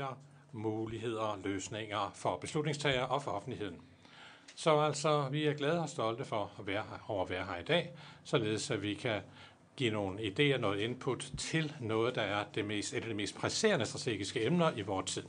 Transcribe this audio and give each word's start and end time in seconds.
detaljer, 0.00 0.18
muligheder, 0.52 1.38
løsninger 1.44 2.12
for 2.14 2.36
beslutningstagere 2.36 3.06
og 3.06 3.22
for 3.22 3.30
offentligheden. 3.30 3.76
Så 4.56 4.80
altså, 4.80 5.28
vi 5.30 5.46
er 5.46 5.54
glade 5.54 5.80
og 5.80 5.88
stolte 5.88 6.24
for 6.24 6.50
at 6.58 6.66
være 6.66 6.82
her, 6.82 7.04
over 7.08 7.24
at 7.24 7.30
være 7.30 7.44
her 7.44 7.56
i 7.56 7.62
dag, 7.62 7.90
således 8.24 8.70
at 8.70 8.82
vi 8.82 8.94
kan 8.94 9.20
give 9.76 9.90
nogle 9.90 10.18
idéer, 10.20 10.58
noget 10.58 10.80
input 10.80 11.32
til 11.38 11.72
noget, 11.80 12.14
der 12.14 12.22
er 12.22 12.44
det 12.54 12.64
mest, 12.64 12.94
et 12.94 13.02
af 13.02 13.08
de 13.08 13.14
mest 13.14 13.36
presserende 13.36 13.86
strategiske 13.86 14.46
emner 14.46 14.72
i 14.76 14.80
vores 14.80 15.12
tid. 15.12 15.22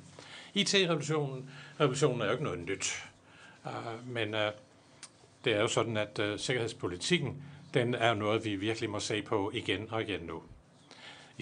IT-revolutionen 0.53 1.49
revolutionen 1.79 2.21
er 2.21 2.25
jo 2.25 2.31
ikke 2.31 2.43
noget 2.43 2.59
nyt, 2.59 3.03
uh, 3.65 4.07
men 4.07 4.33
uh, 4.33 4.39
det 5.45 5.53
er 5.53 5.61
jo 5.61 5.67
sådan, 5.67 5.97
at 5.97 6.19
uh, 6.19 6.39
sikkerhedspolitikken, 6.39 7.43
den 7.73 7.95
er 7.95 8.13
noget, 8.13 8.45
vi 8.45 8.55
virkelig 8.55 8.89
må 8.89 8.99
se 8.99 9.21
på 9.21 9.51
igen 9.53 9.87
og 9.91 10.01
igen 10.01 10.21
nu. 10.21 10.41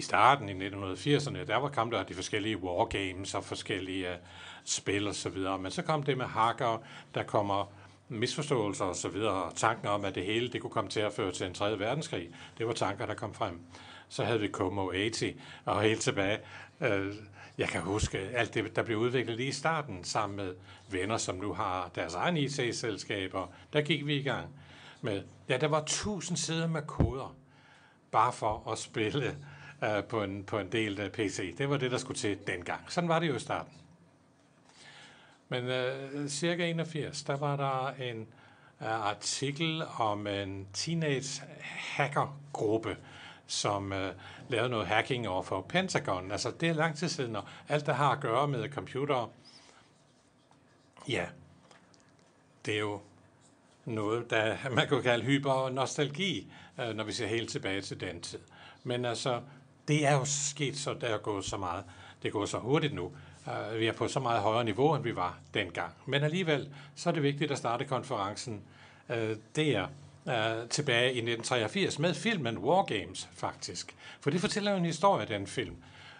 I 0.00 0.02
starten 0.02 0.48
i 0.48 0.68
1980'erne, 0.68 1.44
der 1.46 1.56
var 1.56 1.68
kom 1.68 1.90
der 1.90 2.02
de 2.02 2.14
forskellige 2.14 2.58
wargames 2.58 3.34
og 3.34 3.44
forskellige 3.44 4.10
øh, 4.10 4.16
spil 4.64 5.08
og 5.08 5.14
så 5.14 5.28
videre, 5.28 5.58
men 5.58 5.70
så 5.70 5.82
kom 5.82 6.02
det 6.02 6.18
med 6.18 6.26
hacker, 6.26 6.82
der 7.14 7.22
kommer 7.22 7.72
misforståelser 8.08 8.84
og 8.84 8.96
så 8.96 9.08
videre, 9.08 9.52
tanken 9.56 9.88
om, 9.88 10.04
at 10.04 10.14
det 10.14 10.24
hele 10.24 10.48
det 10.48 10.60
kunne 10.60 10.70
komme 10.70 10.90
til 10.90 11.00
at 11.00 11.12
føre 11.12 11.32
til 11.32 11.46
en 11.46 11.54
3. 11.54 11.78
verdenskrig, 11.78 12.28
det 12.58 12.66
var 12.66 12.72
tanker, 12.72 13.06
der 13.06 13.14
kom 13.14 13.34
frem. 13.34 13.60
Så 14.08 14.24
havde 14.24 14.40
vi 14.40 14.48
Como 14.48 14.92
80, 14.92 15.22
og 15.64 15.82
helt 15.82 16.00
tilbage, 16.00 16.38
øh, 16.80 17.14
jeg 17.58 17.68
kan 17.68 17.80
huske 17.80 18.18
alt 18.18 18.54
det, 18.54 18.76
der 18.76 18.82
blev 18.82 18.98
udviklet 18.98 19.36
lige 19.36 19.48
i 19.48 19.52
starten, 19.52 20.04
sammen 20.04 20.36
med 20.36 20.54
venner, 20.90 21.16
som 21.16 21.36
nu 21.36 21.52
har 21.52 21.90
deres 21.94 22.14
egen 22.14 22.36
IT-selskaber. 22.36 23.52
Der 23.72 23.80
gik 23.80 24.06
vi 24.06 24.16
i 24.16 24.22
gang 24.22 24.48
med, 25.00 25.22
ja, 25.48 25.56
der 25.56 25.68
var 25.68 25.84
tusind 25.86 26.36
sider 26.36 26.66
med 26.66 26.82
koder, 26.82 27.36
bare 28.10 28.32
for 28.32 28.70
at 28.72 28.78
spille 28.78 29.36
uh, 29.82 30.04
på, 30.04 30.22
en, 30.22 30.44
på 30.44 30.58
en 30.58 30.72
del 30.72 30.98
øh, 30.98 31.04
af 31.04 31.12
PC. 31.12 31.56
Det 31.56 31.70
var 31.70 31.76
det, 31.76 31.90
der 31.90 31.98
skulle 31.98 32.18
til 32.18 32.38
dengang. 32.46 32.92
Sådan 32.92 33.08
var 33.08 33.18
det 33.18 33.28
jo 33.28 33.34
i 33.34 33.38
starten. 33.38 33.72
Men 35.48 35.64
øh, 35.64 36.28
cirka 36.28 36.70
81, 36.70 37.22
der 37.22 37.36
var 37.36 37.56
der 37.56 38.04
en 38.04 38.20
øh, 38.80 39.06
artikel 39.06 39.82
om 39.98 40.26
en 40.26 40.68
teenage 40.72 41.42
hackergruppe, 41.60 42.96
som 43.46 43.92
øh, 43.92 44.14
lavede 44.48 44.68
noget 44.68 44.86
hacking 44.86 45.28
over 45.28 45.42
for 45.42 45.60
Pentagon. 45.60 46.32
Altså, 46.32 46.52
det 46.60 46.68
er 46.68 46.72
lang 46.72 46.96
tid 46.96 47.08
siden, 47.08 47.36
og 47.36 47.44
alt, 47.68 47.86
der 47.86 47.92
har 47.92 48.10
at 48.10 48.20
gøre 48.20 48.48
med 48.48 48.68
computere, 48.68 49.28
ja, 51.08 51.26
det 52.66 52.74
er 52.74 52.78
jo 52.78 53.00
noget, 53.84 54.30
der 54.30 54.56
man 54.70 54.88
kunne 54.88 55.02
kalde 55.02 55.24
hyper-nostalgi, 55.24 56.52
øh, 56.80 56.96
når 56.96 57.04
vi 57.04 57.12
ser 57.12 57.26
helt 57.26 57.50
tilbage 57.50 57.80
til 57.80 58.00
den 58.00 58.20
tid. 58.20 58.40
Men 58.84 59.04
altså, 59.04 59.42
det 59.90 60.06
er 60.06 60.12
jo 60.12 60.24
sket, 60.24 60.76
så 60.76 60.94
der 61.00 61.06
er 61.06 61.18
gået 61.18 61.44
så 61.44 61.56
meget. 61.56 61.84
Det 62.22 62.32
går 62.32 62.46
så 62.46 62.58
hurtigt 62.58 62.94
nu. 62.94 63.12
Øh, 63.48 63.80
vi 63.80 63.86
er 63.86 63.92
på 63.92 64.08
så 64.08 64.20
meget 64.20 64.40
højere 64.40 64.64
niveau, 64.64 64.94
end 64.94 65.04
vi 65.04 65.16
var 65.16 65.38
dengang. 65.54 65.92
Men 66.06 66.22
alligevel, 66.22 66.68
så 66.94 67.08
er 67.08 67.14
det 67.14 67.22
vigtigt 67.22 67.50
at 67.50 67.58
starte 67.58 67.84
konferencen. 67.84 68.62
Øh, 69.08 69.36
der 69.56 69.86
øh, 70.28 70.68
tilbage 70.68 71.06
i 71.06 71.18
1983 71.18 71.98
med 71.98 72.14
filmen 72.14 72.58
War 72.58 72.82
Games, 72.82 73.28
faktisk. 73.32 73.96
For 74.20 74.30
det 74.30 74.40
fortæller 74.40 74.70
jo 74.70 74.76
en 74.76 74.84
historie, 74.84 75.26
den 75.26 75.46
film. 75.46 75.76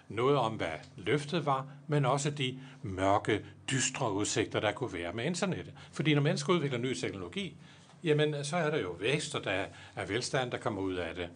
Noget 0.08 0.36
om, 0.36 0.52
hvad 0.52 0.78
løftet 0.96 1.46
var, 1.46 1.66
men 1.86 2.04
også 2.04 2.30
de 2.30 2.58
mørke, 2.82 3.44
dystre 3.70 4.12
udsigter, 4.12 4.60
der 4.60 4.72
kunne 4.72 4.92
være 4.92 5.12
med 5.12 5.24
internettet. 5.24 5.74
Fordi 5.92 6.14
når 6.14 6.22
mennesker 6.22 6.52
udvikler 6.52 6.78
ny 6.78 6.94
teknologi, 6.94 7.56
jamen 8.04 8.44
så 8.44 8.56
er 8.56 8.70
der 8.70 8.78
jo 8.78 8.91
vækst, 8.91 9.34
og 9.34 9.44
der 9.44 9.64
er 9.96 10.06
velstand, 10.06 10.50
der 10.50 10.58
kommer 10.58 10.82
ud 10.82 10.94
af 10.94 11.14
det. 11.14 11.28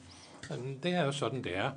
Det 0.83 0.93
er 0.93 1.05
jo 1.05 1.13
sådan, 1.13 1.45
det 1.45 1.57
er. 1.57 1.71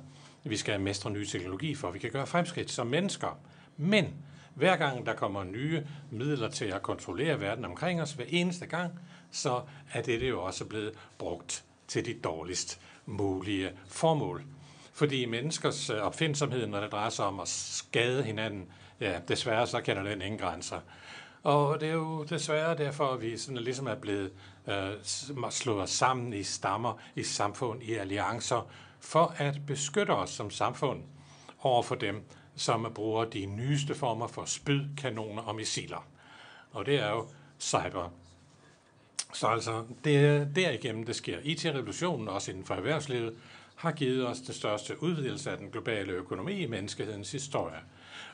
Vi 0.48 0.56
skal 0.56 0.80
mestre 0.80 1.10
ny 1.10 1.24
teknologi, 1.24 1.74
for 1.74 1.90
vi 1.90 1.98
kan 1.98 2.10
gøre 2.10 2.26
fremskridt 2.26 2.70
som 2.70 2.86
mennesker. 2.86 3.38
Men 3.76 4.14
hver 4.54 4.76
gang 4.76 5.06
der 5.06 5.14
kommer 5.14 5.44
nye 5.44 5.86
midler 6.10 6.48
til 6.48 6.64
at 6.64 6.82
kontrollere 6.82 7.40
verden 7.40 7.64
omkring 7.64 8.02
os, 8.02 8.12
hver 8.12 8.24
eneste 8.28 8.66
gang, 8.66 8.92
så 9.30 9.62
er 9.92 10.02
det 10.02 10.28
jo 10.28 10.42
også 10.42 10.64
blevet 10.64 10.92
brugt 11.18 11.64
til 11.88 12.04
de 12.06 12.14
dårligst 12.14 12.80
mulige 13.06 13.70
formål. 13.86 14.44
Fordi 14.92 15.26
menneskers 15.26 15.90
øh, 15.90 15.96
opfindsomhed, 15.96 16.66
når 16.66 16.80
det 16.80 16.92
drejer 16.92 17.10
sig 17.10 17.24
om 17.24 17.40
at 17.40 17.48
skade 17.48 18.22
hinanden, 18.22 18.66
ja, 19.00 19.20
desværre 19.28 19.66
så 19.66 19.80
kender 19.80 20.02
den 20.02 20.22
ingen 20.22 20.38
grænser. 20.38 20.80
Og 21.42 21.80
det 21.80 21.88
er 21.88 21.92
jo 21.92 22.24
desværre 22.24 22.76
derfor, 22.76 23.12
at 23.12 23.22
vi 23.22 23.36
sådan 23.36 23.56
ligesom 23.56 23.86
er 23.86 23.94
blevet 23.94 24.32
øh, 24.66 24.92
slået 25.50 25.88
sammen 25.88 26.32
i 26.32 26.42
stammer, 26.42 26.98
i 27.16 27.22
samfund, 27.22 27.82
i 27.82 27.94
alliancer, 27.94 28.70
for 29.00 29.34
at 29.36 29.60
beskytte 29.66 30.10
os 30.10 30.30
som 30.30 30.50
samfund 30.50 31.02
over 31.62 31.82
for 31.82 31.94
dem, 31.94 32.24
som 32.56 32.92
bruger 32.94 33.24
de 33.24 33.46
nyeste 33.46 33.94
former 33.94 34.26
for 34.26 34.44
spyd, 34.44 34.80
kanoner 34.96 35.42
og 35.42 35.54
missiler. 35.54 36.06
Og 36.70 36.86
det 36.86 37.00
er 37.00 37.10
jo 37.10 37.28
cyber. 37.60 38.12
Så 39.32 39.46
altså, 39.46 39.84
det 40.04 40.16
er 40.16 40.44
derigennem, 40.44 41.06
det 41.06 41.16
sker. 41.16 41.38
IT-revolutionen, 41.42 42.28
også 42.28 42.50
inden 42.50 42.64
for 42.64 42.74
erhvervslivet, 42.74 43.34
har 43.76 43.92
givet 43.92 44.28
os 44.28 44.38
den 44.38 44.54
største 44.54 45.02
udvidelse 45.02 45.50
af 45.50 45.58
den 45.58 45.70
globale 45.70 46.12
økonomi 46.12 46.52
i 46.52 46.66
menneskehedens 46.66 47.32
historie. 47.32 47.78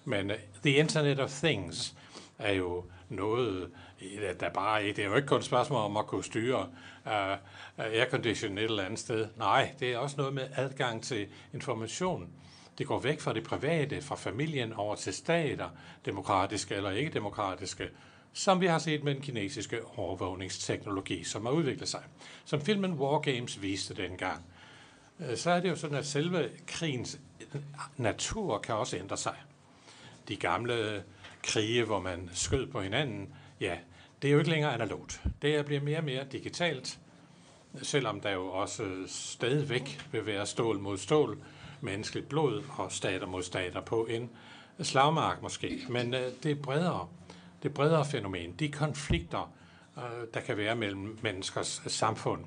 Men 0.04 0.31
uh, 0.31 0.36
The 0.62 0.70
Internet 0.70 1.20
of 1.20 1.31
Things 1.31 1.94
er 2.38 2.52
jo 2.52 2.84
noget, 3.08 3.70
der 4.41 4.48
bare 4.48 4.82
det 4.82 4.98
er 4.98 5.04
jo 5.04 5.14
ikke 5.14 5.28
kun 5.28 5.38
et 5.38 5.44
spørgsmål 5.44 5.81
om 5.81 5.96
at 5.96 6.06
kunne 6.06 6.25
styre 6.25 6.69
uh, 7.06 7.38
aircondition 7.76 8.59
et 8.59 8.65
eller 8.65 8.84
andet 8.84 8.98
sted. 8.98 9.28
Nej, 9.37 9.75
det 9.81 9.92
er 9.92 9.98
også 9.98 10.16
noget 10.16 10.34
med 10.34 10.48
adgang 10.56 11.03
til 11.03 11.26
information. 11.54 12.28
Det 12.78 12.87
går 12.87 13.00
væk 13.00 13.20
fra 13.20 13.32
det 13.32 13.44
private, 13.44 14.03
fra 14.03 14.15
familien 14.15 14.72
over 14.72 14.94
til 14.94 15.14
stater, 15.14 15.69
demokratiske 16.04 16.75
eller 16.75 16.91
ikke 16.91 17.12
demokratiske, 17.12 17.88
som 18.32 18.60
vi 18.60 18.66
har 18.66 18.78
set 18.78 19.04
med 19.04 19.14
den 19.14 19.22
kinesiske 19.22 19.87
overvågningsteknologi, 19.97 21.25
som 21.25 21.47
har 21.47 21.53
udviklet 21.53 21.88
sig. 21.88 22.03
Som 22.44 22.60
filmen 22.60 22.93
War 22.93 23.19
Games 23.19 23.62
viste 23.62 23.94
dengang, 23.94 24.44
øh, 25.20 25.37
så 25.37 25.50
er 25.50 25.60
det 25.60 25.69
jo 25.69 25.76
sådan, 25.76 25.97
at 25.97 26.06
selve 26.06 26.50
krigens 26.66 27.20
natur 27.97 28.59
kan 28.59 28.75
også 28.75 28.97
ændre 28.97 29.16
sig. 29.16 29.37
De 30.28 30.37
gamle 30.37 31.04
krige, 31.43 31.84
hvor 31.84 32.00
man 32.00 32.31
skød 32.32 32.66
på 32.66 32.81
hinanden, 32.81 33.34
ja, 33.60 33.76
det 34.24 34.30
er 34.30 34.32
jo 34.32 34.38
ikke 34.38 34.50
længere 34.50 34.74
analogt. 34.74 35.20
Det 35.42 35.66
bliver 35.66 35.80
mere 35.80 35.98
og 35.98 36.04
mere 36.04 36.24
digitalt, 36.32 36.98
selvom 37.82 38.20
der 38.20 38.30
jo 38.30 38.46
også 38.46 38.84
stadigvæk 39.06 40.06
vil 40.12 40.26
være 40.26 40.46
stål 40.46 40.78
mod 40.78 40.98
stål, 40.98 41.38
menneskeligt 41.80 42.28
blod 42.28 42.62
og 42.78 42.92
stater 42.92 43.26
mod 43.26 43.42
stater 43.42 43.80
på 43.80 44.06
en 44.06 44.30
slagmark 44.82 45.42
måske. 45.42 45.80
Men 45.88 46.14
øh, 46.14 46.32
det 46.42 46.50
er 46.50 46.62
bredere. 46.62 47.08
Det 47.62 47.68
er 47.68 47.72
bredere 47.72 48.04
fænomen. 48.04 48.52
De 48.52 48.68
konflikter, 48.68 49.52
øh, 49.98 50.26
der 50.34 50.40
kan 50.40 50.56
være 50.56 50.76
mellem 50.76 51.18
menneskers 51.22 51.82
samfund, 51.86 52.44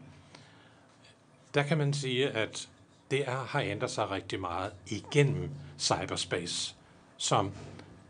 der 1.53 1.63
kan 1.63 1.77
man 1.77 1.93
sige, 1.93 2.29
at 2.29 2.69
det 3.11 3.29
er, 3.29 3.37
har 3.45 3.61
ændret 3.61 3.91
sig 3.91 4.11
rigtig 4.11 4.39
meget 4.39 4.71
igennem 4.87 5.49
cyberspace, 5.79 6.75
som 7.17 7.51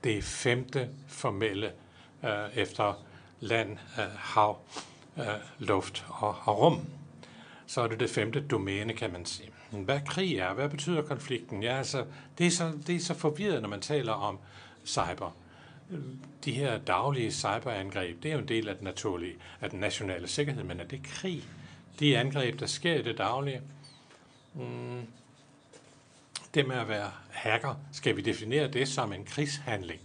det 0.03 0.23
femte 0.23 0.89
formelle 1.07 1.71
øh, 2.23 2.57
efter 2.57 3.06
land, 3.39 3.71
øh, 3.71 4.05
hav, 4.17 4.57
øh, 5.17 5.25
luft 5.59 6.05
og, 6.09 6.35
og 6.43 6.59
rum. 6.59 6.81
Så 7.67 7.81
er 7.81 7.87
det 7.87 7.99
det 7.99 8.09
femte 8.09 8.47
domæne, 8.47 8.93
kan 8.93 9.11
man 9.11 9.25
sige. 9.25 9.49
Hvad 9.71 9.99
krig 10.05 10.37
er? 10.37 10.53
Hvad 10.53 10.69
betyder 10.69 11.01
konflikten? 11.01 11.63
Ja, 11.63 11.77
altså, 11.77 12.05
det 12.37 12.47
er 12.47 12.51
så, 12.51 12.71
det 12.87 12.95
er 12.95 12.99
så 12.99 13.13
forvirret, 13.13 13.61
når 13.61 13.69
man 13.69 13.81
taler 13.81 14.13
om 14.13 14.39
cyber. 14.85 15.35
De 16.45 16.51
her 16.51 16.77
daglige 16.77 17.31
cyberangreb, 17.31 18.23
det 18.23 18.29
er 18.29 18.33
jo 18.33 18.41
en 18.41 18.47
del 18.47 18.69
af 18.69 18.75
den 18.75 18.83
naturlige, 18.83 19.35
af 19.61 19.69
den 19.69 19.79
nationale 19.79 20.27
sikkerhed, 20.27 20.63
men 20.63 20.79
er 20.79 20.85
det 20.85 21.03
krig? 21.03 21.43
De 21.99 22.17
angreb, 22.17 22.59
der 22.59 22.65
sker 22.65 22.95
i 22.95 23.01
det 23.01 23.17
daglige, 23.17 23.61
mm, 24.53 25.07
det 26.53 26.67
med 26.67 26.75
at 26.75 26.89
være 26.89 27.11
hacker, 27.29 27.75
skal 27.91 28.15
vi 28.15 28.21
definere 28.21 28.67
det 28.67 28.87
som 28.87 29.13
en 29.13 29.25
krigshandling? 29.25 30.01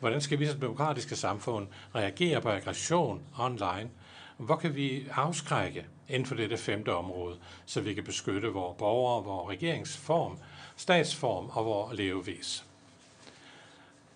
Hvordan 0.00 0.20
skal 0.20 0.38
vi 0.38 0.46
som 0.46 0.60
demokratiske 0.60 1.16
samfund 1.16 1.68
reagere 1.94 2.40
på 2.40 2.48
aggression 2.48 3.22
online? 3.38 3.90
Hvor 4.36 4.56
kan 4.56 4.74
vi 4.74 5.06
afskrække 5.12 5.86
inden 6.08 6.26
for 6.26 6.34
dette 6.34 6.56
femte 6.56 6.94
område, 6.94 7.36
så 7.66 7.80
vi 7.80 7.94
kan 7.94 8.04
beskytte 8.04 8.48
vores 8.48 8.76
borgere, 8.78 9.24
vores 9.24 9.48
regeringsform, 9.48 10.38
statsform 10.76 11.50
og 11.52 11.64
vores 11.64 11.98
levevis? 11.98 12.64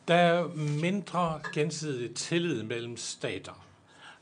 Der 0.09 0.15
er 0.15 0.49
mindre 0.81 1.41
gensidig 1.53 2.15
tillid 2.15 2.63
mellem 2.63 2.97
stater. 2.97 3.65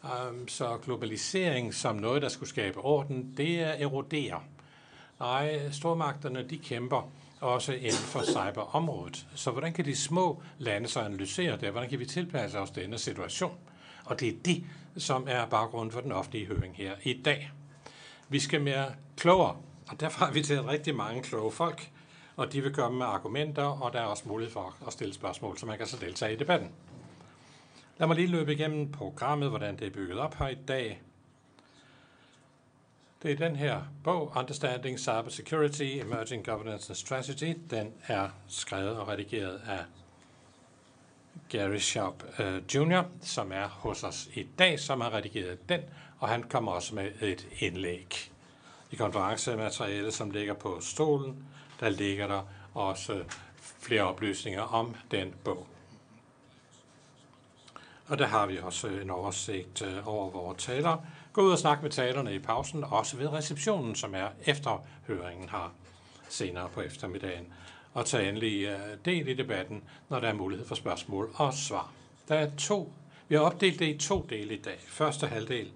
Øhm, 0.04 0.48
så 0.48 0.76
globalisering 0.76 1.74
som 1.74 1.96
noget, 1.96 2.22
der 2.22 2.28
skulle 2.28 2.48
skabe 2.48 2.78
orden, 2.78 3.34
det 3.36 3.60
er 3.60 3.72
eroderer. 3.72 4.44
Nej, 5.20 5.70
stormagterne 5.70 6.46
de 6.50 6.58
kæmper 6.58 7.10
også 7.42 7.72
inden 7.72 7.92
for 7.92 8.22
cyberområdet. 8.22 9.26
Så 9.34 9.50
hvordan 9.50 9.72
kan 9.72 9.84
de 9.84 9.96
små 9.96 10.42
lande 10.58 10.88
så 10.88 11.00
analysere 11.00 11.56
det? 11.56 11.70
Hvordan 11.70 11.90
kan 11.90 11.98
vi 11.98 12.06
tilpasse 12.06 12.58
os 12.58 12.70
denne 12.70 12.98
situation? 12.98 13.58
Og 14.04 14.20
det 14.20 14.28
er 14.28 14.32
det, 14.44 14.64
som 14.96 15.26
er 15.28 15.46
baggrunden 15.46 15.92
for 15.92 16.00
den 16.00 16.12
offentlige 16.12 16.46
høring 16.46 16.76
her 16.76 16.92
i 17.02 17.22
dag. 17.24 17.50
Vi 18.28 18.40
skal 18.40 18.60
mere 18.62 18.86
klogere, 19.16 19.56
og 19.88 20.00
derfor 20.00 20.24
har 20.24 20.32
vi 20.32 20.42
til 20.42 20.62
rigtig 20.62 20.94
mange 20.94 21.22
kloge 21.22 21.52
folk. 21.52 21.90
og 22.36 22.52
de 22.52 22.60
vil 22.60 22.74
komme 22.74 22.98
med 22.98 23.06
argumenter, 23.06 23.64
og 23.64 23.92
der 23.92 24.00
er 24.00 24.04
også 24.04 24.22
mulighed 24.26 24.52
for 24.52 24.76
at 24.86 24.92
stille 24.92 25.14
spørgsmål, 25.14 25.58
så 25.58 25.66
man 25.66 25.78
kan 25.78 25.86
så 25.86 25.96
deltage 26.00 26.32
i 26.32 26.36
debatten. 26.36 26.70
Lad 27.98 28.06
mig 28.06 28.16
lige 28.16 28.28
løbe 28.28 28.52
igennem 28.52 28.92
programmet, 28.92 29.48
hvordan 29.48 29.76
det 29.78 29.86
er 29.86 29.90
bygget 29.90 30.18
op 30.18 30.34
her 30.34 30.48
i 30.48 30.54
dag. 30.68 31.02
Det 33.22 33.32
er 33.32 33.36
den 33.36 33.56
her 33.56 33.82
bog, 34.04 34.32
Understanding 34.36 34.98
Cyber 34.98 35.28
Security, 35.28 35.82
Emerging 35.82 36.44
Governance 36.44 36.90
and 36.90 36.96
Strategy. 36.96 37.58
Den 37.70 37.92
er 38.06 38.28
skrevet 38.48 38.96
og 38.96 39.08
redigeret 39.08 39.60
af 39.66 39.84
Gary 41.48 41.76
Sharp 41.76 42.24
uh, 42.38 42.46
øh, 42.46 42.62
Jr., 42.74 43.02
som 43.20 43.52
er 43.52 43.68
hos 43.68 44.04
os 44.04 44.28
i 44.34 44.46
dag, 44.58 44.80
som 44.80 45.00
har 45.00 45.14
redigeret 45.14 45.68
den, 45.68 45.80
og 46.18 46.28
han 46.28 46.42
kommer 46.42 46.72
også 46.72 46.94
med 46.94 47.10
et 47.20 47.48
indlæg. 47.58 48.30
I 48.90 48.96
konferencematerialet, 48.96 50.14
som 50.14 50.30
ligger 50.30 50.54
på 50.54 50.78
stolen, 50.80 51.44
der 51.80 51.88
ligger 51.88 52.26
der 52.26 52.42
også 52.74 53.24
flere 53.80 54.02
oplysninger 54.02 54.62
om 54.62 54.94
den 55.10 55.34
bog. 55.44 55.66
Og 58.06 58.18
der 58.18 58.26
har 58.26 58.46
vi 58.46 58.58
også 58.58 58.88
en 58.88 59.10
oversigt 59.10 59.82
øh, 59.82 60.08
over 60.08 60.30
vores 60.30 60.64
taler. 60.64 61.06
Gå 61.32 61.42
ud 61.42 61.52
og 61.52 61.58
snak 61.58 61.82
med 61.82 61.90
talerne 61.90 62.34
i 62.34 62.38
pausen, 62.38 62.84
også 62.84 63.16
ved 63.16 63.32
receptionen, 63.32 63.94
som 63.94 64.14
er 64.14 64.28
efter 64.44 64.84
høringen 65.06 65.48
har 65.48 65.72
senere 66.28 66.68
på 66.68 66.80
eftermiddagen. 66.80 67.52
Og 67.94 68.06
tage 68.06 68.28
endelig 68.28 68.64
øh, 68.64 68.80
del 69.04 69.28
i 69.28 69.34
debatten, 69.34 69.82
når 70.08 70.20
der 70.20 70.28
er 70.28 70.32
mulighed 70.32 70.66
for 70.66 70.74
spørgsmål 70.74 71.30
og 71.34 71.54
svar. 71.54 71.92
Der 72.28 72.34
er 72.34 72.50
to. 72.58 72.92
Vi 73.28 73.34
har 73.34 73.42
opdelt 73.42 73.78
det 73.78 73.94
i 73.94 73.98
to 73.98 74.26
dele 74.30 74.54
i 74.54 74.60
dag. 74.60 74.78
Første 74.88 75.26
halvdel, 75.26 75.70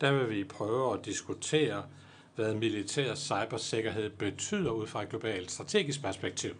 der 0.00 0.12
vil 0.12 0.30
vi 0.30 0.44
prøve 0.44 0.94
at 0.94 1.04
diskutere, 1.04 1.82
hvad 2.34 2.54
militær 2.54 3.14
cybersikkerhed 3.14 4.10
betyder 4.10 4.70
ud 4.70 4.86
fra 4.86 5.02
et 5.02 5.08
globalt 5.08 5.50
strategisk 5.50 6.02
perspektiv. 6.02 6.54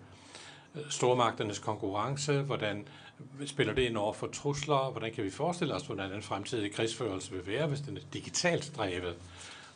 Stormagternes 0.91 1.59
konkurrence, 1.59 2.43
hvordan 2.43 2.89
spiller 3.47 3.75
det 3.75 3.83
ind 3.83 3.97
over 3.97 4.13
for 4.13 4.27
trusler? 4.27 4.91
Hvordan 4.91 5.13
kan 5.13 5.25
vi 5.25 5.31
forestille 5.31 5.75
os, 5.75 5.87
hvordan 5.87 6.11
den 6.11 6.23
fremtidige 6.23 6.71
krigsførelse 6.71 7.33
vil 7.33 7.47
være, 7.47 7.67
hvis 7.67 7.81
den 7.81 7.97
er 7.97 8.01
digitalt 8.13 8.73
drevet? 8.77 9.17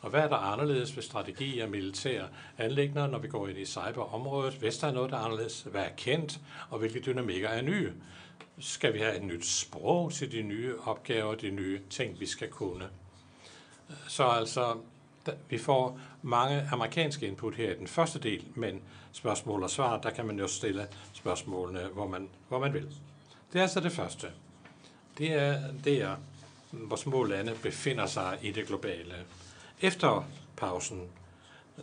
Og 0.00 0.10
hvad 0.10 0.20
er 0.20 0.28
der 0.28 0.36
anderledes 0.36 0.96
ved 0.96 1.02
strategi 1.02 1.60
og 1.60 1.70
militære 1.70 2.28
anlægner, 2.58 3.06
når 3.06 3.18
vi 3.18 3.28
går 3.28 3.48
ind 3.48 3.58
i 3.58 3.64
cyberområdet? 3.64 4.54
Hvis 4.54 4.78
der 4.78 4.86
er 4.86 4.92
noget, 4.92 5.10
der 5.10 5.16
er 5.16 5.20
anderledes, 5.20 5.62
hvad 5.62 5.82
er 5.82 5.94
kendt, 5.96 6.40
og 6.70 6.78
hvilke 6.78 7.00
dynamikker 7.00 7.48
er 7.48 7.62
nye? 7.62 7.92
Skal 8.58 8.94
vi 8.94 8.98
have 8.98 9.16
et 9.16 9.22
nyt 9.22 9.46
sprog 9.46 10.12
til 10.12 10.32
de 10.32 10.42
nye 10.42 10.74
opgaver, 10.84 11.34
de 11.34 11.50
nye 11.50 11.80
ting, 11.90 12.20
vi 12.20 12.26
skal 12.26 12.48
kunne? 12.48 12.88
Så 14.08 14.24
altså, 14.24 14.76
vi 15.48 15.58
får 15.58 16.00
mange 16.22 16.68
amerikanske 16.72 17.26
input 17.26 17.54
her 17.54 17.70
i 17.70 17.78
den 17.78 17.86
første 17.86 18.18
del, 18.18 18.44
men 18.54 18.82
spørgsmål 19.12 19.62
og 19.62 19.70
svar, 19.70 20.00
der 20.00 20.10
kan 20.10 20.26
man 20.26 20.38
jo 20.38 20.46
stille 20.46 20.88
spørgsmålene, 21.12 21.88
hvor 21.92 22.06
man, 22.06 22.28
hvor 22.48 22.58
man 22.58 22.72
vil. 22.72 22.88
Det 23.52 23.58
er 23.58 23.62
altså 23.62 23.80
det 23.80 23.92
første. 23.92 24.26
Det 25.18 25.32
er, 25.32 25.60
det 25.84 26.02
er, 26.02 26.16
hvor 26.70 26.96
små 26.96 27.24
lande 27.24 27.54
befinder 27.62 28.06
sig 28.06 28.38
i 28.42 28.52
det 28.52 28.66
globale. 28.66 29.14
Efter 29.80 30.24
pausen, 30.56 31.08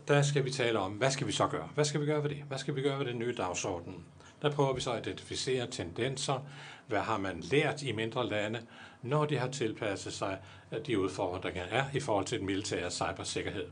der 0.07 0.21
skal 0.21 0.45
vi 0.45 0.51
tale 0.51 0.79
om, 0.79 0.91
hvad 0.91 1.11
skal 1.11 1.27
vi 1.27 1.31
så 1.31 1.47
gøre? 1.47 1.69
Hvad 1.75 1.85
skal 1.85 2.01
vi 2.01 2.05
gøre 2.05 2.23
ved 2.23 2.29
det? 2.29 2.43
Hvad 2.47 2.57
skal 2.57 2.75
vi 2.75 2.81
gøre 2.81 2.99
ved 2.99 3.05
den 3.05 3.19
nye 3.19 3.35
dagsorden? 3.37 4.05
Der 4.41 4.51
prøver 4.51 4.73
vi 4.73 4.81
så 4.81 4.91
at 4.91 5.07
identificere 5.07 5.67
tendenser. 5.67 6.45
Hvad 6.87 6.99
har 6.99 7.17
man 7.17 7.39
lært 7.39 7.81
i 7.81 7.91
mindre 7.91 8.29
lande, 8.29 8.61
når 9.01 9.25
de 9.25 9.37
har 9.37 9.47
tilpasset 9.47 10.13
sig 10.13 10.39
øh, 10.71 10.85
de 10.85 10.99
udfordringer, 10.99 11.65
der 11.69 11.75
er 11.75 11.85
i 11.93 11.99
forhold 11.99 12.25
til 12.25 12.37
den 12.37 12.45
militære 12.45 12.91
cybersikkerhed. 12.91 13.67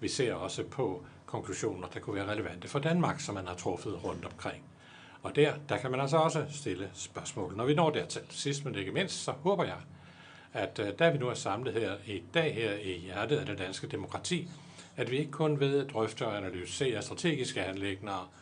Vi 0.00 0.08
ser 0.08 0.34
også 0.34 0.62
på 0.62 1.04
konklusioner, 1.32 1.88
der 1.88 2.00
kunne 2.00 2.16
være 2.16 2.30
relevante 2.30 2.68
for 2.68 2.78
Danmark, 2.78 3.20
som 3.20 3.34
man 3.34 3.46
har 3.46 3.54
truffet 3.54 4.04
rundt 4.04 4.24
omkring. 4.24 4.64
Og 5.22 5.36
der, 5.36 5.52
der 5.68 5.78
kan 5.78 5.90
man 5.90 6.00
altså 6.00 6.16
også 6.16 6.44
stille 6.50 6.90
spørgsmål. 6.94 7.56
Når 7.56 7.64
vi 7.64 7.74
når 7.74 7.90
dertil 7.90 8.22
sidst, 8.30 8.64
men 8.64 8.74
ikke 8.74 8.92
mindst, 8.92 9.24
så 9.24 9.30
håber 9.30 9.64
jeg, 9.64 9.78
at 10.52 10.78
øh, 10.78 10.98
da 10.98 11.10
vi 11.10 11.18
nu 11.18 11.28
er 11.28 11.34
samlet 11.34 11.74
her 11.74 11.92
i 12.06 12.22
dag 12.34 12.54
her 12.54 12.72
i 12.72 12.98
hjertet 12.98 13.36
af 13.36 13.46
det 13.46 13.58
danske 13.58 13.86
demokrati, 13.86 14.48
at 14.96 15.10
vi 15.10 15.18
ikke 15.18 15.30
kun 15.30 15.60
ved 15.60 15.84
at 15.84 15.92
drøfte 15.92 16.26
og 16.26 16.36
analysere 16.36 17.02
strategiske 17.02 17.64
anlægner 17.64 18.32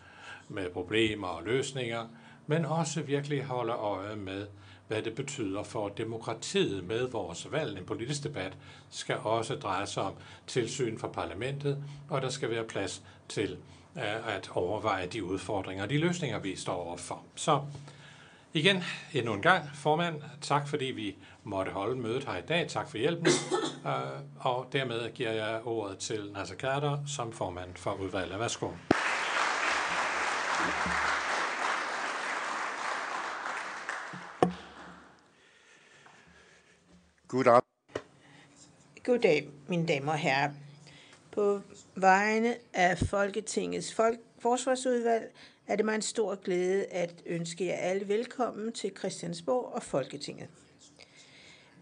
med 0.48 0.70
problemer 0.70 1.28
og 1.28 1.44
løsninger, 1.44 2.06
men 2.46 2.64
også 2.64 3.02
virkelig 3.02 3.44
holde 3.44 3.72
øje 3.72 4.16
med, 4.16 4.46
hvad 4.90 5.02
det 5.02 5.14
betyder 5.14 5.62
for 5.62 5.88
demokratiet 5.88 6.84
med 6.84 7.06
vores 7.06 7.52
valg. 7.52 7.78
En 7.78 7.84
politisk 7.84 8.24
debat 8.24 8.52
skal 8.90 9.16
også 9.16 9.54
dreje 9.54 9.86
sig 9.86 10.02
om 10.02 10.14
tilsyn 10.46 10.98
for 10.98 11.08
parlamentet, 11.08 11.84
og 12.08 12.22
der 12.22 12.28
skal 12.28 12.50
være 12.50 12.64
plads 12.64 13.02
til 13.28 13.56
øh, 13.96 14.36
at 14.36 14.50
overveje 14.54 15.06
de 15.06 15.24
udfordringer 15.24 15.84
og 15.84 15.90
de 15.90 15.98
løsninger, 15.98 16.38
vi 16.38 16.56
står 16.56 16.74
overfor. 16.74 17.22
Så 17.34 17.60
igen, 18.52 18.84
endnu 19.12 19.34
en 19.34 19.42
gang, 19.42 19.70
formand, 19.74 20.22
tak 20.40 20.68
fordi 20.68 20.84
vi 20.84 21.16
måtte 21.44 21.72
holde 21.72 22.00
mødet 22.00 22.24
her 22.24 22.36
i 22.36 22.46
dag. 22.48 22.68
Tak 22.68 22.90
for 22.90 22.98
hjælpen. 22.98 23.26
Øh, 23.86 23.92
og 24.38 24.68
dermed 24.72 25.14
giver 25.14 25.32
jeg 25.32 25.60
ordet 25.64 25.98
til 25.98 26.30
Nasser 26.32 26.54
Kader 26.54 26.98
som 27.06 27.32
formand 27.32 27.70
for 27.76 27.92
udvalget. 27.92 28.38
Værsgo. 28.38 28.68
God 37.30 37.60
Goddag, 39.04 39.48
mine 39.68 39.86
damer 39.86 40.12
og 40.12 40.18
herrer. 40.18 40.50
På 41.32 41.60
vegne 41.94 42.56
af 42.72 42.98
Folketingets 42.98 43.94
folk- 43.94 44.20
forsvarsudvalg 44.38 45.32
er 45.66 45.76
det 45.76 45.84
mig 45.84 45.94
en 45.94 46.02
stor 46.02 46.34
glæde 46.34 46.84
at 46.84 47.14
ønske 47.26 47.66
jer 47.66 47.76
alle 47.76 48.08
velkommen 48.08 48.72
til 48.72 48.92
Christiansborg 48.98 49.64
og 49.64 49.82
Folketinget. 49.82 50.48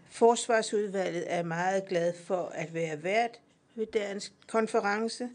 Forsvarsudvalget 0.09 1.33
er 1.33 1.43
meget 1.43 1.85
glad 1.85 2.13
for 2.25 2.51
at 2.55 2.73
være 2.73 3.03
vært 3.03 3.39
ved 3.75 3.85
dagens 3.85 4.33
konference, 4.47 5.29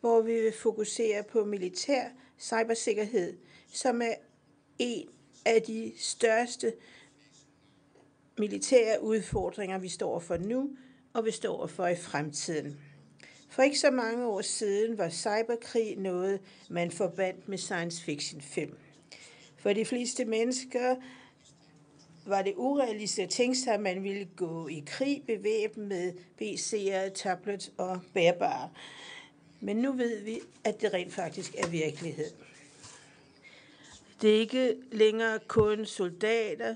hvor 0.00 0.22
vi 0.22 0.32
vil 0.32 0.52
fokusere 0.52 1.22
på 1.22 1.44
militær 1.44 2.04
cybersikkerhed, 2.38 3.36
som 3.72 4.02
er 4.02 4.14
en 4.78 5.08
af 5.44 5.62
de 5.62 5.92
største 5.98 6.72
militære 8.38 9.02
udfordringer, 9.02 9.78
vi 9.78 9.88
står 9.88 10.18
for 10.18 10.36
nu 10.36 10.70
og 11.14 11.24
vi 11.24 11.30
står 11.30 11.66
for 11.66 11.86
i 11.86 11.96
fremtiden. 11.96 12.78
For 13.48 13.62
ikke 13.62 13.78
så 13.78 13.90
mange 13.90 14.26
år 14.26 14.40
siden 14.40 14.98
var 14.98 15.10
cyberkrig 15.10 15.96
noget, 15.96 16.40
man 16.68 16.90
forbandt 16.90 17.48
med 17.48 17.58
science 17.58 18.02
fiction 18.02 18.40
film. 18.40 18.76
For 19.56 19.72
de 19.72 19.84
fleste 19.84 20.24
mennesker 20.24 20.96
var 22.26 22.42
det 22.42 22.52
urealistisk 22.56 23.18
at 23.18 23.30
tænke 23.30 23.58
sig, 23.58 23.74
at 23.74 23.80
man 23.80 24.02
ville 24.02 24.28
gå 24.36 24.68
i 24.68 24.82
krig 24.86 25.22
bevæbnet 25.26 25.88
med 25.88 26.12
PC'er, 26.42 27.14
tablets 27.14 27.72
og 27.76 28.00
bærbare. 28.14 28.70
Men 29.60 29.76
nu 29.76 29.92
ved 29.92 30.20
vi, 30.20 30.40
at 30.64 30.80
det 30.80 30.94
rent 30.94 31.12
faktisk 31.12 31.54
er 31.58 31.68
virkelighed. 31.68 32.30
Det 34.22 34.36
er 34.36 34.40
ikke 34.40 34.76
længere 34.92 35.38
kun 35.48 35.86
soldater, 35.86 36.74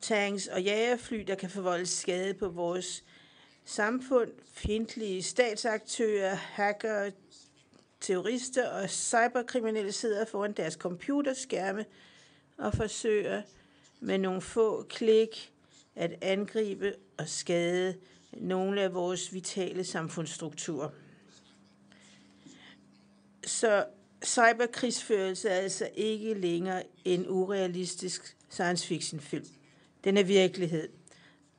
tanks 0.00 0.46
og 0.46 0.62
jagerfly, 0.62 1.24
der 1.26 1.34
kan 1.34 1.50
forvolde 1.50 1.86
skade 1.86 2.34
på 2.34 2.48
vores 2.48 3.04
samfund, 3.64 4.30
fjendtlige 4.52 5.22
statsaktører, 5.22 6.34
hacker, 6.34 7.10
terrorister 8.00 8.68
og 8.68 8.90
cyberkriminelle 8.90 9.92
sidder 9.92 10.24
foran 10.24 10.52
deres 10.52 10.74
computerskærme 10.74 11.84
og 12.58 12.74
forsøger 12.74 13.42
med 14.00 14.18
nogle 14.18 14.40
få 14.40 14.82
klik 14.88 15.52
at 15.96 16.14
angribe 16.22 16.94
og 17.18 17.28
skade 17.28 17.94
nogle 18.32 18.82
af 18.82 18.94
vores 18.94 19.34
vitale 19.34 19.84
samfundsstrukturer. 19.84 20.90
Så 23.46 23.86
cyberkrigsførelse 24.24 25.48
er 25.48 25.56
altså 25.56 25.90
ikke 25.94 26.34
længere 26.34 26.82
en 27.04 27.28
urealistisk 27.28 28.36
science 28.48 28.86
fiction 28.86 29.20
film. 29.20 29.46
Den 30.04 30.16
er 30.16 30.22
virkelighed. 30.22 30.88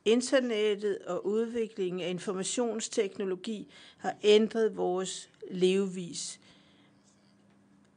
Internettet 0.04 0.98
og 0.98 1.26
udviklingen 1.26 2.00
af 2.00 2.10
informationsteknologi 2.10 3.72
har 3.98 4.16
ændret 4.22 4.76
vores 4.76 5.30
levevis 5.50 6.40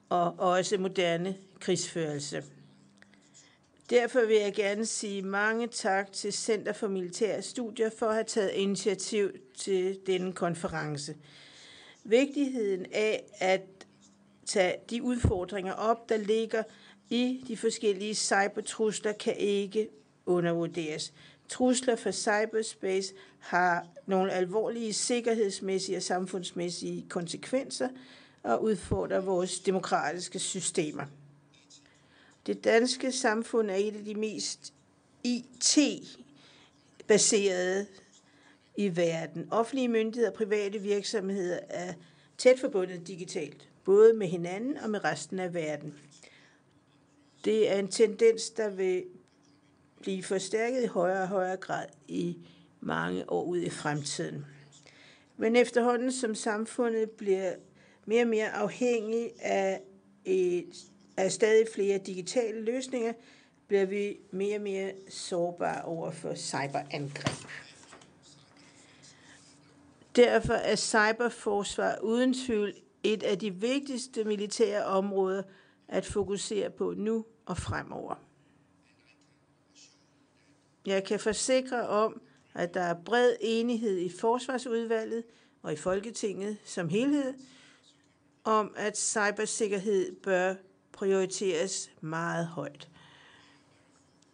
og 0.09 0.39
også 0.39 0.77
moderne 0.77 1.37
krigsførelse. 1.59 2.43
Derfor 3.89 4.25
vil 4.25 4.35
jeg 4.37 4.53
gerne 4.53 4.85
sige 4.85 5.21
mange 5.21 5.67
tak 5.67 6.11
til 6.11 6.33
Center 6.33 6.73
for 6.73 6.87
Militære 6.87 7.41
Studier 7.41 7.89
for 7.89 8.05
at 8.05 8.13
have 8.13 8.23
taget 8.23 8.51
initiativ 8.51 9.31
til 9.57 9.99
denne 10.07 10.33
konference. 10.33 11.15
Vigtigheden 12.03 12.85
af 12.91 13.23
at 13.39 13.61
tage 14.45 14.75
de 14.89 15.03
udfordringer 15.03 15.73
op, 15.73 16.09
der 16.09 16.17
ligger 16.17 16.63
i 17.09 17.43
de 17.47 17.57
forskellige 17.57 18.15
cybertrusler, 18.15 19.11
kan 19.11 19.35
ikke 19.37 19.89
undervurderes. 20.25 21.13
Trusler 21.49 21.95
for 21.95 22.11
cyberspace 22.11 23.13
har 23.39 23.87
nogle 24.05 24.31
alvorlige 24.31 24.93
sikkerhedsmæssige 24.93 25.97
og 25.97 26.03
samfundsmæssige 26.03 27.05
konsekvenser, 27.09 27.89
og 28.43 28.63
udfordrer 28.63 29.19
vores 29.19 29.59
demokratiske 29.59 30.39
systemer. 30.39 31.05
Det 32.45 32.63
danske 32.63 33.11
samfund 33.11 33.71
er 33.71 33.75
et 33.75 33.95
af 33.95 34.05
de 34.05 34.15
mest 34.15 34.73
IT-baserede 35.23 36.25
i 38.77 38.95
verden. 38.95 39.47
Offentlige 39.51 39.87
myndigheder 39.87 40.31
og 40.31 40.37
private 40.37 40.79
virksomheder 40.79 41.59
er 41.69 41.93
tæt 42.37 42.59
forbundet 42.59 43.07
digitalt, 43.07 43.69
både 43.83 44.13
med 44.13 44.27
hinanden 44.27 44.77
og 44.77 44.89
med 44.89 45.03
resten 45.03 45.39
af 45.39 45.53
verden. 45.53 45.93
Det 47.45 47.71
er 47.71 47.79
en 47.79 47.87
tendens, 47.87 48.49
der 48.49 48.69
vil 48.69 49.03
blive 50.05 50.23
forstærket 50.23 50.83
i 50.83 50.87
højere 50.87 51.21
og 51.21 51.27
højere 51.27 51.57
grad 51.57 51.85
i 52.07 52.37
mange 52.79 53.29
år 53.29 53.43
ud 53.43 53.57
i 53.57 53.69
fremtiden. 53.69 54.45
Men 55.37 55.55
efterhånden 55.55 56.11
som 56.11 56.35
samfundet 56.35 57.09
bliver 57.09 57.53
mere 58.05 58.21
og 58.21 58.27
mere 58.27 58.49
afhængig 58.49 59.31
af, 59.41 59.81
et, 60.25 60.65
af 61.17 61.31
stadig 61.31 61.67
flere 61.75 61.97
digitale 61.97 62.61
løsninger, 62.61 63.13
bliver 63.67 63.85
vi 63.85 64.17
mere 64.31 64.55
og 64.55 64.61
mere 64.61 64.91
sårbare 65.09 65.81
over 65.81 66.11
for 66.11 66.35
cyberangreb. 66.35 67.47
Derfor 70.15 70.53
er 70.53 70.75
cyberforsvar 70.75 71.99
uden 72.03 72.33
tvivl 72.33 72.73
et 73.03 73.23
af 73.23 73.39
de 73.39 73.53
vigtigste 73.53 74.23
militære 74.23 74.85
områder 74.85 75.43
at 75.87 76.05
fokusere 76.05 76.69
på 76.69 76.93
nu 76.97 77.25
og 77.45 77.57
fremover. 77.57 78.24
Jeg 80.85 81.03
kan 81.03 81.19
forsikre 81.19 81.87
om, 81.87 82.21
at 82.53 82.73
der 82.73 82.81
er 82.81 82.93
bred 83.05 83.35
enighed 83.41 83.97
i 83.97 84.09
Forsvarsudvalget 84.09 85.23
og 85.61 85.73
i 85.73 85.75
Folketinget 85.75 86.57
som 86.65 86.89
helhed 86.89 87.33
om, 88.43 88.73
at 88.77 88.97
cybersikkerhed 88.97 90.15
bør 90.15 90.55
prioriteres 90.91 91.91
meget 92.01 92.47
højt. 92.47 92.89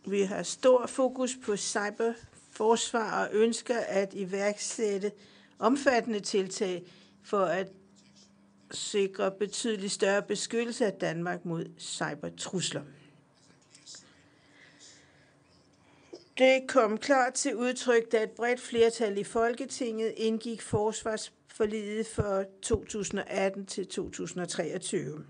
Vi 0.08 0.22
har 0.22 0.44
stor 0.44 0.86
fokus 0.88 1.38
på 1.46 1.58
cyberforsvar 1.58 3.26
og 3.26 3.30
ønsker 3.34 3.78
at 3.78 4.14
iværksætte 4.14 5.12
omfattende 5.60 6.20
tiltag 6.20 6.84
for 7.24 7.46
at 7.46 7.68
sikre 8.72 9.32
betydeligt 9.32 9.92
større 9.92 10.22
beskyttelse 10.22 10.86
af 10.86 10.94
Danmark 10.94 11.46
mod 11.46 11.66
cybertrusler. 11.80 12.82
Det 16.38 16.68
kom 16.68 16.98
klart 16.98 17.34
til 17.34 17.56
udtryk, 17.56 18.12
da 18.12 18.24
et 18.24 18.32
bredt 18.32 18.60
flertal 18.60 19.18
i 19.18 19.24
Folketinget 19.24 20.14
indgik 20.18 20.62
forsvarsforliget 20.62 22.08
for 22.08 22.46
2018 22.62 23.66
til 23.66 23.88
2023. 23.88 25.26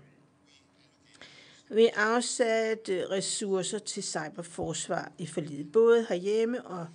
Vi 1.68 1.86
afsatte 1.86 3.10
ressourcer 3.10 3.78
til 3.78 4.02
cyberforsvar 4.02 5.12
i 5.18 5.26
forliget, 5.26 5.72
både 5.72 6.06
herhjemme 6.08 6.66
og 6.66 6.86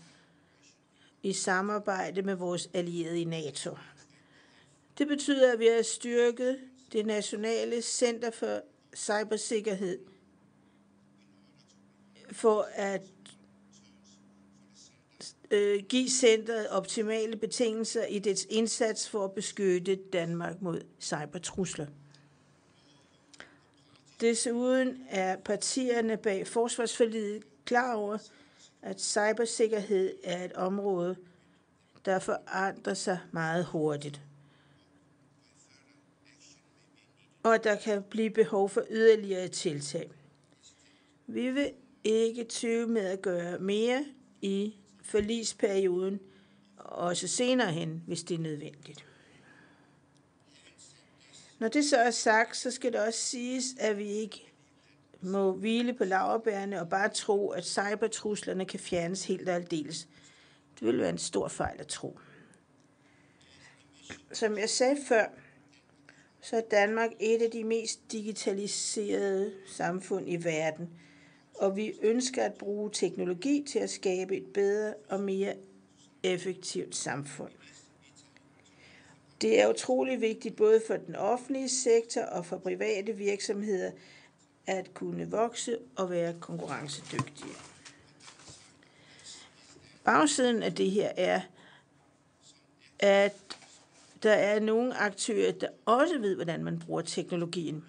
i 1.23 1.33
samarbejde 1.33 2.21
med 2.21 2.35
vores 2.35 2.69
allierede 2.73 3.21
i 3.21 3.23
NATO. 3.23 3.77
Det 4.97 5.07
betyder, 5.07 5.53
at 5.53 5.59
vi 5.59 5.67
har 5.67 5.81
styrket 5.81 6.59
det 6.91 7.05
nationale 7.05 7.81
center 7.81 8.31
for 8.31 8.61
cybersikkerhed 8.95 9.99
for 12.31 12.67
at 12.73 13.01
øh, 15.51 15.83
give 15.89 16.09
centret 16.09 16.69
optimale 16.69 17.35
betingelser 17.35 18.05
i 18.05 18.19
dets 18.19 18.47
indsats 18.49 19.09
for 19.09 19.25
at 19.25 19.31
beskytte 19.31 19.95
Danmark 19.95 20.61
mod 20.61 20.81
cybertrusler. 20.99 21.85
Desuden 24.21 25.03
er 25.09 25.37
partierne 25.37 26.17
bag 26.17 26.47
forsvarsforliget 26.47 27.43
klar 27.65 27.93
over, 27.93 28.17
at 28.81 29.01
cybersikkerhed 29.01 30.15
er 30.23 30.45
et 30.45 30.53
område, 30.53 31.15
der 32.05 32.19
forandrer 32.19 32.93
sig 32.93 33.19
meget 33.31 33.65
hurtigt. 33.65 34.21
Og 37.43 37.55
at 37.55 37.63
der 37.63 37.75
kan 37.75 38.03
blive 38.03 38.29
behov 38.29 38.69
for 38.69 38.83
yderligere 38.89 39.47
tiltag. 39.47 40.11
Vi 41.27 41.51
vil 41.51 41.71
ikke 42.03 42.43
tøve 42.43 42.87
med 42.87 43.05
at 43.05 43.21
gøre 43.21 43.59
mere 43.59 44.05
i 44.41 44.75
forlisperioden, 45.07 46.19
også 46.77 47.27
senere 47.27 47.71
hen, 47.71 48.03
hvis 48.07 48.23
det 48.23 48.35
er 48.35 48.39
nødvendigt. 48.39 49.05
Når 51.59 51.67
det 51.67 51.85
så 51.85 51.97
er 51.97 52.11
sagt, 52.11 52.57
så 52.57 52.71
skal 52.71 52.93
det 52.93 53.01
også 53.01 53.19
siges, 53.19 53.65
at 53.79 53.97
vi 53.97 54.07
ikke 54.07 54.53
må 55.21 55.51
hvile 55.51 55.93
på 55.93 56.03
laverbærene 56.03 56.81
og 56.81 56.89
bare 56.89 57.09
tro, 57.09 57.49
at 57.49 57.65
cybertruslerne 57.65 58.65
kan 58.65 58.79
fjernes 58.79 59.25
helt 59.25 59.49
og 59.49 59.55
aldeles. 59.55 60.07
Det 60.79 60.85
ville 60.85 61.01
være 61.01 61.09
en 61.09 61.17
stor 61.17 61.47
fejl 61.47 61.79
at 61.79 61.87
tro. 61.87 62.19
Som 64.33 64.57
jeg 64.57 64.69
sagde 64.69 64.97
før, 65.07 65.25
så 66.41 66.57
er 66.57 66.61
Danmark 66.61 67.09
et 67.19 67.41
af 67.41 67.51
de 67.51 67.63
mest 67.63 68.11
digitaliserede 68.11 69.53
samfund 69.67 70.29
i 70.29 70.43
verden, 70.43 70.89
og 71.57 71.75
vi 71.75 71.93
ønsker 72.01 72.43
at 72.43 72.53
bruge 72.53 72.89
teknologi 72.93 73.65
til 73.67 73.79
at 73.79 73.89
skabe 73.89 74.37
et 74.37 74.45
bedre 74.53 74.93
og 75.09 75.19
mere 75.19 75.55
effektivt 76.23 76.95
samfund. 76.95 77.51
Det 79.41 79.61
er 79.61 79.69
utrolig 79.69 80.21
vigtigt 80.21 80.55
både 80.55 80.81
for 80.87 80.97
den 80.97 81.15
offentlige 81.15 81.69
sektor 81.69 82.21
og 82.21 82.45
for 82.45 82.57
private 82.57 83.13
virksomheder 83.13 83.91
at 84.67 84.93
kunne 84.93 85.31
vokse 85.31 85.77
og 85.95 86.09
være 86.09 86.35
konkurrencedygtige. 86.39 87.53
Bagsiden 90.03 90.63
af 90.63 90.75
det 90.75 90.91
her 90.91 91.11
er, 91.17 91.41
at 92.99 93.57
der 94.23 94.31
er 94.31 94.59
nogle 94.59 94.93
aktører, 94.93 95.51
der 95.51 95.67
også 95.85 96.19
ved, 96.19 96.35
hvordan 96.35 96.63
man 96.63 96.79
bruger 96.79 97.01
teknologien. 97.01 97.83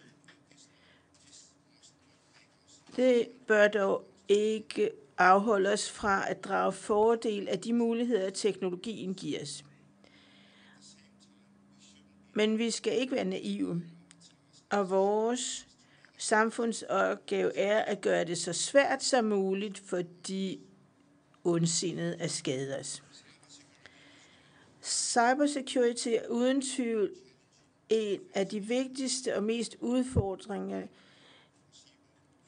Det 2.98 3.28
bør 3.46 3.68
dog 3.68 4.04
ikke 4.28 4.90
afholde 5.18 5.72
os 5.72 5.90
fra 5.90 6.30
at 6.30 6.44
drage 6.44 6.72
fordel 6.72 7.48
af 7.48 7.58
de 7.60 7.72
muligheder, 7.72 8.30
teknologien 8.30 9.14
giver 9.14 9.42
os. 9.42 9.64
Men 12.34 12.58
vi 12.58 12.70
skal 12.70 13.00
ikke 13.00 13.12
være 13.12 13.24
naive, 13.24 13.82
og 14.70 14.90
vores 14.90 15.66
samfundsopgave 16.16 17.56
er 17.56 17.78
at 17.78 18.00
gøre 18.00 18.24
det 18.24 18.38
så 18.38 18.52
svært 18.52 19.02
som 19.02 19.24
muligt 19.24 19.78
for 19.78 20.02
de 20.28 20.58
ondsindede 21.44 22.16
at 22.16 22.30
skade 22.30 22.78
os. 22.78 23.02
Cybersecurity 24.82 26.08
er 26.08 26.28
uden 26.28 26.62
tvivl 26.62 27.10
en 27.88 28.20
af 28.34 28.46
de 28.46 28.60
vigtigste 28.60 29.36
og 29.36 29.42
mest 29.42 29.76
udfordrende 29.80 30.88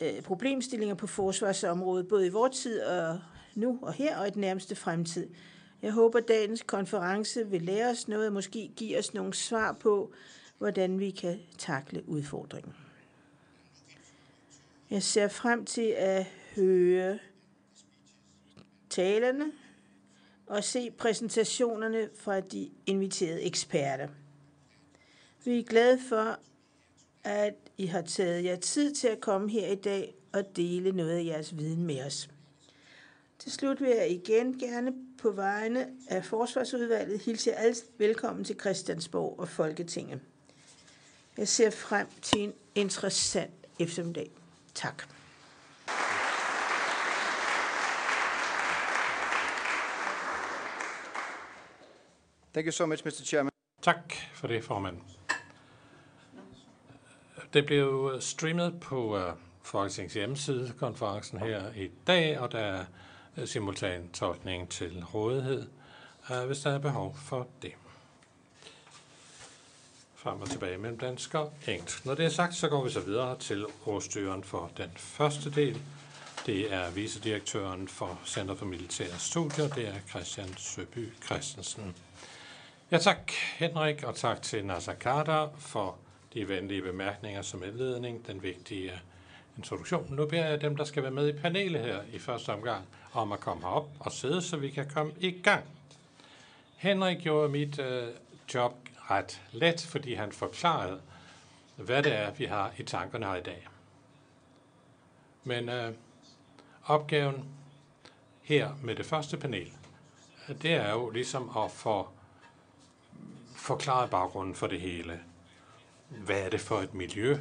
øh, 0.01 0.23
problemstillinger 0.23 0.95
på 0.95 1.07
forsvarsområdet, 1.07 2.09
både 2.09 2.27
i 2.27 2.31
vores 2.31 2.59
tid 2.59 2.83
og 2.83 3.21
nu 3.55 3.79
og 3.83 3.93
her 3.93 4.19
og 4.19 4.29
i 4.29 4.31
den 4.31 4.41
nærmeste 4.41 4.75
fremtid. 4.75 5.29
Jeg 5.83 5.93
håber, 5.93 6.19
at 6.19 6.29
dagens 6.29 6.63
konference 6.63 7.49
vil 7.49 7.63
lære 7.63 7.91
os 7.91 8.09
noget 8.09 8.27
og 8.27 8.33
måske 8.33 8.71
give 8.77 8.99
os 8.99 9.15
nogle 9.15 9.35
svar 9.35 9.73
på, 9.73 10.13
hvordan 10.59 10.99
vi 10.99 11.11
kan 11.11 11.41
takle 11.59 12.09
udfordringen. 12.09 12.75
Jeg 14.91 15.03
ser 15.03 15.29
frem 15.29 15.65
til 15.65 15.95
at 15.97 16.27
høre 16.57 17.19
talerne 18.91 19.53
og 20.47 20.65
se 20.65 20.91
præsentationerne 20.91 22.09
fra 22.15 22.41
de 22.41 22.71
inviterede 22.87 23.43
eksperter. 23.43 24.09
Vi 25.45 25.59
er 25.59 25.63
glade 25.63 25.99
for, 26.09 26.39
at 27.25 27.55
i 27.81 27.87
har 27.87 28.03
taget 28.03 28.45
jer 28.45 28.57
tid 28.57 28.95
til 28.95 29.09
at 29.09 29.21
komme 29.21 29.51
her 29.51 29.67
i 29.67 29.75
dag 29.75 30.15
og 30.33 30.57
dele 30.57 30.93
noget 30.93 31.11
af 31.11 31.25
jeres 31.25 31.57
viden 31.57 31.85
med 31.85 32.07
os. 32.07 32.31
Til 33.39 33.53
slut 33.53 33.81
vil 33.81 33.89
jeg 33.89 34.11
igen 34.11 34.59
gerne 34.59 34.93
på 35.23 35.31
vegne 35.31 35.87
af 36.09 36.25
Forsvarsudvalget 36.25 37.21
hilse 37.21 37.51
jer 37.51 37.57
alle 37.57 37.77
velkommen 37.99 38.45
til 38.45 38.61
Christiansborg 38.61 39.39
og 39.39 39.49
Folketinget. 39.49 40.21
Jeg 41.37 41.49
ser 41.49 41.71
frem 41.71 42.07
til 42.23 42.41
en 42.41 42.53
interessant 42.75 43.55
eftermiddag. 43.79 44.31
Tak. 44.75 45.03
Thank 52.53 52.67
you 52.67 52.73
so 52.73 52.87
much, 52.87 53.07
Mr. 53.07 53.25
Chairman. 53.25 53.51
Tak 53.83 54.15
for 54.35 54.47
det, 54.47 54.65
formand. 54.65 55.20
Det 57.53 57.67
blev 57.67 58.11
øh, 58.15 58.23
streamet 58.23 58.81
på 58.81 59.17
uh, 59.17 59.33
Folketingets 59.63 60.15
hjemmeside, 60.15 60.73
konferencen 60.79 61.39
her 61.39 61.73
i 61.77 61.91
dag, 62.07 62.39
og 62.41 62.53
der 62.53 62.59
er 62.59 62.85
øh, 63.37 63.43
uh, 63.43 63.49
simultan 63.49 64.09
tolkning 64.13 64.69
til 64.69 65.05
rådighed, 65.15 65.67
uh, 66.31 66.47
hvis 66.47 66.59
der 66.59 66.71
er 66.71 66.79
behov 66.79 67.17
for 67.17 67.49
det. 67.63 67.73
frem 70.15 70.41
og 70.41 70.51
tilbage 70.51 70.79
mellem 70.79 70.99
dansk 70.99 71.35
og 71.35 71.53
engelsk. 71.69 72.07
Når 72.07 72.15
det 72.15 72.25
er 72.25 72.29
sagt, 72.29 72.55
så 72.55 72.69
går 72.69 72.85
vi 72.85 72.91
så 72.91 73.01
videre 73.01 73.39
til 73.39 73.67
ordstyren 73.87 74.45
for 74.45 74.71
den 74.77 74.91
første 74.97 75.51
del. 75.51 75.81
Det 76.47 76.73
er 76.75 76.91
vicedirektøren 76.91 77.89
for 77.89 78.21
Center 78.27 78.55
for 78.55 78.67
Militære 78.67 79.19
Studier, 79.19 79.69
det 79.69 79.89
er 79.89 79.95
Christian 80.09 80.57
Søby 80.57 81.13
Christensen. 81.25 81.97
Ja 82.91 82.99
tak, 82.99 83.33
Henrik, 83.33 84.03
og 84.03 84.15
tak 84.15 84.43
til 84.43 84.67
Nasser 84.67 84.95
Kader 84.95 85.49
for 85.59 85.97
de 86.35 86.49
venlige 86.49 86.83
bemærkninger 86.83 87.43
som 87.43 87.65
indledning, 87.65 88.27
den 88.27 88.43
vigtige 88.43 88.93
introduktion. 89.57 90.15
Nu 90.15 90.27
beder 90.27 90.47
jeg 90.47 90.61
dem, 90.61 90.77
der 90.77 90.85
skal 90.85 91.03
være 91.03 91.13
med 91.13 91.29
i 91.29 91.33
panelet 91.33 91.81
her 91.81 92.03
i 92.13 92.19
første 92.19 92.53
omgang, 92.53 92.85
om 93.13 93.33
at 93.33 93.41
komme 93.41 93.63
herop 93.63 93.89
og 94.01 94.13
sidde, 94.13 94.43
så 94.43 94.57
vi 94.57 94.71
kan 94.71 94.91
komme 94.91 95.13
i 95.21 95.31
gang. 95.31 95.65
Henrik 96.77 97.19
gjorde 97.19 97.49
mit 97.49 97.79
øh, 97.79 98.09
job 98.55 98.75
ret 99.11 99.43
let, 99.53 99.87
fordi 99.89 100.15
han 100.15 100.33
forklarede, 100.33 101.01
hvad 101.77 102.03
det 102.03 102.15
er, 102.15 102.31
vi 102.31 102.45
har 102.45 102.73
i 102.79 102.83
tankerne 102.83 103.27
her 103.27 103.37
i 103.37 103.43
dag. 103.43 103.69
Men 105.45 105.69
øh, 105.69 105.93
opgaven 106.85 107.45
her 108.43 108.71
med 108.83 108.95
det 108.97 109.07
første 109.07 109.37
panel, 109.37 109.73
det 110.63 110.73
er 110.73 110.91
jo 110.91 111.11
ligesom 111.11 111.51
at 111.57 111.71
få 111.71 112.09
forklaret 113.57 114.11
baggrunden 114.11 114.55
for 114.55 114.67
det 114.67 114.81
hele. 114.81 115.21
Hvad 116.11 116.41
er 116.41 116.49
det 116.49 116.61
for 116.61 116.79
et 116.79 116.95
miljø, 116.95 117.39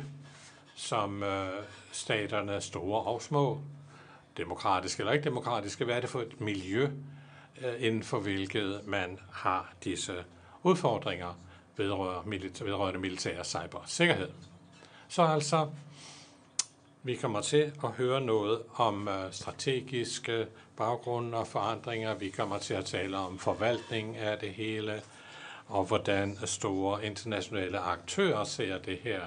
som 0.75 1.23
øh, 1.23 1.63
staterne 1.91 2.61
store 2.61 3.03
og 3.03 3.21
små, 3.21 3.61
demokratiske 4.38 5.01
eller 5.01 5.13
ikke 5.13 5.25
demokratiske, 5.25 5.85
hvad 5.85 5.95
er 5.95 5.99
det 5.99 6.09
for 6.09 6.21
et 6.21 6.41
miljø, 6.41 6.89
øh, 7.61 7.73
inden 7.79 8.03
for 8.03 8.19
hvilket 8.19 8.81
man 8.85 9.19
har 9.31 9.73
disse 9.83 10.13
udfordringer 10.63 11.39
vedrørende 11.77 12.99
militær 12.99 13.43
cybersikkerhed. 13.43 14.29
Så 15.07 15.23
altså, 15.23 15.69
vi 17.03 17.15
kommer 17.15 17.41
til 17.41 17.71
at 17.83 17.91
høre 17.91 18.21
noget 18.21 18.61
om 18.75 19.07
øh, 19.07 19.31
strategiske 19.31 20.47
baggrunde 20.77 21.38
og 21.38 21.47
forandringer. 21.47 22.13
Vi 22.13 22.29
kommer 22.29 22.57
til 22.57 22.73
at 22.73 22.85
tale 22.85 23.17
om 23.17 23.39
forvaltning 23.39 24.17
af 24.17 24.38
det 24.38 24.49
hele, 24.49 25.01
og 25.69 25.85
hvordan 25.85 26.38
store 26.45 27.05
internationale 27.05 27.79
aktører 27.79 28.43
ser 28.43 28.77
det 28.77 28.99
her. 29.03 29.21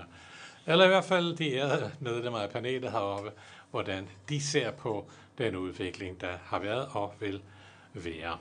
Eller 0.66 0.84
i 0.84 0.88
hvert 0.88 1.04
fald 1.04 1.36
de 1.36 1.54
ærede 1.54 1.92
medlemmer 2.00 2.38
af 2.38 2.50
panelet 2.50 2.92
heroppe, 2.92 3.32
hvordan 3.70 4.08
de 4.28 4.40
ser 4.40 4.70
på 4.70 5.10
den 5.38 5.56
udvikling, 5.56 6.20
der 6.20 6.36
har 6.44 6.58
været 6.58 6.88
og 6.92 7.14
vil 7.20 7.42
være. 7.94 8.38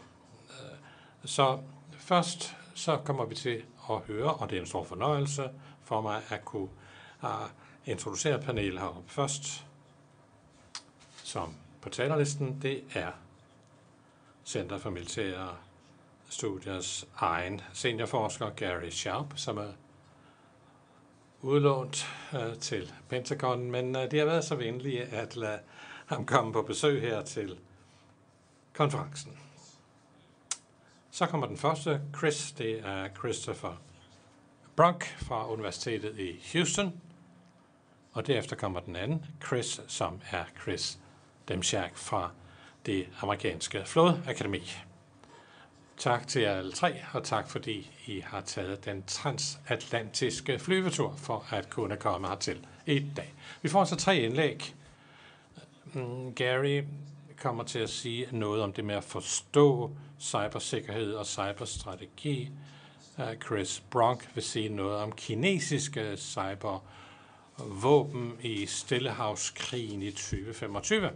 Så 1.26 1.60
først 1.98 2.56
så 2.76 2.98
kommer 2.98 3.26
vi 3.26 3.36
til 3.36 3.64
at 3.90 4.00
høre, 4.00 4.34
og 4.34 4.50
det 4.50 4.56
er 4.56 4.62
en 4.62 4.68
stor 4.68 4.84
fornøjelse 4.84 5.50
for 5.84 6.02
mig 6.02 6.22
at 6.30 6.46
kunne 6.46 6.70
ah, 7.22 7.50
introducere 7.86 8.40
panelet 8.40 8.80
heroppe 8.80 9.12
først, 9.12 9.66
som 11.24 11.56
på 11.82 11.90
talerlisten, 11.90 12.62
det 12.62 12.84
er 12.94 13.12
Center 14.46 14.78
for 14.78 14.90
Militære 14.90 15.56
Studiers 16.32 17.08
egen 17.16 17.62
seniorforsker 17.74 18.50
Gary 18.50 18.90
Sharp, 18.90 19.34
som 19.36 19.58
er 19.58 19.72
udlånt 21.42 22.08
øh, 22.34 22.58
til 22.58 22.94
Pentagon, 23.10 23.72
men 23.72 23.96
øh, 23.96 24.12
de 24.12 24.18
har 24.18 24.26
været 24.26 24.44
så 24.44 24.56
venlige 24.56 25.04
at 25.04 25.36
lade 25.36 25.60
ham 26.06 26.26
komme 26.26 26.54
på 26.54 26.62
besøg 26.62 27.02
her 27.02 27.22
til 27.22 27.60
konferencen. 28.74 29.40
Så 31.12 31.26
kommer 31.26 31.48
den 31.48 31.58
første, 31.58 32.02
Chris, 32.18 32.52
det 32.52 32.80
er 32.80 33.10
Christopher 33.18 33.82
Brunk 34.76 35.06
fra 35.18 35.52
Universitetet 35.52 36.20
i 36.20 36.44
Houston. 36.54 37.02
Og 38.14 38.28
derefter 38.28 38.56
kommer 38.56 38.80
den 38.80 38.96
anden, 38.96 39.26
Chris, 39.48 39.82
som 39.88 40.22
er 40.32 40.44
Chris 40.62 41.00
Demchak 41.48 41.98
fra 41.98 42.32
det 42.86 43.08
amerikanske 43.22 43.84
flådeakademi. 43.86 44.72
Tak 46.02 46.28
til 46.28 46.42
jer 46.42 46.56
alle 46.56 46.72
tre, 46.72 46.96
og 47.14 47.24
tak 47.24 47.50
fordi 47.50 47.92
I 48.06 48.20
har 48.20 48.42
taget 48.42 48.86
den 48.86 49.04
transatlantiske 49.08 50.60
flyvetur 50.60 51.16
for 51.18 51.46
at 51.50 51.70
kunne 51.70 51.98
komme 51.98 52.28
hertil 52.28 52.68
i 52.86 53.06
dag. 53.16 53.34
Vi 53.62 53.70
får 53.70 53.86
så 53.86 53.96
tre 53.96 54.18
indlæg. 54.18 54.76
Mm, 55.94 56.34
Gary 56.34 56.84
kommer 57.38 57.64
til 57.64 57.80
at 57.80 57.90
sige 57.90 58.28
noget 58.32 58.62
om 58.62 58.74
det 58.74 58.86
med 58.86 58.96
at 58.96 59.04
forstå 59.04 59.92
cybersikkerhed 60.20 61.14
og 61.14 61.26
cyberstrategi. 61.26 62.52
Øh, 63.20 63.38
Chris 63.46 63.84
Bronk 63.90 64.30
vil 64.34 64.44
sige 64.44 64.70
noget 64.70 64.98
om 64.98 65.12
kinesiske 65.12 66.18
cybervåben 66.18 66.78
i 68.42 68.66
Stillehavskrigen 68.66 70.02
i 70.02 70.12
2025. 70.12 71.10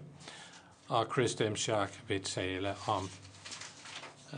Og 0.88 1.06
Chris 1.14 1.36
Demchak 1.36 1.90
vil 2.08 2.24
tale 2.24 2.76
om 2.88 3.10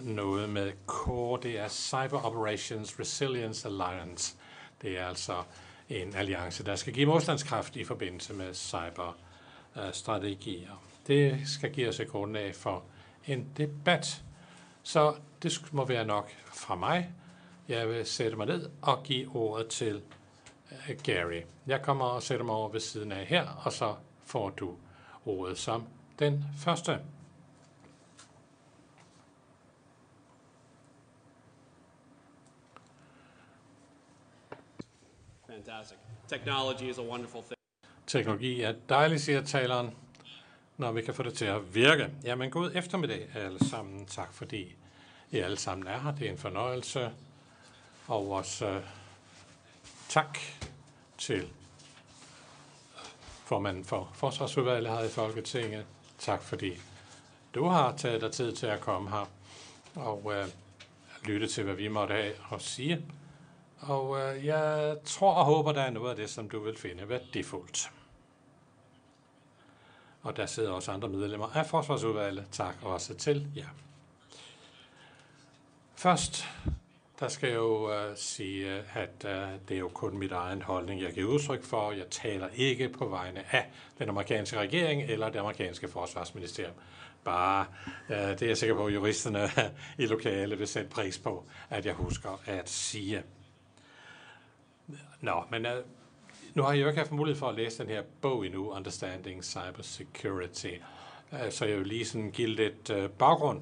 noget 0.01 0.49
med 0.49 0.71
CORE, 0.85 1.39
det 1.43 1.59
er 1.59 1.67
Cyber 1.67 2.25
Operations 2.25 2.99
Resilience 2.99 3.67
Alliance. 3.67 4.35
Det 4.81 4.99
er 4.99 5.05
altså 5.05 5.43
en 5.89 6.15
alliance, 6.15 6.63
der 6.63 6.75
skal 6.75 6.93
give 6.93 7.05
modstandskraft 7.05 7.75
i 7.75 7.83
forbindelse 7.83 8.33
med 8.33 8.53
cyberstrategier. 8.53 10.71
Øh, 10.71 10.77
det 11.07 11.41
skal 11.45 11.73
give 11.73 11.89
os 11.89 11.99
et 11.99 12.07
grundlag 12.07 12.55
for 12.55 12.83
en 13.27 13.47
debat. 13.57 14.23
Så 14.83 15.15
det 15.43 15.61
må 15.71 15.85
være 15.85 16.05
nok 16.05 16.31
fra 16.45 16.75
mig. 16.75 17.13
Jeg 17.67 17.89
vil 17.89 18.05
sætte 18.05 18.37
mig 18.37 18.47
ned 18.47 18.69
og 18.81 19.03
give 19.03 19.35
ordet 19.35 19.67
til 19.67 20.01
øh, 20.71 20.97
Gary. 21.03 21.41
Jeg 21.67 21.81
kommer 21.81 22.05
og 22.05 22.23
sætter 22.23 22.45
mig 22.45 22.55
over 22.55 22.69
ved 22.69 22.79
siden 22.79 23.11
af 23.11 23.25
her, 23.25 23.47
og 23.65 23.73
så 23.73 23.95
får 24.25 24.49
du 24.49 24.75
ordet 25.25 25.57
som 25.57 25.83
den 26.19 26.45
første. 26.57 26.99
Fantastic. 35.77 35.97
Technology 36.27 36.89
is 36.89 36.97
a 36.97 37.01
wonderful 37.01 37.41
thing. 37.41 37.57
Teknologi 38.07 38.61
er 38.61 38.73
dejligt, 38.89 39.21
siger 39.21 39.41
taleren, 39.41 39.91
når 40.77 40.91
vi 40.91 41.01
kan 41.01 41.13
få 41.13 41.23
det 41.23 41.33
til 41.33 41.45
at 41.45 41.75
virke. 41.75 42.09
Jamen, 42.23 42.51
god 42.51 42.71
eftermiddag 42.75 43.29
alle 43.35 43.69
sammen. 43.69 44.05
Tak 44.05 44.33
fordi 44.33 44.75
I 45.31 45.37
alle 45.37 45.57
sammen 45.57 45.87
er 45.87 45.99
her. 45.99 46.11
Det 46.11 46.27
er 46.27 46.31
en 46.31 46.37
fornøjelse. 46.37 47.11
Og 48.07 48.31
også 48.31 48.77
uh, 48.77 48.83
tak 50.09 50.37
til 51.17 51.47
formanden 53.45 53.85
for 53.85 54.11
Forsvarsudvalget 54.13 54.91
her 54.91 55.03
i 55.03 55.09
Folketinget. 55.09 55.85
Tak 56.19 56.41
fordi 56.41 56.71
du 57.55 57.65
har 57.65 57.97
taget 57.97 58.21
dig 58.21 58.31
tid 58.31 58.55
til 58.55 58.67
at 58.67 58.81
komme 58.81 59.09
her 59.09 59.29
og 59.95 60.25
uh, 60.25 60.33
lytte 61.23 61.47
til, 61.47 61.63
hvad 61.63 61.75
vi 61.75 61.87
måtte 61.87 62.13
have 62.13 62.33
at 62.53 62.61
sige. 62.61 63.05
Og 63.79 64.19
øh, 64.19 64.45
jeg 64.45 64.97
tror 65.05 65.33
og 65.33 65.45
håber, 65.45 65.71
der 65.71 65.81
er 65.81 65.89
noget 65.89 66.09
af 66.09 66.15
det, 66.15 66.29
som 66.29 66.49
du 66.49 66.59
vil 66.59 66.77
finde 66.77 67.09
værdifuldt. 67.09 67.91
Og 70.21 70.37
der 70.37 70.45
sidder 70.45 70.71
også 70.71 70.91
andre 70.91 71.09
medlemmer 71.09 71.55
af 71.55 71.65
Forsvarsudvalget. 71.65 72.45
Tak 72.51 72.75
også 72.83 73.13
til 73.13 73.47
jer. 73.55 73.67
Først 75.95 76.47
der 77.19 77.27
skal 77.27 77.47
jeg 77.49 77.55
jo 77.55 77.93
øh, 77.93 78.17
sige, 78.17 78.83
at 78.93 79.25
øh, 79.25 79.47
det 79.69 79.75
er 79.75 79.79
jo 79.79 79.89
kun 79.93 80.17
mit 80.17 80.31
egen 80.31 80.61
holdning, 80.61 81.01
jeg 81.01 81.13
giver 81.13 81.29
udtryk 81.33 81.63
for. 81.63 81.91
Jeg 81.91 82.05
taler 82.09 82.47
ikke 82.55 82.89
på 82.89 83.07
vegne 83.07 83.55
af 83.55 83.71
den 83.99 84.09
amerikanske 84.09 84.59
regering 84.59 85.01
eller 85.01 85.29
det 85.29 85.39
amerikanske 85.39 85.87
forsvarsministerium. 85.87 86.73
Bare, 87.23 87.65
øh, 88.09 88.17
det 88.17 88.41
er 88.41 88.47
jeg 88.47 88.57
sikker 88.57 88.75
på, 88.75 88.85
at 88.85 88.93
juristerne 88.93 89.49
i 90.03 90.05
lokale 90.05 90.57
vil 90.57 90.67
sætte 90.67 90.89
pris 90.89 91.17
på, 91.17 91.45
at 91.69 91.85
jeg 91.85 91.93
husker 91.93 92.41
at 92.45 92.69
sige. 92.69 93.23
Nå, 95.21 95.43
men 95.51 95.65
uh, 95.65 95.71
nu 96.53 96.63
har 96.63 96.73
jeg 96.73 96.81
jo 96.81 96.87
ikke 96.87 96.99
haft 96.99 97.11
mulighed 97.11 97.39
for 97.39 97.49
at 97.49 97.55
læse 97.55 97.83
den 97.83 97.89
her 97.89 98.03
bog 98.21 98.45
endnu, 98.45 98.71
Understanding 98.71 99.43
Cybersecurity. 99.43 100.73
Uh, 101.31 101.49
så 101.49 101.65
jeg 101.65 101.77
vil 101.77 101.87
lige 101.87 102.05
sådan 102.05 102.31
give 102.31 102.47
lidt 102.49 102.89
uh, 102.89 103.09
baggrund 103.09 103.61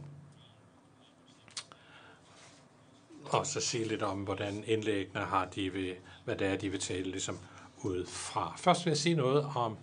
og 3.25 3.45
så 3.45 3.61
sige 3.61 3.87
lidt 3.87 4.01
om, 4.01 4.19
hvordan 4.19 4.63
indlæggene 4.67 5.25
har 5.25 5.45
de 5.45 5.73
ved, 5.73 5.95
hvad 6.25 6.35
det 6.35 6.47
er, 6.47 6.55
de 6.55 6.69
vil 6.69 6.79
tale 6.79 7.03
ligesom 7.11 7.39
ud 7.83 8.05
fra. 8.05 8.53
Først 8.57 8.85
vil 8.85 8.91
jeg 8.91 8.97
sige 8.97 9.15
noget 9.15 9.47
om 9.55 9.77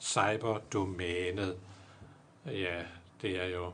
cyberdomænet. 0.00 1.56
Ja, 2.46 2.82
det 3.22 3.42
er 3.42 3.46
jo, 3.46 3.72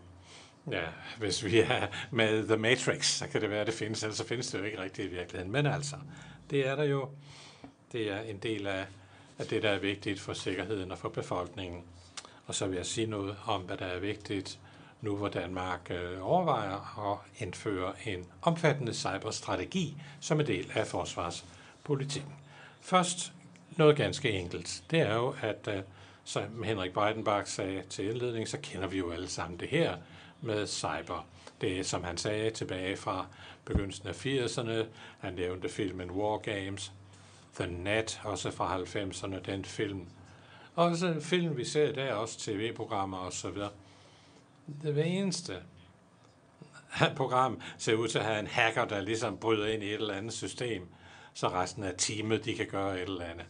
ja, 0.71 0.85
hvis 1.19 1.45
vi 1.45 1.61
er 1.61 1.87
med 2.11 2.47
The 2.47 2.57
Matrix, 2.57 3.07
så 3.07 3.29
kan 3.29 3.41
det 3.41 3.51
være, 3.51 3.61
at 3.61 3.67
det 3.67 3.75
findes, 3.75 4.03
ellers 4.03 4.17
så 4.17 4.27
findes 4.27 4.51
det 4.51 4.59
jo 4.59 4.65
ikke 4.65 4.83
rigtigt 4.83 5.13
i 5.13 5.15
virkeligheden. 5.15 5.53
Men 5.53 5.67
altså, 5.67 5.97
det 6.51 6.67
er 6.67 6.77
der 6.77 6.85
jo, 6.85 7.09
det 7.93 8.11
er 8.11 8.21
en 8.21 8.39
del 8.39 8.67
af, 8.67 8.87
af 9.39 9.47
det, 9.47 9.63
der 9.63 9.71
er 9.71 9.79
vigtigt 9.79 10.21
for 10.21 10.33
sikkerheden 10.33 10.91
og 10.91 10.99
for 10.99 11.09
befolkningen. 11.09 11.85
Og 12.47 12.55
så 12.55 12.67
vil 12.67 12.77
jeg 12.77 12.87
sige 12.87 13.07
noget 13.07 13.37
om, 13.47 13.63
hvad 13.63 13.77
der 13.77 13.87
er 13.87 13.99
vigtigt 13.99 14.59
nu 15.05 15.17
hvor 15.17 15.29
Danmark 15.29 15.91
øh, 15.91 16.29
overvejer 16.29 17.13
at 17.13 17.43
indføre 17.43 17.93
en 18.07 18.27
omfattende 18.43 18.95
cyberstrategi 18.95 19.97
som 20.21 20.41
en 20.41 20.47
del 20.47 20.71
af 20.75 20.87
forsvarspolitikken 20.87 21.65
politikken. 21.85 22.33
Først 22.81 23.33
noget 23.77 23.97
ganske 23.97 24.31
enkelt. 24.31 24.85
Det 24.91 25.01
er 25.01 25.15
jo, 25.15 25.35
at 25.43 25.69
uh, 25.69 25.75
som 26.25 26.63
Henrik 26.63 26.93
Breidenbach 26.93 27.53
sagde 27.53 27.83
til 27.91 28.11
indledning, 28.11 28.49
så 28.49 28.59
kender 28.63 28.89
vi 28.89 28.99
jo 28.99 29.11
alle 29.11 29.29
sammen 29.29 29.61
det 29.61 29.69
her 29.69 29.97
med 30.41 30.67
cyber. 30.67 31.27
Det 31.61 31.79
er, 31.79 31.85
som 31.85 32.05
han 32.05 32.17
sagde, 32.17 32.51
tilbage 32.51 32.97
fra 32.97 33.27
begyndelsen 33.65 34.09
af 34.09 34.27
80'erne. 34.27 34.87
Han 35.19 35.35
nævnte 35.35 35.69
filmen 35.69 36.11
War 36.11 36.39
Games, 36.39 36.93
The 37.55 37.67
Net, 37.67 38.21
også 38.25 38.51
fra 38.51 38.79
90'erne, 38.79 39.41
den 39.41 39.65
film. 39.65 40.07
Også 40.75 41.21
film, 41.21 41.57
vi 41.57 41.65
ser 41.65 41.89
i 41.89 41.93
dag, 41.93 42.13
også 42.13 42.39
tv-programmer 42.39 43.19
og 43.19 43.33
så 43.33 43.51
videre. 43.51 43.71
Det 44.83 45.19
eneste 45.19 45.63
program 47.17 47.61
ser 47.79 47.95
ud 47.95 48.09
til 48.09 48.19
at 48.19 48.25
have 48.25 48.41
en 48.41 48.47
hacker, 48.47 48.85
der 48.85 49.01
ligesom 49.01 49.39
bryder 49.39 49.67
ind 49.67 49.83
i 49.83 49.87
et 49.87 49.95
eller 49.95 50.15
andet 50.15 50.33
system, 50.33 50.89
så 51.35 51.49
resten 51.49 51.85
af 51.85 51.95
teamet, 51.99 52.45
de 52.45 52.55
kan 52.55 52.67
gøre 52.67 52.95
et 52.95 53.09
eller 53.09 53.25
andet. 53.25 53.47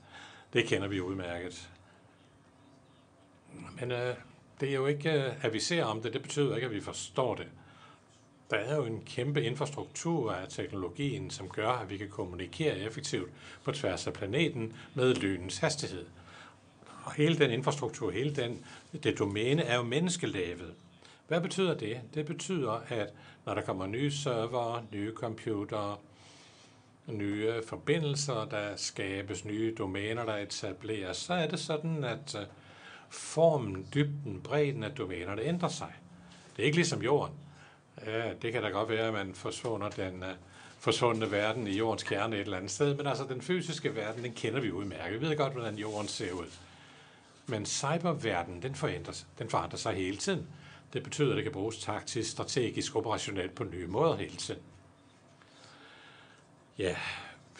Det 0.52 0.66
kender 0.66 0.88
vi 0.88 1.00
udmærket. 1.00 1.70
Men 3.80 3.92
øh, 3.92 4.14
det 4.60 4.68
er 4.68 4.74
jo 4.74 4.86
ikke, 4.86 5.12
øh, 5.12 5.44
at 5.44 5.52
vi 5.52 5.60
ser 5.60 5.84
om 5.84 6.02
det, 6.02 6.12
det 6.12 6.22
betyder 6.22 6.54
ikke, 6.54 6.66
at 6.66 6.72
vi 6.74 6.80
forstår 6.80 7.34
det. 7.34 7.46
Der 8.54 8.60
er 8.60 8.76
jo 8.76 8.84
en 8.84 9.02
kæmpe 9.06 9.42
infrastruktur 9.42 10.32
af 10.32 10.48
teknologien, 10.48 11.30
som 11.30 11.48
gør, 11.48 11.68
at 11.68 11.90
vi 11.90 11.96
kan 11.96 12.08
kommunikere 12.08 12.78
effektivt 12.78 13.30
på 13.64 13.72
tværs 13.72 14.06
af 14.06 14.12
planeten 14.12 14.72
med 14.94 15.14
lynens 15.14 15.58
hastighed. 15.58 16.06
Og 17.04 17.12
hele 17.12 17.38
den 17.38 17.50
infrastruktur, 17.50 18.10
hele 18.10 18.34
den, 18.34 18.64
det 19.02 19.18
domæne 19.18 19.62
er 19.62 19.76
jo 19.76 19.82
menneskelavet. 19.82 20.74
Hvad 21.28 21.40
betyder 21.40 21.74
det? 21.74 22.00
Det 22.14 22.26
betyder, 22.26 22.82
at 22.88 23.12
når 23.46 23.54
der 23.54 23.62
kommer 23.62 23.86
nye 23.86 24.10
server, 24.10 24.82
nye 24.92 25.12
computere, 25.14 25.96
nye 27.06 27.52
forbindelser, 27.68 28.44
der 28.44 28.76
skabes 28.76 29.44
nye 29.44 29.74
domæner, 29.78 30.24
der 30.24 30.36
etableres, 30.36 31.16
så 31.16 31.34
er 31.34 31.46
det 31.48 31.60
sådan, 31.60 32.04
at 32.04 32.34
øh, 32.40 32.46
formen, 33.10 33.86
dybden, 33.94 34.40
bredden 34.44 34.84
af 34.84 34.90
domænerne 34.90 35.42
ændrer 35.42 35.68
sig. 35.68 35.92
Det 36.56 36.62
er 36.62 36.66
ikke 36.66 36.78
ligesom 36.78 37.02
jorden. 37.02 37.43
Ja, 38.06 38.32
det 38.42 38.52
kan 38.52 38.62
da 38.62 38.68
godt 38.68 38.88
være, 38.88 39.06
at 39.06 39.12
man 39.12 39.34
forsvunder 39.34 39.88
den 39.88 40.22
uh, 40.22 40.28
forsvundne 40.78 41.30
verden 41.30 41.66
i 41.66 41.76
jordens 41.76 42.02
kerne 42.02 42.36
et 42.36 42.40
eller 42.40 42.56
andet 42.56 42.70
sted, 42.70 42.94
men 42.94 43.06
altså 43.06 43.24
den 43.24 43.42
fysiske 43.42 43.96
verden, 43.96 44.24
den 44.24 44.32
kender 44.32 44.60
vi 44.60 44.72
udmærket. 44.72 45.20
Vi 45.20 45.26
ved 45.26 45.36
godt, 45.36 45.52
hvordan 45.52 45.74
jorden 45.74 46.08
ser 46.08 46.32
ud. 46.32 46.46
Men 47.46 47.66
cyberverdenen, 47.66 48.62
den 48.62 48.74
forandrer, 48.74 49.24
den 49.38 49.50
forandrer 49.50 49.78
sig 49.78 49.94
hele 49.94 50.16
tiden. 50.16 50.46
Det 50.92 51.02
betyder, 51.02 51.30
at 51.30 51.36
det 51.36 51.44
kan 51.44 51.52
bruges 51.52 51.78
taktisk, 51.78 52.30
strategisk, 52.30 52.96
operationelt 52.96 53.54
på 53.54 53.64
nye 53.64 53.86
måder 53.86 54.16
hele 54.16 54.36
tiden. 54.36 54.62
Ja, 56.78 56.96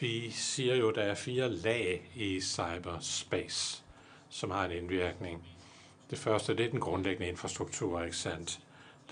vi 0.01 0.31
siger 0.31 0.75
jo, 0.75 0.89
at 0.89 0.95
der 0.95 1.03
er 1.03 1.15
fire 1.15 1.51
lag 1.51 2.11
i 2.15 2.41
cyberspace, 2.41 3.83
som 4.29 4.51
har 4.51 4.65
en 4.65 4.71
indvirkning. 4.71 5.47
Det 6.11 6.19
første, 6.19 6.57
det 6.57 6.67
er 6.67 6.71
den 6.71 6.81
grundlæggende 6.81 7.29
infrastruktur, 7.29 8.03
ikke 8.03 8.17
sandt? 8.17 8.61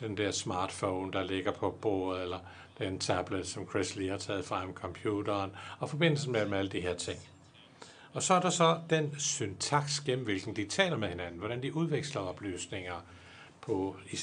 Den 0.02 0.16
der 0.16 0.30
smartphone, 0.30 1.12
der 1.12 1.22
ligger 1.22 1.52
på 1.52 1.70
bordet, 1.70 2.22
eller 2.22 2.38
den 2.78 2.98
tablet, 2.98 3.46
som 3.46 3.68
Chris 3.68 3.96
lige 3.96 4.10
har 4.10 4.18
taget 4.18 4.44
frem, 4.44 4.74
computeren, 4.74 5.50
og 5.78 5.90
forbindelsen 5.90 6.32
mellem 6.32 6.52
alle 6.52 6.70
de 6.70 6.80
her 6.80 6.94
ting. 6.94 7.18
Og 8.12 8.22
så 8.22 8.34
er 8.34 8.40
der 8.40 8.50
så 8.50 8.80
den 8.90 9.14
syntaks, 9.18 10.00
gennem 10.00 10.24
hvilken 10.24 10.56
de 10.56 10.64
taler 10.64 10.96
med 10.96 11.08
hinanden, 11.08 11.38
hvordan 11.38 11.62
de 11.62 11.76
udveksler 11.76 12.20
oplysninger, 12.20 13.04
på 13.60 13.96
i 14.10 14.16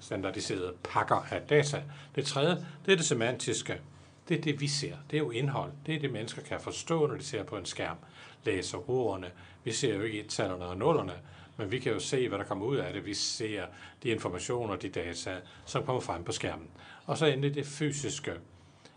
standardiserede 0.00 0.74
pakker 0.82 1.26
af 1.30 1.40
data. 1.40 1.82
Det 2.14 2.26
tredje, 2.26 2.66
det 2.86 2.92
er 2.92 2.96
det 2.96 3.04
semantiske. 3.04 3.80
Det 4.28 4.38
er 4.38 4.42
det, 4.42 4.60
vi 4.60 4.68
ser. 4.68 4.96
Det 5.10 5.16
er 5.16 5.20
jo 5.20 5.30
indhold. 5.30 5.72
Det 5.86 5.94
er 5.94 5.98
det, 5.98 6.12
mennesker 6.12 6.42
kan 6.42 6.60
forstå, 6.60 7.06
når 7.06 7.14
de 7.14 7.24
ser 7.24 7.42
på 7.42 7.56
en 7.56 7.66
skærm. 7.66 7.96
Læser 8.44 8.90
ordene. 8.90 9.30
Vi 9.64 9.72
ser 9.72 9.94
jo 9.94 10.02
ikke 10.02 10.28
tallerne 10.28 10.64
og 10.64 10.76
nullerne, 10.76 11.12
men 11.60 11.70
vi 11.70 11.78
kan 11.78 11.92
jo 11.92 11.98
se, 11.98 12.28
hvad 12.28 12.38
der 12.38 12.44
kommer 12.44 12.66
ud 12.66 12.76
af 12.76 12.92
det. 12.92 13.06
Vi 13.06 13.14
ser 13.14 13.66
de 14.02 14.08
informationer, 14.08 14.76
de 14.76 14.88
data, 14.88 15.36
som 15.64 15.84
kommer 15.84 16.00
frem 16.00 16.24
på 16.24 16.32
skærmen. 16.32 16.68
Og 17.06 17.18
så 17.18 17.26
endelig 17.26 17.54
det 17.54 17.66
fysiske. 17.66 18.32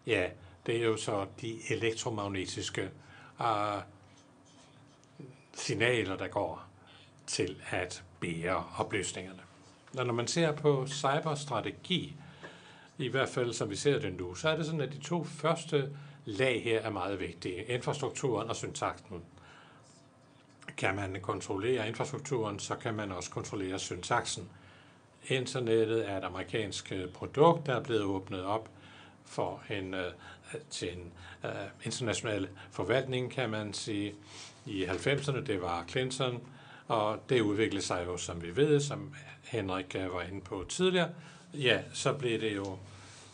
Ja, 0.07 0.29
det 0.65 0.77
er 0.77 0.83
jo 0.83 0.97
så 0.97 1.25
de 1.41 1.59
elektromagnetiske 1.69 2.89
uh, 3.39 3.81
signaler, 5.53 6.17
der 6.17 6.27
går 6.27 6.63
til 7.27 7.61
at 7.69 8.03
bære 8.19 8.65
oplysningerne. 8.77 9.39
Og 9.97 10.05
når 10.05 10.13
man 10.13 10.27
ser 10.27 10.51
på 10.51 10.87
cyberstrategi, 10.87 12.15
i 12.97 13.07
hvert 13.07 13.29
fald 13.29 13.53
som 13.53 13.69
vi 13.69 13.75
ser 13.75 13.99
det 13.99 14.13
nu, 14.13 14.35
så 14.35 14.49
er 14.49 14.55
det 14.57 14.65
sådan, 14.65 14.81
at 14.81 14.91
de 14.93 14.99
to 14.99 15.23
første 15.23 15.89
lag 16.25 16.63
her 16.63 16.79
er 16.79 16.89
meget 16.89 17.19
vigtige. 17.19 17.63
Infrastrukturen 17.63 18.49
og 18.49 18.55
syntaksen. 18.55 19.23
Kan 20.77 20.95
man 20.95 21.17
kontrollere 21.21 21.87
infrastrukturen, 21.87 22.59
så 22.59 22.75
kan 22.75 22.93
man 22.93 23.11
også 23.11 23.29
kontrollere 23.29 23.79
syntaksen. 23.79 24.49
Internettet 25.27 26.09
er 26.09 26.17
et 26.17 26.23
amerikansk 26.23 26.91
øh, 26.91 27.09
produkt, 27.09 27.65
der 27.65 27.75
er 27.75 27.83
blevet 27.83 28.03
åbnet 28.03 28.43
op 28.43 28.69
for 29.25 29.63
en, 29.69 29.93
øh, 29.93 30.05
øh, 30.53 30.59
til 30.69 30.93
en 30.93 31.11
uh, 31.43 31.49
international 31.83 32.49
forvaltning, 32.71 33.31
kan 33.31 33.49
man 33.49 33.73
sige. 33.73 34.13
I 34.65 34.85
90'erne, 34.85 35.41
det 35.41 35.61
var 35.61 35.85
Clinton, 35.89 36.41
og 36.87 37.19
det 37.29 37.41
udviklede 37.41 37.85
sig 37.85 38.03
jo, 38.05 38.17
som 38.17 38.43
vi 38.43 38.55
ved, 38.55 38.79
som 38.79 39.15
Henrik 39.43 39.95
var 39.95 40.21
inde 40.21 40.41
på 40.41 40.65
tidligere, 40.69 41.09
ja, 41.53 41.81
så 41.93 42.13
blev 42.13 42.41
det 42.41 42.55
jo 42.55 42.77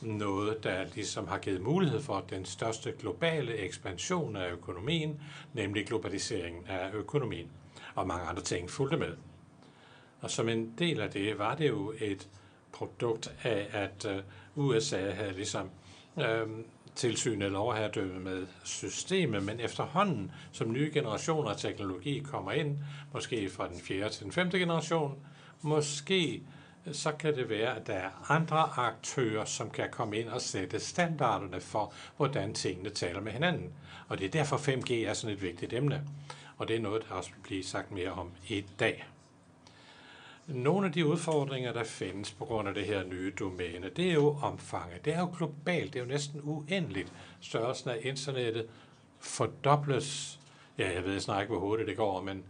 noget, 0.02 0.64
der 0.64 0.86
ligesom 0.96 1.28
har 1.28 1.38
givet 1.38 1.62
mulighed 1.62 2.02
for 2.02 2.26
den 2.30 2.46
største 2.46 2.92
globale 3.00 3.58
ekspansion 3.58 4.36
af 4.36 4.52
økonomien, 4.52 5.22
nemlig 5.54 5.88
globaliseringen 5.88 6.66
af 6.68 6.94
økonomien, 6.94 7.48
og 7.96 8.08
mange 8.08 8.26
andre 8.26 8.44
ting 8.44 8.70
fulgte 8.70 8.98
med. 8.98 9.18
Og 10.22 10.32
som 10.32 10.50
en 10.50 10.74
del 10.78 11.02
af 11.02 11.10
det 11.10 11.40
var 11.40 11.56
det 11.56 11.68
jo 11.68 11.94
et 12.00 12.30
produkt 12.72 13.36
af, 13.44 13.68
at 13.72 14.06
øh, 14.06 14.24
USA 14.56 15.12
havde 15.12 15.34
ligesom 15.34 15.70
øh, 16.20 16.48
tilsyn 16.96 17.42
eller 17.42 17.60
overherredømme 17.60 18.20
med 18.20 18.48
systemet, 18.64 19.44
men 19.44 19.60
efterhånden, 19.60 20.32
som 20.52 20.72
nye 20.72 20.92
generationer 20.94 21.50
af 21.50 21.58
teknologi 21.58 22.20
kommer 22.20 22.52
ind, 22.52 22.78
måske 23.14 23.50
fra 23.50 23.68
den 23.68 23.80
fjerde 23.80 24.14
til 24.14 24.24
den 24.24 24.32
femte 24.32 24.60
generation, 24.60 25.20
Måske 25.62 26.44
så 26.92 27.12
kan 27.12 27.36
det 27.36 27.50
være, 27.50 27.76
at 27.76 27.88
der 27.88 27.94
er 27.94 28.32
andre 28.32 28.58
aktører, 28.78 29.46
som 29.46 29.70
kan 29.70 29.89
komme 29.92 30.18
ind 30.18 30.30
og 30.30 30.42
sætte 30.42 30.80
standarderne 30.80 31.62
for, 31.62 31.94
hvordan 32.18 32.54
tingene 32.54 32.89
taler 32.89 33.22
med 33.22 33.32
hinanden. 33.32 33.74
Og 34.08 34.18
det 34.18 34.26
er 34.26 34.32
derfor 34.32 34.58
5G 34.58 34.94
er 34.94 35.13
sådan 35.13 35.36
et 35.36 35.42
vigtigt 35.42 35.74
emne. 35.74 36.04
Og 36.58 36.68
det 36.68 36.76
er 36.76 36.80
noget, 36.80 37.06
der 37.10 37.15
også 37.15 37.32
bliver 37.44 37.63
sagt 37.63 37.92
mere 37.92 38.12
om 38.12 38.32
i 38.48 38.65
dag. 38.80 39.08
Nogle 40.48 40.88
af 40.88 40.94
de 40.94 41.06
udfordringer, 41.06 41.74
der 41.74 41.84
findes 41.84 42.32
på 42.32 42.46
grund 42.46 42.68
af 42.68 42.74
det 42.74 42.86
her 42.86 43.04
nye 43.04 43.34
domæne, 43.39 43.89
det 43.89 44.10
er 44.10 44.13
jo 44.13 44.38
omfanget. 44.42 45.06
Det 45.06 45.13
er 45.13 45.20
jo 45.20 45.34
globalt, 45.38 45.94
det 45.94 46.00
er 46.00 46.04
jo 46.04 46.10
næsten 46.10 46.42
uendeligt. 46.44 47.13
Størrelsen 47.42 47.89
af 47.89 47.98
internettet 48.02 48.68
fordobles. 49.20 50.39
Ja, 50.78 50.94
jeg 50.94 51.04
ved 51.04 51.20
snart 51.20 51.42
ikke, 51.42 51.52
hvor 51.52 51.62
hurtigt 51.62 51.89
det 51.89 51.98
går, 51.98 52.22
men 52.22 52.44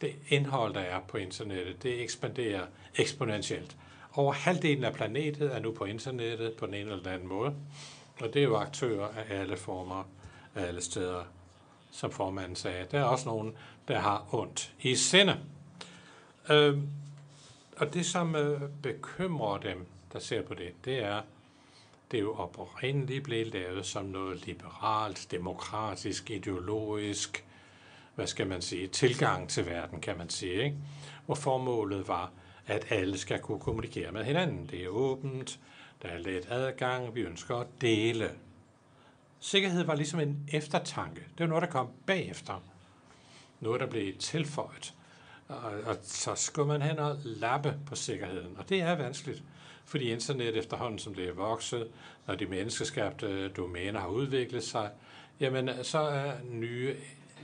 det 0.00 0.14
indhold, 0.28 0.74
der 0.74 0.80
er 0.80 1.00
på 1.00 1.16
internettet, 1.16 1.82
det 1.82 2.02
ekspanderer 2.02 2.66
eksponentielt. 2.96 3.76
Over 4.14 4.32
halvdelen 4.32 4.84
af 4.84 4.92
planetet 4.92 5.54
er 5.54 5.58
nu 5.58 5.72
på 5.72 5.84
internettet 5.84 6.52
på 6.52 6.66
den 6.66 6.74
ene 6.74 6.82
eller 6.82 7.02
den 7.02 7.12
anden 7.12 7.28
måde. 7.28 7.54
Og 8.20 8.34
det 8.34 8.36
er 8.36 8.44
jo 8.44 8.56
aktører 8.56 9.08
af 9.08 9.40
alle 9.40 9.56
former, 9.56 10.08
af 10.54 10.66
alle 10.66 10.82
steder, 10.82 11.24
som 11.90 12.10
formanden 12.10 12.56
sagde. 12.56 12.86
Der 12.90 13.00
er 13.00 13.04
også 13.04 13.28
nogen, 13.28 13.54
der 13.88 13.98
har 13.98 14.34
ondt 14.34 14.72
i 14.80 14.94
sinde. 14.94 15.40
Øh, 16.50 16.78
og 17.76 17.94
det, 17.94 18.06
som 18.06 18.36
øh, 18.36 18.60
bekymrer 18.82 19.58
dem, 19.58 19.86
der 20.12 20.18
ser 20.18 20.42
på 20.42 20.54
det, 20.54 20.72
det 20.84 20.98
er, 21.04 21.20
det 22.10 22.18
er 22.18 22.22
jo 22.22 22.34
oprindeligt 22.34 23.24
blevet 23.24 23.46
lavet 23.46 23.86
som 23.86 24.04
noget 24.04 24.46
liberalt, 24.46 25.26
demokratisk, 25.30 26.30
ideologisk, 26.30 27.44
hvad 28.14 28.26
skal 28.26 28.46
man 28.46 28.62
sige, 28.62 28.86
tilgang 28.86 29.48
til 29.48 29.66
verden, 29.66 30.00
kan 30.00 30.18
man 30.18 30.30
sige, 30.30 30.64
ikke? 30.64 30.76
hvor 31.26 31.34
formålet 31.34 32.08
var, 32.08 32.30
at 32.66 32.86
alle 32.90 33.18
skal 33.18 33.38
kunne 33.38 33.60
kommunikere 33.60 34.12
med 34.12 34.24
hinanden. 34.24 34.66
Det 34.66 34.84
er 34.84 34.88
åbent, 34.88 35.60
der 36.02 36.08
er 36.08 36.18
let 36.18 36.46
adgang, 36.50 37.14
vi 37.14 37.20
ønsker 37.20 37.56
at 37.56 37.66
dele. 37.80 38.30
Sikkerhed 39.40 39.84
var 39.84 39.94
ligesom 39.94 40.20
en 40.20 40.48
eftertanke. 40.52 41.20
Det 41.20 41.40
var 41.40 41.46
noget, 41.46 41.62
der 41.62 41.70
kom 41.70 41.88
bagefter. 42.06 42.62
Noget, 43.60 43.80
der 43.80 43.86
blev 43.86 44.16
tilføjet. 44.16 44.94
Og, 45.48 45.72
og 45.86 45.96
så 46.02 46.34
skulle 46.34 46.68
man 46.68 46.82
hen 46.82 46.98
og 46.98 47.16
lappe 47.24 47.74
på 47.86 47.94
sikkerheden. 47.96 48.56
Og 48.58 48.68
det 48.68 48.80
er 48.80 48.94
vanskeligt, 48.94 49.42
fordi 49.84 50.10
internet 50.10 50.56
efterhånden, 50.56 50.98
som 50.98 51.14
det 51.14 51.28
er 51.28 51.32
vokset, 51.32 51.88
når 52.26 52.34
de 52.34 52.46
menneskeskabte 52.46 53.48
domæner 53.48 54.00
har 54.00 54.08
udviklet 54.08 54.64
sig, 54.64 54.90
jamen 55.40 55.70
så 55.82 55.98
er 55.98 56.32
nye 56.50 56.94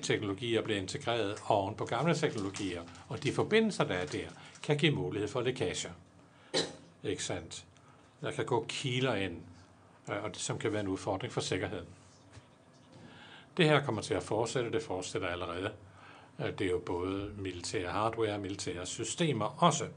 teknologier 0.02 0.62
blevet 0.62 0.80
integreret 0.80 1.34
oven 1.48 1.74
på 1.74 1.84
gamle 1.84 2.14
teknologier, 2.14 2.82
og 3.08 3.22
de 3.22 3.32
forbindelser, 3.32 3.84
der 3.84 3.94
er 3.94 4.06
der, 4.06 4.28
kan 4.70 4.78
give 4.78 4.94
mulighed 4.94 5.28
for 5.28 5.40
lækager. 5.40 5.90
Ikke 7.02 7.24
sandt? 7.24 7.64
Der 8.20 8.30
kan 8.30 8.46
gå 8.46 8.64
kiler 8.68 9.14
ind, 9.14 9.42
øh, 10.10 10.24
og 10.24 10.30
det, 10.30 10.36
som 10.36 10.58
kan 10.58 10.72
være 10.72 10.80
en 10.80 10.88
udfordring 10.88 11.32
for 11.32 11.40
sikkerheden. 11.40 11.86
Det 13.56 13.64
her 13.64 13.84
kommer 13.84 14.02
til 14.02 14.14
at 14.14 14.22
fortsætte, 14.22 14.72
det 14.72 14.82
fortsætter 14.82 15.28
allerede. 15.28 15.72
Øh, 16.38 16.58
det 16.58 16.60
er 16.60 16.70
jo 16.70 16.78
både 16.78 17.32
militære 17.38 17.90
hardware 17.90 18.34
og 18.34 18.40
militære 18.40 18.86
systemer 18.86 19.62
også. 19.64 19.88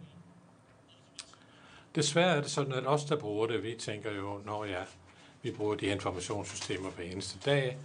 Desværre 1.95 2.35
er 2.35 2.41
det 2.41 2.51
sådan, 2.51 2.73
at 2.73 2.87
os, 2.87 3.05
der 3.05 3.15
bruger 3.15 3.47
det, 3.47 3.63
vi 3.63 3.75
tænker 3.79 4.11
jo, 4.11 4.41
når 4.45 4.65
ja, 4.65 4.83
vi 5.41 5.51
bruger 5.51 5.75
de 5.75 5.85
informationssystemer 5.85 6.89
hver 6.89 7.05
eneste 7.05 7.39
dag. 7.45 7.77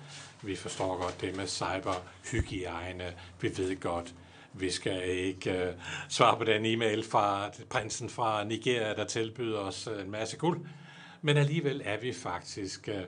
Vi 0.42 0.57
forstår 0.57 1.03
godt 1.03 1.20
det 1.20 1.37
med 1.37 1.46
cyberhygiejne. 1.46 3.14
Vi 3.40 3.57
ved 3.57 3.81
godt, 3.81 4.14
vi 4.53 4.71
skal 4.71 5.09
ikke 5.09 5.53
øh, 5.53 5.75
svare 6.09 6.37
på 6.39 6.45
den 6.45 6.67
e-mail 6.67 7.05
fra 7.05 7.51
prinsen 7.71 8.11
fra 8.11 8.45
Nigeria, 8.45 8.95
der 8.95 9.05
tilbyder 9.05 9.59
os 9.59 9.87
øh, 9.87 10.05
en 10.05 10.11
masse 10.11 10.37
guld. 10.37 10.67
Men 11.23 11.37
alligevel 11.37 11.83
er 11.85 12.01
vi 12.01 12.13
faktisk 12.13 12.89
øh, 12.89 13.03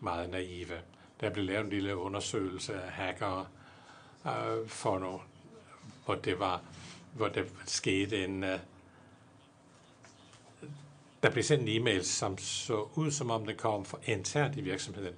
meget 0.00 0.30
naive. 0.30 0.74
Der 1.20 1.30
blev 1.30 1.44
lavet 1.44 1.64
en 1.64 1.70
lille 1.70 1.96
undersøgelse 1.96 2.74
af 2.74 2.90
hackere 2.90 3.46
øh, 4.26 4.68
for 4.68 4.98
nu, 4.98 5.20
hvor 6.04 6.14
det 6.14 6.38
var, 6.38 6.60
hvor 7.12 7.28
det 7.28 7.46
skete 7.66 8.24
en, 8.24 8.44
øh, 8.44 8.58
der 11.22 11.30
blev 11.30 11.44
sendt 11.44 11.62
en 11.68 11.80
e-mail, 11.80 12.04
som 12.04 12.38
så 12.38 12.88
ud, 12.94 13.10
som 13.10 13.30
om 13.30 13.46
det 13.46 13.56
kom 13.56 13.84
fra 13.84 13.98
internt 14.04 14.56
i 14.56 14.60
virksomheden. 14.60 15.14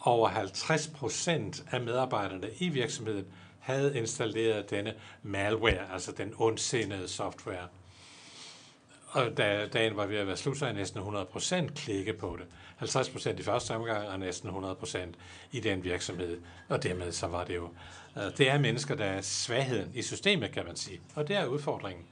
Over 0.00 0.28
50 0.28 0.86
procent 0.88 1.64
af 1.70 1.80
medarbejderne 1.80 2.50
i 2.58 2.68
virksomheden 2.68 3.26
havde 3.70 3.98
installeret 3.98 4.70
denne 4.70 4.94
malware, 5.22 5.92
altså 5.92 6.12
den 6.12 6.34
ondsindede 6.38 7.08
software. 7.08 7.68
Og 9.10 9.36
da 9.36 9.66
dagen 9.72 9.96
var 9.96 10.06
ved 10.06 10.16
at 10.16 10.26
være 10.26 10.36
slut, 10.36 10.58
så 10.58 10.66
jeg 10.66 10.74
næsten 10.74 11.00
100% 11.00 11.74
klikke 11.74 12.12
på 12.12 12.38
det. 12.38 12.46
50% 12.88 13.40
i 13.40 13.42
første 13.42 13.74
omgang, 13.74 14.08
og 14.08 14.18
næsten 14.18 14.50
100% 14.50 14.98
i 15.52 15.60
den 15.60 15.84
virksomhed. 15.84 16.40
Og 16.68 16.82
dermed 16.82 17.12
så 17.12 17.26
var 17.26 17.44
det 17.44 17.54
jo... 17.54 17.68
Øh, 18.16 18.22
det 18.38 18.50
er 18.50 18.58
mennesker, 18.58 18.94
der 18.94 19.04
er 19.04 19.20
svagheden 19.20 19.90
i 19.94 20.02
systemet, 20.02 20.52
kan 20.52 20.66
man 20.66 20.76
sige. 20.76 21.00
Og 21.14 21.28
det 21.28 21.36
er 21.36 21.46
udfordringen. 21.46 22.04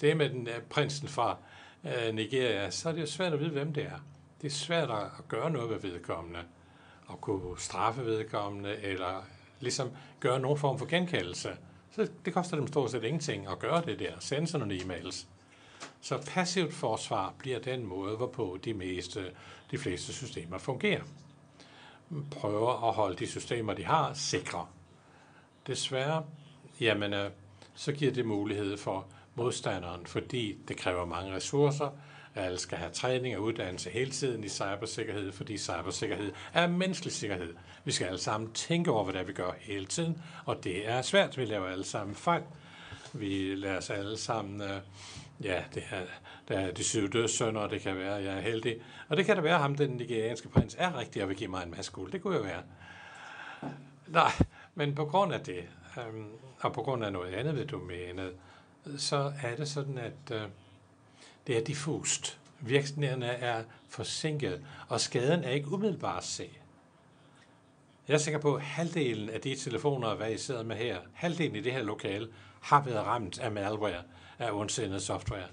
Det 0.00 0.16
med 0.16 0.30
den 0.30 0.48
øh, 0.48 0.60
prinsen 0.70 1.08
fra 1.08 1.36
øh, 1.84 2.14
Nigeria, 2.14 2.70
så 2.70 2.88
er 2.88 2.92
det 2.92 3.00
jo 3.00 3.06
svært 3.06 3.32
at 3.32 3.40
vide, 3.40 3.50
hvem 3.50 3.72
det 3.72 3.84
er. 3.84 3.98
Det 4.42 4.46
er 4.46 4.54
svært 4.54 4.90
at 4.90 5.28
gøre 5.28 5.50
noget 5.50 5.70
ved 5.70 5.90
vedkommende, 5.90 6.40
At 7.10 7.20
kunne 7.20 7.60
straffe 7.60 8.04
vedkommende, 8.04 8.76
eller 8.76 9.24
ligesom 9.60 9.90
gøre 10.20 10.40
nogen 10.40 10.58
form 10.58 10.78
for 10.78 10.86
genkaldelse. 10.86 11.48
Så 11.90 12.08
det 12.24 12.34
koster 12.34 12.56
dem 12.56 12.66
stort 12.66 12.90
set 12.90 13.04
ingenting 13.04 13.48
at 13.48 13.58
gøre 13.58 13.82
det 13.84 13.98
der, 13.98 14.12
sende 14.20 14.46
sådan 14.46 14.68
nogle 14.68 14.82
e-mails. 14.82 15.26
Så 16.00 16.22
passivt 16.26 16.74
forsvar 16.74 17.34
bliver 17.38 17.58
den 17.58 17.86
måde, 17.86 18.16
hvorpå 18.16 18.58
de, 18.64 18.74
meste, 18.74 19.30
de 19.70 19.78
fleste 19.78 20.12
systemer 20.12 20.58
fungerer. 20.58 21.02
Prøver 22.30 22.88
at 22.88 22.94
holde 22.94 23.16
de 23.16 23.26
systemer, 23.26 23.74
de 23.74 23.84
har, 23.84 24.14
sikre. 24.14 24.66
Desværre, 25.66 26.24
jamen, 26.80 27.12
øh, 27.12 27.30
så 27.74 27.92
giver 27.92 28.12
det 28.12 28.26
mulighed 28.26 28.76
for 28.76 29.06
modstanderen, 29.34 30.06
fordi 30.06 30.58
det 30.68 30.76
kræver 30.76 31.04
mange 31.04 31.34
ressourcer. 31.34 31.90
Alle 32.34 32.58
skal 32.58 32.78
have 32.78 32.90
træning 32.90 33.36
og 33.36 33.42
uddannelse 33.42 33.90
hele 33.90 34.10
tiden 34.10 34.44
i 34.44 34.48
cybersikkerhed, 34.48 35.32
fordi 35.32 35.58
cybersikkerhed 35.58 36.32
er 36.52 36.66
menneskelig 36.66 37.12
sikkerhed. 37.12 37.54
Vi 37.84 37.92
skal 37.92 38.06
alle 38.06 38.18
sammen 38.18 38.52
tænke 38.52 38.90
over, 38.90 39.04
hvad 39.04 39.14
det 39.14 39.20
er, 39.20 39.24
vi 39.24 39.32
gør 39.32 39.50
hele 39.60 39.86
tiden, 39.86 40.22
og 40.44 40.64
det 40.64 40.88
er 40.88 41.02
svært. 41.02 41.38
Vi 41.38 41.44
laver 41.44 41.66
alle 41.66 41.84
sammen 41.84 42.16
fejl. 42.16 42.42
Vi 43.12 43.54
lader 43.54 43.76
os 43.76 43.90
alle 43.90 44.16
sammen, 44.16 44.60
øh, 44.60 44.80
ja, 45.44 45.62
det 45.74 45.82
er, 45.90 46.00
der 46.48 46.58
er 46.58 46.72
de 46.72 46.84
syv 46.84 47.12
dødsønner, 47.12 47.60
og 47.60 47.70
det 47.70 47.80
kan 47.80 47.96
være, 47.96 48.18
at 48.18 48.24
jeg 48.24 48.36
er 48.36 48.40
heldig. 48.40 48.76
Og 49.08 49.16
det 49.16 49.26
kan 49.26 49.36
da 49.36 49.42
være, 49.42 49.54
at 49.54 49.60
ham, 49.60 49.74
den 49.74 49.90
nigerianske 49.90 50.48
prins, 50.48 50.76
er 50.78 50.98
rigtig 50.98 51.22
og 51.22 51.28
vil 51.28 51.36
give 51.36 51.50
mig 51.50 51.62
en 51.64 51.70
masse 51.70 51.92
guld. 51.92 52.12
Det 52.12 52.22
kunne 52.22 52.36
jo 52.36 52.42
være. 52.42 52.62
Nej, 54.06 54.32
men 54.74 54.94
på 54.94 55.04
grund 55.04 55.32
af 55.32 55.40
det, 55.40 55.64
øhm, 55.98 56.28
og 56.60 56.72
på 56.72 56.82
grund 56.82 57.04
af 57.04 57.12
noget 57.12 57.34
andet 57.34 57.56
ved 57.56 57.66
domænet, 57.66 58.32
så 58.96 59.32
er 59.42 59.56
det 59.56 59.68
sådan, 59.68 59.98
at 59.98 60.32
øh, 60.32 60.42
det 61.48 61.56
er 61.56 61.64
diffust. 61.64 62.38
Virksomhederne 62.60 63.26
er 63.26 63.64
forsinket, 63.88 64.64
og 64.88 65.00
skaden 65.00 65.44
er 65.44 65.50
ikke 65.50 65.72
umiddelbart 65.72 66.18
at 66.18 66.24
se. 66.24 66.50
Jeg 68.08 68.14
er 68.14 68.18
sikker 68.18 68.40
på, 68.40 68.54
at 68.54 68.62
halvdelen 68.62 69.30
af 69.30 69.40
de 69.40 69.56
telefoner, 69.56 70.14
hvad 70.14 70.32
I 70.32 70.38
sidder 70.38 70.62
med 70.62 70.76
her, 70.76 70.98
halvdelen 71.12 71.56
i 71.56 71.60
det 71.60 71.72
her 71.72 71.82
lokale, 71.82 72.28
har 72.60 72.82
været 72.82 73.06
ramt 73.06 73.38
af 73.38 73.52
malware, 73.52 74.02
af 74.38 74.52
ondsindet 74.52 75.02
software. 75.02 75.48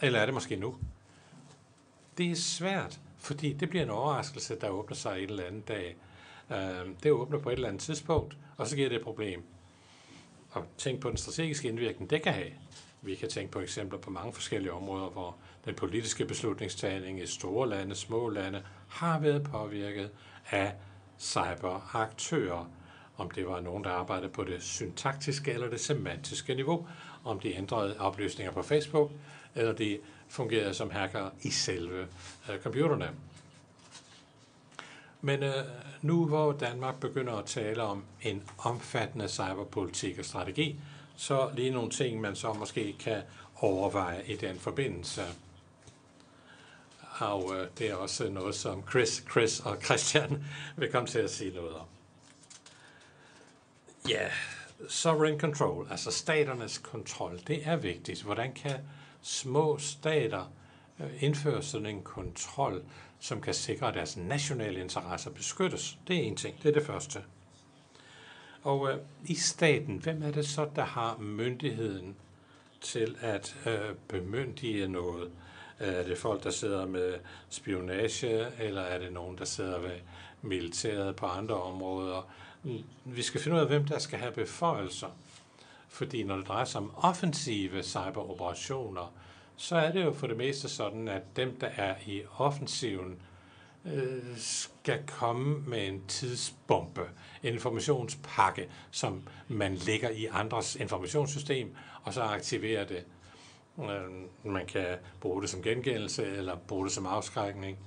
Eller 0.00 0.18
er 0.18 0.24
det 0.24 0.34
måske 0.34 0.56
nu? 0.56 0.76
Det 2.18 2.30
er 2.30 2.36
svært, 2.36 3.00
fordi 3.18 3.52
det 3.52 3.70
bliver 3.70 3.82
en 3.82 3.90
overraskelse, 3.90 4.60
der 4.60 4.68
åbner 4.68 4.96
sig 4.96 5.16
et 5.16 5.30
eller 5.30 5.44
andet 5.44 5.68
dag. 5.68 5.96
Øhm, 6.52 6.96
det 6.96 7.12
åbner 7.12 7.38
på 7.38 7.48
et 7.48 7.52
eller 7.52 7.68
andet 7.68 7.82
tidspunkt, 7.82 8.36
og 8.56 8.66
så 8.66 8.76
giver 8.76 8.88
det 8.88 8.96
et 8.96 9.04
problem 9.04 9.44
og 10.50 10.64
tænk 10.78 11.00
på 11.00 11.08
den 11.08 11.16
strategiske 11.16 11.68
indvirkning, 11.68 12.10
det 12.10 12.22
kan 12.22 12.32
have. 12.32 12.52
Vi 13.04 13.14
kan 13.14 13.28
tænke 13.28 13.52
på 13.52 13.60
eksempler 13.60 13.98
på 13.98 14.10
mange 14.10 14.32
forskellige 14.32 14.72
områder, 14.72 15.08
hvor 15.08 15.36
den 15.64 15.74
politiske 15.74 16.24
beslutningstagning 16.24 17.22
i 17.22 17.26
store 17.26 17.68
lande, 17.68 17.94
små 17.94 18.28
lande, 18.28 18.62
har 18.88 19.18
været 19.18 19.42
påvirket 19.42 20.10
af 20.50 20.74
cyberaktører. 21.18 22.70
Om 23.16 23.30
det 23.30 23.46
var 23.46 23.60
nogen, 23.60 23.84
der 23.84 23.90
arbejdede 23.90 24.32
på 24.32 24.44
det 24.44 24.62
syntaktiske 24.62 25.52
eller 25.52 25.70
det 25.70 25.80
semantiske 25.80 26.54
niveau, 26.54 26.86
om 27.24 27.40
de 27.40 27.54
ændrede 27.54 28.00
oplysninger 28.00 28.52
på 28.52 28.62
Facebook, 28.62 29.10
eller 29.54 29.72
de 29.72 29.98
fungerede 30.28 30.74
som 30.74 30.90
hacker 30.90 31.30
i 31.42 31.50
selve 31.50 32.06
øh, 32.50 32.60
computerne. 32.60 33.10
Men 35.20 35.42
øh, 35.42 35.52
nu 36.02 36.26
hvor 36.26 36.52
Danmark 36.52 37.00
begynder 37.00 37.32
at 37.32 37.44
tale 37.44 37.82
om 37.82 38.04
en 38.22 38.42
omfattende 38.58 39.28
cyberpolitik 39.28 40.18
og 40.18 40.24
strategi, 40.24 40.80
så 41.22 41.50
lige 41.54 41.70
nogle 41.70 41.90
ting, 41.90 42.20
man 42.20 42.36
så 42.36 42.52
måske 42.52 42.96
kan 42.98 43.22
overveje 43.60 44.22
i 44.26 44.36
den 44.36 44.58
forbindelse. 44.58 45.22
Og 47.18 47.54
øh, 47.54 47.68
det 47.78 47.90
er 47.90 47.94
også 47.94 48.30
noget, 48.30 48.54
som 48.54 48.88
Chris, 48.90 49.24
Chris 49.30 49.60
og 49.60 49.76
Christian 49.84 50.44
vil 50.76 50.90
komme 50.90 51.08
til 51.08 51.18
at 51.18 51.30
sige 51.30 51.54
noget 51.54 51.74
om. 51.74 51.86
Ja, 54.08 54.28
sovereign 54.88 55.40
control, 55.40 55.86
altså 55.90 56.10
staternes 56.10 56.78
kontrol, 56.78 57.40
det 57.46 57.68
er 57.68 57.76
vigtigt. 57.76 58.22
Hvordan 58.22 58.52
kan 58.52 58.76
små 59.22 59.78
stater 59.78 60.52
øh, 61.00 61.22
indføre 61.22 61.62
sådan 61.62 61.86
en 61.86 62.02
kontrol, 62.02 62.82
som 63.20 63.40
kan 63.40 63.54
sikre, 63.54 63.88
at 63.88 63.94
deres 63.94 64.16
nationale 64.16 64.80
interesser 64.80 65.30
beskyttes. 65.30 65.98
Det 66.08 66.16
er 66.16 66.22
en 66.22 66.36
ting. 66.36 66.62
Det 66.62 66.68
er 66.68 66.72
det 66.72 66.86
første. 66.86 67.22
Og 68.62 68.90
øh, 68.90 68.98
i 69.24 69.34
staten, 69.34 69.96
hvem 69.96 70.22
er 70.22 70.30
det 70.30 70.48
så, 70.48 70.68
der 70.76 70.84
har 70.84 71.18
myndigheden 71.18 72.16
til 72.80 73.16
at 73.20 73.56
øh, 73.66 73.94
bemyndige 74.08 74.88
noget? 74.88 75.30
Øh, 75.80 75.94
er 75.94 76.02
det 76.02 76.18
folk, 76.18 76.44
der 76.44 76.50
sidder 76.50 76.86
med 76.86 77.14
spionage, 77.48 78.46
eller 78.58 78.82
er 78.82 78.98
det 78.98 79.12
nogen, 79.12 79.38
der 79.38 79.44
sidder 79.44 79.78
ved 79.78 79.96
militæret 80.42 81.16
på 81.16 81.26
andre 81.26 81.54
områder? 81.54 82.30
Mm, 82.62 82.84
vi 83.04 83.22
skal 83.22 83.40
finde 83.40 83.56
ud 83.56 83.60
af, 83.60 83.68
hvem 83.68 83.84
der 83.84 83.98
skal 83.98 84.18
have 84.18 84.32
beføjelser. 84.32 85.08
Fordi 85.88 86.22
når 86.22 86.36
det 86.36 86.48
drejer 86.48 86.64
sig 86.64 86.80
om 86.80 86.92
offensive 86.96 87.82
cyberoperationer, 87.82 89.12
så 89.56 89.76
er 89.76 89.92
det 89.92 90.04
jo 90.04 90.12
for 90.12 90.26
det 90.26 90.36
meste 90.36 90.68
sådan, 90.68 91.08
at 91.08 91.22
dem, 91.36 91.56
der 91.60 91.66
er 91.66 91.94
i 92.06 92.22
offensiven, 92.38 93.18
øh, 93.84 94.36
skal 94.82 95.02
komme 95.06 95.58
med 95.66 95.88
en 95.88 96.02
tidsbombe, 96.08 97.00
en 97.42 97.52
informationspakke, 97.52 98.68
som 98.90 99.22
man 99.48 99.74
lægger 99.74 100.10
i 100.10 100.26
andres 100.26 100.76
informationssystem, 100.76 101.74
og 102.02 102.14
så 102.14 102.22
aktiverer 102.22 102.84
det. 102.86 103.04
Øh, 103.78 104.52
man 104.52 104.66
kan 104.66 104.86
bruge 105.20 105.42
det 105.42 105.50
som 105.50 105.62
gengældelse, 105.62 106.26
eller 106.26 106.56
bruge 106.56 106.84
det 106.84 106.92
som 106.92 107.06
afskrækning. 107.06 107.78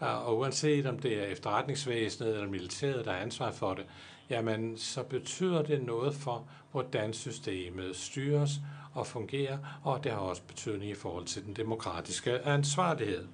Og 0.00 0.38
uanset 0.38 0.86
om 0.86 0.98
det 0.98 1.18
er 1.18 1.24
efterretningsvæsenet 1.24 2.34
eller 2.34 2.48
militæret, 2.48 3.04
der 3.04 3.12
er 3.12 3.22
ansvar 3.22 3.52
for 3.52 3.74
det, 3.74 3.86
jamen 4.30 4.78
så 4.78 5.02
betyder 5.02 5.62
det 5.62 5.82
noget 5.82 6.14
for, 6.14 6.48
hvordan 6.72 7.12
systemet 7.12 7.96
styres, 7.96 8.50
og 8.94 9.06
fungerer, 9.06 9.58
og 9.82 10.04
det 10.04 10.12
har 10.12 10.18
også 10.18 10.42
betydning 10.42 10.90
i 10.90 10.94
forhold 10.94 11.24
til 11.24 11.44
den 11.44 11.54
demokratiske 11.54 12.40
ansvarlighed. 12.40 13.26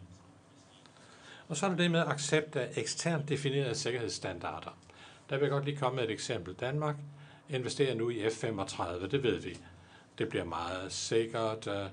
Og 1.51 1.57
så 1.57 1.67
er 1.67 1.71
der 1.71 1.77
det 1.77 1.91
med 1.91 2.01
accept 2.07 2.57
af 2.57 2.69
eksternt 2.77 3.29
definerede 3.29 3.75
sikkerhedsstandarder. 3.75 4.79
Der 5.31 5.37
vil 5.37 5.43
jeg 5.43 5.51
godt 5.51 5.65
lige 5.65 5.77
komme 5.77 5.97
med 5.97 6.05
et 6.05 6.11
eksempel. 6.11 6.55
Danmark 6.55 6.97
investerer 7.49 7.95
nu 7.95 8.11
i 8.11 8.27
F-35, 8.27 9.07
det 9.07 9.23
ved 9.23 9.41
vi. 9.41 9.59
Det 10.19 10.29
bliver 10.29 10.45
meget 10.45 10.93
sikkert, 10.93 11.67
øh, 11.67 11.87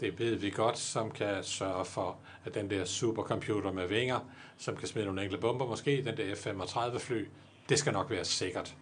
det 0.00 0.18
ved 0.18 0.34
vi 0.34 0.50
godt, 0.50 0.78
som 0.78 1.10
kan 1.10 1.44
sørge 1.44 1.84
for, 1.84 2.18
at 2.44 2.54
den 2.54 2.70
der 2.70 2.84
supercomputer 2.84 3.72
med 3.72 3.86
vinger, 3.86 4.20
som 4.58 4.76
kan 4.76 4.88
smide 4.88 5.06
nogle 5.06 5.22
enkelte 5.22 5.40
bomber 5.40 5.66
måske, 5.66 6.04
den 6.04 6.16
der 6.16 6.34
F-35 6.34 6.98
fly, 6.98 7.28
det 7.68 7.78
skal 7.78 7.92
nok 7.92 8.10
være 8.10 8.24
sikkert. 8.24 8.76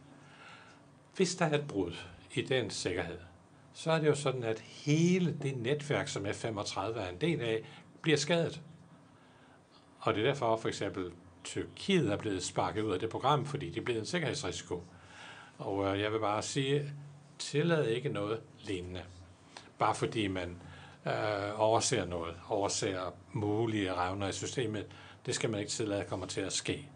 Hvis 1.17 1.35
der 1.35 1.45
er 1.47 1.59
et 1.59 1.69
brud 1.69 1.93
i 2.35 2.43
den 2.43 2.71
sikkerhed, 2.71 3.19
så 3.75 3.91
er 3.91 3.99
det 3.99 4.07
jo 4.07 4.15
sådan, 4.15 4.45
at 4.45 4.61
hele 4.61 5.37
det 5.43 5.57
netværk, 5.57 6.09
som 6.09 6.27
F-35 6.27 6.81
er 6.81 7.09
en 7.09 7.21
del 7.21 7.41
af, 7.41 7.65
bliver 8.03 8.19
skadet. 8.19 8.63
Og 10.07 10.15
det 10.15 10.21
er 10.21 10.27
derfor 10.27 10.57
for 10.57 10.69
eksempel 10.69 11.13
Tyrkiet 11.45 12.13
er 12.13 12.17
blevet 12.17 12.43
sparket 12.43 12.83
ud 12.83 12.93
af 12.93 13.01
det 13.01 13.11
program, 13.11 13.47
fordi 13.47 13.71
det 13.71 13.81
er 13.81 13.85
blevet 13.85 14.01
en 14.01 14.07
sikkerhedsrisiko. 14.07 14.85
Og 15.59 15.85
øh, 15.85 16.01
jeg 16.01 16.13
vil 16.13 16.19
bare 16.19 16.43
sige, 16.43 16.93
tillad 17.39 17.87
ikke 17.87 18.09
noget 18.09 18.41
lignende. 18.61 19.03
Bare 19.79 19.95
fordi 19.95 20.29
man 20.29 20.63
øh, 21.07 21.61
overser 21.61 22.05
noget, 22.05 22.35
overser 22.49 23.15
mulige 23.33 23.95
revner 23.95 24.29
i 24.29 24.33
systemet, 24.33 24.87
det 25.27 25.35
skal 25.35 25.51
man 25.51 25.61
ikke 25.61 25.73
tillade 25.73 26.05
kommer 26.05 26.27
til 26.27 26.41
at 26.41 26.53
ske. 26.53 26.89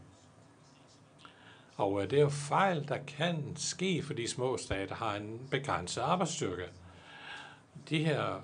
Og 1.77 2.03
øh, 2.03 2.11
det 2.11 2.19
er 2.19 2.23
jo 2.23 2.29
fejl, 2.29 2.89
der 2.89 2.99
kan 3.07 3.57
ske, 3.57 4.03
fordi 4.03 4.27
små 4.27 4.57
stater 4.57 4.95
har 4.95 5.17
en 5.17 5.49
begrænset 5.51 6.01
arbejdsstyrke. 6.01 6.65
De 7.89 8.05
her, 8.05 8.43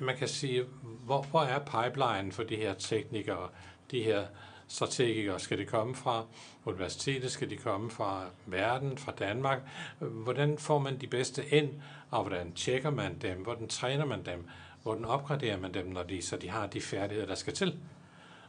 man 0.00 0.16
kan 0.16 0.28
sige, 0.28 0.64
hvor, 0.82 1.22
hvor 1.22 1.42
er 1.42 1.58
pipeline 1.58 2.32
for 2.32 2.42
de 2.42 2.56
her 2.56 2.74
teknikere, 2.74 3.48
de 3.90 4.02
her 4.02 4.26
strategikere? 4.68 5.40
Skal 5.40 5.58
de 5.58 5.64
komme 5.64 5.94
fra 5.94 6.24
universitetet? 6.64 7.30
Skal 7.30 7.50
de 7.50 7.56
komme 7.56 7.90
fra 7.90 8.24
verden, 8.46 8.98
fra 8.98 9.12
Danmark? 9.18 9.60
Hvordan 9.98 10.58
får 10.58 10.78
man 10.78 11.00
de 11.00 11.06
bedste 11.06 11.48
ind, 11.48 11.70
og 12.10 12.22
hvordan 12.22 12.52
tjekker 12.52 12.90
man 12.90 13.18
dem? 13.18 13.38
Hvordan 13.38 13.68
træner 13.68 14.04
man 14.04 14.22
dem? 14.22 14.48
Hvordan 14.82 15.04
opgraderer 15.04 15.60
man 15.60 15.74
dem, 15.74 15.86
når 15.86 16.02
de, 16.02 16.22
så 16.22 16.36
de 16.36 16.50
har 16.50 16.66
de 16.66 16.80
færdigheder, 16.80 17.28
der 17.28 17.34
skal 17.34 17.54
til? 17.54 17.78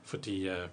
Fordi 0.04 0.49
øh, 0.49 0.67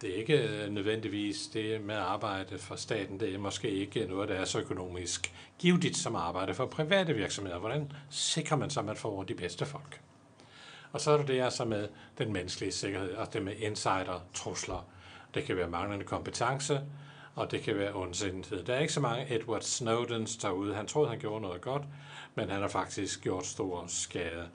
det 0.00 0.10
er 0.10 0.14
ikke 0.14 0.48
øh, 0.48 0.70
nødvendigvis 0.70 1.46
det 1.46 1.80
med 1.80 1.94
at 1.94 2.00
arbejde 2.00 2.58
for 2.58 2.76
staten. 2.76 3.20
Det 3.20 3.34
er 3.34 3.38
måske 3.38 3.70
ikke 3.70 4.06
noget, 4.06 4.28
der 4.28 4.34
er 4.34 4.44
så 4.44 4.60
økonomisk 4.60 5.34
givetigt 5.58 5.96
som 5.96 6.16
arbejde 6.16 6.54
for 6.54 6.66
private 6.66 7.14
virksomheder. 7.14 7.58
Hvordan 7.58 7.92
sikrer 8.10 8.56
man 8.56 8.70
sig, 8.70 8.80
at 8.80 8.86
man 8.86 8.96
får 8.96 9.22
de 9.22 9.34
bedste 9.34 9.66
folk? 9.66 10.00
Og 10.94 11.00
så 11.00 11.10
er 11.10 11.16
der 11.16 11.24
det 11.24 11.42
altså 11.42 11.64
med 11.64 11.88
den 12.18 12.32
menneskelige 12.32 12.72
sikkerhed, 12.72 13.14
og 13.14 13.32
det 13.32 13.42
med 13.42 13.56
insider-trusler. 13.56 14.86
Det 15.34 15.44
kan 15.44 15.56
være 15.56 15.68
manglende 15.68 16.04
kompetence, 16.04 16.80
og 17.34 17.50
det 17.50 17.62
kan 17.62 17.76
være 17.76 17.94
ondsindighed. 17.94 18.64
Der 18.64 18.74
er 18.74 18.80
ikke 18.80 18.92
så 18.92 19.00
mange 19.00 19.34
Edward 19.34 19.60
Snowdens 19.60 20.36
derude. 20.36 20.74
Han 20.74 20.86
troede, 20.86 21.08
han 21.08 21.18
gjorde 21.18 21.42
noget 21.42 21.60
godt, 21.60 21.82
men 22.34 22.50
han 22.50 22.60
har 22.60 22.68
faktisk 22.68 23.22
gjort 23.22 23.46
stor 23.46 23.84
skade. 23.88 24.48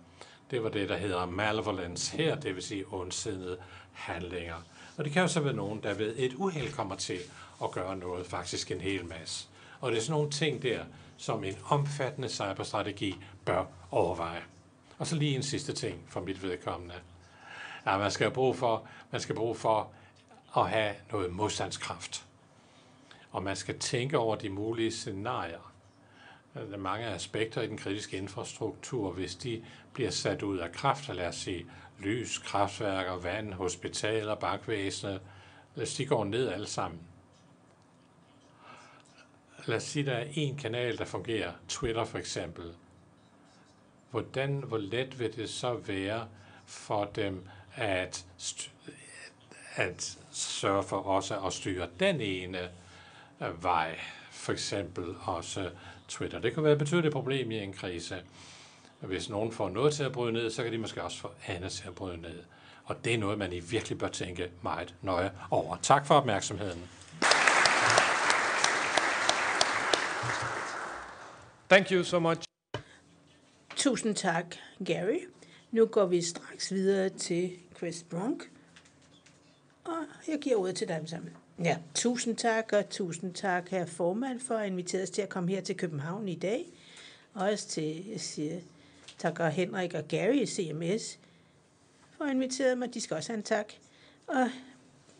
Det 0.51 0.63
var 0.63 0.69
det, 0.69 0.89
der 0.89 0.97
hedder 0.97 1.25
malevolence 1.25 2.17
her, 2.17 2.35
det 2.35 2.55
vil 2.55 2.63
sige 2.63 2.85
ondsindede 2.91 3.57
handlinger. 3.91 4.65
Og 4.97 5.05
det 5.05 5.13
kan 5.13 5.21
jo 5.21 5.27
så 5.27 5.39
være 5.39 5.53
nogen, 5.53 5.83
der 5.83 5.93
ved 5.93 6.13
et 6.17 6.33
uheld 6.33 6.73
kommer 6.73 6.95
til 6.95 7.19
at 7.63 7.71
gøre 7.71 7.97
noget, 7.97 8.25
faktisk 8.25 8.71
en 8.71 8.81
hel 8.81 9.05
masse. 9.05 9.47
Og 9.81 9.91
det 9.91 9.97
er 9.97 10.01
sådan 10.01 10.13
nogle 10.13 10.31
ting 10.31 10.61
der, 10.61 10.83
som 11.17 11.43
en 11.43 11.57
omfattende 11.65 12.29
cyberstrategi 12.29 13.15
bør 13.45 13.65
overveje. 13.91 14.41
Og 14.99 15.07
så 15.07 15.15
lige 15.15 15.35
en 15.35 15.43
sidste 15.43 15.73
ting 15.73 16.05
for 16.07 16.21
mit 16.21 16.43
vedkommende. 16.43 16.95
Ja, 17.85 17.97
man 17.97 18.11
skal 18.11 18.31
bruge 18.31 18.55
for, 18.55 18.87
man 19.11 19.21
skal 19.21 19.35
bruge 19.35 19.55
for 19.55 19.91
at 20.57 20.69
have 20.69 20.95
noget 21.11 21.33
modstandskraft. 21.33 22.25
Og 23.31 23.43
man 23.43 23.55
skal 23.55 23.79
tænke 23.79 24.17
over 24.17 24.35
de 24.35 24.49
mulige 24.49 24.91
scenarier. 24.91 25.73
Øh, 26.55 26.61
der 26.61 26.73
er 26.73 26.77
mange 26.77 27.05
aspekter 27.05 27.61
i 27.61 27.67
den 27.67 27.77
kritiske 27.77 28.17
infrastruktur, 28.17 29.11
hvis 29.11 29.35
de 29.35 29.65
bliver 29.93 30.11
sat 30.11 30.43
ud 30.43 30.57
af 30.57 30.71
kraft, 30.71 31.09
lad 31.09 31.27
os 31.27 31.35
sige 31.35 31.65
lys, 31.99 32.37
kraftværker, 32.37 33.15
vand, 33.15 33.53
hospitaler, 33.53 34.35
bankvæsenet, 34.35 35.21
hvis 35.75 35.93
de 35.93 36.05
går 36.05 36.23
ned 36.23 36.47
alle 36.47 36.67
sammen. 36.67 36.99
Lad 39.65 39.77
os 39.77 39.83
sige, 39.83 40.05
der 40.05 40.13
er 40.13 40.27
en 40.33 40.57
kanal, 40.57 40.97
der 40.97 41.05
fungerer, 41.05 41.53
Twitter 41.67 42.05
for 42.05 42.17
eksempel. 42.17 42.73
Hvordan, 44.11 44.63
hvor 44.67 44.77
let 44.77 45.19
vil 45.19 45.35
det 45.35 45.49
så 45.49 45.73
være 45.73 46.27
for 46.65 47.05
dem 47.05 47.47
at, 47.75 48.25
at 49.75 50.17
sørge 50.31 50.83
for 50.83 50.97
også 50.97 51.39
at 51.39 51.53
styre 51.53 51.87
den 51.99 52.21
ene 52.21 52.69
øh, 53.41 53.63
vej, 53.63 53.99
for 54.31 54.51
eksempel 54.51 55.15
også 55.23 55.69
Twitter. 56.07 56.39
Det 56.39 56.53
kan 56.53 56.63
være 56.63 56.73
et 56.73 56.79
betydeligt 56.79 57.13
problem 57.13 57.51
i 57.51 57.59
en 57.59 57.73
krise. 57.73 58.15
Hvis 58.99 59.29
nogen 59.29 59.51
får 59.51 59.69
noget 59.69 59.93
til 59.93 60.03
at 60.03 60.11
bryde 60.11 60.33
ned, 60.33 60.49
så 60.49 60.63
kan 60.63 60.71
de 60.71 60.77
måske 60.77 61.03
også 61.03 61.17
få 61.17 61.31
andet 61.47 61.71
til 61.71 61.87
at 61.87 61.95
bryde 61.95 62.21
ned. 62.21 62.43
Og 62.85 63.05
det 63.05 63.13
er 63.13 63.17
noget, 63.17 63.37
man 63.37 63.53
i 63.53 63.59
virkelig 63.59 63.97
bør 63.97 64.07
tænke 64.07 64.49
meget 64.61 64.95
nøje 65.01 65.31
over. 65.51 65.77
Tak 65.81 66.05
for 66.05 66.15
opmærksomheden. 66.15 66.89
Thank 71.69 71.91
you 71.91 72.03
so 72.03 72.19
much. 72.19 72.48
Tusind 73.79 74.15
tak, 74.15 74.55
Gary. 74.85 75.19
Nu 75.71 75.85
går 75.85 76.05
vi 76.05 76.21
straks 76.21 76.71
videre 76.71 77.09
til 77.09 77.51
Chris 77.77 78.05
Brunk. 78.09 78.51
Og 79.83 79.97
jeg 80.27 80.39
giver 80.39 80.55
ordet 80.55 80.75
til 80.75 80.87
dem 80.87 81.07
sammen. 81.07 81.31
Ja, 81.63 81.77
tusind 81.95 82.35
tak, 82.35 82.73
og 82.73 82.89
tusind 82.89 83.33
tak, 83.33 83.69
herr 83.69 83.85
formand, 83.85 84.39
for 84.39 84.55
at 84.55 84.67
invitere 84.67 85.03
os 85.03 85.09
til 85.09 85.21
at 85.21 85.29
komme 85.29 85.49
her 85.51 85.61
til 85.61 85.77
København 85.77 86.27
i 86.27 86.35
dag. 86.35 86.65
Også 87.33 87.67
til, 87.67 88.09
jeg 88.09 88.19
siger, 88.19 88.59
takker 89.17 89.49
Henrik 89.49 89.93
og 89.93 90.07
Gary 90.07 90.35
i 90.35 90.45
CMS 90.45 91.19
for 92.17 92.25
at 92.25 92.31
invitere 92.31 92.75
mig. 92.75 92.93
De 92.93 93.01
skal 93.01 93.17
også 93.17 93.31
have 93.31 93.37
en 93.37 93.43
tak. 93.43 93.73
Og 94.27 94.49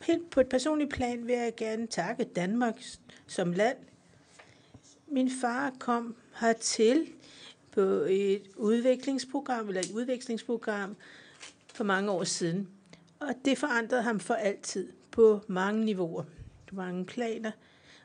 helt 0.01 0.29
på 0.29 0.39
et 0.39 0.49
personligt 0.49 0.93
plan 0.93 1.27
vil 1.27 1.35
jeg 1.35 1.55
gerne 1.57 1.87
takke 1.87 2.23
Danmark 2.23 2.75
som 3.27 3.51
land. 3.51 3.77
Min 5.07 5.31
far 5.41 5.75
kom 5.79 6.15
hertil 6.39 7.07
på 7.79 8.05
et 8.09 8.41
udviklingsprogram, 8.55 9.67
eller 9.67 9.81
et 9.81 9.91
udvekslingsprogram 9.91 10.95
for 11.73 11.83
mange 11.83 12.11
år 12.11 12.23
siden. 12.23 12.67
Og 13.19 13.33
det 13.45 13.57
forandrede 13.57 14.01
ham 14.01 14.19
for 14.19 14.33
altid 14.33 14.91
på 15.11 15.41
mange 15.47 15.85
niveauer, 15.85 16.23
på 16.67 16.75
mange 16.75 17.05
planer. 17.05 17.51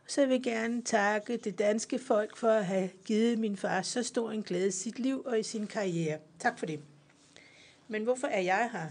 Så 0.07 0.21
jeg 0.21 0.31
vil 0.31 0.43
gerne 0.43 0.83
takke 0.83 1.37
det 1.37 1.59
danske 1.59 1.99
folk 1.99 2.37
for 2.37 2.49
at 2.49 2.67
have 2.67 2.91
givet 3.05 3.39
min 3.39 3.57
far 3.57 3.83
så 3.83 4.03
stor 4.03 4.31
en 4.31 4.43
glæde 4.43 4.69
i 4.69 4.71
sit 4.71 4.99
liv 4.99 5.23
og 5.27 5.41
i 5.41 5.43
sin 5.43 5.67
karriere. 5.67 6.19
Tak 6.39 6.59
for 6.59 6.67
det. 6.67 6.81
Men 7.89 8.05
hvorfor 8.05 8.27
er 8.27 8.41
jeg 8.41 8.71
her? 8.73 8.91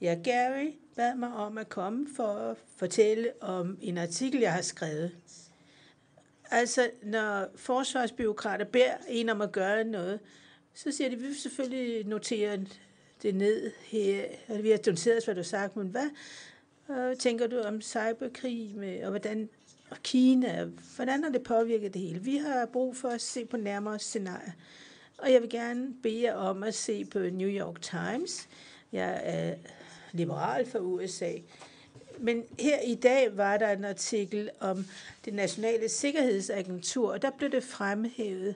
Ja, 0.00 0.18
Gary 0.24 0.70
bad 0.96 1.14
mig 1.14 1.32
om 1.32 1.58
at 1.58 1.68
komme 1.68 2.06
for 2.16 2.28
at 2.28 2.56
fortælle 2.76 3.32
om 3.40 3.78
en 3.80 3.98
artikel, 3.98 4.40
jeg 4.40 4.52
har 4.52 4.62
skrevet. 4.62 5.16
Altså, 6.50 6.90
når 7.02 7.46
forsvarsbyråkrater 7.56 8.64
beder 8.64 8.94
en 9.08 9.28
om 9.28 9.40
at 9.40 9.52
gøre 9.52 9.84
noget, 9.84 10.20
så 10.74 10.92
siger 10.92 11.10
de, 11.10 11.16
vi 11.16 11.26
vil 11.26 11.40
selvfølgelig 11.40 12.06
notere 12.06 12.58
det 13.22 13.34
ned 13.34 13.72
her. 13.84 14.24
Vi 14.62 14.70
har 14.70 14.90
noteret, 14.90 15.24
hvad 15.24 15.34
du 15.34 15.38
har 15.38 15.44
sagt, 15.44 15.76
men 15.76 15.88
hvad 15.88 16.10
øh, 16.90 17.16
tænker 17.16 17.46
du 17.46 17.60
om 17.60 17.80
cyberkrig, 17.80 18.72
med, 18.76 19.02
og 19.04 19.10
hvordan 19.10 19.48
og 19.90 19.96
Kina, 20.02 20.68
hvordan 20.96 21.24
har 21.24 21.30
det 21.30 21.42
påvirket 21.42 21.94
det 21.94 22.02
hele? 22.02 22.20
Vi 22.20 22.36
har 22.36 22.66
brug 22.66 22.96
for 22.96 23.08
at 23.08 23.20
se 23.20 23.44
på 23.44 23.56
nærmere 23.56 23.98
scenarier. 23.98 24.52
Og 25.18 25.32
jeg 25.32 25.42
vil 25.42 25.50
gerne 25.50 25.94
bede 26.02 26.22
jer 26.22 26.34
om 26.34 26.62
at 26.62 26.74
se 26.74 27.04
på 27.04 27.18
New 27.18 27.48
York 27.48 27.80
Times. 27.82 28.48
Jeg 28.92 29.20
er 29.24 29.54
liberal 30.12 30.66
for 30.66 30.78
USA. 30.78 31.32
Men 32.20 32.44
her 32.58 32.80
i 32.80 32.94
dag 32.94 33.36
var 33.36 33.56
der 33.56 33.68
en 33.68 33.84
artikel 33.84 34.50
om 34.60 34.84
det 35.24 35.34
nationale 35.34 35.88
sikkerhedsagentur, 35.88 37.12
og 37.12 37.22
der 37.22 37.30
blev 37.30 37.50
det 37.50 37.64
fremhævet 37.64 38.54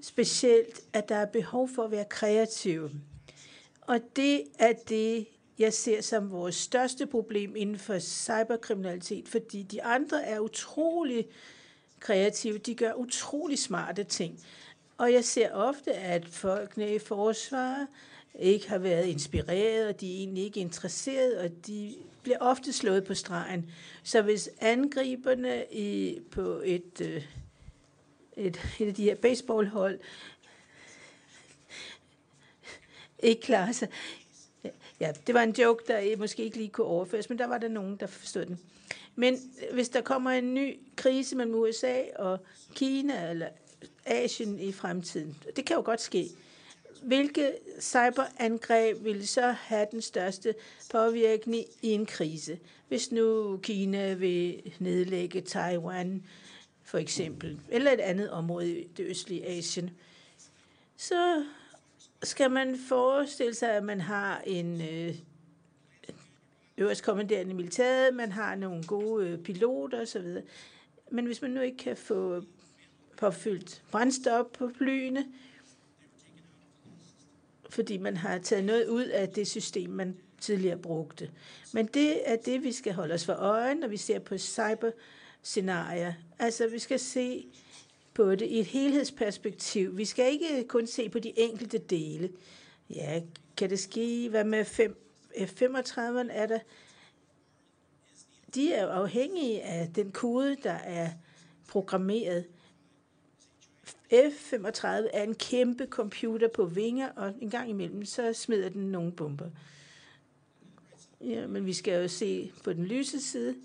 specielt, 0.00 0.80
at 0.92 1.08
der 1.08 1.16
er 1.16 1.26
behov 1.26 1.68
for 1.74 1.84
at 1.84 1.90
være 1.90 2.04
kreativ. 2.04 2.90
Og 3.80 4.00
det 4.16 4.42
er 4.58 4.72
det, 4.72 5.26
jeg 5.58 5.72
ser 5.72 6.00
som 6.00 6.30
vores 6.30 6.54
største 6.54 7.06
problem 7.06 7.56
inden 7.56 7.78
for 7.78 7.98
cyberkriminalitet, 7.98 9.28
fordi 9.28 9.62
de 9.62 9.82
andre 9.82 10.24
er 10.24 10.38
utrolig 10.38 11.26
kreative, 12.00 12.58
de 12.58 12.74
gør 12.74 12.92
utrolig 12.92 13.58
smarte 13.58 14.04
ting. 14.04 14.40
Og 14.98 15.12
jeg 15.12 15.24
ser 15.24 15.52
ofte, 15.52 15.92
at 15.92 16.28
folkene 16.28 16.94
i 16.94 16.98
forsvaret 16.98 17.86
ikke 18.38 18.68
har 18.68 18.78
været 18.78 19.06
inspireret, 19.06 19.88
og 19.88 20.00
de 20.00 20.14
er 20.14 20.18
egentlig 20.18 20.44
ikke 20.44 20.60
interesseret, 20.60 21.38
og 21.38 21.50
de 21.66 21.94
bliver 22.22 22.38
ofte 22.40 22.72
slået 22.72 23.04
på 23.04 23.14
stregen. 23.14 23.70
Så 24.02 24.22
hvis 24.22 24.50
angriberne 24.60 25.64
i, 25.72 26.20
på 26.30 26.62
et, 26.64 27.00
øh, 27.00 27.22
et, 28.36 28.60
et 28.80 28.88
af 28.88 28.94
de 28.94 29.04
her 29.04 29.14
baseballhold 29.14 29.98
ikke 33.18 33.42
klarer 33.42 33.72
sig, 33.72 33.88
Ja, 35.02 35.12
det 35.26 35.34
var 35.34 35.42
en 35.42 35.54
joke, 35.58 35.84
der 35.88 36.16
måske 36.16 36.44
ikke 36.44 36.56
lige 36.56 36.68
kunne 36.68 36.86
overføres, 36.86 37.28
men 37.28 37.38
der 37.38 37.46
var 37.46 37.58
der 37.58 37.68
nogen, 37.68 37.96
der 37.96 38.06
forstod 38.06 38.46
den. 38.46 38.58
Men 39.14 39.38
hvis 39.72 39.88
der 39.88 40.00
kommer 40.00 40.30
en 40.30 40.54
ny 40.54 40.78
krise 40.96 41.36
mellem 41.36 41.54
USA 41.54 42.02
og 42.16 42.38
Kina 42.74 43.30
eller 43.30 43.48
Asien 44.06 44.60
i 44.60 44.72
fremtiden, 44.72 45.36
det 45.56 45.64
kan 45.64 45.76
jo 45.76 45.82
godt 45.84 46.00
ske. 46.00 46.28
Hvilke 47.02 47.52
cyberangreb 47.80 49.04
vil 49.04 49.28
så 49.28 49.50
have 49.50 49.86
den 49.92 50.02
største 50.02 50.54
påvirkning 50.90 51.64
i 51.82 51.88
en 51.88 52.06
krise? 52.06 52.58
Hvis 52.88 53.12
nu 53.12 53.56
Kina 53.62 54.14
vil 54.14 54.72
nedlægge 54.78 55.40
Taiwan, 55.40 56.22
for 56.82 56.98
eksempel, 56.98 57.60
eller 57.68 57.90
et 57.92 58.00
andet 58.00 58.30
område 58.30 58.80
i 58.80 58.88
det 58.96 59.06
østlige 59.06 59.46
Asien, 59.46 59.90
så 60.96 61.44
skal 62.22 62.50
man 62.50 62.78
forestille 62.88 63.54
sig, 63.54 63.70
at 63.70 63.84
man 63.84 64.00
har 64.00 64.40
en, 64.46 64.80
øh, 64.80 64.86
øverstkommanderende 64.88 65.22
øverst 66.76 67.02
kommanderende 67.02 67.54
militæret, 67.54 68.14
man 68.14 68.32
har 68.32 68.54
nogle 68.54 68.82
gode 68.84 69.28
øh, 69.28 69.38
piloter 69.38 70.02
osv. 70.02 70.36
Men 71.10 71.26
hvis 71.26 71.42
man 71.42 71.50
nu 71.50 71.60
ikke 71.60 71.76
kan 71.76 71.96
få 71.96 72.42
påfyldt 73.16 73.82
brændstof 73.90 74.46
på 74.58 74.70
flyene, 74.78 75.26
fordi 77.72 77.98
man 77.98 78.16
har 78.16 78.38
taget 78.38 78.64
noget 78.64 78.86
ud 78.86 79.04
af 79.04 79.28
det 79.28 79.46
system, 79.46 79.90
man 79.90 80.16
tidligere 80.40 80.78
brugte. 80.78 81.30
Men 81.72 81.86
det 81.86 82.30
er 82.30 82.36
det, 82.36 82.62
vi 82.62 82.72
skal 82.72 82.92
holde 82.92 83.14
os 83.14 83.24
for 83.24 83.32
øje, 83.32 83.74
når 83.74 83.88
vi 83.88 83.96
ser 83.96 84.18
på 84.18 84.38
cyberscenarier. 84.38 86.12
Altså, 86.38 86.68
vi 86.68 86.78
skal 86.78 86.98
se 86.98 87.46
på 88.14 88.30
det 88.30 88.46
i 88.46 88.58
et 88.58 88.66
helhedsperspektiv. 88.66 89.96
Vi 89.96 90.04
skal 90.04 90.32
ikke 90.32 90.68
kun 90.68 90.86
se 90.86 91.08
på 91.08 91.18
de 91.18 91.32
enkelte 91.36 91.78
dele. 91.78 92.30
Ja, 92.90 93.20
kan 93.56 93.70
det 93.70 93.78
ske? 93.78 94.28
Hvad 94.28 94.44
med 94.44 94.64
F-35? 94.64 96.02
er 96.30 96.46
der? 96.46 96.58
De 98.54 98.72
er 98.72 98.88
afhængige 98.88 99.62
af 99.62 99.88
den 99.94 100.12
kode, 100.12 100.56
der 100.62 100.72
er 100.72 101.10
programmeret. 101.68 102.44
F-35 104.12 104.86
er 104.86 105.22
en 105.22 105.34
kæmpe 105.34 105.86
computer 105.86 106.48
på 106.48 106.64
vinger, 106.64 107.08
og 107.08 107.34
en 107.40 107.50
gang 107.50 107.70
imellem, 107.70 108.04
så 108.04 108.32
smider 108.32 108.68
den 108.68 108.92
nogle 108.92 109.12
bomber. 109.12 109.50
Ja, 111.20 111.46
men 111.46 111.66
vi 111.66 111.72
skal 111.72 112.02
jo 112.02 112.08
se 112.08 112.52
på 112.64 112.72
den 112.72 112.84
lyse 112.84 113.20
side. 113.20 113.56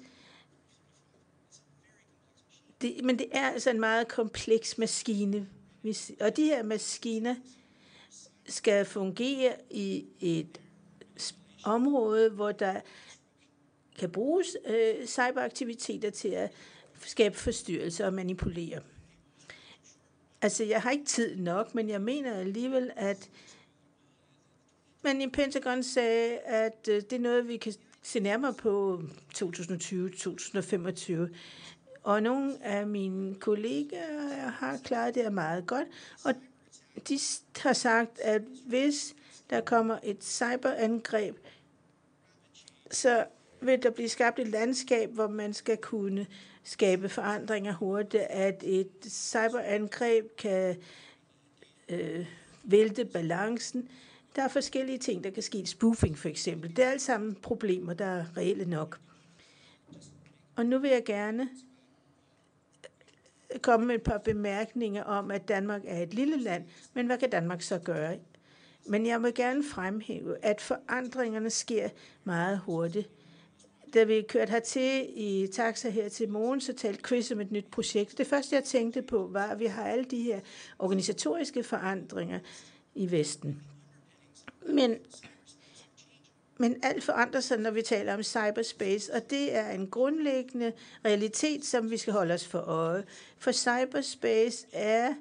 Det, 2.82 3.04
men 3.04 3.20
det 3.20 3.28
er 3.32 3.50
altså 3.50 3.70
en 3.70 3.80
meget 3.80 4.08
kompleks 4.08 4.78
maskine. 4.78 5.48
Og 6.20 6.38
de 6.38 6.44
her 6.44 6.64
maskiner 6.64 7.36
skal 8.46 8.86
fungere 8.86 9.56
i 9.70 10.06
et 10.20 10.62
område, 11.64 12.30
hvor 12.30 12.52
der 12.52 12.82
kan 14.00 14.12
bruges 14.12 14.58
øh, 14.66 15.08
cyberaktiviteter 15.08 16.10
til 16.10 16.28
at 16.28 16.52
skabe 17.02 17.36
forstyrrelser 17.36 18.06
og 18.06 18.14
manipulere. 18.14 18.82
Altså, 20.42 20.64
jeg 20.64 20.82
har 20.82 20.92
ikke 20.92 21.06
tid 21.06 21.36
nok, 21.36 21.76
men 21.76 21.90
jeg 21.90 22.02
mener 22.02 22.34
alligevel, 22.34 22.92
at 22.96 23.30
man 25.02 25.22
i 25.22 25.30
Pentagon 25.30 25.84
sagde, 25.84 26.38
at 26.38 26.88
øh, 26.90 26.96
det 26.96 27.14
er 27.14 27.20
noget, 27.20 27.48
vi 27.48 27.58
kan 27.58 27.74
se 28.02 28.20
nærmere 28.20 28.54
på 28.54 29.02
2020-2025. 29.36 31.14
Og 32.04 32.24
nogle 32.24 32.64
af 32.64 32.88
mine 32.88 33.36
kollegaer 33.36 34.50
har 34.50 34.78
klaret 34.84 35.16
det 35.16 35.34
meget 35.34 35.68
godt, 35.68 35.88
og 36.24 36.34
de 37.08 37.20
har 37.60 37.74
sagt, 37.74 38.20
at 38.20 38.42
hvis 38.66 39.16
der 39.50 39.62
kommer 39.62 40.00
et 40.04 40.24
cyberangreb, 40.24 41.36
så 42.92 43.26
vil 43.62 43.84
der 43.84 43.90
blive 43.90 44.10
skabt 44.10 44.40
et 44.40 44.48
landskab, 44.48 45.10
hvor 45.10 45.28
man 45.28 45.54
skal 45.54 45.78
kunne 45.78 46.28
skabe 46.68 47.10
forandringer 47.10 47.74
hurtigt, 47.74 48.24
at 48.24 48.64
et 48.66 48.92
cyberangreb 49.08 50.36
kan 50.38 50.78
øh, 51.90 52.26
vælte 52.64 53.06
balancen. 53.06 53.90
Der 54.36 54.44
er 54.44 54.48
forskellige 54.48 54.98
ting, 54.98 55.24
der 55.24 55.30
kan 55.30 55.44
ske. 55.44 55.66
Spoofing 55.66 56.18
for 56.18 56.30
eksempel. 56.30 56.76
Det 56.76 56.86
er 56.86 56.90
alt 56.90 57.02
sammen 57.02 57.36
problemer, 57.36 57.94
der 57.94 58.06
er 58.06 58.38
reelle 58.38 58.66
nok. 58.66 59.00
Og 60.56 60.66
nu 60.66 60.80
vil 60.80 60.90
jeg 60.90 61.04
gerne 61.06 61.50
øh, 63.54 63.60
komme 63.60 63.86
med 63.86 63.96
et 63.96 64.04
par 64.04 64.18
bemærkninger 64.18 65.04
om, 65.04 65.32
at 65.32 65.48
Danmark 65.48 65.82
er 65.86 66.02
et 66.02 66.14
lille 66.14 66.38
land, 66.38 66.66
men 66.94 67.06
hvad 67.06 67.18
kan 67.18 67.30
Danmark 67.30 67.62
så 67.62 67.80
gøre? 67.80 68.18
Men 68.86 69.06
jeg 69.06 69.24
vil 69.24 69.34
gerne 69.34 69.64
fremhæve, 69.64 70.46
at 70.46 70.62
forandringerne 70.62 71.50
sker 71.50 71.90
meget 72.24 72.60
hurtigt. 72.60 73.10
Da 73.94 74.04
vi 74.04 74.22
kørte 74.22 74.52
hertil 74.52 75.10
i 75.16 75.48
taxa 75.48 75.90
her 75.90 76.10
til 76.10 76.30
morgen, 76.30 76.62
så 76.62 76.74
talte 76.74 77.04
Chris 77.08 77.32
om 77.32 77.42
et 77.42 77.52
nyt 77.52 77.66
projekt. 77.72 78.18
Det 78.18 78.28
første, 78.28 78.56
jeg 78.56 78.64
tænkte 78.64 79.02
på, 79.02 79.28
var, 79.32 79.48
at 79.48 79.60
vi 79.60 79.66
har 79.66 79.84
alle 79.84 80.06
de 80.06 80.22
her 80.22 80.40
organisatoriske 80.80 81.64
forandringer 81.64 82.40
i 82.96 83.12
Vesten. 83.12 83.62
Men, 84.66 84.98
men 86.58 86.76
alt 86.84 87.04
forandrer 87.04 87.40
sig, 87.40 87.58
når 87.58 87.72
vi 87.72 87.82
taler 87.82 88.14
om 88.14 88.24
cyberspace, 88.24 89.14
og 89.14 89.30
det 89.30 89.56
er 89.56 89.70
en 89.70 89.90
grundlæggende 89.90 90.74
realitet, 91.06 91.66
som 91.66 91.92
vi 91.92 91.98
skal 91.98 92.14
holde 92.14 92.34
os 92.34 92.48
for 92.48 92.60
øje. 92.60 93.04
For 93.38 93.52
cyberspace 93.52 94.68
er 94.72 95.14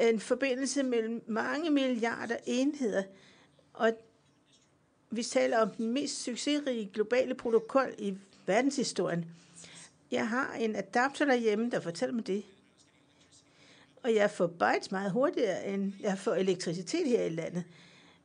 en 0.00 0.20
forbindelse 0.20 0.82
mellem 0.82 1.22
mange 1.26 1.70
milliarder 1.70 2.36
enheder, 2.46 3.02
og 3.72 3.92
vi 5.10 5.22
taler 5.22 5.58
om 5.58 5.70
den 5.70 5.92
mest 5.92 6.22
succesrige 6.22 6.90
globale 6.92 7.34
protokol 7.34 7.94
i 7.98 8.14
verdenshistorien. 8.46 9.24
Jeg 10.10 10.28
har 10.28 10.54
en 10.54 10.76
adapter 10.76 11.24
derhjemme, 11.24 11.70
der 11.70 11.80
fortæller 11.80 12.14
mig 12.14 12.26
det. 12.26 12.44
Og 14.02 14.14
jeg 14.14 14.30
får 14.30 14.46
bytes 14.46 14.90
meget 14.90 15.10
hurtigere, 15.10 15.66
end 15.66 15.92
jeg 16.00 16.18
får 16.18 16.34
elektricitet 16.34 17.08
her 17.08 17.24
i 17.24 17.28
landet. 17.28 17.64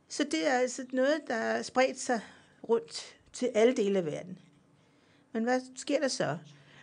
Så 0.09 0.23
det 0.23 0.47
er 0.47 0.53
altså 0.53 0.86
noget, 0.91 1.21
der 1.27 1.36
er 1.36 1.61
spredt 1.61 1.99
sig 1.99 2.21
rundt 2.69 3.15
til 3.34 3.49
alle 3.53 3.75
dele 3.75 3.99
af 3.99 4.05
verden. 4.05 4.38
Men 5.31 5.43
hvad 5.43 5.61
sker 5.75 5.99
der 5.99 6.07
så? 6.07 6.38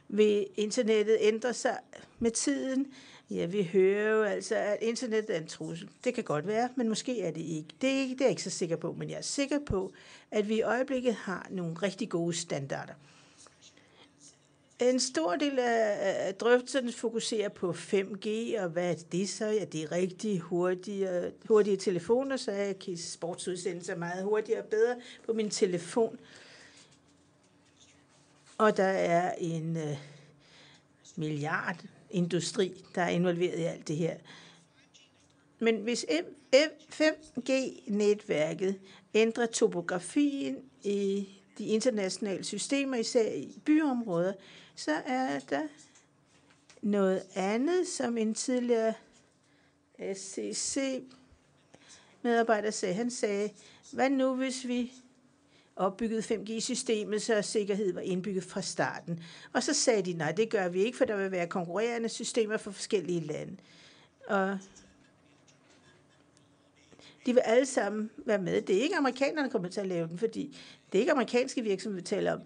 Vil 0.09 0.47
internettet 0.57 1.17
ændre 1.21 1.55
sig 1.55 1.79
med 2.19 2.31
tiden? 2.31 2.93
Ja, 3.31 3.47
vi 3.47 3.63
hører 3.63 4.17
jo 4.17 4.23
altså, 4.23 4.55
at 4.55 4.79
internet 4.81 5.25
er 5.29 5.39
en 5.39 5.47
trussel. 5.47 5.91
Det 6.05 6.15
kan 6.15 6.25
godt 6.25 6.47
være, 6.47 6.69
men 6.77 6.89
måske 6.89 7.21
er 7.21 7.31
det 7.31 7.41
ikke. 7.41 7.69
Det 7.81 7.91
er, 7.91 8.01
ikke, 8.01 8.15
det 8.15 8.21
er 8.21 8.25
jeg 8.25 8.31
ikke 8.31 8.43
så 8.43 8.51
sikker 8.51 8.77
på, 8.77 8.93
men 8.93 9.11
jeg 9.11 9.17
er 9.17 9.23
sikker 9.23 9.59
på, 9.67 9.93
at 10.31 10.49
vi 10.49 10.57
i 10.57 10.63
øjeblikket 10.63 11.15
har 11.15 11.47
nogle 11.51 11.75
rigtig 11.75 12.09
gode 12.09 12.37
standarder. 12.37 12.93
En 14.81 15.01
stor 15.01 15.37
del 15.37 15.59
af 15.59 16.35
drøftelsen 16.35 16.93
fokuserer 16.93 17.49
på 17.49 17.71
5G, 17.71 18.29
og 18.61 18.69
hvad 18.69 18.91
er 18.91 18.95
det 19.13 19.29
så? 19.29 19.47
Ja, 19.47 19.65
det 19.65 19.83
er 19.83 19.93
rigtig 19.93 20.39
hurtige, 20.39 21.33
hurtige 21.49 21.77
telefoner, 21.77 22.37
så 22.37 22.53
jeg 22.53 22.79
kan 22.79 22.97
sportsudsendelser 22.97 23.97
meget 23.97 24.25
hurtigere 24.25 24.63
og 24.63 24.69
bedre 24.69 24.97
på 25.27 25.33
min 25.33 25.51
telefon. 25.51 26.19
Og 28.59 28.77
der 28.77 28.85
er 28.85 29.35
en 29.39 29.77
øh, 29.77 29.97
milliard 31.17 31.77
industri, 32.11 32.85
der 32.95 33.03
er 33.03 33.09
involveret 33.09 33.59
i 33.59 33.63
alt 33.63 33.89
det 33.89 33.97
her. 33.97 34.17
Men 35.59 35.77
hvis 35.77 36.07
5G-netværket 36.95 38.79
ændrer 39.15 39.47
topografien 39.47 40.57
i 40.83 41.29
de 41.59 41.65
internationale 41.65 42.45
systemer, 42.45 42.97
især 42.97 43.33
i 43.33 43.61
byområder, 43.65 44.33
så 44.75 44.93
er 45.07 45.39
der 45.39 45.69
noget 46.83 47.23
andet, 47.35 47.89
som 47.89 48.19
en 48.19 48.35
tidligere 48.35 48.95
SCC 50.15 51.03
medarbejder 52.23 52.71
sagde. 52.71 52.95
Han 52.95 53.11
sagde, 53.11 53.51
hvad 53.93 54.11
nu 54.11 54.35
hvis 54.35 54.69
vi 54.69 54.93
opbygget 55.81 56.31
5G-systemet, 56.31 57.23
så 57.23 57.43
sikkerhed 57.43 57.93
var 57.93 58.01
indbygget 58.01 58.45
fra 58.45 58.63
starten. 58.63 59.23
Og 59.53 59.63
så 59.63 59.75
sagde 59.75 60.03
de, 60.03 60.13
nej, 60.13 60.33
det 60.33 60.51
gør 60.51 60.69
vi 60.69 60.85
ikke, 60.85 60.99
for 60.99 61.05
der 61.05 61.17
vil 61.17 61.31
være 61.31 61.47
konkurrerende 61.47 62.09
systemer 62.09 62.57
for 62.57 62.71
forskellige 62.71 63.21
lande. 63.21 63.57
Og 64.29 64.59
de 67.27 67.35
vil 67.35 67.41
alle 67.41 67.67
sammen 67.67 68.11
være 68.17 68.39
med. 68.39 68.63
Det 68.63 68.77
er 68.77 68.83
ikke 68.83 68.97
amerikanerne, 68.97 69.43
der 69.43 69.53
kommer 69.53 69.69
til 69.69 69.81
at 69.81 69.87
lave 69.87 70.09
den, 70.09 70.19
fordi 70.19 70.59
det 70.93 70.99
er 70.99 71.01
ikke 71.01 71.13
amerikanske 71.13 71.63
virksomheder, 71.63 72.03
vi 72.03 72.07
taler 72.07 72.33
om. 72.33 72.41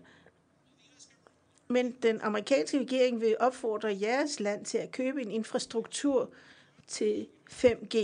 Men 1.68 1.95
den 2.03 2.20
amerikanske 2.20 2.78
regering 2.78 3.20
vil 3.20 3.37
opfordre 3.41 3.99
jeres 4.01 4.41
land 4.41 4.64
til 4.64 4.78
at 4.78 4.93
købe 4.93 5.22
en 5.22 5.30
infrastruktur 5.30 6.30
til 6.87 7.26
5G. 7.51 7.97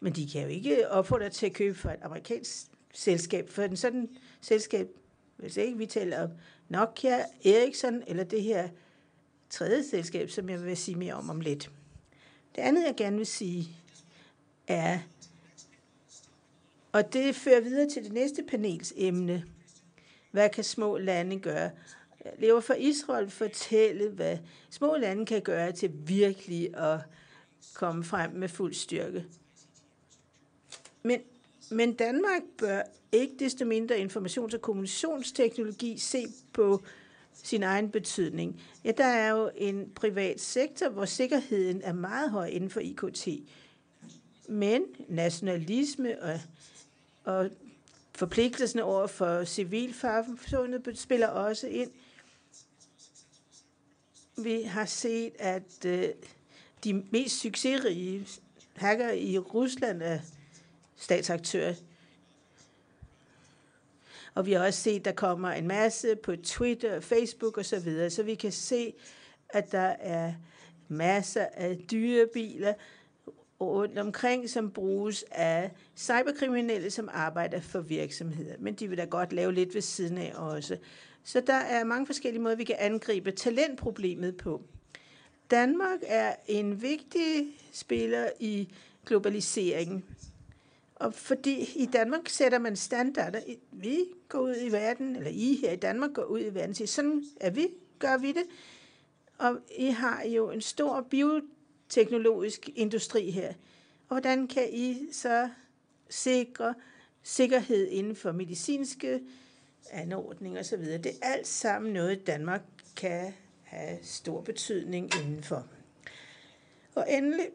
Men 0.00 0.12
de 0.12 0.28
kan 0.30 0.42
jo 0.42 0.48
ikke 0.48 0.90
opfordre 0.90 1.30
til 1.30 1.46
at 1.46 1.52
købe 1.52 1.74
for 1.74 1.90
et 1.90 2.00
amerikansk 2.02 2.66
selskab, 2.94 3.50
for 3.50 3.62
en 3.62 3.76
sådan 3.76 4.08
selskab, 4.40 4.88
hvis 5.36 5.56
ikke 5.56 5.78
vi 5.78 5.86
taler 5.86 6.22
om 6.22 6.30
Nokia, 6.68 7.24
Ericsson 7.44 8.02
eller 8.06 8.24
det 8.24 8.42
her 8.42 8.68
tredje 9.50 9.84
selskab, 9.84 10.30
som 10.30 10.48
jeg 10.48 10.64
vil 10.64 10.76
sige 10.76 10.94
mere 10.94 11.14
om 11.14 11.30
om 11.30 11.40
lidt. 11.40 11.70
Det 12.56 12.62
andet, 12.62 12.84
jeg 12.84 12.94
gerne 12.96 13.16
vil 13.16 13.26
sige, 13.26 13.68
er, 14.66 14.98
og 16.92 17.12
det 17.12 17.34
fører 17.34 17.60
videre 17.60 17.90
til 17.90 18.04
det 18.04 18.12
næste 18.12 18.42
panels 18.42 18.92
emne, 18.96 19.44
hvad 20.30 20.48
kan 20.48 20.64
små 20.64 20.98
lande 20.98 21.40
gøre? 21.40 21.70
Jeg 22.24 22.32
lever 22.38 22.60
for 22.60 22.74
Israel 22.74 23.30
fortælle, 23.30 24.10
hvad 24.10 24.38
små 24.70 24.96
lande 24.96 25.26
kan 25.26 25.42
gøre 25.42 25.72
til 25.72 25.90
virkelig 25.94 26.76
at 26.76 27.00
komme 27.74 28.04
frem 28.04 28.30
med 28.30 28.48
fuld 28.48 28.74
styrke. 28.74 29.26
Men 31.02 31.20
men 31.70 31.94
Danmark 31.94 32.42
bør 32.58 32.82
ikke 33.12 33.34
desto 33.38 33.64
mindre 33.64 33.98
informations- 33.98 34.54
og 34.54 34.60
kommunikationsteknologi 34.62 35.98
se 35.98 36.26
på 36.52 36.82
sin 37.32 37.62
egen 37.62 37.90
betydning. 37.90 38.62
Ja, 38.84 38.92
der 38.92 39.04
er 39.04 39.30
jo 39.30 39.50
en 39.56 39.90
privat 39.94 40.40
sektor, 40.40 40.88
hvor 40.88 41.04
sikkerheden 41.04 41.82
er 41.82 41.92
meget 41.92 42.30
høj 42.30 42.46
inden 42.46 42.70
for 42.70 42.80
IKT. 42.80 43.28
Men 44.48 44.82
nationalisme 45.08 46.22
og, 46.22 46.40
og 47.24 47.50
Forpligtelsen 48.18 48.80
over 48.80 49.06
for 49.06 49.44
civilsamfundet 49.44 50.98
spiller 50.98 51.26
også 51.26 51.66
ind. 51.66 51.90
Vi 54.36 54.62
har 54.62 54.84
set, 54.84 55.32
at 55.38 55.84
øh, 55.86 56.08
de 56.84 57.04
mest 57.10 57.40
succesrige 57.40 58.26
hacker 58.76 59.10
i 59.10 59.38
Rusland 59.38 60.02
er 60.02 60.18
statsaktører. 60.98 61.74
Og 64.34 64.46
vi 64.46 64.52
har 64.52 64.66
også 64.66 64.80
set, 64.80 64.98
at 64.98 65.04
der 65.04 65.12
kommer 65.12 65.50
en 65.50 65.68
masse 65.68 66.16
på 66.16 66.36
Twitter, 66.36 67.00
Facebook 67.00 67.58
osv., 67.58 67.64
så, 67.64 67.80
videre. 67.80 68.10
så 68.10 68.22
vi 68.22 68.34
kan 68.34 68.52
se, 68.52 68.94
at 69.48 69.72
der 69.72 69.96
er 70.00 70.32
masser 70.88 71.46
af 71.54 71.78
dyre 71.90 72.26
biler 72.34 72.74
rundt 73.60 73.98
omkring, 73.98 74.50
som 74.50 74.70
bruges 74.70 75.24
af 75.30 75.70
cyberkriminelle, 75.96 76.90
som 76.90 77.08
arbejder 77.12 77.60
for 77.60 77.80
virksomheder. 77.80 78.54
Men 78.58 78.74
de 78.74 78.88
vil 78.88 78.98
da 78.98 79.04
godt 79.04 79.32
lave 79.32 79.52
lidt 79.54 79.74
ved 79.74 79.80
siden 79.80 80.18
af 80.18 80.32
også. 80.34 80.76
Så 81.24 81.40
der 81.40 81.54
er 81.54 81.84
mange 81.84 82.06
forskellige 82.06 82.42
måder, 82.42 82.56
vi 82.56 82.64
kan 82.64 82.76
angribe 82.78 83.30
talentproblemet 83.30 84.36
på. 84.36 84.62
Danmark 85.50 85.98
er 86.02 86.34
en 86.46 86.82
vigtig 86.82 87.46
spiller 87.72 88.28
i 88.40 88.68
globaliseringen. 89.06 90.04
Og 90.98 91.14
fordi 91.14 91.72
i 91.76 91.86
Danmark 91.86 92.28
sætter 92.28 92.58
man 92.58 92.76
standarder. 92.76 93.40
Vi 93.72 94.04
går 94.28 94.40
ud 94.40 94.54
i 94.62 94.72
verden, 94.72 95.16
eller 95.16 95.30
I 95.30 95.58
her 95.60 95.72
i 95.72 95.76
Danmark 95.76 96.12
går 96.12 96.24
ud 96.24 96.40
i 96.40 96.54
verden 96.54 96.70
og 96.70 96.76
siger, 96.76 96.88
sådan 96.88 97.24
er 97.40 97.50
vi, 97.50 97.68
gør 97.98 98.16
vi 98.16 98.32
det. 98.32 98.44
Og 99.38 99.58
I 99.76 99.86
har 99.86 100.22
jo 100.22 100.50
en 100.50 100.60
stor 100.60 101.06
bioteknologisk 101.10 102.68
industri 102.74 103.30
her. 103.30 103.48
Og 104.08 104.20
hvordan 104.20 104.48
kan 104.48 104.68
I 104.72 105.12
så 105.12 105.48
sikre 106.08 106.74
sikkerhed 107.22 107.88
inden 107.88 108.16
for 108.16 108.32
medicinske 108.32 109.20
anordninger 109.90 110.60
osv.? 110.60 110.82
Det 110.82 111.06
er 111.06 111.26
alt 111.26 111.46
sammen 111.46 111.92
noget, 111.92 112.26
Danmark 112.26 112.62
kan 112.96 113.34
have 113.62 113.98
stor 114.02 114.40
betydning 114.40 115.10
indenfor. 115.14 115.66
Og 116.94 117.06
endelig 117.08 117.46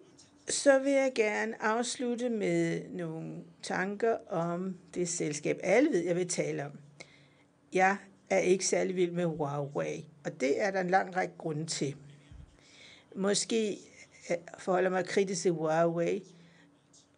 så 0.49 0.79
vil 0.79 0.91
jeg 0.91 1.11
gerne 1.15 1.63
afslutte 1.63 2.29
med 2.29 2.81
nogle 2.89 3.35
tanker 3.61 4.17
om 4.29 4.77
det 4.93 5.09
selskab, 5.09 5.59
alle 5.63 5.89
ved, 5.89 6.05
jeg 6.05 6.15
vil 6.15 6.27
tale 6.27 6.65
om. 6.65 6.71
Jeg 7.73 7.97
er 8.29 8.39
ikke 8.39 8.65
særlig 8.65 8.95
vild 8.95 9.11
med 9.11 9.25
Huawei, 9.25 10.05
og 10.25 10.41
det 10.41 10.61
er 10.61 10.71
der 10.71 10.81
en 10.81 10.89
lang 10.89 11.15
række 11.15 11.33
grunde 11.37 11.65
til. 11.65 11.95
Måske 13.15 13.77
øh, 14.29 14.37
forholder 14.59 14.89
mig 14.89 15.05
kritisk 15.05 15.41
til 15.41 15.51
Huawei, 15.51 16.23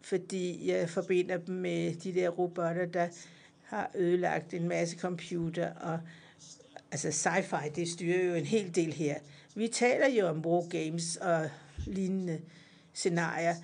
fordi 0.02 0.72
jeg 0.72 0.90
forbinder 0.90 1.38
dem 1.38 1.56
med 1.56 1.96
de 1.96 2.14
der 2.14 2.30
robotter, 2.30 2.86
der 2.86 3.08
har 3.64 3.92
ødelagt 3.96 4.54
en 4.54 4.68
masse 4.68 4.98
computer, 4.98 5.74
og 5.74 6.00
altså 6.92 7.08
sci-fi, 7.08 7.70
det 7.70 7.90
styrer 7.90 8.26
jo 8.26 8.34
en 8.34 8.46
hel 8.46 8.76
del 8.76 8.94
her. 8.94 9.16
Vi 9.56 9.68
taler 9.68 10.08
jo 10.08 10.28
om 10.28 10.46
wargames 10.46 11.16
og 11.16 11.50
lignende 11.86 12.42
scenarier, 12.96 13.56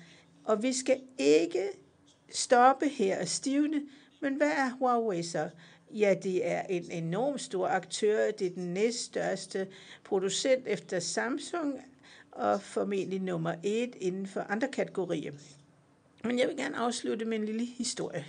og 0.44 0.62
vi 0.62 0.72
skal 0.72 1.00
ikke 1.18 1.68
stoppe 2.30 2.88
her 2.88 3.20
og 3.20 3.28
stivne, 3.28 3.82
men 4.20 4.34
hvad 4.34 4.50
er 4.50 4.70
Huawei 4.70 5.22
så? 5.22 5.50
Ja, 5.90 6.14
det 6.22 6.46
er 6.46 6.62
en 6.62 6.90
enorm 6.90 7.38
stor 7.38 7.68
aktør. 7.68 8.30
Det 8.30 8.46
er 8.46 8.50
den 8.50 8.74
næststørste 8.74 9.66
producent 10.04 10.66
efter 10.66 11.00
Samsung, 11.00 11.80
og 12.32 12.62
formentlig 12.62 13.20
nummer 13.20 13.54
et 13.62 13.94
inden 14.00 14.26
for 14.26 14.40
andre 14.40 14.68
kategorier. 14.68 15.32
Men 16.24 16.38
jeg 16.38 16.48
vil 16.48 16.56
gerne 16.56 16.76
afslutte 16.76 17.24
med 17.24 17.38
en 17.38 17.44
lille 17.44 17.64
historie. 17.64 18.26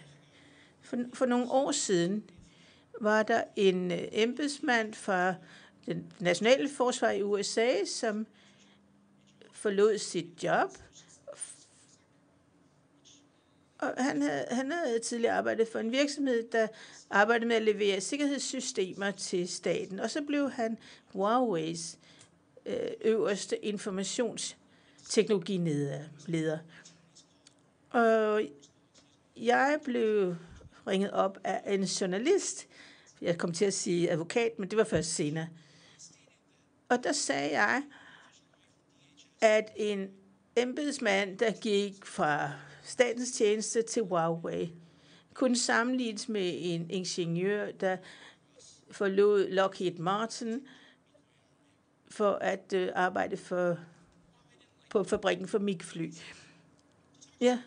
For, 0.82 0.98
for 1.14 1.26
nogle 1.26 1.52
år 1.52 1.72
siden 1.72 2.24
var 3.02 3.24
der 3.24 3.44
en 3.56 3.92
øh, 3.92 4.08
embedsmand 4.12 4.94
fra 4.94 5.36
den 5.86 6.14
nationale 6.20 6.70
forsvar 6.70 7.12
i 7.12 7.22
USA, 7.22 7.86
som 7.86 8.28
forlod 9.52 9.98
sit 9.98 10.44
job. 10.44 10.70
Og 13.84 14.04
han 14.04 14.22
havde, 14.22 14.46
han 14.52 14.72
havde 14.72 15.00
tidligere 15.00 15.34
arbejdet 15.34 15.68
for 15.68 15.80
en 15.80 15.92
virksomhed, 15.92 16.44
der 16.52 16.68
arbejdede 17.10 17.48
med 17.48 17.56
at 17.56 17.62
levere 17.62 18.02
sikkerhedssystemer 18.02 19.12
til 19.12 19.48
staten. 19.48 20.00
Og 20.00 20.10
så 20.10 20.22
blev 20.22 20.52
han 20.52 20.78
Huawei's 21.16 21.98
øh, 22.66 22.92
øverste 23.02 23.66
informationsteknologileder. 23.66 26.58
Og 27.90 28.44
jeg 29.38 29.80
blev 29.84 30.36
ringet 30.88 31.12
op 31.12 31.38
af 31.44 31.74
en 31.74 31.84
journalist. 31.84 32.68
Jeg 33.22 33.38
kom 33.38 33.54
til 33.54 33.66
at 33.66 33.74
sige 33.74 34.12
advokat, 34.12 34.60
men 34.60 34.70
det 34.70 34.78
var 34.78 34.84
først 34.84 35.16
senere. 35.16 35.48
Og 36.90 37.04
der 37.04 37.12
sagde 37.12 37.60
jeg, 37.60 37.84
at 39.42 39.66
en 39.76 40.10
embedsmand, 40.56 41.38
der 41.38 41.52
gik 41.52 42.06
fra 42.06 42.52
statens 42.84 43.32
tjeneste 43.32 43.82
til 43.82 44.04
Huawei, 44.04 44.74
kunne 45.34 45.58
sammenlignes 45.58 46.30
med 46.30 46.52
en 46.56 46.90
ingeniør, 46.90 47.72
der 47.72 47.98
forlod 48.92 49.50
Lockheed 49.50 49.98
Martin 49.98 50.62
for 52.12 52.32
at 52.32 52.74
øh, 52.74 52.90
arbejde 52.96 53.38
for, 53.38 53.78
på 54.90 55.04
fabrikken 55.04 55.48
for 55.48 55.60
MiG-fly. 55.60 56.12
Ja, 57.42 57.60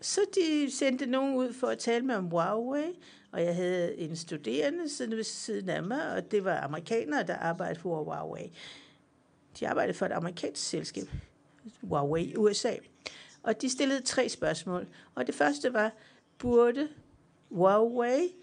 så 0.00 0.20
de 0.34 0.70
sendte 0.70 1.06
nogen 1.06 1.34
ud 1.34 1.52
for 1.52 1.66
at 1.66 1.78
tale 1.78 2.04
med 2.04 2.14
om 2.14 2.24
Huawei, 2.24 2.98
og 3.32 3.44
jeg 3.44 3.56
havde 3.56 3.98
en 3.98 4.16
studerende 4.16 4.88
siddende 4.88 5.16
ved 5.16 5.24
siden 5.24 5.68
af 5.68 5.82
mig, 5.82 6.12
og 6.12 6.30
det 6.30 6.44
var 6.44 6.60
amerikanere, 6.60 7.26
der 7.26 7.36
arbejdede 7.36 7.80
for 7.80 8.04
Huawei. 8.04 8.52
De 9.60 9.68
arbejdede 9.68 9.98
for 9.98 10.06
et 10.06 10.12
amerikansk 10.12 10.62
selskab, 10.68 11.08
Huawei 11.80 12.36
USA. 12.36 12.74
Og 13.46 13.62
de 13.62 13.70
stillede 13.70 14.00
tre 14.00 14.28
spørgsmål. 14.28 14.86
Og 15.14 15.26
det 15.26 15.34
første 15.34 15.72
var, 15.72 15.92
burde 16.38 16.88
Huawei 17.48 18.34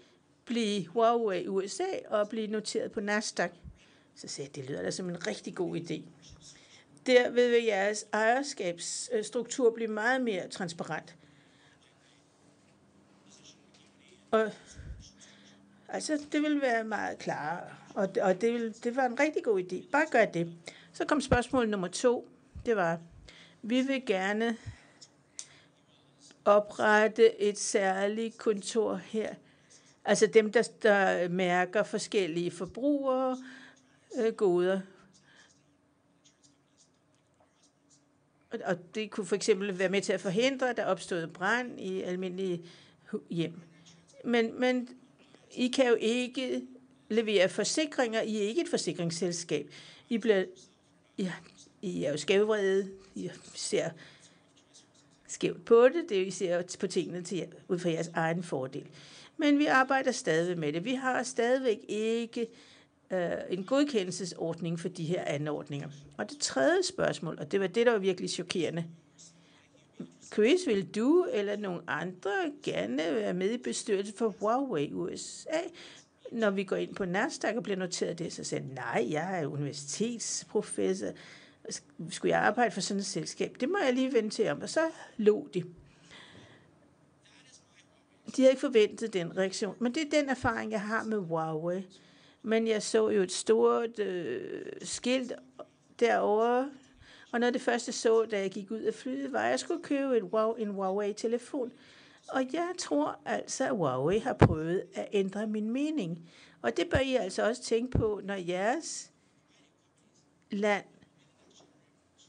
blive 0.44 0.86
Huawei 0.86 1.48
USA 1.48 1.84
og 2.08 2.28
blive 2.28 2.46
noteret 2.46 2.92
på 2.92 3.00
Nasdaq? 3.00 3.50
Så 4.14 4.28
sagde 4.28 4.48
jeg, 4.48 4.56
det 4.56 4.70
lyder 4.70 4.82
da 4.82 4.90
som 4.90 5.08
en 5.08 5.26
rigtig 5.26 5.54
god 5.54 5.76
idé. 5.76 6.02
Derved 7.06 7.50
vil 7.50 7.64
jeres 7.64 8.06
ejerskabsstruktur 8.12 9.70
blive 9.70 9.90
meget 9.90 10.20
mere 10.20 10.48
transparent. 10.48 11.16
Og 14.30 14.50
altså, 15.88 16.26
det 16.32 16.42
vil 16.42 16.60
være 16.60 16.84
meget 16.84 17.18
klart, 17.18 17.72
og, 17.94 18.08
og 18.22 18.40
det, 18.40 18.52
vil, 18.52 18.74
det 18.84 18.96
var 18.96 19.06
en 19.06 19.20
rigtig 19.20 19.44
god 19.44 19.62
idé. 19.62 19.90
Bare 19.90 20.06
gør 20.10 20.24
det. 20.24 20.52
Så 20.92 21.04
kom 21.04 21.20
spørgsmål 21.20 21.68
nummer 21.68 21.88
to. 21.88 22.28
Det 22.66 22.76
var, 22.76 23.00
vi 23.62 23.80
vil 23.80 24.06
gerne 24.06 24.56
oprette 26.44 27.40
et 27.40 27.58
særligt 27.58 28.38
kontor 28.38 28.94
her. 28.94 29.34
Altså 30.04 30.26
dem, 30.26 30.52
der, 30.52 30.62
der 30.82 31.28
mærker 31.28 31.82
forskellige 31.82 32.50
forbrugere 32.50 33.38
øh, 34.18 34.32
goder. 34.34 34.80
Og 38.64 38.94
det 38.94 39.10
kunne 39.10 39.26
for 39.26 39.36
eksempel 39.36 39.78
være 39.78 39.88
med 39.88 40.02
til 40.02 40.12
at 40.12 40.20
forhindre, 40.20 40.70
at 40.70 40.76
der 40.76 40.84
opstod 40.84 41.26
brand 41.26 41.80
i 41.80 42.02
almindelige 42.02 42.64
hjem. 43.30 43.60
Men, 44.24 44.60
men 44.60 44.88
I 45.54 45.68
kan 45.68 45.88
jo 45.88 45.96
ikke 46.00 46.62
levere 47.08 47.48
forsikringer. 47.48 48.20
I 48.20 48.36
er 48.36 48.42
ikke 48.42 48.60
et 48.62 48.68
forsikringsselskab. 48.68 49.70
I, 50.08 50.18
bliver, 50.18 50.44
ja, 51.18 51.32
I 51.82 52.04
er 52.04 52.10
jo 52.10 52.16
skævrede. 52.16 52.90
I 53.14 53.30
ser 53.54 53.90
skævt 55.34 55.64
på 55.64 55.88
det. 55.88 56.04
Det 56.08 56.18
er, 56.18 56.26
I 56.26 56.30
ser 56.30 56.62
på 56.80 56.86
tingene 56.86 57.22
til, 57.22 57.46
ud 57.68 57.78
fra 57.78 57.90
jeres 57.90 58.10
egen 58.14 58.42
fordel. 58.42 58.86
Men 59.36 59.58
vi 59.58 59.66
arbejder 59.66 60.12
stadig 60.12 60.58
med 60.58 60.72
det. 60.72 60.84
Vi 60.84 60.94
har 60.94 61.22
stadigvæk 61.22 61.78
ikke 61.88 62.46
øh, 63.10 63.30
en 63.50 63.64
godkendelsesordning 63.64 64.80
for 64.80 64.88
de 64.88 65.04
her 65.04 65.24
anordninger. 65.24 65.88
Og 66.16 66.30
det 66.30 66.38
tredje 66.38 66.82
spørgsmål, 66.82 67.38
og 67.40 67.52
det 67.52 67.60
var 67.60 67.66
det, 67.66 67.86
der 67.86 67.92
var 67.92 67.98
virkelig 67.98 68.30
chokerende, 68.30 68.84
Chris, 70.32 70.66
vil 70.66 70.94
du 70.94 71.26
eller 71.32 71.56
nogen 71.56 71.80
andre 71.86 72.30
gerne 72.62 72.96
være 72.96 73.34
med 73.34 73.50
i 73.50 73.58
bestyrelsen 73.58 74.16
for 74.16 74.34
Huawei 74.40 74.92
USA? 74.92 75.60
Når 76.32 76.50
vi 76.50 76.64
går 76.64 76.76
ind 76.76 76.94
på 76.94 77.04
Nasdaq 77.04 77.56
og 77.56 77.62
bliver 77.62 77.76
noteret 77.76 78.18
det, 78.18 78.32
så 78.32 78.44
sagde 78.44 78.74
nej, 78.74 79.06
jeg 79.10 79.40
er 79.40 79.46
universitetsprofessor. 79.46 81.08
Skulle 82.10 82.32
jeg 82.36 82.40
arbejde 82.40 82.70
for 82.70 82.80
sådan 82.80 82.98
et 82.98 83.06
selskab? 83.06 83.56
Det 83.60 83.68
må 83.68 83.78
jeg 83.84 83.92
lige 83.92 84.12
vente 84.12 84.36
til 84.36 84.48
om. 84.48 84.62
Og 84.62 84.68
så 84.68 84.80
lå 85.16 85.48
de. 85.54 85.64
De 88.36 88.42
havde 88.42 88.50
ikke 88.50 88.60
forventet 88.60 89.12
den 89.12 89.36
reaktion. 89.36 89.76
Men 89.78 89.94
det 89.94 90.02
er 90.02 90.20
den 90.20 90.28
erfaring, 90.28 90.70
jeg 90.70 90.80
har 90.80 91.04
med 91.04 91.18
Huawei. 91.18 91.86
Men 92.42 92.66
jeg 92.66 92.82
så 92.82 93.10
jo 93.10 93.22
et 93.22 93.32
stort 93.32 93.98
øh, 93.98 94.62
skilt 94.82 95.32
derovre, 96.00 96.70
og 97.32 97.40
noget 97.40 97.46
af 97.46 97.52
det 97.52 97.62
første 97.62 97.92
så, 97.92 98.24
da 98.24 98.40
jeg 98.40 98.50
gik 98.50 98.70
ud 98.70 98.80
af 98.80 98.94
flyet, 98.94 99.32
var, 99.32 99.38
at 99.38 99.50
jeg 99.50 99.60
skulle 99.60 99.82
købe 99.82 100.16
et 100.16 100.22
wow, 100.22 100.52
en 100.52 100.68
Huawei-telefon. 100.68 101.72
Og 102.28 102.46
jeg 102.52 102.68
tror 102.78 103.18
altså, 103.24 103.64
at 103.64 103.76
Huawei 103.76 104.18
har 104.18 104.32
prøvet 104.32 104.82
at 104.94 105.08
ændre 105.12 105.46
min 105.46 105.70
mening. 105.70 106.30
Og 106.62 106.76
det 106.76 106.88
bør 106.90 106.98
I 106.98 107.14
altså 107.14 107.48
også 107.48 107.62
tænke 107.62 107.98
på, 107.98 108.20
når 108.24 108.34
jeres 108.34 109.10
land 110.50 110.84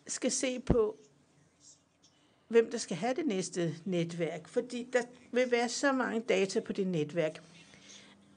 skal 0.07 0.31
se 0.31 0.59
på, 0.59 0.97
hvem 2.47 2.71
der 2.71 2.77
skal 2.77 2.97
have 2.97 3.13
det 3.13 3.25
næste 3.25 3.75
netværk. 3.85 4.47
Fordi 4.47 4.87
der 4.93 5.01
vil 5.31 5.51
være 5.51 5.69
så 5.69 5.91
mange 5.91 6.19
data 6.19 6.59
på 6.59 6.73
det 6.73 6.87
netværk. 6.87 7.41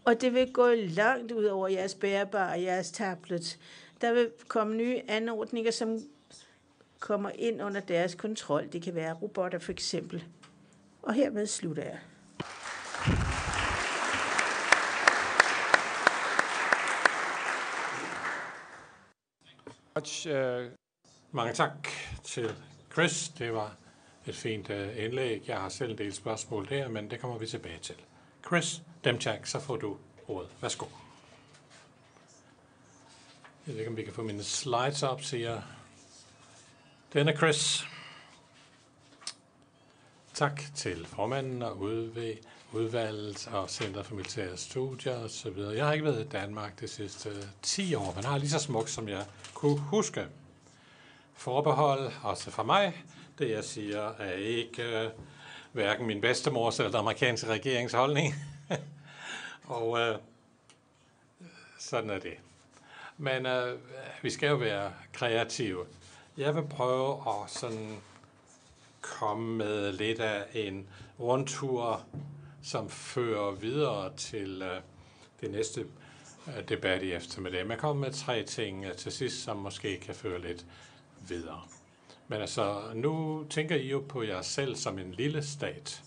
Og 0.05 0.21
det 0.21 0.35
vil 0.35 0.53
gå 0.53 0.69
langt 0.75 1.33
ud 1.33 1.45
over 1.45 1.69
jeres 1.69 1.95
bærbare 1.95 2.51
og 2.53 2.63
jeres 2.63 2.91
tablet. 2.91 3.59
Der 4.01 4.13
vil 4.13 4.31
komme 4.49 4.77
nye 4.77 5.01
anordninger, 5.09 5.71
som 5.71 5.99
kommer 6.99 7.31
ind 7.31 7.63
under 7.63 7.81
deres 7.81 8.15
kontrol. 8.15 8.69
Det 8.73 8.83
kan 8.83 8.95
være 8.95 9.15
robotter 9.15 9.59
for 9.59 9.73
eksempel. 9.73 10.25
Og 11.03 11.15
hermed 11.15 11.47
slutter 11.47 11.83
jeg. 11.83 11.99
Much, 19.97 20.29
uh, 20.29 20.35
øh, 20.35 20.71
mange 21.33 21.53
tak 21.55 21.89
til 22.25 22.55
Chris. 22.93 23.29
Det 23.39 23.53
var 23.55 23.77
et 24.27 24.37
fint 24.37 24.71
øh, 24.71 25.05
indlæg. 25.05 25.43
Jeg 25.47 25.61
har 25.61 25.69
selv 25.69 25.91
en 25.91 25.99
del 25.99 26.15
spørgsmål 26.15 26.69
der, 26.69 26.89
men 26.89 27.11
det 27.11 27.21
kommer 27.21 27.39
vi 27.39 27.47
tilbage 27.47 27.79
til. 27.79 27.95
Chris 28.47 28.83
Demchak, 29.05 29.47
så 29.47 29.61
får 29.61 29.77
du 29.77 29.97
ordet. 30.29 30.51
Værsgo. 30.61 30.87
Jeg 33.67 33.75
ved 33.75 33.79
ikke, 33.79 33.91
om 33.91 33.97
vi 33.97 34.05
kan 34.05 34.13
få 34.13 34.23
mine 34.23 34.43
slides 34.45 35.03
op, 35.03 35.23
siger 35.23 35.63
denne 37.13 37.37
Chris. 37.37 37.85
Tak 40.35 40.63
til 40.75 41.07
formanden 41.07 41.63
og 41.63 41.77
udv- 41.79 42.39
udvalget 42.73 43.49
og 43.53 43.71
Center 43.71 44.03
for 44.03 44.15
Militære 44.15 44.57
Studier 44.57 45.17
osv. 45.25 45.59
Jeg 45.59 45.87
har 45.87 45.93
ikke 45.93 46.05
været 46.05 46.25
i 46.25 46.29
Danmark 46.29 46.81
de 46.81 46.89
sidste 46.89 47.29
øh, 47.29 47.43
10 47.63 47.95
år, 47.95 48.13
men 48.17 48.25
har 48.25 48.39
lige 48.39 48.51
så 48.51 48.59
smukt, 48.59 48.91
som 48.91 49.09
jeg 49.09 49.27
kunne 49.55 49.79
huske. 49.79 50.27
Forbehold, 51.39 52.13
også 52.23 52.51
for 52.51 52.63
mig, 52.63 53.05
det 53.39 53.51
jeg 53.51 53.65
siger, 53.65 54.13
er 54.19 54.33
ikke 54.33 54.83
øh, 54.83 55.11
hverken 55.73 56.07
min 56.07 56.21
bedstemors 56.21 56.79
eller 56.79 56.91
den 56.91 56.99
amerikanske 56.99 57.47
regerings 57.47 57.93
holdning. 57.93 58.35
og 59.65 59.99
øh, 60.01 60.17
sådan 61.79 62.11
er 62.11 62.19
det. 62.19 62.35
Men 63.19 63.47
øh, 63.47 63.79
vi 64.23 64.31
skal 64.31 64.49
jo 64.49 64.57
være 64.57 64.93
kreative. 65.13 65.87
Jeg 66.37 66.55
vil 66.55 66.63
prøve 66.63 67.23
at 67.27 67.51
sådan 67.51 67.97
komme 69.01 69.57
med 69.57 69.93
lidt 69.93 70.21
af 70.21 70.45
en 70.55 70.89
rundtur, 71.21 72.05
som 72.63 72.91
fører 72.91 73.51
videre 73.51 74.17
til 74.17 74.63
øh, 74.63 74.81
det 75.41 75.51
næste 75.51 75.87
øh, 76.47 76.69
debat 76.69 77.03
i 77.03 77.13
eftermiddag. 77.13 77.69
Jeg 77.69 77.79
kommer 77.79 78.07
med 78.07 78.15
tre 78.15 78.43
ting 78.43 78.85
øh, 78.85 78.97
til 78.97 79.13
sidst, 79.13 79.45
som 79.45 79.57
måske 79.57 80.01
kan 80.01 80.15
føre 80.15 80.41
lidt 80.41 80.67
videre. 81.29 81.61
Men 82.29 82.41
altså, 82.41 82.81
nu 82.95 83.45
tænker 83.51 83.77
I 83.77 83.89
jo 83.89 84.05
på 84.09 84.23
jer 84.23 84.43
selv 84.43 84.77
som 84.77 84.99
en 84.99 85.13
lille 85.13 85.43
stat. 85.43 86.03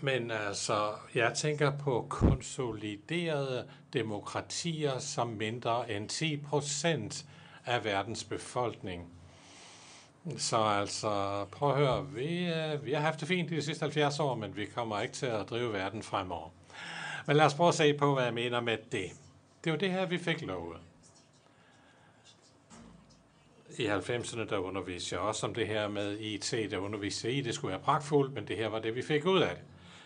Men 0.00 0.30
altså, 0.30 0.92
jeg 1.14 1.34
tænker 1.34 1.78
på 1.78 2.06
konsoliderede 2.08 3.68
demokratier 3.92 4.98
som 4.98 5.28
mindre 5.28 5.90
end 5.90 6.08
10 6.08 6.36
procent 6.36 7.24
af 7.66 7.84
verdens 7.84 8.24
befolkning. 8.24 9.12
Så 10.36 10.56
altså, 10.56 11.44
prøv 11.52 11.70
at 11.70 11.76
høre, 11.76 12.06
vi, 12.06 12.46
øh, 12.46 12.84
vi 12.84 12.92
har 12.92 13.00
haft 13.00 13.20
det 13.20 13.28
fint 13.28 13.50
de 13.50 13.62
sidste 13.62 13.82
70 13.82 14.20
år, 14.20 14.34
men 14.34 14.56
vi 14.56 14.66
kommer 14.66 15.00
ikke 15.00 15.14
til 15.14 15.26
at 15.26 15.50
drive 15.50 15.72
verden 15.72 16.02
fremover. 16.02 16.48
Men 17.26 17.36
lad 17.36 17.44
os 17.44 17.54
prøve 17.54 17.68
at 17.68 17.74
se 17.74 17.94
på, 17.94 18.14
hvad 18.14 18.24
jeg 18.24 18.34
mener 18.34 18.60
med 18.60 18.76
det. 18.92 19.10
Det 19.64 19.70
er 19.70 19.74
jo 19.74 19.76
det 19.76 19.90
her, 19.90 20.06
vi 20.06 20.18
fik 20.18 20.42
lovet. 20.42 20.76
I 23.78 23.86
90'erne, 23.86 24.50
der 24.50 24.58
underviste 24.58 25.14
jeg 25.14 25.22
også 25.22 25.46
om 25.46 25.54
det 25.54 25.66
her 25.66 25.88
med 25.88 26.18
IT, 26.18 26.54
der 26.70 26.78
underviste 26.78 27.28
jeg 27.28 27.36
i, 27.36 27.40
det 27.40 27.54
skulle 27.54 27.70
være 27.70 27.80
pragtfuldt, 27.80 28.34
men 28.34 28.48
det 28.48 28.56
her 28.56 28.68
var 28.68 28.78
det, 28.78 28.94
vi 28.94 29.02
fik 29.02 29.26
ud 29.26 29.40
af 29.40 29.56
det. 29.56 29.64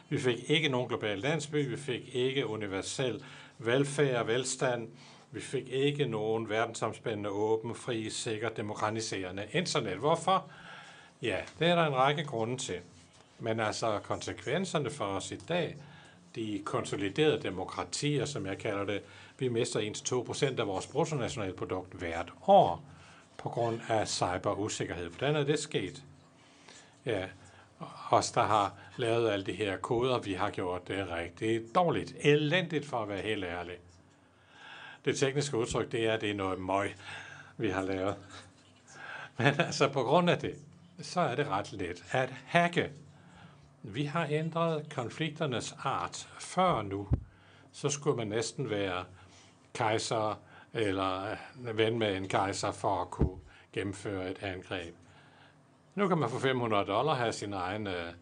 Vi 0.08 0.18
fik 0.18 0.50
ikke 0.50 0.68
nogen 0.68 0.88
global 0.88 1.18
landsby, 1.18 1.70
vi 1.70 1.76
fik 1.76 2.14
ikke 2.14 2.46
universel 2.46 3.24
velfærd 3.58 4.16
og 4.16 4.26
velstand, 4.26 4.88
vi 5.30 5.40
fik 5.40 5.68
ikke 5.68 6.06
nogen 6.06 6.48
verdensomspændende, 6.48 7.30
åben, 7.30 7.74
fri, 7.74 8.10
sikker, 8.10 8.48
demokratiserende 8.48 9.46
internet. 9.52 9.96
Hvorfor? 9.96 10.50
Ja, 11.22 11.36
det 11.58 11.68
er 11.68 11.74
der 11.74 11.86
en 11.86 11.94
række 11.94 12.24
grunde 12.24 12.56
til. 12.56 12.78
Men 13.38 13.60
altså 13.60 13.98
konsekvenserne 14.02 14.90
for 14.90 15.04
os 15.04 15.30
i 15.30 15.36
dag, 15.48 15.76
de 16.34 16.62
konsoliderede 16.64 17.42
demokratier, 17.42 18.24
som 18.24 18.46
jeg 18.46 18.58
kalder 18.58 18.84
det, 18.84 19.02
vi 19.38 19.48
mister 19.48 19.80
1-2% 20.54 20.60
af 20.60 20.66
vores 20.66 20.86
bruttonationalprodukt 20.86 21.92
hvert 21.92 22.32
år 22.46 22.91
på 23.42 23.48
grund 23.48 23.80
af 23.88 24.08
cyberusikkerhed. 24.08 25.08
Hvordan 25.08 25.36
er 25.36 25.44
det 25.44 25.58
sket? 25.58 26.02
Ja, 27.06 27.26
os, 28.10 28.30
der 28.30 28.42
har 28.42 28.74
lavet 28.96 29.30
alle 29.30 29.46
de 29.46 29.52
her 29.52 29.76
koder, 29.76 30.18
vi 30.18 30.32
har 30.32 30.50
gjort 30.50 30.88
det 30.88 31.10
rigtig 31.10 31.62
dårligt. 31.74 32.14
Elendigt, 32.20 32.86
for 32.86 33.02
at 33.02 33.08
være 33.08 33.22
helt 33.22 33.44
ærlig. 33.44 33.76
Det 35.04 35.18
tekniske 35.18 35.56
udtryk, 35.56 35.92
det 35.92 36.06
er, 36.06 36.14
at 36.14 36.20
det 36.20 36.30
er 36.30 36.34
noget 36.34 36.60
møg, 36.60 36.94
vi 37.56 37.70
har 37.70 37.82
lavet. 37.82 38.16
Men 39.38 39.60
altså, 39.60 39.88
på 39.88 40.02
grund 40.02 40.30
af 40.30 40.38
det, 40.38 40.54
så 41.00 41.20
er 41.20 41.34
det 41.34 41.48
ret 41.48 41.72
let 41.72 42.04
at 42.10 42.34
hacke. 42.46 42.90
Vi 43.82 44.04
har 44.04 44.26
ændret 44.30 44.94
konflikternes 44.94 45.74
art. 45.84 46.28
Før 46.38 46.82
nu, 46.82 47.08
så 47.72 47.88
skulle 47.88 48.16
man 48.16 48.26
næsten 48.26 48.70
være 48.70 49.04
kejser 49.74 50.40
eller 50.74 51.30
øh, 51.66 51.78
ven 51.78 51.98
med 51.98 52.16
en 52.16 52.28
kejser 52.28 52.72
for 52.72 53.02
at 53.02 53.10
kunne 53.10 53.38
gennemføre 53.72 54.30
et 54.30 54.42
angreb. 54.42 54.94
Nu 55.94 56.08
kan 56.08 56.18
man 56.18 56.30
for 56.30 56.38
500 56.38 56.86
dollar 56.86 57.14
have 57.14 57.32
sin 57.32 57.52
egen 57.52 57.86
øh, 57.86 58.12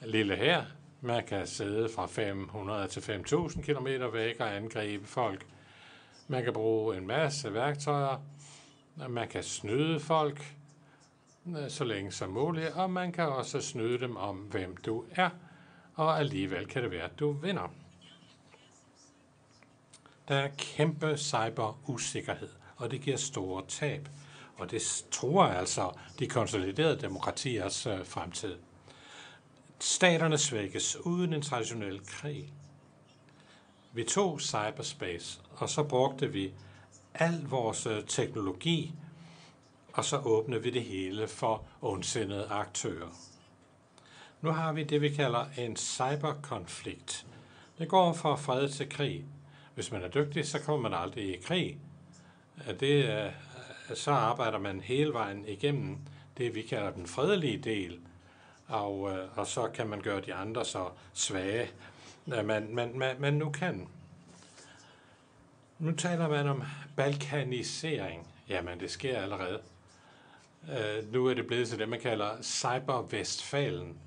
lille 0.00 0.36
her. 0.36 0.64
Man 1.00 1.24
kan 1.26 1.46
sidde 1.46 1.88
fra 1.94 2.06
500 2.06 2.88
til 2.88 3.00
5.000 3.00 3.62
km 3.62 3.86
væk 4.12 4.40
og 4.40 4.56
angribe 4.56 5.06
folk. 5.06 5.46
Man 6.28 6.44
kan 6.44 6.52
bruge 6.52 6.96
en 6.96 7.06
masse 7.06 7.54
værktøjer. 7.54 8.22
Man 9.08 9.28
kan 9.28 9.42
snyde 9.42 10.00
folk 10.00 10.54
øh, 11.46 11.68
så 11.70 11.84
længe 11.84 12.12
som 12.12 12.30
muligt, 12.30 12.68
og 12.68 12.90
man 12.90 13.12
kan 13.12 13.28
også 13.28 13.60
snyde 13.60 14.00
dem 14.00 14.16
om, 14.16 14.36
hvem 14.36 14.76
du 14.76 15.04
er, 15.10 15.30
og 15.94 16.18
alligevel 16.18 16.66
kan 16.66 16.82
det 16.82 16.90
være, 16.90 17.04
at 17.04 17.18
du 17.18 17.32
vinder. 17.32 17.72
Der 20.28 20.34
er 20.34 20.48
kæmpe 20.58 21.16
cyberusikkerhed, 21.16 22.48
og 22.76 22.90
det 22.90 23.00
giver 23.00 23.16
store 23.16 23.62
tab. 23.68 24.08
Og 24.56 24.70
det 24.70 25.04
tror 25.10 25.44
altså 25.44 25.92
de 26.18 26.26
konsoliderede 26.26 27.00
demokratiers 27.00 27.86
øh, 27.86 28.06
fremtid. 28.06 28.56
Staterne 29.78 30.38
svækkes 30.38 30.96
uden 30.96 31.32
en 31.32 31.42
traditionel 31.42 32.06
krig. 32.06 32.52
Vi 33.92 34.04
tog 34.04 34.40
cyberspace, 34.40 35.40
og 35.56 35.68
så 35.68 35.82
brugte 35.82 36.32
vi 36.32 36.52
al 37.14 37.42
vores 37.48 37.86
øh, 37.86 38.04
teknologi, 38.06 38.94
og 39.92 40.04
så 40.04 40.18
åbnede 40.18 40.62
vi 40.62 40.70
det 40.70 40.84
hele 40.84 41.28
for 41.28 41.64
ondsindede 41.82 42.46
aktører. 42.46 43.08
Nu 44.40 44.50
har 44.50 44.72
vi 44.72 44.84
det, 44.84 45.00
vi 45.00 45.08
kalder 45.08 45.46
en 45.58 45.76
cyberkonflikt. 45.76 47.26
Det 47.78 47.88
går 47.88 48.12
fra 48.12 48.34
fred 48.34 48.68
til 48.68 48.88
krig. 48.88 49.24
Hvis 49.76 49.92
man 49.92 50.02
er 50.02 50.08
dygtig, 50.08 50.46
så 50.46 50.58
kommer 50.58 50.88
man 50.88 51.00
aldrig 51.00 51.34
i 51.34 51.40
krig. 51.40 51.78
Det, 52.80 53.04
øh, 53.04 53.32
så 53.94 54.10
arbejder 54.10 54.58
man 54.58 54.80
hele 54.80 55.12
vejen 55.12 55.48
igennem 55.48 55.98
det, 56.38 56.54
vi 56.54 56.62
kalder 56.62 56.90
den 56.90 57.06
fredelige 57.06 57.58
del, 57.58 57.98
og, 58.66 59.12
øh, 59.12 59.38
og 59.38 59.46
så 59.46 59.68
kan 59.68 59.86
man 59.86 60.00
gøre 60.00 60.20
de 60.20 60.34
andre 60.34 60.64
så 60.64 60.88
svage, 61.14 61.70
man, 62.26 62.74
man, 62.74 62.98
man, 62.98 63.16
man 63.18 63.34
nu 63.34 63.50
kan. 63.50 63.88
Nu 65.78 65.92
taler 65.92 66.28
man 66.28 66.48
om 66.48 66.62
balkanisering. 66.96 68.26
Jamen, 68.48 68.80
det 68.80 68.90
sker 68.90 69.18
allerede. 69.18 69.60
Uh, 70.62 71.12
nu 71.12 71.26
er 71.26 71.34
det 71.34 71.46
blevet 71.46 71.68
til 71.68 71.78
det, 71.78 71.88
man 71.88 72.00
kalder 72.00 72.30
Cyber-Vestfalen. 72.36 74.05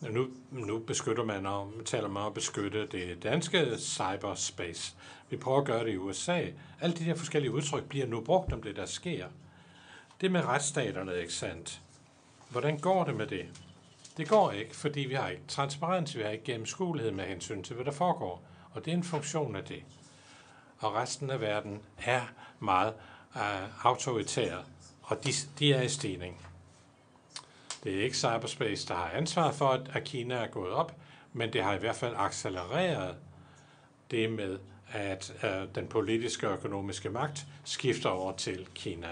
Nu, 0.00 0.28
nu 0.50 0.78
beskytter 0.78 1.24
man 1.24 1.46
og 1.46 1.72
taler 1.84 2.08
man 2.08 2.22
om 2.22 2.26
at 2.26 2.34
beskytte 2.34 2.86
det 2.86 3.22
danske 3.22 3.78
cyberspace. 3.78 4.96
Vi 5.30 5.36
prøver 5.36 5.58
at 5.58 5.66
gøre 5.66 5.84
det 5.84 5.92
i 5.92 5.96
USA. 5.96 6.46
Alle 6.80 6.96
de 6.96 7.04
her 7.04 7.14
forskellige 7.14 7.52
udtryk 7.52 7.84
bliver 7.84 8.06
nu 8.06 8.20
brugt 8.20 8.52
om 8.52 8.62
det, 8.62 8.76
der 8.76 8.86
sker. 8.86 9.26
Det 10.20 10.32
med 10.32 10.44
retsstaterne, 10.44 11.20
ikke 11.20 11.32
sandt? 11.32 11.80
Hvordan 12.50 12.78
går 12.78 13.04
det 13.04 13.16
med 13.16 13.26
det? 13.26 13.46
Det 14.16 14.28
går 14.28 14.50
ikke, 14.50 14.76
fordi 14.76 15.00
vi 15.00 15.14
har 15.14 15.28
ikke 15.28 15.42
transparens, 15.48 16.16
vi 16.16 16.22
har 16.22 16.30
ikke 16.30 16.44
gennemskuelighed 16.44 17.12
med 17.12 17.24
hensyn 17.24 17.62
til, 17.62 17.74
hvad 17.74 17.84
der 17.84 17.92
foregår. 17.92 18.42
Og 18.72 18.84
det 18.84 18.90
er 18.90 18.96
en 18.96 19.04
funktion 19.04 19.56
af 19.56 19.64
det. 19.64 19.82
Og 20.78 20.94
resten 20.94 21.30
af 21.30 21.40
verden 21.40 21.82
er 21.98 22.20
meget 22.60 22.94
øh, 23.36 23.42
uh, 23.42 23.86
autoritær, 23.86 24.56
og 25.02 25.24
de, 25.24 25.32
de 25.58 25.72
er 25.72 25.82
i 25.82 25.88
stigning. 25.88 26.45
Det 27.86 27.98
er 27.98 28.02
ikke 28.02 28.16
cyberspace, 28.16 28.88
der 28.88 28.94
har 28.94 29.10
ansvar 29.10 29.52
for, 29.52 29.82
at 29.92 30.04
Kina 30.04 30.34
er 30.34 30.46
gået 30.46 30.72
op, 30.72 30.96
men 31.32 31.52
det 31.52 31.62
har 31.62 31.74
i 31.74 31.78
hvert 31.78 31.96
fald 31.96 32.14
accelereret 32.16 33.16
det 34.10 34.32
med, 34.32 34.58
at 34.92 35.34
øh, 35.44 35.74
den 35.74 35.86
politiske 35.86 36.48
og 36.48 36.54
økonomiske 36.54 37.10
magt 37.10 37.46
skifter 37.64 38.08
over 38.08 38.32
til 38.32 38.66
Kina. 38.74 39.08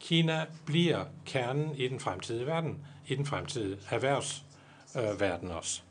Kina 0.00 0.46
bliver 0.66 1.04
kernen 1.26 1.74
i 1.76 1.88
den 1.88 2.00
fremtidige 2.00 2.46
verden, 2.46 2.86
i 3.06 3.14
den 3.14 3.26
fremtidige 3.26 3.78
erhvervsverden 3.90 5.50
øh, 5.50 5.56
også. 5.56 5.82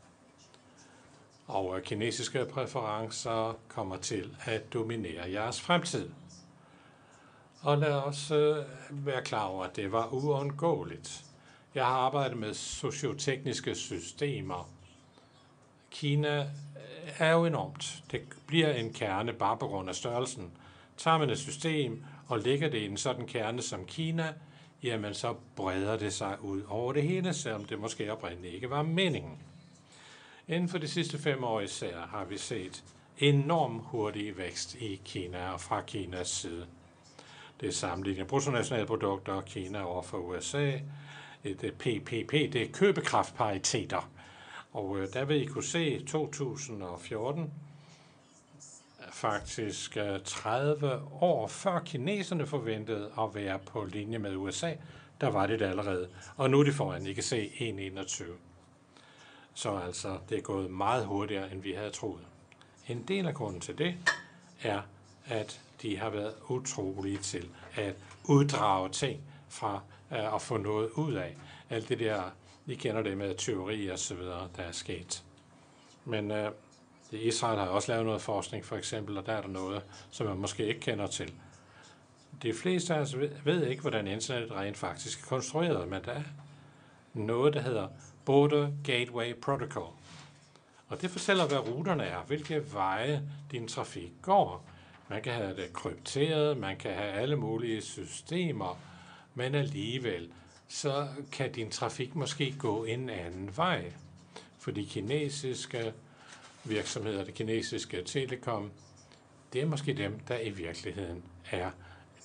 Og 1.46 1.76
øh, 1.76 1.82
kinesiske 1.82 2.44
præferencer 2.44 3.58
kommer 3.68 3.96
til 3.96 4.36
at 4.44 4.72
dominere 4.72 5.30
jeres 5.32 5.60
fremtid. 5.60 6.10
Og 7.62 7.78
lad 7.78 7.94
os 7.94 8.30
øh, 8.30 8.56
være 8.90 9.22
klar 9.22 9.44
over, 9.44 9.64
at 9.64 9.76
det 9.76 9.92
var 9.92 10.08
uundgåeligt. 10.12 11.24
Jeg 11.78 11.86
har 11.86 11.94
arbejdet 11.94 12.38
med 12.38 12.54
sociotekniske 12.54 13.74
systemer. 13.74 14.70
Kina 15.90 16.40
øh, 16.40 16.46
er 17.18 17.32
jo 17.32 17.44
enormt. 17.44 18.02
Det 18.10 18.20
bliver 18.46 18.72
en 18.72 18.92
kerne 18.92 19.32
bare 19.32 19.56
på 19.56 19.66
grund 19.66 19.88
af 19.88 19.94
størrelsen. 19.94 20.52
Tager 20.96 21.18
man 21.18 21.30
et 21.30 21.38
system 21.38 22.04
og 22.28 22.38
lægger 22.38 22.68
det 22.68 22.78
i 22.78 22.86
en 22.86 22.96
sådan 22.96 23.26
kerne 23.26 23.62
som 23.62 23.84
Kina, 23.86 24.34
jamen 24.82 25.14
så 25.14 25.34
breder 25.56 25.96
det 25.96 26.12
sig 26.12 26.36
ud 26.42 26.62
over 26.68 26.92
det 26.92 27.02
hele, 27.02 27.34
selvom 27.34 27.64
det 27.64 27.78
måske 27.78 28.12
oprindeligt 28.12 28.54
ikke 28.54 28.70
var 28.70 28.82
meningen. 28.82 29.38
Inden 30.48 30.68
for 30.68 30.78
de 30.78 30.88
sidste 30.88 31.18
fem 31.18 31.44
år 31.44 31.60
især 31.60 32.00
har 32.00 32.24
vi 32.24 32.38
set 32.38 32.84
enorm 33.18 33.78
hurtig 33.78 34.38
vækst 34.38 34.74
i 34.74 35.00
Kina 35.04 35.52
og 35.52 35.60
fra 35.60 35.80
Kinas 35.80 36.28
side. 36.28 36.66
Det 37.60 37.68
er 37.68 37.72
sammenlignet 37.72 38.26
bruttonationalprodukter 38.26 39.32
og 39.32 39.44
Kina 39.44 39.82
over 39.82 40.02
for 40.02 40.18
USA. 40.18 40.72
Det 41.44 41.74
PPP, 41.74 42.34
øh, 42.34 42.52
det 42.52 42.62
er 42.62 42.72
købekraftpariteter. 42.72 44.10
Og 44.72 44.98
øh, 44.98 45.12
der 45.12 45.24
vil 45.24 45.42
I 45.42 45.46
kunne 45.46 45.64
se 45.64 46.04
2014, 46.04 47.42
øh, 47.42 47.48
faktisk 49.12 49.96
øh, 49.96 50.20
30 50.24 51.00
år 51.20 51.46
før 51.46 51.80
kineserne 51.80 52.46
forventede 52.46 53.10
at 53.18 53.34
være 53.34 53.58
på 53.58 53.84
linje 53.84 54.18
med 54.18 54.36
USA, 54.36 54.72
der 55.20 55.30
var 55.30 55.46
det 55.46 55.62
allerede. 55.62 56.08
Og 56.36 56.50
nu 56.50 56.60
er 56.60 56.64
det 56.64 56.74
foran, 56.74 57.06
I 57.06 57.12
kan 57.12 57.22
se 57.22 57.50
1,21. 57.98 58.24
Så 59.54 59.76
altså, 59.76 60.18
det 60.28 60.38
er 60.38 60.42
gået 60.42 60.70
meget 60.70 61.06
hurtigere, 61.06 61.52
end 61.52 61.62
vi 61.62 61.72
havde 61.72 61.90
troet. 61.90 62.22
En 62.88 63.02
del 63.02 63.26
af 63.26 63.34
grunden 63.34 63.60
til 63.60 63.78
det 63.78 63.94
er, 64.62 64.80
at 65.26 65.60
de 65.82 65.96
har 65.96 66.10
været 66.10 66.34
utrolige 66.48 67.18
til 67.18 67.48
at 67.74 67.94
uddrage 68.24 68.88
ting 68.88 69.20
fra 69.48 69.82
uh, 70.10 70.34
at 70.34 70.42
få 70.42 70.56
noget 70.56 70.90
ud 70.90 71.14
af. 71.14 71.36
Alt 71.70 71.88
det 71.88 71.98
der, 71.98 72.22
I 72.66 72.74
kender 72.74 73.02
det 73.02 73.18
med 73.18 73.34
teori 73.34 73.88
og 73.88 73.98
så 73.98 74.14
videre, 74.14 74.48
der 74.56 74.62
er 74.62 74.72
sket. 74.72 75.24
Men 76.04 76.30
øh, 76.30 76.50
Israel 77.12 77.58
har 77.58 77.66
også 77.66 77.92
lavet 77.92 78.06
noget 78.06 78.22
forskning, 78.22 78.64
for 78.64 78.76
eksempel, 78.76 79.18
og 79.18 79.26
der 79.26 79.32
er 79.32 79.40
der 79.40 79.48
noget, 79.48 79.82
som 80.10 80.26
man 80.26 80.36
måske 80.36 80.66
ikke 80.66 80.80
kender 80.80 81.06
til. 81.06 81.32
De 82.42 82.54
fleste 82.54 82.94
af 82.94 83.00
os 83.00 83.16
ved 83.44 83.66
ikke, 83.66 83.82
hvordan 83.82 84.06
internettet 84.06 84.56
rent 84.56 84.76
faktisk 84.76 85.22
er 85.22 85.26
konstrueret, 85.26 85.88
men 85.88 86.04
der 86.04 86.12
er 86.12 86.22
noget, 87.14 87.54
der 87.54 87.60
hedder 87.60 87.88
Border 88.24 88.70
Gateway 88.84 89.34
Protocol. 89.34 89.92
Og 90.88 91.02
det 91.02 91.10
fortæller, 91.10 91.48
hvad 91.48 91.58
ruterne 91.58 92.04
er, 92.04 92.22
hvilke 92.26 92.72
veje 92.72 93.22
din 93.50 93.68
trafik 93.68 94.12
går. 94.22 94.64
Man 95.08 95.22
kan 95.22 95.32
have 95.32 95.56
det 95.56 95.72
krypteret, 95.72 96.56
man 96.56 96.76
kan 96.76 96.94
have 96.94 97.12
alle 97.12 97.36
mulige 97.36 97.82
systemer, 97.82 98.78
men 99.38 99.54
alligevel, 99.54 100.30
så 100.68 101.08
kan 101.32 101.52
din 101.52 101.70
trafik 101.70 102.14
måske 102.14 102.54
gå 102.58 102.84
en 102.84 103.10
anden 103.10 103.56
vej. 103.56 103.92
For 104.58 104.70
de 104.70 104.86
kinesiske 104.86 105.92
virksomheder, 106.64 107.24
det 107.24 107.34
kinesiske 107.34 108.02
telekom, 108.02 108.70
det 109.52 109.62
er 109.62 109.66
måske 109.66 109.94
dem, 109.94 110.20
der 110.28 110.38
i 110.38 110.50
virkeligheden 110.50 111.24
er, 111.50 111.70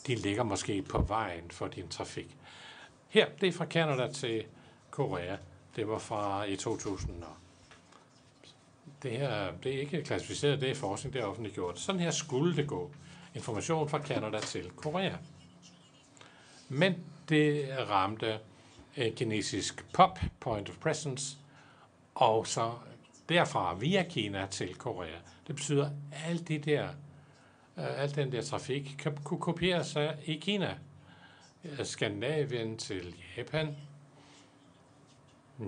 de 0.08 0.16
ligger 0.16 0.44
måske 0.44 0.82
på 0.82 1.02
vejen 1.02 1.52
for 1.52 1.68
din 1.68 1.88
trafik. 1.88 2.36
Her, 3.08 3.28
det 3.42 3.50
er 3.50 3.54
fra 3.54 3.66
Canada 3.66 4.12
til 4.12 4.44
Korea. 4.92 5.38
Det 5.76 5.88
var 5.88 6.00
fra 6.00 6.44
i 6.44 6.56
2000. 6.56 7.24
Det 9.04 9.12
her, 9.12 9.52
det 9.64 9.76
er 9.76 9.80
ikke 9.80 10.02
klassificeret, 10.02 10.62
det 10.62 10.72
er 10.72 10.76
forskning, 10.76 11.14
det 11.14 11.22
er 11.22 11.26
offentliggjort. 11.26 11.80
Sådan 11.80 12.02
her 12.02 12.12
skulle 12.12 12.56
det 12.56 12.68
gå. 12.68 12.92
Information 13.36 13.90
fra 13.90 14.00
Canada 14.00 14.40
til 14.40 14.70
Korea. 14.70 15.16
Men 16.70 16.96
det 17.30 17.70
ramte 17.90 18.40
øh, 18.98 19.16
kinesisk 19.16 19.86
POP, 19.94 20.20
Point 20.40 20.70
of 20.70 20.78
Presence, 20.78 21.38
og 22.16 22.48
så 22.48 22.72
derfra 23.30 23.74
via 23.74 24.04
Kina 24.04 24.48
til 24.52 24.76
Korea. 24.76 25.18
Det 25.48 25.56
betyder, 25.56 25.86
at 26.12 26.30
alt 26.30 26.48
det 26.48 26.66
der, 26.66 26.84
øh, 27.78 28.02
al 28.02 28.16
den 28.16 28.32
der 28.32 28.42
trafik 28.42 28.96
kan, 29.00 29.18
kunne 29.24 29.40
kopiere 29.40 29.84
sig 29.84 30.18
i 30.26 30.34
Kina. 30.34 30.78
Øh, 31.64 31.86
Skandinavien 31.86 32.78
til 32.78 33.16
Japan. 33.38 33.76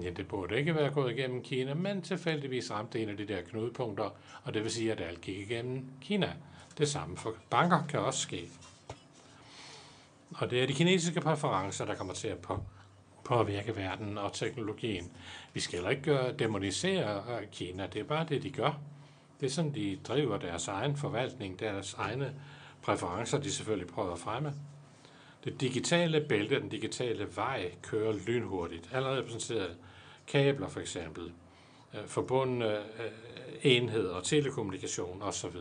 Ja, 0.01 0.09
det 0.09 0.27
burde 0.27 0.57
ikke 0.57 0.75
være 0.75 0.91
gået 0.91 1.17
igennem 1.17 1.43
Kina, 1.43 1.73
men 1.73 2.01
tilfældigvis 2.01 2.71
ramte 2.71 3.03
en 3.03 3.09
af 3.09 3.17
de 3.17 3.27
der 3.27 3.41
knudepunkter, 3.41 4.09
og 4.43 4.53
det 4.53 4.63
vil 4.63 4.71
sige, 4.71 4.91
at 4.91 5.01
alt 5.01 5.21
gik 5.21 5.37
igennem 5.37 5.85
Kina. 6.01 6.33
Det 6.77 6.87
samme 6.87 7.17
for 7.17 7.35
banker 7.49 7.87
kan 7.89 7.99
også 7.99 8.19
ske. 8.19 8.49
Og 10.37 10.49
det 10.51 10.63
er 10.63 10.67
de 10.67 10.73
kinesiske 10.73 11.21
præferencer, 11.21 11.85
der 11.85 11.95
kommer 11.95 12.13
til 12.13 12.27
at 12.27 12.37
på, 12.37 12.63
påvirke 13.25 13.75
verden 13.75 14.17
og 14.17 14.33
teknologien. 14.33 15.11
Vi 15.53 15.59
skal 15.59 15.77
heller 15.77 15.89
ikke 15.89 16.03
gøre, 16.03 16.31
demonisere 16.31 17.17
øh, 17.17 17.47
Kina, 17.51 17.87
det 17.87 17.99
er 17.99 18.03
bare 18.03 18.25
det, 18.29 18.43
de 18.43 18.49
gør. 18.49 18.79
Det 19.39 19.45
er 19.45 19.49
sådan, 19.49 19.75
de 19.75 19.99
driver 20.07 20.37
deres 20.37 20.67
egen 20.67 20.97
forvaltning, 20.97 21.59
deres 21.59 21.93
egne 21.93 22.33
præferencer, 22.81 23.39
de 23.39 23.51
selvfølgelig 23.51 23.87
prøver 23.87 24.13
at 24.13 24.19
fremme. 24.19 24.53
Det 25.43 25.61
digitale 25.61 26.25
bælte, 26.29 26.59
den 26.59 26.69
digitale 26.69 27.27
vej, 27.35 27.71
kører 27.81 28.13
lynhurtigt. 28.27 28.89
Allerede 28.93 29.19
repræsenteret 29.19 29.77
kabler 30.27 30.67
for 30.67 30.79
eksempel, 30.79 31.31
øh, 31.93 32.07
forbundne 32.07 32.65
enheder 32.67 33.11
enheder, 33.61 34.21
telekommunikation 34.21 35.21
osv. 35.21 35.55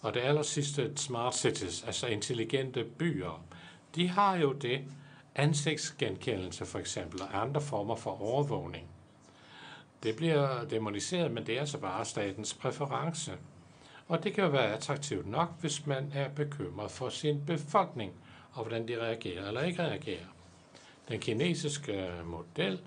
Og 0.00 0.14
det 0.14 0.20
aller 0.20 0.42
sidste, 0.42 0.92
smart 0.96 1.34
cities, 1.34 1.84
altså 1.86 2.06
intelligente 2.06 2.84
byer, 2.84 3.44
de 3.94 4.08
har 4.08 4.36
jo 4.36 4.52
det, 4.52 4.80
ansigtsgenkendelse 5.34 6.66
for 6.66 6.78
eksempel, 6.78 7.22
og 7.22 7.40
andre 7.40 7.60
former 7.60 7.96
for 7.96 8.22
overvågning. 8.22 8.88
Det 10.02 10.16
bliver 10.16 10.64
demoniseret, 10.64 11.30
men 11.30 11.46
det 11.46 11.56
er 11.56 11.60
altså 11.60 11.78
bare 11.78 12.04
statens 12.04 12.54
præference. 12.54 13.32
Og 14.08 14.24
det 14.24 14.34
kan 14.34 14.44
jo 14.44 14.50
være 14.50 14.74
attraktivt 14.74 15.26
nok, 15.26 15.60
hvis 15.60 15.86
man 15.86 16.12
er 16.14 16.28
bekymret 16.28 16.90
for 16.90 17.08
sin 17.08 17.46
befolkning, 17.46 18.12
og 18.52 18.62
hvordan 18.62 18.88
de 18.88 19.00
reagerer 19.00 19.48
eller 19.48 19.60
ikke 19.60 19.82
reagerer. 19.82 20.26
Den 21.08 21.20
kinesiske 21.20 22.10
model 22.24 22.80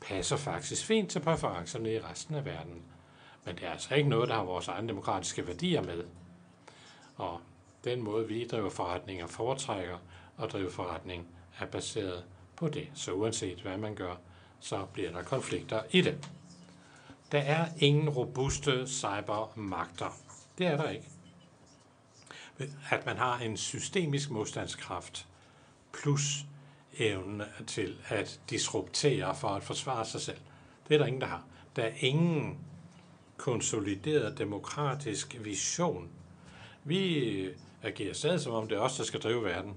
passer 0.00 0.36
faktisk 0.36 0.86
fint 0.86 1.10
til 1.10 1.20
præferencerne 1.20 1.92
i 1.92 1.98
resten 1.98 2.34
af 2.34 2.44
verden. 2.44 2.82
Men 3.44 3.54
det 3.54 3.64
er 3.64 3.70
altså 3.70 3.94
ikke 3.94 4.08
noget, 4.08 4.28
der 4.28 4.34
har 4.34 4.44
vores 4.44 4.68
egne 4.68 4.88
demokratiske 4.88 5.46
værdier 5.46 5.82
med. 5.82 6.04
Og 7.16 7.40
den 7.84 8.02
måde, 8.02 8.28
vi 8.28 8.46
driver 8.46 8.70
forretninger 8.70 9.26
foretrækker 9.26 9.98
at 10.38 10.52
drive 10.52 10.70
forretning, 10.70 11.26
er 11.60 11.66
baseret 11.66 12.24
på 12.56 12.68
det. 12.68 12.88
Så 12.94 13.12
uanset 13.12 13.60
hvad 13.60 13.78
man 13.78 13.94
gør, 13.94 14.14
så 14.60 14.86
bliver 14.92 15.12
der 15.12 15.22
konflikter 15.22 15.82
i 15.90 16.00
det. 16.00 16.30
Der 17.32 17.38
er 17.38 17.68
ingen 17.78 18.08
robuste 18.08 18.86
cybermagter. 18.86 20.16
Det 20.58 20.66
er 20.66 20.76
der 20.76 20.90
ikke. 20.90 21.08
At 22.90 23.06
man 23.06 23.16
har 23.16 23.38
en 23.38 23.56
systemisk 23.56 24.30
modstandskraft 24.30 25.28
plus 25.92 26.44
evnen 26.98 27.42
til 27.66 27.96
at 28.08 28.40
disruptere 28.50 29.34
for 29.34 29.48
at 29.48 29.62
forsvare 29.62 30.04
sig 30.04 30.20
selv. 30.20 30.38
Det 30.88 30.94
er 30.94 30.98
der 30.98 31.06
ingen, 31.06 31.20
der 31.20 31.26
har. 31.26 31.44
Der 31.76 31.82
er 31.82 31.92
ingen 31.96 32.58
konsolideret 33.36 34.38
demokratisk 34.38 35.36
vision. 35.40 36.08
Vi 36.84 37.48
agerer 37.82 38.14
stadig 38.14 38.40
som 38.40 38.52
om 38.52 38.68
det 38.68 38.76
er 38.76 38.80
os, 38.80 38.96
der 38.96 39.04
skal 39.04 39.20
drive 39.20 39.44
verden 39.44 39.76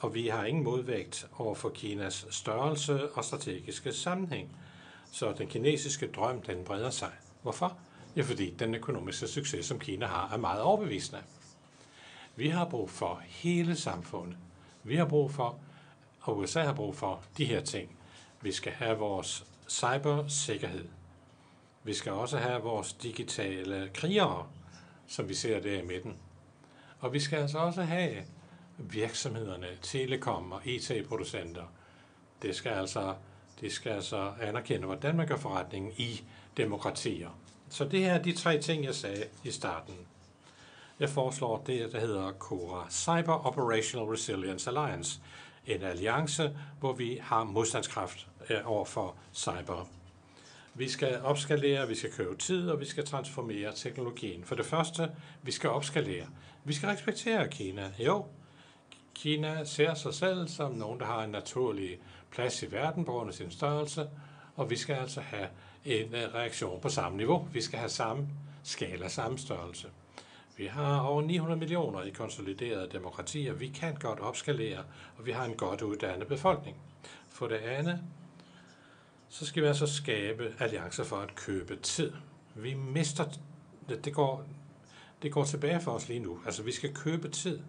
og 0.00 0.14
vi 0.14 0.28
har 0.28 0.44
ingen 0.44 0.64
modvægt 0.64 1.28
over 1.38 1.54
for 1.54 1.68
Kinas 1.68 2.26
størrelse 2.30 3.12
og 3.12 3.24
strategiske 3.24 3.92
sammenhæng. 3.92 4.56
Så 5.12 5.32
den 5.32 5.48
kinesiske 5.48 6.06
drøm, 6.06 6.42
den 6.42 6.64
breder 6.64 6.90
sig. 6.90 7.10
Hvorfor? 7.42 7.78
Ja, 8.16 8.22
fordi 8.22 8.50
den 8.50 8.74
økonomiske 8.74 9.26
succes, 9.26 9.66
som 9.66 9.78
Kina 9.78 10.06
har, 10.06 10.30
er 10.32 10.36
meget 10.36 10.62
overbevisende. 10.62 11.22
Vi 12.36 12.48
har 12.48 12.64
brug 12.64 12.90
for 12.90 13.22
hele 13.26 13.76
samfundet. 13.76 14.36
Vi 14.84 14.96
har 14.96 15.04
brug 15.04 15.30
for, 15.30 15.58
og 16.20 16.38
USA 16.38 16.62
har 16.62 16.74
brug 16.74 16.96
for 16.96 17.22
de 17.38 17.44
her 17.44 17.60
ting. 17.60 17.96
Vi 18.40 18.52
skal 18.52 18.72
have 18.72 18.98
vores 18.98 19.46
cybersikkerhed. 19.68 20.88
Vi 21.84 21.94
skal 21.94 22.12
også 22.12 22.38
have 22.38 22.62
vores 22.62 22.92
digitale 22.92 23.90
krigere, 23.94 24.46
som 25.10 25.28
vi 25.28 25.34
ser 25.34 25.60
der 25.60 25.78
i 25.82 25.86
midten. 25.86 26.16
Og 26.98 27.12
vi 27.12 27.20
skal 27.20 27.38
altså 27.38 27.58
også 27.58 27.82
have 27.82 28.24
virksomhederne, 28.78 29.66
telekom 29.82 30.52
og 30.52 30.66
IT-producenter, 30.66 31.64
Det 32.42 32.56
skal 32.56 32.72
altså, 32.72 33.14
det 33.60 33.72
skal 33.72 33.92
altså 33.92 34.32
anerkende, 34.40 34.86
hvordan 34.86 35.16
man 35.16 35.26
gør 35.26 35.36
forretningen 35.36 35.92
i 35.96 36.24
demokratier. 36.56 37.28
Så 37.68 37.84
det 37.84 38.00
her 38.00 38.14
er 38.14 38.22
de 38.22 38.32
tre 38.32 38.60
ting, 38.60 38.84
jeg 38.84 38.94
sagde 38.94 39.24
i 39.44 39.50
starten. 39.50 39.94
Jeg 41.00 41.08
foreslår 41.08 41.62
det, 41.66 41.92
der 41.92 42.00
hedder 42.00 42.32
CORA, 42.32 42.86
Cyber 42.90 43.46
Operational 43.46 44.08
Resilience 44.08 44.70
Alliance, 44.70 45.20
en 45.66 45.82
alliance, 45.82 46.56
hvor 46.80 46.92
vi 46.92 47.18
har 47.22 47.44
modstandskraft 47.44 48.28
øh, 48.50 48.58
over 48.64 48.84
for 48.84 49.16
cyber. 49.34 49.88
Vi 50.74 50.88
skal 50.88 51.20
opskalere, 51.22 51.88
vi 51.88 51.94
skal 51.94 52.12
købe 52.12 52.36
tid, 52.36 52.70
og 52.70 52.80
vi 52.80 52.84
skal 52.84 53.06
transformere 53.06 53.72
teknologien. 53.74 54.44
For 54.44 54.54
det 54.54 54.66
første, 54.66 55.10
vi 55.42 55.52
skal 55.52 55.70
opskalere. 55.70 56.26
Vi 56.64 56.72
skal 56.72 56.88
respektere 56.88 57.48
Kina. 57.48 57.92
Jo, 57.98 58.24
Kina 59.14 59.64
ser 59.64 59.94
sig 59.94 60.14
selv 60.14 60.48
som 60.48 60.72
nogen, 60.72 61.00
der 61.00 61.06
har 61.06 61.24
en 61.24 61.30
naturlig 61.30 61.98
plads 62.30 62.62
i 62.62 62.72
verden 62.72 63.04
på 63.04 63.12
grund 63.12 63.28
af 63.28 63.34
sin 63.34 63.50
størrelse, 63.50 64.08
og 64.56 64.70
vi 64.70 64.76
skal 64.76 64.94
altså 64.94 65.20
have 65.20 65.48
en 65.84 66.14
øh, 66.14 66.34
reaktion 66.34 66.80
på 66.80 66.88
samme 66.88 67.18
niveau. 67.18 67.48
Vi 67.52 67.60
skal 67.60 67.78
have 67.78 67.88
samme 67.88 68.28
skala, 68.62 69.08
samme 69.08 69.38
størrelse. 69.38 69.88
Vi 70.56 70.66
har 70.66 71.00
over 71.00 71.22
900 71.22 71.58
millioner 71.58 72.02
i 72.02 72.10
konsoliderede 72.10 72.88
demokratier. 72.92 73.52
Vi 73.52 73.68
kan 73.68 73.94
godt 73.94 74.20
opskalere, 74.20 74.78
og 75.16 75.26
vi 75.26 75.30
har 75.30 75.44
en 75.44 75.54
godt 75.54 75.82
uddannet 75.82 76.28
befolkning. 76.28 76.76
For 77.28 77.46
det 77.46 77.56
andet, 77.56 78.00
så 79.30 79.46
skal 79.46 79.62
vi 79.62 79.68
altså 79.68 79.86
skabe 79.86 80.54
alliancer 80.58 81.04
for 81.04 81.16
at 81.16 81.34
købe 81.34 81.76
tid. 81.76 82.12
Vi 82.54 82.74
mister, 82.74 83.24
det 84.04 84.14
går, 84.14 84.44
det 85.22 85.32
går 85.32 85.44
tilbage 85.44 85.80
for 85.80 85.92
os 85.92 86.08
lige 86.08 86.20
nu. 86.20 86.40
Altså, 86.46 86.62
vi 86.62 86.72
skal 86.72 86.94
købe 86.94 87.28
tid. 87.28 87.60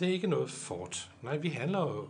Det 0.00 0.08
er 0.08 0.12
ikke 0.12 0.26
noget 0.26 0.50
fort. 0.50 1.10
Nej, 1.22 1.36
vi 1.36 1.48
handler 1.48 1.80
jo 1.80 2.08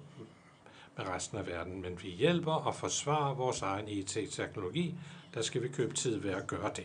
med 0.96 1.06
resten 1.06 1.38
af 1.38 1.46
verden, 1.46 1.82
men 1.82 2.02
vi 2.02 2.08
hjælper 2.08 2.52
og 2.52 2.74
forsvarer 2.74 3.34
vores 3.34 3.62
egen 3.62 3.88
IT-teknologi. 3.88 4.94
Der 5.34 5.42
skal 5.42 5.62
vi 5.62 5.68
købe 5.68 5.94
tid 5.94 6.16
ved 6.16 6.30
at 6.30 6.46
gøre 6.46 6.70
det. 6.76 6.84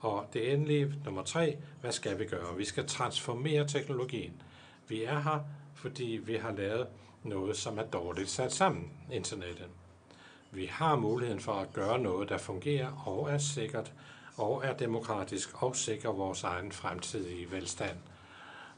Og 0.00 0.26
det 0.32 0.52
endelige, 0.52 0.94
nummer 1.04 1.22
tre, 1.22 1.58
hvad 1.80 1.92
skal 1.92 2.18
vi 2.18 2.24
gøre? 2.24 2.56
Vi 2.56 2.64
skal 2.64 2.86
transformere 2.86 3.68
teknologien. 3.68 4.42
Vi 4.88 5.04
er 5.04 5.20
her, 5.20 5.40
fordi 5.74 6.20
vi 6.24 6.34
har 6.34 6.52
lavet 6.52 6.86
noget, 7.22 7.56
som 7.56 7.78
er 7.78 7.84
dårligt 7.84 8.30
sat 8.30 8.52
sammen, 8.52 8.90
internettet. 9.12 9.66
Vi 10.50 10.66
har 10.66 10.96
muligheden 10.96 11.40
for 11.40 11.52
at 11.52 11.72
gøre 11.72 11.98
noget, 11.98 12.28
der 12.28 12.38
fungerer 12.38 12.92
og 13.06 13.30
er 13.30 13.38
sikkert, 13.38 13.92
og 14.36 14.64
er 14.64 14.76
demokratisk 14.76 15.62
og 15.62 15.76
sikrer 15.76 16.12
vores 16.12 16.42
egen 16.44 16.72
fremtidige 16.72 17.50
velstand. 17.50 17.96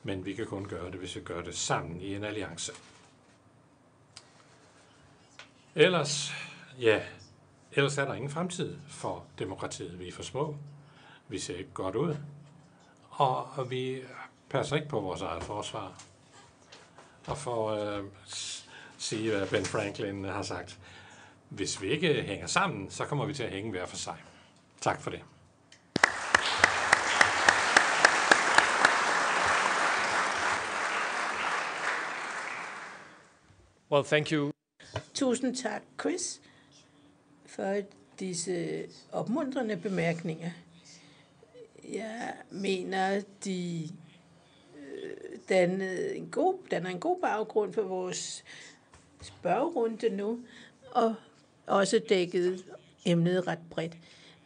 Men 0.02 0.24
vi 0.24 0.32
kan 0.32 0.46
kun 0.46 0.64
gøre 0.64 0.90
det, 0.90 0.98
hvis 0.98 1.16
vi 1.16 1.20
gør 1.20 1.42
det 1.42 1.56
sammen 1.56 2.00
i 2.00 2.14
en 2.14 2.24
alliance. 2.24 2.72
Ellers, 5.74 6.32
ja, 6.80 7.02
ellers 7.72 7.98
er 7.98 8.04
der 8.04 8.14
ingen 8.14 8.30
fremtid 8.30 8.78
for 8.88 9.24
demokratiet. 9.38 9.98
Vi 9.98 10.08
er 10.08 10.12
for 10.12 10.22
små, 10.22 10.56
vi 11.28 11.38
ser 11.38 11.56
ikke 11.56 11.72
godt 11.74 11.96
ud, 11.96 12.16
og 13.10 13.70
vi 13.70 14.02
passer 14.50 14.76
ikke 14.76 14.88
på 14.88 15.00
vores 15.00 15.20
eget 15.20 15.42
forsvar. 15.42 16.02
Og 17.26 17.38
for 17.38 17.70
at 17.70 17.98
øh, 17.98 18.04
sige, 18.98 19.30
hvad 19.30 19.46
Ben 19.46 19.64
Franklin 19.64 20.24
har 20.24 20.42
sagt, 20.42 20.78
hvis 21.56 21.82
vi 21.82 21.90
ikke 21.90 22.22
hænger 22.22 22.46
sammen, 22.46 22.90
så 22.90 23.04
kommer 23.04 23.26
vi 23.26 23.34
til 23.34 23.42
at 23.42 23.50
hænge 23.50 23.70
hver 23.70 23.86
for 23.86 23.96
sig. 23.96 24.16
Tak 24.80 25.00
for 25.00 25.10
det. 25.10 25.20
Well, 33.90 34.04
thank 34.04 34.32
you. 34.32 34.52
Tusind 35.14 35.56
tak, 35.56 35.82
Chris, 36.00 36.40
for 37.46 37.80
disse 38.20 38.84
opmuntrende 39.12 39.76
bemærkninger. 39.76 40.50
Jeg 41.92 42.34
mener, 42.50 43.22
de 43.44 43.88
øh, 44.78 45.38
dannede 45.48 46.16
en 46.16 46.30
god, 46.30 46.58
danner 46.70 46.90
en 46.90 47.00
god 47.00 47.20
baggrund 47.20 47.72
for 47.72 47.82
vores 47.82 48.44
spørgerunde 49.22 50.08
nu, 50.08 50.40
og 50.90 51.14
også 51.66 52.00
dækket 52.08 52.64
emnet 53.04 53.46
ret 53.46 53.58
bredt. 53.70 53.96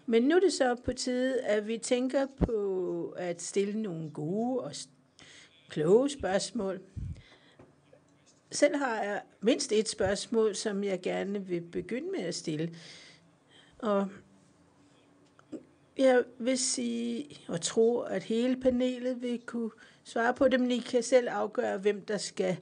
Men 0.07 0.23
nu 0.23 0.37
er 0.37 0.41
det 0.41 0.53
så 0.53 0.75
på 0.85 0.93
tide, 0.93 1.41
at 1.41 1.69
vi 1.69 1.79
tænker 1.79 2.27
på 2.47 3.15
at 3.17 3.43
stille 3.43 3.83
nogle 3.83 4.11
gode 4.11 4.61
og 4.61 4.73
kloge 5.69 6.11
spørgsmål. 6.11 6.81
Selv 8.51 8.77
har 8.77 9.03
jeg 9.03 9.23
mindst 9.41 9.73
et 9.73 9.89
spørgsmål, 9.89 10.55
som 10.55 10.85
jeg 10.85 11.01
gerne 11.01 11.47
vil 11.47 11.61
begynde 11.61 12.11
med 12.11 12.21
at 12.21 12.35
stille. 12.35 12.75
Og 13.79 14.09
jeg 15.99 16.25
vil 16.39 16.59
sige 16.59 17.39
og 17.49 17.61
tro, 17.61 18.01
at 18.01 18.23
hele 18.23 18.61
panelet 18.61 19.23
vil 19.23 19.41
kunne 19.47 19.71
svare 20.05 20.35
på 20.35 20.49
det, 20.49 20.61
men 20.61 20.71
I 20.71 20.79
kan 20.79 21.03
selv 21.03 21.29
afgøre, 21.31 21.79
hvem 21.79 22.01
der 22.01 22.19
skal 22.19 22.57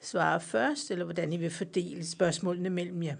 svare 0.00 0.40
først, 0.40 0.90
eller 0.90 1.04
hvordan 1.04 1.32
I 1.32 1.36
vil 1.36 1.50
fordele 1.50 2.06
spørgsmålene 2.06 2.70
mellem 2.70 3.02
jer. 3.02 3.16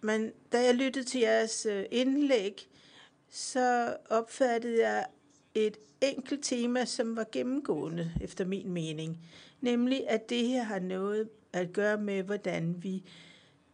Men 0.00 0.32
da 0.52 0.64
jeg 0.64 0.74
lyttede 0.74 1.04
til 1.04 1.20
jeres 1.20 1.66
øh, 1.66 1.84
indlæg, 1.90 2.68
så 3.30 3.96
opfattede 4.10 4.88
jeg 4.88 5.06
et 5.54 5.76
enkelt 6.00 6.44
tema, 6.44 6.84
som 6.84 7.16
var 7.16 7.26
gennemgående, 7.32 8.12
efter 8.20 8.44
min 8.44 8.70
mening. 8.70 9.18
Nemlig, 9.60 10.08
at 10.08 10.30
det 10.30 10.48
her 10.48 10.62
har 10.62 10.78
noget 10.78 11.28
at 11.52 11.72
gøre 11.72 11.98
med, 11.98 12.22
hvordan 12.22 12.82
vi 12.82 13.02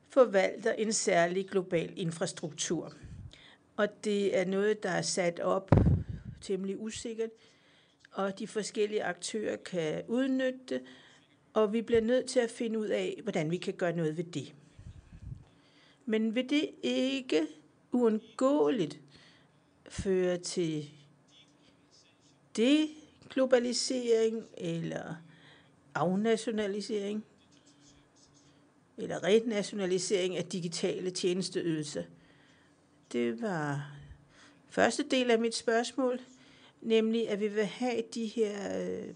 forvalter 0.09 0.73
en 0.73 0.93
særlig 0.93 1.49
global 1.49 1.93
infrastruktur. 1.97 2.93
Og 3.77 4.05
det 4.05 4.39
er 4.39 4.45
noget, 4.45 4.83
der 4.83 4.91
er 4.91 5.03
sat 5.03 5.41
op 5.41 5.71
temmelig 6.41 6.81
usikkert, 6.81 7.31
og 8.13 8.39
de 8.39 8.47
forskellige 8.47 9.05
aktører 9.05 9.57
kan 9.57 10.03
udnytte 10.09 10.59
det, 10.69 10.83
og 11.53 11.73
vi 11.73 11.83
bliver 11.83 12.01
nødt 12.01 12.27
til 12.27 12.41
at 12.41 12.51
finde 12.51 12.79
ud 12.79 12.87
af, 12.89 13.21
hvordan 13.23 13.51
vi 13.51 13.57
kan 13.57 13.75
gøre 13.75 13.97
noget 13.97 14.17
ved 14.17 14.25
det. 14.25 14.55
Men 16.07 16.35
vil 16.35 16.51
det 16.51 16.71
ikke 16.83 17.47
uundgåeligt 17.93 19.01
føre 19.89 20.39
til 20.39 20.91
deglobalisering 22.57 24.45
eller 24.57 25.15
afnationalisering 25.95 27.25
eller 28.99 29.25
renationalisering 29.25 30.37
af 30.37 30.45
digitale 30.45 31.11
tjenesteydelser? 31.11 32.03
Det 33.13 33.43
var 33.43 33.93
første 34.69 35.03
del 35.11 35.31
af 35.31 35.39
mit 35.39 35.55
spørgsmål, 35.55 36.21
nemlig 36.81 37.29
at 37.29 37.41
vi 37.41 37.49
vil 37.49 37.65
have 37.65 38.03
de 38.15 38.27
her 38.27 38.83
øh, 38.91 39.15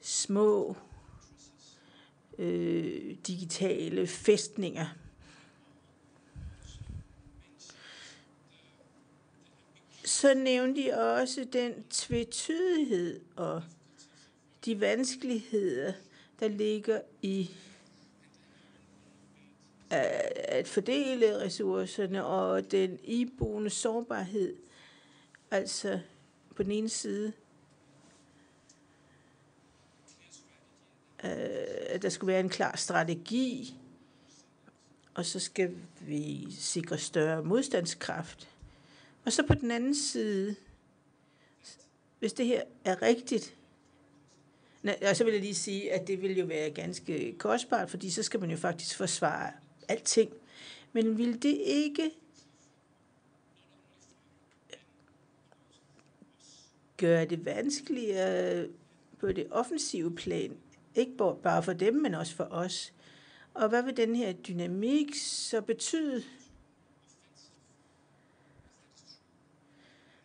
små 0.00 0.76
øh, 2.38 3.16
digitale 3.26 4.06
fæstninger. 4.06 4.86
Så 10.08 10.34
nævnte 10.34 10.82
de 10.82 10.98
også 10.98 11.46
den 11.52 11.84
tvetydighed 11.90 13.20
og 13.36 13.62
de 14.64 14.80
vanskeligheder, 14.80 15.92
der 16.40 16.48
ligger 16.48 17.00
i 17.22 17.50
at 19.90 20.68
fordele 20.68 21.40
ressourcerne 21.40 22.24
og 22.24 22.70
den 22.70 22.98
iboende 23.04 23.70
sårbarhed. 23.70 24.56
Altså 25.50 26.00
på 26.56 26.62
den 26.62 26.72
ene 26.72 26.88
side, 26.88 27.32
øh, 31.24 31.30
at 31.86 32.02
der 32.02 32.08
skulle 32.08 32.32
være 32.32 32.40
en 32.40 32.48
klar 32.48 32.76
strategi, 32.76 33.74
og 35.14 35.24
så 35.24 35.40
skal 35.40 35.76
vi 36.00 36.48
sikre 36.50 36.98
større 36.98 37.44
modstandskraft. 37.44 38.48
Og 39.28 39.32
så 39.32 39.42
på 39.42 39.54
den 39.54 39.70
anden 39.70 39.94
side, 39.94 40.56
hvis 42.18 42.32
det 42.32 42.46
her 42.46 42.62
er 42.84 43.02
rigtigt, 43.02 43.54
og 45.08 45.16
så 45.16 45.24
vil 45.24 45.32
jeg 45.32 45.42
lige 45.42 45.54
sige, 45.54 45.92
at 45.92 46.06
det 46.06 46.22
vil 46.22 46.38
jo 46.38 46.44
være 46.44 46.70
ganske 46.70 47.34
kostbart, 47.38 47.90
fordi 47.90 48.10
så 48.10 48.22
skal 48.22 48.40
man 48.40 48.50
jo 48.50 48.56
faktisk 48.56 48.96
forsvare 48.96 49.52
alting. 49.88 50.30
Men 50.92 51.18
vil 51.18 51.42
det 51.42 51.58
ikke 51.64 52.10
gøre 56.96 57.24
det 57.24 57.44
vanskeligere 57.44 58.66
på 59.18 59.32
det 59.32 59.46
offensive 59.50 60.14
plan, 60.14 60.56
ikke 60.94 61.16
bare 61.42 61.62
for 61.62 61.72
dem, 61.72 61.94
men 61.94 62.14
også 62.14 62.34
for 62.34 62.48
os? 62.50 62.92
Og 63.54 63.68
hvad 63.68 63.82
vil 63.82 63.96
den 63.96 64.16
her 64.16 64.32
dynamik 64.32 65.14
så 65.14 65.60
betyde, 65.60 66.24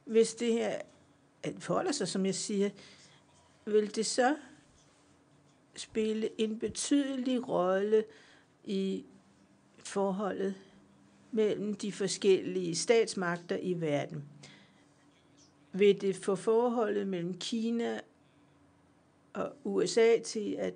hvis 0.05 0.33
det 0.33 0.53
her 0.53 0.81
forholder 1.59 1.91
sig, 1.91 2.07
som 2.07 2.25
jeg 2.25 2.35
siger, 2.35 2.69
vil 3.65 3.95
det 3.95 4.05
så 4.05 4.35
spille 5.75 6.29
en 6.37 6.59
betydelig 6.59 7.49
rolle 7.49 8.03
i 8.63 9.05
forholdet 9.77 10.55
mellem 11.31 11.73
de 11.73 11.91
forskellige 11.91 12.75
statsmagter 12.75 13.57
i 13.57 13.73
verden. 13.73 14.23
Vil 15.71 16.01
det 16.01 16.15
få 16.15 16.35
forholdet 16.35 17.07
mellem 17.07 17.37
Kina 17.37 17.99
og 19.33 19.55
USA 19.63 20.19
til 20.19 20.55
at 20.59 20.73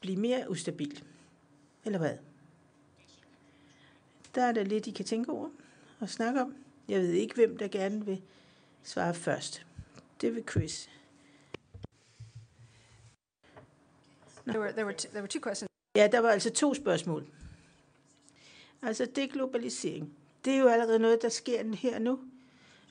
blive 0.00 0.16
mere 0.16 0.50
ustabilt? 0.50 1.04
Eller 1.84 1.98
hvad? 1.98 2.16
Der 4.34 4.42
er 4.42 4.52
der 4.52 4.64
lidt, 4.64 4.86
I 4.86 4.90
kan 4.90 5.04
tænke 5.04 5.32
over 5.32 5.48
og 6.00 6.08
snakke 6.08 6.42
om. 6.42 6.54
Jeg 6.88 7.00
ved 7.00 7.12
ikke, 7.12 7.34
hvem 7.34 7.56
der 7.56 7.68
gerne 7.68 8.06
vil 8.06 8.22
svare 8.82 9.14
først. 9.14 9.66
Det 10.20 10.34
vil 10.34 10.44
Chris. 10.50 10.90
There 14.46 14.60
were, 14.60 14.72
there 14.72 14.84
were, 14.84 14.96
two, 14.96 15.10
there 15.10 15.22
were 15.22 15.28
two 15.28 15.40
questions. 15.40 15.68
Ja, 15.96 16.08
der 16.12 16.20
var 16.20 16.30
altså 16.30 16.50
to 16.50 16.74
spørgsmål. 16.74 17.26
Altså 18.82 19.06
deglobalisering. 19.16 20.14
Det 20.44 20.54
er 20.54 20.58
jo 20.58 20.68
allerede 20.68 20.98
noget, 20.98 21.22
der 21.22 21.28
sker 21.28 21.76
her 21.76 21.98
nu. 21.98 22.18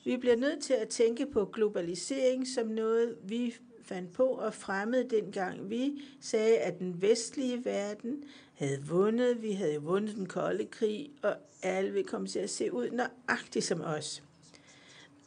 Vi 0.04 0.16
bliver 0.16 0.36
nødt 0.36 0.62
til 0.62 0.74
at 0.74 0.88
tænke 0.88 1.26
på 1.26 1.44
globalisering 1.44 2.48
som 2.48 2.66
noget, 2.66 3.16
vi 3.22 3.54
fandt 3.84 4.12
på 4.12 4.24
og 4.24 4.54
fremmede 4.54 5.10
dengang 5.10 5.70
vi 5.70 6.02
sagde, 6.20 6.58
at 6.58 6.78
den 6.78 7.02
vestlige 7.02 7.64
verden 7.64 8.24
havde 8.54 8.82
vundet. 8.86 9.42
Vi 9.42 9.52
havde 9.52 9.82
vundet 9.82 10.16
den 10.16 10.26
kolde 10.26 10.64
krig, 10.64 11.10
og 11.22 11.36
alle 11.62 11.92
vil 11.92 12.04
komme 12.04 12.26
til 12.26 12.38
at 12.38 12.50
se 12.50 12.72
ud 12.72 12.90
nøjagtigt 12.90 13.64
som 13.64 13.80
os. 13.80 14.22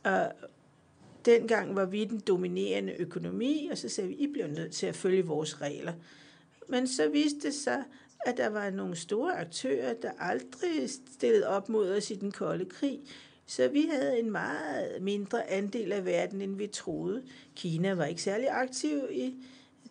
Og 0.03 0.31
dengang 1.25 1.75
var 1.75 1.85
vi 1.85 2.05
den 2.05 2.19
dominerende 2.19 2.93
økonomi, 2.99 3.67
og 3.71 3.77
så 3.77 3.89
sagde 3.89 4.07
vi, 4.07 4.15
I 4.15 4.27
bliver 4.27 4.47
nødt 4.47 4.71
til 4.71 4.85
at 4.85 4.95
følge 4.95 5.25
vores 5.25 5.61
regler. 5.61 5.93
Men 6.67 6.87
så 6.87 7.09
viste 7.09 7.39
det 7.39 7.53
sig, 7.53 7.83
at 8.25 8.37
der 8.37 8.49
var 8.49 8.69
nogle 8.69 8.95
store 8.95 9.39
aktører, 9.39 9.93
der 9.93 10.11
aldrig 10.19 10.89
stillede 11.15 11.47
op 11.47 11.69
mod 11.69 11.91
os 11.97 12.11
i 12.11 12.15
den 12.15 12.31
kolde 12.31 12.65
krig. 12.65 12.99
Så 13.45 13.67
vi 13.67 13.81
havde 13.91 14.19
en 14.19 14.31
meget 14.31 15.01
mindre 15.01 15.49
andel 15.49 15.91
af 15.91 16.05
verden, 16.05 16.41
end 16.41 16.57
vi 16.57 16.67
troede. 16.67 17.23
Kina 17.55 17.93
var 17.93 18.05
ikke 18.05 18.21
særlig 18.21 18.47
aktiv 18.49 18.99
i 19.11 19.35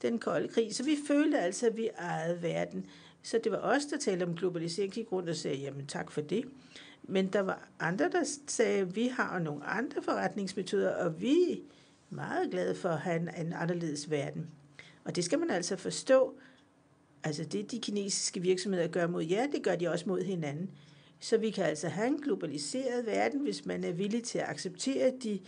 den 0.02 0.18
kolde 0.18 0.48
krig, 0.48 0.74
så 0.74 0.84
vi 0.84 0.96
følte 1.06 1.38
altså, 1.38 1.66
at 1.66 1.76
vi 1.76 1.88
ejede 1.98 2.42
verden. 2.42 2.86
Så 3.22 3.40
det 3.44 3.52
var 3.52 3.58
os, 3.58 3.84
der 3.84 3.98
talte 3.98 4.24
om 4.24 4.36
globalisering, 4.36 4.92
gik 4.92 5.12
rundt 5.12 5.28
og 5.28 5.36
sagde, 5.36 5.56
jamen 5.56 5.86
tak 5.86 6.10
for 6.10 6.20
det. 6.20 6.44
Men 7.02 7.26
der 7.26 7.40
var 7.40 7.68
andre, 7.80 8.10
der 8.10 8.24
sagde, 8.46 8.80
at 8.80 8.96
vi 8.96 9.06
har 9.06 9.38
nogle 9.38 9.64
andre 9.64 10.02
forretningsmetoder, 10.02 10.94
og 10.94 11.20
vi 11.20 11.52
er 11.52 11.56
meget 12.10 12.50
glade 12.50 12.74
for 12.74 12.88
at 12.88 13.00
have 13.00 13.16
en, 13.16 13.46
en 13.46 13.52
anderledes 13.52 14.10
verden. 14.10 14.50
Og 15.04 15.16
det 15.16 15.24
skal 15.24 15.38
man 15.38 15.50
altså 15.50 15.76
forstå. 15.76 16.34
Altså 17.24 17.44
det, 17.44 17.70
de 17.70 17.78
kinesiske 17.78 18.40
virksomheder 18.40 18.88
gør 18.88 19.06
mod 19.06 19.22
jer, 19.22 19.46
det 19.46 19.62
gør 19.62 19.76
de 19.76 19.88
også 19.88 20.08
mod 20.08 20.22
hinanden. 20.22 20.70
Så 21.20 21.38
vi 21.38 21.50
kan 21.50 21.64
altså 21.64 21.88
have 21.88 22.06
en 22.06 22.20
globaliseret 22.20 23.06
verden, 23.06 23.40
hvis 23.40 23.66
man 23.66 23.84
er 23.84 23.92
villig 23.92 24.24
til 24.24 24.38
at 24.38 24.48
acceptere 24.48 25.12
de, 25.22 25.40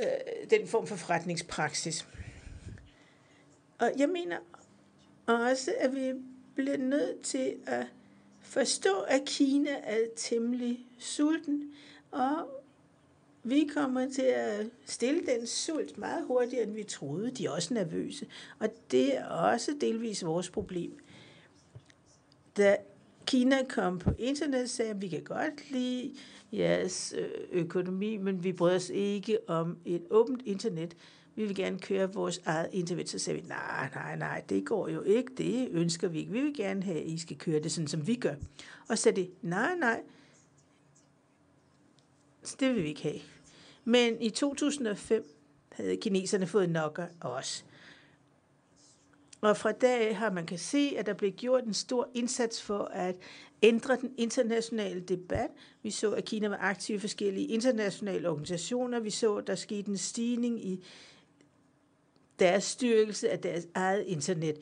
øh, 0.00 0.06
den 0.50 0.68
form 0.68 0.86
for 0.86 0.96
forretningspraksis. 0.96 2.06
Og 3.78 3.92
jeg 3.98 4.08
mener 4.08 4.38
også, 5.26 5.74
at 5.80 5.94
vi 5.94 6.12
bliver 6.54 6.76
nødt 6.76 7.22
til 7.22 7.56
at 7.66 7.86
forstå, 8.46 9.00
at 9.08 9.22
Kina 9.26 9.70
er 9.70 9.98
temmelig 10.16 10.86
sulten, 10.98 11.72
og 12.10 12.62
vi 13.42 13.70
kommer 13.74 14.08
til 14.10 14.22
at 14.22 14.66
stille 14.86 15.20
den 15.26 15.46
sult 15.46 15.98
meget 15.98 16.26
hurtigere, 16.26 16.62
end 16.62 16.72
vi 16.72 16.82
troede. 16.82 17.30
De 17.30 17.46
er 17.46 17.50
også 17.50 17.74
nervøse, 17.74 18.26
og 18.58 18.68
det 18.90 19.16
er 19.16 19.26
også 19.26 19.72
delvis 19.80 20.24
vores 20.24 20.50
problem. 20.50 20.98
Da 22.56 22.76
Kina 23.26 23.56
kom 23.68 23.98
på 23.98 24.10
internet, 24.18 24.70
sagde 24.70 24.90
at 24.90 25.02
vi 25.02 25.08
kan 25.08 25.22
godt 25.22 25.70
lide 25.70 26.14
jeres 26.52 27.14
øh, 27.18 27.28
økonomi, 27.52 28.16
men 28.16 28.44
vi 28.44 28.52
bryder 28.52 28.76
os 28.76 28.90
ikke 28.90 29.38
om 29.46 29.78
et 29.84 30.02
åbent 30.10 30.42
internet. 30.44 30.96
Vi 31.36 31.44
vil 31.44 31.56
gerne 31.56 31.78
køre 31.78 32.12
vores 32.12 32.42
eget 32.44 32.68
internet. 32.72 33.08
Så 33.08 33.18
sagde 33.18 33.40
vi, 33.40 33.48
nej, 33.48 33.90
nej, 33.94 34.16
nej, 34.16 34.42
det 34.48 34.66
går 34.66 34.88
jo 34.88 35.02
ikke. 35.02 35.32
Det 35.36 35.68
ønsker 35.70 36.08
vi 36.08 36.18
ikke. 36.18 36.32
Vi 36.32 36.40
vil 36.40 36.54
gerne 36.56 36.82
have, 36.82 37.00
at 37.00 37.06
I 37.06 37.18
skal 37.18 37.38
køre 37.38 37.60
det 37.62 37.72
sådan, 37.72 37.88
som 37.88 38.06
vi 38.06 38.14
gør. 38.14 38.34
Og 38.88 38.98
så 38.98 39.02
sagde 39.02 39.20
de, 39.20 39.30
nej, 39.42 39.74
nej, 39.74 40.02
det 42.60 42.74
vil 42.74 42.82
vi 42.82 42.88
ikke 42.88 43.02
have. 43.02 43.20
Men 43.84 44.22
i 44.22 44.30
2005 44.30 45.24
havde 45.72 45.96
kineserne 45.96 46.46
fået 46.46 46.70
nok 46.70 46.98
af 46.98 47.08
os. 47.20 47.64
Og 49.40 49.56
fra 49.56 49.72
dag 49.72 50.18
har 50.18 50.30
man 50.30 50.46
kan 50.46 50.58
se, 50.58 50.94
at 50.96 51.06
der 51.06 51.14
blev 51.14 51.32
gjort 51.32 51.64
en 51.64 51.74
stor 51.74 52.08
indsats 52.14 52.62
for 52.62 52.84
at 52.84 53.16
ændre 53.62 53.96
den 53.96 54.14
internationale 54.16 55.00
debat. 55.00 55.50
Vi 55.82 55.90
så, 55.90 56.12
at 56.12 56.24
Kina 56.24 56.48
var 56.48 56.58
aktiv 56.60 56.96
i 56.96 56.98
forskellige 56.98 57.46
internationale 57.46 58.28
organisationer. 58.28 59.00
Vi 59.00 59.10
så, 59.10 59.36
at 59.36 59.46
der 59.46 59.54
skete 59.54 59.90
en 59.90 59.98
stigning 59.98 60.66
i 60.66 60.84
deres 62.38 62.64
styrkelse 62.64 63.30
af 63.30 63.38
deres 63.38 63.66
eget 63.74 64.04
internet. 64.06 64.56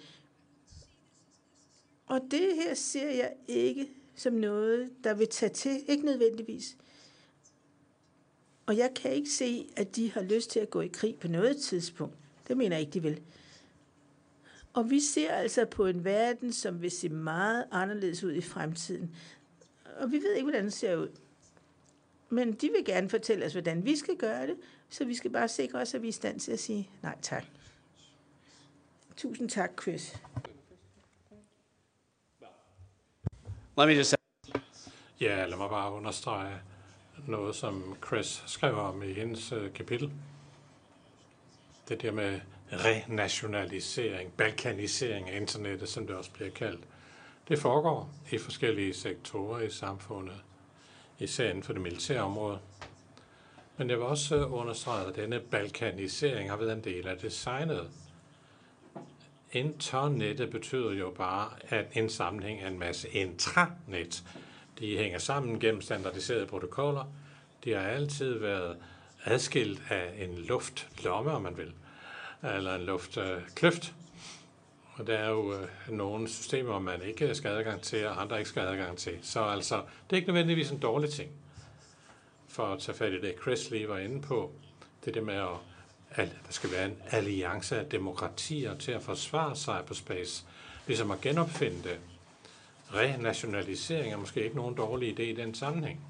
Og 2.07 2.21
det 2.31 2.55
her 2.55 2.75
ser 2.75 3.11
jeg 3.11 3.33
ikke 3.49 3.89
som 4.15 4.33
noget, 4.33 4.91
der 5.05 5.15
vil 5.15 5.29
tage 5.29 5.53
til. 5.53 5.85
Ikke 5.89 6.05
nødvendigvis. 6.05 6.77
Og 8.67 8.77
jeg 8.77 8.91
kan 8.97 9.13
ikke 9.13 9.31
se, 9.31 9.69
at 9.77 9.97
de 9.97 10.13
har 10.13 10.23
lyst 10.23 10.51
til 10.51 10.61
at 10.61 10.71
gå 10.71 10.81
i 10.81 10.87
krig 10.87 11.17
på 11.21 11.29
noget 11.29 11.57
tidspunkt. 11.57 12.15
Det 12.49 12.57
mener 12.57 12.77
jeg 12.77 12.81
ikke, 12.81 12.93
de 12.93 13.03
vil. 13.03 13.21
Og 14.73 14.91
vi 14.91 15.01
ser 15.01 15.33
altså 15.33 15.65
på 15.65 15.87
en 15.87 16.05
verden, 16.05 16.53
som 16.53 16.83
vil 16.83 16.91
se 16.91 17.09
meget 17.09 17.65
anderledes 17.71 18.25
ud 18.25 18.33
i 18.33 18.41
fremtiden. 18.41 19.17
Og 19.97 20.13
vi 20.13 20.17
ved 20.17 20.33
ikke, 20.35 20.45
hvordan 20.45 20.65
det 20.65 20.73
ser 20.73 20.97
ud. 20.97 21.09
Men 22.29 22.53
de 22.53 22.71
vil 22.77 22.85
gerne 22.85 23.11
fortælle 23.11 23.47
os, 23.47 23.53
hvordan 23.53 23.85
vi 23.85 23.97
skal 23.97 24.17
gøre 24.17 24.47
det, 24.47 24.57
så 24.89 25.05
vi 25.05 25.15
skal 25.15 25.31
bare 25.31 25.49
sikre 25.49 25.79
os, 25.79 25.95
at 25.95 26.03
vi 26.03 26.07
er 26.07 26.09
i 26.09 26.13
stand 26.13 26.41
til 26.41 26.53
at 26.53 26.61
sige 26.61 26.91
nej 27.03 27.17
tak. 27.23 27.45
Tusind 29.17 29.51
tak, 29.51 29.71
Chris. 29.83 30.17
Let 33.77 33.89
me 33.89 33.95
just 33.95 34.11
say, 34.11 34.17
Ja, 35.21 35.47
lad 35.47 35.57
mig 35.57 35.71
bare 35.71 35.93
understrege 35.93 36.61
noget, 37.27 37.57
som 37.57 37.97
Chris 38.07 38.43
skrev 38.47 38.79
om 38.79 39.03
i 39.03 39.13
hendes 39.13 39.53
uh, 39.53 39.73
kapitel. 39.73 40.13
Det 41.89 42.03
der 42.03 42.13
med 42.13 42.41
renationalisering, 42.73 44.33
balkanisering 44.33 45.31
af 45.31 45.41
internettet, 45.41 45.89
som 45.89 46.07
det 46.07 46.17
også 46.17 46.31
bliver 46.31 46.51
kaldt. 46.51 46.85
Det 47.49 47.59
foregår 47.59 48.11
i 48.33 48.39
forskellige 48.39 48.95
sektorer 48.95 49.61
i 49.61 49.71
samfundet, 49.71 50.45
især 51.19 51.49
inden 51.49 51.63
for 51.63 51.73
det 51.73 51.83
militære 51.83 52.21
område. 52.23 52.59
Men 53.77 53.91
jeg 53.91 53.99
vil 53.99 54.07
også 54.07 54.37
øh, 54.37 54.53
understrege, 54.53 55.07
at 55.07 55.17
denne 55.17 55.41
balkanisering 55.41 56.51
har 56.51 56.57
været 56.57 56.73
en 56.73 56.85
del 56.85 57.09
af 57.09 57.19
designet. 57.19 57.91
Internettet 59.55 60.51
betyder 60.51 60.93
jo 60.93 61.11
bare, 61.11 61.51
at 61.69 61.87
en 61.93 62.09
samling 62.09 62.61
er 62.61 62.69
en 62.69 62.79
masse 62.79 63.09
intranet. 63.09 64.25
De 64.79 64.99
hænger 64.99 65.19
sammen 65.19 65.61
gennem 65.61 65.81
standardiserede 65.81 66.47
protokoller. 66.47 67.05
De 67.65 67.73
har 67.73 67.81
altid 67.81 68.39
været 68.39 68.77
adskilt 69.25 69.83
af 69.91 70.13
en 70.19 70.39
luftlomme, 70.39 71.31
om 71.31 71.43
man 71.43 71.57
vil 71.57 71.73
eller 72.43 72.75
en 72.75 72.83
luftkløft. 72.83 73.95
Og 74.95 75.07
der 75.07 75.19
er 75.19 75.31
jo 75.31 75.53
øh, 75.53 75.69
nogle 75.89 76.29
systemer, 76.29 76.79
man 76.79 77.03
ikke 77.03 77.35
skal 77.35 77.51
have 77.51 77.59
adgang 77.59 77.83
til, 77.83 78.07
og 78.07 78.23
andre 78.23 78.39
ikke 78.39 78.49
skal 78.49 78.63
have 78.63 78.73
adgang 78.73 78.99
til. 78.99 79.19
Så 79.23 79.45
altså, 79.45 79.77
det 79.77 80.17
er 80.17 80.17
ikke 80.17 80.29
nødvendigvis 80.29 80.71
en 80.71 80.79
dårlig 80.79 81.11
ting. 81.11 81.31
For 82.49 82.67
at 82.67 82.81
tage 82.81 82.99
fat 82.99 83.13
i 83.13 83.21
det, 83.21 83.35
Chris 83.43 83.71
lige 83.71 83.89
var 83.89 83.99
inde 83.99 84.23
på, 84.23 84.53
det 85.01 85.09
er 85.09 85.13
det 85.13 85.25
med, 85.25 85.35
at, 85.35 85.49
at 86.15 86.29
der 86.47 86.53
skal 86.53 86.71
være 86.71 86.87
en 86.87 86.97
alliance 87.11 87.79
af 87.79 87.87
demokratier 87.87 88.75
til 88.79 88.93
at 88.93 89.03
forsvare 89.03 89.57
cyberspace, 89.57 90.45
ligesom 90.87 91.11
at 91.11 91.21
genopfinde 91.21 91.83
det. 91.83 91.99
Renationalisering 92.95 94.13
er 94.13 94.17
måske 94.17 94.45
ikke 94.45 94.57
nogen 94.57 94.75
dårlig 94.75 95.19
idé 95.19 95.23
i 95.23 95.35
den 95.35 95.55
sammenhæng. 95.55 96.01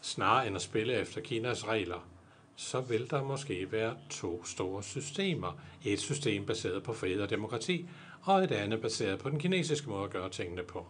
Snarere 0.00 0.46
end 0.46 0.56
at 0.56 0.62
spille 0.62 0.92
efter 0.92 1.20
Kinas 1.20 1.68
regler, 1.68 2.08
så 2.56 2.80
vil 2.80 3.10
der 3.10 3.22
måske 3.22 3.72
være 3.72 3.96
to 4.10 4.44
store 4.44 4.82
systemer. 4.82 5.60
Et 5.84 6.00
system 6.00 6.46
baseret 6.46 6.82
på 6.82 6.92
frihed 6.92 7.20
og 7.20 7.30
demokrati, 7.30 7.88
og 8.22 8.44
et 8.44 8.50
andet 8.50 8.80
baseret 8.80 9.18
på 9.18 9.30
den 9.30 9.38
kinesiske 9.38 9.90
måde 9.90 10.04
at 10.04 10.10
gøre 10.10 10.30
tingene 10.30 10.62
på. 10.62 10.86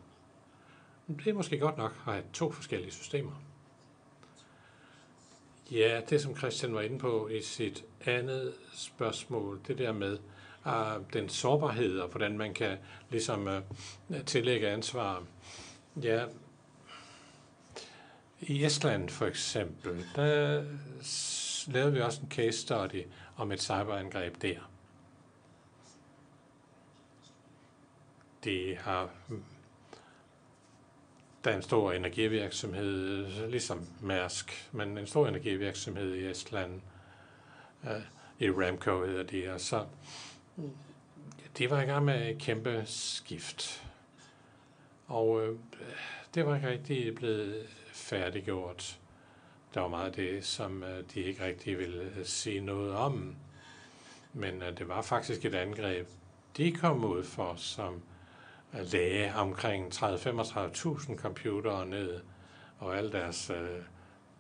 Det 1.09 1.26
er 1.26 1.34
måske 1.34 1.59
godt 1.59 1.78
nok 1.78 1.91
at 2.07 2.12
have 2.12 2.24
to 2.32 2.53
forskellige 2.53 2.93
systemer. 2.93 3.32
Ja, 5.70 6.00
det 6.10 6.20
som 6.20 6.36
Christian 6.36 6.74
var 6.74 6.80
inde 6.80 6.98
på 6.98 7.28
i 7.28 7.42
sit 7.42 7.84
andet 8.06 8.54
spørgsmål, 8.72 9.60
det 9.66 9.78
der 9.78 9.92
med 9.92 10.18
uh, 10.66 11.12
den 11.12 11.28
sårbarhed 11.28 11.98
og 11.98 12.08
hvordan 12.08 12.38
man 12.38 12.54
kan 12.54 12.78
ligesom 13.10 13.46
uh, 13.46 14.16
tillægge 14.26 14.68
ansvar. 14.68 15.24
Ja, 16.02 16.24
i 18.40 18.64
Estland 18.64 19.08
for 19.08 19.26
eksempel, 19.26 20.04
der 20.16 20.64
lavede 21.72 21.92
vi 21.92 22.00
også 22.00 22.20
en 22.22 22.30
case 22.30 22.58
study 22.58 23.04
om 23.36 23.52
et 23.52 23.62
cyberangreb 23.62 24.42
der. 24.42 24.70
Det 28.44 28.76
har 28.76 29.10
der 31.45 31.51
er 31.51 31.57
en 31.57 31.62
stor 31.62 31.93
energivirksomhed, 31.93 33.26
ligesom 33.49 33.86
Mærsk, 34.01 34.68
men 34.72 34.99
en 34.99 35.07
stor 35.07 35.28
energivirksomhed 35.28 36.14
i 36.14 36.30
Estland, 36.30 36.80
uh, 37.82 37.91
i 38.38 38.51
Ramco 38.51 39.05
hedder 39.05 39.22
de, 39.22 39.53
og 39.53 39.61
så 39.61 39.84
de 41.59 41.70
var 41.70 41.80
i 41.80 41.84
gang 41.84 42.05
med 42.05 42.30
et 42.30 42.38
kæmpe 42.38 42.82
skift. 42.86 43.84
Og 45.07 45.47
øh, 45.47 45.59
det 46.34 46.47
var 46.47 46.55
ikke 46.55 46.68
rigtig 46.68 47.14
blevet 47.14 47.66
færdiggjort. 47.93 48.99
Der 49.74 49.80
var 49.80 49.88
meget 49.88 50.07
af 50.07 50.12
det, 50.12 50.45
som 50.45 50.82
øh, 50.82 51.05
de 51.14 51.20
ikke 51.20 51.45
rigtig 51.45 51.78
ville 51.78 52.12
øh, 52.16 52.24
sige 52.24 52.61
noget 52.61 52.95
om. 52.95 53.36
Men 54.32 54.62
øh, 54.62 54.78
det 54.78 54.88
var 54.88 55.03
faktisk 55.03 55.45
et 55.45 55.55
angreb, 55.55 56.09
de 56.57 56.72
kom 56.72 57.05
ud 57.05 57.24
for, 57.24 57.55
som 57.57 58.03
øh, 58.74 58.92
lagde 58.92 59.34
omkring 59.34 59.92
30-35.000 59.94 61.16
computere 61.16 61.86
ned, 61.86 62.20
og 62.78 62.96
alle 62.96 63.12
deres 63.12 63.50
øh, 63.50 63.82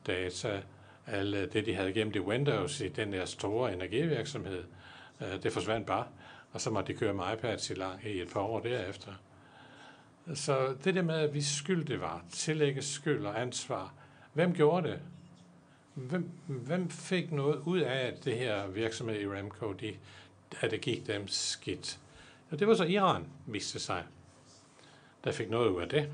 data, 0.06 0.62
alle 1.06 1.46
det, 1.46 1.66
de 1.66 1.74
havde 1.74 1.92
gemt 1.92 2.16
i 2.16 2.20
Windows 2.20 2.80
i 2.80 2.88
den 2.88 3.12
der 3.12 3.24
store 3.24 3.72
energivirksomhed, 3.72 4.64
øh, 5.20 5.42
det 5.42 5.52
forsvandt 5.52 5.86
bare, 5.86 6.04
og 6.52 6.60
så 6.60 6.70
måtte 6.70 6.92
de 6.92 6.98
køre 6.98 7.14
med 7.14 7.24
iPads 7.32 7.70
i, 7.70 7.74
lang, 7.74 8.06
i 8.06 8.20
et 8.20 8.28
par 8.32 8.40
år 8.40 8.60
derefter. 8.60 9.12
Så 10.34 10.74
det 10.84 10.94
der 10.94 11.02
med, 11.02 11.14
at 11.14 11.34
vi 11.34 11.42
skyld 11.42 11.84
det 11.84 12.00
var, 12.00 12.24
tillægge 12.30 12.82
skyld 12.82 13.26
og 13.26 13.40
ansvar, 13.40 13.94
hvem 14.32 14.54
gjorde 14.54 14.88
det? 14.88 15.00
Hvem, 15.94 16.30
hvem 16.46 16.90
fik 16.90 17.32
noget 17.32 17.56
ud 17.56 17.80
af, 17.80 18.06
at 18.06 18.24
det 18.24 18.38
her 18.38 18.66
virksomhed 18.66 19.20
i 19.20 19.28
Ramco, 19.28 19.72
de, 19.72 19.96
at 20.60 20.70
det 20.70 20.80
gik 20.80 21.06
dem 21.06 21.28
skidt? 21.28 21.98
Og 22.50 22.58
det 22.58 22.68
var 22.68 22.74
så 22.74 22.84
Iran, 22.84 23.26
viste 23.46 23.78
sig, 23.78 24.04
der 25.24 25.32
fik 25.32 25.50
noget 25.50 25.68
ud 25.68 25.82
af 25.82 25.88
det. 25.88 26.08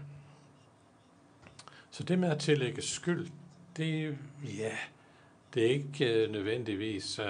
Så 1.91 2.03
det 2.03 2.19
med 2.19 2.31
at 2.31 2.39
tillægge 2.39 2.83
skyld, 2.83 3.29
det, 3.77 4.19
ja, 4.45 4.77
det 5.55 5.67
er 5.67 5.71
ikke 5.71 6.25
uh, 6.25 6.33
nødvendigvis 6.33 7.19
uh, 7.19 7.25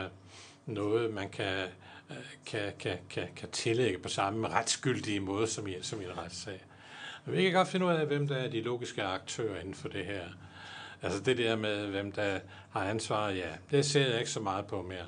noget, 0.66 1.14
man 1.14 1.28
kan, 1.28 1.66
uh, 2.10 2.16
kan, 2.46 2.72
kan, 2.78 2.98
kan, 3.10 3.28
kan 3.36 3.50
tillægge 3.50 3.98
på 3.98 4.08
samme 4.08 4.48
retsskyldige 4.48 5.20
måde 5.20 5.46
som 5.46 5.66
i, 5.66 5.74
som 5.82 6.00
i 6.00 6.04
en 6.04 6.18
retssag. 6.18 6.64
Men 7.24 7.36
vi 7.36 7.42
kan 7.42 7.52
godt 7.52 7.68
finde 7.68 7.86
ud 7.86 7.90
af, 7.90 8.06
hvem 8.06 8.28
der 8.28 8.36
er 8.36 8.48
de 8.48 8.60
logiske 8.60 9.02
aktører 9.02 9.60
inden 9.60 9.74
for 9.74 9.88
det 9.88 10.06
her. 10.06 10.24
Altså 11.02 11.20
det 11.20 11.38
der 11.38 11.56
med, 11.56 11.86
hvem 11.86 12.12
der 12.12 12.40
har 12.70 12.84
ansvar, 12.84 13.28
ja, 13.28 13.50
det 13.70 13.84
ser 13.84 14.06
jeg 14.08 14.18
ikke 14.18 14.30
så 14.30 14.40
meget 14.40 14.66
på 14.66 14.82
mere. 14.82 15.06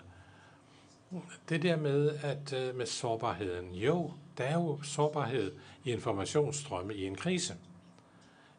Det 1.49 1.63
der 1.63 1.77
med, 1.77 2.19
at 2.23 2.75
med 2.77 2.87
sårbarheden. 2.87 3.75
Jo, 3.75 4.13
der 4.39 4.45
er 4.45 4.55
jo 4.55 4.83
sårbarhed 4.83 5.53
i 5.85 5.93
informationsstrømme 5.93 6.95
i 6.95 7.07
en 7.07 7.15
krise. 7.15 7.55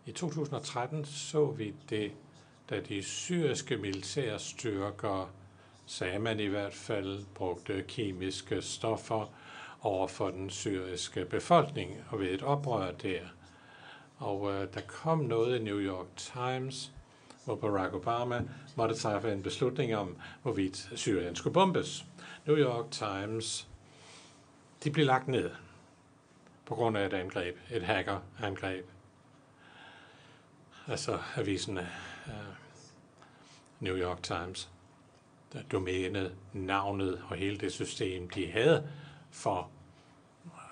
I 0.05 0.11
2013 0.11 1.05
så 1.05 1.45
vi 1.45 1.73
det, 1.89 2.11
da 2.69 2.79
de 2.79 3.03
syriske 3.03 3.77
militære 3.77 4.39
styrker, 4.39 5.33
sagde 5.85 6.19
man 6.19 6.39
i 6.39 6.45
hvert 6.45 6.73
fald, 6.73 7.25
brugte 7.35 7.85
kemiske 7.87 8.61
stoffer 8.61 9.33
over 9.81 10.07
for 10.07 10.29
den 10.29 10.49
syriske 10.49 11.25
befolkning 11.25 12.03
og 12.09 12.19
ved 12.19 12.27
et 12.27 12.41
oprør 12.41 12.91
der. 12.91 13.21
Og 14.17 14.51
øh, 14.51 14.73
der 14.73 14.81
kom 14.81 15.19
noget 15.19 15.59
i 15.59 15.63
New 15.63 15.79
York 15.79 16.07
Times, 16.15 16.91
hvor 17.45 17.55
Barack 17.55 17.93
Obama 17.93 18.43
måtte 18.75 18.95
træffe 18.95 19.33
en 19.33 19.43
beslutning 19.43 19.95
om, 19.95 20.17
hvorvidt 20.41 20.89
Syrien 20.95 21.35
skulle 21.35 21.53
bombes. 21.53 22.05
New 22.45 22.57
York 22.57 22.91
Times, 22.91 23.67
de 24.83 24.91
blev 24.91 25.05
lagt 25.05 25.27
ned 25.27 25.51
på 26.69 26.75
grund 26.75 26.97
af 26.97 27.05
et 27.05 27.13
angreb, 27.13 27.57
et 27.71 27.83
hackerangreb. 27.83 28.85
Altså 30.87 31.19
avisen 31.35 31.77
uh, 31.77 32.33
New 33.79 33.95
York 33.95 34.23
Times, 34.23 34.69
der 35.53 35.61
domænet, 35.71 36.35
navnet 36.53 37.21
og 37.29 37.35
hele 37.35 37.57
det 37.57 37.71
system, 37.71 38.29
de 38.29 38.51
havde 38.51 38.89
for 39.31 39.69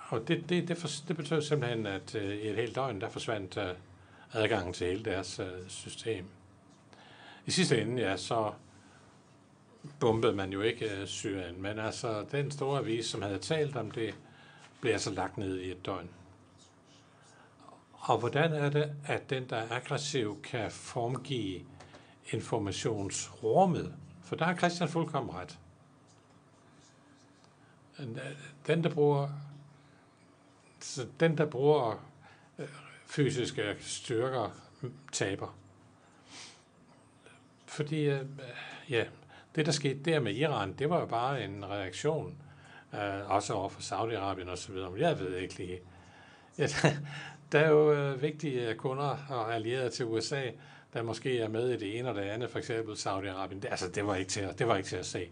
og 0.08 0.28
det, 0.28 0.48
det, 0.48 0.68
det, 0.68 0.78
for, 0.78 0.88
det 1.08 1.16
betød 1.16 1.42
simpelthen, 1.42 1.86
at 1.86 2.14
uh, 2.14 2.22
i 2.22 2.48
et 2.48 2.56
helt 2.56 2.74
døgn, 2.74 3.00
der 3.00 3.08
forsvandt 3.08 3.56
uh, 3.56 3.62
adgangen 4.32 4.72
til 4.72 4.86
hele 4.86 5.04
deres 5.04 5.40
uh, 5.40 5.68
system. 5.68 6.24
I 7.46 7.50
sidste 7.50 7.82
ende, 7.82 8.02
ja, 8.02 8.16
så 8.16 8.52
bombede 10.00 10.32
man 10.32 10.52
jo 10.52 10.60
ikke 10.60 10.90
uh, 11.00 11.08
Syrien, 11.08 11.62
men 11.62 11.78
altså 11.78 12.26
den 12.32 12.50
store 12.50 12.78
avis, 12.78 13.06
som 13.06 13.22
havde 13.22 13.38
talt 13.38 13.76
om 13.76 13.90
det, 13.90 14.14
blev 14.80 14.92
altså 14.92 15.10
lagt 15.10 15.38
ned 15.38 15.58
i 15.58 15.70
et 15.70 15.86
døgn. 15.86 16.10
Og 17.92 18.18
hvordan 18.18 18.52
er 18.52 18.70
det, 18.70 18.96
at 19.06 19.30
den, 19.30 19.48
der 19.48 19.56
er 19.56 19.76
aggressiv, 19.76 20.42
kan 20.42 20.70
formgive 20.70 21.60
informationsrummet? 22.32 23.94
For 24.22 24.36
der 24.36 24.44
har 24.44 24.56
Christian 24.56 24.88
fuldkommen 24.88 25.34
ret. 25.34 25.58
Øh, 27.98 28.06
den, 28.66 28.84
der 28.84 28.90
bruger, 28.90 29.28
så 30.80 31.06
den, 31.20 31.38
der 31.38 31.46
bruger 31.46 32.04
øh, 32.58 32.68
fysiske 33.06 33.76
styrker, 33.80 34.50
taber. 35.12 35.56
Fordi, 37.66 38.04
øh, 38.04 38.26
ja, 38.88 39.04
det 39.54 39.66
der 39.66 39.72
skete 39.72 40.00
der 40.00 40.20
med 40.20 40.34
Iran, 40.34 40.72
det 40.72 40.90
var 40.90 41.00
jo 41.00 41.06
bare 41.06 41.44
en 41.44 41.68
reaktion 41.68 42.42
øh, 42.94 43.30
også 43.30 43.54
over 43.54 43.68
for 43.68 43.80
Saudi-Arabien 43.80 44.50
osv. 44.50 44.74
Men 44.74 44.98
jeg 44.98 45.20
ved 45.20 45.36
ikke 45.36 45.58
lige. 45.58 45.80
Ja, 46.58 46.66
der 47.52 47.58
er 47.58 47.68
jo 47.68 47.92
øh, 47.92 48.22
vigtige 48.22 48.68
øh, 48.68 48.76
kunder 48.76 49.16
og 49.28 49.54
allierede 49.54 49.90
til 49.90 50.06
USA, 50.06 50.42
der 50.94 51.02
måske 51.02 51.38
er 51.40 51.48
med 51.48 51.70
i 51.70 51.76
det 51.76 51.98
ene 51.98 52.08
og 52.08 52.14
det 52.14 52.22
andet, 52.22 52.50
for 52.50 52.58
eksempel 52.58 52.94
Saudi-Arabien. 52.94 53.60
Det, 53.60 53.68
altså, 53.70 53.88
det 53.88 54.06
var, 54.06 54.14
ikke 54.14 54.30
til 54.30 54.40
at, 54.40 54.58
det 54.58 54.68
var 54.68 54.76
ikke 54.76 54.88
til 54.88 54.96
at 54.96 55.06
se, 55.06 55.28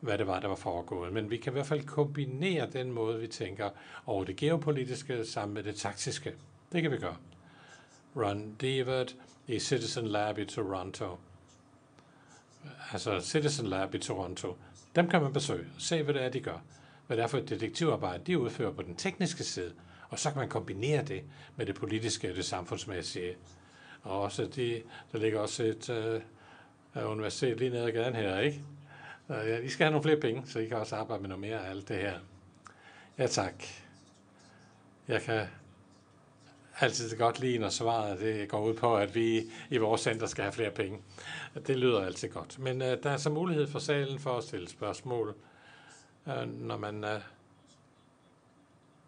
hvad 0.00 0.18
det 0.18 0.26
var, 0.26 0.40
der 0.40 0.48
var 0.48 0.54
foregået. 0.54 1.12
Men 1.12 1.30
vi 1.30 1.36
kan 1.36 1.52
i 1.52 1.54
hvert 1.54 1.66
fald 1.66 1.86
kombinere 1.86 2.70
den 2.72 2.92
måde, 2.92 3.20
vi 3.20 3.26
tænker 3.26 3.70
over 4.06 4.24
det 4.24 4.36
geopolitiske 4.36 5.24
sammen 5.24 5.54
med 5.54 5.62
det 5.62 5.76
taktiske. 5.76 6.34
Det 6.72 6.82
kan 6.82 6.90
vi 6.90 6.96
gøre. 6.96 7.16
Ron 8.16 8.56
Devert 8.60 9.16
i 9.46 9.58
Citizen 9.58 10.06
Lab 10.06 10.38
i 10.38 10.44
Toronto. 10.44 11.18
Altså 12.92 13.20
Citizen 13.20 13.66
Lab 13.66 13.94
i 13.94 13.98
Toronto. 13.98 14.56
Dem 14.96 15.08
kan 15.08 15.22
man 15.22 15.32
besøge 15.32 15.66
og 15.76 15.80
se, 15.80 16.02
hvad 16.02 16.14
det 16.14 16.24
er, 16.24 16.28
de 16.28 16.40
gør. 16.40 16.58
Hvad 17.06 17.16
det 17.16 17.22
er 17.22 17.26
for 17.26 17.38
et 17.38 17.48
detektivarbejde, 17.48 18.24
de 18.26 18.38
udfører 18.38 18.72
på 18.72 18.82
den 18.82 18.96
tekniske 18.96 19.44
side. 19.44 19.72
Og 20.08 20.18
så 20.18 20.30
kan 20.30 20.38
man 20.38 20.48
kombinere 20.48 21.04
det 21.04 21.22
med 21.56 21.66
det 21.66 21.74
politiske 21.74 22.30
og 22.30 22.36
det 22.36 22.44
samfundsmæssige. 22.44 23.36
Og 24.02 24.20
også 24.20 24.46
de, 24.46 24.82
der 25.12 25.18
ligger 25.18 25.40
også 25.40 25.62
et 25.62 25.90
øh, 25.90 26.20
øh 26.96 27.10
universitet 27.10 27.58
lige 27.58 27.70
nede 27.70 27.86
ad 27.86 27.92
gaden 27.92 28.14
her, 28.14 28.38
ikke? 28.38 28.64
Uh, 29.28 29.36
ja, 29.36 29.58
I 29.58 29.68
skal 29.68 29.84
have 29.84 29.90
nogle 29.90 30.02
flere 30.02 30.20
penge, 30.20 30.42
så 30.46 30.58
I 30.58 30.66
kan 30.66 30.76
også 30.76 30.96
arbejde 30.96 31.22
med 31.22 31.28
noget 31.28 31.40
mere 31.40 31.66
af 31.66 31.70
alt 31.70 31.88
det 31.88 31.96
her. 31.96 32.18
Ja, 33.18 33.26
tak. 33.26 33.64
Jeg 35.08 35.22
kan 35.22 35.46
altid 36.82 37.16
godt 37.18 37.40
lide, 37.40 37.58
når 37.58 37.68
svaret 37.68 38.20
det 38.20 38.48
går 38.48 38.60
ud 38.60 38.74
på, 38.74 38.96
at 38.96 39.14
vi 39.14 39.42
i 39.70 39.76
vores 39.76 40.00
center 40.00 40.26
skal 40.26 40.44
have 40.44 40.52
flere 40.52 40.70
penge. 40.70 40.98
Det 41.66 41.76
lyder 41.76 42.04
altid 42.04 42.28
godt. 42.28 42.58
Men 42.58 42.82
uh, 42.82 42.88
der 42.88 43.10
er 43.10 43.16
så 43.16 43.30
mulighed 43.30 43.66
for 43.66 43.78
salen 43.78 44.18
for 44.18 44.38
at 44.38 44.44
stille 44.44 44.68
spørgsmål, 44.68 45.34
uh, 46.26 46.60
når 46.60 46.76
man... 46.76 47.04
Uh, 47.04 47.10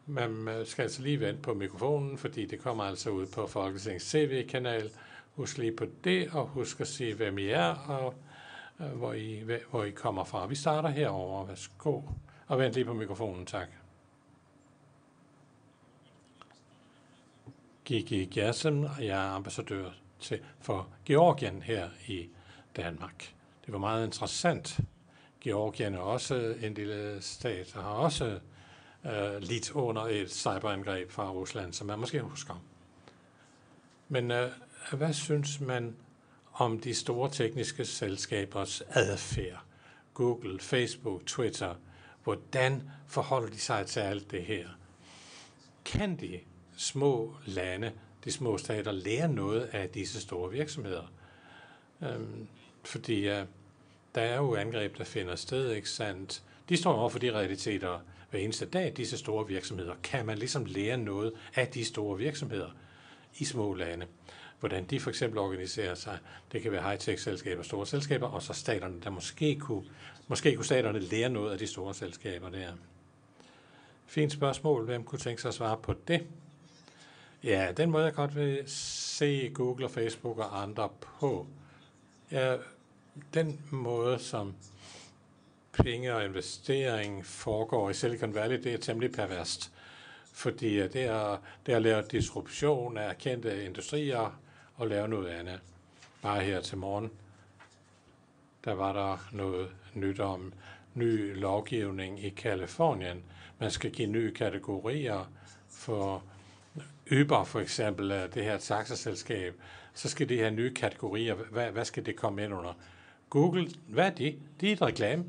man 0.06 0.62
skal 0.64 0.82
altså 0.82 1.02
lige 1.02 1.20
vente 1.20 1.42
på 1.42 1.54
mikrofonen, 1.54 2.18
fordi 2.18 2.46
det 2.46 2.60
kommer 2.60 2.84
altså 2.84 3.10
ud 3.10 3.26
på 3.26 3.46
Folketingets 3.46 4.10
CV-kanal. 4.10 4.90
Husk 5.34 5.58
lige 5.58 5.76
på 5.76 5.86
det, 6.04 6.28
og 6.32 6.46
husk 6.46 6.80
at 6.80 6.88
sige, 6.88 7.14
hvem 7.14 7.38
I 7.38 7.46
er, 7.46 7.74
og 7.74 8.14
uh, 8.78 8.86
hvor, 8.86 9.12
I, 9.12 9.42
hvor 9.70 9.84
I 9.84 9.90
kommer 9.90 10.24
fra. 10.24 10.46
Vi 10.46 10.54
starter 10.54 10.88
herover. 10.88 11.46
Værsgo. 11.46 12.00
Og 12.46 12.58
vent 12.58 12.74
lige 12.74 12.84
på 12.84 12.94
mikrofonen, 12.94 13.46
tak. 13.46 13.83
Gigi 17.84 18.24
Gersen, 18.24 18.84
og 18.84 19.06
jeg 19.06 19.26
er 19.26 19.30
ambassadør 19.30 19.90
til, 20.20 20.40
for 20.60 20.88
Georgien 21.06 21.62
her 21.62 21.88
i 22.06 22.28
Danmark. 22.76 23.34
Det 23.66 23.72
var 23.72 23.78
meget 23.78 24.06
interessant. 24.06 24.80
Georgien 25.40 25.94
er 25.94 25.98
også 25.98 26.54
en 26.62 26.74
lille 26.74 27.22
stat, 27.22 27.76
og 27.76 27.82
har 27.82 27.90
også 27.90 28.38
øh, 29.06 29.40
lidt 29.40 29.70
under 29.70 30.02
et 30.02 30.30
cyberangreb 30.30 31.10
fra 31.10 31.30
Rusland, 31.30 31.72
som 31.72 31.86
man 31.86 31.98
måske 31.98 32.20
husker. 32.20 32.62
Men 34.08 34.30
øh, 34.30 34.50
hvad 34.92 35.12
synes 35.12 35.60
man 35.60 35.96
om 36.52 36.80
de 36.80 36.94
store 36.94 37.30
tekniske 37.30 37.84
selskabers 37.84 38.82
adfærd? 38.88 39.62
Google, 40.14 40.60
Facebook, 40.60 41.26
Twitter. 41.26 41.74
Hvordan 42.24 42.90
forholder 43.06 43.48
de 43.48 43.58
sig 43.58 43.86
til 43.86 44.00
alt 44.00 44.30
det 44.30 44.42
her? 44.42 44.68
Kan 45.84 46.16
de 46.16 46.40
små 46.76 47.34
lande, 47.46 47.92
de 48.24 48.32
små 48.32 48.58
stater, 48.58 48.92
lære 48.92 49.28
noget 49.28 49.62
af 49.72 49.88
disse 49.88 50.20
store 50.20 50.50
virksomheder? 50.50 51.12
Øhm, 52.02 52.46
fordi 52.84 53.28
øh, 53.28 53.44
der 54.14 54.20
er 54.20 54.36
jo 54.36 54.54
angreb, 54.54 54.98
der 54.98 55.04
finder 55.04 55.36
sted, 55.36 55.70
ikke 55.70 55.90
sandt? 55.90 56.42
De 56.68 56.76
står 56.76 56.92
over 56.92 57.08
for 57.08 57.18
de 57.18 57.32
realiteter 57.32 58.00
hver 58.30 58.40
eneste 58.40 58.66
dag, 58.66 58.92
disse 58.96 59.18
store 59.18 59.46
virksomheder. 59.46 59.94
Kan 60.02 60.26
man 60.26 60.38
ligesom 60.38 60.64
lære 60.64 60.96
noget 60.96 61.32
af 61.54 61.68
de 61.68 61.84
store 61.84 62.18
virksomheder 62.18 62.70
i 63.38 63.44
små 63.44 63.74
lande? 63.74 64.06
Hvordan 64.60 64.84
de 64.84 65.00
for 65.00 65.10
eksempel 65.10 65.38
organiserer 65.38 65.94
sig. 65.94 66.18
Det 66.52 66.62
kan 66.62 66.72
være 66.72 66.82
high-tech-selskaber, 66.82 67.62
store 67.62 67.86
selskaber, 67.86 68.26
og 68.26 68.42
så 68.42 68.52
staterne, 68.52 69.00
der 69.00 69.10
måske 69.10 69.56
kunne, 69.60 69.84
måske 70.28 70.56
kunne 70.56 70.64
staterne 70.64 70.98
lære 70.98 71.28
noget 71.28 71.52
af 71.52 71.58
de 71.58 71.66
store 71.66 71.94
selskaber 71.94 72.48
der. 72.50 72.72
Fint 74.06 74.32
spørgsmål. 74.32 74.84
Hvem 74.84 75.04
kunne 75.04 75.18
tænke 75.18 75.42
sig 75.42 75.48
at 75.48 75.54
svare 75.54 75.76
på 75.82 75.94
det? 76.08 76.26
Ja, 77.44 77.72
den 77.72 77.90
måde 77.90 78.04
jeg 78.04 78.14
godt 78.14 78.36
vil 78.36 78.62
se 78.66 79.50
Google 79.54 79.84
og 79.86 79.90
Facebook 79.90 80.38
og 80.38 80.62
andre 80.62 80.88
på, 81.00 81.46
er 82.30 82.58
den 83.34 83.60
måde, 83.70 84.18
som 84.18 84.54
penge 85.72 86.14
og 86.14 86.24
investering 86.24 87.26
foregår 87.26 87.90
i 87.90 87.94
Silicon 87.94 88.34
Valley, 88.34 88.62
det 88.62 88.74
er 88.74 88.78
temmelig 88.78 89.12
perverst. 89.12 89.72
Fordi 90.32 90.76
det 90.76 90.96
er, 90.96 91.36
det 91.66 91.72
er 91.72 91.76
at 91.76 91.82
lave 91.82 92.02
disruption 92.02 92.98
af 92.98 93.18
kendte 93.18 93.64
industrier 93.64 94.40
og 94.76 94.88
lave 94.88 95.08
noget 95.08 95.28
andet. 95.28 95.60
Bare 96.22 96.40
her 96.40 96.60
til 96.60 96.78
morgen, 96.78 97.10
der 98.64 98.72
var 98.74 98.92
der 98.92 99.28
noget 99.32 99.68
nyt 99.94 100.20
om 100.20 100.52
ny 100.94 101.40
lovgivning 101.40 102.24
i 102.24 102.28
Kalifornien. 102.28 103.24
Man 103.58 103.70
skal 103.70 103.90
give 103.90 104.08
nye 104.08 104.34
kategorier 104.34 105.32
for 105.68 106.24
Uber 107.12 107.44
for 107.44 107.60
eksempel, 107.60 108.10
øh, 108.10 108.34
det 108.34 108.44
her 108.44 108.58
taxaselskab, 108.58 109.54
så 109.94 110.08
skal 110.08 110.28
de 110.28 110.36
her 110.36 110.50
nye 110.50 110.74
kategorier. 110.74 111.34
Hvad, 111.34 111.70
hvad 111.70 111.84
skal 111.84 112.06
det 112.06 112.16
komme 112.16 112.44
ind 112.44 112.54
under? 112.54 112.72
Google, 113.30 113.70
hvad 113.88 114.06
er 114.06 114.10
de? 114.10 114.38
De 114.60 114.68
er 114.68 114.72
et 114.72 114.82
reklame. 114.82 115.24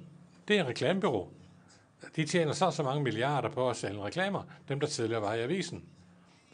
Det 0.48 0.58
er 0.58 0.62
et 0.62 0.68
reklamebyrå. 0.68 1.30
De 2.16 2.26
tjener 2.26 2.54
så 2.54 2.72
så 2.72 2.84
mange 2.84 3.04
milliarder 3.04 3.50
på 3.50 3.70
at 3.70 3.76
sælge 3.76 4.04
reklamer, 4.04 4.44
dem 4.70 4.80
der 4.80 4.88
tidligere 4.88 5.22
var 5.22 5.34
i 5.34 5.42
avisen. 5.42 5.84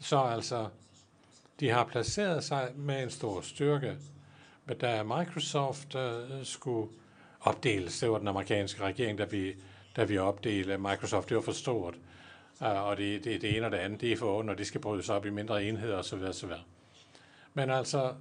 Så 0.00 0.18
altså, 0.18 0.68
de 1.60 1.68
har 1.68 1.84
placeret 1.84 2.44
sig 2.44 2.72
med 2.76 3.02
en 3.02 3.10
stor 3.10 3.40
styrke. 3.40 3.96
Men 4.66 4.78
da 4.78 5.02
Microsoft 5.02 5.94
øh, 5.94 6.38
øh 6.38 6.44
skulle 6.44 6.90
opdeles, 7.40 8.00
det 8.00 8.10
var 8.10 8.18
den 8.18 8.28
amerikanske 8.28 8.82
regering, 8.82 9.18
der 9.18 9.26
vi, 9.26 9.54
da 9.96 10.04
vi 10.04 10.18
opdelte 10.18 10.78
Microsoft, 10.78 11.28
det 11.28 11.36
var 11.36 11.42
for 11.42 11.52
stort. 11.52 11.94
Øh, 12.62 12.86
og 12.86 12.96
det, 12.96 13.24
det, 13.24 13.42
det 13.42 13.56
ene 13.56 13.66
og 13.66 13.72
det 13.72 13.78
andet, 13.78 14.00
det 14.00 14.12
er 14.12 14.16
for 14.16 14.38
ondt, 14.38 14.50
og 14.50 14.58
det 14.58 14.66
skal 14.66 14.80
brydes 14.80 15.08
op 15.08 15.26
i 15.26 15.30
mindre 15.30 15.64
enheder 15.64 15.96
osv. 15.96 16.22
osv. 16.22 16.50
Men 17.54 17.70
altså, 17.70 18.14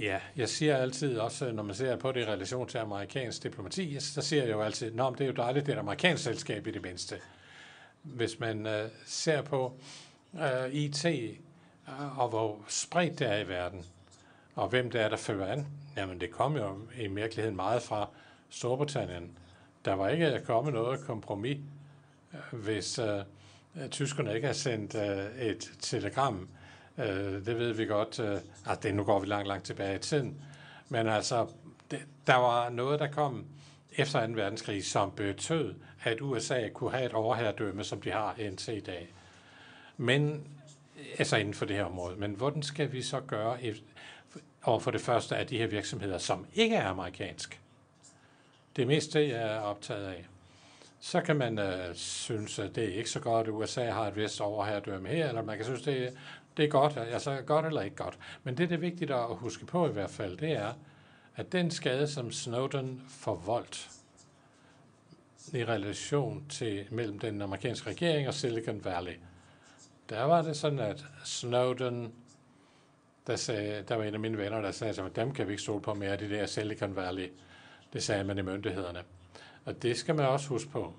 Ja, 0.00 0.20
jeg 0.36 0.48
siger 0.48 0.76
altid 0.76 1.18
også, 1.18 1.52
når 1.52 1.62
man 1.62 1.74
ser 1.74 1.96
på 1.96 2.12
det 2.12 2.20
i 2.20 2.24
relation 2.24 2.68
til 2.68 2.78
amerikansk 2.78 3.42
diplomati, 3.42 4.00
så 4.00 4.22
siger 4.22 4.42
jeg 4.42 4.52
jo 4.52 4.62
altid, 4.62 4.92
Nå, 4.92 5.10
det 5.10 5.20
er 5.20 5.26
jo 5.26 5.32
dejligt, 5.32 5.66
det 5.66 5.72
er 5.72 5.76
et 5.76 5.80
amerikansk 5.80 6.24
selskab 6.24 6.66
i 6.66 6.70
det 6.70 6.82
mindste. 6.82 7.20
Hvis 8.02 8.40
man 8.40 8.66
øh, 8.66 8.88
ser 9.06 9.42
på 9.42 9.72
øh, 10.34 10.74
IT 10.74 11.04
uh, 11.04 11.10
øh, 11.12 12.18
og 12.18 12.28
hvor 12.28 12.64
spredt 12.68 13.18
det 13.18 13.30
er 13.30 13.36
i 13.36 13.48
verden, 13.48 13.84
og 14.54 14.68
hvem 14.68 14.90
det 14.90 15.00
er, 15.00 15.08
der 15.08 15.16
fører 15.16 15.52
an, 15.52 15.66
jamen 15.96 16.20
det 16.20 16.30
kom 16.30 16.56
jo 16.56 16.78
i 16.98 17.06
virkeligheden 17.06 17.56
meget 17.56 17.82
fra 17.82 18.08
Storbritannien. 18.50 19.38
Der 19.84 19.94
var 19.94 20.08
ikke 20.08 20.40
kommet 20.46 20.74
noget 20.74 21.00
kompromis, 21.00 21.58
hvis 22.52 22.98
uh, 22.98 23.88
tyskerne 23.90 24.34
ikke 24.34 24.46
har 24.46 24.54
sendt 24.54 24.94
uh, 24.94 25.42
et 25.42 25.72
telegram 25.80 26.48
Øh, 26.98 27.46
det 27.46 27.58
ved 27.58 27.72
vi 27.72 27.84
godt, 27.84 28.20
øh, 28.20 28.40
at 28.66 28.82
det, 28.82 28.94
nu 28.94 29.04
går 29.04 29.20
vi 29.20 29.26
langt, 29.26 29.48
langt 29.48 29.64
tilbage 29.64 29.96
i 29.96 29.98
tiden. 29.98 30.40
Men 30.88 31.08
altså, 31.08 31.46
det, 31.90 32.00
der 32.26 32.34
var 32.34 32.68
noget, 32.68 33.00
der 33.00 33.06
kom 33.06 33.46
efter 33.96 34.26
2. 34.26 34.32
verdenskrig, 34.32 34.84
som 34.84 35.10
betød, 35.10 35.74
at 36.04 36.20
USA 36.20 36.68
kunne 36.68 36.90
have 36.90 37.06
et 37.06 37.12
overherredømme, 37.12 37.84
som 37.84 38.00
de 38.00 38.10
har 38.10 38.34
indtil 38.38 38.76
i 38.76 38.80
dag. 38.80 39.08
Men, 39.96 40.48
altså 41.18 41.36
inden 41.36 41.54
for 41.54 41.66
det 41.66 41.76
her 41.76 41.84
område. 41.84 42.16
Men 42.16 42.30
hvordan 42.30 42.62
skal 42.62 42.92
vi 42.92 43.02
så 43.02 43.20
gøre 43.20 43.58
over 44.64 44.80
for 44.80 44.90
det 44.90 45.00
første 45.00 45.36
af 45.36 45.46
de 45.46 45.58
her 45.58 45.66
virksomheder, 45.66 46.18
som 46.18 46.46
ikke 46.54 46.76
er 46.76 46.88
amerikansk? 46.88 47.60
Det 48.76 48.86
meste, 48.86 49.28
jeg 49.28 49.54
er 49.54 49.60
optaget 49.60 50.06
af. 50.06 50.26
Så 51.00 51.20
kan 51.20 51.36
man 51.36 51.58
øh, 51.58 51.94
synes, 51.94 52.58
at 52.58 52.74
det 52.74 52.84
er 52.84 52.94
ikke 52.94 53.10
så 53.10 53.20
godt, 53.20 53.46
at 53.46 53.52
USA 53.52 53.90
har 53.90 54.06
et 54.06 54.16
vist 54.16 54.40
overherredømme 54.40 55.08
her, 55.08 55.28
eller 55.28 55.42
man 55.42 55.56
kan 55.56 55.64
synes, 55.64 55.82
det 55.82 56.06
er 56.06 56.10
det 56.56 56.64
er 56.64 56.68
godt, 56.68 56.96
altså 56.96 57.42
godt 57.46 57.66
eller 57.66 57.82
ikke 57.82 57.96
godt. 57.96 58.18
Men 58.42 58.58
det, 58.58 58.68
det 58.68 58.74
er 58.74 58.80
vigtigt 58.80 59.10
at 59.10 59.36
huske 59.36 59.66
på 59.66 59.88
i 59.88 59.92
hvert 59.92 60.10
fald, 60.10 60.36
det 60.36 60.52
er, 60.52 60.72
at 61.36 61.52
den 61.52 61.70
skade, 61.70 62.08
som 62.08 62.32
Snowden 62.32 63.02
forvoldt 63.08 63.90
i 65.52 65.64
relation 65.64 66.46
til 66.48 66.86
mellem 66.90 67.18
den 67.18 67.42
amerikanske 67.42 67.90
regering 67.90 68.28
og 68.28 68.34
Silicon 68.34 68.84
Valley, 68.84 69.12
der 70.08 70.22
var 70.22 70.42
det 70.42 70.56
sådan, 70.56 70.78
at 70.78 71.04
Snowden, 71.24 72.12
der, 73.26 73.36
sagde, 73.36 73.84
der 73.88 73.94
var 73.94 74.04
en 74.04 74.14
af 74.14 74.20
mine 74.20 74.38
venner, 74.38 74.60
der 74.60 74.70
sagde, 74.70 75.02
at 75.02 75.16
dem 75.16 75.32
kan 75.32 75.46
vi 75.46 75.52
ikke 75.52 75.62
stole 75.62 75.82
på 75.82 75.94
mere, 75.94 76.16
de 76.16 76.30
der 76.30 76.46
Silicon 76.46 76.96
Valley. 76.96 77.32
Det 77.94 78.02
sagde 78.02 78.24
man 78.24 78.38
i 78.38 78.42
myndighederne. 78.42 79.02
Og 79.64 79.82
det 79.82 79.96
skal 79.96 80.14
man 80.14 80.26
også 80.26 80.48
huske 80.48 80.70
på. 80.70 80.92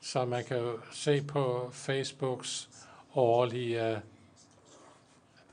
Så 0.00 0.24
man 0.24 0.44
kan 0.44 0.56
jo 0.56 0.78
se 0.92 1.22
på 1.22 1.70
Facebooks 1.72 2.68
årlige 3.14 3.88
øh, 3.88 3.98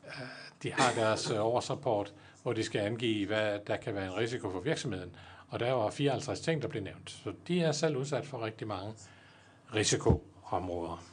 øh, 0.05 0.21
de 0.63 0.71
har 0.71 0.93
deres 0.93 1.31
øh, 1.31 1.45
årsrapport, 1.45 2.13
hvor 2.43 2.53
de 2.53 2.63
skal 2.63 2.79
angive, 2.81 3.27
hvad 3.27 3.59
der 3.67 3.77
kan 3.77 3.95
være 3.95 4.05
en 4.05 4.17
risiko 4.17 4.51
for 4.51 4.59
virksomheden. 4.59 5.15
Og 5.47 5.59
der 5.59 5.71
var 5.71 5.89
54 5.89 6.39
ting, 6.39 6.61
der 6.61 6.67
blev 6.67 6.83
nævnt. 6.83 7.09
Så 7.09 7.33
de 7.47 7.61
er 7.61 7.71
selv 7.71 7.97
udsat 7.97 8.25
for 8.25 8.45
rigtig 8.45 8.67
mange 8.67 8.93
risikoområder. 9.75 11.03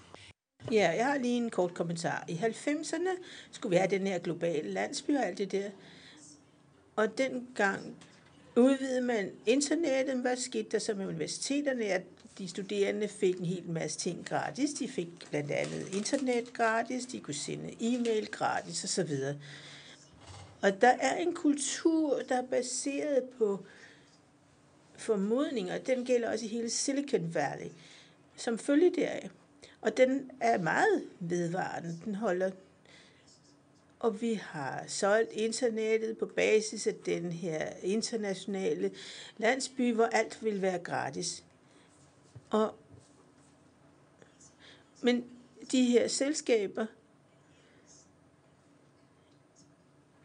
Ja, 0.73 0.95
jeg 0.97 1.07
har 1.07 1.19
lige 1.19 1.37
en 1.37 1.51
kort 1.51 1.75
kommentar. 1.75 2.25
I 2.29 2.35
90'erne 2.35 3.23
skulle 3.51 3.71
vi 3.71 3.77
have 3.77 3.91
den 3.91 4.07
her 4.07 4.19
globale 4.19 4.71
landsby 4.71 5.11
og 5.17 5.27
alt 5.27 5.39
det 5.39 5.53
der. 5.53 5.71
Og 6.97 7.19
dengang 7.19 7.97
udvidede 8.59 9.01
man 9.01 9.31
internettet. 9.47 10.17
Hvad 10.17 10.37
skete 10.37 10.69
der 10.71 10.79
så 10.79 10.95
med 10.95 11.07
universiteterne? 11.07 11.85
At 11.85 12.03
de 12.39 12.49
studerende 12.49 13.09
fik 13.09 13.39
en 13.39 13.45
hel 13.45 13.71
masse 13.71 13.99
ting 13.99 14.27
gratis. 14.27 14.71
De 14.71 14.89
fik 14.89 15.09
blandt 15.31 15.51
andet 15.51 15.95
internet 15.95 16.53
gratis, 16.53 17.07
de 17.07 17.21
kunne 17.21 17.35
sende 17.35 17.75
e-mail 17.81 18.27
gratis 18.31 18.85
osv. 18.85 19.13
Og 20.63 20.81
der 20.81 20.93
er 21.01 21.17
en 21.17 21.35
kultur, 21.35 22.21
der 22.29 22.37
er 22.37 22.47
baseret 22.47 23.23
på 23.39 23.65
formodninger, 24.97 25.79
den 25.79 26.05
gælder 26.05 26.31
også 26.31 26.45
i 26.45 26.49
hele 26.49 26.71
Silicon 26.71 27.35
Valley, 27.35 27.71
som 28.37 28.59
følger 28.59 28.91
deraf. 28.91 29.31
Og 29.81 29.97
den 29.97 30.31
er 30.41 30.59
meget 30.59 31.05
vedvarende. 31.21 31.99
Den 32.05 32.15
holder 32.15 32.51
og 34.01 34.21
vi 34.21 34.35
har 34.35 34.85
solgt 34.87 35.33
internettet 35.33 36.19
på 36.19 36.27
basis 36.27 36.87
af 36.87 36.95
den 36.95 37.33
her 37.33 37.73
internationale 37.83 38.91
landsby, 39.37 39.95
hvor 39.95 40.05
alt 40.07 40.45
vil 40.45 40.63
være 40.63 40.79
gratis. 40.79 41.45
Og, 42.51 42.75
men 45.03 45.25
de 45.73 45.85
her 45.85 46.09
selskaber, 46.09 46.87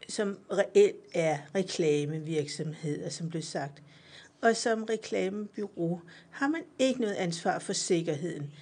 som 0.08 0.38
reelt 0.52 1.04
er 1.14 1.38
reklamevirksomheder, 1.54 3.08
som 3.08 3.30
blev 3.30 3.42
sagt, 3.42 3.82
og 4.40 4.56
som 4.56 4.84
reklamebyrå 4.84 6.00
har 6.30 6.48
man 6.48 6.62
ikke 6.78 7.00
noget 7.00 7.14
ansvar 7.14 7.58
for 7.58 7.72
sikkerheden. 7.72 8.52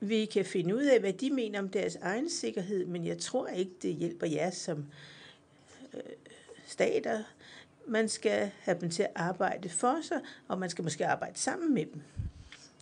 Vi 0.00 0.24
kan 0.24 0.44
finde 0.44 0.76
ud 0.76 0.82
af, 0.82 1.00
hvad 1.00 1.12
de 1.12 1.30
mener 1.30 1.58
om 1.58 1.68
deres 1.68 1.96
egen 1.96 2.30
sikkerhed, 2.30 2.86
men 2.86 3.06
jeg 3.06 3.18
tror 3.18 3.48
ikke, 3.48 3.72
det 3.82 3.94
hjælper 3.94 4.26
jer 4.26 4.50
som 4.50 4.86
øh, 5.94 6.00
stater. 6.66 7.22
Man 7.86 8.08
skal 8.08 8.50
have 8.60 8.80
dem 8.80 8.90
til 8.90 9.02
at 9.02 9.10
arbejde 9.14 9.68
for 9.68 9.98
sig, 10.02 10.20
og 10.48 10.58
man 10.58 10.70
skal 10.70 10.84
måske 10.84 11.06
arbejde 11.06 11.38
sammen 11.38 11.74
med 11.74 11.86
dem. 11.86 12.02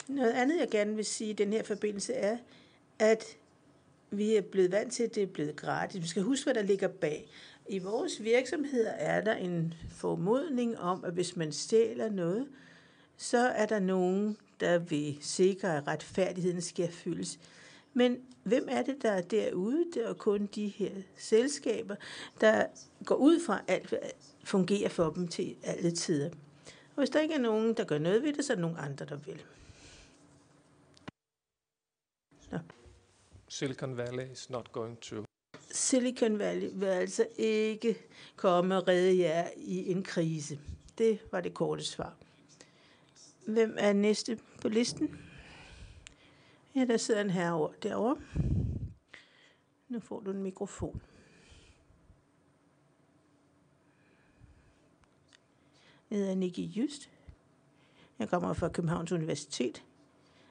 Noget 0.08 0.32
andet, 0.32 0.60
jeg 0.60 0.68
gerne 0.70 0.96
vil 0.96 1.04
sige 1.04 1.30
i 1.30 1.32
den 1.32 1.52
her 1.52 1.62
forbindelse, 1.62 2.12
er, 2.12 2.36
at 2.98 3.24
vi 4.10 4.36
er 4.36 4.40
blevet 4.40 4.72
vant 4.72 4.92
til, 4.92 5.02
at 5.02 5.14
det 5.14 5.22
er 5.22 5.26
blevet 5.26 5.56
gratis. 5.56 6.02
Vi 6.02 6.08
skal 6.08 6.22
huske, 6.22 6.44
hvad 6.44 6.54
der 6.54 6.62
ligger 6.62 6.88
bag. 6.88 7.28
I 7.68 7.78
vores 7.78 8.22
virksomheder 8.22 8.90
er 8.90 9.20
der 9.20 9.34
en 9.34 9.74
formodning 9.90 10.78
om, 10.78 11.04
at 11.04 11.12
hvis 11.12 11.36
man 11.36 11.52
stjæler 11.52 12.10
noget, 12.10 12.48
så 13.16 13.38
er 13.38 13.66
der 13.66 13.78
nogen, 13.78 14.36
der 14.60 14.78
vil 14.78 15.18
sikre, 15.20 15.76
at 15.76 15.86
retfærdigheden 15.86 16.60
skal 16.60 16.92
fyldes. 16.92 17.38
Men 17.94 18.16
hvem 18.42 18.66
er 18.70 18.82
det, 18.82 19.02
der 19.02 19.10
er 19.10 19.20
derude? 19.20 19.84
Det 19.94 20.08
er 20.08 20.14
kun 20.14 20.46
de 20.46 20.68
her 20.68 20.90
selskaber, 21.16 21.94
der 22.40 22.66
går 23.04 23.14
ud 23.14 23.40
fra, 23.46 23.60
at 23.68 23.92
alt 23.92 23.94
fungerer 24.44 24.88
for 24.88 25.10
dem 25.10 25.28
til 25.28 25.56
alle 25.62 25.90
tider. 25.90 26.30
Og 26.66 27.00
hvis 27.00 27.10
der 27.10 27.20
ikke 27.20 27.34
er 27.34 27.38
nogen, 27.38 27.74
der 27.74 27.84
gør 27.84 27.98
noget 27.98 28.22
ved 28.22 28.32
det, 28.32 28.44
så 28.44 28.52
er 28.52 28.54
der 28.54 28.62
nogen 28.62 28.76
andre, 28.80 29.04
der 29.04 29.16
vil. 29.16 29.42
No. 32.52 32.58
Silicon 33.48 33.96
Valley 33.96 34.32
is 34.32 34.50
not 34.50 34.72
going 34.72 35.00
to. 35.00 35.16
Silicon 35.70 36.38
Valley 36.38 36.70
vil 36.72 36.86
altså 36.86 37.26
ikke 37.38 37.98
komme 38.36 38.76
og 38.76 38.88
redde 38.88 39.18
jer 39.18 39.48
i 39.56 39.90
en 39.90 40.02
krise. 40.02 40.58
Det 40.98 41.18
var 41.32 41.40
det 41.40 41.54
korte 41.54 41.84
svar. 41.84 42.16
Hvem 43.48 43.76
er 43.78 43.92
næste 43.92 44.38
på 44.60 44.68
listen? 44.68 45.18
Ja, 46.74 46.84
der 46.84 46.96
sidder 46.96 47.20
en 47.20 47.30
herre 47.30 47.70
derovre. 47.82 48.16
Nu 49.88 50.00
får 50.00 50.20
du 50.20 50.30
en 50.30 50.42
mikrofon. 50.42 51.02
Jeg 56.10 56.18
hedder 56.18 56.34
Nicky 56.34 56.58
Just. 56.58 57.10
Jeg 58.18 58.28
kommer 58.28 58.52
fra 58.52 58.68
Københavns 58.68 59.12
Universitet, 59.12 59.84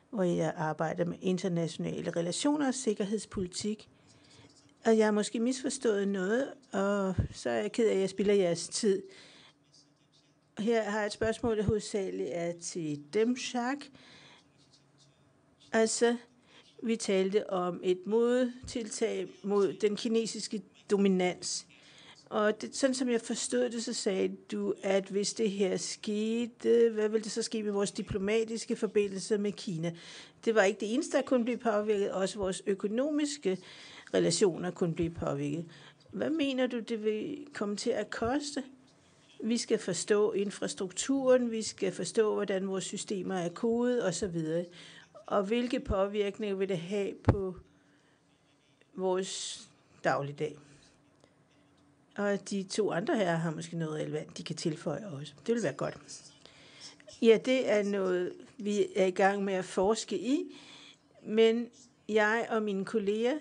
hvor 0.10 0.24
jeg 0.24 0.54
arbejder 0.56 1.06
med 1.06 1.18
internationale 1.22 2.12
relationer 2.12 2.68
og 2.68 2.74
sikkerhedspolitik. 2.74 3.90
Og 4.86 4.98
jeg 4.98 5.08
har 5.08 5.12
måske 5.12 5.40
misforstået 5.40 6.08
noget, 6.08 6.54
og 6.72 7.16
så 7.32 7.50
er 7.50 7.62
jeg 7.62 7.72
ked 7.72 7.88
af, 7.88 7.94
at 7.94 8.00
jeg 8.00 8.10
spiller 8.10 8.34
jeres 8.34 8.68
tid. 8.68 9.04
Her 10.60 10.84
har 10.84 11.00
jeg 11.00 11.06
et 11.06 11.12
spørgsmål, 11.12 11.58
der 11.58 11.64
hovedsageligt 11.64 12.30
er 12.32 12.54
til 12.62 13.04
dem, 13.14 13.38
Jacques. 13.54 13.92
Altså, 15.72 16.18
vi 16.84 16.96
talte 16.96 17.50
om 17.50 17.80
et 17.84 18.00
modtiltag 18.06 19.28
mod 19.44 19.74
den 19.74 19.96
kinesiske 19.96 20.62
dominans. 20.92 21.68
Og 22.26 22.62
det, 22.62 22.76
sådan 22.76 22.94
som 22.94 23.10
jeg 23.10 23.22
forstod 23.22 23.70
det, 23.70 23.84
så 23.84 23.94
sagde 23.94 24.36
du, 24.52 24.74
at 24.84 25.06
hvis 25.06 25.34
det 25.34 25.52
her 25.52 25.78
skete, 25.78 26.90
hvad 26.94 27.10
ville 27.10 27.24
det 27.24 27.32
så 27.32 27.42
ske 27.42 27.64
med 27.64 27.72
vores 27.72 27.92
diplomatiske 27.92 28.76
forbindelser 28.76 29.38
med 29.38 29.52
Kina? 29.52 29.96
Det 30.46 30.56
var 30.56 30.64
ikke 30.64 30.80
det 30.80 30.94
eneste, 30.94 31.18
der 31.18 31.24
kunne 31.24 31.44
blive 31.44 31.58
påvirket, 31.58 32.12
også 32.12 32.38
vores 32.38 32.64
økonomiske 32.66 33.58
relationer 34.14 34.72
kunne 34.72 34.94
blive 34.94 35.10
påvirket. 35.10 35.66
Hvad 36.12 36.30
mener 36.30 36.68
du, 36.68 36.80
det 36.80 37.04
vil 37.04 37.48
komme 37.54 37.76
til 37.76 37.90
at 37.90 38.10
koste? 38.10 38.64
Vi 39.44 39.58
skal 39.58 39.80
forstå 39.80 40.32
infrastrukturen, 40.32 41.52
vi 41.52 41.62
skal 41.62 41.92
forstå, 41.92 42.34
hvordan 42.34 42.68
vores 42.68 42.84
systemer 42.84 43.36
er 43.36 43.50
kodet 43.50 44.06
osv. 44.06 44.64
Og 45.26 45.44
hvilke 45.44 45.80
påvirkninger 45.80 46.56
vil 46.56 46.70
det 46.70 46.78
have 46.78 47.14
på 47.24 47.56
vores 48.96 49.62
dagligdag? 50.04 50.58
Og 52.18 52.50
de 52.50 52.64
to 52.64 52.92
andre 52.92 53.18
her 53.18 53.36
har 53.36 53.52
måske 53.52 53.78
noget 53.78 54.02
relevant, 54.02 54.38
de 54.38 54.44
kan 54.44 54.56
tilføje 54.56 55.08
også. 55.08 55.34
Det 55.48 55.56
vil 55.56 55.64
være 55.64 55.74
godt. 55.74 55.98
Ja, 57.22 57.40
det 57.46 57.72
er 57.72 57.84
noget, 57.84 58.34
vi 58.58 58.88
er 58.96 59.06
i 59.06 59.12
gang 59.12 59.44
med 59.44 59.54
at 59.54 59.66
forske 59.66 60.20
i, 60.20 60.56
men 61.24 61.70
jeg 62.10 62.48
og 62.50 62.64
mine 62.64 62.86
kolleger 62.86 63.38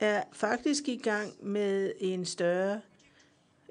er 0.00 0.22
faktisk 0.32 0.88
i 0.88 0.96
gang 0.96 1.32
med 1.40 1.92
en 2.00 2.24
større, 2.24 2.80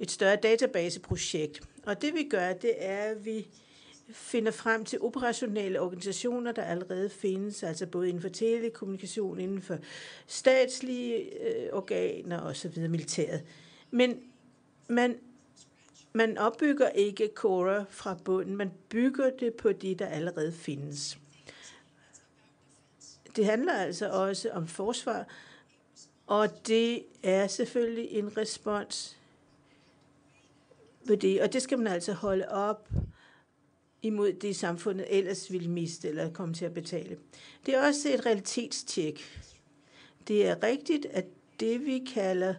et 0.01 0.11
større 0.11 0.35
databaseprojekt. 0.35 1.61
Og 1.85 2.01
det 2.01 2.13
vi 2.13 2.23
gør, 2.23 2.53
det 2.53 2.73
er, 2.77 3.03
at 3.03 3.25
vi 3.25 3.47
finder 4.09 4.51
frem 4.51 4.85
til 4.85 5.01
operationelle 5.01 5.81
organisationer, 5.81 6.51
der 6.51 6.63
allerede 6.63 7.09
findes, 7.09 7.63
altså 7.63 7.85
både 7.85 8.09
inden 8.09 8.21
for 8.21 8.29
telekommunikation, 8.29 9.39
inden 9.39 9.61
for 9.61 9.77
statslige 10.27 11.15
øh, 11.15 11.69
organer 11.73 12.41
osv., 12.41 12.89
militæret. 12.89 13.43
Men 13.91 14.19
man, 14.87 15.17
man 16.13 16.37
opbygger 16.37 16.89
ikke 16.89 17.29
Cora 17.35 17.85
fra 17.89 18.17
bunden, 18.25 18.55
man 18.55 18.71
bygger 18.89 19.29
det 19.39 19.53
på 19.53 19.71
det, 19.71 19.99
der 19.99 20.07
allerede 20.07 20.51
findes. 20.51 21.17
Det 23.35 23.45
handler 23.45 23.73
altså 23.73 24.09
også 24.09 24.49
om 24.49 24.67
forsvar, 24.67 25.27
og 26.27 26.67
det 26.67 27.03
er 27.23 27.47
selvfølgelig 27.47 28.11
en 28.11 28.37
respons 28.37 29.17
på 31.07 31.15
det, 31.15 31.41
og 31.41 31.53
det 31.53 31.61
skal 31.61 31.77
man 31.77 31.87
altså 31.87 32.13
holde 32.13 32.49
op 32.49 32.89
imod 34.01 34.33
det, 34.33 34.55
samfundet 34.55 35.05
ellers 35.09 35.51
vil 35.51 35.69
miste 35.69 36.07
eller 36.07 36.33
komme 36.33 36.53
til 36.53 36.65
at 36.65 36.73
betale. 36.73 37.17
Det 37.65 37.75
er 37.75 37.87
også 37.87 38.09
et 38.13 38.25
realitetstjek. 38.25 39.41
Det 40.27 40.47
er 40.47 40.63
rigtigt, 40.63 41.05
at 41.05 41.25
det 41.59 41.85
vi 41.85 42.07
kalder 42.13 42.53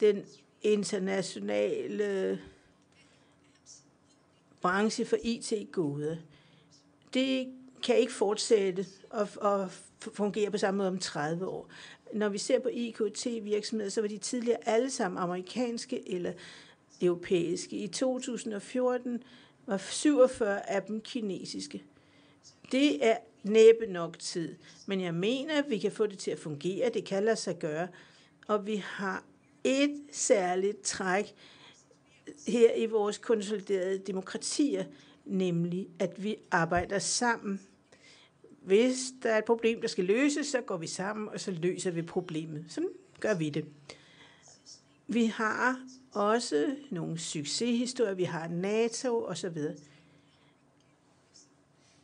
den 0.00 0.24
internationale 0.62 2.40
branche 4.60 5.04
for 5.04 5.16
IT-goder, 5.22 6.16
det 7.14 7.52
kan 7.82 7.96
ikke 7.96 8.12
fortsætte 8.12 8.86
og, 9.10 9.28
og 9.36 9.70
fungere 10.00 10.50
på 10.50 10.58
samme 10.58 10.78
måde 10.78 10.88
om 10.88 10.98
30 10.98 11.46
år. 11.46 11.70
Når 12.14 12.28
vi 12.28 12.38
ser 12.38 12.58
på 12.58 12.68
IKT-virksomheder, 12.68 13.90
så 13.90 14.00
var 14.00 14.08
de 14.08 14.18
tidligere 14.18 14.68
alle 14.68 14.90
sammen 14.90 15.18
amerikanske 15.18 16.12
eller 16.12 16.32
europæiske. 17.00 17.76
I 17.76 17.88
2014 17.88 19.22
var 19.66 19.76
47 19.76 20.70
af 20.70 20.82
dem 20.82 21.00
kinesiske. 21.00 21.84
Det 22.72 23.06
er 23.06 23.16
næppe 23.42 23.86
nok 23.86 24.18
tid, 24.18 24.56
men 24.86 25.00
jeg 25.00 25.14
mener, 25.14 25.58
at 25.58 25.70
vi 25.70 25.78
kan 25.78 25.92
få 25.92 26.06
det 26.06 26.18
til 26.18 26.30
at 26.30 26.38
fungere. 26.38 26.90
Det 26.94 27.04
kan 27.04 27.24
lade 27.24 27.36
sig 27.36 27.58
gøre. 27.58 27.88
Og 28.46 28.66
vi 28.66 28.76
har 28.76 29.24
et 29.64 30.02
særligt 30.12 30.82
træk 30.82 31.34
her 32.46 32.74
i 32.74 32.86
vores 32.86 33.18
konsoliderede 33.18 33.98
demokratier, 33.98 34.84
nemlig 35.24 35.88
at 35.98 36.24
vi 36.24 36.36
arbejder 36.50 36.98
sammen. 36.98 37.60
Hvis 38.62 38.98
der 39.22 39.30
er 39.30 39.38
et 39.38 39.44
problem, 39.44 39.80
der 39.80 39.88
skal 39.88 40.04
løses, 40.04 40.46
så 40.46 40.60
går 40.60 40.76
vi 40.76 40.86
sammen, 40.86 41.28
og 41.28 41.40
så 41.40 41.50
løser 41.50 41.90
vi 41.90 42.02
problemet. 42.02 42.64
Sådan 42.68 42.90
gør 43.20 43.34
vi 43.34 43.50
det. 43.50 43.64
Vi 45.12 45.24
har 45.24 45.80
også 46.12 46.76
nogle 46.90 47.18
succeshistorier. 47.18 48.14
Vi 48.14 48.24
har 48.24 48.48
NATO 48.48 49.22
og 49.22 49.36
så 49.36 49.48
videre. 49.48 49.76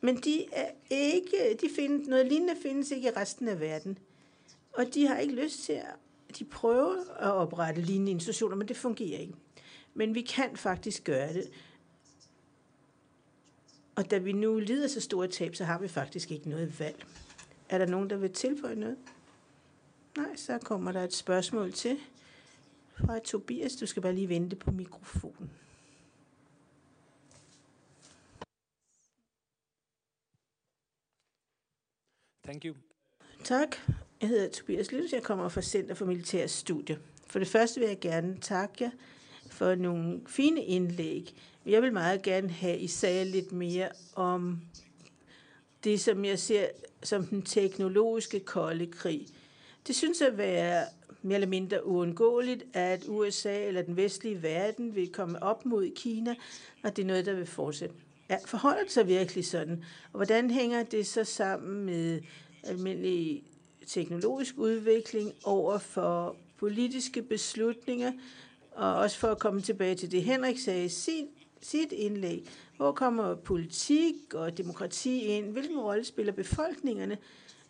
Men 0.00 0.16
de 0.16 0.44
er 0.54 0.70
ikke, 0.90 1.58
de 1.60 1.68
find, 1.76 2.06
noget 2.06 2.26
lignende 2.26 2.54
findes 2.62 2.90
ikke 2.90 3.08
i 3.08 3.10
resten 3.10 3.48
af 3.48 3.60
verden. 3.60 3.98
Og 4.72 4.94
de 4.94 5.06
har 5.06 5.18
ikke 5.18 5.34
lyst 5.34 5.62
til 5.62 5.72
at, 5.72 5.94
de 6.38 6.44
prøver 6.44 7.14
at 7.18 7.32
oprette 7.32 7.80
lignende 7.80 8.12
institutioner, 8.12 8.56
men 8.56 8.68
det 8.68 8.76
fungerer 8.76 9.20
ikke. 9.20 9.34
Men 9.94 10.14
vi 10.14 10.20
kan 10.20 10.56
faktisk 10.56 11.04
gøre 11.04 11.32
det. 11.32 11.50
Og 13.96 14.10
da 14.10 14.18
vi 14.18 14.32
nu 14.32 14.58
lider 14.58 14.88
så 14.88 15.00
store 15.00 15.28
tab, 15.28 15.54
så 15.56 15.64
har 15.64 15.78
vi 15.78 15.88
faktisk 15.88 16.30
ikke 16.30 16.48
noget 16.48 16.80
valg. 16.80 17.06
Er 17.68 17.78
der 17.78 17.86
nogen, 17.86 18.10
der 18.10 18.16
vil 18.16 18.32
tilføje 18.32 18.74
noget? 18.74 18.96
Nej, 20.16 20.36
så 20.36 20.58
kommer 20.58 20.92
der 20.92 21.04
et 21.04 21.14
spørgsmål 21.14 21.72
til 21.72 21.98
fra 22.96 23.18
Tobias. 23.18 23.76
Du 23.76 23.86
skal 23.86 24.02
bare 24.02 24.14
lige 24.14 24.28
vente 24.28 24.56
på 24.56 24.70
mikrofonen. 24.70 25.50
Thank 32.44 32.64
you. 32.64 32.74
Tak. 33.44 33.76
Jeg 34.20 34.28
hedder 34.28 34.50
Tobias 34.50 34.92
Lyttes. 34.92 35.12
Jeg 35.12 35.22
kommer 35.22 35.48
fra 35.48 35.62
Center 35.62 35.94
for 35.94 36.04
Militære 36.04 36.48
Studier. 36.48 36.96
For 37.26 37.38
det 37.38 37.48
første 37.48 37.80
vil 37.80 37.88
jeg 37.88 38.00
gerne 38.00 38.38
takke 38.40 38.84
jer 38.84 38.90
for 39.50 39.74
nogle 39.74 40.20
fine 40.26 40.64
indlæg. 40.64 41.34
Jeg 41.66 41.82
vil 41.82 41.92
meget 41.92 42.22
gerne 42.22 42.50
have, 42.50 42.78
I 42.78 42.86
sagde 42.86 43.24
lidt 43.24 43.52
mere 43.52 43.88
om 44.14 44.60
det, 45.84 46.00
som 46.00 46.24
jeg 46.24 46.38
ser 46.38 46.68
som 47.02 47.26
den 47.26 47.42
teknologiske 47.42 48.40
kolde 48.40 48.86
krig. 48.86 49.26
Det 49.86 49.96
synes 49.96 50.22
at 50.22 50.38
være 50.38 50.86
mere 51.26 51.34
eller 51.34 51.48
mindre 51.48 51.86
uundgåeligt, 51.86 52.64
at 52.72 53.04
USA 53.08 53.66
eller 53.66 53.82
den 53.82 53.96
vestlige 53.96 54.42
verden 54.42 54.94
vil 54.94 55.12
komme 55.12 55.42
op 55.42 55.66
mod 55.66 55.90
Kina, 55.96 56.34
og 56.82 56.96
det 56.96 57.02
er 57.02 57.06
noget, 57.06 57.26
der 57.26 57.34
vil 57.34 57.46
fortsætte. 57.46 57.94
Ja, 58.30 58.36
forholder 58.46 58.82
det 58.82 58.92
sig 58.92 59.08
virkelig 59.08 59.46
sådan? 59.46 59.84
Og 60.12 60.16
hvordan 60.18 60.50
hænger 60.50 60.82
det 60.82 61.06
så 61.06 61.24
sammen 61.24 61.84
med 61.84 62.20
almindelig 62.62 63.42
teknologisk 63.86 64.54
udvikling 64.58 65.32
over 65.44 65.78
for 65.78 66.36
politiske 66.58 67.22
beslutninger, 67.22 68.12
og 68.72 68.94
også 68.94 69.18
for 69.18 69.28
at 69.28 69.38
komme 69.38 69.60
tilbage 69.60 69.94
til 69.94 70.12
det, 70.12 70.22
Henrik 70.22 70.58
sagde 70.58 70.84
i 70.84 70.88
sit, 70.88 71.26
sit 71.60 71.92
indlæg. 71.92 72.48
Hvor 72.76 72.92
kommer 72.92 73.34
politik 73.34 74.34
og 74.34 74.58
demokrati 74.58 75.20
ind? 75.20 75.46
Hvilken 75.46 75.78
rolle 75.78 76.04
spiller 76.04 76.32
befolkningerne? 76.32 77.18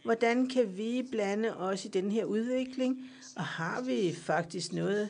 Hvordan 0.06 0.48
kan 0.48 0.76
vi 0.76 1.08
blande 1.10 1.56
os 1.56 1.84
i 1.84 1.88
den 1.88 2.10
her 2.10 2.24
udvikling? 2.24 3.10
Og 3.36 3.44
har 3.44 3.82
vi 3.82 4.14
faktisk 4.14 4.72
noget 4.72 5.08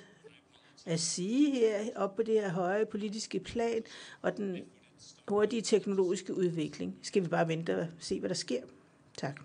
at 0.86 1.00
sige 1.00 1.50
her 1.50 1.96
op 1.96 2.16
på 2.16 2.22
det 2.22 2.34
her 2.34 2.48
høje 2.48 2.86
politiske 2.86 3.40
plan 3.40 3.82
og 4.22 4.36
den 4.36 4.58
hurtige 5.28 5.62
teknologiske 5.62 6.34
udvikling? 6.34 6.98
Skal 7.02 7.22
vi 7.22 7.28
bare 7.28 7.48
vente 7.48 7.80
og 7.80 7.86
se, 7.98 8.20
hvad 8.20 8.28
der 8.28 8.34
sker? 8.34 8.62
Tak. 9.16 9.40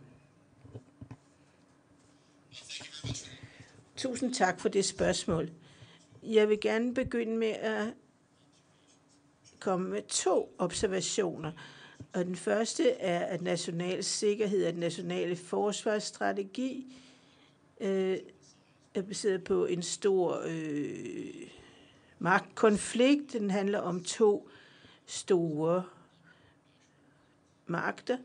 Tusind 3.96 4.34
tak 4.34 4.60
for 4.60 4.70
det 4.70 4.86
spørgsmål. 4.86 5.50
Jeg 6.24 6.50
vil 6.50 6.60
gerne 6.60 6.94
begynde 6.94 7.38
med 7.38 7.52
at 7.52 7.94
komme 9.60 9.90
med 9.90 10.02
to 10.02 10.56
observationer. 10.58 11.52
Og 12.14 12.26
den 12.26 12.36
første 12.36 12.90
er, 12.90 13.26
at 13.26 13.42
national 13.42 14.04
sikkerhed 14.04 14.66
og 14.66 14.72
den 14.72 14.80
nationale 14.80 15.36
forsvarsstrategi 15.36 16.96
øh, 17.82 18.18
er 18.96 19.02
baseret 19.02 19.44
på 19.44 19.66
en 19.66 19.82
stor 19.82 20.42
øh, 20.46 21.50
magtkonflikt. 22.20 23.34
Den 23.34 23.50
handler 23.50 23.80
om 23.80 24.04
to 24.04 24.50
store 25.06 25.84
magter, 27.66 28.18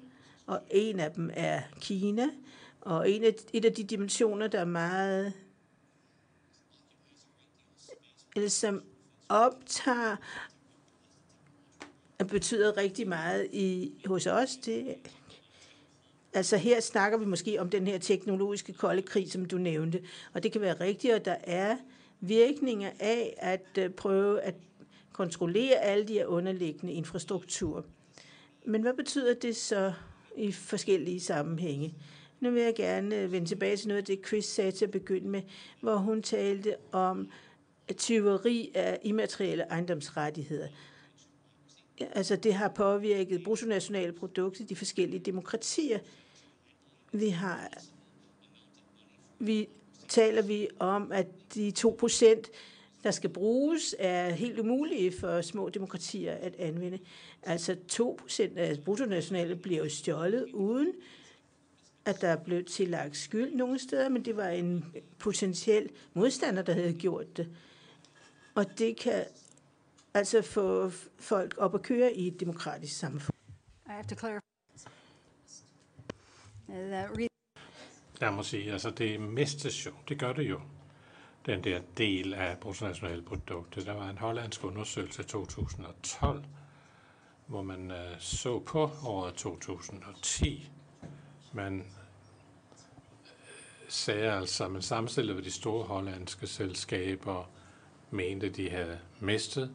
og 0.46 0.60
en 0.70 1.00
af 1.00 1.12
dem 1.12 1.30
er 1.34 1.62
Kina. 1.80 2.28
Og 2.80 3.10
en 3.10 3.24
af, 3.24 3.34
et 3.52 3.64
af 3.64 3.72
de 3.72 3.84
dimensioner, 3.84 4.46
der 4.46 4.60
er 4.60 4.64
meget, 4.64 5.32
eller 8.36 8.48
som 8.48 8.82
optager 9.28 10.16
betyder 12.24 12.76
rigtig 12.76 13.08
meget 13.08 13.48
i, 13.52 13.92
hos 14.06 14.26
os, 14.26 14.56
det 14.56 14.94
Altså 16.36 16.56
her 16.56 16.80
snakker 16.80 17.18
vi 17.18 17.24
måske 17.24 17.60
om 17.60 17.70
den 17.70 17.86
her 17.86 17.98
teknologiske 17.98 18.72
kolde 18.72 19.02
krig, 19.02 19.32
som 19.32 19.44
du 19.44 19.58
nævnte, 19.58 20.02
og 20.32 20.42
det 20.42 20.52
kan 20.52 20.60
være 20.60 20.80
rigtigt, 20.80 21.14
at 21.14 21.24
der 21.24 21.36
er 21.44 21.76
virkninger 22.20 22.90
af 23.00 23.34
at 23.38 23.78
øh, 23.78 23.90
prøve 23.90 24.40
at 24.40 24.54
kontrollere 25.12 25.76
alle 25.76 26.08
de 26.08 26.12
her 26.12 26.26
underliggende 26.26 26.92
infrastrukturer. 26.92 27.82
Men 28.64 28.82
hvad 28.82 28.94
betyder 28.94 29.34
det 29.34 29.56
så 29.56 29.92
i 30.36 30.52
forskellige 30.52 31.20
sammenhænge? 31.20 31.94
Nu 32.40 32.50
vil 32.50 32.62
jeg 32.62 32.74
gerne 32.74 33.16
øh, 33.16 33.32
vende 33.32 33.48
tilbage 33.48 33.76
til 33.76 33.88
noget 33.88 33.98
af 33.98 34.04
det, 34.04 34.26
Chris 34.26 34.44
sagde 34.44 34.72
til 34.72 34.84
at 34.84 34.90
begynde 34.90 35.28
med, 35.28 35.42
hvor 35.80 35.96
hun 35.96 36.22
talte 36.22 36.76
om 36.92 37.30
tyveri 37.96 38.72
af 38.74 38.98
immaterielle 39.02 39.64
ejendomsrettigheder. 39.64 40.68
Altså 42.00 42.36
det 42.36 42.54
har 42.54 42.68
påvirket 42.68 43.44
bruttonationale 43.44 44.12
produkter 44.12 44.60
i 44.60 44.64
de 44.64 44.76
forskellige 44.76 45.20
demokratier. 45.20 45.98
Vi 47.12 47.28
har 47.28 47.70
vi 49.38 49.68
taler 50.08 50.42
vi 50.42 50.68
om, 50.78 51.12
at 51.12 51.26
de 51.54 51.70
2 51.70 51.96
procent, 51.98 52.50
der 53.02 53.10
skal 53.10 53.30
bruges, 53.30 53.94
er 53.98 54.30
helt 54.30 54.58
umulige 54.58 55.12
for 55.20 55.40
små 55.40 55.68
demokratier 55.68 56.32
at 56.32 56.56
anvende. 56.56 56.98
Altså 57.42 57.76
2 57.88 58.16
procent 58.20 58.58
af 58.58 58.78
bruttonationale 58.84 59.56
bliver 59.56 59.78
jo 59.78 59.88
stjålet 59.88 60.46
uden 60.52 60.92
at 62.04 62.20
der 62.20 62.36
blev 62.36 62.64
tillagt 62.64 63.16
skyld 63.16 63.54
nogle 63.54 63.78
steder, 63.78 64.08
men 64.08 64.24
det 64.24 64.36
var 64.36 64.48
en 64.48 64.84
potentiel 65.18 65.88
modstander, 66.14 66.62
der 66.62 66.72
havde 66.72 66.92
gjort 66.92 67.36
det. 67.36 67.48
Og 68.54 68.78
det 68.78 68.96
kan 68.96 69.24
altså 70.16 70.42
få 70.42 70.90
folk 71.18 71.54
op 71.58 71.74
at 71.74 71.82
køre 71.82 72.12
i 72.12 72.26
et 72.26 72.40
demokratisk 72.40 72.98
samfund. 72.98 73.36
I 73.86 73.90
have 73.90 74.04
to 74.04 74.14
clarify. 74.14 74.46
Jeg 78.20 78.32
må 78.32 78.42
sige, 78.42 78.72
altså 78.72 78.90
det 78.90 79.20
mistes 79.20 79.86
jo, 79.86 79.90
det 80.08 80.18
gør 80.18 80.32
det 80.32 80.50
jo, 80.50 80.60
den 81.46 81.64
der 81.64 81.80
del 81.96 82.34
af 82.34 82.58
bruttonationalproduktet. 82.58 83.86
Der 83.86 83.92
var 83.92 84.10
en 84.10 84.18
hollandsk 84.18 84.64
undersøgelse 84.64 85.22
i 85.22 85.24
2012, 85.24 86.44
hvor 87.46 87.62
man 87.62 87.90
uh, 87.90 87.96
så 88.18 88.58
på 88.58 88.90
året 89.04 89.34
2010. 89.34 90.70
Man 91.52 91.80
øh, 91.80 91.86
sagde 93.88 94.32
altså, 94.32 94.68
man 94.68 94.82
sammenstillede 94.82 95.34
med 95.34 95.44
de 95.44 95.50
store 95.50 95.84
hollandske 95.84 96.46
selskaber, 96.46 97.50
mente 98.10 98.48
de 98.48 98.70
havde 98.70 98.98
mistet, 99.20 99.74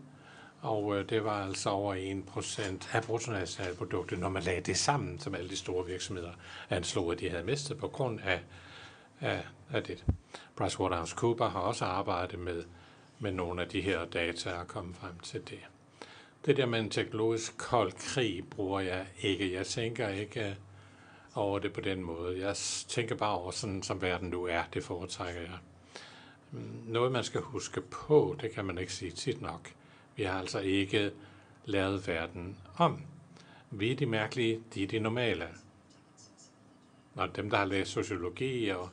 og 0.61 0.97
øh, 0.97 1.09
det 1.09 1.23
var 1.23 1.45
altså 1.45 1.69
over 1.69 1.95
1% 1.95 2.95
af 2.97 3.03
bruttonationalproduktet, 3.03 4.19
når 4.19 4.29
man 4.29 4.43
lagde 4.43 4.61
det 4.61 4.77
sammen, 4.77 5.19
som 5.19 5.35
alle 5.35 5.49
de 5.49 5.55
store 5.57 5.85
virksomheder 5.85 6.31
anslog, 6.69 7.11
at 7.11 7.19
de 7.19 7.29
havde 7.29 7.43
mistet 7.43 7.77
på 7.77 7.87
grund 7.87 8.19
af, 8.23 8.41
af, 9.21 9.45
af 9.71 9.83
det. 9.83 10.05
PricewaterhouseCoopers 10.55 11.51
har 11.51 11.59
også 11.59 11.85
arbejdet 11.85 12.39
med, 12.39 12.63
med 13.19 13.31
nogle 13.31 13.61
af 13.61 13.69
de 13.69 13.81
her 13.81 14.05
data 14.05 14.53
og 14.53 14.67
kommet 14.67 14.95
frem 14.95 15.19
til 15.19 15.41
det. 15.49 15.59
Det 16.45 16.57
der 16.57 16.65
med 16.65 16.79
en 16.79 16.89
teknologisk 16.89 17.57
kold 17.57 17.91
krig 17.91 18.43
bruger 18.49 18.79
jeg 18.79 19.07
ikke. 19.21 19.53
Jeg 19.53 19.65
tænker 19.65 20.07
ikke 20.07 20.47
øh, 20.49 20.55
over 21.35 21.59
det 21.59 21.73
på 21.73 21.81
den 21.81 22.03
måde. 22.03 22.39
Jeg 22.39 22.55
tænker 22.87 23.15
bare 23.15 23.37
over 23.37 23.51
sådan, 23.51 23.83
som 23.83 24.01
verden 24.01 24.29
nu 24.29 24.45
er. 24.45 24.63
Det 24.73 24.83
foretrækker 24.83 25.41
jeg. 25.41 25.57
Noget, 26.87 27.11
man 27.11 27.23
skal 27.23 27.41
huske 27.41 27.81
på, 27.81 28.35
det 28.41 28.51
kan 28.51 28.65
man 28.65 28.77
ikke 28.77 28.93
sige 28.93 29.11
tit 29.11 29.41
nok. 29.41 29.71
Vi 30.21 30.25
har 30.25 30.39
altså 30.39 30.59
ikke 30.59 31.11
lavet 31.65 32.07
verden 32.07 32.57
om. 32.77 33.01
Vi 33.71 33.91
er 33.91 33.95
de 33.95 34.05
mærkelige, 34.05 34.59
de 34.73 34.83
er 34.83 34.87
de 34.87 34.99
normale. 34.99 35.47
Og 37.15 37.35
dem, 37.35 37.49
der 37.49 37.57
har 37.57 37.65
læst 37.65 37.91
sociologi 37.91 38.69
og, 38.69 38.89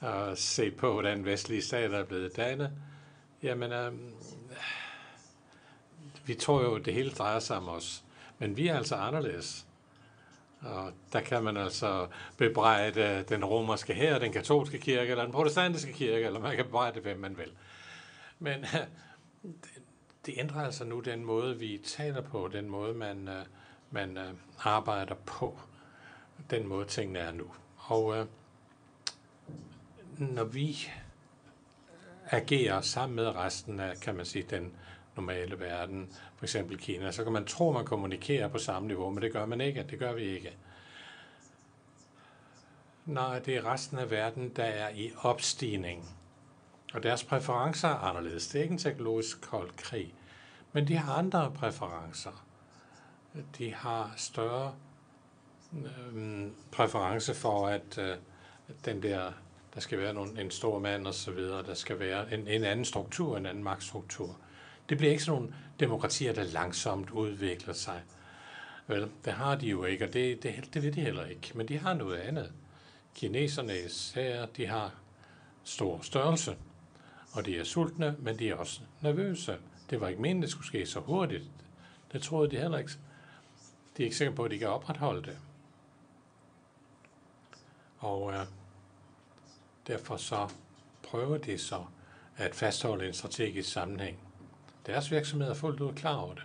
og 0.00 0.38
set 0.38 0.76
på, 0.76 0.92
hvordan 0.92 1.24
vestlige 1.24 1.62
stater 1.62 1.98
er 1.98 2.04
blevet 2.04 2.36
dannet, 2.36 2.72
jamen, 3.42 3.72
øh, 3.72 3.92
vi 6.26 6.34
tror 6.34 6.62
jo, 6.62 6.74
at 6.74 6.84
det 6.84 6.94
hele 6.94 7.10
drejer 7.10 7.38
sig 7.38 7.56
om 7.56 7.68
os. 7.68 8.04
Men 8.38 8.56
vi 8.56 8.68
er 8.68 8.76
altså 8.76 8.94
anderledes. 8.94 9.66
Og 10.60 10.92
der 11.12 11.20
kan 11.20 11.44
man 11.44 11.56
altså 11.56 12.06
bebrejde 12.36 13.24
den 13.28 13.44
romerske 13.44 13.94
her, 13.94 14.18
den 14.18 14.32
katolske 14.32 14.78
kirke, 14.78 15.10
eller 15.10 15.24
den 15.24 15.32
protestantiske 15.32 15.92
kirke, 15.92 16.26
eller 16.26 16.40
man 16.40 16.56
kan 16.56 16.64
bebrejde, 16.64 17.00
hvem 17.00 17.18
man 17.18 17.38
vil. 17.38 17.52
Men 18.38 18.64
det 20.28 20.38
ændrer 20.38 20.64
altså 20.64 20.84
nu 20.84 21.00
den 21.00 21.24
måde, 21.24 21.58
vi 21.58 21.80
taler 21.84 22.20
på, 22.20 22.48
den 22.52 22.68
måde, 22.68 22.94
man, 22.94 23.28
øh, 23.28 23.44
man 23.90 24.16
øh, 24.16 24.34
arbejder 24.58 25.14
på, 25.14 25.60
den 26.50 26.66
måde, 26.66 26.84
tingene 26.84 27.18
er 27.18 27.32
nu. 27.32 27.44
Og 27.78 28.16
øh, 28.16 28.26
når 30.18 30.44
vi 30.44 30.76
agerer 32.30 32.80
sammen 32.80 33.16
med 33.16 33.26
resten 33.26 33.80
af, 33.80 33.96
kan 34.00 34.14
man 34.14 34.26
sige, 34.26 34.46
den 34.50 34.72
normale 35.16 35.60
verden, 35.60 36.08
for 36.36 36.44
eksempel 36.44 36.78
Kina, 36.78 37.12
så 37.12 37.24
kan 37.24 37.32
man 37.32 37.44
tro, 37.44 37.72
man 37.72 37.84
kommunikerer 37.84 38.48
på 38.48 38.58
samme 38.58 38.88
niveau, 38.88 39.10
men 39.10 39.22
det 39.22 39.32
gør 39.32 39.46
man 39.46 39.60
ikke. 39.60 39.86
Det 39.90 39.98
gør 39.98 40.12
vi 40.12 40.22
ikke. 40.22 40.56
Nej, 43.06 43.38
det 43.38 43.56
er 43.56 43.72
resten 43.72 43.98
af 43.98 44.10
verden, 44.10 44.48
der 44.48 44.64
er 44.64 44.88
i 44.88 45.12
opstigning. 45.22 46.16
Og 46.94 47.02
deres 47.02 47.24
præferencer 47.24 47.88
er 47.88 47.98
anderledes. 47.98 48.48
Det 48.48 48.58
er 48.58 48.62
ikke 48.62 48.72
en 48.72 48.78
teknologisk 48.78 49.40
kold 49.40 49.70
krig. 49.76 50.14
Men 50.78 50.88
de 50.88 50.96
har 50.96 51.12
andre 51.12 51.52
præferencer. 51.54 52.44
De 53.58 53.74
har 53.74 54.14
større 54.16 54.74
øh, 55.72 56.46
præference 56.72 57.34
for, 57.34 57.68
at 57.68 57.98
øh, 57.98 58.16
den 58.84 59.02
der, 59.02 59.32
der 59.74 59.80
skal 59.80 59.98
være 59.98 60.14
nogen, 60.14 60.38
en 60.38 60.50
stor 60.50 60.78
mand 60.78 61.06
og 61.06 61.14
så 61.14 61.30
videre, 61.30 61.62
der 61.62 61.74
skal 61.74 61.98
være 61.98 62.34
en, 62.34 62.48
en 62.48 62.64
anden 62.64 62.84
struktur, 62.84 63.36
en 63.36 63.46
anden 63.46 63.64
magtstruktur. 63.64 64.36
Det 64.88 64.98
bliver 64.98 65.10
ikke 65.10 65.24
sådan 65.24 65.40
nogle 65.40 65.54
demokratier, 65.80 66.32
der 66.32 66.44
langsomt 66.44 67.10
udvikler 67.10 67.74
sig. 67.74 68.02
Vel, 68.86 69.10
det 69.24 69.32
har 69.32 69.54
de 69.54 69.66
jo 69.66 69.84
ikke, 69.84 70.04
og 70.04 70.12
det, 70.12 70.42
det, 70.42 70.74
det 70.74 70.82
ved 70.82 70.92
de 70.92 71.00
heller 71.00 71.24
ikke. 71.24 71.52
Men 71.54 71.68
de 71.68 71.78
har 71.78 71.94
noget 71.94 72.16
andet. 72.18 72.52
Kineserne 73.14 73.78
især, 73.86 74.46
de 74.46 74.66
har 74.66 74.94
stor 75.64 76.00
størrelse, 76.02 76.56
og 77.32 77.46
de 77.46 77.58
er 77.58 77.64
sultne, 77.64 78.16
men 78.18 78.38
de 78.38 78.50
er 78.50 78.54
også 78.54 78.80
nervøse. 79.00 79.56
Det 79.90 80.00
var 80.00 80.08
ikke 80.08 80.22
meningen, 80.22 80.42
det 80.42 80.50
skulle 80.50 80.66
ske 80.66 80.86
så 80.86 81.00
hurtigt. 81.00 81.44
Det 82.12 82.22
troede 82.22 82.50
de 82.50 82.60
heller 82.60 82.78
ikke. 82.78 82.92
De 83.96 84.02
er 84.02 84.04
ikke 84.04 84.16
sikre 84.16 84.32
på, 84.32 84.44
at 84.44 84.50
de 84.50 84.58
kan 84.58 84.68
opretholde 84.68 85.22
det. 85.22 85.38
Og 87.98 88.32
øh, 88.32 88.46
derfor 89.86 90.16
så 90.16 90.48
prøver 91.02 91.38
de 91.38 91.58
så 91.58 91.84
at 92.36 92.54
fastholde 92.54 93.06
en 93.06 93.14
strategisk 93.14 93.72
sammenhæng. 93.72 94.18
Deres 94.86 95.10
virksomhed 95.10 95.48
er 95.50 95.54
fuldt 95.54 95.80
ud 95.80 95.92
klar 95.92 96.16
over 96.16 96.34
det. 96.34 96.44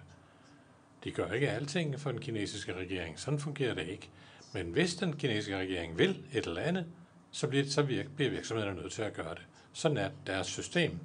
De 1.03 1.11
gør 1.11 1.31
ikke 1.31 1.49
alting 1.49 1.99
for 1.99 2.11
den 2.11 2.21
kinesiske 2.21 2.73
regering. 2.73 3.19
Sådan 3.19 3.39
fungerer 3.39 3.73
det 3.73 3.87
ikke. 3.87 4.09
Men 4.53 4.71
hvis 4.71 4.95
den 4.95 5.17
kinesiske 5.17 5.57
regering 5.57 5.97
vil 5.97 6.25
et 6.33 6.47
eller 6.47 6.61
andet, 6.61 6.85
så 7.31 7.47
bliver, 7.47 7.65
så 7.65 7.83
bliver 8.15 8.29
virksomhederne 8.29 8.81
nødt 8.81 8.93
til 8.93 9.01
at 9.01 9.13
gøre 9.13 9.35
det. 9.35 9.45
Sådan 9.73 9.97
er 9.97 10.09
deres 10.27 10.47
system. 10.47 10.99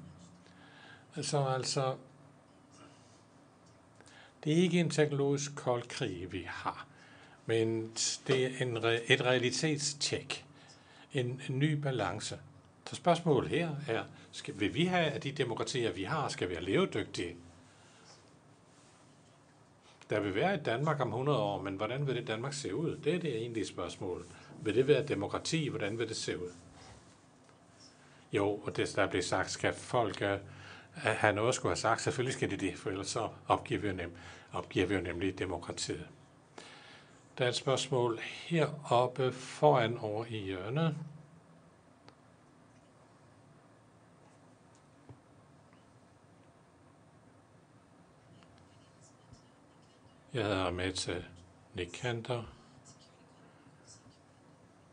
Altså, 1.16 1.44
altså, 1.44 1.96
det 4.44 4.52
er 4.52 4.56
ikke 4.56 4.80
en 4.80 4.90
teknologisk 4.90 5.56
kold 5.56 5.82
krig, 5.82 6.32
vi 6.32 6.44
har, 6.46 6.86
men 7.46 7.92
det 8.26 8.46
er 8.46 8.66
en, 8.66 8.76
et 9.06 9.24
realitetstjek, 9.24 10.44
en, 11.12 11.42
en 11.48 11.58
ny 11.58 11.72
balance. 11.72 12.38
Så 12.86 12.96
spørgsmålet 12.96 13.50
her 13.50 13.70
er, 13.88 14.04
skal, 14.32 14.60
vil 14.60 14.74
vi 14.74 14.84
have, 14.84 15.06
at 15.06 15.24
de 15.24 15.32
demokratier, 15.32 15.92
vi 15.92 16.04
har, 16.04 16.28
skal 16.28 16.48
være 16.48 16.62
levedygtige? 16.62 17.36
Der 20.10 20.20
vil 20.20 20.34
være 20.34 20.54
et 20.54 20.64
Danmark 20.64 21.00
om 21.00 21.08
100 21.08 21.38
år, 21.38 21.62
men 21.62 21.74
hvordan 21.74 22.06
vil 22.06 22.16
det 22.16 22.26
Danmark 22.26 22.52
se 22.52 22.74
ud? 22.74 22.96
Det 22.96 23.14
er 23.14 23.18
det 23.18 23.36
egentlige 23.36 23.66
spørgsmål. 23.66 24.26
Vil 24.62 24.74
det 24.74 24.88
være 24.88 25.06
demokrati? 25.06 25.68
Hvordan 25.68 25.98
vil 25.98 26.08
det 26.08 26.16
se 26.16 26.38
ud? 26.38 26.50
Jo, 28.32 28.60
og 28.64 28.76
det 28.76 28.92
der 28.96 29.06
bliver 29.06 29.22
sagt, 29.22 29.50
skal 29.50 29.74
folk 29.74 30.22
øh, 30.22 30.38
at 31.04 31.16
have 31.16 31.32
noget 31.32 31.48
at 31.48 31.54
skulle 31.54 31.70
have 31.70 31.76
sagt. 31.76 32.00
Selvfølgelig 32.00 32.34
skal 32.34 32.50
de 32.50 32.56
det, 32.56 32.78
for 32.78 32.90
ellers 32.90 33.08
så 33.08 33.28
opgiver 33.48 33.80
vi 33.80 33.88
jo, 33.88 33.94
nem, 33.94 34.16
opgiver 34.52 34.86
vi 34.86 34.94
jo 34.94 35.00
nemlig 35.00 35.38
demokratiet. 35.38 36.08
Der 37.38 37.44
er 37.44 37.48
et 37.48 37.54
spørgsmål 37.54 38.18
heroppe 38.20 39.32
foran 39.32 39.98
over 39.98 40.24
i 40.24 40.38
hjørnet. 40.38 40.96
Jeg 50.34 50.42
hedder 50.44 50.70
Mette 50.70 51.24
Nikander, 51.74 52.42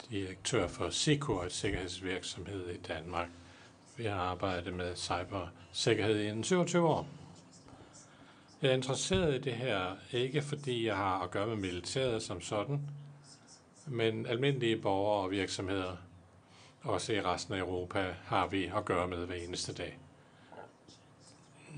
direktør 0.10 0.68
for 0.68 0.90
Sikor, 0.90 1.44
et 1.44 1.52
sikkerhedsvirksomhed 1.52 2.70
i 2.70 2.78
Danmark. 2.78 3.30
Vi 3.98 4.06
har 4.06 4.16
arbejdet 4.16 4.74
med 4.74 4.96
cyber 4.96 5.48
sikkerhed 5.76 6.22
inden 6.22 6.44
27 6.44 6.88
år. 6.88 7.08
Jeg 8.62 8.70
er 8.72 8.76
interesseret 8.76 9.36
i 9.36 9.38
det 9.38 9.54
her, 9.54 9.96
ikke 10.12 10.42
fordi 10.42 10.86
jeg 10.86 10.96
har 10.96 11.20
at 11.20 11.32
gøre 11.32 11.48
med 11.48 11.56
militæret 11.56 12.24
som 12.24 12.42
sådan, 12.42 12.82
men 13.88 14.26
almindelige 14.26 14.78
borgere 14.78 15.24
og 15.24 15.32
virksomheder, 15.32 15.96
også 16.82 17.14
i 17.14 17.22
resten 17.22 17.54
af 17.54 17.60
Europa, 17.60 18.16
har 18.26 18.48
vi 18.48 18.66
at 18.66 18.86
gøre 18.86 19.08
med 19.08 19.26
hver 19.26 19.36
eneste 19.36 19.74
dag. 19.74 19.98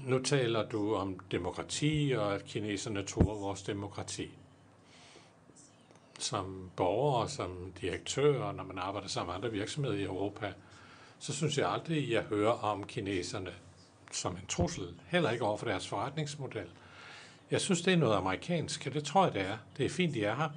Nu 0.06 0.24
taler 0.24 0.70
du 0.70 0.96
om 0.96 1.20
demokrati 1.32 2.14
og 2.18 2.36
at 2.36 2.46
kineserne 2.46 3.04
tror 3.04 3.40
vores 3.40 3.62
demokrati. 3.62 4.32
Som 6.20 6.72
borger, 6.76 7.28
som 7.28 7.74
direktør, 7.82 8.52
når 8.52 8.64
man 8.64 8.78
arbejder 8.78 9.08
sammen 9.08 9.28
med 9.30 9.36
andre 9.36 9.52
virksomheder 9.52 9.96
i 9.98 10.04
Europa, 10.04 10.54
så 11.20 11.34
synes 11.34 11.58
jeg 11.58 11.70
aldrig, 11.72 12.04
at 12.04 12.10
jeg 12.10 12.24
hører 12.24 12.52
om 12.52 12.84
kineserne 12.84 13.54
som 14.12 14.36
en 14.36 14.46
trussel, 14.48 14.88
heller 15.08 15.32
ikke 15.32 15.46
over 15.46 15.58
for 15.58 15.66
deres 15.66 15.88
forretningsmodel. 15.88 16.68
Jeg 17.52 17.62
synes, 17.62 17.82
det 17.82 17.94
er 17.94 17.98
noget 17.98 18.16
amerikansk, 18.16 18.88
og 18.88 18.94
det 18.94 19.04
tror 19.04 19.26
jeg, 19.26 19.34
det 19.34 19.42
er. 19.42 19.58
Det 19.78 19.86
er 19.86 19.90
fint, 19.90 20.14
de 20.14 20.26
er 20.26 20.36
her, 20.36 20.50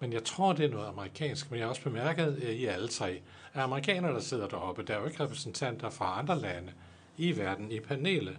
men 0.00 0.12
jeg 0.12 0.24
tror, 0.24 0.52
det 0.52 0.64
er 0.64 0.70
noget 0.70 0.88
amerikansk. 0.88 1.50
Men 1.50 1.58
jeg 1.58 1.64
har 1.64 1.70
også 1.70 1.82
bemærket 1.82 2.38
øh, 2.42 2.50
i 2.50 2.64
alle 2.64 2.88
tre, 2.88 3.20
at 3.52 3.62
amerikanere, 3.62 4.12
der 4.12 4.20
sidder 4.20 4.48
deroppe, 4.48 4.82
der 4.82 4.94
er 4.94 5.00
jo 5.00 5.06
ikke 5.06 5.24
repræsentanter 5.24 5.90
fra 5.90 6.18
andre 6.18 6.40
lande 6.40 6.72
i 7.16 7.36
verden 7.36 7.72
i 7.72 7.80
panelet, 7.80 8.38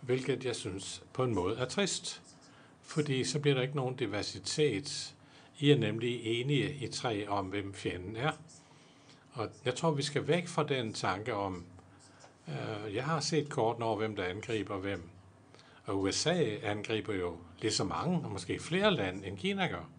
hvilket 0.00 0.44
jeg 0.44 0.56
synes 0.56 1.02
på 1.12 1.24
en 1.24 1.34
måde 1.34 1.56
er 1.56 1.64
trist, 1.64 2.22
fordi 2.82 3.24
så 3.24 3.38
bliver 3.38 3.54
der 3.54 3.62
ikke 3.62 3.76
nogen 3.76 3.96
diversitet. 3.96 5.14
I 5.58 5.70
er 5.70 5.78
nemlig 5.78 6.40
enige 6.40 6.74
i 6.74 6.88
tre 6.88 7.28
om, 7.28 7.46
hvem 7.46 7.74
fjenden 7.74 8.16
er. 8.16 8.32
Og 9.32 9.48
jeg 9.64 9.74
tror, 9.74 9.90
vi 9.90 10.02
skal 10.02 10.28
væk 10.28 10.48
fra 10.48 10.64
den 10.64 10.92
tanke 10.92 11.34
om, 11.34 11.64
Øh, 12.48 12.94
jeg 12.94 13.04
har 13.04 13.20
set 13.20 13.48
kort 13.48 13.82
over, 13.82 13.96
hvem 13.96 14.16
der 14.16 14.24
angriber 14.24 14.76
hvem. 14.76 15.08
Og 15.84 16.00
USA 16.00 16.56
angriber 16.62 17.14
jo 17.14 17.36
lige 17.60 17.72
så 17.72 17.84
mange, 17.84 18.20
og 18.24 18.32
måske 18.32 18.60
flere 18.60 18.94
lande, 18.94 19.26
end 19.26 19.38
Kina 19.38 19.66
gør. 19.66 19.90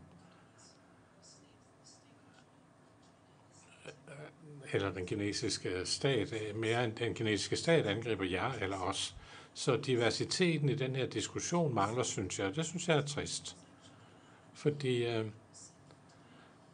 Øh, 3.86 4.74
eller 4.74 4.92
den 4.92 5.06
kinesiske 5.06 5.86
stat, 5.86 6.34
øh, 6.34 6.56
mere 6.56 6.84
end 6.84 6.96
den 6.96 7.16
kinesiske 7.16 7.56
stat 7.56 7.86
angriber 7.86 8.26
jer 8.26 8.52
eller 8.52 8.78
os. 8.78 9.16
Så 9.54 9.78
diversiteten 9.78 10.70
i 10.70 10.76
den 10.76 10.96
her 10.96 11.06
diskussion 11.06 11.74
mangler, 11.74 12.04
synes 12.04 12.40
jeg. 12.40 12.56
Det 12.56 12.66
synes 12.66 12.88
jeg 12.88 12.98
er 12.98 13.06
trist. 13.06 13.58
Fordi 14.54 15.06
øh, 15.06 15.26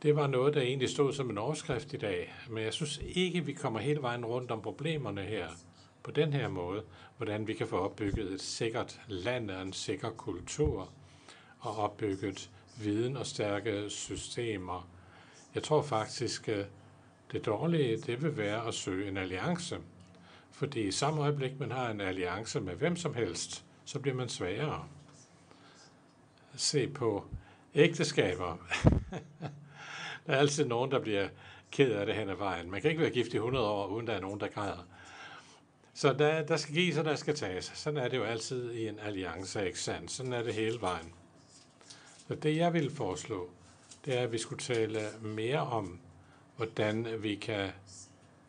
det 0.03 0.15
var 0.15 0.27
noget, 0.27 0.53
der 0.53 0.61
egentlig 0.61 0.89
stod 0.89 1.13
som 1.13 1.29
en 1.29 1.37
overskrift 1.37 1.93
i 1.93 1.97
dag. 1.97 2.33
Men 2.49 2.63
jeg 2.63 2.73
synes 2.73 3.01
ikke, 3.03 3.45
vi 3.45 3.53
kommer 3.53 3.79
hele 3.79 4.01
vejen 4.01 4.25
rundt 4.25 4.51
om 4.51 4.61
problemerne 4.61 5.21
her 5.21 5.47
på 6.05 6.11
den 6.11 6.33
her 6.33 6.47
måde. 6.47 6.83
Hvordan 7.17 7.47
vi 7.47 7.53
kan 7.53 7.67
få 7.67 7.77
opbygget 7.77 8.31
et 8.31 8.41
sikkert 8.41 9.01
land 9.07 9.51
og 9.51 9.61
en 9.61 9.73
sikker 9.73 10.09
kultur 10.09 10.89
og 11.59 11.77
opbygget 11.77 12.49
viden 12.77 13.17
og 13.17 13.25
stærke 13.25 13.89
systemer. 13.89 14.89
Jeg 15.55 15.63
tror 15.63 15.81
faktisk, 15.81 16.49
øh, 16.49 16.65
det 17.31 17.45
dårlige 17.45 17.97
det 17.97 18.23
vil 18.23 18.37
være 18.37 18.67
at 18.67 18.73
søge 18.73 19.07
en 19.07 19.17
alliance. 19.17 19.77
Fordi 20.51 20.81
i 20.81 20.91
samme 20.91 21.21
øjeblik, 21.21 21.59
man 21.59 21.71
har 21.71 21.89
en 21.89 22.01
alliance 22.01 22.61
med 22.61 22.75
hvem 22.75 22.95
som 22.95 23.13
helst, 23.13 23.65
så 23.85 23.99
bliver 23.99 24.15
man 24.15 24.29
svagere. 24.29 24.87
Se 26.55 26.87
på 26.87 27.25
ægteskaber. 27.75 28.57
Der 30.27 30.33
er 30.33 30.37
altid 30.37 30.65
nogen, 30.65 30.91
der 30.91 30.99
bliver 30.99 31.27
ked 31.71 31.91
af 31.91 32.05
det 32.05 32.15
hen 32.15 32.29
ad 32.29 32.35
vejen. 32.35 32.71
Man 32.71 32.81
kan 32.81 32.89
ikke 32.89 33.01
være 33.01 33.11
gift 33.11 33.33
i 33.33 33.35
100 33.35 33.67
år, 33.67 33.87
uden 33.87 34.07
der 34.07 34.13
er 34.13 34.21
nogen, 34.21 34.39
der 34.39 34.47
græder. 34.47 34.85
Så 35.97 36.13
der, 36.13 36.41
der 36.41 36.57
skal 36.57 36.75
gives, 36.75 36.97
og 36.97 37.05
der 37.05 37.15
skal 37.15 37.35
tages. 37.35 37.71
Sådan 37.75 37.99
er 37.99 38.07
det 38.07 38.17
jo 38.17 38.23
altid 38.23 38.71
i 38.71 38.87
en 38.87 38.99
alliance, 38.99 39.65
ikke 39.65 39.79
sandt? 39.79 40.11
Sådan 40.11 40.33
er 40.33 40.43
det 40.43 40.53
hele 40.53 40.81
vejen. 40.81 41.13
Så 42.27 42.35
det, 42.35 42.57
jeg 42.57 42.73
vil 42.73 42.95
foreslå, 42.95 43.49
det 44.05 44.17
er, 44.17 44.23
at 44.23 44.31
vi 44.31 44.37
skulle 44.37 44.61
tale 44.61 45.01
mere 45.21 45.59
om, 45.59 45.99
hvordan 46.55 47.07
vi 47.19 47.35
kan 47.35 47.69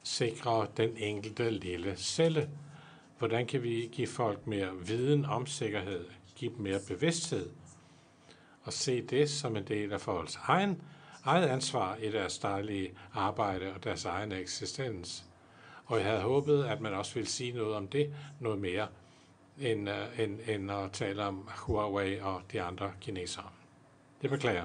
sikre 0.02 0.66
den 0.76 0.96
enkelte 0.96 1.50
lille 1.50 1.96
celle. 1.96 2.50
Hvordan 3.18 3.46
kan 3.46 3.62
vi 3.62 3.88
give 3.92 4.06
folk 4.06 4.46
mere 4.46 4.76
viden 4.86 5.24
om 5.24 5.46
sikkerhed, 5.46 6.04
give 6.34 6.50
dem 6.50 6.60
mere 6.60 6.80
bevidsthed, 6.88 7.50
og 8.62 8.72
se 8.72 9.02
det 9.02 9.30
som 9.30 9.56
en 9.56 9.64
del 9.64 9.92
af 9.92 10.00
folks 10.00 10.38
egen 10.42 10.82
eget 11.24 11.46
ansvar 11.48 11.96
i 11.96 12.10
deres 12.10 12.38
daglige 12.38 12.92
arbejde 13.14 13.74
og 13.74 13.84
deres 13.84 14.04
egen 14.04 14.32
eksistens. 14.32 15.24
Og 15.86 15.98
jeg 15.98 16.06
havde 16.06 16.20
håbet, 16.20 16.64
at 16.64 16.80
man 16.80 16.94
også 16.94 17.14
ville 17.14 17.28
sige 17.28 17.52
noget 17.52 17.74
om 17.74 17.88
det, 17.88 18.14
noget 18.40 18.58
mere, 18.58 18.88
end, 19.58 19.88
uh, 19.88 20.20
end, 20.20 20.38
end 20.48 20.70
at 20.70 20.92
tale 20.92 21.24
om 21.24 21.48
Huawei 21.56 22.20
og 22.20 22.42
de 22.52 22.62
andre 22.62 22.92
kinesere. 23.00 23.50
Det 24.22 24.30
beklager 24.30 24.64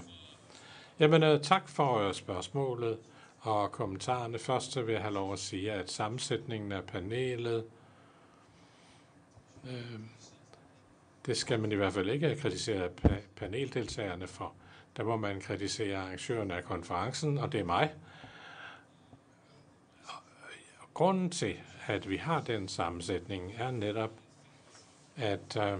Jamen, 0.99 1.23
uh, 1.23 1.41
tak 1.41 1.69
for 1.69 2.07
uh, 2.07 2.13
spørgsmålet 2.13 2.97
og 3.39 3.71
kommentarerne. 3.71 4.39
Først 4.39 4.77
vil 4.77 4.93
jeg 4.93 5.01
have 5.01 5.13
lov 5.13 5.33
at 5.33 5.39
sige, 5.39 5.71
at 5.71 5.91
sammensætningen 5.91 6.71
af 6.71 6.83
panelet, 6.83 7.63
øh, 9.67 9.99
det 11.25 11.37
skal 11.37 11.59
man 11.59 11.71
i 11.71 11.75
hvert 11.75 11.93
fald 11.93 12.09
ikke 12.09 12.35
kritisere 12.35 12.89
paneldeltagerne 13.35 14.27
for 14.27 14.53
der 14.97 15.03
må 15.03 15.17
man 15.17 15.41
kritisere 15.41 15.97
arrangøren 15.97 16.51
af 16.51 16.63
konferencen, 16.63 17.37
og 17.37 17.51
det 17.51 17.59
er 17.59 17.63
mig. 17.63 17.93
Grunden 20.93 21.29
til, 21.29 21.55
at 21.87 22.09
vi 22.09 22.17
har 22.17 22.41
den 22.41 22.67
sammensætning, 22.67 23.53
er 23.57 23.71
netop, 23.71 24.11
at 25.15 25.57
øh, 25.57 25.79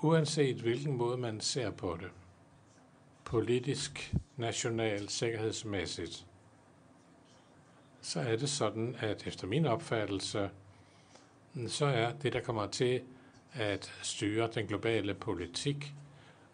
uanset 0.00 0.56
hvilken 0.56 0.96
måde 0.96 1.16
man 1.16 1.40
ser 1.40 1.70
på 1.70 1.96
det, 2.00 2.10
politisk, 3.24 4.14
nationalt, 4.36 5.10
sikkerhedsmæssigt, 5.10 6.26
så 8.00 8.20
er 8.20 8.36
det 8.36 8.48
sådan, 8.48 8.96
at 8.98 9.26
efter 9.26 9.46
min 9.46 9.66
opfattelse, 9.66 10.50
så 11.68 11.86
er 11.86 12.12
det, 12.12 12.32
der 12.32 12.40
kommer 12.40 12.66
til 12.66 13.02
at 13.52 13.92
styre 14.02 14.50
den 14.54 14.66
globale 14.66 15.14
politik, 15.14 15.94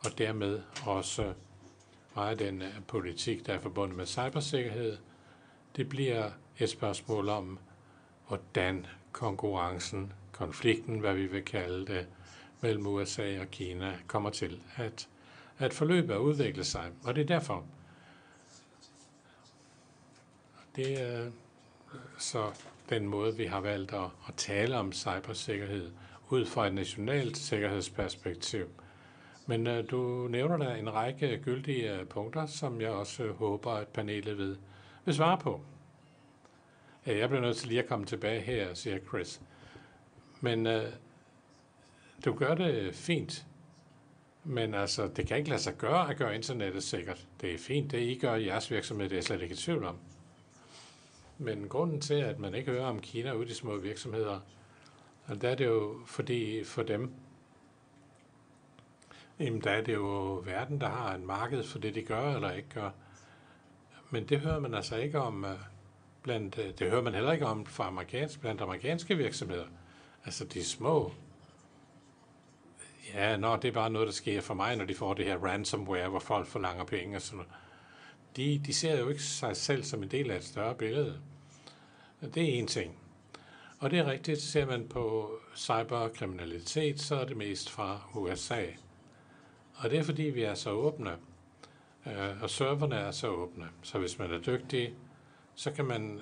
og 0.04 0.18
dermed 0.18 0.62
også 0.86 1.34
meget 2.14 2.30
af 2.30 2.38
den 2.38 2.62
øh, 2.62 2.82
politik, 2.88 3.46
der 3.46 3.54
er 3.54 3.58
forbundet 3.58 3.96
med 3.96 4.06
cybersikkerhed. 4.06 4.98
Det 5.76 5.88
bliver 5.88 6.30
et 6.58 6.70
spørgsmål 6.70 7.28
om, 7.28 7.58
hvordan 8.28 8.86
konkurrencen, 9.12 10.12
konflikten, 10.32 10.98
hvad 10.98 11.14
vi 11.14 11.26
vil 11.26 11.44
kalde 11.44 11.86
det, 11.86 12.06
mellem 12.60 12.86
USA 12.86 13.40
og 13.40 13.50
Kina 13.50 13.98
kommer 14.06 14.30
til 14.30 14.60
at, 14.76 15.08
at 15.58 15.72
forløbe 15.74 16.14
og 16.14 16.24
udvikle 16.24 16.64
sig. 16.64 16.90
Og 17.04 17.14
det 17.14 17.22
er 17.22 17.26
derfor, 17.26 17.64
det 20.76 21.00
er 21.02 21.30
så 22.18 22.50
den 22.88 23.06
måde, 23.06 23.36
vi 23.36 23.44
har 23.44 23.60
valgt 23.60 23.92
at, 23.92 24.10
at 24.28 24.34
tale 24.36 24.76
om 24.76 24.92
cybersikkerhed 24.92 25.90
ud 26.28 26.46
fra 26.46 26.66
et 26.66 26.74
nationalt 26.74 27.36
sikkerhedsperspektiv– 27.36 28.66
men 29.46 29.66
uh, 29.66 29.72
du 29.90 30.28
nævner 30.30 30.56
der 30.56 30.74
en 30.74 30.94
række 30.94 31.40
gyldige 31.44 31.98
øh, 31.98 32.06
punkter, 32.06 32.46
som 32.46 32.80
jeg 32.80 32.90
også 32.90 33.22
øh, 33.22 33.34
håber, 33.34 33.70
at 33.70 33.88
panelet 33.88 34.38
vil, 34.38 34.58
vil 35.04 35.14
svare 35.14 35.38
på. 35.38 35.60
Øh, 37.06 37.18
jeg 37.18 37.28
bliver 37.28 37.42
nødt 37.42 37.56
til 37.56 37.68
lige 37.68 37.82
at 37.82 37.88
komme 37.88 38.06
tilbage 38.06 38.40
her, 38.40 38.74
siger 38.74 38.98
Chris. 39.08 39.40
Men 40.40 40.66
øh, 40.66 40.92
du 42.24 42.34
gør 42.34 42.54
det 42.54 42.94
fint. 42.94 43.46
Men 44.44 44.74
altså, 44.74 45.06
det 45.06 45.26
kan 45.26 45.36
ikke 45.36 45.50
lade 45.50 45.62
sig 45.62 45.76
gøre 45.78 46.10
at 46.10 46.16
gøre 46.16 46.34
internettet 46.34 46.82
sikkert. 46.82 47.26
Det 47.40 47.54
er 47.54 47.58
fint, 47.58 47.90
det 47.90 48.00
I 48.00 48.18
gør 48.18 48.34
i 48.34 48.46
jeres 48.46 48.70
virksomhed, 48.70 49.04
det 49.04 49.12
er 49.12 49.16
jeg 49.16 49.24
slet 49.24 49.42
ikke 49.42 49.52
i 49.52 49.56
tvivl 49.56 49.84
om. 49.84 49.96
Men 51.38 51.68
grunden 51.68 52.00
til, 52.00 52.14
at 52.14 52.38
man 52.38 52.54
ikke 52.54 52.72
hører 52.72 52.86
om 52.86 53.00
Kina 53.00 53.32
ude 53.32 53.46
i 53.46 53.48
de 53.48 53.54
små 53.54 53.76
virksomheder, 53.76 54.40
der 55.40 55.48
er 55.48 55.54
det 55.54 55.66
jo 55.66 55.96
fordi 56.06 56.64
for 56.64 56.82
dem, 56.82 57.14
Jamen, 59.38 59.60
der 59.60 59.70
er 59.70 59.80
det 59.80 59.94
jo 59.94 60.42
verden, 60.44 60.80
der 60.80 60.88
har 60.88 61.14
en 61.14 61.26
marked 61.26 61.64
for 61.64 61.78
det, 61.78 61.94
de 61.94 62.02
gør 62.02 62.34
eller 62.34 62.52
ikke 62.52 62.68
gør. 62.68 62.90
Men 64.12 64.28
det 64.28 64.40
hører 64.40 64.60
man 64.60 64.74
altså 64.74 64.96
ikke 64.96 65.20
om, 65.20 65.44
øh, 65.44 65.58
blandt, 66.22 66.58
øh, 66.58 66.78
det 66.78 66.90
hører 66.90 67.02
man 67.02 67.14
heller 67.14 67.32
ikke 67.32 67.46
om 67.46 67.66
fra 67.66 67.86
amerikansk, 67.86 68.40
blandt 68.40 68.60
amerikanske 68.60 69.16
virksomheder. 69.16 69.66
Altså 70.24 70.44
de 70.44 70.64
små. 70.64 71.12
Ja, 73.14 73.36
nå, 73.36 73.56
det 73.56 73.68
er 73.68 73.72
bare 73.72 73.90
noget, 73.90 74.06
der 74.06 74.12
sker 74.12 74.40
for 74.40 74.54
mig, 74.54 74.76
når 74.76 74.84
de 74.84 74.94
får 74.94 75.14
det 75.14 75.24
her 75.24 75.38
ransomware, 75.38 76.08
hvor 76.08 76.18
folk 76.18 76.46
forlanger 76.46 76.84
penge 76.84 77.16
og 77.16 77.22
sådan 77.22 77.36
noget. 77.36 77.52
De, 78.36 78.62
de 78.66 78.74
ser 78.74 78.98
jo 78.98 79.08
ikke 79.08 79.22
sig 79.22 79.56
selv 79.56 79.84
som 79.84 80.02
en 80.02 80.10
del 80.10 80.30
af 80.30 80.36
et 80.36 80.44
større 80.44 80.74
billede. 80.74 81.20
Det 82.20 82.36
er 82.36 82.58
en 82.58 82.66
ting. 82.66 82.98
Og 83.78 83.90
det 83.90 83.98
er 83.98 84.06
rigtigt, 84.06 84.40
ser 84.40 84.66
man 84.66 84.88
på 84.88 85.32
cyberkriminalitet, 85.56 87.00
så 87.00 87.16
er 87.16 87.24
det 87.24 87.36
mest 87.36 87.70
fra 87.70 88.00
USA. 88.14 88.62
Og 89.74 89.90
det 89.90 89.98
er 89.98 90.02
fordi, 90.02 90.22
vi 90.22 90.42
er 90.42 90.54
så 90.54 90.70
åbne, 90.70 91.16
Øh, 92.06 92.42
og 92.42 92.50
serverne 92.50 92.96
er 92.96 93.10
så 93.10 93.28
åbne. 93.28 93.68
Så 93.82 93.98
hvis 93.98 94.18
man 94.18 94.30
er 94.32 94.38
dygtig, 94.38 94.94
så 95.54 95.70
kan 95.70 95.84
man 95.84 96.20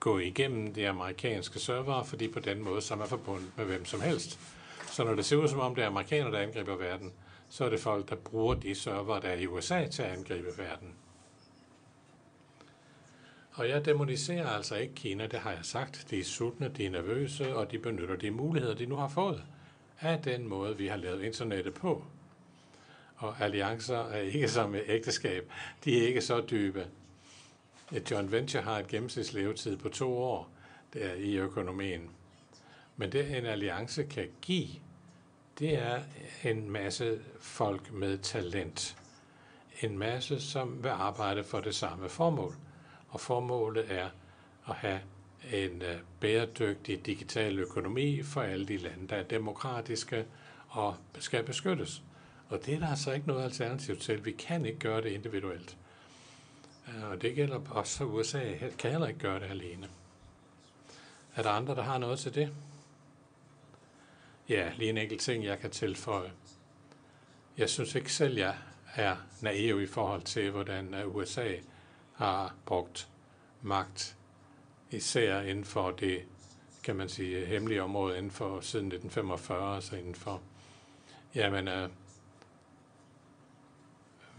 gå 0.00 0.18
igennem 0.18 0.74
de 0.74 0.88
amerikanske 0.88 1.58
servere, 1.58 2.04
fordi 2.04 2.28
på 2.28 2.40
den 2.40 2.62
måde, 2.62 2.80
så 2.80 2.94
er 2.94 2.98
man 2.98 3.08
forbundet 3.08 3.52
med 3.56 3.64
hvem 3.64 3.84
som 3.84 4.00
helst. 4.00 4.40
Så 4.86 5.04
når 5.04 5.14
det 5.14 5.24
ser 5.24 5.36
ud 5.36 5.48
som 5.48 5.60
om, 5.60 5.74
det 5.74 5.84
er 5.84 5.88
amerikanere, 5.88 6.32
der 6.32 6.38
angriber 6.38 6.76
verden, 6.76 7.12
så 7.48 7.64
er 7.64 7.70
det 7.70 7.80
folk, 7.80 8.08
der 8.08 8.16
bruger 8.16 8.54
de 8.54 8.74
server, 8.74 9.20
der 9.20 9.28
er 9.28 9.36
i 9.36 9.46
USA 9.46 9.86
til 9.86 10.02
at 10.02 10.10
angribe 10.10 10.48
verden. 10.58 10.94
Og 13.52 13.68
jeg 13.68 13.84
demoniserer 13.84 14.48
altså 14.48 14.76
ikke 14.76 14.94
Kina, 14.94 15.26
det 15.26 15.38
har 15.38 15.50
jeg 15.50 15.64
sagt. 15.64 16.06
De 16.10 16.20
er 16.20 16.24
sultne, 16.24 16.68
de 16.68 16.86
er 16.86 16.90
nervøse, 16.90 17.56
og 17.56 17.70
de 17.70 17.78
benytter 17.78 18.16
de 18.16 18.30
muligheder, 18.30 18.74
de 18.74 18.86
nu 18.86 18.96
har 18.96 19.08
fået 19.08 19.44
af 20.00 20.22
den 20.22 20.48
måde, 20.48 20.76
vi 20.76 20.86
har 20.86 20.96
lavet 20.96 21.22
internettet 21.22 21.74
på. 21.74 22.04
Og 23.20 23.40
alliancer 23.40 23.98
er 23.98 24.20
ikke 24.20 24.48
som 24.48 24.74
et 24.74 24.84
ægteskab. 24.86 25.52
De 25.84 26.02
er 26.02 26.06
ikke 26.06 26.20
så 26.20 26.44
dybe. 26.50 26.86
Et 27.92 28.10
joint 28.10 28.32
venture 28.32 28.62
har 28.62 28.78
et 28.78 28.88
gennemsnitslevetid 28.88 29.76
på 29.76 29.88
to 29.88 30.18
år 30.18 30.50
der 30.94 31.14
i 31.14 31.36
økonomien. 31.36 32.10
Men 32.96 33.12
det 33.12 33.36
en 33.38 33.46
alliance 33.46 34.04
kan 34.04 34.28
give, 34.42 34.68
det 35.58 35.78
er 35.78 36.00
en 36.44 36.70
masse 36.70 37.20
folk 37.40 37.92
med 37.92 38.18
talent. 38.18 38.96
En 39.80 39.98
masse, 39.98 40.40
som 40.40 40.82
vil 40.82 40.88
arbejde 40.88 41.44
for 41.44 41.60
det 41.60 41.74
samme 41.74 42.08
formål. 42.08 42.54
Og 43.08 43.20
formålet 43.20 43.92
er 43.92 44.08
at 44.68 44.74
have 44.74 45.00
en 45.52 45.82
øh, 45.82 45.96
bæredygtig 46.20 47.06
digital 47.06 47.58
økonomi 47.58 48.22
for 48.22 48.40
alle 48.40 48.66
de 48.66 48.76
lande, 48.76 49.08
der 49.08 49.16
er 49.16 49.22
demokratiske 49.22 50.24
og 50.68 50.96
skal 51.18 51.44
beskyttes. 51.44 52.02
Og 52.50 52.66
det 52.66 52.74
er 52.74 52.78
der 52.78 52.88
altså 52.88 53.12
ikke 53.12 53.26
noget 53.26 53.44
alternativ 53.44 53.96
til. 53.96 54.24
Vi 54.24 54.32
kan 54.32 54.66
ikke 54.66 54.78
gøre 54.78 55.02
det 55.02 55.10
individuelt. 55.10 55.76
Øh, 56.88 57.10
og 57.10 57.22
det 57.22 57.34
gælder 57.34 57.60
også 57.70 58.04
USA. 58.04 58.54
Kan 58.78 58.90
heller 58.90 59.06
ikke 59.06 59.20
gøre 59.20 59.40
det 59.40 59.50
alene. 59.50 59.88
Er 61.34 61.42
der 61.42 61.50
andre, 61.50 61.74
der 61.74 61.82
har 61.82 61.98
noget 61.98 62.18
til 62.18 62.34
det? 62.34 62.52
Ja, 64.48 64.72
lige 64.76 64.90
en 64.90 64.98
enkelt 64.98 65.20
ting, 65.20 65.44
jeg 65.44 65.58
kan 65.58 65.70
tilføje. 65.70 66.32
Jeg 67.58 67.70
synes 67.70 67.94
ikke 67.94 68.12
selv, 68.12 68.38
jeg 68.38 68.54
er 68.94 69.16
naiv 69.40 69.82
i 69.82 69.86
forhold 69.86 70.22
til, 70.22 70.50
hvordan 70.50 70.94
øh, 70.94 71.16
USA 71.16 71.54
har 72.14 72.54
brugt 72.66 73.08
magt, 73.62 74.16
især 74.90 75.40
inden 75.40 75.64
for 75.64 75.90
det, 75.90 76.22
kan 76.82 76.96
man 76.96 77.08
sige, 77.08 77.46
hemmelige 77.46 77.82
område 77.82 78.18
inden 78.18 78.30
for 78.30 78.60
siden 78.60 78.86
1945, 78.86 79.76
altså 79.76 79.96
inden 79.96 80.14
for, 80.14 80.40
jamen, 81.34 81.68
øh, 81.68 81.88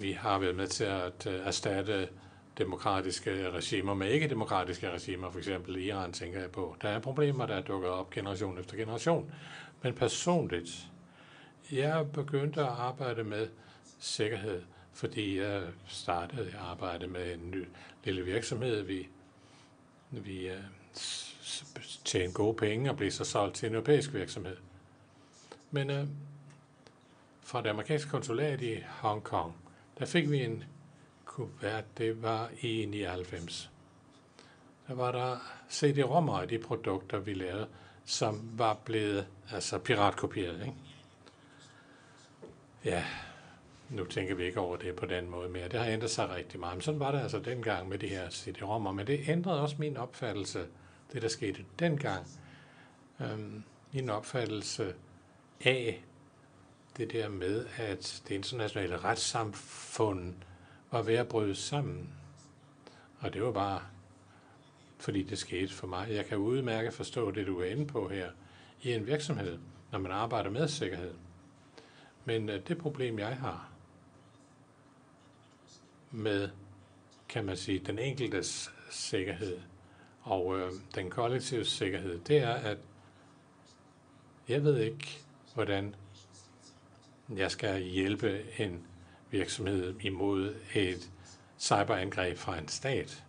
vi 0.01 0.11
har 0.11 0.39
været 0.39 0.55
med 0.55 0.67
til 0.67 0.83
at 0.83 1.27
øh, 1.27 1.47
erstatte 1.47 2.09
demokratiske 2.57 3.51
regimer 3.51 3.93
med 3.93 4.09
ikke-demokratiske 4.11 4.91
regimer, 4.91 5.31
for 5.31 5.37
eksempel 5.37 5.75
Iran 5.75 6.13
tænker 6.13 6.39
jeg 6.39 6.51
på. 6.51 6.75
Der 6.81 6.89
er 6.89 6.99
problemer, 6.99 7.45
der 7.45 7.55
er 7.55 7.61
dukket 7.61 7.89
op 7.89 8.09
generation 8.09 8.59
efter 8.59 8.77
generation. 8.77 9.31
Men 9.81 9.93
personligt, 9.93 10.87
jeg 11.71 12.11
begyndte 12.13 12.61
at 12.61 12.67
arbejde 12.67 13.23
med 13.23 13.47
sikkerhed, 13.99 14.61
fordi 14.93 15.39
jeg 15.39 15.63
startede 15.87 16.47
at 16.47 16.55
arbejde 16.55 17.07
med 17.07 17.33
en 17.33 17.51
ny 17.51 17.67
lille 18.03 18.21
virksomhed. 18.21 18.81
Vi, 18.81 19.07
vi 20.09 20.49
øh, 20.49 20.59
tjente 22.05 22.33
gode 22.33 22.57
penge 22.57 22.89
og 22.89 22.97
blev 22.97 23.11
så 23.11 23.23
solgt 23.23 23.55
til 23.55 23.69
en 23.69 23.75
europæisk 23.75 24.13
virksomhed. 24.13 24.57
Men 25.71 25.89
øh, 25.89 26.07
fra 27.41 27.61
det 27.61 27.69
amerikanske 27.69 28.09
konsulat 28.09 28.61
i 28.61 28.75
Hongkong, 28.87 29.60
der 30.01 30.07
fik 30.07 30.31
vi 30.31 30.43
en 30.43 30.63
kuvert, 31.25 31.97
det 31.97 32.21
var 32.21 32.49
i 32.61 32.85
99. 32.85 33.71
Der 34.87 34.93
var 34.93 35.11
der 35.11 35.37
CD-rommer 35.71 36.39
af 36.39 36.47
de 36.47 36.59
produkter, 36.59 37.19
vi 37.19 37.33
lavede, 37.33 37.67
som 38.05 38.49
var 38.57 38.73
blevet 38.85 39.27
altså 39.51 39.77
piratkopieret. 39.77 40.61
Ikke? 40.61 40.73
Ja, 42.85 43.05
nu 43.89 44.05
tænker 44.05 44.35
vi 44.35 44.43
ikke 44.43 44.59
over 44.59 44.77
det 44.77 44.95
på 44.95 45.05
den 45.05 45.29
måde 45.29 45.49
mere. 45.49 45.67
Det 45.67 45.79
har 45.79 45.87
ændret 45.87 46.11
sig 46.11 46.29
rigtig 46.29 46.59
meget. 46.59 46.75
Men 46.75 46.81
sådan 46.81 46.99
var 46.99 47.11
det 47.11 47.19
altså 47.19 47.39
dengang 47.39 47.89
med 47.89 47.97
de 47.97 48.07
her 48.07 48.29
CD-rommer. 48.29 48.91
Men 48.91 49.07
det 49.07 49.29
ændrede 49.29 49.61
også 49.61 49.75
min 49.79 49.97
opfattelse, 49.97 50.67
det 51.13 51.21
der 51.21 51.27
skete 51.27 51.65
dengang. 51.79 52.27
Øhm, 53.19 53.63
min 53.91 54.09
opfattelse 54.09 54.93
af 55.65 56.03
det 56.97 57.11
der 57.11 57.29
med, 57.29 57.65
at 57.77 58.21
det 58.27 58.35
internationale 58.35 58.97
retssamfund 58.97 60.33
var 60.91 61.01
ved 61.01 61.15
at 61.15 61.27
bryde 61.27 61.55
sammen. 61.55 62.09
Og 63.19 63.33
det 63.33 63.43
var 63.43 63.51
bare, 63.51 63.81
fordi 64.97 65.23
det 65.23 65.37
skete 65.37 65.73
for 65.73 65.87
mig. 65.87 66.07
Jeg 66.09 66.25
kan 66.25 66.37
udmærke 66.37 66.91
forstå 66.91 67.31
det, 67.31 67.47
du 67.47 67.59
er 67.59 67.65
inde 67.65 67.87
på 67.87 68.09
her 68.09 68.31
i 68.81 68.93
en 68.93 69.07
virksomhed, 69.07 69.59
når 69.91 69.99
man 69.99 70.11
arbejder 70.11 70.49
med 70.49 70.67
sikkerhed. 70.67 71.13
Men 72.25 72.49
øh, 72.49 72.67
det 72.67 72.77
problem, 72.77 73.19
jeg 73.19 73.37
har 73.37 73.71
med, 76.11 76.49
kan 77.29 77.45
man 77.45 77.57
sige, 77.57 77.79
den 77.79 77.99
enkeltes 77.99 78.71
sikkerhed 78.89 79.59
og 80.21 80.59
øh, 80.59 80.71
den 80.95 81.09
kollektive 81.09 81.65
sikkerhed, 81.65 82.19
det 82.19 82.37
er, 82.37 82.53
at 82.53 82.77
jeg 84.47 84.63
ved 84.63 84.77
ikke, 84.77 85.19
hvordan 85.53 85.95
jeg 87.37 87.51
skal 87.51 87.81
hjælpe 87.81 88.41
en 88.57 88.87
virksomhed 89.31 89.95
imod 90.01 90.55
et 90.75 91.11
cyberangreb 91.59 92.37
fra 92.37 92.57
en 92.57 92.67
stat, 92.67 93.23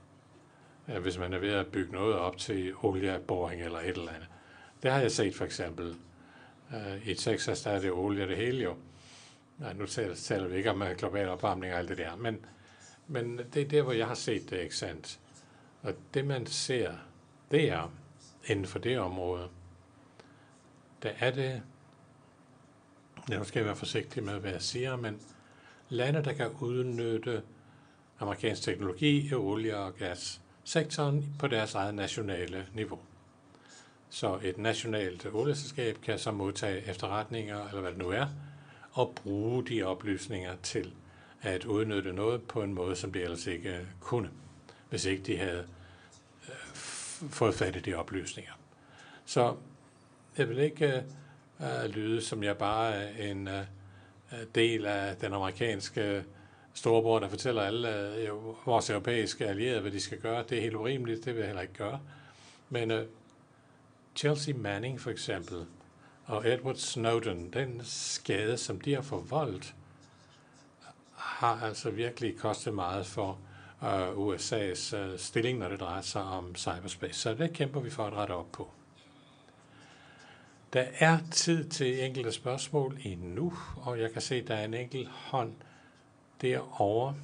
øh, 0.88 1.02
hvis 1.02 1.18
man 1.18 1.32
er 1.32 1.38
ved 1.38 1.52
at 1.52 1.66
bygge 1.66 1.92
noget 1.92 2.14
op 2.14 2.38
til 2.38 2.74
olieboring 2.82 3.62
eller 3.62 3.78
et 3.78 3.88
eller 3.88 4.12
andet. 4.12 4.28
Det 4.82 4.90
har 4.90 5.00
jeg 5.00 5.12
set 5.12 5.34
for 5.34 5.44
eksempel. 5.44 5.96
Øh, 6.74 7.08
I 7.08 7.14
Texas 7.14 7.62
der 7.62 7.70
er 7.70 7.80
det 7.80 7.92
olie 7.92 8.28
det 8.28 8.36
hele 8.36 8.62
jo. 8.62 8.76
Nej, 9.58 9.72
nu 9.72 9.86
taler 9.86 10.46
vi 10.46 10.56
ikke 10.56 10.70
om 10.70 10.82
øh, 10.82 10.96
global 10.96 11.28
opvarmning 11.28 11.72
og 11.72 11.78
alt 11.78 11.88
det 11.88 11.98
der, 11.98 12.16
men, 12.16 12.46
men 13.06 13.40
det 13.54 13.62
er 13.62 13.68
der, 13.68 13.82
hvor 13.82 13.92
jeg 13.92 14.06
har 14.06 14.14
set 14.14 14.50
det, 14.50 14.60
ikke 14.60 14.76
sandt? 14.76 15.18
Og 15.82 15.94
det 16.14 16.26
man 16.26 16.46
ser, 16.46 16.92
det 17.50 17.70
er 17.70 17.92
inden 18.46 18.66
for 18.66 18.78
det 18.78 18.98
område, 18.98 19.48
der 21.02 21.10
er 21.18 21.30
det, 21.30 21.62
ja, 23.30 23.38
nu 23.38 23.44
skal 23.44 23.60
jeg 23.60 23.66
være 23.66 23.76
forsigtig 23.76 24.24
med, 24.24 24.38
hvad 24.38 24.50
jeg 24.50 24.62
siger, 24.62 24.96
men 24.96 25.20
lande, 25.88 26.24
der 26.24 26.32
kan 26.32 26.50
udnytte 26.60 27.42
amerikansk 28.20 28.62
teknologi 28.62 29.28
i 29.28 29.34
olie- 29.34 29.76
og 29.76 29.94
gassektoren 29.94 31.34
på 31.38 31.46
deres 31.46 31.74
eget 31.74 31.94
nationale 31.94 32.66
niveau. 32.74 32.98
Så 34.10 34.38
et 34.42 34.58
nationalt 34.58 35.26
olieselskab 35.32 35.98
kan 36.02 36.18
så 36.18 36.30
modtage 36.30 36.88
efterretninger, 36.90 37.68
eller 37.68 37.80
hvad 37.80 37.90
det 37.90 37.98
nu 37.98 38.08
er, 38.08 38.26
og 38.92 39.12
bruge 39.14 39.64
de 39.64 39.82
oplysninger 39.82 40.56
til 40.62 40.92
at 41.42 41.64
udnytte 41.64 42.12
noget 42.12 42.42
på 42.42 42.62
en 42.62 42.74
måde, 42.74 42.96
som 42.96 43.12
de 43.12 43.22
ellers 43.22 43.46
ikke 43.46 43.86
kunne, 44.00 44.30
hvis 44.90 45.04
ikke 45.04 45.22
de 45.22 45.36
havde 45.36 45.66
øh, 46.48 46.74
fået 47.30 47.54
fat 47.54 47.76
i 47.76 47.80
de 47.80 47.94
oplysninger. 47.94 48.52
Så 49.24 49.56
jeg 50.38 50.48
vil 50.48 50.58
ikke 50.58 50.96
øh, 50.96 51.02
øh, 51.60 51.90
lyde, 51.90 52.22
som 52.22 52.42
jeg 52.42 52.58
bare 52.58 52.94
er 52.94 53.30
en 53.30 53.48
øh, 53.48 53.60
øh, 54.32 54.38
del 54.54 54.86
af 54.86 55.16
den 55.16 55.32
amerikanske 55.32 56.24
storebror, 56.74 57.18
der 57.18 57.28
fortæller 57.28 57.62
alle 57.62 58.14
øh, 58.16 58.30
vores 58.66 58.90
europæiske 58.90 59.46
allierede, 59.46 59.80
hvad 59.80 59.90
de 59.90 60.00
skal 60.00 60.20
gøre. 60.20 60.44
Det 60.48 60.58
er 60.58 60.62
helt 60.62 60.74
urimeligt, 60.74 61.24
det 61.24 61.34
vil 61.34 61.38
jeg 61.38 61.46
heller 61.46 61.62
ikke 61.62 61.74
gøre. 61.74 62.00
Men 62.70 62.90
øh, 62.90 63.06
Chelsea 64.16 64.54
Manning 64.54 65.00
for 65.00 65.10
eksempel, 65.10 65.66
og 66.24 66.48
Edward 66.48 66.76
Snowden, 66.76 67.52
den 67.52 67.80
skade, 67.84 68.56
som 68.56 68.80
de 68.80 68.94
har 68.94 69.02
forvoldt, 69.02 69.74
har 71.14 71.60
altså 71.62 71.90
virkelig 71.90 72.38
kostet 72.38 72.74
meget 72.74 73.06
for 73.06 73.38
øh, 73.82 74.08
USA's 74.08 74.96
øh, 74.96 75.18
stilling, 75.18 75.58
når 75.58 75.68
det 75.68 75.80
drejer 75.80 76.02
sig 76.02 76.22
om 76.22 76.56
cyberspace. 76.56 77.20
Så 77.20 77.34
det 77.34 77.52
kæmper 77.52 77.80
vi 77.80 77.90
for 77.90 78.04
at 78.06 78.12
rette 78.12 78.32
op 78.32 78.52
på. 78.52 78.70
Der 80.72 80.86
er 80.98 81.18
tid 81.30 81.68
til 81.68 82.04
enkelte 82.04 82.32
spørgsmål 82.32 82.98
endnu, 83.04 83.52
og 83.76 84.00
jeg 84.00 84.12
kan 84.12 84.22
se, 84.22 84.34
at 84.34 84.48
der 84.48 84.54
er 84.54 84.64
en 84.64 84.74
enkelt 84.74 85.08
hånd 85.08 85.54
derovre. 86.40 87.14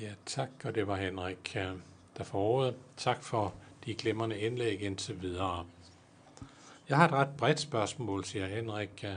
Ja, 0.00 0.14
tak, 0.26 0.48
og 0.64 0.74
det 0.74 0.86
var 0.86 0.96
Henrik, 0.96 1.56
øh, 1.56 1.72
der 2.16 2.24
får 2.24 2.38
ordet. 2.38 2.76
Tak 2.96 3.22
for 3.22 3.54
de 3.84 3.94
glimrende 3.94 4.38
indlæg 4.38 4.82
indtil 4.82 5.22
videre. 5.22 5.66
Jeg 6.88 6.96
har 6.96 7.04
et 7.04 7.12
ret 7.12 7.36
bredt 7.38 7.60
spørgsmål, 7.60 8.24
siger 8.24 8.46
Henrik. 8.46 9.04
Øh. 9.04 9.16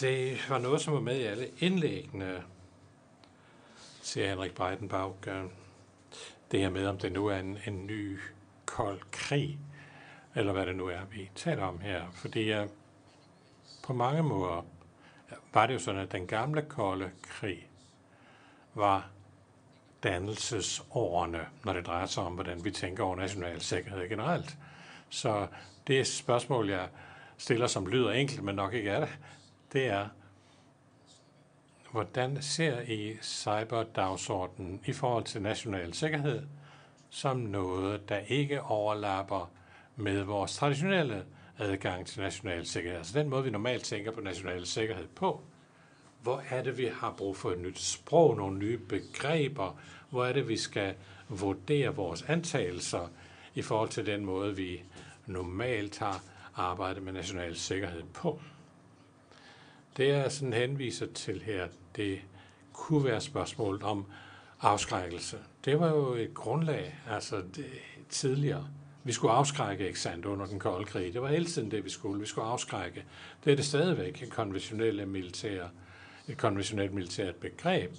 Det 0.00 0.50
var 0.50 0.58
noget, 0.58 0.80
som 0.80 0.94
var 0.94 1.00
med 1.00 1.16
i 1.16 1.22
alle 1.22 1.50
indlæggene. 1.58 2.42
siger 4.02 4.28
Henrik 4.28 4.54
Breitenbach, 4.54 5.28
øh 5.28 5.44
det 6.54 6.62
her 6.62 6.70
med, 6.70 6.86
om 6.86 6.98
det 6.98 7.12
nu 7.12 7.26
er 7.26 7.36
en, 7.36 7.58
en 7.66 7.86
ny 7.86 8.18
kold 8.66 9.00
krig, 9.12 9.58
eller 10.34 10.52
hvad 10.52 10.66
det 10.66 10.76
nu 10.76 10.86
er, 10.86 11.04
vi 11.10 11.30
taler 11.34 11.62
om 11.62 11.80
her. 11.80 12.02
Fordi 12.12 12.60
uh, 12.60 12.66
på 13.84 13.92
mange 13.92 14.22
måder 14.22 14.66
var 15.54 15.66
det 15.66 15.74
jo 15.74 15.78
sådan, 15.78 16.00
at 16.00 16.12
den 16.12 16.26
gamle 16.26 16.62
kolde 16.62 17.10
krig 17.22 17.68
var 18.74 19.10
dannelsesårene, 20.02 21.46
når 21.64 21.72
det 21.72 21.86
drejer 21.86 22.06
sig 22.06 22.22
om, 22.22 22.32
hvordan 22.32 22.64
vi 22.64 22.70
tænker 22.70 23.04
over 23.04 23.16
national 23.16 23.60
sikkerhed 23.60 24.08
generelt. 24.08 24.56
Så 25.08 25.46
det 25.86 26.06
spørgsmål, 26.06 26.70
jeg 26.70 26.88
stiller, 27.38 27.66
som 27.66 27.86
lyder 27.86 28.10
enkelt, 28.10 28.42
men 28.42 28.54
nok 28.54 28.74
ikke 28.74 28.90
er 28.90 29.00
det, 29.00 29.18
det 29.72 29.86
er, 29.86 30.08
hvordan 31.94 32.42
ser 32.42 32.80
I 32.80 33.16
cyberdagsordenen 33.22 34.80
i 34.86 34.92
forhold 34.92 35.24
til 35.24 35.42
national 35.42 35.94
sikkerhed 35.94 36.42
som 37.10 37.36
noget, 37.36 38.08
der 38.08 38.18
ikke 38.18 38.62
overlapper 38.62 39.50
med 39.96 40.22
vores 40.22 40.56
traditionelle 40.56 41.24
adgang 41.58 42.06
til 42.06 42.20
national 42.20 42.66
sikkerhed? 42.66 42.98
Altså 42.98 43.18
den 43.18 43.28
måde, 43.28 43.44
vi 43.44 43.50
normalt 43.50 43.84
tænker 43.84 44.10
på 44.10 44.20
national 44.20 44.66
sikkerhed 44.66 45.06
på. 45.06 45.40
Hvor 46.22 46.42
er 46.50 46.62
det, 46.62 46.78
vi 46.78 46.90
har 46.94 47.14
brug 47.18 47.36
for 47.36 47.50
et 47.50 47.58
nyt 47.58 47.78
sprog, 47.78 48.36
nogle 48.36 48.58
nye 48.58 48.78
begreber? 48.78 49.78
Hvor 50.10 50.24
er 50.24 50.32
det, 50.32 50.48
vi 50.48 50.56
skal 50.56 50.94
vurdere 51.28 51.94
vores 51.94 52.22
antagelser 52.22 53.08
i 53.54 53.62
forhold 53.62 53.88
til 53.88 54.06
den 54.06 54.24
måde, 54.24 54.56
vi 54.56 54.82
normalt 55.26 55.98
har 55.98 56.22
arbejdet 56.54 57.02
med 57.02 57.12
national 57.12 57.56
sikkerhed 57.56 58.02
på? 58.14 58.40
Det 59.96 60.08
jeg 60.08 60.32
sådan 60.32 60.52
henviser 60.52 61.06
til 61.06 61.42
her, 61.42 61.68
det 61.96 62.20
kunne 62.72 63.04
være 63.04 63.20
spørgsmålet 63.20 63.82
om 63.82 64.06
afskrækkelse. 64.60 65.38
Det 65.64 65.80
var 65.80 65.88
jo 65.88 66.14
et 66.14 66.34
grundlag, 66.34 66.98
altså 67.10 67.42
det, 67.56 67.66
tidligere. 68.08 68.68
Vi 69.04 69.12
skulle 69.12 69.34
afskrække, 69.34 69.86
ikke 69.86 70.00
sandt, 70.00 70.26
under 70.26 70.46
den 70.46 70.58
kolde 70.58 70.84
krig. 70.84 71.12
Det 71.12 71.22
var 71.22 71.28
hele 71.28 71.44
tiden 71.44 71.70
det, 71.70 71.84
vi 71.84 71.90
skulle. 71.90 72.20
Vi 72.20 72.26
skulle 72.26 72.46
afskrække. 72.46 73.04
Det 73.44 73.52
er 73.52 73.56
det 73.56 73.64
stadigvæk, 73.64 74.22
en 74.22 74.30
konventionelle 74.30 75.06
militære, 75.06 75.70
et 76.28 76.38
konventionelt 76.38 76.94
militært 76.94 77.34
begreb. 77.34 77.90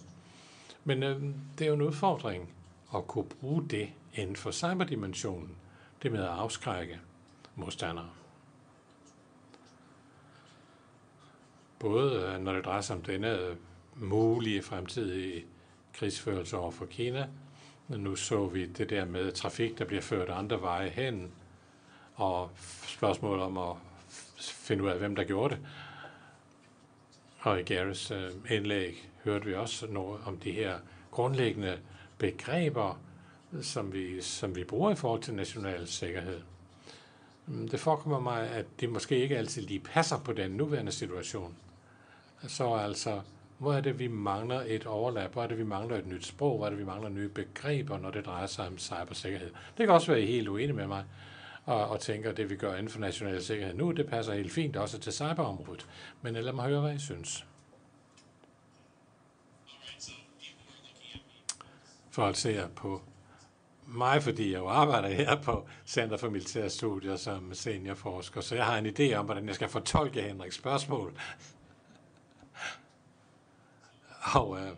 Men 0.83 1.03
øh, 1.03 1.21
det 1.57 1.65
er 1.65 1.67
jo 1.67 1.73
en 1.73 1.81
udfordring 1.81 2.53
at 2.95 3.07
kunne 3.07 3.25
bruge 3.25 3.67
det 3.69 3.89
inden 4.13 4.35
for 4.35 4.51
cyberdimensionen. 4.51 5.55
Det 6.03 6.11
med 6.11 6.23
at 6.23 6.29
afskrække 6.29 6.99
modstandere. 7.55 8.09
Både 11.79 12.21
øh, 12.21 12.39
når 12.41 12.53
det 12.53 12.65
drejer 12.65 12.81
sig 12.81 12.95
om 12.95 13.01
denne 13.01 13.39
øh, 13.39 13.55
mulige 13.95 14.61
fremtidige 14.61 15.45
krigsførelse 15.93 16.57
over 16.57 16.71
for 16.71 16.85
Kina. 16.85 17.27
Nu 17.87 18.15
så 18.15 18.47
vi 18.47 18.65
det 18.65 18.89
der 18.89 19.05
med 19.05 19.31
trafik, 19.31 19.77
der 19.77 19.85
bliver 19.85 20.01
ført 20.01 20.29
andre 20.29 20.61
veje 20.61 20.89
hen, 20.89 21.31
og 22.15 22.49
spørgsmål 22.83 23.39
om 23.39 23.57
at 23.57 23.75
finde 24.37 24.83
ud 24.83 24.89
af, 24.89 24.97
hvem 24.97 25.15
der 25.15 25.23
gjorde 25.23 25.55
det. 25.55 25.65
Og 27.39 27.59
i 27.59 27.63
Garys 27.63 28.11
øh, 28.11 28.31
indlæg 28.49 29.09
hørte 29.23 29.45
vi 29.45 29.53
også 29.53 29.87
noget 29.87 30.21
om 30.25 30.37
de 30.37 30.51
her 30.51 30.79
grundlæggende 31.11 31.79
begreber, 32.17 32.99
som 33.61 33.93
vi, 33.93 34.21
som 34.21 34.55
vi 34.55 34.63
bruger 34.63 34.91
i 34.91 34.95
forhold 34.95 35.21
til 35.21 35.33
national 35.33 35.87
sikkerhed. 35.87 36.41
Mm, 37.47 37.67
det 37.67 37.79
forekommer 37.79 38.19
mig, 38.19 38.49
at 38.49 38.65
det 38.79 38.89
måske 38.89 39.17
ikke 39.17 39.37
altid 39.37 39.61
lige 39.61 39.79
passer 39.79 40.19
på 40.19 40.33
den 40.33 40.51
nuværende 40.51 40.91
situation. 40.91 41.55
Så 42.47 42.73
altså, 42.73 43.21
hvor 43.57 43.73
er 43.73 43.81
det, 43.81 43.99
vi 43.99 44.07
mangler 44.07 44.63
et 44.67 44.85
overlap? 44.85 45.33
Hvor 45.33 45.43
er 45.43 45.47
det, 45.47 45.57
vi 45.57 45.63
mangler 45.63 45.97
et 45.97 46.07
nyt 46.07 46.25
sprog? 46.25 46.57
Hvor 46.57 46.65
er 46.65 46.69
det, 46.69 46.79
vi 46.79 46.85
mangler 46.85 47.09
nye 47.09 47.29
begreber, 47.29 47.97
når 47.97 48.11
det 48.11 48.25
drejer 48.25 48.47
sig 48.47 48.67
om 48.67 48.77
cybersikkerhed? 48.77 49.49
Det 49.77 49.85
kan 49.85 49.89
også 49.89 50.11
være 50.11 50.21
helt 50.21 50.47
uenig 50.47 50.75
med 50.75 50.87
mig 50.87 51.03
og, 51.65 51.87
og 51.87 51.99
tænker, 51.99 52.29
at 52.29 52.37
det, 52.37 52.49
vi 52.49 52.55
gør 52.55 52.73
inden 52.73 52.89
for 52.89 52.99
national 52.99 53.43
sikkerhed 53.43 53.75
nu, 53.75 53.91
det 53.91 54.07
passer 54.07 54.33
helt 54.33 54.51
fint 54.51 54.75
også 54.75 54.99
til 54.99 55.13
cyberområdet. 55.13 55.87
Men 56.21 56.33
lad 56.33 56.53
mig 56.53 56.65
høre, 56.65 56.81
hvad 56.81 56.93
I 56.93 56.99
synes. 56.99 57.45
For 62.11 62.25
at 62.25 62.37
se 62.37 62.61
på 62.75 63.01
mig, 63.87 64.23
fordi 64.23 64.51
jeg 64.51 64.59
jo 64.59 64.67
arbejder 64.67 65.07
her 65.07 65.41
på 65.41 65.67
Center 65.85 66.17
for 66.17 66.29
Militære 66.29 66.69
Studier 66.69 67.15
som 67.15 67.53
seniorforsker, 67.53 68.41
så 68.41 68.55
jeg 68.55 68.65
har 68.65 68.77
en 68.77 68.85
idé 68.85 69.13
om, 69.13 69.25
hvordan 69.25 69.47
jeg 69.47 69.55
skal 69.55 69.69
fortolke 69.69 70.21
Henriks 70.21 70.55
spørgsmål. 70.55 71.13
Og 74.33 74.59
øh, 74.59 74.71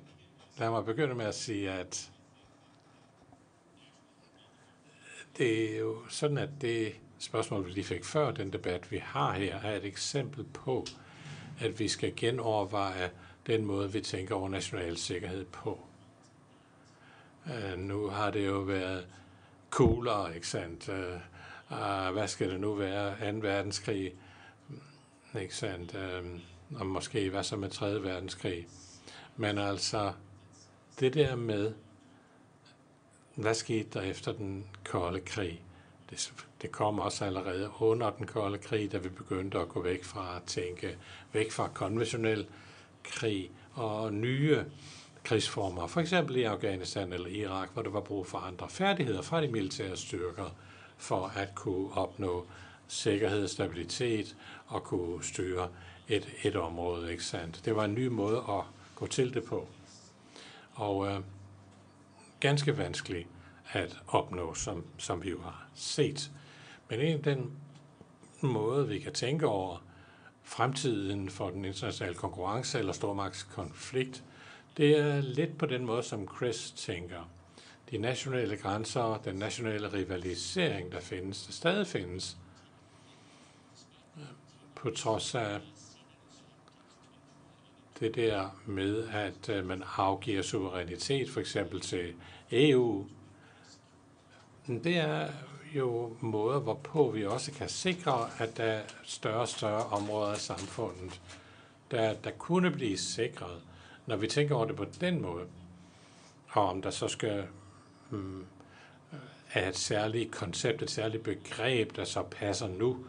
lad 0.57 0.69
mig 0.69 0.85
begynde 0.85 1.15
med 1.15 1.25
at 1.25 1.35
sige, 1.35 1.71
at 1.71 2.11
det 5.37 5.73
er 5.75 5.79
jo 5.79 5.97
sådan, 6.09 6.37
at 6.37 6.49
det 6.61 6.95
spørgsmål, 7.19 7.65
vi 7.65 7.71
lige 7.71 7.83
fik 7.83 8.05
før 8.05 8.31
den 8.31 8.53
debat, 8.53 8.91
vi 8.91 8.97
har 8.97 9.33
her, 9.33 9.55
er 9.55 9.77
et 9.77 9.85
eksempel 9.85 10.43
på, 10.43 10.85
at 11.59 11.79
vi 11.79 11.87
skal 11.87 12.13
genoverveje 12.15 13.11
den 13.47 13.65
måde, 13.65 13.93
vi 13.93 14.01
tænker 14.01 14.35
over 14.35 14.49
national 14.49 14.97
sikkerhed 14.97 15.45
på. 15.45 15.79
Øh, 17.47 17.77
nu 17.77 18.07
har 18.07 18.31
det 18.31 18.45
jo 18.45 18.59
været 18.59 19.07
coolere, 19.69 20.35
ikke 20.35 20.47
sandt? 20.47 20.89
Øh, 20.89 21.19
ah, 21.69 22.13
hvad 22.13 22.27
skal 22.27 22.49
det 22.49 22.59
nu 22.59 22.73
være? 22.73 23.31
2. 23.31 23.37
verdenskrig, 23.37 24.13
ikke 25.41 25.55
sandt? 25.55 25.95
Øh, 25.95 26.25
og 26.79 26.85
måske 26.85 27.29
hvad 27.29 27.43
så 27.43 27.55
med 27.55 27.69
3. 27.69 28.03
verdenskrig? 28.03 28.67
Men 29.38 29.57
altså, 29.57 30.14
det 30.99 31.14
der 31.14 31.35
med, 31.35 31.73
hvad 33.35 33.53
skete 33.53 33.89
der 33.93 34.01
efter 34.01 34.31
den 34.31 34.65
kolde 34.85 35.19
krig? 35.19 35.61
Det, 36.09 36.34
det 36.61 36.72
kom 36.72 36.99
også 36.99 37.26
allerede 37.26 37.72
under 37.80 38.09
den 38.09 38.27
kolde 38.27 38.57
krig, 38.57 38.91
da 38.91 38.97
vi 38.97 39.09
begyndte 39.09 39.59
at 39.59 39.69
gå 39.69 39.81
væk 39.81 40.03
fra 40.03 40.35
at 40.35 40.43
tænke, 40.43 40.97
væk 41.34 41.51
fra 41.51 41.68
konventionel 41.73 42.47
krig 43.03 43.51
og 43.73 44.14
nye 44.14 44.64
krigsformer, 45.23 45.88
for 45.88 46.01
eksempel 46.01 46.35
i 46.35 46.43
Afghanistan 46.43 47.14
eller 47.14 47.27
Irak, 47.27 47.69
hvor 47.73 47.81
der 47.81 47.89
var 47.89 48.01
brug 48.01 48.27
for 48.27 48.38
andre 48.38 48.69
færdigheder 48.69 49.22
fra 49.22 49.41
de 49.41 49.47
militære 49.47 49.97
styrker 49.97 50.55
for 50.97 51.31
at 51.35 51.55
kunne 51.55 51.93
opnå 51.93 52.45
sikkerhed, 52.88 53.47
stabilitet 53.47 54.35
og 54.68 54.84
kunne 54.84 55.23
styre 55.23 55.69
et, 56.07 56.27
et 56.43 56.55
område. 56.55 57.11
Ikke 57.11 57.23
sandt? 57.23 57.61
Det 57.65 57.76
var 57.76 57.85
en 57.85 57.93
ny 57.93 58.07
måde 58.07 58.38
at 58.38 58.64
gå 58.97 59.07
til 59.07 59.33
det 59.33 59.43
på. 59.43 59.67
Og 60.73 61.07
øh, 61.07 61.19
ganske 62.39 62.77
vanskeligt 62.77 63.27
at 63.71 63.97
opnå, 64.07 64.53
som, 64.53 64.85
som 64.97 65.23
vi 65.23 65.29
jo 65.29 65.41
har 65.41 65.67
set. 65.75 66.31
Men 66.89 66.99
en 66.99 67.17
af 67.17 67.23
den 67.23 67.51
måde, 68.41 68.87
vi 68.87 68.99
kan 68.99 69.13
tænke 69.13 69.47
over 69.47 69.83
fremtiden 70.43 71.29
for 71.29 71.49
den 71.49 71.65
internationale 71.65 72.15
konkurrence 72.15 72.79
eller 72.79 72.93
stormagtskonflikt, 72.93 74.23
det 74.77 74.99
er 74.99 75.21
lidt 75.21 75.57
på 75.57 75.65
den 75.65 75.85
måde, 75.85 76.03
som 76.03 76.27
Chris 76.37 76.71
tænker. 76.71 77.29
De 77.91 77.97
nationale 77.97 78.57
grænser, 78.57 79.21
den 79.25 79.35
nationale 79.35 79.93
rivalisering, 79.93 80.91
der 80.91 80.99
findes, 80.99 81.45
der 81.45 81.51
stadig 81.51 81.87
findes, 81.87 82.37
på 84.75 84.89
trods 84.89 85.35
af 85.35 85.61
det 87.99 88.15
der 88.15 88.59
med, 88.65 89.07
at 89.07 89.49
øh, 89.49 89.65
man 89.65 89.83
afgiver 89.97 90.41
suverænitet 90.41 91.29
for 91.29 91.39
eksempel 91.39 91.79
til 91.81 92.13
EU, 92.51 93.05
det 94.67 94.97
er 94.97 95.27
jo 95.75 96.15
måder, 96.21 96.59
hvorpå 96.59 97.11
vi 97.11 97.25
også 97.25 97.51
kan 97.51 97.69
sikre, 97.69 98.29
at 98.39 98.57
der 98.57 98.63
er 98.63 98.81
større 99.03 99.39
og 99.41 99.47
større 99.47 99.83
områder 99.85 100.31
af 100.31 100.37
samfundet, 100.37 101.21
der, 101.91 102.13
der 102.13 102.31
kunne 102.31 102.71
blive 102.71 102.97
sikret, 102.97 103.61
når 104.05 104.15
vi 104.15 104.27
tænker 104.27 104.55
over 104.55 104.65
det 104.65 104.75
på 104.75 104.85
den 105.01 105.21
måde. 105.21 105.45
Og 106.49 106.69
om 106.69 106.81
der 106.81 106.89
så 106.89 107.07
skal 107.07 107.43
hmm, 108.09 108.45
er 109.53 109.69
et 109.69 109.77
særligt 109.77 110.31
koncept, 110.31 110.81
et 110.81 110.91
særligt 110.91 111.23
begreb, 111.23 111.95
der 111.95 112.03
så 112.03 112.23
passer 112.23 112.67
nu 112.67 113.05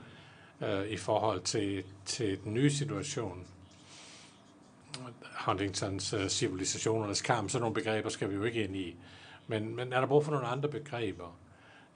øh, 0.63 0.89
i 0.89 0.97
forhold 0.97 1.41
til, 1.41 1.85
til 2.05 2.39
den 2.45 2.55
nye 2.55 2.71
situation, 2.71 3.47
Huntingtons 5.47 6.15
uh, 6.15 6.29
civilisationernes 6.29 7.23
kamp, 7.23 7.51
sådan 7.51 7.61
nogle 7.63 7.75
begreber 7.75 8.09
skal 8.09 8.31
vi 8.31 8.35
jo 8.35 8.45
ikke 8.45 8.65
ind 8.65 8.77
i. 8.77 8.97
Men, 9.47 9.77
men 9.77 9.93
er 9.93 10.01
der 10.01 10.07
brug 10.07 10.25
for 10.25 10.33
nogle 10.33 10.47
andre 10.47 10.69
begreber? 10.69 11.39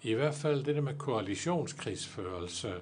I 0.02 0.14
hvert 0.14 0.34
fald 0.34 0.64
det 0.64 0.74
der 0.74 0.80
med 0.80 0.98
koalitionskrigsførelse, 0.98 2.74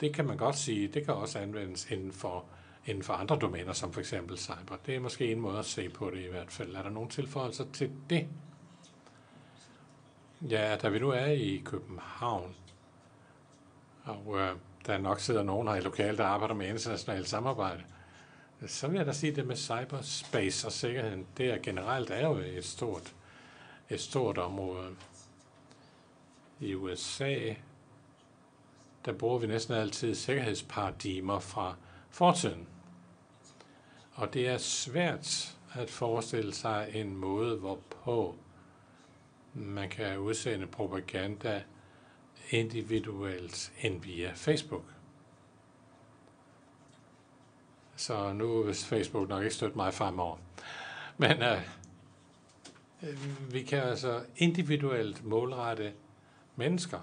det 0.00 0.14
kan 0.14 0.26
man 0.26 0.36
godt 0.36 0.56
sige, 0.56 0.88
det 0.88 1.04
kan 1.04 1.14
også 1.14 1.38
anvendes 1.38 1.90
inden 1.90 2.12
for, 2.12 2.44
inden 2.86 3.02
for 3.02 3.12
andre 3.12 3.36
domæner, 3.36 3.72
som 3.72 3.92
for 3.92 4.00
eksempel 4.00 4.38
cyber. 4.38 4.76
Det 4.86 4.94
er 4.94 5.00
måske 5.00 5.32
en 5.32 5.40
måde 5.40 5.58
at 5.58 5.64
se 5.64 5.88
på 5.88 6.10
det 6.10 6.24
i 6.24 6.30
hvert 6.30 6.50
fald. 6.52 6.74
Er 6.74 6.82
der 6.82 6.90
nogle 6.90 7.10
tilføjelser 7.10 7.64
til 7.72 7.90
det? 8.10 8.28
Ja, 10.50 10.76
da 10.76 10.88
vi 10.88 10.98
nu 10.98 11.10
er 11.10 11.26
i 11.26 11.62
København, 11.64 12.54
og 14.04 14.38
øh, 14.38 14.56
der 14.86 14.98
nok 14.98 15.20
sidder 15.20 15.42
nogen 15.42 15.68
her 15.68 15.74
i 15.74 15.80
lokalet, 15.80 16.18
der 16.18 16.24
arbejder 16.24 16.54
med 16.54 16.68
internationalt 16.68 17.28
samarbejde, 17.28 17.82
så 18.66 18.88
vil 18.88 18.96
jeg 18.96 19.06
da 19.06 19.12
sige, 19.12 19.36
det 19.36 19.46
med 19.46 19.56
cyberspace 19.56 20.68
og 20.68 20.72
sikkerheden, 20.72 21.26
det 21.36 21.50
er 21.50 21.58
generelt 21.62 22.10
er 22.10 22.20
jo 22.20 22.34
et 22.34 22.64
stort, 22.64 23.14
et 23.90 24.00
stort 24.00 24.38
område. 24.38 24.96
I 26.60 26.74
USA, 26.74 27.54
der 29.04 29.12
bruger 29.12 29.38
vi 29.38 29.46
næsten 29.46 29.74
altid 29.74 30.14
sikkerhedsparadigmer 30.14 31.38
fra 31.38 31.76
fortiden. 32.10 32.68
Og 34.12 34.34
det 34.34 34.48
er 34.48 34.58
svært 34.58 35.56
at 35.74 35.90
forestille 35.90 36.54
sig 36.54 36.90
en 36.94 37.16
måde, 37.16 37.56
hvorpå 37.56 38.36
man 39.54 39.88
kan 39.88 40.18
udsende 40.18 40.66
propaganda 40.66 41.62
individuelt 42.50 43.72
end 43.80 44.00
via 44.00 44.32
Facebook. 44.34 44.93
Så 47.96 48.32
nu 48.32 48.62
vil 48.62 48.74
Facebook 48.74 49.28
nok 49.28 49.42
ikke 49.42 49.54
støtte 49.54 49.76
mig 49.76 49.94
fremover. 49.94 50.36
Men 51.18 51.42
øh, 51.42 51.58
vi 53.52 53.62
kan 53.62 53.82
altså 53.82 54.20
individuelt 54.36 55.24
målrette 55.24 55.92
mennesker. 56.56 56.98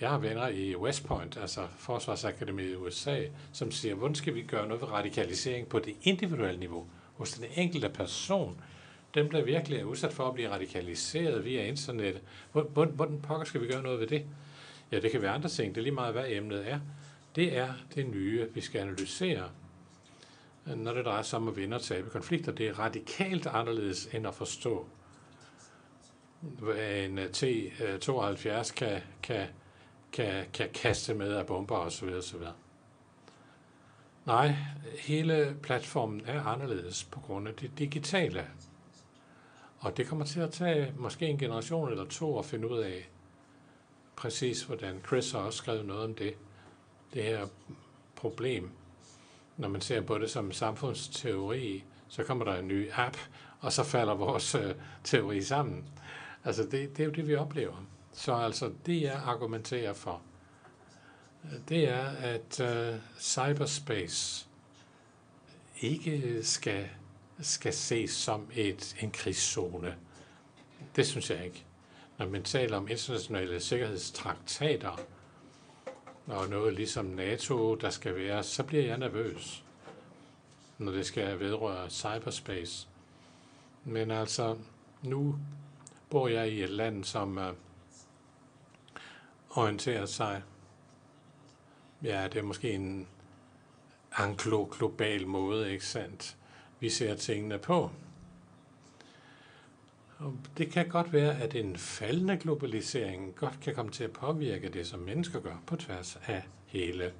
Jeg 0.00 0.10
har 0.10 0.18
venner 0.18 0.48
i 0.48 0.76
West 0.76 1.06
Point, 1.06 1.36
altså 1.36 1.66
Forsvarsakademiet 1.76 2.72
i 2.72 2.76
USA, 2.76 3.22
som 3.52 3.70
siger, 3.70 3.94
hvordan 3.94 4.14
skal 4.14 4.34
vi 4.34 4.42
gøre 4.42 4.68
noget 4.68 4.82
ved 4.82 4.88
radikalisering 4.88 5.68
på 5.68 5.78
det 5.78 5.96
individuelle 6.02 6.60
niveau 6.60 6.86
hos 7.16 7.32
den 7.32 7.44
enkelte 7.56 7.88
person, 7.88 8.60
dem, 9.14 9.30
der 9.30 9.44
virkelig 9.44 9.78
er 9.78 9.84
udsat 9.84 10.12
for 10.12 10.28
at 10.28 10.34
blive 10.34 10.50
radikaliseret 10.50 11.44
via 11.44 11.66
internettet. 11.66 12.22
Hvordan, 12.52 12.92
hvordan 12.94 13.20
pokker 13.20 13.46
skal 13.46 13.60
vi 13.60 13.66
gøre 13.66 13.82
noget 13.82 14.00
ved 14.00 14.06
det? 14.06 14.24
Ja, 14.92 15.00
det 15.00 15.10
kan 15.10 15.22
være 15.22 15.30
andre 15.30 15.48
ting. 15.48 15.74
Det 15.74 15.80
er 15.80 15.82
lige 15.82 15.94
meget, 15.94 16.14
hvad 16.14 16.24
emnet 16.28 16.70
er. 16.70 16.80
Det 17.36 17.56
er 17.56 17.72
det 17.94 18.06
nye, 18.06 18.48
vi 18.54 18.60
skal 18.60 18.80
analysere, 18.80 19.48
når 20.76 20.92
det 20.92 21.04
drejer 21.04 21.22
sig 21.22 21.38
om 21.38 21.48
at 21.48 21.56
vinde 21.56 21.74
og 21.76 21.82
tabe 21.82 22.10
konflikter. 22.10 22.52
Det 22.52 22.68
er 22.68 22.78
radikalt 22.78 23.46
anderledes 23.46 24.06
end 24.06 24.26
at 24.26 24.34
forstå, 24.34 24.86
hvad 26.40 27.04
en 27.04 27.18
øh, 27.18 27.30
T-72 27.30 28.48
øh, 28.48 28.64
kan, 28.76 29.00
kan, 29.22 29.46
kan, 30.12 30.44
kan 30.54 30.68
kaste 30.74 31.14
med 31.14 31.32
af 31.32 31.46
bomber 31.46 31.76
osv. 31.76 32.08
osv. 32.08 32.40
Nej, 34.26 34.54
hele 34.98 35.56
platformen 35.62 36.22
er 36.26 36.42
anderledes 36.42 37.04
på 37.04 37.20
grund 37.20 37.48
af 37.48 37.54
det 37.54 37.78
digitale. 37.78 38.46
Og 39.78 39.96
det 39.96 40.06
kommer 40.06 40.24
til 40.24 40.40
at 40.40 40.50
tage 40.50 40.94
måske 40.96 41.26
en 41.26 41.38
generation 41.38 41.90
eller 41.90 42.04
to 42.04 42.38
at 42.38 42.44
finde 42.44 42.70
ud 42.70 42.78
af 42.78 43.08
præcis, 44.16 44.62
hvordan 44.62 45.00
Chris 45.06 45.32
har 45.32 45.38
også 45.38 45.56
skrevet 45.56 45.86
noget 45.86 46.04
om 46.04 46.14
det. 46.14 46.34
Det 47.14 47.22
her 47.22 47.46
problem. 48.16 48.70
Når 49.58 49.68
man 49.68 49.80
ser 49.80 50.00
på 50.00 50.18
det 50.18 50.30
som 50.30 50.52
samfundsteori, 50.52 51.84
så 52.08 52.24
kommer 52.24 52.44
der 52.44 52.54
en 52.54 52.68
ny 52.68 52.88
app, 52.92 53.16
og 53.60 53.72
så 53.72 53.84
falder 53.84 54.14
vores 54.14 54.54
øh, 54.54 54.74
teori 55.04 55.42
sammen. 55.42 55.84
Altså 56.44 56.62
det, 56.62 56.96
det 56.96 57.00
er 57.00 57.04
jo 57.04 57.10
det, 57.10 57.28
vi 57.28 57.34
oplever. 57.34 57.86
Så 58.12 58.34
altså 58.34 58.72
det, 58.86 59.02
jeg 59.02 59.20
argumenterer 59.24 59.92
for, 59.92 60.22
det 61.68 61.88
er, 61.88 62.04
at 62.08 62.60
øh, 62.60 62.94
cyberspace 63.20 64.46
ikke 65.80 66.40
skal, 66.42 66.88
skal 67.40 67.72
ses 67.72 68.10
som 68.10 68.50
et, 68.54 68.96
en 69.00 69.10
krigszone. 69.10 69.94
Det 70.96 71.06
synes 71.06 71.30
jeg 71.30 71.44
ikke. 71.44 71.64
Når 72.18 72.28
man 72.28 72.42
taler 72.42 72.76
om 72.76 72.88
internationale 72.88 73.60
sikkerhedstraktater, 73.60 75.00
og 76.28 76.48
noget 76.48 76.74
ligesom 76.74 77.04
NATO, 77.04 77.74
der 77.74 77.90
skal 77.90 78.14
være, 78.14 78.42
så 78.42 78.62
bliver 78.62 78.84
jeg 78.84 78.98
nervøs, 78.98 79.64
når 80.78 80.92
det 80.92 81.06
skal 81.06 81.40
vedrøre 81.40 81.90
cyberspace. 81.90 82.88
Men 83.84 84.10
altså, 84.10 84.56
nu 85.02 85.38
bor 86.10 86.28
jeg 86.28 86.48
i 86.48 86.62
et 86.62 86.70
land, 86.70 87.04
som 87.04 87.38
uh, 87.38 87.44
orienterer 89.50 90.06
sig 90.06 90.42
ja, 92.02 92.28
det 92.28 92.36
er 92.36 92.42
måske 92.42 92.72
en 92.72 93.08
anglo-global 94.12 95.26
måde, 95.26 95.72
ikke 95.72 95.86
sandt? 95.86 96.36
Vi 96.80 96.90
ser 96.90 97.14
tingene 97.14 97.58
på. 97.58 97.90
Og 100.18 100.34
det 100.58 100.70
kan 100.72 100.88
godt 100.88 101.12
være, 101.12 101.36
at 101.40 101.54
en 101.54 101.76
faldende 101.76 102.36
globalisering 102.36 103.34
godt 103.34 103.60
kan 103.60 103.74
komme 103.74 103.90
til 103.90 104.04
at 104.04 104.12
påvirke 104.12 104.68
det, 104.68 104.86
som 104.86 105.00
mennesker 105.00 105.40
gør 105.40 105.62
på 105.66 105.76
tværs 105.76 106.18
af 106.26 106.42
hele 106.66 107.12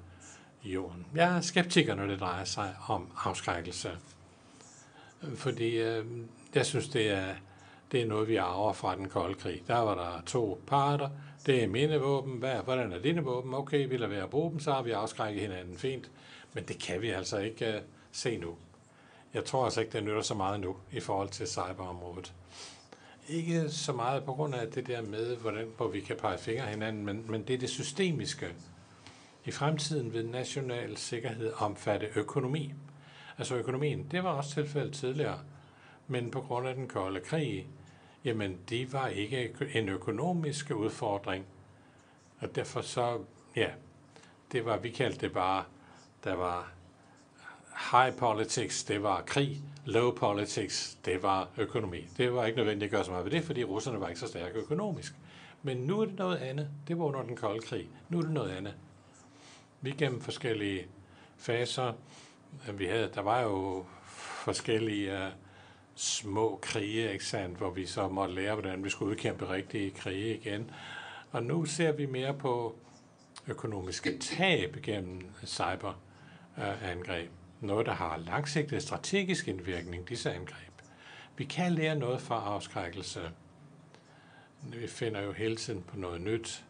jorden. 0.63 1.05
Jeg 1.15 1.37
er 1.37 1.41
skeptiker, 1.41 1.95
når 1.95 2.05
det 2.05 2.19
drejer 2.19 2.43
sig 2.43 2.75
om 2.87 3.11
afskrækkelse. 3.25 3.89
Fordi 5.35 5.77
øh, 5.77 6.05
jeg 6.55 6.65
synes, 6.65 6.89
det 6.89 7.09
er, 7.09 7.35
det 7.91 8.01
er 8.01 8.07
noget, 8.07 8.27
vi 8.27 8.35
arver 8.35 8.73
fra 8.73 8.95
den 8.95 9.09
kolde 9.09 9.35
krig. 9.35 9.63
Der 9.67 9.77
var 9.77 9.95
der 9.95 10.21
to 10.25 10.61
parter, 10.67 11.09
det 11.45 11.63
er 11.63 11.67
mine 11.67 11.99
våben. 11.99 12.37
Hvad, 12.37 12.55
hvordan 12.55 12.93
er 12.93 12.99
dine 12.99 13.21
våben? 13.21 13.53
Okay, 13.53 13.87
vi 13.87 13.97
lader 13.97 14.07
være 14.07 14.23
at 14.23 14.29
bruge 14.29 14.51
dem, 14.51 14.59
så 14.59 14.71
har 14.71 14.81
vi 14.81 14.91
afskrækket 14.91 15.41
hinanden 15.41 15.77
fint. 15.77 16.11
Men 16.53 16.63
det 16.63 16.79
kan 16.79 17.01
vi 17.01 17.09
altså 17.09 17.37
ikke 17.37 17.75
øh, 17.75 17.81
se 18.11 18.37
nu. 18.37 18.55
Jeg 19.33 19.45
tror 19.45 19.65
altså 19.65 19.81
ikke, 19.81 19.93
det 19.93 20.03
nytter 20.03 20.21
så 20.21 20.33
meget 20.33 20.59
nu 20.59 20.75
i 20.91 20.99
forhold 20.99 21.29
til 21.29 21.47
cyberområdet. 21.47 22.33
Ikke 23.29 23.69
så 23.69 23.93
meget 23.93 24.23
på 24.23 24.33
grund 24.33 24.55
af 24.55 24.67
det 24.71 24.87
der 24.87 25.01
med, 25.01 25.35
hvordan, 25.35 25.67
hvor 25.77 25.87
vi 25.87 25.99
kan 25.99 26.17
pege 26.17 26.37
fingre 26.37 26.65
hinanden, 26.65 27.05
men, 27.05 27.31
men 27.31 27.43
det 27.43 27.53
er 27.53 27.57
det 27.57 27.69
systemiske. 27.69 28.47
I 29.45 29.51
fremtiden 29.51 30.13
vil 30.13 30.29
national 30.29 30.97
sikkerhed 30.97 31.53
omfatte 31.57 32.07
økonomi. 32.15 32.73
Altså 33.37 33.55
økonomien, 33.55 34.07
det 34.11 34.23
var 34.23 34.29
også 34.29 34.53
tilfældet 34.53 34.93
tidligere, 34.93 35.39
men 36.07 36.31
på 36.31 36.41
grund 36.41 36.67
af 36.67 36.75
den 36.75 36.87
kolde 36.87 37.19
krig, 37.19 37.67
jamen 38.23 38.57
det 38.69 38.93
var 38.93 39.07
ikke 39.07 39.55
en 39.73 39.89
økonomisk 39.89 40.71
udfordring. 40.71 41.45
Og 42.39 42.55
derfor 42.55 42.81
så, 42.81 43.19
ja, 43.55 43.69
det 44.51 44.65
var, 44.65 44.77
vi 44.77 44.89
kaldte 44.89 45.19
det 45.19 45.33
bare, 45.33 45.63
der 46.23 46.33
var 46.33 46.71
high 47.91 48.15
politics, 48.17 48.83
det 48.83 49.03
var 49.03 49.21
krig, 49.21 49.61
low 49.89 50.11
politics, 50.11 50.97
det 51.05 51.23
var 51.23 51.47
økonomi. 51.57 52.07
Det 52.17 52.33
var 52.33 52.45
ikke 52.45 52.57
nødvendigt 52.57 52.89
at 52.89 52.91
gøre 52.91 53.05
så 53.05 53.11
meget 53.11 53.25
ved 53.25 53.31
det, 53.31 53.43
fordi 53.43 53.63
russerne 53.63 54.01
var 54.01 54.07
ikke 54.07 54.19
så 54.19 54.27
stærke 54.27 54.59
økonomisk. 54.59 55.13
Men 55.63 55.77
nu 55.77 56.01
er 56.01 56.05
det 56.05 56.15
noget 56.17 56.37
andet. 56.37 56.69
Det 56.87 56.99
var 56.99 57.05
under 57.05 57.23
den 57.23 57.35
kolde 57.35 57.61
krig. 57.61 57.89
Nu 58.09 58.17
er 58.17 58.21
det 58.21 58.31
noget 58.31 58.51
andet. 58.51 58.73
Vi 59.81 59.91
gennem 59.91 60.21
forskellige 60.21 60.87
faser. 61.37 61.93
Vi 62.73 62.85
havde, 62.85 63.11
der 63.15 63.21
var 63.21 63.41
jo 63.41 63.85
forskellige 64.43 65.13
uh, 65.13 65.19
små 65.95 66.59
krige, 66.61 67.11
ikke 67.11 67.25
sandt, 67.25 67.57
hvor 67.57 67.69
vi 67.69 67.85
så 67.85 68.07
måtte 68.07 68.35
lære, 68.35 68.53
hvordan 68.53 68.83
vi 68.83 68.89
skulle 68.89 69.11
udkæmpe 69.11 69.49
rigtige 69.49 69.91
krige 69.91 70.37
igen. 70.37 70.71
Og 71.31 71.43
nu 71.43 71.65
ser 71.65 71.91
vi 71.91 72.05
mere 72.05 72.33
på 72.33 72.75
økonomiske 73.47 74.17
tab 74.17 74.77
gennem 74.83 75.29
cyberangreb. 75.45 77.29
Noget, 77.61 77.85
der 77.85 77.93
har 77.93 78.17
langsigtet 78.17 78.83
strategisk 78.83 79.47
indvirkning, 79.47 80.09
disse 80.09 80.33
angreb. 80.33 80.73
Vi 81.37 81.43
kan 81.43 81.71
lære 81.71 81.95
noget 81.95 82.21
fra 82.21 82.35
afskrækkelse. 82.35 83.31
Vi 84.63 84.87
finder 84.87 85.21
jo 85.21 85.31
hele 85.31 85.55
tiden 85.55 85.83
på 85.83 85.97
noget 85.97 86.21
nyt. 86.21 86.65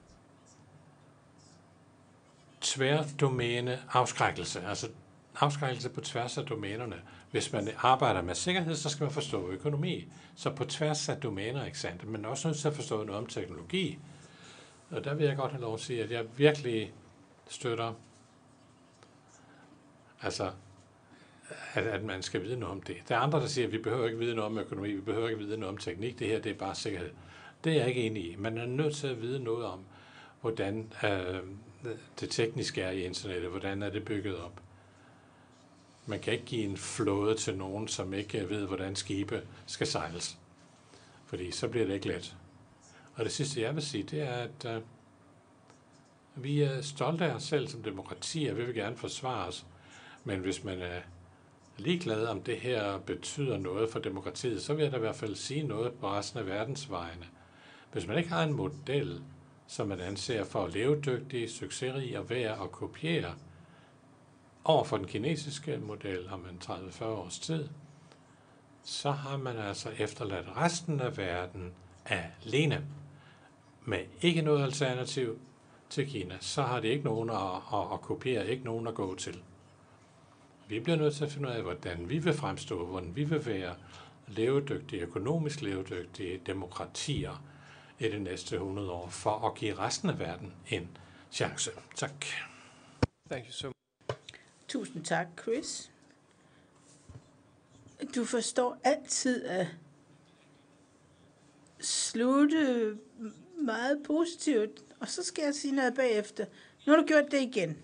Tværdomæne 2.62 3.80
afskrækkelse, 3.92 4.62
altså 4.62 4.90
afskrækkelse 5.36 5.90
på 5.90 6.02
tværs 6.02 6.38
af 6.38 6.46
domænerne. 6.46 7.02
Hvis 7.32 7.54
man 7.54 7.70
arbejder 7.78 8.22
med 8.22 8.36
sikkerhed, 8.36 8.76
så 8.76 8.90
skal 8.90 9.04
man 9.04 9.14
forstå 9.14 9.50
økonomi. 9.50 10.08
Så 10.36 10.50
på 10.50 10.66
tværs 10.66 11.10
af 11.10 11.18
domæner, 11.18 11.66
ikke 11.66 11.80
sandt? 11.80 12.08
Men 12.08 12.26
også 12.26 12.48
nødt 12.48 12.58
til 12.58 12.68
at 12.68 12.76
forstå 12.76 13.04
noget 13.04 13.22
om 13.22 13.26
teknologi. 13.26 14.00
Og 14.90 15.04
der 15.04 15.14
vil 15.14 15.26
jeg 15.26 15.36
godt 15.36 15.52
have 15.52 15.62
lov 15.62 15.74
at 15.74 15.80
sige, 15.80 16.04
at 16.04 16.12
jeg 16.12 16.26
virkelig 16.38 16.94
støtter, 17.50 17.94
altså, 20.22 20.52
at, 21.74 21.88
at 21.88 22.04
man 22.04 22.22
skal 22.22 22.44
vide 22.44 22.60
noget 22.60 22.76
om 22.76 22.82
det. 22.82 22.98
Der 23.08 23.16
er 23.16 23.20
andre, 23.20 23.40
der 23.40 23.48
siger, 23.48 23.68
at 23.68 23.72
vi 23.72 23.78
behøver 23.78 24.06
ikke 24.06 24.20
vide 24.20 24.36
noget 24.36 24.52
om 24.52 24.58
økonomi, 24.58 24.92
vi 24.92 25.02
behøver 25.02 25.30
ikke 25.30 25.40
vide 25.40 25.58
noget 25.58 25.74
om 25.74 25.78
teknik, 25.78 26.20
det 26.20 26.28
her 26.28 26.40
det 26.40 26.50
er 26.50 26.56
bare 26.56 26.76
sikkerhed. 26.76 27.10
Det 27.64 27.72
er 27.72 27.78
jeg 27.78 27.88
ikke 27.88 28.02
enig 28.02 28.32
i. 28.32 28.36
Man 28.36 28.58
er 28.58 28.66
nødt 28.66 28.96
til 28.96 29.08
at 29.08 29.22
vide 29.22 29.44
noget 29.44 29.66
om, 29.66 29.80
hvordan 30.42 30.94
øh, 31.04 31.40
det 32.20 32.30
tekniske 32.30 32.82
er 32.82 32.92
i 32.92 33.04
internettet, 33.04 33.50
hvordan 33.50 33.84
er 33.84 33.90
det 33.90 34.06
bygget 34.06 34.38
op. 34.38 34.62
Man 36.06 36.20
kan 36.20 36.34
ikke 36.34 36.46
give 36.46 36.64
en 36.64 36.78
flåde 36.78 37.36
til 37.36 37.58
nogen, 37.58 37.88
som 37.88 38.14
ikke 38.14 38.50
ved, 38.50 38.66
hvordan 38.66 38.96
skibe 38.96 39.42
skal 39.66 39.88
sejles. 39.88 40.38
Fordi 41.26 41.52
så 41.52 41.68
bliver 41.68 41.86
det 41.86 41.94
ikke 41.94 42.08
let. 42.08 42.36
Og 43.16 43.26
det 43.26 43.32
sidste, 43.32 43.62
jeg 43.62 43.76
vil 43.76 43.84
sige, 43.84 44.04
det 44.04 44.22
er, 44.22 44.34
at 44.34 44.66
øh, 44.66 44.82
vi 46.36 46.62
er 46.62 46.82
stolte 46.82 47.26
af 47.26 47.36
os 47.36 47.44
selv 47.44 47.68
som 47.68 47.84
demokrati, 47.84 48.46
og 48.46 48.58
vi 48.58 48.66
vil 48.66 48.76
gerne 48.76 48.98
forsvare 48.98 49.48
os. 49.48 49.66
Men 50.24 50.40
hvis 50.40 50.64
man 50.64 50.82
er 50.82 51.02
ligeglad 51.80 52.26
om 52.26 52.42
det 52.42 52.58
her 52.58 52.98
betyder 52.98 53.58
noget 53.58 53.90
for 53.90 54.00
demokratiet, 54.00 54.62
så 54.62 54.74
vil 54.74 54.84
jeg 54.84 54.92
da 54.92 54.98
i 54.98 55.00
hvert 55.00 55.16
fald 55.16 55.36
sige 55.36 55.64
noget 55.64 55.94
på 55.94 56.10
resten 56.10 56.40
af 56.40 56.46
verdensvejene. 56.46 57.26
Hvis 57.92 58.08
man 58.08 58.18
ikke 58.18 58.30
har 58.30 58.44
en 58.44 58.54
model, 58.54 59.22
som 59.68 59.88
man 59.88 60.00
anser 60.00 60.44
for 60.44 60.68
levedygtig, 60.68 61.50
succesrig 61.50 62.20
og 62.20 62.30
værd 62.30 62.60
at 62.64 62.72
kopiere, 62.72 63.34
over 64.64 64.84
for 64.84 64.98
den 64.98 65.08
kinesiske 65.08 65.78
model 65.78 66.30
har 66.30 66.38
man 66.38 66.60
30-40 66.64 67.04
års 67.04 67.40
tid, 67.40 67.68
så 68.84 69.12
har 69.12 69.38
man 69.38 69.58
altså 69.58 69.90
efterladt 69.98 70.48
resten 70.58 71.00
af 71.00 71.18
verden 71.18 71.74
alene 72.06 72.86
med 73.86 74.00
ikke 74.22 74.42
noget 74.42 74.64
alternativ 74.64 75.40
til 75.90 76.08
Kina. 76.08 76.38
Så 76.40 76.62
har 76.62 76.80
det 76.80 76.88
ikke 76.88 77.06
nogen 77.06 77.30
at, 77.30 77.36
at, 77.74 77.94
at 77.94 78.02
kopiere, 78.02 78.48
ikke 78.48 78.64
nogen 78.64 78.88
at 78.88 78.96
gå 78.96 79.16
til. 79.16 79.44
Vi 80.70 80.80
bliver 80.80 80.98
nødt 80.98 81.16
til 81.16 81.26
at 81.26 81.32
finde 81.32 81.50
ud 81.50 81.54
af, 81.54 81.62
hvordan 81.62 82.10
vi 82.10 82.18
vil 82.18 82.34
fremstå, 82.34 82.86
hvordan 82.86 83.16
vi 83.16 83.24
vil 83.24 83.46
være 83.46 83.76
levedygtige, 84.28 85.02
økonomisk 85.02 85.62
levedygtige 85.62 86.42
demokratier 86.46 87.44
i 88.00 88.04
de 88.08 88.20
næste 88.20 88.56
100 88.56 88.92
år, 88.92 89.10
for 89.10 89.48
at 89.48 89.56
give 89.56 89.78
resten 89.78 90.10
af 90.10 90.20
verden 90.20 90.54
en 90.70 90.98
chance. 91.32 91.72
Tak. 91.96 92.26
Thank 93.32 93.46
you 93.46 93.52
so 93.52 93.68
much. 93.68 93.76
Tusind 94.68 95.06
tak, 95.06 95.28
Chris. 95.42 95.92
Du 98.16 98.26
forstår 98.26 98.78
altid 98.84 99.46
at 99.46 99.68
slutte 101.80 102.98
meget 103.62 104.04
positivt, 104.06 104.84
og 105.00 105.08
så 105.08 105.24
skal 105.24 105.44
jeg 105.44 105.56
sige 105.56 105.76
noget 105.76 105.96
bagefter. 105.96 106.46
Nu 106.86 106.94
har 106.94 107.02
du 107.02 107.08
gjort 107.08 107.32
det 107.32 107.42
igen. 107.42 107.78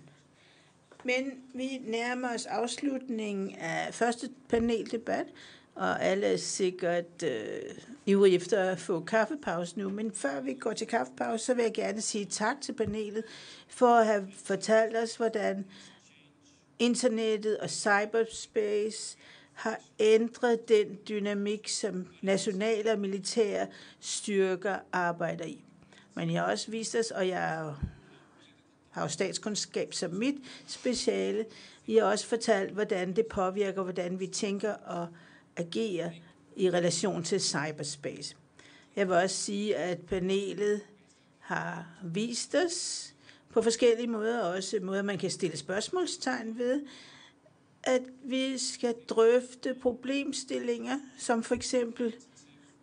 Men 1.06 1.32
vi 1.54 1.80
nærmer 1.86 2.34
os 2.34 2.46
afslutningen 2.46 3.54
af 3.54 3.94
første 3.94 4.30
paneldebat, 4.48 5.26
og 5.74 6.04
alle 6.04 6.26
er 6.26 6.36
sikkert 6.36 7.22
øh, 7.24 7.60
ivrige 8.06 8.36
efter 8.36 8.64
at 8.64 8.78
få 8.78 9.00
kaffepause 9.00 9.78
nu. 9.78 9.88
Men 9.88 10.12
før 10.12 10.40
vi 10.40 10.54
går 10.54 10.72
til 10.72 10.86
kaffepause, 10.86 11.44
så 11.44 11.54
vil 11.54 11.62
jeg 11.62 11.72
gerne 11.74 12.00
sige 12.00 12.24
tak 12.24 12.60
til 12.60 12.72
panelet 12.72 13.24
for 13.68 13.86
at 13.86 14.06
have 14.06 14.28
fortalt 14.44 14.96
os, 14.96 15.16
hvordan 15.16 15.64
internettet 16.78 17.58
og 17.58 17.70
cyberspace 17.70 19.16
har 19.52 19.80
ændret 19.98 20.68
den 20.68 20.98
dynamik, 21.08 21.68
som 21.68 22.06
nationale 22.22 22.92
og 22.92 22.98
militære 22.98 23.66
styrker 24.00 24.76
arbejder 24.92 25.44
i. 25.44 25.64
Men 26.14 26.32
jeg 26.32 26.42
har 26.42 26.50
også 26.50 26.70
vist 26.70 26.96
os, 26.96 27.10
og 27.10 27.28
jeg 27.28 27.74
har 28.96 29.02
jo 29.02 29.08
statskundskab 29.08 29.94
som 29.94 30.10
mit 30.10 30.34
speciale, 30.66 31.44
I 31.86 31.96
har 31.96 32.04
også 32.04 32.26
fortalt, 32.26 32.72
hvordan 32.72 33.16
det 33.16 33.26
påvirker, 33.26 33.82
hvordan 33.82 34.20
vi 34.20 34.26
tænker 34.26 34.72
og 34.72 35.08
agerer 35.56 36.10
i 36.56 36.70
relation 36.70 37.22
til 37.24 37.40
cyberspace. 37.40 38.36
Jeg 38.96 39.08
vil 39.08 39.16
også 39.16 39.36
sige, 39.36 39.76
at 39.76 40.00
panelet 40.00 40.80
har 41.38 41.86
vist 42.04 42.54
os 42.54 43.14
på 43.48 43.62
forskellige 43.62 44.06
måder, 44.06 44.40
også 44.40 44.78
måder, 44.82 45.02
man 45.02 45.18
kan 45.18 45.30
stille 45.30 45.56
spørgsmålstegn 45.56 46.58
ved, 46.58 46.82
at 47.82 48.02
vi 48.24 48.58
skal 48.58 48.94
drøfte 49.08 49.74
problemstillinger, 49.82 50.98
som 51.18 51.42
for 51.42 51.54
eksempel 51.54 52.14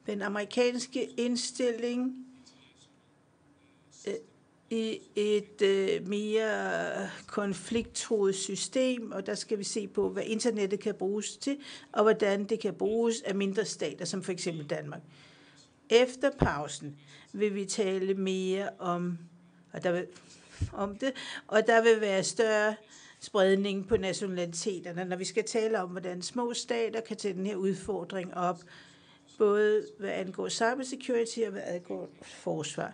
den 0.06 0.22
amerikanske 0.22 1.06
indstilling 1.06 2.26
i 4.74 5.02
et 5.16 5.62
øh, 5.62 6.08
mere 6.08 7.10
konflikttroet 7.28 8.36
system, 8.36 9.12
og 9.12 9.26
der 9.26 9.36
skal 9.36 9.60
vi 9.60 9.64
se 9.64 9.88
på, 9.88 10.10
hvad 10.10 10.24
internettet 10.26 10.80
kan 10.80 10.96
bruges 10.96 11.38
til, 11.38 11.58
og 11.92 12.04
hvordan 12.04 12.44
det 12.44 12.60
kan 12.60 12.74
bruges 12.74 13.22
af 13.22 13.36
mindre 13.36 13.66
stater, 13.66 14.06
som 14.06 14.24
for 14.24 14.32
eksempel 14.32 14.66
Danmark. 14.66 15.02
Efter 15.90 16.32
pausen 16.40 16.96
vil 17.34 17.56
vi 17.56 17.66
tale 17.66 18.14
mere 18.14 18.70
om, 18.80 19.18
og 19.74 19.84
der 19.84 19.92
vil, 19.92 20.08
om 20.74 20.96
det, 20.96 21.14
og 21.48 21.68
der 21.68 21.84
vil 21.84 22.02
være 22.02 22.24
større 22.24 22.76
spredning 23.20 23.88
på 23.88 23.98
nationaliteterne, 23.98 25.06
når 25.06 25.16
vi 25.16 25.26
skal 25.26 25.44
tale 25.44 25.82
om, 25.82 25.90
hvordan 25.90 26.22
små 26.22 26.54
stater 26.54 27.02
kan 27.02 27.18
tage 27.18 27.34
den 27.34 27.46
her 27.46 27.56
udfordring 27.56 28.34
op, 28.34 28.60
både 29.38 29.88
hvad 30.00 30.10
angår 30.10 30.50
cybersecurity 30.50 31.40
og 31.40 31.52
hvad 31.52 31.62
angår 31.66 32.10
forsvar. 32.24 32.94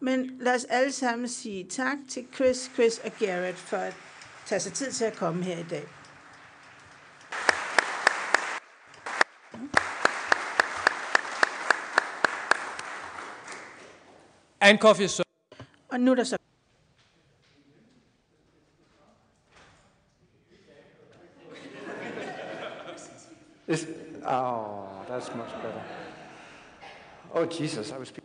Men 0.00 0.36
lad 0.40 0.54
os 0.54 0.64
alle 0.64 0.92
sammen 0.92 1.28
sige 1.28 1.64
tak 1.64 1.96
til 2.08 2.26
Chris, 2.34 2.70
Chris 2.74 2.98
og 2.98 3.12
Garrett 3.18 3.56
for 3.56 3.76
at 3.76 3.94
tage 4.46 4.60
sig 4.60 4.72
tid 4.72 4.92
til 4.92 5.04
at 5.04 5.16
komme 5.16 5.44
her 5.44 5.58
i 5.58 5.66
dag. 5.70 5.84
And 14.60 14.78
coffee 14.78 15.04
is 15.04 15.20
Og 15.88 16.00
nu 16.00 16.10
er 16.10 16.14
der 16.14 16.24
så 16.24 16.36
oh, 24.30 25.04
that's 25.08 25.34
much 25.36 25.52
better. 25.62 25.82
Oh, 27.34 27.46
Jesus, 27.46 27.90
I 27.90 27.98
was 27.98 28.08
speaking. 28.08 28.19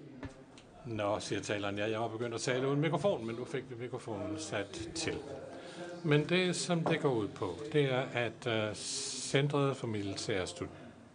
Nå, 0.85 1.19
siger 1.19 1.41
taleren, 1.41 1.77
ja, 1.77 1.89
jeg 1.89 1.99
var 1.99 2.07
begyndt 2.07 2.35
at 2.35 2.41
tale 2.41 2.67
uden 2.67 2.81
mikrofon, 2.81 3.25
men 3.25 3.35
nu 3.35 3.45
fik 3.45 3.63
vi 3.69 3.75
mikrofonen 3.79 4.39
sat 4.39 4.89
til. 4.95 5.17
Men 6.03 6.29
det, 6.29 6.55
som 6.55 6.83
det 6.83 6.99
går 6.99 7.13
ud 7.13 7.27
på, 7.27 7.55
det 7.73 7.83
er, 7.83 8.01
at 8.13 8.69
uh, 8.69 8.75
Centret 8.75 9.77
for 9.77 9.87
Militære 9.87 10.47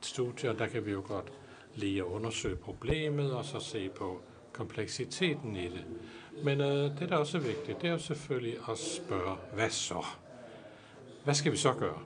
Studier, 0.01 0.53
der 0.53 0.67
kan 0.67 0.87
vi 0.87 0.91
jo 0.91 1.03
godt 1.09 1.33
lige 1.75 1.99
at 1.99 2.05
undersøge 2.05 2.57
problemet, 2.57 3.33
og 3.33 3.45
så 3.45 3.61
se 3.61 3.89
på 3.89 4.21
kompleksiteten 4.53 5.57
i 5.57 5.65
det. 5.65 5.85
Men 6.45 6.61
uh, 6.61 6.67
det, 6.67 7.09
der 7.09 7.17
også 7.17 7.39
er 7.39 7.43
vigtigt, 7.43 7.83
det 7.83 7.89
er 7.89 7.93
jo 7.93 7.99
selvfølgelig 7.99 8.57
at 8.71 8.79
spørge, 8.79 9.37
hvad 9.55 9.71
så? 9.71 10.05
Hvad 11.25 11.35
skal 11.35 11.53
vi 11.53 11.57
så 11.57 11.73
gøre? 11.73 11.99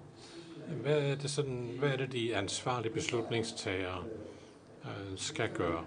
Hvad 0.82 0.99
er 0.99 1.15
det, 1.15 1.31
sådan, 1.31 1.77
hvad 1.78 1.89
er 1.91 1.97
det 1.97 2.12
de 2.12 2.36
ansvarlige 2.36 2.93
beslutningstagere 2.93 4.05
uh, 4.85 4.91
skal 5.16 5.49
gøre? 5.49 5.85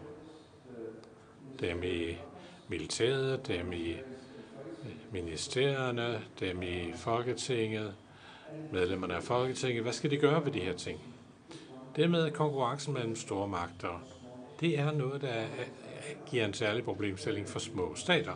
Dem 1.60 1.84
i 1.84 2.18
militæret, 2.68 3.48
dem 3.48 3.74
i 3.74 3.92
øh, 3.92 4.00
ministerierne, 5.12 6.22
dem 6.40 6.62
i 6.62 6.94
Folketinget, 6.96 7.94
medlemmerne 8.72 9.16
af 9.16 9.24
Folketinget. 9.24 9.84
Hvad 9.84 9.94
skal 9.94 10.12
de 10.12 10.18
gøre 10.18 10.46
ved 10.46 10.52
de 10.52 10.60
her 10.60 10.74
ting? 10.74 11.00
Det 11.96 12.10
med 12.10 12.32
konkurrencen 12.32 12.94
mellem 12.94 13.16
store 13.16 13.48
magter, 13.48 14.04
det 14.60 14.80
er 14.80 14.92
noget, 14.92 15.22
der 15.22 15.44
giver 16.26 16.46
en 16.46 16.54
særlig 16.54 16.84
problemstilling 16.84 17.48
for 17.48 17.60
små 17.60 17.96
stater, 17.96 18.34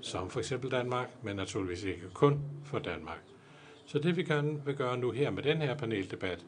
som 0.00 0.30
for 0.30 0.40
eksempel 0.40 0.70
Danmark, 0.70 1.10
men 1.22 1.36
naturligvis 1.36 1.84
ikke 1.84 2.10
kun 2.14 2.40
for 2.64 2.78
Danmark. 2.78 3.18
Så 3.86 3.98
det 3.98 4.16
vi 4.16 4.22
gerne 4.22 4.64
vil 4.64 4.74
gøre 4.74 4.98
nu 4.98 5.10
her 5.10 5.30
med 5.30 5.42
den 5.42 5.62
her 5.62 5.74
paneldebat, 5.74 6.44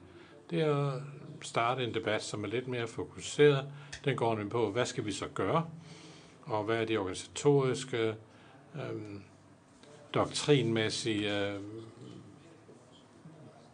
det 0.50 0.60
er 0.60 0.92
at 0.92 1.02
starte 1.40 1.84
en 1.84 1.94
debat, 1.94 2.22
som 2.22 2.44
er 2.44 2.48
lidt 2.48 2.68
mere 2.68 2.86
fokuseret. 2.86 3.64
Den 4.04 4.16
går 4.16 4.34
nemlig 4.34 4.50
på, 4.50 4.70
hvad 4.70 4.86
skal 4.86 5.04
vi 5.04 5.12
så 5.12 5.26
gøre? 5.34 5.66
Og 6.46 6.64
hvad 6.64 6.80
er 6.80 6.84
de 6.84 6.96
organisatoriske, 6.96 8.14
øh, 8.74 9.20
doktrinmæssige 10.14 11.48
øh, 11.48 11.60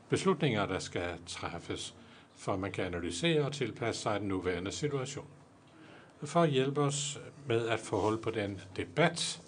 beslutninger, 0.08 0.66
der 0.66 0.78
skal 0.78 1.08
træffes, 1.26 1.94
for 2.36 2.56
man 2.56 2.72
kan 2.72 2.84
analysere 2.84 3.44
og 3.44 3.52
tilpasse 3.52 4.02
sig 4.02 4.20
den 4.20 4.28
nuværende 4.28 4.72
situation. 4.72 5.26
For 6.24 6.42
at 6.42 6.50
hjælpe 6.50 6.80
os 6.80 7.20
med 7.46 7.68
at 7.68 7.80
få 7.80 8.00
hold 8.00 8.18
på 8.18 8.30
den 8.30 8.60
debat, 8.76 9.42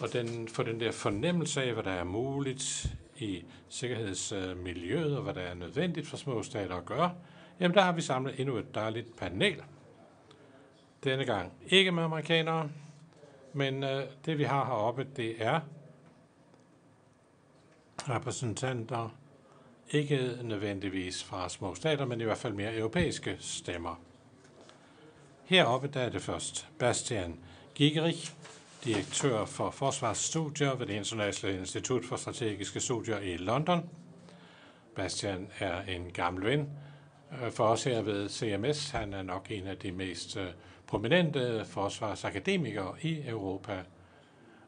og 0.00 0.12
den, 0.12 0.48
få 0.48 0.62
den 0.62 0.80
der 0.80 0.92
fornemmelse 0.92 1.62
af, 1.62 1.72
hvad 1.72 1.82
der 1.82 1.90
er 1.90 2.04
muligt 2.04 2.94
i 3.18 3.44
sikkerhedsmiljøet, 3.68 5.16
og 5.16 5.22
hvad 5.22 5.34
der 5.34 5.40
er 5.40 5.54
nødvendigt 5.54 6.06
for 6.06 6.16
små 6.16 6.42
stater 6.42 6.76
at 6.76 6.84
gøre, 6.84 7.12
jamen 7.60 7.74
der 7.74 7.82
har 7.82 7.92
vi 7.92 8.00
samlet 8.00 8.40
endnu 8.40 8.56
et 8.56 8.74
dejligt 8.74 9.16
panel– 9.16 9.62
denne 11.04 11.24
gang 11.24 11.52
ikke 11.66 11.92
med 11.92 12.02
amerikanere, 12.02 12.70
men 13.52 13.84
øh, 13.84 14.04
det 14.26 14.38
vi 14.38 14.44
har 14.44 14.64
heroppe, 14.64 15.06
det 15.16 15.44
er 15.44 15.60
repræsentanter, 18.08 19.08
ikke 19.90 20.38
nødvendigvis 20.42 21.24
fra 21.24 21.48
små 21.48 21.74
stater, 21.74 22.04
men 22.04 22.20
i 22.20 22.24
hvert 22.24 22.38
fald 22.38 22.52
mere 22.52 22.76
europæiske 22.76 23.36
stemmer. 23.40 24.00
Heroppe 25.44 25.88
der 25.88 26.00
er 26.00 26.08
det 26.08 26.22
først 26.22 26.68
Bastian 26.78 27.38
Gigerich, 27.74 28.32
direktør 28.84 29.44
for 29.44 29.70
forsvarsstudier 29.70 30.74
ved 30.74 30.86
det 30.86 30.94
Internationale 30.94 31.58
Institut 31.58 32.04
for 32.04 32.16
Strategiske 32.16 32.80
Studier 32.80 33.18
i 33.18 33.36
London. 33.36 33.90
Bastian 34.96 35.48
er 35.58 35.82
en 35.82 36.10
gammel 36.10 36.44
ven 36.44 36.70
øh, 37.42 37.52
for 37.52 37.64
os 37.64 37.84
her 37.84 38.02
ved 38.02 38.28
CMS. 38.28 38.90
Han 38.90 39.12
er 39.12 39.22
nok 39.22 39.46
en 39.50 39.66
af 39.66 39.76
de 39.76 39.92
mest 39.92 40.36
øh, 40.36 40.46
prominente 40.94 41.64
forsvarsakademikere 41.64 42.94
i 43.02 43.28
Europa, 43.28 43.82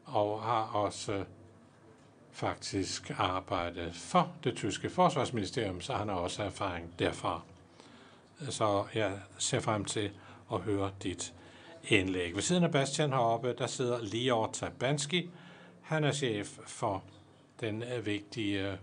og 0.05 0.41
har 0.41 0.63
også 0.63 1.23
faktisk 2.31 3.11
arbejdet 3.17 3.95
for 3.95 4.33
det 4.43 4.55
tyske 4.55 4.89
forsvarsministerium, 4.89 5.81
så 5.81 5.93
han 5.93 6.07
har 6.07 6.15
også 6.15 6.43
erfaring 6.43 6.93
derfra. 6.99 7.41
Så 8.49 8.85
jeg 8.93 9.19
ser 9.37 9.59
frem 9.59 9.85
til 9.85 10.11
at 10.53 10.59
høre 10.59 10.91
dit 11.03 11.33
indlæg. 11.83 12.35
Ved 12.35 12.41
siden 12.41 12.63
af 12.63 12.71
Bastian 12.71 13.09
heroppe, 13.09 13.55
der 13.57 13.67
sidder 13.67 14.01
Lior 14.01 14.49
Tabanski. 14.53 15.29
Han 15.81 16.03
er 16.03 16.11
chef 16.11 16.47
for 16.65 17.03
den 17.59 17.83
vigtige 18.03 18.77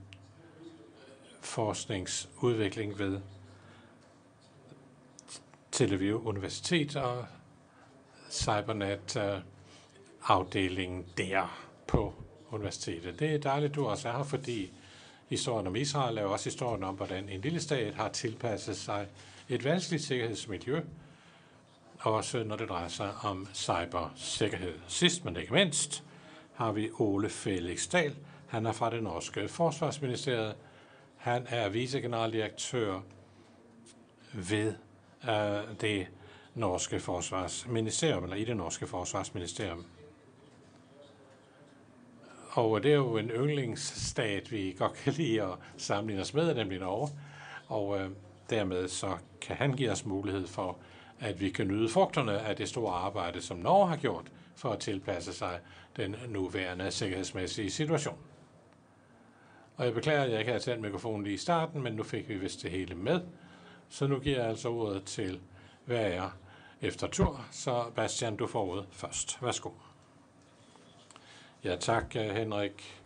forskningsudvikling 1.41 2.99
ved 2.99 3.21
Tel 5.73 5.93
Aviv 5.93 6.27
Universitet 6.27 6.97
og 6.97 7.27
Cybernet 8.35 9.17
øh, 9.17 9.41
afdelingen 10.27 11.07
der 11.19 11.69
på 11.87 12.15
universitetet. 12.51 13.21
Det 13.21 13.35
er 13.35 13.39
dejligt, 13.39 13.75
du 13.75 13.87
også 13.87 14.09
er 14.09 14.17
her, 14.17 14.25
fordi 14.25 14.73
historien 15.29 15.67
om 15.67 15.77
Israel 15.77 16.19
er 16.19 16.25
også 16.25 16.45
historien 16.45 16.85
om, 16.85 16.95
hvordan 16.95 17.29
en 17.29 17.41
lille 17.41 17.61
stat 17.61 17.95
har 17.95 18.09
tilpasset 18.09 18.77
sig 18.77 19.07
et 19.49 19.65
vanskeligt 19.65 20.05
sikkerhedsmiljø, 20.05 20.81
også 22.01 22.45
når 22.45 22.57
det 22.57 22.69
drejer 22.69 22.89
sig 22.89 23.13
om 23.23 23.49
cybersikkerhed. 23.55 24.75
Sidst, 24.89 25.25
men 25.25 25.37
ikke 25.37 25.53
mindst, 25.53 26.05
har 26.55 26.73
vi 26.73 26.91
Ole 26.99 27.29
Felix 27.29 27.89
Dahl. 27.89 28.17
Han 28.47 28.67
er 28.67 28.73
fra 28.73 28.91
det 28.91 29.03
norske 29.03 29.49
forsvarsministeriet. 29.49 30.55
Han 31.17 31.47
er 31.49 31.69
vicegeneraldirektør 31.69 33.01
ved 34.33 34.75
øh, 35.29 35.81
det 35.81 36.07
norske 36.55 37.01
forsvarsministerium, 37.01 38.25
eller 38.25 38.37
i 38.37 38.45
det 38.45 38.57
norske 38.57 38.87
forsvarsministerium. 38.87 39.85
Og 42.51 42.83
det 42.83 42.91
er 42.91 42.97
jo 42.97 43.17
en 43.17 43.31
yndlingsstat, 43.31 44.53
vi 44.53 44.77
godt 44.79 44.95
kan 44.95 45.13
lide 45.13 45.43
at 45.43 45.59
sammenligne 45.77 46.23
os 46.23 46.35
med, 46.35 46.55
nemlig 46.55 46.79
Norge. 46.79 47.09
Og 47.67 48.01
øh, 48.01 48.11
dermed 48.51 48.89
så 48.89 49.17
kan 49.41 49.57
han 49.57 49.73
give 49.73 49.91
os 49.91 50.05
mulighed 50.05 50.47
for, 50.47 50.79
at 51.21 51.41
vi 51.41 51.51
kan 51.51 51.69
nyde 51.69 51.89
frugterne 51.89 52.41
af 52.41 52.57
det 52.57 52.69
store 52.69 52.93
arbejde, 52.95 53.43
som 53.43 53.57
Norge 53.57 53.89
har 53.89 53.97
gjort 53.97 54.33
for 54.57 54.71
at 54.71 54.79
tilpasse 54.79 55.33
sig 55.33 55.61
den 55.97 56.17
nuværende 56.29 56.91
sikkerhedsmæssige 56.91 57.71
situation. 57.71 58.19
Og 59.77 59.85
jeg 59.85 59.95
beklager, 59.95 60.23
at 60.23 60.31
jeg 60.31 60.39
ikke 60.39 60.53
har 60.53 60.59
tændt 60.59 60.83
mikrofonen 60.83 61.25
lige 61.25 61.35
i 61.35 61.39
starten, 61.39 61.83
men 61.83 61.93
nu 61.93 62.03
fik 62.03 62.29
vi 62.29 62.35
vist 62.35 62.63
det 62.63 62.71
hele 62.71 62.95
med. 62.95 63.21
Så 63.89 64.07
nu 64.07 64.19
giver 64.19 64.39
jeg 64.39 64.49
altså 64.49 64.69
ordet 64.69 65.05
til 65.05 65.41
hver 65.85 66.01
er 66.01 66.31
efter 66.85 67.07
tur. 67.07 67.47
Så 67.51 67.85
Bastian, 67.95 68.37
du 68.37 68.47
får 68.47 68.65
ordet 68.65 68.87
først. 68.93 69.39
Værsgo. 69.43 69.71
Ja, 71.65 71.77
tak 71.77 72.17
øh, 72.17 72.31
Henrik. 72.31 73.01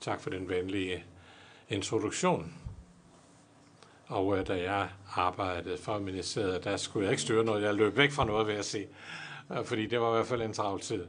Tak 0.00 0.20
for 0.20 0.30
den 0.30 0.48
venlige 0.48 1.04
introduktion. 1.68 2.54
Og 4.06 4.26
uh, 4.26 4.46
da 4.46 4.62
jeg 4.62 4.88
arbejdede 5.16 5.78
for 5.78 5.98
ministeriet, 5.98 6.64
der 6.64 6.76
skulle 6.76 7.04
jeg 7.04 7.12
ikke 7.12 7.22
styre 7.22 7.44
noget. 7.44 7.62
Jeg 7.62 7.74
løb 7.74 7.96
væk 7.96 8.10
fra 8.10 8.24
noget, 8.24 8.46
vil 8.46 8.54
jeg 8.54 8.64
sige. 8.64 8.88
Øh, 9.52 9.64
fordi 9.64 9.86
det 9.86 10.00
var 10.00 10.08
i 10.08 10.14
hvert 10.14 10.26
fald 10.26 10.42
en 10.42 10.52
travl 10.52 10.80
tid. 10.80 11.06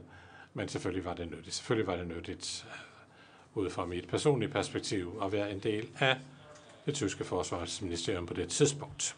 Men 0.54 0.68
selvfølgelig 0.68 1.04
var 1.04 1.14
det 1.14 1.30
nyttigt. 1.30 1.54
Selvfølgelig 1.54 1.86
var 1.86 1.96
det 1.96 2.06
nyttigt 2.06 2.66
ud 3.54 3.70
fra 3.70 3.86
mit 3.86 4.08
personlige 4.08 4.50
perspektiv 4.50 5.20
at 5.22 5.32
være 5.32 5.50
en 5.50 5.58
del 5.58 5.88
af 5.98 6.16
det 6.86 6.94
tyske 6.94 7.24
forsvarsministerium 7.24 8.26
på 8.26 8.34
det 8.34 8.48
tidspunkt. 8.48 9.16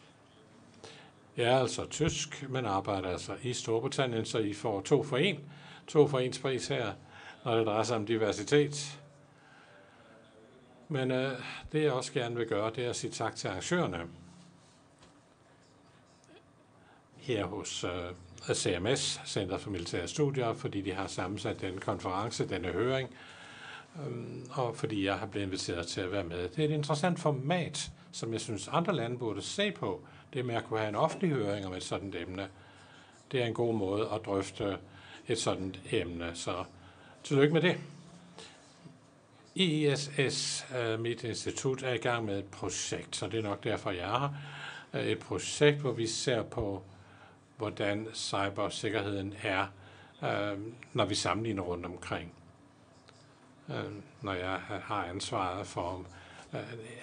Jeg 1.36 1.52
er 1.52 1.58
altså 1.58 1.86
tysk, 1.86 2.46
men 2.48 2.64
arbejder 2.64 3.08
altså 3.08 3.36
i 3.42 3.52
Storbritannien, 3.52 4.24
så 4.24 4.38
I 4.38 4.52
får 4.52 4.80
to 4.80 5.02
for 5.02 5.16
en. 5.16 5.40
To 5.86 6.08
for 6.08 6.18
ens 6.18 6.38
pris 6.38 6.68
her, 6.68 6.92
når 7.44 7.56
det 7.56 7.66
drejer 7.66 7.82
sig 7.82 7.96
om 7.96 8.06
diversitet. 8.06 9.00
Men 10.88 11.10
øh, 11.10 11.32
det 11.72 11.82
jeg 11.82 11.92
også 11.92 12.12
gerne 12.12 12.36
vil 12.36 12.46
gøre, 12.46 12.70
det 12.76 12.84
er 12.84 12.90
at 12.90 12.96
sige 12.96 13.10
tak 13.10 13.36
til 13.36 13.48
arrangørerne 13.48 13.98
her 17.16 17.44
hos 17.44 17.84
øh, 17.84 18.54
CMS, 18.54 19.20
Center 19.26 19.58
for 19.58 19.70
Militære 19.70 20.08
Studier, 20.08 20.54
fordi 20.54 20.80
de 20.80 20.92
har 20.92 21.06
sammensat 21.06 21.60
den 21.60 21.78
konference, 21.78 22.48
denne 22.48 22.68
høring, 22.68 23.10
øh, 23.96 24.12
og 24.50 24.76
fordi 24.76 25.04
jeg 25.04 25.18
har 25.18 25.26
blevet 25.26 25.46
inviteret 25.46 25.86
til 25.86 26.00
at 26.00 26.12
være 26.12 26.24
med. 26.24 26.48
Det 26.48 26.58
er 26.58 26.68
et 26.68 26.74
interessant 26.74 27.20
format, 27.20 27.90
som 28.12 28.32
jeg 28.32 28.40
synes 28.40 28.68
andre 28.68 28.94
lande 28.94 29.18
burde 29.18 29.42
se 29.42 29.72
på, 29.72 30.06
det 30.36 30.46
med 30.46 30.54
at 30.54 30.64
kunne 30.64 30.78
have 30.78 30.88
en 30.88 30.94
offentlig 30.94 31.30
høring 31.30 31.66
om 31.66 31.74
et 31.74 31.82
sådan 31.82 32.14
emne. 32.16 32.48
Det 33.32 33.42
er 33.42 33.46
en 33.46 33.54
god 33.54 33.74
måde 33.74 34.08
at 34.14 34.20
drøfte 34.26 34.78
et 35.28 35.38
sådan 35.38 35.74
emne, 35.90 36.30
så 36.34 36.64
tillykke 37.24 37.54
med 37.54 37.62
det. 37.62 37.76
IISS, 39.54 40.66
øh, 40.76 41.00
mit 41.00 41.24
institut, 41.24 41.82
er 41.82 41.92
i 41.92 41.98
gang 41.98 42.24
med 42.24 42.38
et 42.38 42.44
projekt, 42.44 43.16
så 43.16 43.28
det 43.28 43.38
er 43.38 43.42
nok 43.42 43.64
derfor, 43.64 43.90
jeg 43.90 44.14
er 44.14 44.18
her. 44.18 44.28
Øh, 45.02 45.06
et 45.06 45.18
projekt, 45.18 45.80
hvor 45.80 45.92
vi 45.92 46.06
ser 46.06 46.42
på, 46.42 46.82
hvordan 47.56 48.08
cybersikkerheden 48.14 49.34
er, 49.42 49.66
øh, 50.22 50.58
når 50.92 51.04
vi 51.04 51.14
sammenligner 51.14 51.62
rundt 51.62 51.86
omkring. 51.86 52.32
Når 54.22 54.32
jeg 54.32 54.60
har 54.68 55.04
ansvaret 55.04 55.66
for 55.66 56.06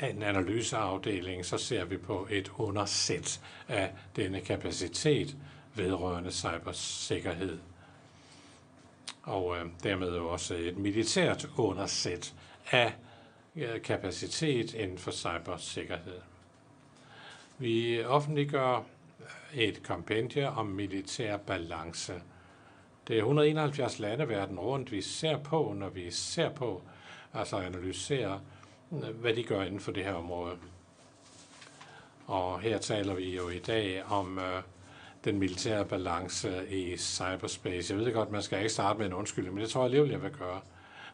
en 0.02 0.24
analyseafdeling, 0.24 1.46
så 1.46 1.58
ser 1.58 1.86
vi 1.86 1.98
på 1.98 2.28
et 2.32 2.52
undersæt 2.58 3.42
af 3.68 3.92
denne 4.16 4.42
kapacitet 4.42 5.36
vedrørende 5.76 6.32
cybersikkerhed 6.32 7.60
og 9.24 9.58
øh, 9.58 9.66
dermed 9.84 10.08
også 10.10 10.56
et 10.56 10.78
militært 10.78 11.48
undersæt 11.58 12.34
af 12.72 12.94
øh, 13.56 13.82
kapacitet 13.82 14.74
inden 14.74 14.98
for 14.98 15.12
cybersikkerhed. 15.12 16.22
Vi 17.58 18.04
offentliggør 18.04 18.84
et 19.54 19.84
kompendie 19.84 20.50
om 20.50 20.66
militær 20.66 21.38
balance. 21.38 22.14
Det 23.08 23.14
er 23.14 23.20
171 23.20 24.00
lande 24.00 24.30
verden 24.30 24.60
rundt, 24.60 24.92
vi 24.92 25.02
ser 25.02 25.38
på, 25.38 25.74
når 25.78 25.90
vi 25.90 26.12
ser 26.12 26.50
på, 26.50 26.82
altså 27.34 27.58
analyserer, 27.58 28.40
hvad 29.02 29.34
de 29.34 29.44
gør 29.44 29.62
inden 29.62 29.80
for 29.80 29.92
det 29.92 30.04
her 30.04 30.14
område. 30.14 30.56
Og 32.28 32.60
her 32.60 32.78
taler 32.78 33.14
vi 33.14 33.36
jo 33.36 33.50
i 33.50 33.60
dag 33.60 34.04
om 34.10 34.40
øh, 34.40 34.62
den 35.26 35.40
militære 35.40 35.86
balance 35.86 36.70
i 36.70 36.98
cyberspace. 36.98 37.94
Jeg 37.94 38.06
ved 38.06 38.14
godt, 38.14 38.32
man 38.32 38.42
skal 38.42 38.58
ikke 38.60 38.70
starte 38.70 39.00
med 39.00 39.06
en 39.06 39.14
undskyldning, 39.14 39.56
men 39.56 39.64
det 39.64 39.72
tror 39.72 39.82
jeg 39.82 39.86
alligevel, 39.86 40.12
jeg 40.12 40.24
vil 40.24 40.32
gøre. 40.32 40.62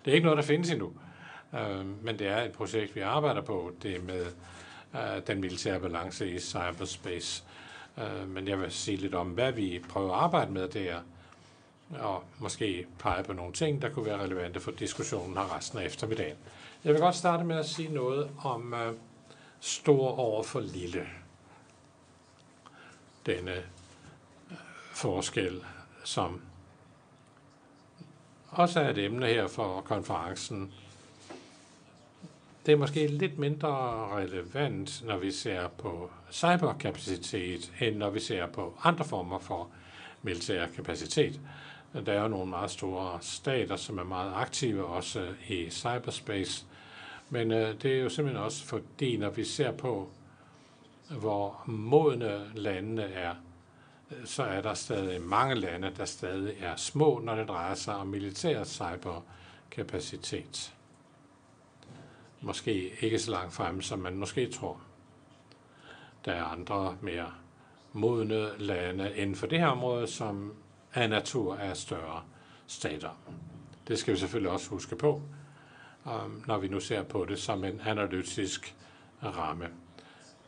Det 0.06 0.12
er 0.12 0.16
ikke 0.16 0.26
noget, 0.26 0.38
der 0.38 0.44
findes 0.44 0.72
endnu, 0.72 0.94
øh, 1.54 2.04
men 2.04 2.20
det 2.20 2.28
er 2.28 2.42
et 2.42 2.52
projekt, 2.52 2.96
vi 2.96 3.02
arbejder 3.02 3.42
på, 3.42 3.72
det 3.82 4.04
med 4.04 4.26
øh, 4.96 5.28
den 5.28 5.42
militære 5.42 5.80
balance 5.80 6.30
i 6.30 6.40
cyberspace. 6.40 7.44
Øh, 7.98 8.30
men 8.30 8.48
jeg 8.48 8.60
vil 8.60 8.72
sige 8.72 8.98
lidt 8.98 9.16
om, 9.16 9.28
hvad 9.28 9.52
vi 9.52 9.84
prøver 9.90 10.14
at 10.14 10.20
arbejde 10.20 10.52
med 10.52 10.68
der, 10.70 11.00
og 12.00 12.24
måske 12.40 12.86
pege 13.00 13.24
på 13.24 13.34
nogle 13.34 13.54
ting, 13.54 13.82
der 13.82 13.90
kunne 13.90 14.06
være 14.06 14.22
relevante 14.24 14.60
for 14.60 14.72
diskussionen 14.72 15.38
her 15.38 15.58
resten 15.58 15.80
af 15.80 15.86
eftermiddagen. 15.86 16.38
Jeg 16.84 16.94
vil 16.94 17.02
godt 17.02 17.16
starte 17.16 17.44
med 17.44 17.56
at 17.56 17.66
sige 17.66 17.94
noget 17.94 18.32
om 18.38 18.74
øh, 18.74 18.94
stor 19.60 20.20
over 20.20 20.44
for 20.44 20.60
lille. 20.60 21.08
Denne 23.26 23.54
øh, 23.54 23.64
forskel, 24.94 25.64
som 26.04 26.42
også 28.50 28.80
er 28.80 28.90
et 28.90 28.98
emne 28.98 29.26
her 29.26 29.48
for 29.48 29.82
konferencen. 29.82 30.74
Det 32.66 32.72
er 32.72 32.78
måske 32.78 33.08
lidt 33.08 33.40
mindre 33.40 33.70
relevant, 34.18 35.04
når 35.06 35.18
vi 35.18 35.32
ser 35.32 35.68
på 35.68 36.12
cyberkapacitet, 36.32 37.72
end 37.82 37.96
når 37.96 38.10
vi 38.10 38.20
ser 38.20 38.48
på 38.48 38.74
andre 38.84 39.06
former 39.06 39.40
for 39.40 39.70
militær 40.22 40.68
kapacitet. 40.68 41.40
Der 42.06 42.14
er 42.14 42.22
jo 42.22 42.28
nogle 42.28 42.50
meget 42.50 42.72
store 42.72 43.18
stater, 43.22 43.76
som 43.76 43.98
er 43.98 44.04
meget 44.04 44.34
aktive 44.36 44.86
også 44.86 45.28
i 45.48 45.70
cyberspace, 45.70 46.66
men 47.30 47.52
øh, 47.52 47.82
det 47.82 47.98
er 47.98 48.04
jo 48.04 48.10
simpelthen 48.10 48.44
også 48.44 48.66
fordi, 48.66 49.18
når 49.18 49.30
vi 49.30 49.44
ser 49.44 49.72
på, 49.72 50.10
hvor 51.10 51.64
modne 51.66 52.52
landene 52.56 53.04
er, 53.04 53.36
øh, 54.12 54.26
så 54.26 54.44
er 54.44 54.62
der 54.62 54.74
stadig 54.74 55.22
mange 55.22 55.56
lande, 55.56 55.94
der 55.98 56.06
stadig 56.06 56.56
er 56.60 56.76
små, 56.76 57.20
når 57.24 57.36
det 57.36 57.48
drejer 57.48 57.76
sig 57.76 57.96
om 57.96 58.08
militær 58.08 58.64
cyberkapacitet. 58.64 60.74
Måske 62.42 62.92
ikke 63.00 63.20
så 63.20 63.32
langt 63.32 63.54
fremme, 63.54 63.82
som 63.82 64.00
man 64.00 64.16
måske 64.16 64.52
tror. 64.52 64.82
Der 66.26 66.32
er 66.32 66.44
andre 66.44 66.98
mere 67.02 67.34
modne 67.94 68.58
lande 68.58 69.16
inden 69.16 69.36
for 69.36 69.48
det 69.48 69.60
her 69.60 69.68
område, 69.68 70.08
som 70.08 70.54
af 70.94 71.10
natur 71.10 71.56
er 71.56 71.74
større 71.74 72.24
stater. 72.68 73.10
Det 73.88 74.00
skal 74.00 74.14
vi 74.14 74.20
selvfølgelig 74.20 74.52
også 74.52 74.70
huske 74.70 74.96
på, 74.96 75.22
um, 76.06 76.44
når 76.48 76.58
vi 76.58 76.68
nu 76.68 76.80
ser 76.80 77.04
på 77.04 77.26
det 77.26 77.40
som 77.40 77.64
en 77.64 77.82
analytisk 77.86 78.76
ramme. 79.24 79.70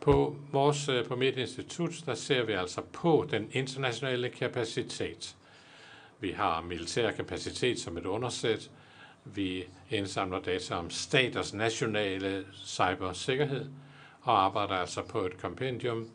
På 0.01 0.35
vores 0.51 0.89
øh, 0.89 1.05
på 1.05 1.15
mit 1.15 1.37
institut, 1.37 2.03
der 2.05 2.13
ser 2.15 2.43
vi 2.43 2.53
altså 2.53 2.81
på 2.81 3.27
den 3.31 3.49
internationale 3.51 4.29
kapacitet. 4.29 5.35
Vi 6.19 6.31
har 6.31 6.61
militær 6.61 7.11
kapacitet 7.11 7.79
som 7.79 7.97
et 7.97 8.05
undersæt. 8.05 8.71
Vi 9.25 9.63
indsamler 9.89 10.39
data 10.39 10.75
om 10.75 10.89
staters 10.89 11.53
nationale 11.53 12.45
cybersikkerhed 12.53 13.69
og 14.21 14.43
arbejder 14.43 14.73
altså 14.73 15.01
på 15.01 15.25
et 15.25 15.37
kompendium 15.37 16.09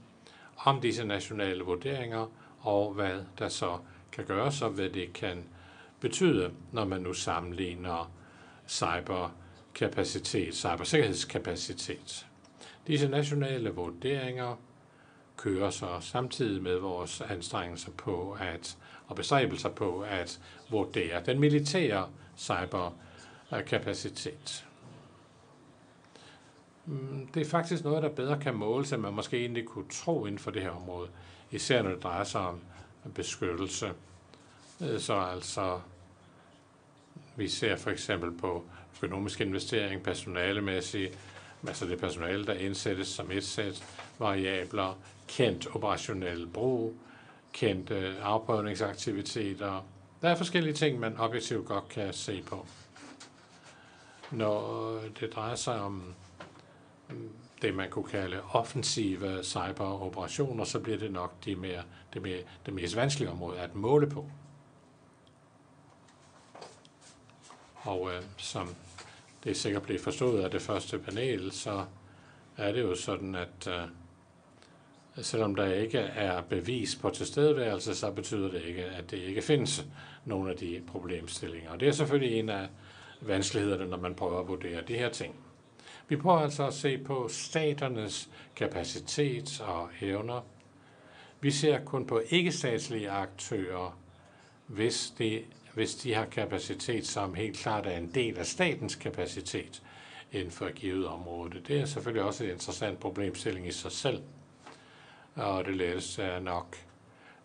om 0.56 0.80
disse 0.80 1.04
nationale 1.04 1.64
vurderinger 1.64 2.26
og 2.60 2.92
hvad 2.92 3.20
der 3.38 3.48
så 3.48 3.78
kan 4.12 4.24
gøres 4.24 4.62
og 4.62 4.70
hvad 4.70 4.88
det 4.88 5.12
kan 5.12 5.44
betyde, 6.00 6.52
når 6.72 6.84
man 6.84 7.00
nu 7.00 7.12
sammenligner 7.12 8.10
cyberkapacitet, 8.68 10.54
cybersikkerhedskapacitet. 10.54 12.26
Disse 12.86 13.08
nationale 13.08 13.70
vurderinger 13.70 14.56
kører 15.36 15.70
så 15.70 16.00
samtidig 16.00 16.62
med 16.62 16.76
vores 16.76 17.20
anstrengelser 17.20 17.90
på 17.90 18.36
at, 18.40 18.76
og 19.06 19.16
bestræbelser 19.16 19.68
på 19.68 20.00
at 20.00 20.40
vurdere 20.70 21.22
den 21.26 21.40
militære 21.40 22.08
cyberkapacitet. 22.36 24.66
Mm, 26.86 27.28
det 27.34 27.40
er 27.40 27.50
faktisk 27.50 27.84
noget, 27.84 28.02
der 28.02 28.08
bedre 28.08 28.40
kan 28.40 28.54
måles, 28.54 28.92
end 28.92 29.02
man 29.02 29.14
måske 29.14 29.40
egentlig 29.40 29.64
kunne 29.64 29.88
tro 29.90 30.26
inden 30.26 30.38
for 30.38 30.50
det 30.50 30.62
her 30.62 30.70
område. 30.70 31.08
Især 31.50 31.82
når 31.82 31.90
det 31.90 32.02
drejer 32.02 32.24
sig 32.24 32.40
om 32.40 32.60
beskyttelse. 33.14 33.92
Øh, 34.80 35.00
så 35.00 35.14
altså, 35.14 35.80
vi 37.36 37.48
ser 37.48 37.76
for 37.76 37.90
eksempel 37.90 38.32
på 38.32 38.64
økonomisk 39.02 39.40
investering, 39.40 40.02
personalemæssigt, 40.02 41.18
altså 41.66 41.86
det 41.86 41.98
personale, 41.98 42.46
der 42.46 42.52
indsættes 42.52 43.08
som 43.08 43.30
et 43.30 43.44
sæt 43.44 43.84
variabler, 44.18 44.98
kendt 45.28 45.66
operationel 45.74 46.46
brug, 46.46 46.94
kendte 47.52 48.14
afprøvningsaktiviteter. 48.22 49.86
Der 50.22 50.28
er 50.28 50.34
forskellige 50.34 50.74
ting, 50.74 51.00
man 51.00 51.16
objektivt 51.16 51.66
godt 51.66 51.88
kan 51.88 52.12
se 52.12 52.42
på. 52.42 52.66
Når 54.30 55.00
det 55.20 55.32
drejer 55.34 55.54
sig 55.54 55.80
om 55.80 56.14
det, 57.62 57.74
man 57.74 57.90
kunne 57.90 58.04
kalde 58.04 58.40
offensive 58.52 59.44
cyberoperationer, 59.44 60.64
så 60.64 60.80
bliver 60.80 60.98
det 60.98 61.12
nok 61.12 61.44
det, 61.44 61.58
mere, 61.58 61.82
det, 62.14 62.22
mere, 62.22 62.38
det 62.66 62.74
mest 62.74 62.96
vanskelige 62.96 63.30
område 63.30 63.58
at 63.58 63.74
måle 63.74 64.10
på. 64.10 64.30
Og 67.86 68.10
øh, 68.14 68.22
som 68.36 68.74
det 69.44 69.50
er 69.50 69.54
sikkert 69.54 69.82
blev 69.82 69.98
forstået 69.98 70.42
af 70.42 70.50
det 70.50 70.62
første 70.62 70.98
panel, 70.98 71.52
så 71.52 71.84
er 72.56 72.72
det 72.72 72.82
jo 72.82 72.94
sådan, 72.94 73.34
at 73.34 73.68
øh, 73.68 75.24
selvom 75.24 75.54
der 75.54 75.72
ikke 75.72 75.98
er 75.98 76.42
bevis 76.42 76.96
på 76.96 77.10
tilstedeværelse, 77.10 77.94
så 77.94 78.10
betyder 78.10 78.50
det 78.50 78.62
ikke, 78.62 78.84
at 78.84 79.10
det 79.10 79.16
ikke 79.16 79.42
findes 79.42 79.86
nogle 80.24 80.50
af 80.50 80.56
de 80.56 80.82
problemstillinger. 80.86 81.70
Og 81.70 81.80
det 81.80 81.88
er 81.88 81.92
selvfølgelig 81.92 82.38
en 82.38 82.48
af 82.48 82.68
vanskelighederne, 83.20 83.86
når 83.90 83.96
man 83.96 84.14
prøver 84.14 84.40
at 84.40 84.48
vurdere 84.48 84.82
de 84.88 84.94
her 84.94 85.08
ting. 85.08 85.34
Vi 86.08 86.16
prøver 86.16 86.38
altså 86.38 86.66
at 86.66 86.74
se 86.74 86.98
på 86.98 87.28
staternes 87.28 88.30
kapacitet 88.56 89.60
og 89.60 89.88
evner. 90.00 90.40
Vi 91.40 91.50
ser 91.50 91.84
kun 91.84 92.06
på 92.06 92.22
ikke-statslige 92.30 93.10
aktører, 93.10 93.98
hvis, 94.66 95.14
det, 95.18 95.44
hvis 95.76 95.94
de 95.94 96.14
har 96.14 96.24
kapacitet, 96.24 97.06
som 97.06 97.34
helt 97.34 97.56
klart 97.56 97.86
er 97.86 97.96
en 97.96 98.10
del 98.14 98.38
af 98.38 98.46
statens 98.46 98.94
kapacitet 98.94 99.82
inden 100.32 100.50
for 100.50 100.66
et 100.66 100.74
givet 100.74 101.06
område. 101.06 101.60
Det 101.68 101.80
er 101.80 101.84
selvfølgelig 101.84 102.22
også 102.24 102.44
et 102.44 102.50
interessant 102.50 103.00
problemstilling 103.00 103.66
i 103.68 103.72
sig 103.72 103.92
selv. 103.92 104.22
Og 105.34 105.64
det 105.64 105.76
letteste 105.76 106.22
er 106.22 106.40
nok 106.40 106.76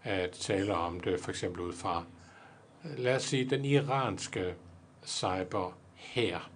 at 0.03 0.31
tale 0.31 0.73
om 0.75 0.99
det 0.99 1.19
for 1.19 1.29
eksempel 1.29 1.61
ud 1.61 1.73
fra, 1.73 2.03
lad 2.97 3.15
os 3.15 3.23
sige, 3.23 3.49
den 3.49 3.65
iranske 3.65 4.53
cyber 5.05 5.77
her 5.95 6.51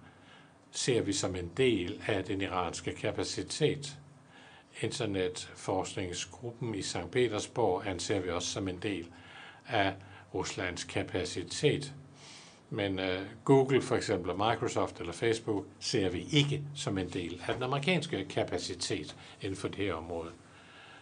ser 0.70 1.02
vi 1.02 1.12
som 1.12 1.36
en 1.36 1.50
del 1.56 2.02
af 2.06 2.24
den 2.24 2.40
iranske 2.42 2.92
kapacitet. 2.94 3.98
Internetforskningsgruppen 4.82 6.74
i 6.74 6.82
St. 6.82 7.10
Petersborg 7.12 7.86
anser 7.86 8.20
vi 8.20 8.30
også 8.30 8.48
som 8.48 8.68
en 8.68 8.78
del 8.78 9.06
af 9.66 9.94
Ruslands 10.36 10.84
kapacitet. 10.84 11.94
Men 12.70 12.98
øh, 12.98 13.20
Google 13.44 13.82
for 13.82 13.96
eksempel, 13.96 14.32
Microsoft 14.36 15.00
eller 15.00 15.12
Facebook 15.12 15.64
ser 15.80 16.08
vi 16.08 16.26
ikke 16.32 16.62
som 16.74 16.98
en 16.98 17.08
del 17.08 17.42
af 17.48 17.54
den 17.54 17.62
amerikanske 17.62 18.24
kapacitet 18.24 19.16
inden 19.40 19.56
for 19.56 19.68
det 19.68 19.76
her 19.76 19.94
område. 19.94 20.30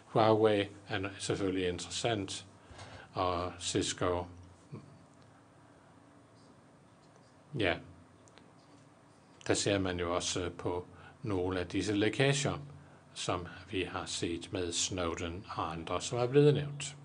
Huawei 0.05 0.67
er 0.89 1.09
selvfølgelig 1.19 1.69
interessant, 1.69 2.47
og 3.13 3.53
Cisco. 3.61 4.25
Ja, 7.59 7.75
der 9.47 9.55
ser 9.55 9.79
man 9.79 10.01
jo 10.01 10.15
også 10.15 10.41
øh, 10.41 10.53
på 10.53 10.87
nogle 11.23 11.61
af 11.61 11.67
disse 11.67 11.93
lækager, 11.93 12.59
som 13.15 13.47
vi 13.71 13.83
har 13.83 14.07
set 14.07 14.53
med 14.53 14.73
Snowden 14.73 15.45
og 15.49 15.73
andre, 15.73 16.01
som 16.01 16.19
er 16.19 16.27
blevet 16.27 16.55
nævnt. 16.55 16.97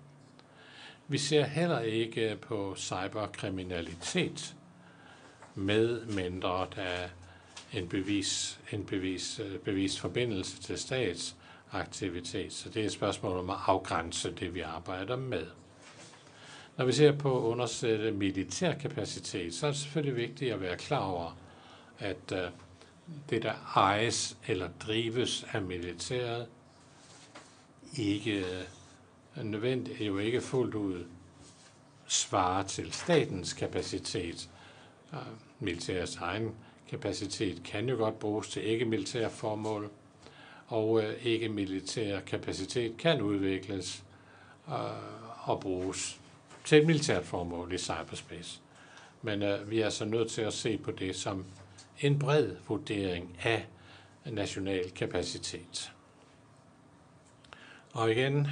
Vi 1.10 1.18
ser 1.18 1.44
heller 1.44 1.80
ikke 1.80 2.38
på 2.42 2.74
cyberkriminalitet, 2.76 4.56
med 5.54 6.04
mindre 6.06 6.66
der 6.76 6.82
er 6.82 7.08
en 7.72 7.88
bevis, 7.88 8.60
en 8.72 8.84
bevis, 8.84 9.40
øh, 9.44 9.58
bevis 9.58 10.00
forbindelse 10.00 10.62
til 10.62 10.78
statsaktivitet. 10.78 12.52
Så 12.52 12.68
det 12.68 12.82
er 12.82 12.86
et 12.86 12.92
spørgsmål 12.92 13.38
om 13.38 13.50
at 13.50 13.56
afgrænse 13.66 14.30
det, 14.32 14.54
vi 14.54 14.60
arbejder 14.60 15.16
med. 15.16 15.46
Når 16.76 16.84
vi 16.84 16.92
ser 16.92 17.12
på 17.12 17.38
at 17.38 17.42
undersætte 17.42 18.12
militær 18.12 18.74
kapacitet, 18.74 19.54
så 19.54 19.66
er 19.66 19.70
det 19.70 19.80
selvfølgelig 19.80 20.16
vigtigt 20.16 20.52
at 20.52 20.60
være 20.60 20.76
klar 20.76 20.98
over, 21.04 21.36
at 21.98 22.32
øh, 22.32 22.50
det, 23.30 23.42
der 23.42 23.54
ejes 23.76 24.36
eller 24.46 24.68
drives 24.80 25.46
af 25.52 25.62
militæret, 25.62 26.46
ikke 27.98 28.38
øh, 28.38 28.64
nødvendigt, 29.42 30.00
jo 30.00 30.18
ikke 30.18 30.40
fuldt 30.40 30.74
ud 30.74 31.04
svarer 32.06 32.62
til 32.62 32.92
statens 32.92 33.52
kapacitet. 33.52 34.50
Øh, 35.12 35.18
militærets 35.60 36.16
egen 36.16 36.54
kapacitet 36.88 37.62
kan 37.62 37.88
jo 37.88 37.96
godt 37.96 38.18
bruges 38.18 38.48
til 38.48 38.66
ikke-militære 38.66 39.30
formål, 39.30 39.90
og 40.66 41.02
øh, 41.02 41.26
ikke-militær 41.26 42.20
kapacitet 42.20 42.96
kan 42.96 43.22
udvikles 43.22 44.04
øh, 44.68 44.74
og 45.48 45.60
bruges 45.60 46.20
til 46.64 46.78
et 46.78 46.86
militært 46.86 47.24
formål 47.24 47.72
i 47.72 47.78
cyberspace. 47.78 48.60
Men 49.22 49.42
vi 49.70 49.80
er 49.80 49.90
så 49.90 50.04
nødt 50.04 50.30
til 50.30 50.42
at 50.42 50.52
se 50.52 50.78
på 50.78 50.90
det 50.90 51.16
som 51.16 51.44
en 52.00 52.18
bred 52.18 52.56
vurdering 52.68 53.36
af 53.42 53.66
national 54.24 54.90
kapacitet. 54.90 55.92
Og 57.92 58.10
igen, 58.10 58.48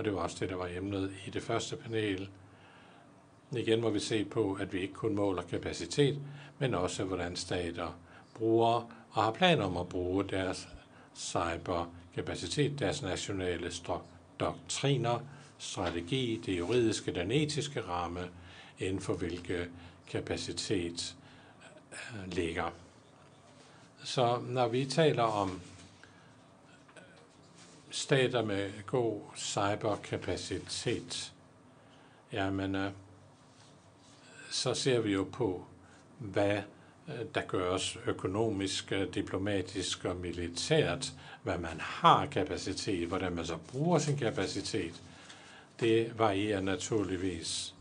og 0.00 0.04
det 0.04 0.14
var 0.14 0.20
også 0.20 0.36
det, 0.40 0.48
der 0.48 0.56
var 0.56 0.68
emnet 0.76 1.12
i 1.26 1.30
det 1.30 1.42
første 1.42 1.76
panel, 1.76 2.28
igen 3.52 3.80
må 3.80 3.90
vi 3.90 3.98
se 4.00 4.24
på, 4.24 4.52
at 4.60 4.72
vi 4.72 4.80
ikke 4.80 4.94
kun 4.94 5.14
måler 5.14 5.42
kapacitet, 5.42 6.18
men 6.58 6.74
også 6.74 7.04
hvordan 7.04 7.36
stater 7.36 7.98
bruger 8.34 8.92
og 9.10 9.22
har 9.22 9.30
planer 9.30 9.64
om 9.64 9.76
at 9.76 9.88
bruge 9.88 10.24
deres 10.24 10.68
cyberkapacitet, 11.14 12.78
deres 12.78 13.02
nationale 13.02 13.70
doktriner, 14.40 15.18
strategi, 15.58 16.40
det 16.46 16.58
juridiske, 16.58 17.14
den 17.14 17.30
etiske 17.30 17.80
ramme, 17.80 18.28
inden 18.78 19.00
for 19.00 19.14
hvilke 19.14 19.68
kapacitet 20.10 21.16
øh, 21.92 22.32
ligger. 22.32 22.70
Så 24.04 24.38
når 24.48 24.68
vi 24.68 24.84
taler 24.84 25.22
om 25.22 25.60
stater 27.90 28.44
med 28.44 28.70
god 28.86 29.20
cyberkapacitet, 29.36 31.32
jamen, 32.32 32.74
øh, 32.74 32.90
så 34.50 34.74
ser 34.74 35.00
vi 35.00 35.12
jo 35.12 35.26
på, 35.32 35.64
hvad 36.18 36.62
øh, 37.08 37.14
der 37.34 37.40
gøres 37.40 37.98
økonomisk, 38.06 38.92
øh, 38.92 39.14
diplomatisk 39.14 40.04
og 40.04 40.16
militært, 40.16 41.12
hvad 41.42 41.58
man 41.58 41.80
har 41.80 42.26
kapacitet, 42.26 43.08
hvordan 43.08 43.32
man 43.32 43.44
så 43.46 43.56
bruger 43.56 43.98
sin 43.98 44.16
kapacitet. 44.16 45.02
Det 45.80 46.18
varierer 46.18 46.60
naturligvis 46.60 47.74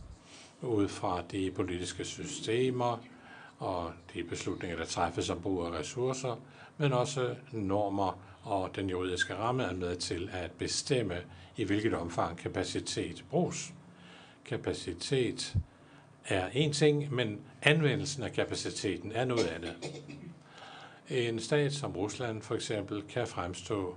ud 0.61 0.87
fra 0.87 1.21
de 1.31 1.51
politiske 1.51 2.05
systemer, 2.05 2.97
og 3.59 3.91
de 4.13 4.23
beslutninger, 4.23 4.77
der 4.77 4.85
træffes 4.85 5.29
om 5.29 5.41
brug 5.41 5.65
af 5.65 5.71
ressourcer, 5.71 6.35
men 6.77 6.93
også 6.93 7.35
normer 7.51 8.19
og 8.49 8.75
den 8.75 8.89
juridiske 8.89 9.35
ramme 9.35 9.63
er 9.63 9.73
med 9.73 9.95
til 9.95 10.29
at 10.33 10.51
bestemme, 10.51 11.17
i 11.57 11.63
hvilket 11.63 11.93
omfang 11.93 12.37
kapacitet 12.37 13.25
bruges. 13.29 13.73
Kapacitet 14.45 15.55
er 16.25 16.49
en 16.53 16.73
ting, 16.73 17.13
men 17.13 17.41
anvendelsen 17.61 18.23
af 18.23 18.33
kapaciteten 18.33 19.11
er 19.11 19.25
noget 19.25 19.47
andet. 19.47 19.75
En 21.09 21.39
stat 21.39 21.73
som 21.73 21.95
Rusland 21.95 22.41
for 22.41 22.55
eksempel 22.55 23.01
kan 23.01 23.27
fremstå 23.27 23.95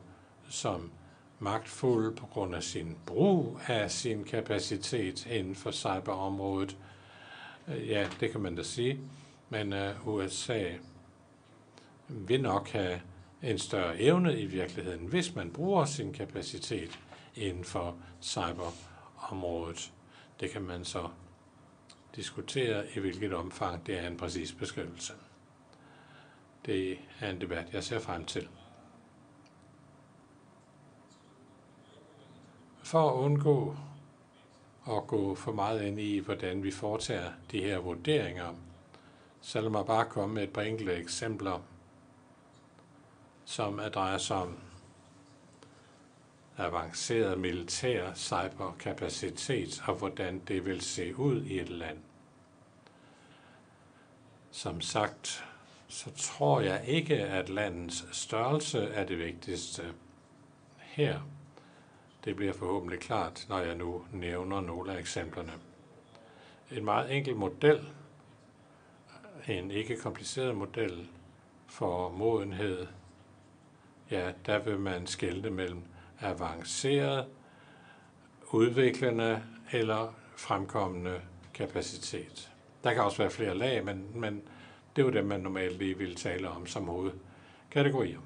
som 0.49 0.91
magtfuld 1.39 2.17
på 2.17 2.27
grund 2.27 2.55
af 2.55 2.63
sin 2.63 2.97
brug 3.07 3.59
af 3.67 3.91
sin 3.91 4.25
kapacitet 4.25 5.27
inden 5.27 5.55
for 5.55 5.71
cyberområdet. 5.71 6.77
Ja, 7.69 8.09
det 8.21 8.31
kan 8.31 8.41
man 8.41 8.57
da 8.57 8.63
sige. 8.63 9.01
Men 9.51 9.73
øh, 9.73 10.09
USA 10.09 10.65
vil 12.09 12.43
nok 12.43 12.69
have 12.69 13.01
en 13.43 13.59
større 13.59 14.01
evne 14.01 14.41
i 14.41 14.47
virkeligheden, 14.47 15.07
hvis 15.07 15.35
man 15.35 15.51
bruger 15.51 15.85
sin 15.85 16.13
kapacitet 16.13 17.01
inden 17.35 17.65
for 17.65 17.97
cyberområdet. 18.23 19.93
Det 20.41 20.51
kan 20.51 20.63
man 20.63 20.85
så 20.85 21.09
diskutere, 22.17 22.85
i 22.97 23.01
hvilket 23.01 23.35
omfang 23.35 23.87
det 23.87 23.99
er 23.99 24.07
en 24.07 24.17
præcis 24.17 24.53
beskrivelse. 24.53 25.13
Det 26.67 26.99
er 27.21 27.31
en 27.31 27.41
debat, 27.41 27.67
jeg 27.73 27.85
ser 27.85 27.99
frem 27.99 28.25
til. 28.25 28.49
For 32.83 33.11
at 33.11 33.15
undgå 33.15 33.77
at 34.91 35.07
gå 35.07 35.35
for 35.35 35.53
meget 35.53 35.83
ind 35.83 36.01
i, 36.01 36.19
hvordan 36.19 36.63
vi 36.63 36.71
foretager 36.71 37.33
de 37.51 37.61
her 37.63 37.79
vurderinger, 37.79 38.55
så 39.41 39.61
lad 39.61 39.71
mig 39.71 39.87
bare 39.87 40.05
komme 40.05 40.35
med 40.35 40.43
et 40.43 40.53
par 40.53 40.63
enkelte 40.63 40.95
eksempler 40.95 41.61
som 43.45 43.81
drejer 43.95 44.19
sig 44.19 44.37
om 44.37 44.59
avanceret 46.57 47.41
militær 47.41 48.15
cyberkapacitet 48.15 49.83
og 49.87 49.95
hvordan 49.95 50.39
det 50.39 50.67
vil 50.67 50.81
se 50.81 51.17
ud 51.17 51.45
i 51.45 51.61
et 51.61 51.69
land. 51.69 51.99
Som 54.51 54.81
sagt, 54.81 55.45
så 55.89 56.11
tror 56.17 56.61
jeg 56.61 56.85
ikke, 56.87 57.17
at 57.17 57.49
landets 57.49 58.07
størrelse 58.17 58.79
er 58.85 59.07
det 59.07 59.19
vigtigste 59.19 59.83
her. 60.79 61.21
Det 62.25 62.37
bliver 62.37 62.53
forhåbentlig 62.53 63.01
klart, 63.01 63.47
når 63.49 63.59
jeg 63.59 63.75
nu 63.75 64.05
nævner 64.13 64.61
nogle 64.61 64.93
af 64.93 64.99
eksemplerne. 64.99 65.53
En 66.71 66.85
meget 66.85 67.17
enkel 67.17 67.37
model, 67.37 67.89
en 69.49 69.71
ikke 69.71 69.97
kompliceret 69.97 70.57
model 70.57 71.09
for 71.67 72.09
modenhed, 72.09 72.87
ja, 74.13 74.33
der 74.47 74.59
vil 74.59 74.79
man 74.79 75.07
skelne 75.07 75.51
mellem 75.51 75.83
avanceret, 76.21 77.27
udviklende 78.51 79.43
eller 79.73 80.15
fremkommende 80.37 81.21
kapacitet. 81.55 82.53
Der 82.85 82.93
kan 82.93 83.03
også 83.03 83.19
være 83.19 83.31
flere 83.31 83.59
lag, 83.59 83.85
men, 83.85 84.07
men 84.15 84.43
det 84.97 85.03
er 85.03 85.07
jo 85.07 85.13
det, 85.13 85.27
man 85.27 85.41
normalt 85.41 85.79
lige 85.79 85.99
vil 85.99 86.15
tale 86.15 86.49
om 86.49 86.67
som 86.67 86.85
hovedkategorier. 86.85 88.19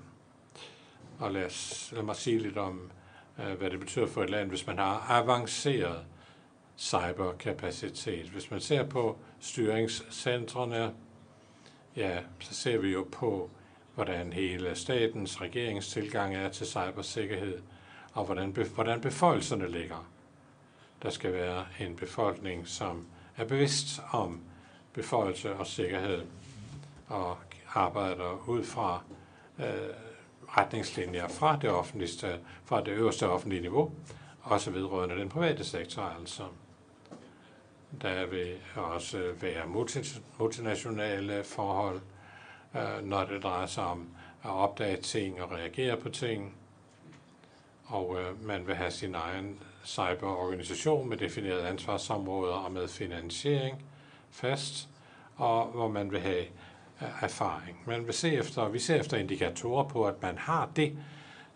Og 1.18 1.32
lad, 1.32 1.44
os, 1.44 1.92
lad 1.92 2.02
mig 2.02 2.16
sige 2.16 2.38
lidt 2.38 2.56
om, 2.56 2.90
øh, 3.38 3.58
hvad 3.58 3.70
det 3.70 3.80
betyder 3.80 4.06
for 4.06 4.22
et 4.22 4.30
land, 4.30 4.48
hvis 4.48 4.66
man 4.66 4.78
har 4.78 5.06
avanceret 5.08 6.04
cyberkapacitet. 6.76 8.26
Hvis 8.26 8.50
man 8.50 8.60
ser 8.60 8.88
på 8.88 9.18
styringscentrene, 9.40 10.94
ja, 11.96 12.18
så 12.40 12.54
ser 12.54 12.78
vi 12.78 12.92
jo 12.92 13.06
på, 13.12 13.50
hvordan 13.96 14.32
hele 14.32 14.74
statens 14.74 15.40
regeringstilgang 15.40 16.34
er 16.34 16.48
til 16.48 16.66
cybersikkerhed, 16.66 17.58
og 18.12 18.24
hvordan, 18.24 18.56
hvordan 18.74 19.00
beføjelserne 19.00 19.68
ligger. 19.68 20.08
Der 21.02 21.10
skal 21.10 21.32
være 21.32 21.66
en 21.80 21.96
befolkning, 21.96 22.68
som 22.68 23.06
er 23.36 23.44
bevidst 23.44 24.00
om 24.12 24.40
beføjelse 24.92 25.54
og 25.54 25.66
sikkerhed, 25.66 26.22
og 27.08 27.38
arbejder 27.74 28.48
ud 28.48 28.64
fra 28.64 29.02
øh, 29.58 29.66
retningslinjer 30.48 31.28
fra 31.28 31.58
det 31.62 31.70
offentligste, 31.70 32.38
fra 32.64 32.80
det 32.80 32.88
øverste 32.88 33.28
offentlige 33.28 33.62
niveau, 33.62 33.92
også 34.42 34.70
vedrørende 34.70 35.16
den 35.16 35.28
private 35.28 35.64
sektor 35.64 36.02
altså. 36.02 36.42
Der 38.02 38.26
vil 38.26 38.56
også 38.74 39.32
være 39.40 39.66
multinationale 40.38 41.44
forhold, 41.44 42.00
øh, 42.76 43.04
når 43.04 43.24
det 43.24 43.42
drejer 43.42 43.66
sig 43.66 43.84
om 43.84 44.08
at 44.44 44.50
opdage 44.50 44.96
ting 44.96 45.42
og 45.42 45.52
reagere 45.52 45.96
på 45.96 46.08
ting. 46.08 46.54
Og 47.86 48.16
øh, 48.20 48.46
man 48.46 48.66
vil 48.66 48.74
have 48.74 48.90
sin 48.90 49.14
egen 49.14 49.58
cyberorganisation 49.84 51.08
med 51.08 51.16
definerede 51.16 51.68
ansvarsområder 51.68 52.54
og 52.54 52.72
med 52.72 52.88
finansiering 52.88 53.84
fast, 54.30 54.88
og 55.36 55.66
hvor 55.66 55.88
man 55.88 56.10
vil 56.10 56.20
have 56.20 56.44
øh, 57.02 57.22
erfaring. 57.22 57.82
Man 57.86 58.06
vil 58.06 58.14
se 58.14 58.34
efter, 58.34 58.68
vi 58.68 58.78
ser 58.78 58.94
efter 58.94 59.16
indikatorer 59.16 59.88
på, 59.88 60.04
at 60.04 60.22
man 60.22 60.38
har 60.38 60.70
det, 60.76 60.98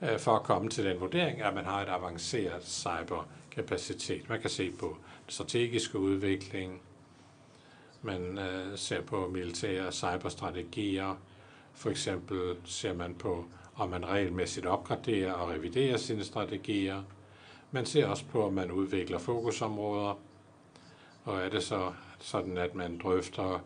øh, 0.03 0.19
for 0.19 0.37
at 0.37 0.43
komme 0.43 0.71
til 0.71 0.85
den 0.85 1.01
vurdering, 1.01 1.43
at 1.43 1.55
man 1.55 1.65
har 1.65 1.83
et 1.83 1.89
avanceret 1.89 2.67
cyberkapacitet. 2.67 4.29
Man 4.29 4.41
kan 4.41 4.51
se 4.51 4.71
på 4.71 4.97
strategiske 5.29 5.99
udvikling, 5.99 6.81
man 8.03 8.39
øh, 8.39 8.79
ser 8.79 9.01
på 9.01 9.29
militære 9.33 9.93
cyberstrategier, 9.93 11.21
for 11.75 11.91
eksempel 11.91 12.57
ser 12.65 12.95
man 12.95 13.15
på, 13.15 13.45
om 13.75 13.89
man 13.89 14.09
regelmæssigt 14.09 14.67
opgraderer 14.67 15.33
og 15.33 15.49
reviderer 15.51 15.97
sine 15.97 16.25
strategier. 16.25 17.03
Man 17.71 17.87
ser 17.87 18.07
også 18.07 18.25
på, 18.25 18.47
om 18.47 18.53
man 18.53 18.71
udvikler 18.71 19.19
fokusområder, 19.19 20.19
og 21.25 21.39
er 21.41 21.49
det 21.49 21.63
så 21.63 21.93
sådan, 22.19 22.59
at 22.59 22.75
man 22.75 22.99
drøfter 22.99 23.65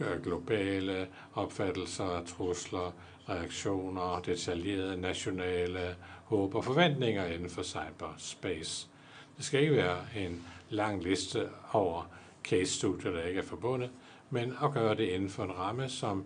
øh, 0.00 0.22
globale 0.22 1.08
opfattelser 1.34 2.24
trusler, 2.24 2.92
reaktioner, 3.28 4.20
detaljerede 4.20 5.00
nationale 5.00 5.96
håb 6.24 6.54
og 6.54 6.64
forventninger 6.64 7.26
inden 7.26 7.50
for 7.50 7.62
cyberspace. 7.62 8.88
Det 9.36 9.44
skal 9.44 9.60
ikke 9.60 9.76
være 9.76 9.98
en 10.16 10.46
lang 10.70 11.02
liste 11.02 11.48
over 11.72 12.08
case-studier, 12.44 13.10
der 13.10 13.22
ikke 13.22 13.40
er 13.40 13.44
forbundet, 13.44 13.90
men 14.30 14.54
at 14.62 14.72
gøre 14.72 14.94
det 14.94 15.08
inden 15.08 15.30
for 15.30 15.44
en 15.44 15.58
ramme, 15.58 15.88
som 15.88 16.24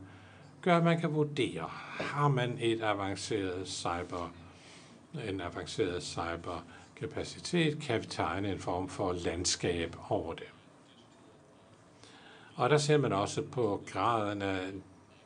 gør, 0.62 0.76
at 0.76 0.84
man 0.84 1.00
kan 1.00 1.14
vurdere, 1.14 1.68
har 2.00 2.28
man 2.28 2.58
et 2.60 2.82
avanceret 2.82 3.68
cyber, 3.68 4.34
en 5.28 5.40
avanceret 5.40 6.02
cyberkapacitet, 6.02 7.80
kan 7.80 8.00
vi 8.00 8.06
tegne 8.06 8.52
en 8.52 8.58
form 8.58 8.88
for 8.88 9.12
landskab 9.12 9.96
over 10.08 10.34
det. 10.34 10.46
Og 12.54 12.70
der 12.70 12.78
ser 12.78 12.98
man 12.98 13.12
også 13.12 13.42
på 13.42 13.82
graden 13.86 14.42
af 14.42 14.58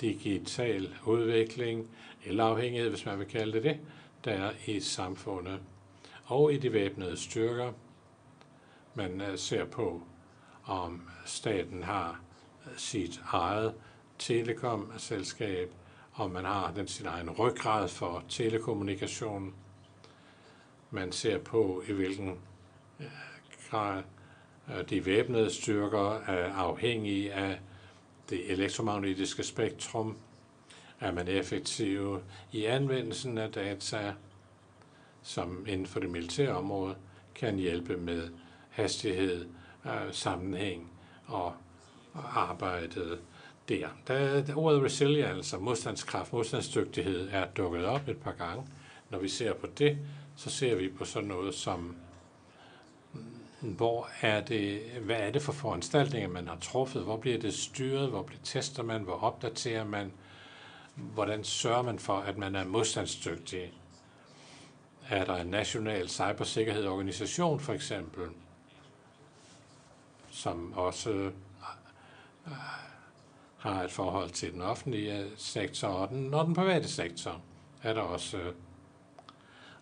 digital 0.00 0.94
udvikling, 1.06 1.90
eller 2.24 2.44
afhængighed, 2.44 2.90
hvis 2.90 3.06
man 3.06 3.18
vil 3.18 3.26
kalde 3.26 3.52
det 3.52 3.62
det, 3.62 3.78
der 4.24 4.32
er 4.32 4.52
i 4.66 4.80
samfundet 4.80 5.60
og 6.28 6.52
i 6.52 6.56
de 6.56 6.72
væbnede 6.72 7.16
styrker. 7.16 7.72
Man 8.94 9.20
øh, 9.20 9.38
ser 9.38 9.64
på, 9.64 10.02
om 10.68 11.02
staten 11.24 11.82
har 11.82 12.20
sit 12.76 13.20
eget 13.32 13.74
telekomselskab, 14.18 15.70
om 16.14 16.30
man 16.30 16.44
har 16.44 16.72
den 16.72 16.88
sin 16.88 17.06
egen 17.06 17.30
ryggrad 17.30 17.88
for 17.88 18.24
telekommunikation. 18.28 19.54
Man 20.90 21.12
ser 21.12 21.38
på, 21.38 21.82
i 21.88 21.92
hvilken 21.92 22.38
øh, 23.00 23.06
grad 23.70 24.02
øh, 24.70 24.90
de 24.90 25.06
væbnede 25.06 25.50
styrker 25.50 26.12
er 26.12 26.54
afhængige 26.54 27.32
af 27.32 27.60
det 28.30 28.52
elektromagnetiske 28.52 29.42
spektrum. 29.42 30.16
Er 31.00 31.12
man 31.12 31.28
effektiv 31.28 32.20
i 32.52 32.64
anvendelsen 32.64 33.38
af 33.38 33.52
data, 33.52 34.14
som 35.22 35.66
inden 35.68 35.86
for 35.86 36.00
det 36.00 36.10
militære 36.10 36.56
område 36.56 36.96
kan 37.34 37.56
hjælpe 37.56 37.96
med 37.96 38.28
hastighed, 38.70 39.46
øh, 39.88 40.12
sammenhæng 40.14 40.92
og 41.26 41.52
arbejdet 42.34 43.18
der. 43.68 43.88
Der, 44.06 44.42
der 44.42 44.56
ordet 44.56 44.82
resilience, 44.82 45.58
modstandskraft, 45.58 46.32
modstandsdygtighed, 46.32 47.28
er 47.32 47.46
dukket 47.46 47.84
op 47.84 48.08
et 48.08 48.16
par 48.16 48.32
gange. 48.32 48.66
Når 49.10 49.18
vi 49.18 49.28
ser 49.28 49.54
på 49.54 49.66
det, 49.78 49.98
så 50.36 50.50
ser 50.50 50.74
vi 50.74 50.88
på 50.88 51.04
sådan 51.04 51.28
noget 51.28 51.54
som 51.54 51.96
mm, 53.12 53.20
hvor 53.60 54.08
er 54.20 54.40
det, 54.40 54.80
hvad 55.02 55.16
er 55.16 55.30
det 55.30 55.42
for 55.42 55.52
foranstaltninger, 55.52 56.28
man 56.28 56.48
har 56.48 56.58
truffet? 56.60 57.02
Hvor 57.02 57.16
bliver 57.16 57.38
det 57.38 57.54
styret? 57.54 58.08
Hvor 58.08 58.22
bliver 58.22 58.40
tester 58.44 58.82
man? 58.82 59.02
Hvor 59.02 59.24
opdaterer 59.24 59.84
man? 59.84 60.12
Hvordan 60.94 61.44
sørger 61.44 61.82
man 61.82 61.98
for, 61.98 62.16
at 62.16 62.38
man 62.38 62.54
er 62.54 62.64
modstandsdygtig? 62.64 63.72
Er 65.08 65.24
der 65.24 65.36
en 65.36 65.46
national 65.46 66.08
cybersikkerhedsorganisation 66.08 67.60
for 67.60 67.72
eksempel, 67.72 68.28
som 70.38 70.72
også 70.76 71.10
øh, 71.10 72.52
har 73.58 73.82
et 73.82 73.90
forhold 73.90 74.30
til 74.30 74.52
den 74.52 74.62
offentlige 74.62 75.18
øh, 75.18 75.30
sektor 75.36 75.88
og 75.88 76.08
den, 76.08 76.34
og 76.34 76.46
den 76.46 76.54
private 76.54 76.88
sektor? 76.88 77.40
Er 77.82 77.92
der 77.92 78.00
også 78.00 78.36
øh, 78.38 78.54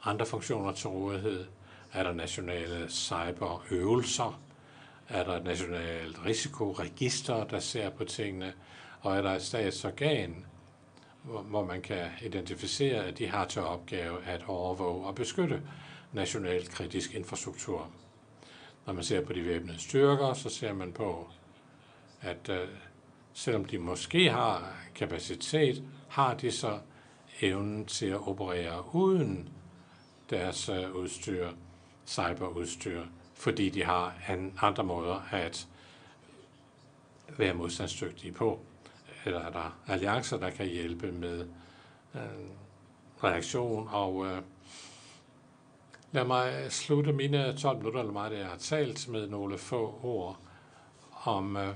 andre 0.05 0.27
funktioner 0.27 0.73
til 0.73 0.89
rådighed? 0.89 1.47
Er 1.93 2.03
der 2.03 2.13
nationale 2.13 2.91
cyberøvelser? 2.91 4.41
Er 5.09 5.25
der 5.25 5.37
et 5.37 5.45
nationalt 5.45 6.25
risikoregister, 6.25 7.45
der 7.45 7.61
ser 7.61 7.91
på 7.91 8.05
tingene? 8.05 8.53
Og 9.01 9.17
er 9.17 9.23
der 9.23 9.31
et 9.31 9.43
statsorgan, 9.43 10.47
hvor 11.23 11.65
man 11.65 11.83
kan 11.83 12.07
identificere, 12.23 13.05
at 13.05 13.19
de 13.19 13.29
har 13.29 13.45
til 13.45 13.63
opgave 13.63 14.25
at 14.25 14.45
overvåge 14.47 15.07
og 15.07 15.15
beskytte 15.15 15.63
national 16.13 16.69
kritisk 16.69 17.15
infrastruktur. 17.15 17.91
Når 18.87 18.93
man 18.93 19.05
ser 19.05 19.25
på 19.25 19.33
de 19.33 19.45
væbnede 19.45 19.79
styrker, 19.79 20.35
så 20.35 20.49
ser 20.49 20.73
man 20.73 20.93
på, 20.93 21.29
at 22.21 22.49
øh, 22.49 22.69
selvom 23.33 23.65
de 23.65 23.79
måske 23.79 24.31
har 24.31 24.75
kapacitet, 24.95 25.83
har 26.09 26.35
de 26.35 26.53
så 26.53 26.79
evnen 27.43 27.87
til 27.87 28.07
at 28.07 28.29
operere 28.29 28.95
uden 28.95 29.49
deres 30.31 30.69
øh, 30.69 30.95
udstyr 30.95 31.51
cyberudstyr, 32.07 33.03
fordi 33.35 33.71
de 33.71 33.85
har 33.85 34.15
andre 34.63 34.85
måder 34.85 35.29
at 35.31 35.69
være 37.39 37.55
modstandsdygtige 37.55 38.33
på. 38.33 38.61
Eller 39.25 39.41
er 39.41 39.51
der 39.51 39.79
alliancer, 39.87 40.37
der 40.37 40.51
kan 40.51 40.67
hjælpe 40.67 41.13
med 41.13 41.49
øh, 42.15 42.21
reaktion 43.25 43.89
og 43.91 44.27
øh, 44.27 44.43
Lad 46.17 46.27
mig 46.27 46.73
slutte 46.73 47.13
mine 47.13 47.57
12 47.57 47.79
minutter, 47.79 48.01
eller 48.01 48.13
meget, 48.13 48.39
jeg 48.39 48.47
har 48.47 48.57
talt 48.57 49.09
med 49.09 49.29
nogle 49.29 49.59
få 49.59 50.01
ord 50.03 50.39
om 51.25 51.57
øh, 51.57 51.75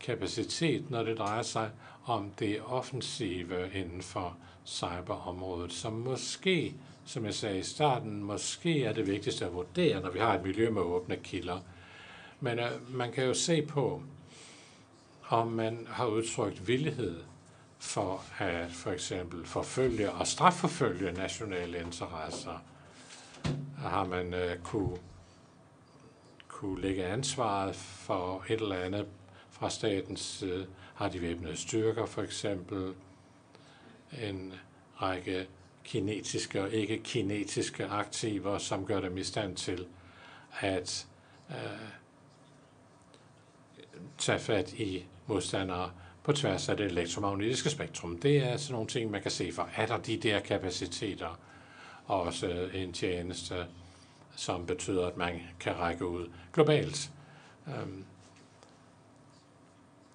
kapacitet, 0.00 0.90
når 0.90 1.02
det 1.02 1.18
drejer 1.18 1.42
sig 1.42 1.70
om 2.04 2.30
det 2.38 2.60
offensive 2.66 3.70
inden 3.74 4.02
for 4.02 4.36
cyberområdet, 4.66 5.72
som 5.72 5.92
måske, 5.92 6.74
som 7.04 7.24
jeg 7.24 7.34
sagde 7.34 7.58
i 7.58 7.62
starten, 7.62 8.22
måske 8.22 8.84
er 8.84 8.92
det 8.92 9.06
vigtigste 9.06 9.44
at 9.46 9.54
vurdere, 9.54 10.00
når 10.00 10.10
vi 10.10 10.18
har 10.18 10.34
et 10.34 10.44
miljø 10.44 10.70
med 10.70 10.82
åbne 10.82 11.16
kilder. 11.16 11.58
Men 12.40 12.58
øh, 12.58 12.96
man 12.96 13.12
kan 13.12 13.24
jo 13.24 13.34
se 13.34 13.62
på, 13.62 14.02
om 15.28 15.46
man 15.46 15.86
har 15.90 16.06
udtrykt 16.06 16.68
villighed 16.68 17.20
for 17.78 18.24
at 18.38 18.70
for 18.70 18.90
eksempel 18.90 19.46
forfølge 19.46 20.12
og 20.12 20.26
strafforfølge 20.26 21.12
nationale 21.12 21.80
interesser. 21.80 22.58
Har 23.78 24.04
man 24.04 24.34
øh, 24.34 24.58
kunne, 24.58 24.98
kunne 26.48 26.80
lægge 26.80 27.04
ansvaret 27.04 27.76
for 27.76 28.44
et 28.48 28.60
eller 28.60 28.76
andet 28.76 29.06
fra 29.50 29.70
statens 29.70 30.20
side? 30.20 30.66
Har 30.94 31.08
de 31.08 31.22
væbnede 31.22 31.56
styrker 31.56 32.06
for 32.06 32.22
eksempel? 32.22 32.94
En 34.22 34.52
række 35.02 35.48
kinetiske 35.84 36.62
og 36.62 36.70
ikke 36.70 37.00
kinetiske 37.04 37.86
aktiver, 37.86 38.58
som 38.58 38.86
gør 38.86 39.00
dem 39.00 39.18
i 39.18 39.24
stand 39.24 39.56
til 39.56 39.86
at 40.60 41.06
øh, 41.50 41.56
tage 44.18 44.38
fat 44.38 44.72
i 44.72 45.04
modstandere 45.26 45.90
på 46.24 46.32
tværs 46.32 46.68
af 46.68 46.76
det 46.76 46.86
elektromagnetiske 46.86 47.70
spektrum. 47.70 48.18
Det 48.18 48.36
er 48.36 48.56
sådan 48.56 48.72
nogle 48.72 48.88
ting, 48.88 49.10
man 49.10 49.22
kan 49.22 49.30
se 49.30 49.52
for. 49.52 49.68
Er 49.76 49.86
der 49.86 49.96
de 49.98 50.16
der 50.16 50.40
kapaciteter? 50.40 51.38
Og 52.08 52.22
også 52.22 52.70
en 52.74 52.92
tjeneste, 52.92 53.66
som 54.36 54.66
betyder, 54.66 55.06
at 55.06 55.16
man 55.16 55.40
kan 55.60 55.78
række 55.78 56.06
ud 56.06 56.30
globalt. 56.52 57.10
Øhm, 57.68 58.04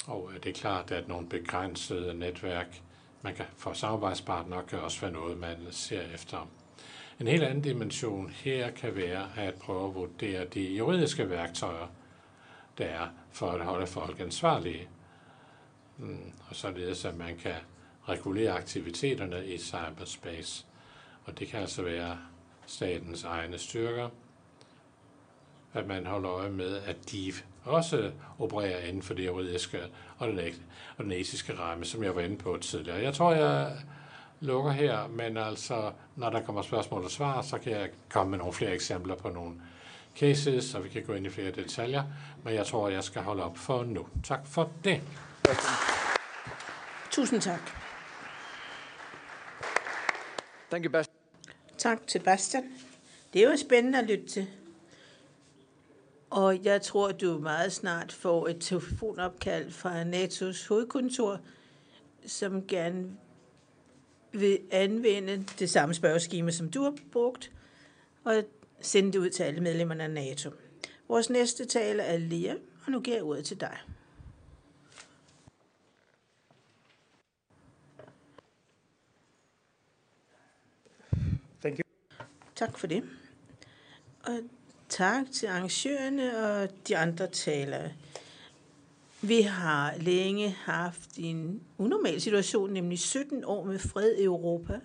og 0.07 0.29
øh, 0.33 0.43
det 0.43 0.49
er 0.49 0.53
klart, 0.53 0.91
at 0.91 1.07
nogle 1.07 1.29
begrænsede 1.29 2.13
netværk, 2.13 2.81
man 3.21 3.35
kan 3.35 3.45
få 3.57 3.73
samarbejdspartnere, 3.73 4.63
kan 4.63 4.79
også 4.79 5.01
være 5.01 5.11
noget, 5.11 5.37
man 5.37 5.57
ser 5.71 6.01
efter. 6.01 6.49
En 7.19 7.27
helt 7.27 7.43
anden 7.43 7.63
dimension 7.63 8.29
her 8.29 8.71
kan 8.71 8.95
være 8.95 9.29
at 9.37 9.53
prøve 9.53 9.87
at 9.87 9.95
vurdere 9.95 10.45
de 10.45 10.61
juridiske 10.61 11.29
værktøjer, 11.29 11.87
der 12.77 12.85
er 12.85 13.07
for 13.31 13.51
at 13.51 13.65
holde 13.65 13.87
folk 13.87 14.19
ansvarlige 14.19 14.87
mm, 15.97 16.31
og 16.49 16.55
således 16.55 17.05
at 17.05 17.17
man 17.17 17.37
kan 17.37 17.55
regulere 18.09 18.51
aktiviteterne 18.51 19.47
i 19.47 19.57
cyberspace. 19.57 20.65
Og 21.25 21.39
det 21.39 21.47
kan 21.47 21.59
altså 21.59 21.81
være 21.81 22.17
statens 22.65 23.23
egne 23.23 23.57
styrker, 23.57 24.09
at 25.73 25.87
man 25.87 26.05
holder 26.05 26.31
øje 26.31 26.49
med, 26.49 26.77
at 26.77 27.11
de 27.11 27.33
også 27.65 28.11
opererer 28.39 28.79
inden 28.79 29.03
for 29.03 29.13
det 29.13 29.25
juridiske 29.25 29.79
og 30.17 30.27
den, 30.27 30.39
og 30.97 31.03
den 31.03 31.11
etiske 31.11 31.59
ramme, 31.59 31.85
som 31.85 32.03
jeg 32.03 32.15
var 32.15 32.21
inde 32.21 32.37
på 32.37 32.57
tidligere. 32.61 32.97
Jeg 32.97 33.13
tror, 33.13 33.33
jeg 33.33 33.77
lukker 34.39 34.71
her, 34.71 35.07
men 35.07 35.37
altså, 35.37 35.91
når 36.15 36.29
der 36.29 36.41
kommer 36.41 36.61
spørgsmål 36.61 37.03
og 37.03 37.11
svar, 37.11 37.41
så 37.41 37.57
kan 37.57 37.71
jeg 37.71 37.89
komme 38.09 38.29
med 38.29 38.37
nogle 38.37 38.53
flere 38.53 38.71
eksempler 38.71 39.15
på 39.15 39.29
nogle 39.29 39.61
cases, 40.15 40.63
så 40.63 40.79
vi 40.79 40.89
kan 40.89 41.03
gå 41.03 41.13
ind 41.13 41.25
i 41.25 41.29
flere 41.29 41.51
detaljer, 41.51 42.03
men 42.43 42.53
jeg 42.53 42.65
tror, 42.65 42.89
jeg 42.89 43.03
skal 43.03 43.21
holde 43.21 43.43
op 43.43 43.57
for 43.57 43.83
nu. 43.83 44.07
Tak 44.23 44.47
for 44.47 44.71
det. 44.83 45.01
Tusind 47.11 47.41
tak. 47.41 47.71
Thank 50.69 50.85
you, 50.85 50.91
Bastian. 50.91 51.12
Tak 51.83 52.07
til 52.07 52.19
Bastian. 52.19 52.63
Det 53.33 53.47
var 53.47 53.55
spændende 53.55 53.99
at 53.99 54.05
lytte 54.05 54.25
til. 54.25 54.47
Og 56.29 56.63
jeg 56.63 56.81
tror, 56.81 57.11
du 57.11 57.39
meget 57.39 57.73
snart 57.73 58.11
får 58.11 58.47
et 58.47 58.57
telefonopkald 58.59 59.71
fra 59.71 60.03
NATO's 60.03 60.67
hovedkontor, 60.69 61.39
som 62.25 62.67
gerne 62.67 63.09
vil 64.31 64.59
anvende 64.71 65.45
det 65.59 65.69
samme 65.69 65.93
spørgeskema, 65.93 66.51
som 66.51 66.69
du 66.71 66.83
har 66.83 66.95
brugt, 67.11 67.51
og 68.23 68.43
sende 68.81 69.11
det 69.11 69.19
ud 69.19 69.29
til 69.29 69.43
alle 69.43 69.61
medlemmerne 69.61 70.03
af 70.03 70.11
NATO. 70.11 70.49
Vores 71.07 71.29
næste 71.29 71.65
taler 71.65 72.03
er 72.03 72.17
Lea, 72.17 72.55
og 72.85 72.91
nu 72.91 72.99
giver 72.99 73.17
jeg 73.17 73.25
ordet 73.25 73.45
til 73.45 73.59
dig. 73.59 73.77
Tak 82.63 82.77
for 82.77 82.87
det. 82.87 83.03
Og 84.23 84.39
tak 84.89 85.25
til 85.33 85.47
arrangørerne 85.47 86.37
og 86.37 86.69
de 86.87 86.97
andre 86.97 87.27
talere. 87.27 87.91
Vi 89.21 89.41
har 89.41 89.93
længe 89.97 90.49
haft 90.49 91.09
en 91.17 91.61
unormal 91.77 92.21
situation, 92.21 92.69
nemlig 92.69 92.99
17 92.99 93.43
år 93.43 93.63
med 93.63 93.79
fred 93.79 94.15
i 94.15 94.23
Europa. 94.23 94.79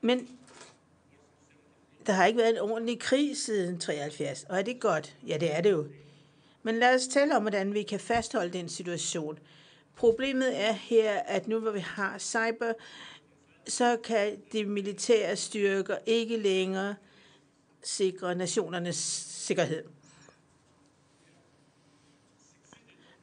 Men 0.00 0.28
der 2.06 2.12
har 2.12 2.26
ikke 2.26 2.38
været 2.38 2.50
en 2.50 2.58
ordentlig 2.58 3.00
krig 3.00 3.36
siden 3.36 3.78
73, 3.78 4.44
og 4.48 4.58
er 4.58 4.62
det 4.62 4.80
godt? 4.80 5.16
Ja, 5.26 5.36
det 5.36 5.56
er 5.56 5.60
det 5.60 5.70
jo. 5.70 5.86
Men 6.62 6.78
lad 6.78 6.94
os 6.94 7.06
tale 7.06 7.36
om, 7.36 7.42
hvordan 7.42 7.74
vi 7.74 7.82
kan 7.82 8.00
fastholde 8.00 8.52
den 8.58 8.68
situation. 8.68 9.38
Problemet 9.96 10.60
er 10.60 10.72
her, 10.72 11.12
at 11.12 11.48
nu 11.48 11.58
hvor 11.58 11.70
vi 11.70 11.80
har 11.80 12.18
cyber, 12.18 12.72
så 13.68 13.96
kan 14.04 14.36
de 14.52 14.64
militære 14.64 15.36
styrker 15.36 15.98
ikke 16.06 16.36
længere 16.36 16.94
sikre 17.82 18.34
nationernes 18.34 18.96
sikkerhed. 19.28 19.84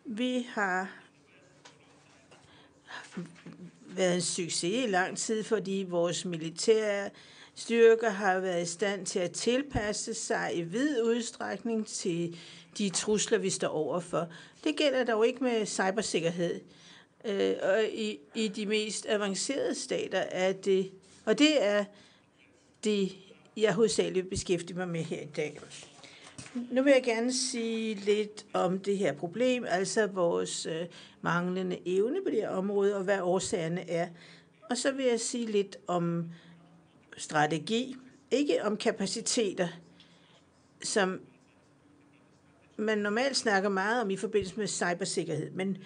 Vi 0.06 0.48
har 0.50 0.90
været 3.88 4.16
en 4.16 4.22
succes 4.22 4.64
i 4.64 4.88
lang 4.88 5.18
tid, 5.18 5.44
fordi 5.44 5.86
vores 5.90 6.26
militære 6.26 7.10
styrker 7.56 8.10
har 8.10 8.40
været 8.40 8.62
i 8.62 8.66
stand 8.66 9.06
til 9.06 9.20
at 9.20 9.32
tilpasse 9.32 10.14
sig 10.14 10.52
i 10.58 10.62
vid 10.62 11.02
udstrækning 11.02 11.88
til 11.88 12.40
de 12.78 12.90
trusler, 12.90 13.38
vi 13.38 13.50
står 13.50 13.68
overfor. 13.68 14.28
Det 14.64 14.78
gælder 14.78 15.04
dog 15.04 15.28
ikke 15.28 15.44
med 15.44 15.66
cybersikkerhed. 15.66 16.62
Øh, 17.26 17.56
og 17.62 17.84
i, 17.94 18.20
i 18.36 18.48
de 18.48 18.66
mest 18.66 19.06
avancerede 19.10 19.76
stater 19.76 20.20
er 20.20 20.54
det, 20.54 20.92
og 21.26 21.40
det 21.40 21.64
er 21.64 21.86
det, 22.84 23.12
jeg 23.58 23.74
hovedsageligt 23.74 24.30
beskæftiger 24.30 24.78
mig 24.78 24.88
med 24.88 25.04
her 25.04 25.22
i 25.22 25.30
dag. 25.36 25.60
Nu 26.72 26.84
vil 26.84 26.92
jeg 26.92 27.04
gerne 27.04 27.34
sige 27.34 27.96
lidt 27.96 28.46
om 28.54 28.80
det 28.80 28.98
her 28.98 29.14
problem, 29.14 29.66
altså 29.68 30.08
vores 30.08 30.66
øh, 30.66 30.86
manglende 31.22 31.80
evne 31.86 32.24
på 32.24 32.30
det 32.30 32.42
her 32.42 32.50
område, 32.50 32.96
og 32.96 33.04
hvad 33.04 33.22
årsagerne 33.22 33.90
er. 33.90 34.08
Og 34.70 34.78
så 34.78 34.92
vil 34.92 35.06
jeg 35.06 35.20
sige 35.20 35.46
lidt 35.46 35.78
om 35.88 36.30
strategi, 37.18 37.96
ikke 38.32 38.64
om 38.64 38.78
kapaciteter, 38.78 39.68
som 40.84 41.20
man 42.78 42.98
normalt 42.98 43.38
snakker 43.38 43.70
meget 43.70 44.02
om 44.02 44.10
i 44.10 44.18
forbindelse 44.18 44.58
med 44.58 44.68
cybersikkerhed, 44.68 45.52
men 45.52 45.78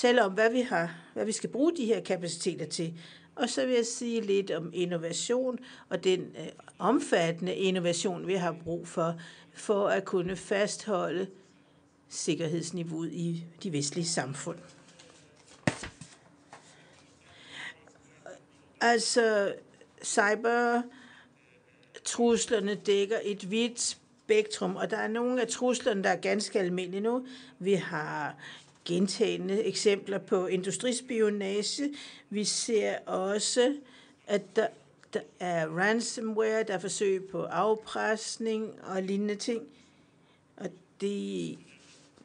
tale 0.00 0.24
om, 0.24 0.32
hvad 0.32 0.50
vi, 0.50 0.60
har, 0.60 0.94
hvad 1.14 1.24
vi 1.24 1.32
skal 1.32 1.50
bruge 1.50 1.76
de 1.76 1.84
her 1.84 2.00
kapaciteter 2.00 2.66
til. 2.66 2.94
Og 3.34 3.48
så 3.48 3.66
vil 3.66 3.74
jeg 3.74 3.86
sige 3.86 4.20
lidt 4.20 4.50
om 4.50 4.70
innovation 4.74 5.58
og 5.88 6.04
den 6.04 6.20
øh, 6.20 6.46
omfattende 6.78 7.54
innovation, 7.54 8.26
vi 8.26 8.34
har 8.34 8.56
brug 8.64 8.88
for, 8.88 9.14
for 9.54 9.88
at 9.88 10.04
kunne 10.04 10.36
fastholde 10.36 11.26
sikkerhedsniveauet 12.08 13.12
i 13.12 13.44
de 13.62 13.72
vestlige 13.72 14.06
samfund. 14.06 14.58
Altså, 18.80 19.54
cybertruslerne 20.02 22.74
dækker 22.74 23.18
et 23.24 23.50
vidt 23.50 23.80
spektrum, 23.80 24.76
og 24.76 24.90
der 24.90 24.96
er 24.96 25.08
nogle 25.08 25.40
af 25.40 25.48
truslerne, 25.48 26.02
der 26.02 26.10
er 26.10 26.20
ganske 26.20 26.58
almindelige 26.58 27.00
nu. 27.00 27.26
Vi 27.58 27.74
har 27.74 28.36
gentagende 28.84 29.64
eksempler 29.64 30.18
på 30.18 30.46
industrispionage. 30.46 31.94
Vi 32.30 32.44
ser 32.44 32.98
også, 33.06 33.76
at 34.26 34.56
der, 34.56 34.66
der 35.14 35.20
er 35.40 35.68
ransomware, 35.68 36.62
der 36.62 36.74
er 36.74 36.78
forsøg 36.78 37.24
på 37.24 37.42
afpresning 37.42 38.80
og 38.82 39.02
lignende 39.02 39.34
ting. 39.34 39.62
Og 40.56 40.70
det 41.00 41.58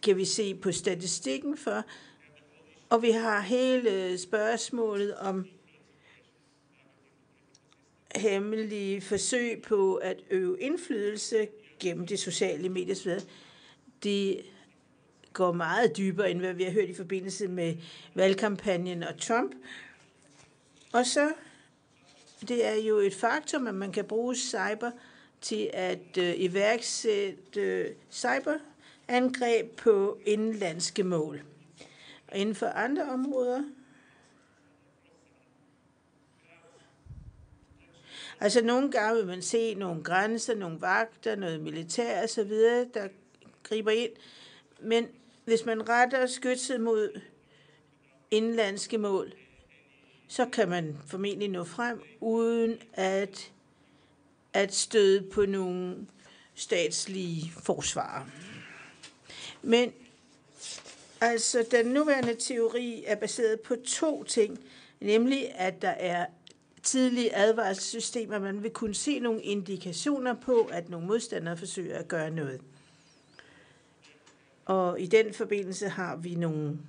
kan 0.04 0.18
vi 0.18 0.26
se 0.26 0.56
på 0.56 0.72
statistikken 0.72 1.58
for. 1.58 1.84
Og 2.90 3.02
vi 3.02 3.12
har 3.12 3.42
hele 3.42 4.18
spørgsmålet 4.18 5.16
om 5.16 5.46
hemmelige 8.16 9.02
forsøg 9.02 9.62
på 9.62 9.96
at 9.96 10.18
øve 10.30 10.62
indflydelse 10.62 11.48
gennem 11.80 12.08
de 12.08 12.18
sociale 12.18 12.70
medier. 12.70 13.20
Det 14.04 14.42
går 15.36 15.52
meget 15.52 15.98
dybere, 15.98 16.32
end 16.32 16.40
hvad 16.40 16.54
vi 16.54 16.64
har 16.64 16.72
hørt 16.72 16.90
i 16.90 16.94
forbindelse 16.94 17.48
med 17.48 17.76
valgkampagnen 18.14 19.04
og 19.04 19.18
Trump. 19.20 19.52
Og 20.94 21.06
så, 21.06 21.34
det 22.48 22.66
er 22.66 22.76
jo 22.76 22.98
et 22.98 23.14
faktum, 23.14 23.68
at 23.68 23.76
man 23.76 23.92
kan 23.92 24.06
bruge 24.06 24.36
cyber 24.36 24.92
til 25.42 25.70
at 25.74 26.18
øh, 26.18 26.34
iværksætte 26.38 27.62
øh, 27.62 27.96
cyberangreb 28.12 29.78
på 29.78 30.18
indlandske 30.26 31.04
mål. 31.04 31.42
Og 32.28 32.38
inden 32.38 32.56
for 32.56 32.68
andre 32.68 33.04
områder, 33.04 33.62
Altså 38.40 38.62
nogle 38.62 38.92
gange 38.92 39.18
vil 39.18 39.28
man 39.28 39.42
se 39.42 39.74
nogle 39.74 40.04
grænser, 40.04 40.56
nogle 40.56 40.82
vagter, 40.82 41.36
noget 41.36 41.62
militær 41.62 42.24
og 42.24 42.30
så 42.30 42.44
videre, 42.44 42.86
der 42.94 43.08
griber 43.64 43.92
ind. 43.92 44.12
Men 44.80 45.08
hvis 45.46 45.66
man 45.66 45.90
retter 45.90 46.26
skytset 46.26 46.82
mod 46.82 47.22
indlandske 48.32 48.98
mål, 48.98 49.34
så 50.28 50.46
kan 50.46 50.70
man 50.70 50.98
formentlig 51.08 51.50
nå 51.50 51.64
frem, 51.64 52.02
uden 52.20 52.78
at, 52.94 53.52
at 54.54 54.74
støde 54.74 55.30
på 55.34 55.46
nogle 55.46 56.08
statslige 56.56 57.52
forsvarer. 57.64 58.26
Men 59.62 59.94
altså, 61.22 61.66
den 61.72 61.86
nuværende 61.86 62.36
teori 62.36 63.04
er 63.08 63.16
baseret 63.16 63.60
på 63.60 63.76
to 63.86 64.24
ting, 64.24 64.60
nemlig 65.00 65.52
at 65.56 65.82
der 65.82 65.90
er 65.90 66.26
tidlige 66.84 67.36
advarselssystemer, 67.36 68.40
man 68.40 68.64
vil 68.64 68.72
kunne 68.72 68.96
se 68.96 69.20
nogle 69.20 69.42
indikationer 69.42 70.34
på, 70.34 70.70
at 70.72 70.90
nogle 70.90 71.08
modstandere 71.08 71.58
forsøger 71.58 72.00
at 72.00 72.08
gøre 72.08 72.32
noget. 72.32 72.62
Og 74.66 75.02
i 75.02 75.06
den 75.06 75.34
forbindelse 75.34 75.90
har 75.90 76.16
vi 76.16 76.36
nogle, 76.36 76.80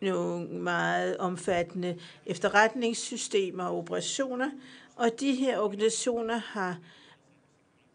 nogle 0.00 0.46
meget 0.48 1.16
omfattende 1.16 1.98
efterretningssystemer 2.26 3.64
og 3.64 3.78
operationer, 3.78 4.50
og 4.96 5.10
de 5.20 5.34
her 5.34 5.58
organisationer 5.58 6.36
har 6.36 6.78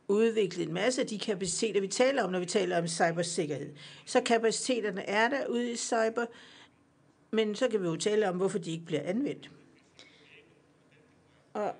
udviklet 0.07 0.67
en 0.67 0.73
masse 0.73 1.01
af 1.01 1.07
de 1.07 1.19
kapaciteter, 1.19 1.81
vi 1.81 1.88
taler 1.88 2.23
om, 2.23 2.31
når 2.31 2.39
vi 2.39 2.45
taler 2.45 2.77
om 2.77 2.88
cybersikkerhed. 2.88 3.73
Så 4.05 4.21
kapaciteterne 4.21 5.01
er 5.01 5.29
der 5.29 5.47
ude 5.47 5.71
i 5.71 5.75
cyber, 5.75 6.25
men 7.31 7.55
så 7.55 7.67
kan 7.67 7.81
vi 7.81 7.88
jo 7.88 7.95
tale 7.95 8.29
om, 8.29 8.38
hvorfor 8.38 8.59
de 8.59 8.71
ikke 8.71 8.85
bliver 8.85 9.01
anvendt. 9.03 9.51
Og 11.53 11.75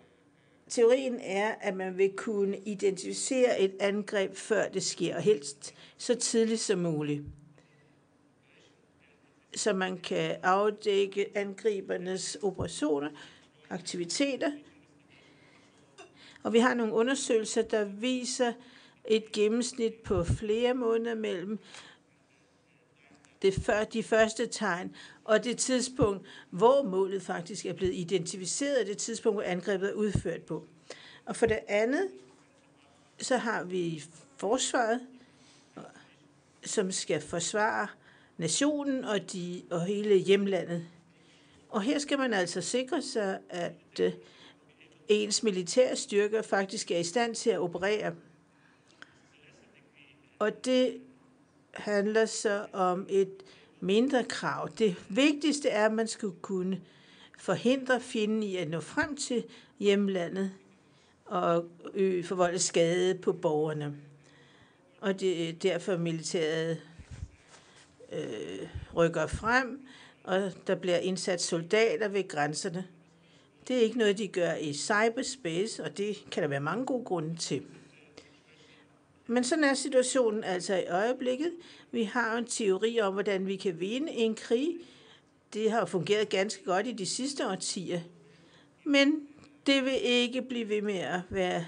teorien 0.70 1.20
er, 1.20 1.56
at 1.62 1.76
man 1.76 1.98
vil 1.98 2.12
kunne 2.16 2.58
identificere 2.58 3.62
et 3.62 3.76
angreb, 3.80 4.36
før 4.36 4.68
det 4.70 4.84
sker, 4.84 5.16
og 5.16 5.22
helst 5.22 5.74
så 5.98 6.16
tidligt 6.16 6.60
som 6.60 6.80
muligt. 6.80 7.24
Så 9.56 9.74
man 9.74 9.98
kan 9.98 10.36
afdække 10.44 11.38
angribernes 11.38 12.38
operationer, 12.42 13.10
aktiviteter. 13.70 14.52
Og 16.44 16.54
vi 16.54 16.60
har 16.60 16.74
nogle 16.74 16.94
undersøgelser, 16.94 17.62
der 17.62 17.84
viser 17.84 18.54
et 19.06 19.32
gennemsnit 19.32 19.94
på 19.94 20.24
flere 20.24 20.74
måneder 20.74 21.16
mellem 21.16 21.60
det 23.42 23.54
før, 23.54 23.84
de 23.84 24.04
første 24.04 24.48
tegn, 24.48 24.96
og 25.24 25.44
det 25.44 25.58
tidspunkt, 25.58 26.28
hvor 26.50 26.84
målet 26.84 27.22
faktisk 27.22 27.66
er 27.66 27.74
blevet 27.74 27.94
identificeret, 27.96 28.88
det 28.88 28.98
tidspunkt, 28.98 29.36
hvor 29.36 29.44
angrebet 29.44 29.90
er 29.90 29.94
udført 29.94 30.42
på. 30.42 30.68
Og 31.26 31.36
for 31.36 31.46
det 31.46 31.60
andet, 31.68 32.08
så 33.20 33.38
har 33.38 33.64
vi 33.64 34.04
forsvaret, 34.38 35.02
som 36.66 36.92
skal 36.92 37.22
forsvare 37.22 37.88
nationen 38.38 39.04
og, 39.04 39.34
de, 39.34 39.64
og 39.70 39.86
hele 39.86 40.16
hjemlandet. 40.16 40.86
Og 41.70 41.82
her 41.82 42.00
skal 42.00 42.18
man 42.18 42.34
altså 42.34 42.62
sikre 42.62 43.02
sig, 43.02 43.40
at 43.50 44.00
øh, 44.00 44.14
ens 45.08 45.44
militære 45.44 45.96
styrker 45.96 46.42
faktisk 46.42 46.92
er 46.92 46.98
i 46.98 47.04
stand 47.04 47.36
til 47.36 47.50
at 47.50 47.60
operere. 47.60 48.16
Og 50.40 50.66
det 50.66 51.02
handler 51.78 52.26
så 52.26 52.66
om 52.74 53.06
et 53.10 53.34
mindre 53.80 54.24
krav. 54.24 54.70
Det 54.78 54.96
vigtigste 55.10 55.70
er, 55.70 55.86
at 55.86 55.94
man 55.94 56.08
skal 56.08 56.30
kunne 56.42 56.82
forhindre 57.40 58.02
fjenden 58.02 58.44
i 58.44 58.56
at 58.56 58.70
nå 58.70 58.80
frem 58.80 59.16
til 59.16 59.44
hjemlandet 59.80 60.52
og 61.26 61.66
forvolde 62.24 62.60
skade 62.60 63.16
på 63.16 63.34
borgerne. 63.34 63.96
Og 65.02 65.20
det 65.20 65.50
er 65.50 65.54
derfor 65.54 65.98
militæret 65.98 66.82
øh, 68.12 68.68
rykker 68.96 69.28
frem, 69.28 69.88
og 70.24 70.52
der 70.68 70.76
bliver 70.76 70.98
indsat 70.98 71.42
soldater 71.42 72.08
ved 72.08 72.28
grænserne. 72.28 72.86
Det 73.68 73.76
er 73.76 73.82
ikke 73.82 73.98
noget, 73.98 74.18
de 74.18 74.28
gør 74.28 74.54
i 74.54 74.74
cyberspace, 74.74 75.84
og 75.84 75.98
det 75.98 76.18
kan 76.32 76.44
der 76.44 76.50
være 76.50 76.60
mange 76.60 76.86
gode 76.86 77.06
grunde 77.06 77.36
til. 77.36 77.64
Men 79.28 79.44
sådan 79.44 79.64
er 79.64 79.74
situationen 79.74 80.44
altså 80.44 80.76
i 80.76 80.88
øjeblikket. 80.88 81.52
Vi 81.92 82.04
har 82.04 82.38
en 82.38 82.46
teori 82.46 83.00
om, 83.00 83.14
hvordan 83.14 83.48
vi 83.48 83.56
kan 83.56 83.80
vinde 83.80 84.12
en 84.12 84.36
krig. 84.36 84.78
Det 85.54 85.72
har 85.72 85.86
fungeret 85.86 86.30
ganske 86.30 86.64
godt 86.64 86.88
i 86.88 86.92
de 86.92 87.06
sidste 87.06 87.48
årtier. 87.48 88.02
Men 88.84 89.28
det 89.66 89.86
vil 89.86 89.98
ikke 90.02 90.42
blive 90.42 90.70
ved 90.70 90.82
med 90.82 90.98
at 90.98 91.22
være 91.30 91.66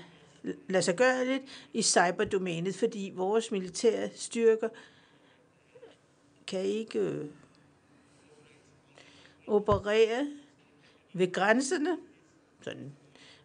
lade 0.68 0.84
sig 0.84 0.96
gøre 0.96 1.26
lidt 1.26 1.44
i 1.74 1.82
cyberdomænet, 1.82 2.76
fordi 2.76 3.12
vores 3.16 3.52
militære 3.52 4.10
styrker 4.16 4.70
kan 6.48 6.62
ikke 6.62 7.00
øh, 7.00 7.26
operere 9.48 10.28
ved 11.14 11.32
grænserne, 11.32 11.98
sådan 12.62 12.94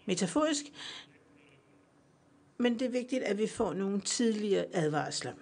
metaforisk, 0.04 0.64
men 2.58 2.78
det 2.78 2.86
er 2.86 2.90
vigtigt, 2.90 3.22
at 3.22 3.38
vi 3.38 3.46
får 3.46 3.72
nogle 3.72 4.00
tidligere 4.00 4.64
advarsler. 4.72 5.32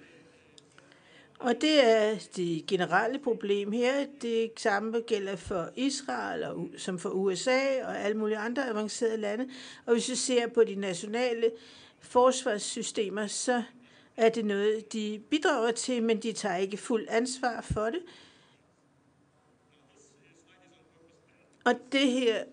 Og 1.39 1.61
det 1.61 1.85
er 1.91 2.19
det 2.37 2.67
generelle 2.67 3.19
problem 3.19 3.73
her. 3.73 4.07
Det 4.23 4.51
samme 4.57 5.01
gælder 5.01 5.37
for 5.37 5.71
Israel 5.77 6.45
og, 6.45 6.69
som 6.77 6.99
for 6.99 7.09
USA 7.09 7.85
og 7.85 7.99
alle 8.01 8.19
mulige 8.19 8.39
andre 8.39 8.69
avancerede 8.69 9.17
lande. 9.17 9.49
Og 9.87 9.93
hvis 9.93 10.11
vi 10.11 10.15
ser 10.15 10.49
på 10.49 10.65
de 10.65 10.75
nationale 10.75 11.51
forsvarssystemer, 12.01 13.27
så 13.27 13.63
er 14.17 14.29
det 14.29 14.45
noget, 14.45 14.93
de 14.93 15.23
bidrager 15.31 15.71
til, 15.71 16.03
men 16.03 16.23
de 16.23 16.33
tager 16.33 16.57
ikke 16.57 16.77
fuld 16.77 17.07
ansvar 17.09 17.61
for 17.61 17.85
det. 17.85 18.01
Og 21.65 21.75
det 21.93 22.11
her 22.13 22.45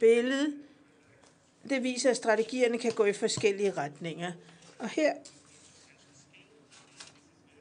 billede 0.00 0.63
det 1.68 1.82
viser, 1.82 2.10
at 2.10 2.16
strategierne 2.16 2.78
kan 2.78 2.92
gå 2.92 3.04
i 3.04 3.12
forskellige 3.12 3.70
retninger. 3.70 4.32
Og 4.78 4.88
her 4.88 5.14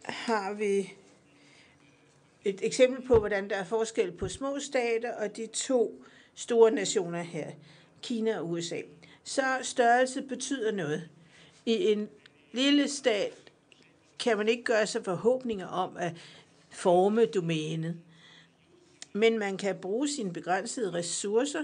har 0.04 0.54
vi 0.54 0.94
et 2.46 2.60
eksempel 2.66 3.08
på, 3.08 3.20
hvordan 3.20 3.50
der 3.50 3.56
er 3.56 3.64
forskel 3.64 4.12
på 4.12 4.28
små 4.28 4.60
stater 4.60 5.14
og 5.14 5.38
de 5.38 5.48
to 5.48 6.04
store 6.36 6.72
nationer 6.72 7.22
her, 7.22 7.52
Kina 8.02 8.40
og 8.40 8.50
USA. 8.50 8.82
Så 9.24 9.44
størrelse 9.62 10.22
betyder 10.22 10.72
noget. 10.72 11.10
I 11.66 11.92
en 11.92 12.10
lille 12.52 12.90
stat 12.90 13.34
kan 14.20 14.38
man 14.38 14.48
ikke 14.48 14.64
gøre 14.64 14.88
sig 14.88 15.06
forhåbninger 15.06 15.68
om 15.68 15.98
at 15.98 16.12
forme 16.70 17.26
domænet, 17.26 18.00
men 19.14 19.40
man 19.40 19.58
kan 19.58 19.76
bruge 19.76 20.08
sine 20.08 20.34
begrænsede 20.34 20.94
ressourcer 20.94 21.64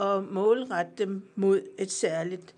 og 0.00 0.24
målrette 0.24 0.92
dem 0.98 1.22
mod 1.34 1.62
et 1.78 1.92
særligt 1.92 2.54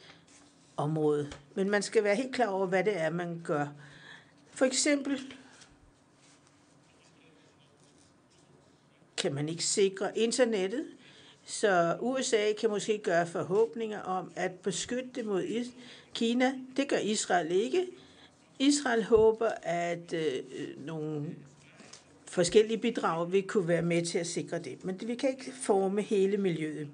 område. 0.76 1.32
Men 1.54 1.70
man 1.70 1.82
skal 1.82 2.04
være 2.04 2.16
helt 2.16 2.34
klar 2.34 2.46
over, 2.46 2.66
hvad 2.66 2.84
det 2.84 3.00
er, 3.00 3.10
man 3.10 3.40
gør. 3.44 3.66
For 4.50 4.64
eksempel 4.64 5.20
kan 9.16 9.34
man 9.34 9.48
ikke 9.48 9.64
sikre 9.64 10.18
internettet, 10.18 10.86
så 11.44 11.96
USA 12.00 12.52
kan 12.60 12.70
måske 12.70 12.98
gøre 12.98 13.26
forhåbninger 13.26 14.00
om 14.00 14.32
at 14.36 14.52
beskytte 14.52 15.10
det 15.14 15.26
mod 15.26 15.64
Kina. 16.14 16.54
Det 16.76 16.88
gør 16.88 16.96
Israel 16.96 17.50
ikke. 17.50 17.86
Israel 18.58 19.04
håber, 19.04 19.50
at 19.62 20.12
øh, 20.12 20.42
nogle 20.86 21.34
forskellige 22.24 22.78
bidrag 22.78 23.32
vil 23.32 23.42
kunne 23.42 23.68
være 23.68 23.82
med 23.82 24.06
til 24.06 24.18
at 24.18 24.26
sikre 24.26 24.58
det. 24.58 24.84
Men 24.84 25.00
vi 25.04 25.14
kan 25.14 25.30
ikke 25.30 25.52
forme 25.62 26.02
hele 26.02 26.36
miljøet. 26.36 26.88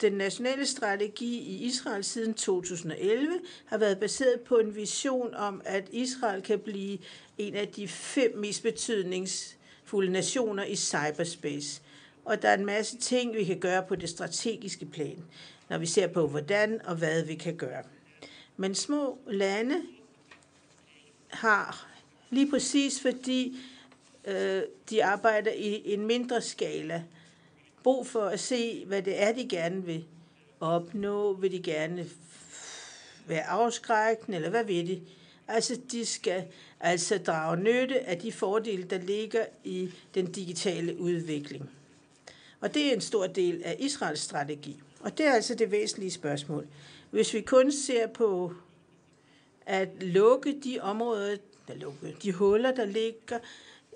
Den 0.00 0.12
nationale 0.12 0.66
strategi 0.66 1.38
i 1.38 1.64
Israel 1.64 2.04
siden 2.04 2.34
2011 2.34 3.40
har 3.66 3.78
været 3.78 3.98
baseret 3.98 4.40
på 4.40 4.56
en 4.56 4.76
vision 4.76 5.34
om, 5.34 5.62
at 5.64 5.88
Israel 5.92 6.42
kan 6.42 6.58
blive 6.58 6.98
en 7.38 7.54
af 7.54 7.68
de 7.68 7.88
fem 7.88 8.36
mest 8.36 8.62
betydningsfulde 8.62 10.12
nationer 10.12 10.64
i 10.64 10.76
cyberspace. 10.76 11.82
Og 12.24 12.42
der 12.42 12.48
er 12.48 12.54
en 12.54 12.66
masse 12.66 12.96
ting, 12.96 13.34
vi 13.34 13.44
kan 13.44 13.60
gøre 13.60 13.82
på 13.82 13.96
det 13.96 14.08
strategiske 14.08 14.86
plan, 14.86 15.24
når 15.68 15.78
vi 15.78 15.86
ser 15.86 16.06
på, 16.06 16.26
hvordan 16.26 16.80
og 16.86 16.96
hvad 16.96 17.24
vi 17.24 17.34
kan 17.34 17.56
gøre. 17.56 17.82
Men 18.56 18.74
små 18.74 19.18
lande 19.26 19.82
har 21.28 21.88
lige 22.30 22.50
præcis 22.50 23.00
fordi 23.00 23.58
øh, 24.24 24.62
de 24.90 25.04
arbejder 25.04 25.52
i 25.52 25.82
en 25.84 26.06
mindre 26.06 26.42
skala, 26.42 27.04
brug 27.86 28.06
for 28.06 28.24
at 28.24 28.40
se, 28.40 28.84
hvad 28.84 29.02
det 29.02 29.22
er, 29.22 29.32
de 29.32 29.48
gerne 29.48 29.84
vil 29.84 30.04
opnå? 30.60 31.32
Vil 31.32 31.52
de 31.52 31.62
gerne 31.62 32.06
være 33.26 33.44
afskrækkende, 33.44 34.36
eller 34.36 34.50
hvad 34.50 34.64
vil 34.64 34.88
de? 34.88 35.02
Altså, 35.48 35.80
de 35.92 36.06
skal 36.06 36.44
altså 36.80 37.18
drage 37.18 37.56
nytte 37.56 38.00
af 38.00 38.18
de 38.18 38.32
fordele, 38.32 38.82
der 38.82 38.98
ligger 38.98 39.44
i 39.64 39.90
den 40.14 40.32
digitale 40.32 41.00
udvikling. 41.00 41.70
Og 42.60 42.74
det 42.74 42.88
er 42.88 42.94
en 42.94 43.00
stor 43.00 43.26
del 43.26 43.62
af 43.64 43.76
Israels 43.78 44.20
strategi. 44.20 44.82
Og 45.00 45.18
det 45.18 45.26
er 45.26 45.32
altså 45.32 45.54
det 45.54 45.70
væsentlige 45.70 46.10
spørgsmål. 46.10 46.66
Hvis 47.10 47.34
vi 47.34 47.40
kun 47.40 47.72
ser 47.72 48.06
på 48.06 48.52
at 49.66 49.88
lukke 50.00 50.60
de 50.64 50.78
områder, 50.80 51.36
der 51.68 51.74
lukke, 51.74 52.16
de 52.22 52.32
huller, 52.32 52.74
der 52.74 52.84
ligger, 52.84 53.38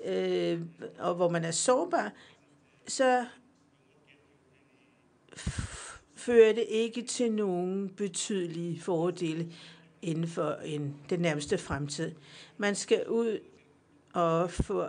øh, 0.04 0.60
og 0.98 1.14
hvor 1.14 1.28
man 1.28 1.44
er 1.44 1.50
sårbar, 1.50 2.12
så 2.86 3.24
førte 5.40 5.80
fører 6.20 6.52
det 6.52 6.64
ikke 6.68 7.02
til 7.02 7.32
nogen 7.32 7.88
betydelige 7.88 8.80
fordele 8.80 9.52
inden 10.02 10.28
for 10.28 10.52
en, 10.64 10.96
den 11.10 11.20
nærmeste 11.20 11.58
fremtid. 11.58 12.12
Man 12.56 12.74
skal 12.74 13.08
ud 13.08 13.38
og 14.12 14.50
få 14.50 14.84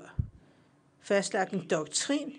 fastlagt 1.02 1.54
en 1.54 1.68
doktrin, 1.70 2.34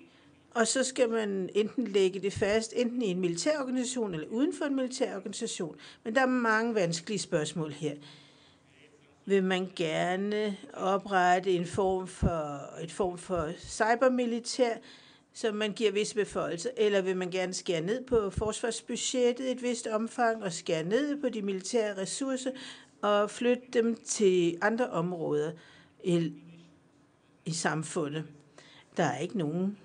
og 0.51 0.66
så 0.66 0.84
skal 0.84 1.10
man 1.10 1.51
enten 1.55 1.86
lægge 1.86 2.20
det 2.20 2.32
fast, 2.32 2.72
enten 2.76 3.02
i 3.02 3.06
en 3.06 3.20
militærorganisation 3.20 4.14
eller 4.14 4.28
uden 4.28 4.55
for 4.55 4.64
en 4.64 4.76
militærorganisation. 4.76 5.76
Men 6.05 6.14
der 6.14 6.20
er 6.20 6.26
mange 6.26 6.74
vanskelige 6.74 7.18
spørgsmål 7.18 7.72
her. 7.72 7.94
Vil 9.24 9.44
man 9.44 9.70
gerne 9.76 10.56
oprette 10.74 11.52
en 11.52 11.66
form 11.66 12.06
for, 12.06 12.60
et 12.82 12.93
form 12.93 13.18
for 13.18 13.51
cybermilitær, 13.59 14.74
som 15.34 15.54
man 15.54 15.72
giver 15.72 15.92
visse 15.92 16.14
beføjelser, 16.14 16.70
eller 16.76 17.00
vil 17.00 17.16
man 17.16 17.30
gerne 17.30 17.54
skære 17.54 17.80
ned 17.80 18.04
på 18.04 18.30
forsvarsbudgettet 18.30 19.44
i 19.44 19.50
et 19.50 19.62
vist 19.62 19.86
omfang 19.86 20.42
og 20.42 20.52
skære 20.52 20.84
ned 20.84 21.20
på 21.20 21.28
de 21.28 21.42
militære 21.42 21.96
ressourcer 21.96 22.50
og 23.00 23.30
flytte 23.30 23.64
dem 23.72 23.94
til 23.94 24.59
andre 24.62 24.90
områder 24.90 25.52
i, 26.04 26.32
i 27.44 27.52
samfundet? 27.52 28.24
Der 28.96 29.04
er 29.04 29.18
ikke 29.18 29.38
nogen 29.38 29.78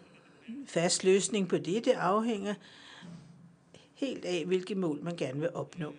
fast 0.65 1.03
løsning 1.03 1.49
på 1.49 1.57
det. 1.57 1.85
Det 1.85 1.91
afhænger 1.91 2.53
helt 3.93 4.25
af, 4.25 4.43
hvilke 4.45 4.75
mål 4.75 4.99
man 5.03 5.15
gerne 5.15 5.39
vil 5.39 5.49
opnå. 5.53 5.93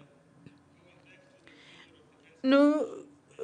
Nu 2.42 2.86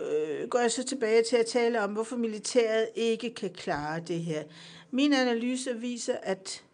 øh, 0.00 0.48
går 0.48 0.58
jeg 0.58 0.72
så 0.72 0.84
tilbage 0.84 1.22
til 1.22 1.36
at 1.36 1.46
tale 1.46 1.82
om, 1.82 1.92
hvorfor 1.92 2.16
militæret 2.16 2.88
ikke 2.94 3.34
kan 3.34 3.50
klare 3.50 4.00
det 4.00 4.20
her. 4.20 4.42
Min 4.94 5.12
analyse 5.12 5.80
viser, 5.80 6.16
at 6.22 6.64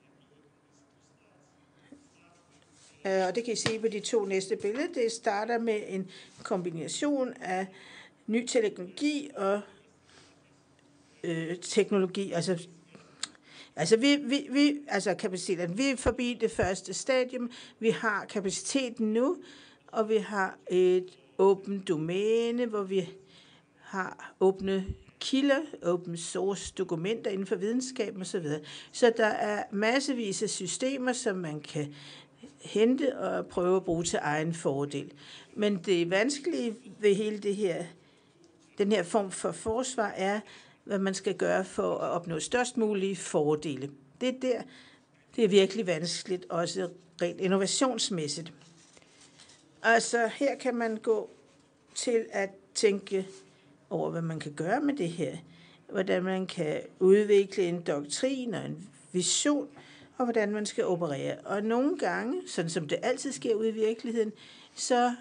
øh, 3.07 3.27
og 3.29 3.35
det 3.35 3.45
kan 3.45 3.53
I 3.53 3.57
se 3.57 3.79
på 3.79 3.89
de 3.89 4.01
to 4.01 4.25
næste 4.25 4.57
billeder, 4.57 4.93
det 4.95 5.13
starter 5.13 5.59
med 5.59 5.83
en 5.89 6.11
kombination 6.43 7.33
af 7.41 7.67
ny 8.27 8.47
teknologi 8.47 9.31
og 9.37 9.61
øh, 11.25 11.57
teknologi, 11.57 12.33
altså 12.33 12.67
Altså, 13.77 13.97
vi, 13.97 14.17
vi, 14.17 14.49
vi, 14.51 14.79
altså 14.89 15.15
kapaciteten, 15.15 15.79
vi 15.79 15.91
er 15.91 15.97
forbi 15.97 16.39
det 16.41 16.51
første 16.51 16.95
stadium. 16.95 17.51
Vi 17.79 17.91
har 17.91 18.25
kapaciteten 18.25 19.13
nu, 19.13 19.37
og 19.87 20.09
vi 20.09 20.17
har 20.17 20.59
et 20.71 21.19
åbent 21.39 21.89
domæne, 21.89 22.67
hvor 22.67 22.83
vi 22.83 23.09
har 23.77 24.35
åbne 24.41 24.87
kilder, 25.21 25.61
open 25.83 26.17
source 26.17 26.73
dokumenter 26.79 27.31
inden 27.31 27.47
for 27.47 27.57
videnskaben 27.57 28.23
osv. 28.23 28.47
Så 28.93 29.13
der 29.17 29.27
er 29.27 29.65
massevis 29.71 30.43
af 30.43 30.51
systemer, 30.51 31.13
som 31.13 31.37
man 31.37 31.61
kan 31.61 31.95
hente 32.61 33.19
og 33.19 33.47
prøve 33.47 33.77
at 33.77 33.85
bruge 33.85 34.05
til 34.05 34.19
egen 34.23 34.55
fordel. 34.55 35.13
Men 35.55 35.77
det 35.77 36.11
vanskelige 36.11 36.75
ved 37.01 37.15
hele 37.15 37.39
det 37.39 37.57
her, 37.57 37.85
den 38.79 38.93
her 38.93 39.03
form 39.03 39.31
for 39.31 39.53
forsvar 39.53 40.09
er, 40.09 40.41
hvad 40.85 40.99
man 40.99 41.15
skal 41.15 41.35
gøre 41.35 41.65
for 41.65 41.95
at 41.95 42.11
opnå 42.11 42.39
størst 42.39 42.77
mulige 42.77 43.17
fordele. 43.17 43.91
Det 44.21 44.29
er 44.29 44.41
der, 44.43 44.63
det 45.37 45.45
er 45.45 45.49
virkelig 45.49 45.87
vanskeligt, 45.87 46.47
også 46.49 46.89
rent 47.23 47.41
innovationsmæssigt. 47.41 48.53
Altså, 49.83 50.31
her 50.35 50.59
kan 50.59 50.75
man 50.75 50.97
gå 50.97 51.31
til 51.95 52.27
at 52.31 52.51
tænke 52.75 53.27
over, 53.91 54.11
hvad 54.11 54.23
man 54.23 54.41
kan 54.41 54.53
gøre 54.53 54.81
med 54.81 54.95
det 54.95 55.09
her. 55.09 55.37
Hvordan 55.89 56.23
man 56.23 56.47
kan 56.47 56.81
udvikle 56.99 57.65
en 57.65 57.81
doktrin 57.81 58.55
og 58.55 58.67
en 58.67 58.89
vision, 59.13 59.69
og 60.19 60.25
hvordan 60.25 60.53
man 60.53 60.67
skal 60.67 60.85
operere. 60.85 61.39
Og 61.39 61.63
nogle 61.63 61.99
gange, 61.99 62.43
sådan 62.47 62.71
som 62.71 62.89
det 62.89 62.99
altid 63.03 63.33
sker 63.33 63.55
ude 63.55 63.69
i 63.69 63.73
virkeligheden, 63.73 64.33
så 64.75 65.15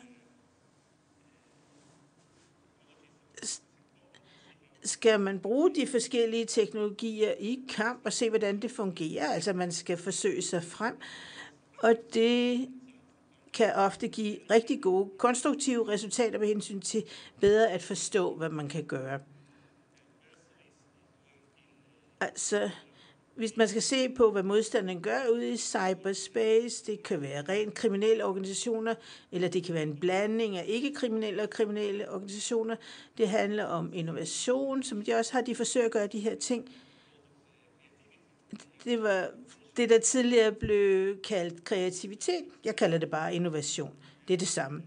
skal 4.83 5.19
man 5.19 5.39
bruge 5.39 5.75
de 5.75 5.87
forskellige 5.87 6.45
teknologier 6.45 7.33
i 7.39 7.59
kamp 7.69 8.01
og 8.05 8.13
se, 8.13 8.29
hvordan 8.29 8.61
det 8.61 8.71
fungerer. 8.71 9.33
Altså 9.33 9.53
man 9.53 9.71
skal 9.71 9.97
forsøge 9.97 10.41
sig 10.41 10.63
frem, 10.63 10.95
og 11.77 11.95
det 12.13 12.69
kan 13.53 13.73
ofte 13.73 14.07
give 14.07 14.37
rigtig 14.51 14.81
gode, 14.81 15.09
konstruktive 15.17 15.87
resultater 15.87 16.39
med 16.39 16.47
hensyn 16.47 16.81
til 16.81 17.03
bedre 17.39 17.69
at 17.69 17.81
forstå, 17.81 18.35
hvad 18.35 18.49
man 18.49 18.69
kan 18.69 18.83
gøre. 18.83 19.19
Altså, 22.19 22.69
hvis 23.35 23.57
man 23.57 23.67
skal 23.67 23.81
se 23.81 24.09
på, 24.09 24.31
hvad 24.31 24.43
modstanderen 24.43 25.01
gør 25.01 25.19
ude 25.33 25.49
i 25.49 25.57
cyberspace, 25.57 26.85
det 26.85 27.03
kan 27.03 27.21
være 27.21 27.41
rent 27.41 27.73
kriminelle 27.73 28.25
organisationer, 28.25 28.95
eller 29.31 29.47
det 29.47 29.63
kan 29.63 29.73
være 29.73 29.83
en 29.83 29.97
blanding 29.97 30.57
af 30.57 30.65
ikke-kriminelle 30.67 31.43
og 31.43 31.49
kriminelle 31.49 32.11
organisationer. 32.11 32.75
Det 33.17 33.29
handler 33.29 33.65
om 33.65 33.93
innovation, 33.93 34.83
som 34.83 35.01
de 35.01 35.13
også 35.13 35.33
har, 35.33 35.41
de 35.41 35.55
forsøger 35.55 35.85
at 35.85 35.91
gøre 35.91 36.07
de 36.07 36.19
her 36.19 36.35
ting. 36.35 36.69
Det 38.83 39.03
var 39.03 39.29
det, 39.79 39.89
der 39.89 39.99
tidligere 39.99 40.51
blev 40.51 41.21
kaldt 41.21 41.63
kreativitet. 41.63 42.45
Jeg 42.63 42.75
kalder 42.75 42.97
det 42.97 43.09
bare 43.09 43.35
innovation. 43.35 43.93
Det 44.27 44.33
er 44.33 44.37
det 44.37 44.47
samme. 44.47 44.83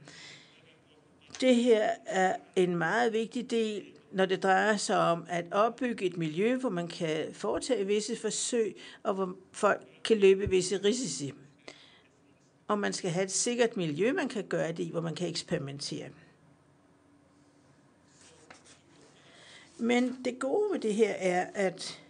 Det 1.40 1.56
her 1.56 1.90
er 2.06 2.36
en 2.56 2.76
meget 2.76 3.12
vigtig 3.12 3.50
del 3.50 3.84
når 4.12 4.26
det 4.26 4.42
drejer 4.42 4.76
sig 4.76 4.98
om 4.98 5.24
at 5.28 5.44
opbygge 5.50 6.04
et 6.04 6.16
miljø, 6.16 6.56
hvor 6.56 6.68
man 6.68 6.88
kan 6.88 7.26
foretage 7.32 7.86
visse 7.86 8.16
forsøg, 8.16 8.76
og 9.02 9.14
hvor 9.14 9.36
folk 9.52 9.82
kan 10.04 10.18
løbe 10.18 10.50
visse 10.50 10.80
risici. 10.84 11.32
Og 12.68 12.78
man 12.78 12.92
skal 12.92 13.10
have 13.10 13.24
et 13.24 13.30
sikkert 13.30 13.76
miljø, 13.76 14.12
man 14.12 14.28
kan 14.28 14.44
gøre 14.44 14.68
det 14.68 14.78
i, 14.78 14.90
hvor 14.90 15.00
man 15.00 15.14
kan 15.14 15.28
eksperimentere. 15.28 16.08
Men 19.78 20.18
det 20.24 20.38
gode 20.38 20.72
ved 20.72 20.80
det 20.80 20.94
her 20.94 21.12
er, 21.12 21.46
at 21.54 22.01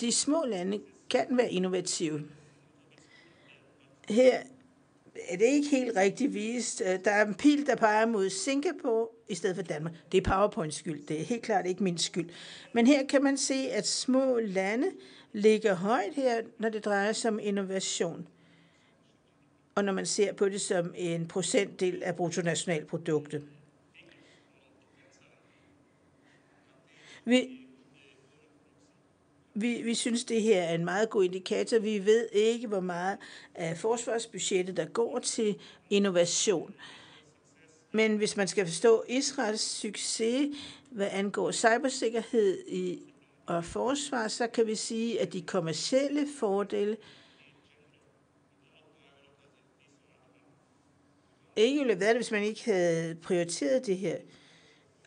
de 0.00 0.12
små 0.12 0.44
lande 0.44 0.80
kan 1.10 1.26
være 1.30 1.52
innovative. 1.52 2.22
Her 4.08 4.42
er 5.28 5.36
det 5.36 5.44
ikke 5.44 5.68
helt 5.68 5.96
rigtigt 5.96 6.34
vist. 6.34 6.82
Der 7.04 7.10
er 7.10 7.26
en 7.26 7.34
pil, 7.34 7.66
der 7.66 7.76
peger 7.76 8.06
mod 8.06 8.30
Singapore 8.30 9.08
i 9.28 9.34
stedet 9.34 9.56
for 9.56 9.62
Danmark. 9.62 9.92
Det 10.12 10.26
er 10.26 10.30
PowerPoints 10.30 10.76
skyld. 10.76 11.06
Det 11.06 11.20
er 11.20 11.24
helt 11.24 11.42
klart 11.42 11.66
ikke 11.66 11.82
min 11.82 11.98
skyld. 11.98 12.30
Men 12.72 12.86
her 12.86 13.06
kan 13.06 13.22
man 13.22 13.36
se, 13.36 13.54
at 13.54 13.86
små 13.86 14.38
lande 14.38 14.90
ligger 15.32 15.74
højt 15.74 16.14
her, 16.14 16.42
når 16.58 16.68
det 16.68 16.84
drejer 16.84 17.12
sig 17.12 17.30
om 17.30 17.38
innovation. 17.42 18.28
Og 19.74 19.84
når 19.84 19.92
man 19.92 20.06
ser 20.06 20.32
på 20.32 20.48
det 20.48 20.60
som 20.60 20.94
en 20.96 21.28
procentdel 21.28 22.02
af 22.02 22.16
bruttonationalproduktet. 22.16 23.44
Vi, 27.24 27.59
vi, 29.54 29.82
vi 29.82 29.94
synes, 29.94 30.24
det 30.24 30.42
her 30.42 30.62
er 30.62 30.74
en 30.74 30.84
meget 30.84 31.10
god 31.10 31.24
indikator. 31.24 31.78
Vi 31.78 32.06
ved 32.06 32.28
ikke, 32.32 32.66
hvor 32.66 32.80
meget 32.80 33.18
af 33.54 33.78
forsvarsbudgettet, 33.78 34.76
der 34.76 34.84
går 34.86 35.18
til 35.18 35.56
innovation. 35.90 36.74
Men 37.92 38.16
hvis 38.16 38.36
man 38.36 38.48
skal 38.48 38.66
forstå 38.66 39.04
Israels 39.08 39.60
succes, 39.60 40.56
hvad 40.90 41.08
angår 41.10 41.52
cybersikkerhed 41.52 42.58
i, 42.68 42.98
og 43.46 43.64
forsvar, 43.64 44.28
så 44.28 44.46
kan 44.46 44.66
vi 44.66 44.74
sige, 44.74 45.20
at 45.20 45.32
de 45.32 45.42
kommercielle 45.42 46.26
fordele 46.38 46.96
ikke 51.56 51.78
ville 51.78 51.92
have 51.92 52.00
været 52.00 52.14
det, 52.14 52.18
hvis 52.18 52.30
man 52.30 52.42
ikke 52.42 52.64
havde 52.64 53.14
prioriteret 53.14 53.86
det 53.86 53.96
her. 53.96 54.16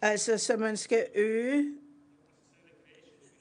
Altså, 0.02 0.38
så 0.38 0.58
man 0.58 0.78
skal 0.78 1.06
øge 1.16 1.74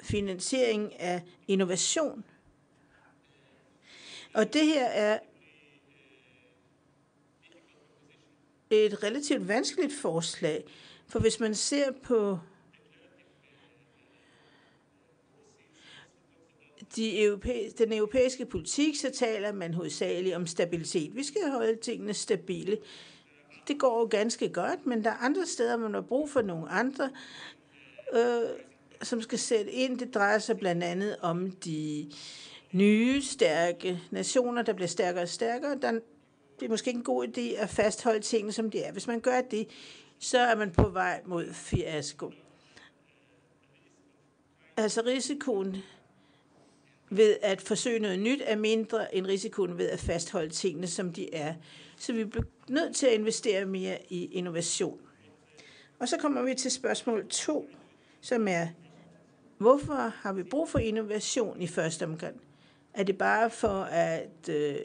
finansiering 0.03 1.01
af 1.01 1.23
innovation. 1.49 2.25
Og 4.35 4.53
det 4.53 4.67
her 4.67 4.85
er 4.85 5.19
et 8.71 9.03
relativt 9.03 9.49
vanskeligt 9.49 9.93
forslag, 9.93 10.65
for 11.07 11.19
hvis 11.19 11.41
man 11.41 11.55
ser 11.55 11.93
på 12.03 12.39
de 16.97 17.27
europæ- 17.27 17.73
den 17.79 17.93
europæiske 17.93 18.47
politik, 18.47 18.97
så 18.97 19.11
taler 19.11 19.53
man 19.53 19.75
hovedsageligt 19.75 20.37
om 20.37 20.47
stabilitet. 20.47 21.17
Vi 21.17 21.25
skal 21.25 21.51
holde 21.51 21.77
tingene 21.77 22.15
stabile. 22.15 22.79
Det 23.69 23.79
går 23.79 24.01
jo 24.01 24.07
ganske 24.11 24.49
godt, 24.49 24.87
men 24.87 25.05
der 25.05 25.11
er 25.11 25.17
andre 25.17 25.47
steder, 25.47 25.77
man 25.77 25.95
har 25.95 26.01
brug 26.01 26.31
for 26.31 26.43
nogle 26.43 26.69
andre, 26.69 27.11
øh, 28.13 28.72
som 29.03 29.23
skal 29.23 29.39
sætte 29.39 29.73
ind. 29.73 29.99
Det 29.99 30.15
drejer 30.15 30.39
sig 30.39 30.59
blandt 30.59 30.85
andet 30.85 31.17
om 31.21 31.51
de 31.51 32.11
nye, 32.73 33.23
stærke 33.23 34.01
nationer, 34.11 34.63
der 34.63 34.73
bliver 34.73 34.89
stærkere 34.89 35.23
og 35.23 35.29
stærkere. 35.29 35.79
Der, 35.83 35.93
det 36.61 36.67
er 36.67 36.69
måske 36.69 36.89
ikke 36.89 36.99
en 36.99 37.05
god 37.05 37.27
idé 37.29 37.63
at 37.63 37.71
fastholde 37.71 38.21
tingene, 38.21 38.53
som 38.53 38.71
de 38.71 38.83
er. 38.83 38.93
Hvis 38.93 39.07
man 39.07 39.21
gør 39.21 39.41
det, 39.41 39.69
så 40.19 40.39
er 40.39 40.57
man 40.57 40.71
på 40.71 40.89
vej 40.89 41.23
mod 41.27 41.53
fiasko. 41.53 42.33
Altså 44.77 45.03
risikoen 45.07 45.77
ved 47.11 47.37
at 47.43 47.61
forsøge 47.61 47.99
noget 47.99 48.19
nyt 48.19 48.43
er 48.45 48.57
mindre 48.57 49.15
end 49.15 49.27
risikoen 49.27 49.79
ved 49.79 49.89
at 49.91 50.01
fastholde 50.01 50.51
tingene, 50.51 50.87
som 50.87 51.13
de 51.13 51.35
er. 51.35 51.55
Så 51.97 52.13
vi 52.13 52.25
bliver 52.25 52.45
nødt 52.69 52.97
til 52.97 53.07
at 53.07 53.13
investere 53.13 53.65
mere 53.65 53.99
i 54.09 54.25
innovation. 54.25 55.01
Og 55.99 56.09
så 56.09 56.17
kommer 56.19 56.43
vi 56.43 56.55
til 56.55 56.71
spørgsmål 56.71 57.29
2, 57.29 57.69
som 58.21 58.49
er, 58.49 58.69
hvorfor 59.63 59.95
har 59.95 60.33
vi 60.33 60.43
brug 60.43 60.69
for 60.69 60.79
innovation 60.79 61.61
i 61.61 61.67
første 61.67 62.05
omgang? 62.05 62.41
Er 62.95 63.03
det 63.03 63.19
bare 63.19 63.51
for 63.51 63.83
at 63.83 64.49
øh, 64.49 64.77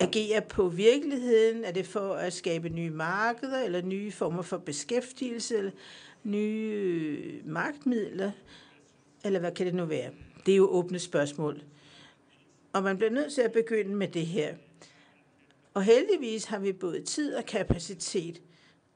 agere 0.00 0.42
på 0.42 0.68
virkeligheden? 0.68 1.64
Er 1.64 1.72
det 1.72 1.86
for 1.86 2.14
at 2.14 2.32
skabe 2.32 2.68
nye 2.68 2.90
markeder, 2.90 3.60
eller 3.60 3.82
nye 3.82 4.12
former 4.12 4.42
for 4.42 4.58
beskæftigelse, 4.58 5.56
eller 5.56 5.70
nye 6.22 7.40
øh, 7.44 7.48
magtmidler? 7.48 8.30
Eller 9.24 9.40
hvad 9.40 9.52
kan 9.52 9.66
det 9.66 9.74
nu 9.74 9.84
være? 9.84 10.10
Det 10.46 10.52
er 10.52 10.56
jo 10.56 10.68
åbne 10.68 10.98
spørgsmål. 10.98 11.62
Og 12.72 12.82
man 12.82 12.96
bliver 12.96 13.10
nødt 13.10 13.32
til 13.32 13.40
at 13.40 13.52
begynde 13.52 13.94
med 13.94 14.08
det 14.08 14.26
her. 14.26 14.54
Og 15.74 15.82
heldigvis 15.82 16.44
har 16.44 16.58
vi 16.58 16.72
både 16.72 17.02
tid 17.02 17.34
og 17.34 17.44
kapacitet 17.44 18.42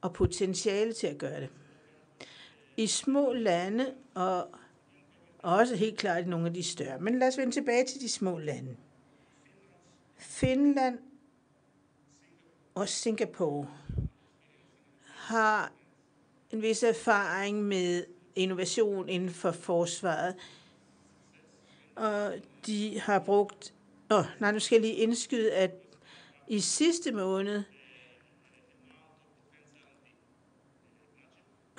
og 0.01 0.13
potentiale 0.13 0.93
til 0.93 1.07
at 1.07 1.17
gøre 1.17 1.41
det. 1.41 1.49
I 2.77 2.87
små 2.87 3.33
lande 3.33 3.93
og 4.13 4.47
også 5.43 5.75
helt 5.75 5.97
klart 5.97 6.25
i 6.25 6.29
nogle 6.29 6.47
af 6.47 6.53
de 6.53 6.63
større. 6.63 6.99
Men 6.99 7.19
lad 7.19 7.27
os 7.27 7.37
vende 7.37 7.51
tilbage 7.51 7.85
til 7.85 8.01
de 8.01 8.09
små 8.09 8.39
lande. 8.39 8.77
Finland 10.17 10.99
og 12.75 12.89
Singapore 12.89 13.67
har 15.05 15.71
en 16.51 16.61
vis 16.61 16.83
erfaring 16.83 17.63
med 17.63 18.05
innovation 18.35 19.09
inden 19.09 19.29
for 19.29 19.51
forsvaret. 19.51 20.35
Og 21.95 22.33
de 22.65 22.99
har 22.99 23.19
brugt... 23.19 23.73
Åh, 24.11 24.19
oh, 24.19 24.25
nej, 24.39 24.51
nu 24.51 24.59
skal 24.59 24.75
jeg 24.75 24.81
lige 24.81 24.93
indskyde, 24.93 25.53
at 25.53 25.71
i 26.47 26.59
sidste 26.59 27.11
måned 27.11 27.63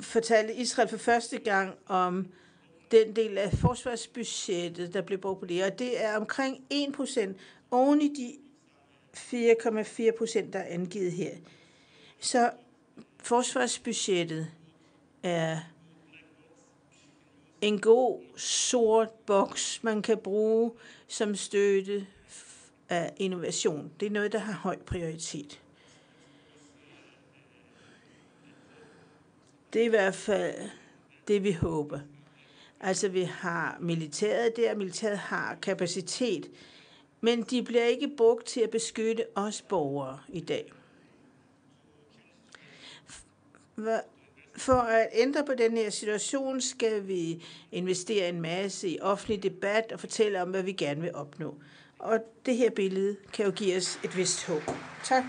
fortalte 0.01 0.55
Israel 0.55 0.89
for 0.89 0.97
første 0.97 1.39
gang 1.39 1.79
om 1.87 2.33
den 2.91 3.17
del 3.17 3.39
af 3.39 3.53
forsvarsbudgettet, 3.53 4.95
der 4.95 5.03
blev 5.03 5.19
brugt 5.19 5.41
på 5.41 5.47
det, 5.47 5.65
og 5.65 5.79
det 5.79 6.05
er 6.05 6.17
omkring 6.17 6.65
1 6.71 6.93
procent 6.93 7.37
oven 7.71 8.01
i 8.03 8.09
de 8.09 8.37
4,4 9.17 10.19
procent, 10.19 10.53
der 10.53 10.59
er 10.59 10.75
angivet 10.75 11.13
her. 11.13 11.37
Så 12.21 12.51
forsvarsbudgettet 13.19 14.51
er 15.23 15.59
en 17.61 17.81
god 17.81 18.21
sort 18.37 19.11
boks, 19.11 19.83
man 19.83 20.03
kan 20.03 20.19
bruge 20.19 20.73
som 21.09 21.35
støtte 21.35 22.07
af 22.89 23.13
innovation. 23.17 23.93
Det 24.01 24.07
er 24.07 24.11
noget, 24.11 24.33
der 24.33 24.39
har 24.39 24.53
høj 24.53 24.77
prioritet. 24.79 25.61
Det 29.73 29.81
er 29.81 29.87
i 29.87 29.89
hvert 29.89 30.15
fald 30.15 30.71
det, 31.29 31.45
vi 31.45 31.53
håber. 31.53 32.01
Altså, 32.81 33.09
vi 33.09 33.23
har 33.23 33.77
militæret 33.81 34.57
der, 34.57 34.75
militæret 34.75 35.19
har 35.19 35.55
kapacitet, 35.63 36.51
men 37.21 37.43
de 37.43 37.63
bliver 37.63 37.85
ikke 37.85 38.11
brugt 38.17 38.47
til 38.47 38.61
at 38.61 38.71
beskytte 38.71 39.25
os 39.35 39.63
borgere 39.63 40.19
i 40.29 40.41
dag. 40.41 40.73
For 44.57 44.73
at 44.73 45.09
ændre 45.13 45.45
på 45.45 45.55
den 45.55 45.77
her 45.77 45.91
situation, 45.91 46.61
skal 46.61 47.09
vi 47.09 47.45
investere 47.73 48.29
en 48.29 48.41
masse 48.41 48.89
i 48.89 49.01
offentlig 49.01 49.43
debat 49.43 49.93
og 49.93 50.01
fortælle 50.01 50.43
om, 50.43 50.51
hvad 50.51 50.63
vi 50.63 50.73
gerne 50.73 51.01
vil 51.01 51.15
opnå. 51.15 51.55
Og 51.99 52.19
det 52.47 52.57
her 52.57 52.71
billede 52.71 53.17
kan 53.33 53.45
jo 53.45 53.51
give 53.51 53.77
os 53.77 54.01
et 54.05 54.17
vist 54.17 54.47
håb. 54.47 54.63
Tak. 55.05 55.25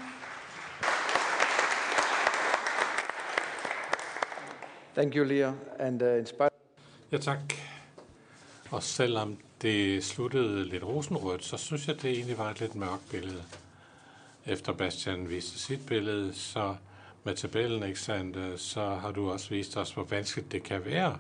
Thank 4.95 5.15
you, 5.15 5.23
Leah. 5.23 5.53
And 5.79 6.01
uh, 6.01 6.17
inspired. 6.17 6.60
Ja, 7.11 7.17
tak. 7.17 7.39
Og 8.69 8.83
selvom 8.83 9.37
det 9.61 10.03
sluttede 10.03 10.65
lidt 10.65 10.83
rosenrødt, 10.83 11.45
så 11.45 11.57
synes 11.57 11.87
jeg, 11.87 12.01
det 12.01 12.11
egentlig 12.11 12.37
var 12.37 12.49
et 12.49 12.59
lidt 12.59 12.75
mørkt 12.75 13.09
billede. 13.09 13.43
Efter 14.45 14.73
Bastian 14.73 15.29
viste 15.29 15.59
sit 15.59 15.85
billede, 15.85 16.33
så 16.33 16.75
med 17.23 17.35
tabellen, 17.35 17.83
ikke 17.83 17.99
sandt, 17.99 18.61
så 18.61 18.95
har 18.95 19.11
du 19.11 19.31
også 19.31 19.49
vist 19.49 19.77
os, 19.77 19.91
hvor 19.91 20.03
vanskeligt 20.03 20.51
det 20.51 20.63
kan 20.63 20.85
være 20.85 21.19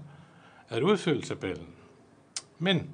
at 0.69 0.83
udfylde 0.83 1.21
tabellen. 1.21 1.67
Men 2.59 2.89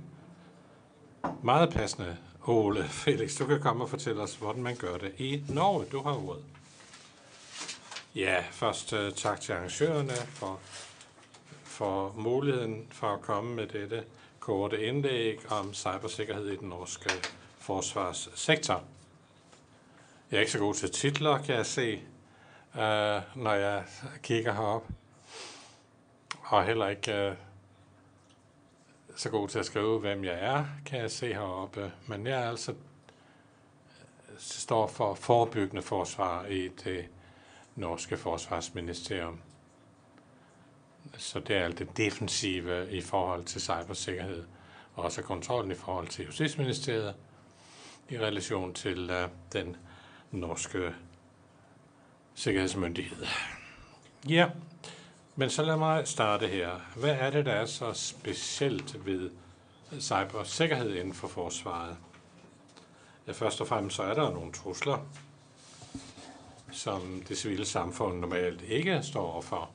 meget 1.43 1.69
passende, 1.69 2.17
Ole 2.45 2.83
Felix, 3.03 3.37
du 3.37 3.45
kan 3.45 3.61
komme 3.61 3.83
og 3.83 3.89
fortælle 3.89 4.21
os, 4.21 4.35
hvordan 4.35 4.63
man 4.63 4.75
gør 4.75 4.97
det 4.97 5.13
i 5.17 5.43
Norge. 5.49 5.85
Du 5.85 6.01
har 6.01 6.27
ordet. 6.27 6.43
Ja, 8.15 8.43
først 8.51 8.93
uh, 8.93 9.11
tak 9.15 9.41
til 9.41 9.53
arrangørerne 9.53 10.13
for, 10.13 10.59
for 11.77 12.13
muligheden 12.15 12.87
for 12.91 13.07
at 13.07 13.21
komme 13.21 13.55
med 13.55 13.67
dette 13.67 14.03
korte 14.39 14.85
indlæg 14.85 15.51
om 15.51 15.73
cybersikkerhed 15.73 16.47
i 16.47 16.55
den 16.55 16.69
norske 16.69 17.09
forsvarssektor. 17.57 18.83
Jeg 20.31 20.37
er 20.37 20.41
ikke 20.41 20.51
så 20.51 20.59
god 20.59 20.73
til 20.73 20.91
titler, 20.91 21.37
kan 21.37 21.55
jeg 21.55 21.65
se, 21.65 21.93
øh, 22.75 23.21
når 23.35 23.53
jeg 23.53 23.83
kigger 24.23 24.53
herop. 24.53 24.87
Og 26.43 26.65
heller 26.65 26.87
ikke 26.87 27.13
øh, 27.13 27.35
så 29.15 29.29
god 29.29 29.49
til 29.49 29.59
at 29.59 29.65
skrive, 29.65 29.99
hvem 29.99 30.23
jeg 30.23 30.39
er, 30.39 30.65
kan 30.85 30.99
jeg 30.99 31.11
se 31.11 31.33
heroppe. 31.33 31.91
Men 32.07 32.27
jeg 32.27 32.43
er 32.43 32.49
altså 32.49 32.73
står 34.37 34.87
for 34.87 35.13
forebyggende 35.13 35.81
forsvar 35.81 36.45
i 36.45 36.67
det 36.67 37.05
norske 37.75 38.17
forsvarsministerium. 38.17 39.39
Så 41.17 41.39
det 41.39 41.55
er 41.55 41.63
alt 41.63 41.79
det 41.79 41.97
defensive 41.97 42.91
i 42.91 43.01
forhold 43.01 43.45
til 43.45 43.61
cybersikkerhed, 43.61 44.43
og 44.95 45.03
også 45.03 45.21
kontrollen 45.21 45.71
i 45.71 45.75
forhold 45.75 46.07
til 46.07 46.25
Justitsministeriet 46.25 47.15
i 48.09 48.17
relation 48.19 48.73
til 48.73 49.11
uh, 49.11 49.29
den 49.53 49.75
norske 50.31 50.93
sikkerhedsmyndighed. 52.35 53.25
Ja, 54.29 54.49
men 55.35 55.49
så 55.49 55.63
lad 55.63 55.77
mig 55.77 56.07
starte 56.07 56.47
her. 56.47 56.69
Hvad 56.95 57.15
er 57.19 57.29
det, 57.29 57.45
der 57.45 57.51
er 57.51 57.65
så 57.65 57.93
specielt 57.93 59.05
ved 59.05 59.29
cybersikkerhed 59.99 60.95
inden 60.95 61.13
for 61.13 61.27
forsvaret? 61.27 61.97
Ja, 63.27 63.31
først 63.31 63.61
og 63.61 63.67
fremmest 63.67 63.95
så 63.95 64.03
er 64.03 64.13
der 64.13 64.31
nogle 64.31 64.53
trusler, 64.53 64.97
som 66.71 67.23
det 67.27 67.37
civile 67.37 67.65
samfund 67.65 68.19
normalt 68.19 68.61
ikke 68.61 68.99
står 69.03 69.31
overfor. 69.31 69.69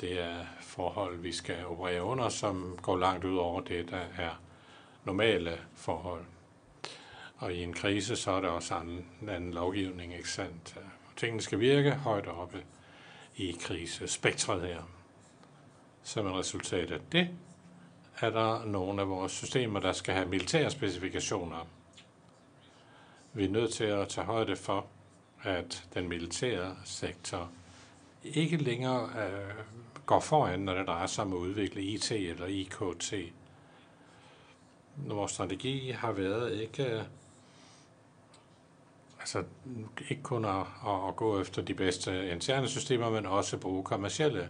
Det 0.00 0.20
er 0.20 0.44
forhold, 0.60 1.18
vi 1.18 1.32
skal 1.32 1.66
operere 1.66 2.02
under, 2.02 2.28
som 2.28 2.78
går 2.82 2.96
langt 2.96 3.24
ud 3.24 3.36
over 3.36 3.60
det, 3.60 3.90
der 3.90 4.02
er 4.18 4.40
normale 5.04 5.58
forhold. 5.74 6.24
Og 7.36 7.52
i 7.52 7.62
en 7.62 7.72
krise, 7.72 8.16
så 8.16 8.30
er 8.30 8.40
der 8.40 8.48
også 8.48 8.74
anden, 8.74 9.06
anden 9.28 9.52
lovgivning, 9.54 10.16
ikke 10.16 10.30
sandt? 10.30 10.78
Tingene 11.16 11.42
skal 11.42 11.60
virke 11.60 11.94
højt 11.94 12.26
oppe 12.26 12.64
i 13.36 13.56
krisespektret 13.60 14.60
her. 14.60 14.82
Som 16.02 16.26
et 16.26 16.34
resultat 16.34 16.90
af 16.90 17.00
det, 17.12 17.28
er 18.20 18.30
der 18.30 18.64
nogle 18.64 19.02
af 19.02 19.08
vores 19.08 19.32
systemer, 19.32 19.80
der 19.80 19.92
skal 19.92 20.14
have 20.14 20.28
militære 20.28 20.70
specifikationer. 20.70 21.66
Vi 23.32 23.44
er 23.44 23.48
nødt 23.48 23.72
til 23.72 23.84
at 23.84 24.08
tage 24.08 24.24
højde 24.24 24.56
for, 24.56 24.86
at 25.42 25.84
den 25.94 26.08
militære 26.08 26.76
sektor 26.84 27.50
ikke 28.24 28.56
længere 28.56 29.02
øh, 29.04 29.54
går 30.06 30.20
foran, 30.20 30.60
når 30.60 30.74
det 30.74 30.86
drejer 30.86 31.06
sig 31.06 31.24
om 31.24 31.32
at 31.32 31.36
udvikle 31.36 31.82
IT 31.82 32.12
eller 32.12 32.46
IKT. 32.46 33.14
Vores 34.96 35.32
strategi 35.32 35.90
har 35.90 36.12
været 36.12 36.60
ikke, 36.60 36.84
øh, 36.84 37.02
altså, 39.20 39.44
ikke 40.10 40.22
kun 40.22 40.44
at, 40.44 40.60
at 41.08 41.16
gå 41.16 41.40
efter 41.40 41.62
de 41.62 41.74
bedste 41.74 42.30
interne 42.30 42.68
systemer, 42.68 43.10
men 43.10 43.26
også 43.26 43.58
bruge 43.58 43.84
kommercielle 43.84 44.48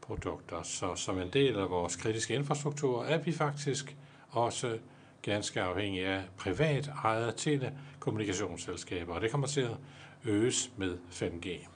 produkter. 0.00 0.62
Så 0.62 0.94
som 0.94 1.18
en 1.18 1.30
del 1.32 1.58
af 1.58 1.70
vores 1.70 1.96
kritiske 1.96 2.34
infrastruktur 2.34 3.04
er 3.04 3.18
vi 3.18 3.32
faktisk 3.32 3.96
også 4.30 4.78
ganske 5.22 5.60
afhængige 5.60 6.06
af 6.06 6.22
privat 6.36 6.90
ejede 7.04 7.32
telekommunikationsselskaber, 7.36 9.14
og 9.14 9.20
det 9.20 9.30
kommer 9.30 9.46
til 9.46 9.60
at 9.60 9.76
øges 10.24 10.70
med 10.76 10.98
5G. 11.10 11.73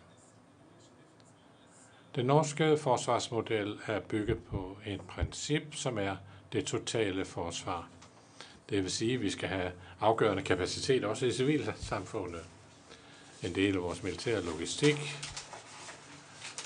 Den 2.14 2.26
norske 2.26 2.76
forsvarsmodel 2.76 3.78
er 3.86 4.00
bygget 4.00 4.38
på 4.50 4.78
et 4.86 5.00
princip, 5.00 5.74
som 5.74 5.98
er 5.98 6.16
det 6.52 6.64
totale 6.64 7.24
forsvar. 7.24 7.88
Det 8.70 8.82
vil 8.82 8.90
sige, 8.90 9.14
at 9.14 9.20
vi 9.20 9.30
skal 9.30 9.48
have 9.48 9.72
afgørende 10.00 10.42
kapacitet 10.42 11.04
også 11.04 11.26
i 11.26 11.32
civilsamfundet. 11.32 12.40
En 13.42 13.54
del 13.54 13.76
af 13.76 13.82
vores 13.82 14.02
militære 14.02 14.44
logistik 14.44 14.96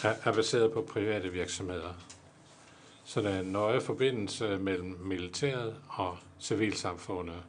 er 0.03 0.33
baseret 0.33 0.73
på 0.73 0.83
private 0.83 1.29
virksomheder. 1.33 1.93
Så 3.05 3.21
der 3.21 3.31
er 3.31 3.41
en 3.41 3.47
nøje 3.53 3.81
forbindelse 3.81 4.59
mellem 4.59 4.99
militæret 5.01 5.77
og 5.89 6.19
civilsamfundet. 6.41 7.43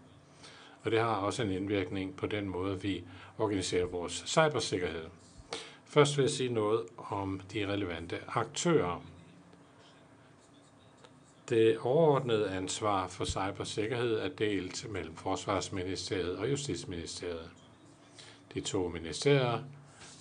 Og 0.84 0.92
det 0.92 1.00
har 1.00 1.16
også 1.16 1.44
en 1.44 1.52
indvirkning 1.52 2.16
på 2.16 2.28
den 2.28 2.48
måde, 2.48 2.82
vi 2.82 3.04
organiserer 3.38 3.86
vores 3.86 4.24
cybersikkerhed. 4.28 5.06
Først 5.94 6.18
vil 6.18 6.24
jeg 6.24 6.32
sige 6.32 6.54
noget 6.54 6.86
om 6.98 7.42
de 7.54 7.68
relevante 7.68 8.20
aktører. 8.28 9.04
Det 11.50 11.78
overordnede 11.78 12.50
ansvar 12.50 13.08
for 13.08 13.26
cybersikkerhed 13.26 14.20
er 14.20 14.30
delt 14.30 14.92
mellem 14.92 15.16
Forsvarsministeriet 15.16 16.38
og 16.38 16.52
Justitsministeriet. 16.52 17.50
De 18.54 18.62
to 18.62 18.88
ministerier 18.88 19.64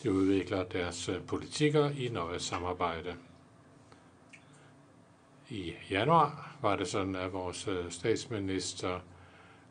de 0.02 0.12
udvikler 0.12 0.64
deres 0.64 1.08
øh, 1.08 1.22
politikker 1.22 1.90
i 1.90 2.08
nøje 2.08 2.40
samarbejde. 2.40 3.14
I 5.50 5.72
januar 5.90 6.56
var 6.62 6.76
det 6.76 6.88
sådan, 6.88 7.16
at 7.16 7.32
vores 7.32 7.68
øh, 7.68 7.90
statsminister 7.90 9.00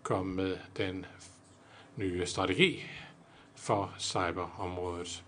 kom 0.03 0.25
med 0.25 0.57
den 0.77 1.05
nye 1.95 2.25
strategi 2.25 2.83
for 3.55 3.93
cyberområdet. 3.99 5.23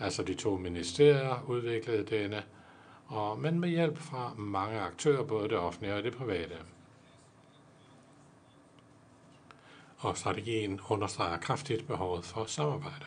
Altså 0.00 0.22
de 0.22 0.34
to 0.34 0.56
ministerier 0.56 1.44
udviklede 1.46 2.16
denne, 2.16 2.44
og, 3.06 3.38
men 3.38 3.60
med 3.60 3.68
hjælp 3.68 3.98
fra 3.98 4.34
mange 4.36 4.80
aktører, 4.80 5.24
både 5.24 5.48
det 5.48 5.58
offentlige 5.58 5.94
og 5.94 6.02
det 6.02 6.16
private. 6.16 6.56
Og 9.98 10.16
strategien 10.16 10.80
understreger 10.88 11.38
kraftigt 11.38 11.86
behovet 11.86 12.24
for 12.24 12.44
samarbejde. 12.44 13.06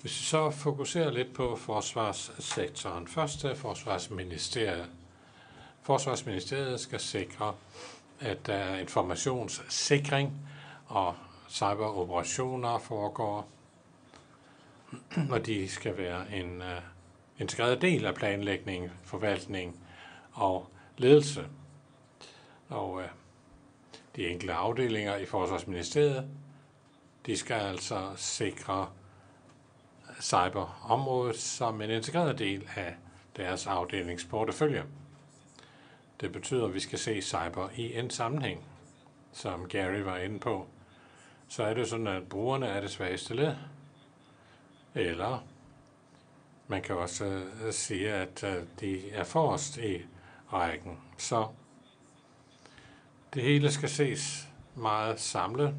Hvis 0.00 0.20
vi 0.20 0.24
så 0.24 0.50
fokuserer 0.50 1.10
lidt 1.10 1.34
på 1.34 1.56
forsvarssektoren. 1.56 3.08
Først 3.08 3.44
er 3.44 3.54
Forsvarsministeriet. 3.54 4.90
Forsvarsministeriet 5.82 6.80
skal 6.80 7.00
sikre, 7.00 7.54
at 8.20 8.46
der 8.46 8.54
er 8.54 8.78
informationssikring 8.78 10.32
og 10.86 11.14
cyberoperationer 11.48 12.78
foregår, 12.78 13.48
og 15.32 15.46
de 15.46 15.68
skal 15.68 15.98
være 15.98 16.32
en 16.32 16.62
øh, 16.62 16.76
uh, 16.76 16.82
integreret 17.38 17.82
del 17.82 18.06
af 18.06 18.14
planlægning, 18.14 18.90
forvaltning 19.04 19.80
og 20.32 20.70
ledelse. 20.96 21.46
Og 22.68 22.92
uh, 22.92 23.02
de 24.16 24.28
enkelte 24.28 24.54
afdelinger 24.54 25.16
i 25.16 25.26
Forsvarsministeriet, 25.26 26.28
de 27.26 27.36
skal 27.36 27.54
altså 27.60 28.12
sikre 28.16 28.88
cyberområdet 30.20 31.36
som 31.36 31.80
en 31.80 31.90
integreret 31.90 32.38
del 32.38 32.68
af 32.76 32.94
deres 33.36 33.66
afdelingsportefølje. 33.66 34.84
Det 36.20 36.32
betyder, 36.32 36.64
at 36.64 36.74
vi 36.74 36.80
skal 36.80 36.98
se 36.98 37.22
cyber 37.22 37.68
i 37.76 37.98
en 37.98 38.10
sammenhæng, 38.10 38.64
som 39.32 39.68
Gary 39.68 40.00
var 40.00 40.16
inde 40.16 40.38
på. 40.40 40.66
Så 41.48 41.62
er 41.62 41.74
det 41.74 41.88
sådan, 41.88 42.06
at 42.06 42.28
brugerne 42.28 42.66
er 42.66 42.80
det 42.80 42.90
svageste 42.90 43.34
led. 43.34 43.54
Eller 44.94 45.46
man 46.68 46.82
kan 46.82 46.96
også 46.96 47.24
øh, 47.24 47.72
sige, 47.72 48.12
at 48.12 48.44
øh, 48.44 48.62
de 48.80 49.10
er 49.10 49.24
forrest 49.24 49.76
i 49.76 50.02
rækken. 50.52 50.98
Så 51.18 51.48
det 53.34 53.42
hele 53.42 53.72
skal 53.72 53.88
ses 53.88 54.48
meget 54.74 55.20
samlet, 55.20 55.74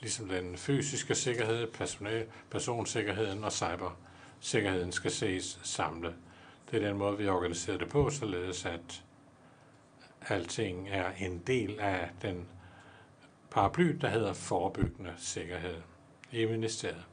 ligesom 0.00 0.28
den 0.28 0.56
fysiske 0.56 1.14
sikkerhed, 1.14 1.66
personsikkerheden 2.50 3.44
og 3.44 3.52
cybersikkerheden 3.52 4.92
skal 4.92 5.10
ses 5.10 5.60
samlet. 5.62 6.14
Det 6.70 6.82
er 6.82 6.88
den 6.88 6.98
måde, 6.98 7.18
vi 7.18 7.28
organiserer 7.28 7.78
det 7.78 7.88
på, 7.88 8.10
således 8.10 8.64
at 8.66 9.04
alting 10.28 10.88
er 10.88 11.10
en 11.18 11.38
del 11.38 11.80
af 11.80 12.10
den 12.22 12.48
paraply, 13.50 13.98
der 14.00 14.08
hedder 14.08 14.32
forebyggende 14.32 15.14
sikkerhed 15.18 15.76
i 16.32 16.44
ministeriet. 16.44 17.09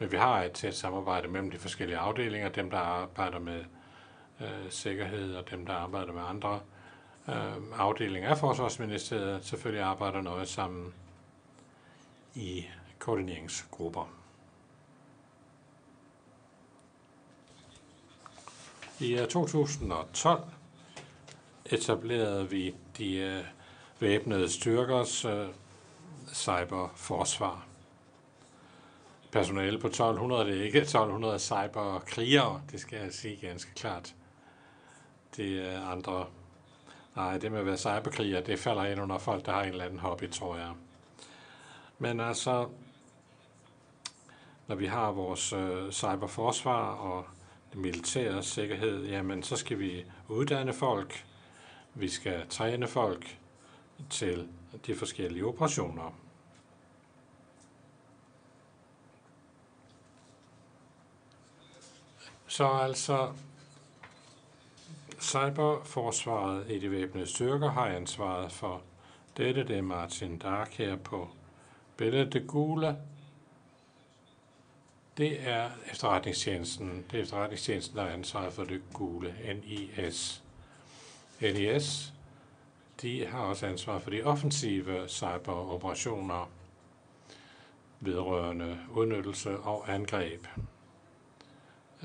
Men 0.00 0.12
vi 0.12 0.16
har 0.16 0.42
et 0.42 0.52
tæt 0.52 0.74
samarbejde 0.74 1.28
mellem 1.28 1.50
de 1.50 1.58
forskellige 1.58 1.98
afdelinger, 1.98 2.48
dem 2.48 2.70
der 2.70 2.78
arbejder 2.78 3.38
med 3.38 3.64
øh, 4.40 4.70
sikkerhed 4.70 5.34
og 5.34 5.50
dem 5.50 5.66
der 5.66 5.72
arbejder 5.72 6.12
med 6.12 6.22
andre 6.22 6.60
øh, 7.28 7.78
afdelinger 7.78 8.30
af 8.30 8.38
Forsvarsministeriet, 8.38 9.44
selvfølgelig 9.44 9.84
arbejder 9.84 10.20
noget 10.20 10.48
sammen 10.48 10.94
i 12.34 12.66
koordineringsgrupper. 12.98 14.10
I 19.00 19.18
øh, 19.18 19.28
2012 19.28 20.42
etablerede 21.66 22.50
vi 22.50 22.74
de 22.98 23.16
øh, 23.16 23.44
væbnede 24.00 24.52
styrkers 24.52 25.24
øh, 25.24 25.48
cyberforsvar. 26.34 27.69
Personale 29.32 29.78
på 29.78 29.86
1200, 29.86 30.44
det 30.44 30.60
er 30.60 30.64
ikke 30.64 30.78
1200 30.78 31.38
cyberkrigere, 31.38 32.62
det 32.72 32.80
skal 32.80 32.98
jeg 32.98 33.12
sige 33.12 33.36
ganske 33.36 33.74
klart. 33.74 34.14
Det 35.36 35.72
er 35.72 35.86
andre. 35.86 36.26
Nej, 37.16 37.38
det 37.38 37.52
med 37.52 37.60
at 37.60 37.66
være 37.66 37.76
cyberkriger, 37.76 38.40
det 38.40 38.58
falder 38.58 38.84
ind 38.84 39.00
under 39.00 39.18
folk, 39.18 39.46
der 39.46 39.52
har 39.52 39.62
en 39.62 39.68
eller 39.68 39.84
anden 39.84 39.98
hobby, 39.98 40.30
tror 40.30 40.56
jeg. 40.56 40.72
Men 41.98 42.20
altså, 42.20 42.68
når 44.66 44.76
vi 44.76 44.86
har 44.86 45.10
vores 45.10 45.52
øh, 45.52 45.92
cyberforsvar 45.92 46.90
og 46.90 47.24
militære 47.74 48.42
sikkerhed, 48.42 49.06
jamen 49.06 49.42
så 49.42 49.56
skal 49.56 49.78
vi 49.78 50.04
uddanne 50.28 50.72
folk, 50.72 51.24
vi 51.94 52.08
skal 52.08 52.46
træne 52.48 52.88
folk 52.88 53.38
til 54.10 54.48
de 54.86 54.94
forskellige 54.94 55.46
operationer. 55.46 56.14
Så 62.50 62.68
altså, 62.68 63.32
cyberforsvaret 65.20 66.70
i 66.70 66.78
de 66.78 66.90
væbnede 66.90 67.26
styrker 67.26 67.70
har 67.70 67.86
ansvaret 67.86 68.52
for 68.52 68.82
dette. 69.36 69.64
Det 69.64 69.78
er 69.78 69.82
Martin 69.82 70.38
Dark 70.38 70.72
her 70.72 70.96
på 70.96 71.28
billedet. 71.96 72.32
Det 72.32 72.46
gule, 72.46 72.96
det 75.16 75.48
er 75.48 75.70
efterretningstjenesten. 75.90 77.04
Det 77.10 77.18
er 77.18 77.22
efterretningstjenesten, 77.22 77.96
der 77.96 78.04
er 78.04 78.12
ansvaret 78.12 78.52
for 78.52 78.64
det 78.64 78.82
gule, 78.92 79.34
NIS. 79.64 80.42
NIS, 81.40 82.12
de 83.02 83.26
har 83.26 83.40
også 83.40 83.66
ansvar 83.66 83.98
for 83.98 84.10
de 84.10 84.22
offensive 84.22 85.08
cyberoperationer 85.08 86.50
vedrørende 88.00 88.78
udnyttelse 88.90 89.58
og 89.58 89.94
angreb. 89.94 90.46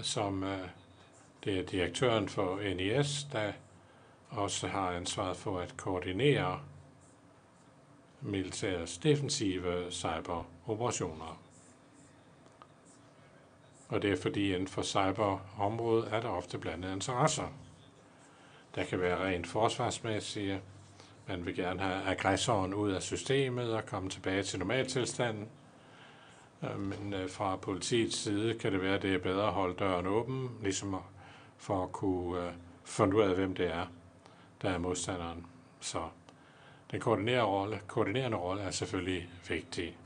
Som 0.01 0.43
øh, 0.43 0.67
det 1.43 1.59
er 1.59 1.63
direktøren 1.63 2.29
for 2.29 2.59
NIS, 2.75 3.27
der 3.31 3.51
også 4.29 4.67
har 4.67 4.91
ansvaret 4.91 5.37
for 5.37 5.59
at 5.59 5.77
koordinere 5.77 6.59
militærets 8.21 8.97
defensive 8.97 9.91
cyberoperationer. 9.91 11.41
Og 13.87 14.01
det 14.01 14.11
er 14.11 14.21
fordi 14.21 14.53
inden 14.53 14.67
for 14.67 14.81
cyberområdet 14.81 16.13
er 16.13 16.21
der 16.21 16.29
ofte 16.29 16.57
blandede 16.57 16.93
interesser. 16.93 17.47
Der 18.75 18.83
kan 18.83 19.01
være 19.01 19.25
rent 19.25 19.47
forsvarsmæssige. 19.47 20.61
Man 21.27 21.45
vil 21.45 21.55
gerne 21.55 21.79
have 21.81 22.03
aggressoren 22.03 22.73
ud 22.73 22.91
af 22.91 23.01
systemet 23.01 23.73
og 23.73 23.85
komme 23.85 24.09
tilbage 24.09 24.43
til 24.43 24.59
normaltilstanden. 24.59 25.49
Øh, 26.71 26.79
men 26.79 27.13
øh, 27.13 27.29
fra 27.29 27.55
politiets 27.55 28.17
side 28.17 28.53
kan 28.59 28.73
det 28.73 28.81
være, 28.81 28.95
at 28.95 29.01
det 29.01 29.13
er 29.13 29.19
bedre 29.19 29.47
at 29.47 29.53
holde 29.53 29.75
døren 29.75 30.07
åben, 30.07 30.49
ligesom 30.61 30.95
for 31.57 31.83
at 31.83 31.91
kunne 31.91 32.47
øh, 32.47 32.53
finde 32.83 33.15
ud 33.15 33.21
af, 33.21 33.35
hvem 33.35 33.55
det 33.55 33.73
er, 33.73 33.85
der 34.61 34.69
er 34.69 34.77
modstanderen. 34.77 35.45
Så 35.79 35.99
den 36.91 36.99
koordinerende 36.99 37.45
rolle, 37.45 37.79
koordinerende 37.87 38.37
rolle 38.37 38.61
er 38.61 38.71
selvfølgelig 38.71 39.29
vigtig. 39.49 39.97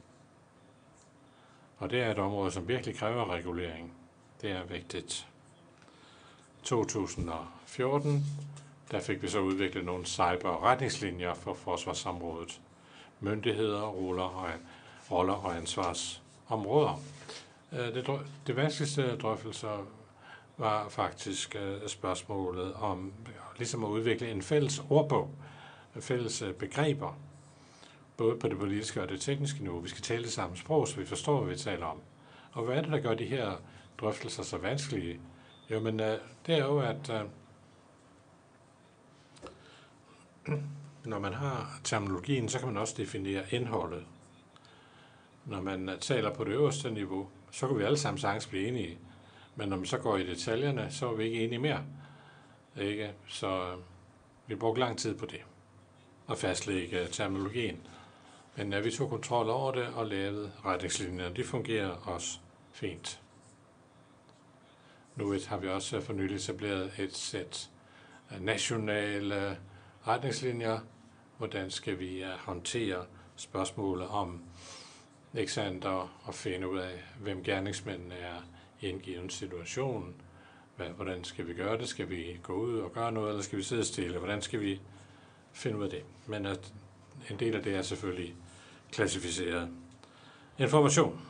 Og 1.78 1.90
det 1.90 2.02
er 2.02 2.12
et 2.12 2.20
område, 2.20 2.52
som 2.52 2.68
virkelig 2.68 2.96
kræver 2.96 3.34
regulering. 3.34 3.94
Det 4.42 4.52
er 4.52 4.64
vigtigt. 4.64 5.28
2014, 6.64 8.26
der 8.92 9.00
fik 9.00 9.22
vi 9.22 9.28
så 9.28 9.40
udviklet 9.40 9.86
nogle 9.86 10.06
cyber-retningslinjer 10.06 11.34
for 11.34 11.54
forsvarsområdet. 11.54 12.62
Myndigheder, 13.20 13.88
roller 13.88 14.24
og, 14.24 14.50
roller 15.12 15.34
og 15.34 15.56
ansvars 15.56 16.19
områder. 16.50 17.02
Øh, 17.72 17.94
det, 17.94 18.10
det 18.48 18.56
vanskeligste 18.56 19.18
drøftelser 19.18 19.86
var 20.58 20.90
faktisk 20.90 21.56
øh, 21.56 21.88
spørgsmålet 21.88 22.74
om 22.74 23.14
ligesom 23.58 23.84
at 23.84 23.90
udvikle 23.90 24.32
en 24.32 24.42
fælles 24.42 24.84
ordbog, 24.90 25.36
fælles 26.00 26.42
øh, 26.42 26.53
begreber, 26.53 27.18
både 28.18 28.38
på 28.38 28.48
det 28.48 28.58
politiske 28.58 29.02
og 29.02 29.10
det 29.10 29.22
tekniske 29.22 29.60
niveau. 29.60 29.80
Vi 29.80 29.90
skal 29.90 30.02
tale 30.02 30.24
det 30.24 30.32
samme 30.32 30.58
sprog, 30.58 30.88
så 30.88 31.00
vi 31.00 31.06
forstår, 31.06 31.42
hvad 31.42 31.53
vi 31.53 31.60
taler 31.60 31.86
om. 31.86 31.98
Og 32.52 32.64
hvad 32.64 32.78
er 32.78 32.82
det, 32.82 32.92
der 32.92 33.00
gør 33.00 33.14
de 33.14 33.26
her 33.26 33.52
drøftelser 34.00 34.44
så 34.44 34.58
vanskelige? 34.58 35.19
Jo, 35.72 35.80
men 35.80 36.00
det 36.00 36.19
er 36.48 36.66
jo, 36.66 36.80
at 36.80 37.11
når 41.06 41.19
man 41.19 41.34
har 41.34 41.80
terminologien, 41.84 42.50
så 42.50 42.60
kan 42.60 42.68
man 42.68 42.78
også 42.78 42.94
definere 42.98 43.44
indholdet. 43.52 44.06
Når 45.50 45.61
man 45.61 45.90
øh, 45.90 46.00
taler 46.00 46.34
på 46.34 46.44
det 46.44 46.52
øverste 46.52 46.92
niveau, 46.92 47.28
så 47.52 47.68
kan 47.68 47.78
vi 47.78 47.84
alle 47.84 47.98
sammen 47.98 48.19
sagtens 48.19 48.48
blive 48.48 48.68
enige. 48.68 48.98
Men 49.56 49.69
når 49.69 49.78
man 49.78 49.86
så 49.86 49.98
går 49.98 50.18
i 50.18 50.26
detaljerne, 50.26 50.92
så 50.92 51.11
er 51.11 51.16
vi 51.16 51.24
ikke 51.24 51.44
enige 51.44 51.60
mere. 51.60 51.84
Ikke? 52.78 53.14
Så 53.28 53.48
øh, 53.48 53.78
vi 54.48 54.56
brugte 54.56 54.80
lang 54.80 54.98
tid 54.98 55.16
på 55.16 55.26
det. 55.26 55.42
At 56.30 56.38
fastlægge 56.38 57.02
øh, 57.02 57.10
terminologien. 57.10 57.82
Men 58.56 58.74
ja, 58.74 58.80
vi 58.80 58.92
tog 58.92 59.10
kontrol 59.10 59.50
over 59.50 59.72
det 59.72 59.88
og 59.88 60.06
lavede 60.06 60.52
retningslinjerne. 60.66 61.36
De 61.36 61.44
fungerer 61.44 61.90
også 61.90 62.40
fint. 62.72 63.22
Nu 65.16 65.36
har 65.48 65.58
vi 65.58 65.68
også 65.68 66.02
for 66.02 66.14
nylig 66.14 66.36
etableret 66.36 66.92
et 67.00 67.16
sæt 67.16 67.69
nationale 68.40 69.58
retningslinjer. 70.08 70.80
Hvordan 71.38 71.72
skal 71.72 72.00
vi 72.00 72.24
håndtere 72.40 73.06
spørgsmålet 73.36 74.08
om 74.08 74.42
ikke 75.33 75.51
sandt, 75.51 75.85
og 75.85 76.35
finde 76.35 76.69
ud 76.69 76.80
af, 76.80 77.03
hvem 77.19 77.43
gerningsmændene 77.43 78.16
er 78.16 78.41
i 78.82 78.90
en 78.90 78.99
given 78.99 79.30
situation. 79.30 80.16
Hvad, 80.75 80.88
hvordan 80.88 81.24
skal 81.24 81.48
vi 81.48 81.53
gøre 81.53 81.77
det? 81.77 81.90
Skal 81.90 82.09
vi 82.09 82.40
gå 82.43 82.53
ud 82.53 82.80
og 82.80 82.93
gøre 82.93 83.11
noget, 83.11 83.30
eller 83.30 83.43
skal 83.43 83.58
vi 83.58 83.64
sidde 83.64 83.85
stille? 83.85 84.17
Hvordan 84.17 84.41
skal 84.41 84.59
vi 84.59 84.82
finde 85.51 85.77
ud 85.77 85.83
af 85.83 85.90
det? 85.90 86.03
Men 86.25 86.45
at 86.45 86.74
en 87.30 87.40
del 87.40 87.56
af 87.56 87.64
det 87.64 87.75
er 87.75 87.82
selvfølgelig 87.82 88.35
klassificeret 88.91 89.69
information. 90.58 91.22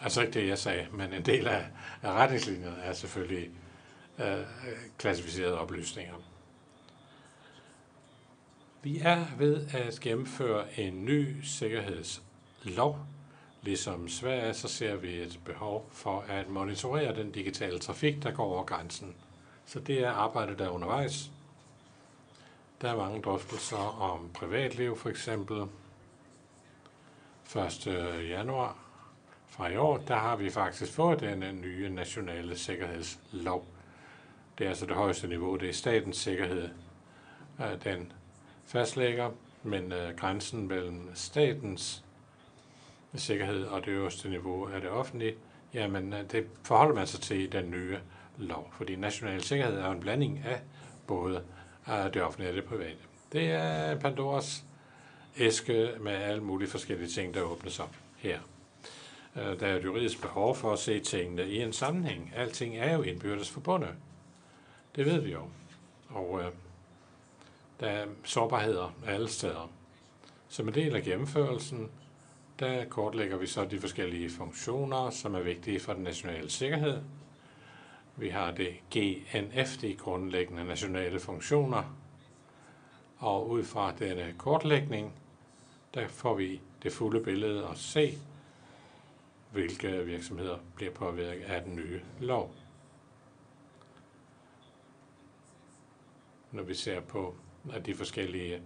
Altså 0.00 0.20
ikke 0.20 0.32
det, 0.32 0.48
jeg 0.48 0.58
sagde, 0.58 0.86
men 0.92 1.12
en 1.12 1.24
del 1.24 1.46
af, 1.48 1.66
af 2.02 2.12
retningslinjerne 2.12 2.82
er 2.82 2.92
selvfølgelig 2.92 3.50
øh, 4.18 4.44
klassificerede 4.98 5.58
oplysninger. 5.58 6.14
Vi 8.82 8.98
er 8.98 9.24
ved 9.38 9.66
at 9.72 10.00
gennemføre 10.00 10.80
en 10.80 11.04
ny 11.04 11.42
sikkerhedslov. 11.42 12.98
Ligesom 13.62 14.08
Sverige, 14.08 14.54
så 14.54 14.68
ser 14.68 14.96
vi 14.96 15.14
et 15.14 15.40
behov 15.44 15.88
for 15.92 16.24
at 16.28 16.48
monitorere 16.48 17.14
den 17.14 17.30
digitale 17.30 17.78
trafik, 17.78 18.22
der 18.22 18.30
går 18.30 18.44
over 18.44 18.64
grænsen. 18.64 19.14
Så 19.66 19.80
det 19.80 20.04
er 20.04 20.10
arbejdet, 20.10 20.58
der 20.58 20.64
er 20.64 20.70
undervejs. 20.70 21.30
Der 22.80 22.90
er 22.90 22.96
mange 22.96 23.22
drøftelser 23.22 24.00
om 24.00 24.30
privatliv, 24.34 24.96
for 24.96 25.08
eksempel. 25.08 25.62
1. 27.56 27.86
januar 28.28 28.76
fra 29.48 29.68
i 29.68 29.76
år, 29.76 29.96
der 29.96 30.16
har 30.16 30.36
vi 30.36 30.50
faktisk 30.50 30.92
fået 30.92 31.20
denne 31.20 31.52
nye 31.52 31.90
nationale 31.90 32.58
sikkerhedslov. 32.58 33.66
Det 34.58 34.64
er 34.64 34.68
altså 34.68 34.86
det 34.86 34.94
højeste 34.94 35.28
niveau, 35.28 35.56
det 35.56 35.68
er 35.68 35.72
statens 35.72 36.16
sikkerhed. 36.16 36.68
Øh, 37.60 37.84
den 37.84 38.12
fastlægger, 38.70 39.30
men 39.62 39.92
øh, 39.92 40.16
grænsen 40.16 40.68
mellem 40.68 41.10
statens 41.14 42.04
sikkerhed 43.14 43.64
og 43.64 43.80
det 43.80 43.88
øverste 43.88 44.28
niveau 44.28 44.68
af 44.68 44.80
det 44.80 44.90
offentlige, 44.90 45.34
jamen 45.74 46.12
øh, 46.12 46.30
det 46.30 46.46
forholder 46.62 46.94
man 46.94 47.06
sig 47.06 47.20
til 47.20 47.40
i 47.40 47.46
den 47.46 47.70
nye 47.70 47.98
lov, 48.38 48.72
fordi 48.76 48.96
national 48.96 49.42
sikkerhed 49.42 49.78
er 49.78 49.90
en 49.90 50.00
blanding 50.00 50.42
af 50.44 50.60
både 51.06 51.42
af 51.86 52.12
det 52.12 52.22
offentlige 52.22 52.50
og 52.50 52.56
det 52.56 52.64
private. 52.64 52.98
Det 53.32 53.50
er 53.50 53.98
Pandoras 53.98 54.64
æske 55.38 55.90
med 56.00 56.12
alle 56.12 56.42
mulige 56.42 56.70
forskellige 56.70 57.08
ting, 57.08 57.34
der 57.34 57.42
åbnes 57.42 57.80
op 57.80 57.96
her. 58.16 58.38
Øh, 59.36 59.60
der 59.60 59.66
er 59.66 59.76
et 59.76 59.84
juridisk 59.84 60.22
behov 60.22 60.56
for 60.56 60.72
at 60.72 60.78
se 60.78 61.00
tingene 61.00 61.48
i 61.48 61.62
en 61.62 61.72
sammenhæng. 61.72 62.32
Alting 62.36 62.76
er 62.76 62.94
jo 62.94 63.02
indbyrdes 63.02 63.50
forbundet. 63.50 63.90
Det 64.96 65.06
ved 65.06 65.20
vi 65.20 65.32
jo. 65.32 65.42
Og 66.08 66.40
øh, 66.40 66.50
der 67.80 67.88
er 67.88 68.06
sårbarheder 68.24 68.94
alle 69.06 69.28
steder. 69.28 69.70
Som 70.48 70.68
en 70.68 70.74
del 70.74 70.96
af 70.96 71.02
gennemførelsen, 71.02 71.90
der 72.58 72.84
kortlægger 72.84 73.36
vi 73.36 73.46
så 73.46 73.64
de 73.64 73.80
forskellige 73.80 74.30
funktioner, 74.30 75.10
som 75.10 75.34
er 75.34 75.40
vigtige 75.40 75.80
for 75.80 75.92
den 75.92 76.02
nationale 76.02 76.50
sikkerhed. 76.50 77.02
Vi 78.16 78.28
har 78.28 78.50
det 78.50 78.68
GNF, 78.90 79.76
de 79.80 79.94
grundlæggende 79.94 80.64
nationale 80.64 81.20
funktioner. 81.20 81.96
Og 83.18 83.48
ud 83.48 83.64
fra 83.64 83.92
denne 83.98 84.34
kortlægning, 84.38 85.14
der 85.94 86.08
får 86.08 86.34
vi 86.34 86.60
det 86.82 86.92
fulde 86.92 87.24
billede 87.24 87.66
og 87.66 87.76
se, 87.76 88.18
hvilke 89.52 90.04
virksomheder 90.04 90.58
bliver 90.74 90.92
påvirket 90.92 91.44
af 91.44 91.62
den 91.62 91.76
nye 91.76 92.00
lov. 92.20 92.54
Når 96.52 96.62
vi 96.62 96.74
ser 96.74 97.00
på 97.00 97.34
af 97.72 97.82
de 97.82 97.94
forskellige 97.94 98.60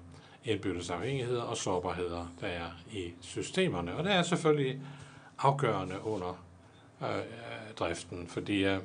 indbyrdes 0.45 0.91
afhængigheder 0.91 1.43
og 1.43 1.57
sårbarheder, 1.57 2.27
der 2.41 2.47
er 2.47 2.71
i 2.93 3.13
systemerne. 3.21 3.95
Og 3.95 4.05
det 4.05 4.13
er 4.13 4.23
selvfølgelig 4.23 4.81
afgørende 5.39 6.01
under 6.05 6.45
øh, 7.03 7.09
driften, 7.79 8.27
fordi 8.27 8.65
øh, 8.65 8.81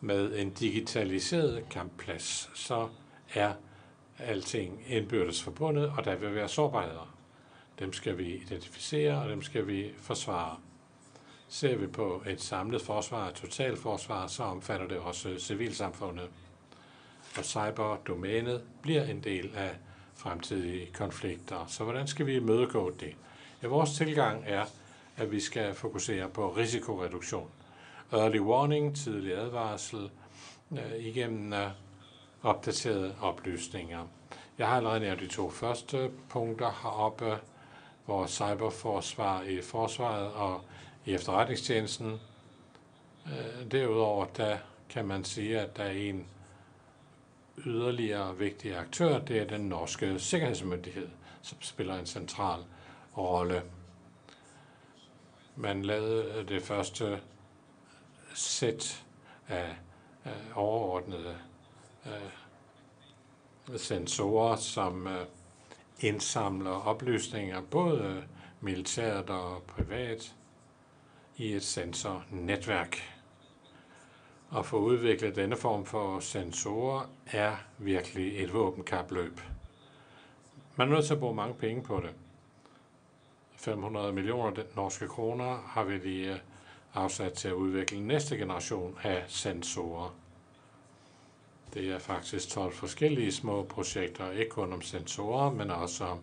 med 0.00 0.38
en 0.38 0.50
digitaliseret 0.50 1.68
kampplads, 1.70 2.50
så 2.54 2.88
er 3.34 3.52
alting 4.18 4.82
indbyrdes 4.86 5.42
forbundet, 5.42 5.92
og 5.98 6.04
der 6.04 6.14
vil 6.16 6.34
være 6.34 6.48
sårbarheder. 6.48 7.16
Dem 7.78 7.92
skal 7.92 8.18
vi 8.18 8.34
identificere, 8.34 9.22
og 9.22 9.28
dem 9.28 9.42
skal 9.42 9.66
vi 9.66 9.90
forsvare. 9.98 10.56
Ser 11.48 11.76
vi 11.76 11.86
på 11.86 12.22
et 12.26 12.40
samlet 12.40 12.82
forsvar, 12.82 13.28
et 13.28 13.34
totalforsvar, 13.34 14.26
så 14.26 14.42
omfatter 14.42 14.88
det 14.88 14.98
også 14.98 15.38
civilsamfundet 15.38 16.30
og 17.38 17.44
cyberdomænet 17.44 18.62
bliver 18.82 19.04
en 19.04 19.24
del 19.24 19.50
af 19.56 19.70
fremtidige 20.14 20.86
konflikter. 20.92 21.66
Så 21.68 21.84
hvordan 21.84 22.06
skal 22.06 22.26
vi 22.26 22.36
imødegå 22.36 22.90
det? 22.90 23.14
Ja, 23.62 23.68
vores 23.68 23.92
tilgang 23.92 24.44
er, 24.46 24.64
at 25.16 25.32
vi 25.32 25.40
skal 25.40 25.74
fokusere 25.74 26.28
på 26.28 26.48
risikoreduktion. 26.48 27.50
Early 28.12 28.38
warning, 28.38 28.96
tidlig 28.96 29.34
advarsel, 29.34 30.10
øh, 30.72 30.96
igennem 30.98 31.52
øh, 31.52 31.70
opdaterede 32.42 33.14
oplysninger. 33.20 34.06
Jeg 34.58 34.68
har 34.68 34.76
allerede 34.76 35.00
nævnt 35.00 35.20
de 35.20 35.26
to 35.26 35.50
første 35.50 36.10
punkter 36.28 36.70
heroppe, 36.82 37.38
hvor 38.04 38.26
cyberforsvar 38.26 39.42
i 39.42 39.62
forsvaret 39.62 40.32
og 40.32 40.60
i 41.06 41.14
efterretningstjenesten. 41.14 42.20
Øh, 43.26 43.70
derudover 43.70 44.24
der 44.24 44.58
kan 44.88 45.04
man 45.04 45.24
sige, 45.24 45.60
at 45.60 45.76
der 45.76 45.84
er 45.84 45.90
en 45.90 46.26
yderligere 47.66 48.38
vigtige 48.38 48.76
aktør, 48.76 49.18
det 49.18 49.38
er 49.38 49.44
den 49.44 49.60
norske 49.60 50.18
sikkerhedsmyndighed, 50.18 51.08
som 51.42 51.58
spiller 51.60 51.98
en 51.98 52.06
central 52.06 52.64
rolle. 53.16 53.62
Man 55.56 55.84
lavede 55.84 56.44
det 56.48 56.62
første 56.62 57.20
sæt 58.34 59.04
af, 59.48 59.76
overordnede 60.54 61.36
øh, 62.06 63.78
sensorer, 63.78 64.56
som 64.56 65.06
øh, 65.06 65.26
indsamler 66.00 66.70
oplysninger, 66.70 67.60
både 67.60 68.24
militært 68.60 69.30
og 69.30 69.62
privat, 69.62 70.34
i 71.36 71.52
et 71.52 71.62
sensornetværk. 71.62 73.19
At 74.56 74.66
få 74.66 74.78
udviklet 74.78 75.36
denne 75.36 75.56
form 75.56 75.84
for 75.84 76.20
sensorer 76.20 77.10
er 77.26 77.56
virkelig 77.78 78.42
et 78.42 78.54
våbenkapløb. 78.54 79.40
Man 80.76 80.88
er 80.88 80.94
nødt 80.94 81.06
til 81.06 81.14
at 81.14 81.20
bruge 81.20 81.34
mange 81.34 81.54
penge 81.54 81.82
på 81.82 82.00
det. 82.00 82.10
500 83.56 84.12
millioner 84.12 84.62
norske 84.76 85.08
kroner 85.08 85.58
har 85.66 85.84
vi 85.84 85.98
lige 85.98 86.32
øh, 86.32 86.38
afsat 86.94 87.32
til 87.32 87.48
at 87.48 87.54
udvikle 87.54 88.00
næste 88.00 88.36
generation 88.36 88.98
af 89.02 89.24
sensorer. 89.28 90.14
Det 91.74 91.90
er 91.90 91.98
faktisk 91.98 92.48
12 92.48 92.72
forskellige 92.72 93.32
små 93.32 93.62
projekter, 93.62 94.30
ikke 94.30 94.50
kun 94.50 94.72
om 94.72 94.82
sensorer, 94.82 95.50
men 95.50 95.70
også 95.70 96.04
om 96.04 96.18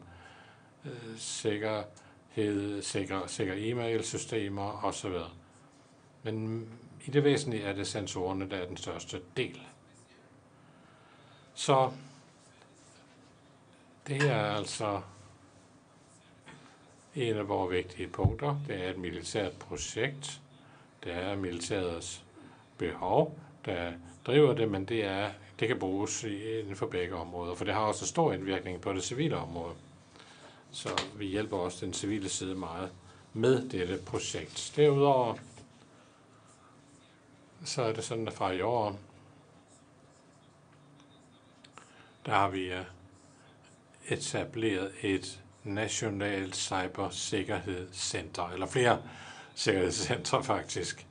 øh, 0.85 1.17
sikkerhed, 1.17 2.81
sikre, 2.81 3.27
sikker 3.27 3.53
e-mail-systemer 3.57 4.85
osv. 4.85 5.13
Men 6.23 6.67
i 7.07 7.11
det 7.11 7.23
væsentlige 7.23 7.63
er 7.63 7.73
det 7.73 7.87
sensorerne, 7.87 8.49
der 8.49 8.57
er 8.57 8.67
den 8.67 8.77
største 8.77 9.21
del. 9.37 9.61
Så 11.53 11.91
det 14.07 14.29
er 14.29 14.41
altså 14.41 15.01
en 17.15 17.35
af 17.35 17.47
vores 17.47 17.71
vigtige 17.71 18.07
punkter. 18.07 18.59
Det 18.67 18.85
er 18.85 18.89
et 18.89 18.97
militært 18.97 19.51
projekt. 19.51 20.41
Det 21.03 21.13
er 21.13 21.35
militærets 21.35 22.23
behov, 22.77 23.39
der 23.65 23.91
driver 24.25 24.53
det, 24.53 24.71
men 24.71 24.85
det, 24.85 25.05
er, 25.05 25.29
det 25.59 25.67
kan 25.67 25.79
bruges 25.79 26.23
inden 26.23 26.75
for 26.75 26.87
begge 26.87 27.15
områder, 27.15 27.55
for 27.55 27.65
det 27.65 27.73
har 27.73 27.81
også 27.81 28.07
stor 28.07 28.33
indvirkning 28.33 28.81
på 28.81 28.93
det 28.93 29.03
civile 29.03 29.37
område. 29.37 29.73
Så 30.71 30.89
vi 31.15 31.25
hjælper 31.25 31.57
også 31.57 31.85
den 31.85 31.93
civile 31.93 32.29
side 32.29 32.55
meget 32.55 32.89
med 33.33 33.69
dette 33.69 33.99
projekt. 34.05 34.73
Derudover 34.75 35.35
så 37.63 37.81
er 37.81 37.93
det 37.93 38.03
sådan, 38.03 38.27
at 38.27 38.33
fra 38.33 38.51
i 38.51 38.61
år, 38.61 38.99
der 42.25 42.31
har 42.31 42.49
vi 42.49 42.73
øh, 42.73 42.83
etableret 44.07 44.91
et 45.01 45.41
nationalt 45.63 46.55
cybersikkerhedscenter, 46.55 48.49
eller 48.49 48.67
flere 48.67 49.01
sikkerhedscentre 49.55 50.43
faktisk. 50.53 51.07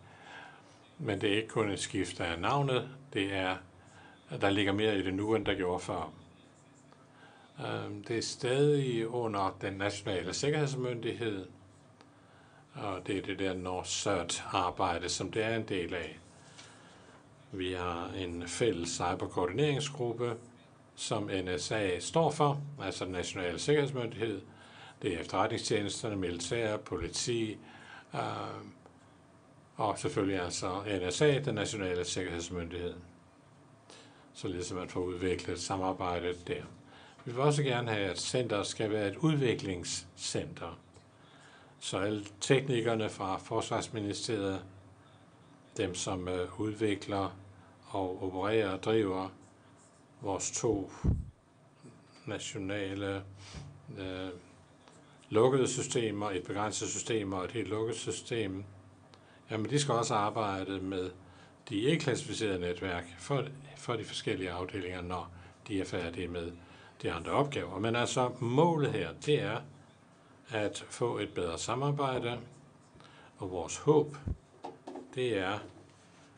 Men 0.98 1.20
det 1.20 1.32
er 1.32 1.36
ikke 1.36 1.48
kun 1.48 1.70
et 1.70 1.80
skift 1.80 2.20
af 2.20 2.40
navnet, 2.40 2.88
det 3.12 3.34
er, 3.34 3.56
at 4.30 4.40
der 4.40 4.50
ligger 4.50 4.72
mere 4.72 4.98
i 4.98 5.02
det 5.02 5.14
nu, 5.14 5.34
end 5.34 5.46
der 5.46 5.54
gjorde 5.54 5.80
før. 5.80 6.12
Øhm, 7.66 8.04
det 8.04 8.18
er 8.18 8.22
stadig 8.22 9.08
under 9.08 9.56
den 9.60 9.72
nationale 9.72 10.34
sikkerhedsmyndighed, 10.34 11.46
og 12.74 13.06
det 13.06 13.18
er 13.18 13.22
det 13.22 13.38
der 13.38 13.54
NORCERT-arbejde, 13.54 15.08
som 15.08 15.32
det 15.32 15.44
er 15.44 15.56
en 15.56 15.68
del 15.68 15.94
af. 15.94 16.18
Vi 17.58 17.72
har 17.72 18.10
en 18.16 18.48
fælles 18.48 18.88
cyberkoordineringsgruppe, 18.88 20.36
som 20.94 21.30
NSA 21.44 21.98
står 22.00 22.30
for, 22.30 22.60
altså 22.82 23.04
den 23.04 23.12
nationale 23.12 23.58
sikkerhedsmyndighed. 23.58 24.40
Det 25.02 25.14
er 25.14 25.20
efterretningstjenesterne, 25.20 26.16
militær, 26.16 26.76
politi, 26.76 27.58
øh, 28.14 28.20
og 29.76 29.98
selvfølgelig 29.98 30.40
altså 30.40 30.82
NSA, 31.06 31.38
den 31.38 31.54
nationale 31.54 32.04
sikkerhedsmyndighed. 32.04 32.94
Således 34.34 34.70
at 34.70 34.76
man 34.76 34.88
får 34.88 35.00
udviklet 35.00 35.60
samarbejdet 35.60 36.48
der. 36.48 36.62
Vi 37.24 37.32
vil 37.32 37.40
også 37.40 37.62
gerne 37.62 37.90
have, 37.90 38.10
at 38.10 38.18
center 38.18 38.62
skal 38.62 38.90
være 38.90 39.08
et 39.08 39.16
udviklingscenter. 39.16 40.78
Så 41.78 41.98
alle 41.98 42.24
teknikerne 42.40 43.08
fra 43.08 43.36
Forsvarsministeriet, 43.36 44.64
dem 45.76 45.94
som 45.94 46.28
øh, 46.28 46.60
udvikler 46.60 47.36
og 47.96 48.22
opererer 48.22 48.70
og 48.70 48.82
driver 48.82 49.28
vores 50.20 50.50
to 50.50 50.92
nationale 52.26 53.22
øh, 53.98 54.28
lukkede 55.28 55.68
systemer, 55.68 56.30
et 56.30 56.42
begrænset 56.46 56.88
system 56.88 57.32
og 57.32 57.44
et 57.44 57.52
helt 57.52 57.68
lukket 57.68 57.96
system, 57.96 58.64
jamen 59.50 59.70
de 59.70 59.78
skal 59.78 59.94
også 59.94 60.14
arbejde 60.14 60.80
med 60.80 61.10
de 61.68 61.76
ikke-klassificerede 61.80 62.58
netværk 62.58 63.04
for, 63.18 63.44
for 63.76 63.92
de 63.92 64.04
forskellige 64.04 64.50
afdelinger, 64.50 65.02
når 65.02 65.30
de 65.68 65.80
er 65.80 65.84
færdige 65.84 66.28
med 66.28 66.52
de 67.02 67.12
andre 67.12 67.32
opgaver. 67.32 67.78
Men 67.78 67.96
altså 67.96 68.30
målet 68.40 68.92
her, 68.92 69.12
det 69.26 69.42
er 69.42 69.60
at 70.50 70.84
få 70.90 71.18
et 71.18 71.34
bedre 71.34 71.58
samarbejde, 71.58 72.38
og 73.38 73.50
vores 73.50 73.76
håb, 73.76 74.16
det 75.14 75.38
er, 75.38 75.58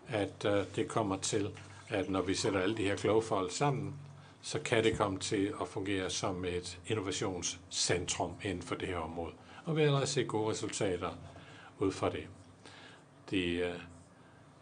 at 0.09 0.45
øh, 0.45 0.65
det 0.77 0.89
kommer 0.89 1.17
til, 1.17 1.51
at 1.89 2.11
når 2.11 2.23
vi 2.23 2.35
sætter 2.35 2.61
alle 2.61 2.77
de 2.77 2.83
her 2.83 2.97
kloge 2.97 3.23
folk 3.23 3.53
sammen, 3.53 3.95
så 4.43 4.59
kan 4.59 4.85
det 4.85 4.97
komme 4.97 5.19
til 5.19 5.55
at 5.61 5.69
fungere 5.69 6.11
som 6.11 6.45
et 6.45 6.79
innovationscentrum 6.87 8.33
inden 8.43 8.63
for 8.63 8.75
det 8.75 8.89
her 8.89 8.97
område. 8.97 9.33
Og 9.65 9.77
vi 9.77 9.81
har 9.81 9.87
allerede 9.87 10.07
set 10.07 10.29
gode 10.29 10.51
resultater 10.51 11.11
ud 11.79 11.93
fra 11.93 12.11
det. 12.11 12.27
De 13.31 13.51
øh, 13.51 13.75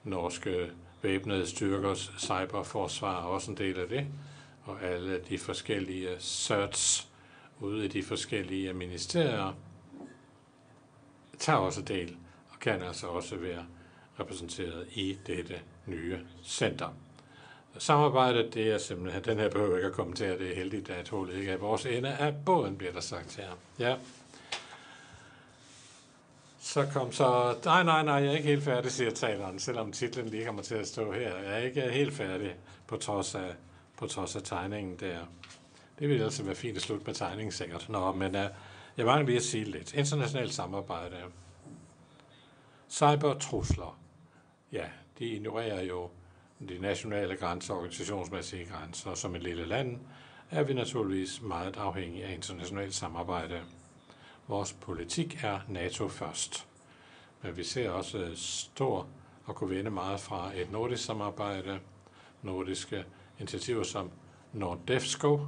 norske 0.04 0.70
væbnede 1.02 1.46
styrkers 1.46 2.12
cyberforsvar 2.18 3.20
er 3.20 3.26
også 3.26 3.50
en 3.50 3.56
del 3.56 3.78
af 3.78 3.88
det, 3.88 4.06
og 4.64 4.82
alle 4.82 5.20
de 5.28 5.38
forskellige 5.38 6.08
certs 6.20 7.08
ude 7.60 7.84
i 7.84 7.88
de 7.88 8.02
forskellige 8.02 8.72
ministerier 8.72 9.52
tager 11.38 11.58
også 11.58 11.82
del 11.82 12.16
og 12.48 12.58
kan 12.60 12.82
altså 12.82 13.06
også 13.06 13.36
være 13.36 13.66
repræsenteret 14.20 14.86
i 14.92 15.18
dette 15.26 15.60
nye 15.86 16.18
center. 16.44 16.88
Samarbejdet, 17.78 18.54
det 18.54 18.70
er 18.72 18.78
simpelthen, 18.78 19.24
den 19.24 19.38
her 19.38 19.50
behøver 19.50 19.76
ikke 19.76 19.88
at 19.88 19.94
kommentere, 19.94 20.38
det 20.38 20.50
er 20.50 20.54
heldigt, 20.54 20.90
at 20.90 21.08
hullet 21.08 21.34
ikke 21.34 21.50
er 21.50 21.56
vores 21.56 21.86
ende 21.86 22.08
af 22.08 22.34
båden, 22.44 22.76
bliver 22.76 22.92
der 22.92 23.00
sagt 23.00 23.36
her. 23.36 23.48
Ja. 23.78 23.96
Så 26.60 26.86
kom 26.92 27.12
så, 27.12 27.56
nej, 27.64 27.82
nej, 27.82 28.02
nej, 28.02 28.14
jeg 28.14 28.26
er 28.26 28.32
ikke 28.36 28.48
helt 28.48 28.62
færdig, 28.64 28.92
siger 28.92 29.10
taleren, 29.10 29.58
selvom 29.58 29.92
titlen 29.92 30.26
lige 30.28 30.44
kommer 30.44 30.62
til 30.62 30.74
at 30.74 30.88
stå 30.88 31.12
her. 31.12 31.36
Jeg 31.36 31.52
er 31.52 31.56
ikke 31.58 31.80
helt 31.80 32.14
færdig, 32.14 32.54
på 32.86 32.96
trods 32.96 33.34
af, 33.34 33.54
på 33.98 34.06
trods 34.06 34.36
af 34.36 34.42
tegningen 34.42 34.96
der. 35.00 35.18
Det 35.98 36.08
ville 36.08 36.24
altså 36.24 36.42
være 36.42 36.54
fint 36.54 36.76
at 36.76 36.82
slutte 36.82 37.06
med 37.06 37.14
tegningen 37.14 37.52
sikkert. 37.52 37.88
Nå, 37.88 38.12
men 38.12 38.34
uh, 38.34 38.40
jeg 38.96 39.06
mangler 39.06 39.26
lige 39.26 39.36
at 39.36 39.42
sige 39.42 39.64
lidt. 39.64 39.94
Internationalt 39.94 40.54
samarbejde. 40.54 41.16
Cybertrusler. 42.90 43.98
Ja, 44.72 44.84
de 45.18 45.24
ignorerer 45.24 45.82
jo 45.82 46.10
de 46.68 46.78
nationale 46.78 47.36
grænser 47.36 47.74
og 47.74 47.78
organisationsmæssige 47.78 48.64
grænser. 48.64 49.14
Som 49.14 49.34
et 49.34 49.42
lille 49.42 49.66
land 49.66 50.00
er 50.50 50.62
vi 50.62 50.74
naturligvis 50.74 51.42
meget 51.42 51.76
afhængige 51.76 52.24
af 52.24 52.32
internationalt 52.34 52.94
samarbejde. 52.94 53.60
Vores 54.48 54.72
politik 54.72 55.44
er 55.44 55.60
NATO 55.68 56.08
først. 56.08 56.66
Men 57.42 57.56
vi 57.56 57.64
ser 57.64 57.90
også 57.90 58.30
stor 58.34 59.06
og 59.44 59.54
kunne 59.54 59.70
vinde 59.70 59.90
meget 59.90 60.20
fra 60.20 60.50
et 60.54 60.72
nordisk 60.72 61.04
samarbejde, 61.04 61.80
nordiske 62.42 63.04
initiativer 63.38 63.82
som 63.82 64.10
NORDEFSCO 64.52 65.40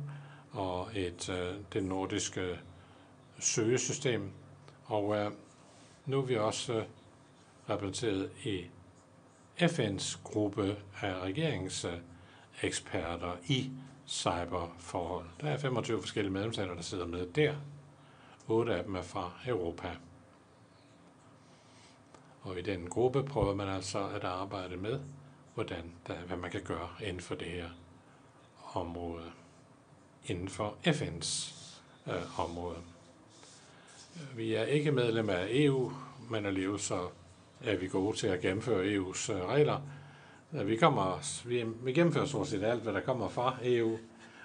og 0.53 0.89
et 0.95 1.29
øh, 1.29 1.55
det 1.73 1.85
nordiske 1.85 2.59
søgesystem. 3.39 4.31
Og 4.85 5.17
øh, 5.17 5.33
nu 6.07 6.19
er 6.19 6.23
vi 6.23 6.37
også 6.37 6.73
øh, 6.73 6.85
repræsenteret 7.71 8.31
i 8.45 8.65
FN's 9.61 10.19
gruppe 10.25 10.77
af 11.01 11.19
regeringseksperter 11.19 13.37
i 13.47 13.70
cyberforhold. 14.07 15.27
Der 15.41 15.51
er 15.51 15.59
25 15.59 16.01
forskellige 16.01 16.33
medlemsstater, 16.33 16.75
der 16.75 16.83
sidder 16.83 17.07
med 17.07 17.27
der. 17.27 17.55
8 18.49 18.75
af 18.75 18.85
dem 18.85 18.95
er 18.95 19.03
fra 19.03 19.33
Europa. 19.47 19.91
Og 22.43 22.59
i 22.59 22.62
den 22.62 22.91
gruppe 22.91 23.25
prøver 23.25 23.55
man 23.55 23.69
altså 23.69 24.09
at 24.09 24.25
arbejde 24.25 24.77
med, 24.77 25.01
hvordan 25.55 25.93
der, 26.07 26.15
hvad 26.15 26.37
man 26.37 26.51
kan 26.51 26.62
gøre 26.62 26.89
inden 27.01 27.20
for 27.20 27.35
det 27.35 27.49
her 27.49 27.69
område, 28.75 29.31
inden 30.27 30.49
for 30.49 30.77
FN's 30.87 31.55
øh, 32.07 32.41
område. 32.41 32.77
Vi 34.37 34.55
er 34.55 34.65
ikke 34.65 34.93
medlem 34.93 35.31
af 35.31 35.47
EU, 35.51 35.93
men 36.31 36.47
alligevel 36.47 36.81
så 36.81 37.09
er 37.65 37.77
vi 37.77 37.89
gode 37.89 38.17
til 38.17 38.27
at 38.27 38.41
gennemføre 38.41 38.85
EU's 38.85 39.33
øh, 39.33 39.45
regler. 39.49 39.81
Øh, 40.55 40.67
vi, 40.67 40.77
kommer, 40.77 41.45
vi, 41.49 41.65
vi 41.83 41.93
gennemfører 41.93 42.27
stort 42.27 42.49
set 42.49 42.65
alt, 42.65 42.83
hvad 42.83 42.93
der 42.93 43.01
kommer 43.01 43.28
fra 43.28 43.57
EU, 43.62 43.99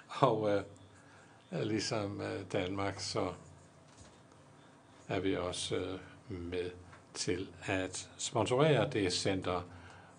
og 0.08 0.50
øh, 0.50 0.62
ligesom 1.62 2.20
øh, 2.20 2.40
Danmark, 2.52 3.00
så 3.00 3.32
er 5.08 5.20
vi 5.20 5.36
også 5.36 5.76
øh, 5.76 5.98
med 6.28 6.70
til 7.14 7.48
at 7.66 8.10
sponsorere 8.18 8.90
det 8.90 9.12
center 9.12 9.62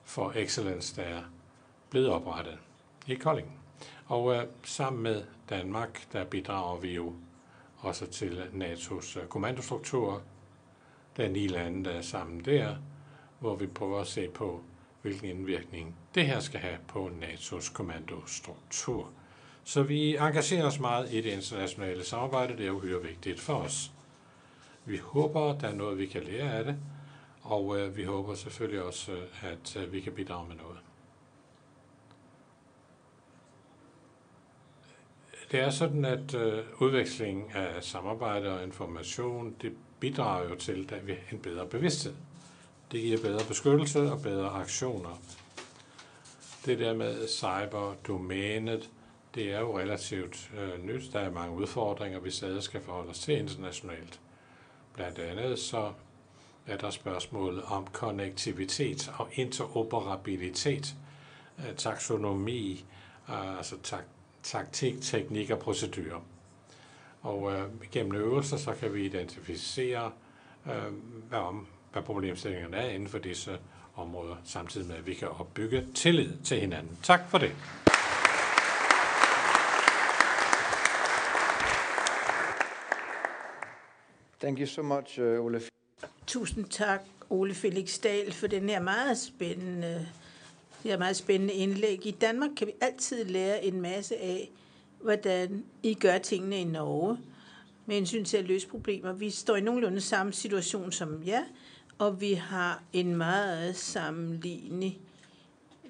for 0.04 0.34
excellence, 0.36 0.96
der 0.96 1.02
er 1.02 1.22
blevet 1.90 2.10
oprettet 2.10 2.58
i 3.08 3.16
Kolding. 3.16 3.60
Og 4.06 4.36
øh, 4.36 4.44
sammen 4.64 5.04
med 5.04 5.24
Danmark, 5.50 6.08
der 6.14 6.24
bidrager 6.24 6.80
vi 6.80 6.94
jo 6.94 7.14
også 7.78 8.06
til 8.06 8.44
NATO's 8.54 9.20
øh, 9.20 9.28
kommandostruktur. 9.28 10.22
Der 11.18 11.24
er 11.24 11.30
ni 11.30 11.48
lande, 11.48 11.90
der 11.90 11.92
er 11.92 12.02
sammen 12.02 12.46
der, 12.46 12.76
hvor 13.40 13.56
vi 13.56 13.68
prøver 13.68 14.02
at 14.02 14.08
se 14.08 14.30
på, 14.30 14.64
hvilken 15.02 15.30
indvirkning 15.30 15.96
det 16.16 16.26
her 16.26 16.40
skal 16.40 16.60
have 16.60 16.78
på 16.88 17.10
NATO's 17.22 17.74
kommandostruktur. 17.74 19.10
Så 19.64 19.84
vi 19.84 20.18
engagerer 20.18 20.66
os 20.66 20.80
meget 20.80 21.14
i 21.14 21.22
det 21.22 21.30
internationale 21.30 22.04
samarbejde. 22.04 22.58
Det 22.58 22.68
er 22.68 22.72
uhyre 22.72 23.02
vigtigt 23.02 23.40
for 23.40 23.54
os. 23.54 23.92
Vi 24.86 24.98
håber, 24.98 25.58
der 25.58 25.68
er 25.68 25.76
noget, 25.76 25.98
vi 25.98 26.06
kan 26.06 26.24
lære 26.24 26.52
af 26.52 26.64
det, 26.64 26.78
og 27.42 27.80
øh, 27.80 27.98
vi 27.98 28.04
håber 28.04 28.36
selvfølgelig 28.36 28.84
også, 28.84 29.12
øh, 29.12 29.52
at 29.52 29.78
øh, 29.78 29.94
vi 29.94 30.02
kan 30.02 30.14
bidrage 30.14 30.48
med 30.48 30.56
noget. 30.56 30.78
Det 35.52 35.60
er 35.60 35.70
sådan, 35.70 36.06
at 36.06 36.34
øh, 36.34 36.64
udveksling 36.80 37.54
af 37.54 37.84
samarbejde 37.84 38.58
og 38.58 38.64
information, 38.64 39.56
det 39.62 39.74
bidrager 40.06 40.50
jo 40.50 40.56
til, 40.56 40.90
at 40.94 41.08
vi 41.08 41.12
har 41.12 41.20
en 41.32 41.40
bedre 41.40 41.66
bevidsthed. 41.66 42.14
Det 42.92 43.02
giver 43.02 43.22
bedre 43.22 43.46
beskyttelse 43.48 44.12
og 44.12 44.22
bedre 44.22 44.50
aktioner. 44.50 45.22
Det 46.66 46.80
der 46.80 46.94
med 46.94 47.28
cyberdomænet, 47.28 48.90
det 49.36 49.54
er 49.54 49.60
jo 49.60 49.80
relativt 49.80 50.52
øh, 50.58 50.86
nyt. 50.86 51.14
Der 51.14 51.20
er 51.20 51.32
mange 51.32 51.56
udfordringer, 51.56 52.20
vi 52.20 52.32
stadig 52.32 52.64
skal 52.64 52.82
forholde 52.82 53.10
os 53.10 53.20
til 53.20 53.38
internationalt. 53.38 54.20
Blandt 54.94 55.20
andet 55.20 55.60
så 55.60 55.94
er 56.68 56.78
der 56.78 56.90
spørgsmålet 56.90 57.64
om 57.64 57.88
konnektivitet 57.94 59.12
og 59.18 59.30
interoperabilitet, 59.34 60.96
øh, 61.60 61.76
taksonomi, 61.76 62.86
øh, 63.30 63.58
altså 63.58 63.76
tak, 63.84 64.04
taktik, 64.44 65.02
teknik 65.02 65.50
og 65.50 65.60
procedurer. 65.60 66.22
Og 67.26 67.52
øh, 67.52 67.64
gennem 67.92 68.16
øvelser 68.16 68.58
så 68.58 68.74
kan 68.80 68.94
vi 68.94 69.06
identificere, 69.06 70.12
øh, 70.66 70.94
hvad, 71.30 71.40
om, 71.40 71.68
hvad 71.94 72.04
problemstillingerne 72.04 72.78
er 72.78 72.90
inden 72.90 73.10
for 73.10 73.18
disse 73.18 73.60
områder, 73.96 74.36
samtidig 74.44 74.88
med 74.88 74.96
at 74.96 75.06
vi 75.06 75.14
kan 75.14 75.28
opbygge 75.28 75.88
tillid 75.94 76.34
til 76.44 76.60
hinanden. 76.60 76.98
Tak 77.04 77.30
for 77.30 77.38
det. 77.38 77.56
Thank 84.40 84.60
you 84.60 84.68
so 84.68 84.82
much, 84.82 85.20
uh, 85.20 85.46
Ole. 85.46 85.62
Tusind 86.28 86.66
tak, 86.66 87.02
Ole 87.30 87.54
Felix 87.54 88.00
Dahl, 88.00 88.34
for 88.34 88.48
den 88.48 88.70
her 88.70 88.82
meget 88.82 89.18
spændende, 89.18 90.08
det 90.84 90.92
her 90.92 90.98
meget 90.98 91.16
spændende 91.16 91.54
indlæg. 91.54 92.06
I 92.06 92.12
Danmark 92.12 92.50
kan 92.58 92.68
vi 92.68 92.74
altid 92.82 93.26
lære 93.26 93.66
en 93.66 93.82
masse 93.82 94.18
af, 94.18 94.50
hvordan 95.06 95.64
I 95.84 95.94
gør 95.94 96.18
tingene 96.18 96.62
i 96.62 96.64
Norge 96.64 97.18
med 97.86 97.96
hensyn 97.96 98.26
til 98.26 98.38
at 98.38 98.46
løse 98.46 98.68
problemer. 98.68 99.14
Vi 99.14 99.30
står 99.30 99.56
i 99.56 99.62
nogenlunde 99.62 100.02
samme 100.02 100.34
situation 100.34 100.92
som 100.92 101.24
jer, 101.26 101.44
og 101.98 102.22
vi 102.22 102.34
har 102.34 102.84
en 102.94 103.16
meget 103.16 103.76
sammenlignelig, 103.76 105.00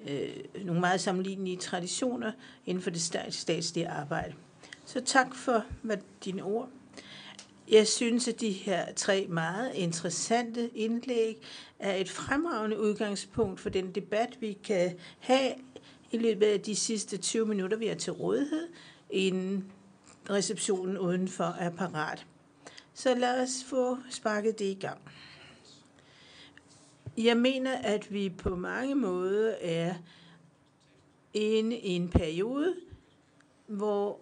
øh, 0.08 0.28
nogle 0.64 0.80
meget 0.80 1.00
sammenlignelige 1.00 1.56
traditioner 1.56 2.32
inden 2.66 2.82
for 2.82 2.90
det 2.90 3.02
statslige 3.30 3.88
arbejde. 3.88 4.34
Så 4.84 5.00
tak 5.00 5.34
for 5.34 5.64
hvad, 5.82 5.96
dine 6.24 6.42
ord. 6.42 6.68
Jeg 7.70 7.86
synes, 7.86 8.28
at 8.28 8.40
de 8.40 8.50
her 8.50 8.92
tre 8.92 9.26
meget 9.28 9.74
interessante 9.74 10.70
indlæg 10.74 11.38
er 11.78 11.94
et 11.94 12.08
fremragende 12.08 12.80
udgangspunkt 12.80 13.60
for 13.60 13.70
den 13.70 13.90
debat, 13.90 14.36
vi 14.40 14.58
kan 14.64 14.98
have 15.18 15.52
i 16.12 16.18
løbet 16.18 16.46
af 16.46 16.60
de 16.60 16.74
sidste 16.74 17.16
20 17.16 17.46
minutter, 17.46 17.76
vi 17.76 17.86
har 17.86 17.94
til 17.94 18.12
rådighed, 18.12 18.68
inden 19.10 19.72
receptionen 20.30 20.98
udenfor 20.98 21.44
er 21.44 21.70
parat. 21.70 22.26
Så 22.94 23.14
lad 23.14 23.42
os 23.42 23.64
få 23.66 23.98
sparket 24.10 24.58
det 24.58 24.64
i 24.64 24.78
gang. 24.80 25.00
Jeg 27.18 27.36
mener, 27.36 27.78
at 27.78 28.12
vi 28.12 28.30
på 28.30 28.56
mange 28.56 28.94
måder 28.94 29.54
er 29.60 29.94
inde 31.34 31.76
i 31.76 31.88
en 31.88 32.08
periode, 32.08 32.74
hvor 33.66 34.20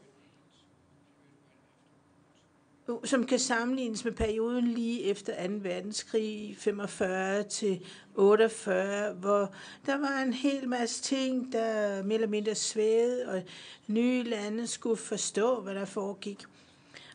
som 3.04 3.26
kan 3.26 3.38
sammenlignes 3.38 4.04
med 4.04 4.12
perioden 4.12 4.68
lige 4.68 5.02
efter 5.02 5.46
2. 5.48 5.52
verdenskrig, 5.62 6.56
45 6.58 7.42
til 7.42 7.80
48, 8.14 9.12
hvor 9.12 9.52
der 9.86 9.98
var 9.98 10.22
en 10.22 10.32
hel 10.32 10.68
masse 10.68 11.02
ting, 11.02 11.52
der 11.52 12.02
mere 12.02 12.14
eller 12.14 12.28
mindre 12.28 12.54
svævede, 12.54 13.28
og 13.28 13.42
nye 13.86 14.22
lande 14.22 14.66
skulle 14.66 14.96
forstå, 14.96 15.60
hvad 15.60 15.74
der 15.74 15.84
foregik. 15.84 16.42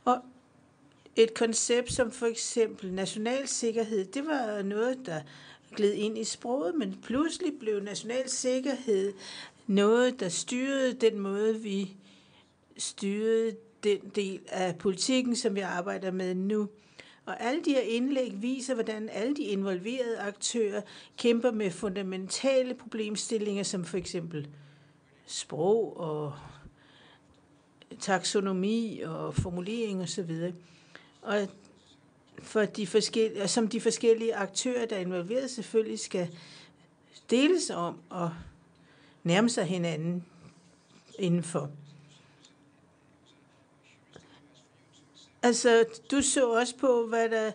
Og 0.05 0.17
et 1.15 1.33
koncept 1.33 1.93
som 1.93 2.11
for 2.11 2.25
eksempel 2.25 2.93
national 2.93 3.47
sikkerhed, 3.47 4.05
det 4.05 4.25
var 4.25 4.61
noget, 4.61 4.97
der 5.05 5.21
gled 5.75 5.93
ind 5.93 6.17
i 6.17 6.23
sproget, 6.23 6.75
men 6.75 6.99
pludselig 7.03 7.53
blev 7.59 7.83
national 7.83 8.29
sikkerhed 8.29 9.13
noget, 9.67 10.19
der 10.19 10.29
styrede 10.29 10.93
den 10.93 11.19
måde, 11.19 11.59
vi 11.59 11.95
styrede 12.77 13.55
den 13.83 13.99
del 14.15 14.39
af 14.47 14.75
politikken, 14.75 15.35
som 15.35 15.55
vi 15.55 15.59
arbejder 15.59 16.11
med 16.11 16.35
nu. 16.35 16.69
Og 17.25 17.43
alle 17.43 17.61
de 17.65 17.71
her 17.71 17.81
indlæg 17.81 18.41
viser, 18.41 18.73
hvordan 18.73 19.09
alle 19.09 19.35
de 19.35 19.43
involverede 19.43 20.19
aktører 20.19 20.81
kæmper 21.17 21.51
med 21.51 21.71
fundamentale 21.71 22.73
problemstillinger, 22.73 23.63
som 23.63 23.85
for 23.85 23.97
eksempel 23.97 24.47
sprog 25.25 25.97
og 25.97 26.33
taksonomi 27.99 29.01
og 29.05 29.35
formulering 29.35 30.01
osv. 30.01 30.51
Og 31.21 31.47
for 32.39 32.65
de 32.65 32.87
forskellige, 32.87 33.47
som 33.47 33.67
de 33.67 33.81
forskellige 33.81 34.35
aktører, 34.35 34.85
der 34.85 34.95
er 34.95 34.99
involveret, 34.99 35.51
selvfølgelig 35.51 35.99
skal 35.99 36.29
deles 37.29 37.69
om 37.69 37.99
og 38.09 38.31
nærme 39.23 39.49
sig 39.49 39.65
hinanden 39.65 40.25
indenfor. 41.19 41.71
Altså, 45.43 45.85
du 46.11 46.21
så 46.21 46.49
også 46.49 46.77
på, 46.77 47.05
hvad 47.07 47.29
der 47.29 47.51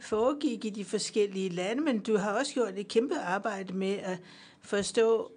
foregik 0.00 0.64
i 0.64 0.70
de 0.70 0.84
forskellige 0.84 1.48
lande, 1.48 1.82
men 1.82 1.98
du 1.98 2.16
har 2.16 2.32
også 2.32 2.54
gjort 2.54 2.78
et 2.78 2.88
kæmpe 2.88 3.14
arbejde 3.18 3.72
med 3.72 3.94
at 3.94 4.18
forstå, 4.60 5.32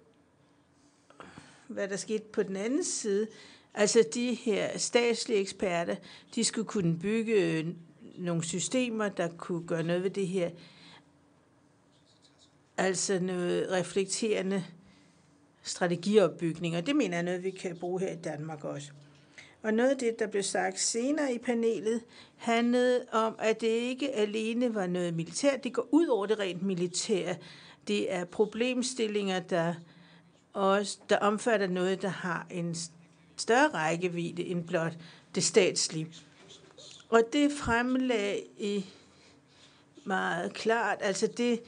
hvad 1.68 1.88
der 1.88 1.96
skete 1.96 2.24
på 2.32 2.42
den 2.42 2.56
anden 2.56 2.84
side. 2.84 3.26
Altså, 3.74 4.04
de 4.14 4.34
her 4.34 4.78
statslige 4.78 5.40
eksperter, 5.40 5.96
de 6.34 6.44
skulle 6.44 6.68
kunne 6.68 6.98
bygge 6.98 7.32
øh, 7.32 7.66
nogle 8.18 8.44
systemer, 8.44 9.08
der 9.08 9.28
kunne 9.28 9.66
gøre 9.66 9.82
noget 9.82 10.02
ved 10.02 10.10
det 10.10 10.28
her. 10.28 10.50
Altså 12.76 13.18
noget 13.20 13.70
reflekterende 13.70 14.64
strategiopbygning, 15.62 16.76
og 16.76 16.86
det 16.86 16.96
mener 16.96 17.16
jeg 17.16 17.22
noget, 17.22 17.42
vi 17.42 17.50
kan 17.50 17.76
bruge 17.76 18.00
her 18.00 18.12
i 18.12 18.16
Danmark 18.16 18.64
også. 18.64 18.92
Og 19.66 19.74
noget 19.74 19.90
af 19.90 19.98
det, 19.98 20.18
der 20.18 20.26
blev 20.26 20.42
sagt 20.42 20.80
senere 20.80 21.34
i 21.34 21.38
panelet, 21.38 22.00
handlede 22.36 23.04
om, 23.12 23.34
at 23.38 23.60
det 23.60 23.66
ikke 23.66 24.14
alene 24.14 24.74
var 24.74 24.86
noget 24.86 25.14
militært, 25.14 25.64
det 25.64 25.72
går 25.72 25.88
ud 25.90 26.06
over 26.06 26.26
det 26.26 26.38
rent 26.38 26.62
militære. 26.62 27.36
Det 27.88 28.12
er 28.12 28.24
problemstillinger, 28.24 29.40
der, 29.40 29.74
også, 30.52 30.98
der 31.10 31.18
omfatter 31.18 31.66
noget, 31.66 32.02
der 32.02 32.08
har 32.08 32.46
en 32.50 32.76
større 33.36 33.68
rækkevidde 33.68 34.44
end 34.44 34.66
blot 34.66 34.92
det 35.34 35.44
statslige. 35.44 36.08
Og 37.08 37.22
det 37.32 37.52
fremlag 37.52 38.46
i 38.58 38.86
meget 40.04 40.54
klart, 40.54 40.98
altså 41.00 41.26
det, 41.26 41.62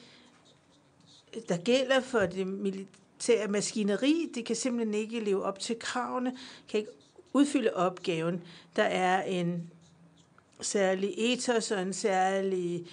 der 1.49 1.57
gælder 1.57 2.01
for 2.01 2.21
det 2.21 2.47
militære 2.47 3.49
maskineri, 3.49 4.31
det 4.35 4.45
kan 4.45 4.57
simpelthen 4.57 4.95
ikke 4.95 5.21
leve 5.21 5.45
op 5.45 5.59
til 5.59 5.79
kravene, 5.79 6.37
kan 6.69 6.81
ikke 6.81 6.98
udfylde 7.33 7.75
opgaven. 7.75 8.43
Der 8.77 8.83
er 8.83 9.23
en 9.23 9.71
særlig 10.61 11.15
ethos 11.17 11.71
og 11.71 11.83
en 11.83 11.93
særlig 11.93 12.87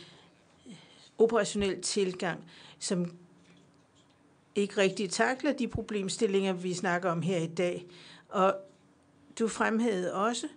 øh, 0.67 0.73
operationel 1.17 1.81
tilgang, 1.81 2.43
som 2.80 3.11
ikke 4.55 4.77
rigtig 4.77 5.09
takler 5.09 5.53
de 5.53 5.67
problemstillinger, 5.67 6.53
vi 6.53 6.73
snakker 6.73 7.11
om 7.11 7.22
her 7.22 7.38
i 7.38 7.47
dag. 7.47 7.85
Og 8.30 8.55
du 9.39 9.47
fremhævede 9.47 10.14
også, 10.14 10.47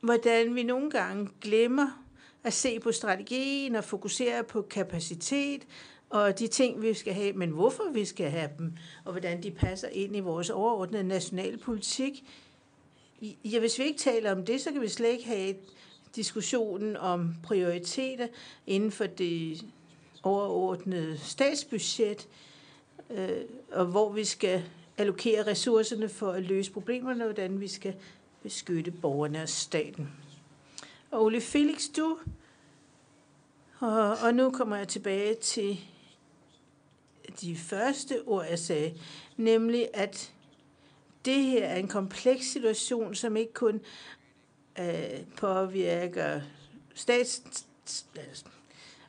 hvordan 0.00 0.54
vi 0.54 0.62
nogle 0.62 0.90
gange 0.90 1.28
glemmer 1.40 2.04
at 2.44 2.52
se 2.52 2.80
på 2.80 2.92
strategien 2.92 3.74
og 3.74 3.84
fokusere 3.84 4.44
på 4.44 4.62
kapacitet 4.62 5.66
og 6.10 6.38
de 6.38 6.46
ting, 6.46 6.82
vi 6.82 6.94
skal 6.94 7.14
have, 7.14 7.32
men 7.32 7.50
hvorfor 7.50 7.90
vi 7.92 8.04
skal 8.04 8.30
have 8.30 8.50
dem, 8.58 8.72
og 9.04 9.12
hvordan 9.12 9.42
de 9.42 9.50
passer 9.50 9.88
ind 9.88 10.16
i 10.16 10.20
vores 10.20 10.50
overordnede 10.50 11.04
nationale 11.04 11.56
politik. 11.56 12.24
Ja, 13.22 13.58
hvis 13.58 13.78
vi 13.78 13.84
ikke 13.84 13.98
taler 13.98 14.32
om 14.32 14.44
det, 14.44 14.60
så 14.60 14.72
kan 14.72 14.80
vi 14.80 14.88
slet 14.88 15.08
ikke 15.08 15.24
have 15.24 15.54
diskussionen 16.16 16.96
om 16.96 17.34
prioriteter 17.42 18.26
inden 18.66 18.92
for 18.92 19.06
det 19.06 19.64
overordnede 20.22 21.18
statsbudget, 21.18 22.28
øh, 23.10 23.40
og 23.72 23.86
hvor 23.86 24.12
vi 24.12 24.24
skal 24.24 24.62
allokere 24.98 25.46
ressourcerne 25.46 26.08
for 26.08 26.32
at 26.32 26.42
løse 26.42 26.72
problemerne, 26.72 27.24
og 27.24 27.32
hvordan 27.32 27.60
vi 27.60 27.68
skal 27.68 27.94
beskytte 28.42 28.90
borgerne 28.90 29.42
og 29.42 29.48
staten. 29.48 30.08
Og 31.10 31.24
Ole 31.24 31.40
Felix, 31.40 31.82
du, 31.96 32.18
og, 33.78 34.16
og 34.22 34.34
nu 34.34 34.50
kommer 34.50 34.76
jeg 34.76 34.88
tilbage 34.88 35.34
til 35.34 35.80
de 37.40 37.56
første 37.56 38.22
ord, 38.26 38.46
jeg 38.50 38.58
sagde, 38.58 38.94
nemlig 39.36 39.88
at 39.94 40.32
det 41.24 41.42
her 41.42 41.66
er 41.66 41.76
en 41.76 41.88
kompleks 41.88 42.46
situation, 42.46 43.14
som 43.14 43.36
ikke 43.36 43.52
kun 43.52 43.80
øh, 44.78 45.20
påvirker 45.36 46.40
stats, 46.94 47.66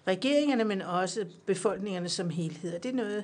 regeringerne, 0.08 0.64
men 0.64 0.82
også 0.82 1.26
befolkningerne 1.46 2.10
som 2.10 2.30
helhed. 2.30 2.80
det 2.80 2.90
er 2.90 2.96
noget, 2.96 3.24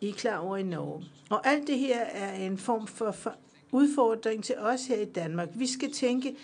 I 0.00 0.08
er 0.08 0.12
klar 0.12 0.38
over 0.38 0.56
i 0.56 0.62
Norge. 0.62 1.04
Og 1.30 1.46
alt 1.46 1.66
det 1.66 1.78
her 1.78 2.00
er 2.00 2.34
en 2.34 2.58
form 2.58 2.86
for, 2.86 3.12
for 3.12 3.34
udfordring 3.72 4.44
til 4.44 4.58
os 4.58 4.86
her 4.86 5.00
i 5.00 5.04
Danmark. 5.04 5.48
Vi 5.54 5.66
skal 5.66 5.92
tænke 5.92 6.36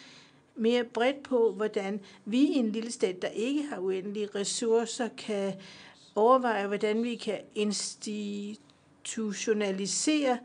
mere 0.56 0.84
bredt 0.84 1.22
på, 1.22 1.52
hvordan 1.52 2.00
vi 2.24 2.38
i 2.38 2.54
en 2.54 2.72
lille 2.72 2.90
stat, 2.90 3.22
der 3.22 3.28
ikke 3.28 3.62
har 3.62 3.78
uendelige 3.78 4.28
ressourcer, 4.34 5.08
kan 5.18 5.54
overveje, 6.14 6.66
hvordan 6.66 7.04
vi 7.04 7.14
kan 7.14 7.38
institutionalisere 7.54 10.38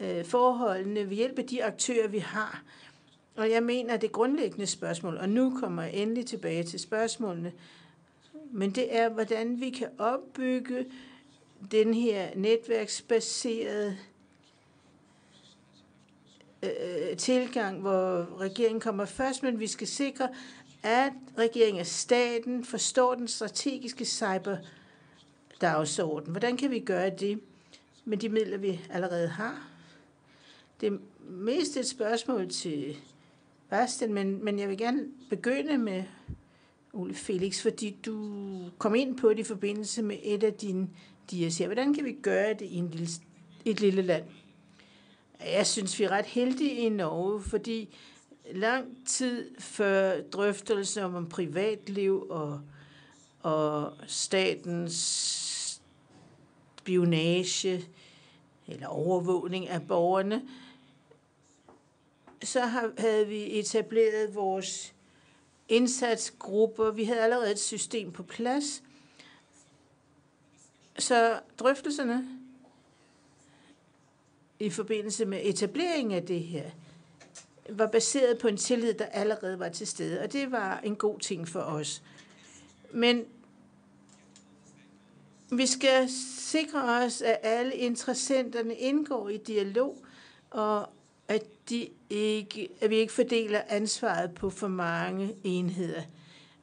øh, 0.00 0.24
forholdene 0.24 1.10
ved 1.10 1.16
hjælp 1.16 1.38
af 1.38 1.46
de 1.46 1.64
aktører, 1.64 2.08
vi 2.08 2.18
har. 2.18 2.62
Og 3.36 3.50
jeg 3.50 3.62
mener, 3.62 3.96
det 3.96 4.12
grundlæggende 4.12 4.66
spørgsmål, 4.66 5.16
og 5.16 5.28
nu 5.28 5.58
kommer 5.60 5.82
jeg 5.82 5.94
endelig 5.94 6.26
tilbage 6.26 6.62
til 6.62 6.80
spørgsmålene, 6.80 7.52
men 8.50 8.70
det 8.70 8.96
er, 8.96 9.08
hvordan 9.08 9.60
vi 9.60 9.70
kan 9.70 9.88
opbygge 9.98 10.86
den 11.70 11.94
her 11.94 12.28
netværksbaserede 12.34 13.96
øh, 16.62 17.16
tilgang, 17.16 17.80
hvor 17.80 18.38
regeringen 18.40 18.80
kommer 18.80 19.04
først, 19.04 19.42
men 19.42 19.60
vi 19.60 19.66
skal 19.66 19.86
sikre, 19.86 20.28
at 20.82 21.12
regeringen 21.38 21.80
og 21.80 21.86
staten 21.86 22.64
forstår 22.64 23.14
den 23.14 23.28
strategiske 23.28 24.04
cyber 24.04 24.56
dagsorden. 25.64 26.30
Hvordan 26.30 26.56
kan 26.56 26.70
vi 26.70 26.78
gøre 26.78 27.10
det 27.10 27.40
med 28.04 28.18
de 28.18 28.28
midler, 28.28 28.56
vi 28.56 28.80
allerede 28.90 29.28
har? 29.28 29.68
Det 30.80 30.92
er 30.92 30.98
mest 31.28 31.76
et 31.76 31.86
spørgsmål 31.86 32.48
til 32.48 32.96
Bastian, 33.70 34.12
men, 34.12 34.44
men 34.44 34.58
jeg 34.58 34.68
vil 34.68 34.78
gerne 34.78 35.04
begynde 35.30 35.78
med 35.78 36.04
Ole 36.92 37.14
Felix, 37.14 37.62
fordi 37.62 37.96
du 38.06 38.40
kom 38.78 38.94
ind 38.94 39.18
på 39.18 39.28
det 39.28 39.38
i 39.38 39.42
forbindelse 39.42 40.02
med 40.02 40.16
et 40.22 40.42
af 40.42 40.52
dine 40.52 40.88
dias 41.30 41.58
her. 41.58 41.66
Hvordan 41.66 41.94
kan 41.94 42.04
vi 42.04 42.12
gøre 42.22 42.54
det 42.54 42.62
i 42.62 42.76
en 42.76 42.90
lille, 42.90 43.08
et 43.64 43.80
lille 43.80 44.02
land? 44.02 44.24
Jeg 45.40 45.66
synes, 45.66 45.98
vi 45.98 46.04
er 46.04 46.10
ret 46.10 46.26
heldige 46.26 46.70
i 46.70 46.88
Norge, 46.88 47.42
fordi 47.42 47.96
lang 48.52 49.06
tid 49.06 49.50
før 49.58 50.20
drøftelsen 50.20 51.02
om 51.02 51.28
privatliv 51.28 52.26
og, 52.30 52.60
og 53.42 53.92
statens 54.06 55.43
spionage 56.84 57.84
eller 58.68 58.86
overvågning 58.86 59.68
af 59.68 59.86
borgerne, 59.86 60.42
så 62.42 62.60
havde 62.98 63.26
vi 63.26 63.58
etableret 63.58 64.34
vores 64.34 64.94
indsatsgrupper. 65.68 66.90
Vi 66.90 67.04
havde 67.04 67.20
allerede 67.20 67.50
et 67.50 67.58
system 67.58 68.12
på 68.12 68.22
plads. 68.22 68.82
Så 70.98 71.40
drøftelserne 71.58 72.28
i 74.58 74.70
forbindelse 74.70 75.24
med 75.24 75.40
etableringen 75.42 76.12
af 76.12 76.26
det 76.26 76.40
her, 76.40 76.70
var 77.68 77.86
baseret 77.86 78.38
på 78.38 78.48
en 78.48 78.56
tillid, 78.56 78.94
der 78.94 79.06
allerede 79.06 79.58
var 79.58 79.68
til 79.68 79.86
stede, 79.86 80.20
og 80.20 80.32
det 80.32 80.50
var 80.50 80.80
en 80.80 80.96
god 80.96 81.18
ting 81.18 81.48
for 81.48 81.60
os. 81.60 82.02
Men 82.92 83.24
vi 85.58 85.66
skal 85.66 86.08
sikre 86.38 87.04
os, 87.04 87.22
at 87.22 87.38
alle 87.42 87.74
interessenterne 87.74 88.74
indgår 88.74 89.28
i 89.28 89.36
dialog, 89.36 90.04
og 90.50 90.88
at, 91.28 91.42
de 91.68 91.88
ikke, 92.10 92.68
at 92.80 92.90
vi 92.90 92.96
ikke 92.96 93.12
fordeler 93.12 93.60
ansvaret 93.68 94.34
på 94.34 94.50
for 94.50 94.68
mange 94.68 95.34
enheder. 95.44 96.02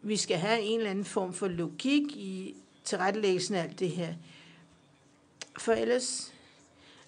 Vi 0.02 0.18
skal 0.18 0.38
have 0.38 0.62
en 0.62 0.78
eller 0.78 0.92
anden 0.92 1.06
form 1.06 1.34
for 1.34 1.48
logik 1.48 2.02
i 2.16 2.56
tilrettelæggelsen 2.84 3.56
af 3.56 3.64
alt 3.64 3.80
det 3.80 3.90
her. 3.90 4.14
For 5.58 5.72
ellers 5.72 6.34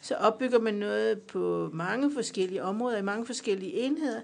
så 0.02 0.16
opbygger 0.16 0.60
man 0.60 0.74
noget 0.74 1.22
på 1.22 1.70
mange 1.74 2.14
forskellige 2.14 2.64
områder, 2.64 2.98
i 2.98 3.02
mange 3.02 3.26
forskellige 3.26 3.74
enheder, 3.74 4.22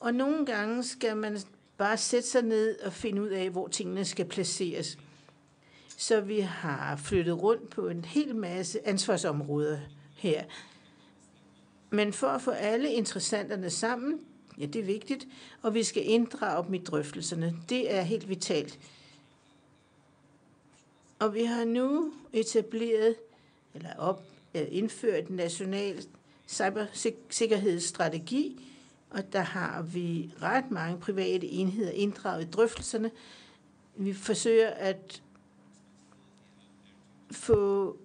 og 0.00 0.14
nogle 0.14 0.46
gange 0.46 0.84
skal 0.84 1.16
man 1.16 1.38
bare 1.76 1.96
sætte 1.96 2.28
sig 2.28 2.42
ned 2.42 2.78
og 2.80 2.92
finde 2.92 3.22
ud 3.22 3.28
af, 3.28 3.50
hvor 3.50 3.68
tingene 3.68 4.04
skal 4.04 4.24
placeres. 4.24 4.98
Så 5.96 6.20
vi 6.20 6.40
har 6.40 6.96
flyttet 6.96 7.42
rundt 7.42 7.70
på 7.70 7.88
en 7.88 8.04
hel 8.04 8.36
masse 8.36 8.88
ansvarsområder 8.88 9.78
her. 10.16 10.44
Men 11.90 12.12
for 12.12 12.26
at 12.26 12.42
få 12.42 12.50
alle 12.50 12.92
interessanterne 12.92 13.70
sammen, 13.70 14.20
ja, 14.58 14.66
det 14.66 14.80
er 14.80 14.84
vigtigt, 14.84 15.26
og 15.62 15.74
vi 15.74 15.82
skal 15.82 16.10
inddrage 16.10 16.66
dem 16.66 16.74
i 16.74 16.78
drøftelserne. 16.78 17.54
Det 17.68 17.94
er 17.94 18.02
helt 18.02 18.28
vitalt. 18.28 18.78
Og 21.18 21.34
vi 21.34 21.44
har 21.44 21.64
nu 21.64 22.12
etableret, 22.32 23.14
eller 23.74 23.96
op, 23.98 24.22
indført 24.54 25.28
en 25.28 25.36
national 25.36 26.04
cybersikkerhedsstrategi, 26.48 28.70
og 29.10 29.32
der 29.32 29.40
har 29.40 29.82
vi 29.82 30.34
ret 30.42 30.70
mange 30.70 31.00
private 31.00 31.46
enheder 31.46 31.90
inddraget 31.90 32.44
i 32.44 32.50
drøftelserne. 32.50 33.10
Vi 33.96 34.12
forsøger 34.12 34.70
at 34.70 35.22
få 37.30 37.96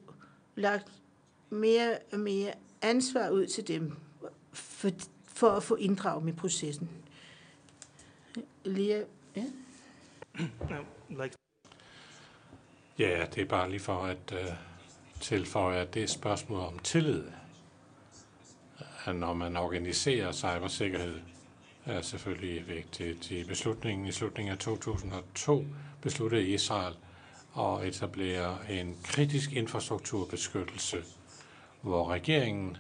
lagt 0.56 0.92
mere 1.50 1.98
og 2.12 2.20
mere 2.20 2.54
ansvar 2.82 3.30
ud 3.30 3.48
til 3.48 3.68
dem, 3.68 3.96
for, 4.54 4.90
for 5.24 5.50
at 5.50 5.64
få 5.64 5.76
inddraget 5.76 6.30
i 6.30 6.32
processen. 6.32 6.90
Lige, 8.66 9.06
ja? 9.36 9.46
Ja, 13.00 13.26
det 13.36 13.42
er 13.42 13.46
bare 13.46 13.70
lige 13.70 13.80
for 13.80 14.04
at 14.04 14.34
øh, 14.34 14.48
tilføje, 15.20 15.82
at 15.82 15.94
det 15.94 16.04
er 16.04 16.08
spørgsmål 16.08 16.60
om 16.60 16.80
tillid. 16.80 17.24
At 19.06 19.16
når 19.16 19.34
man 19.34 19.58
organiserer 19.58 20.32
cybersikkerhed, 20.32 21.20
er 21.86 22.02
selvfølgelig 22.02 22.68
vigtigt. 22.68 23.32
I 23.32 23.44
beslutningen 23.44 24.08
i 24.08 24.12
slutningen 24.12 24.52
af 24.52 24.58
2002 24.58 25.66
besluttede 26.02 26.48
Israel 26.48 26.96
og 27.54 27.88
etablere 27.88 28.58
en 28.70 28.98
kritisk 29.04 29.52
infrastrukturbeskyttelse, 29.52 30.98
hvor 31.82 32.10
regeringen 32.10 32.78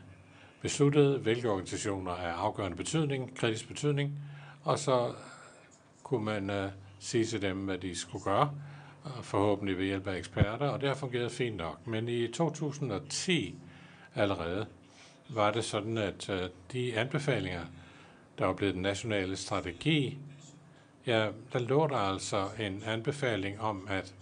besluttede, 0.61 1.17
hvilke 1.17 1.49
organisationer 1.49 2.11
er 2.11 2.33
afgørende 2.33 2.77
betydning, 2.77 3.37
kritisk 3.37 3.67
betydning, 3.67 4.19
og 4.63 4.79
så 4.79 5.13
kunne 6.03 6.25
man 6.25 6.49
uh, 6.49 6.71
sige 6.99 7.25
til 7.25 7.41
dem, 7.41 7.57
hvad 7.57 7.77
de 7.77 7.95
skulle 7.95 8.23
gøre, 8.23 8.51
øh, 9.05 9.23
forhåbentlig 9.23 9.77
ved 9.77 9.85
hjælp 9.85 10.07
af 10.07 10.17
eksperter, 10.17 10.69
og 10.69 10.81
det 10.81 10.89
har 10.89 10.95
fungeret 10.95 11.31
fint 11.31 11.57
nok. 11.57 11.87
Men 11.87 12.07
i 12.07 12.27
2010 12.27 13.55
allerede 14.15 14.65
var 15.29 15.51
det 15.51 15.65
sådan, 15.65 15.97
at 15.97 16.29
uh, 16.29 16.35
de 16.71 16.97
anbefalinger, 16.97 17.65
der 18.37 18.45
var 18.45 18.53
blevet 18.53 18.73
den 18.73 18.81
nationale 18.81 19.35
strategi, 19.35 20.17
ja, 21.07 21.29
der 21.53 21.59
lå 21.59 21.87
der 21.87 21.97
altså 21.97 22.47
en 22.59 22.83
anbefaling 22.85 23.61
om, 23.61 23.87
at 23.89 24.13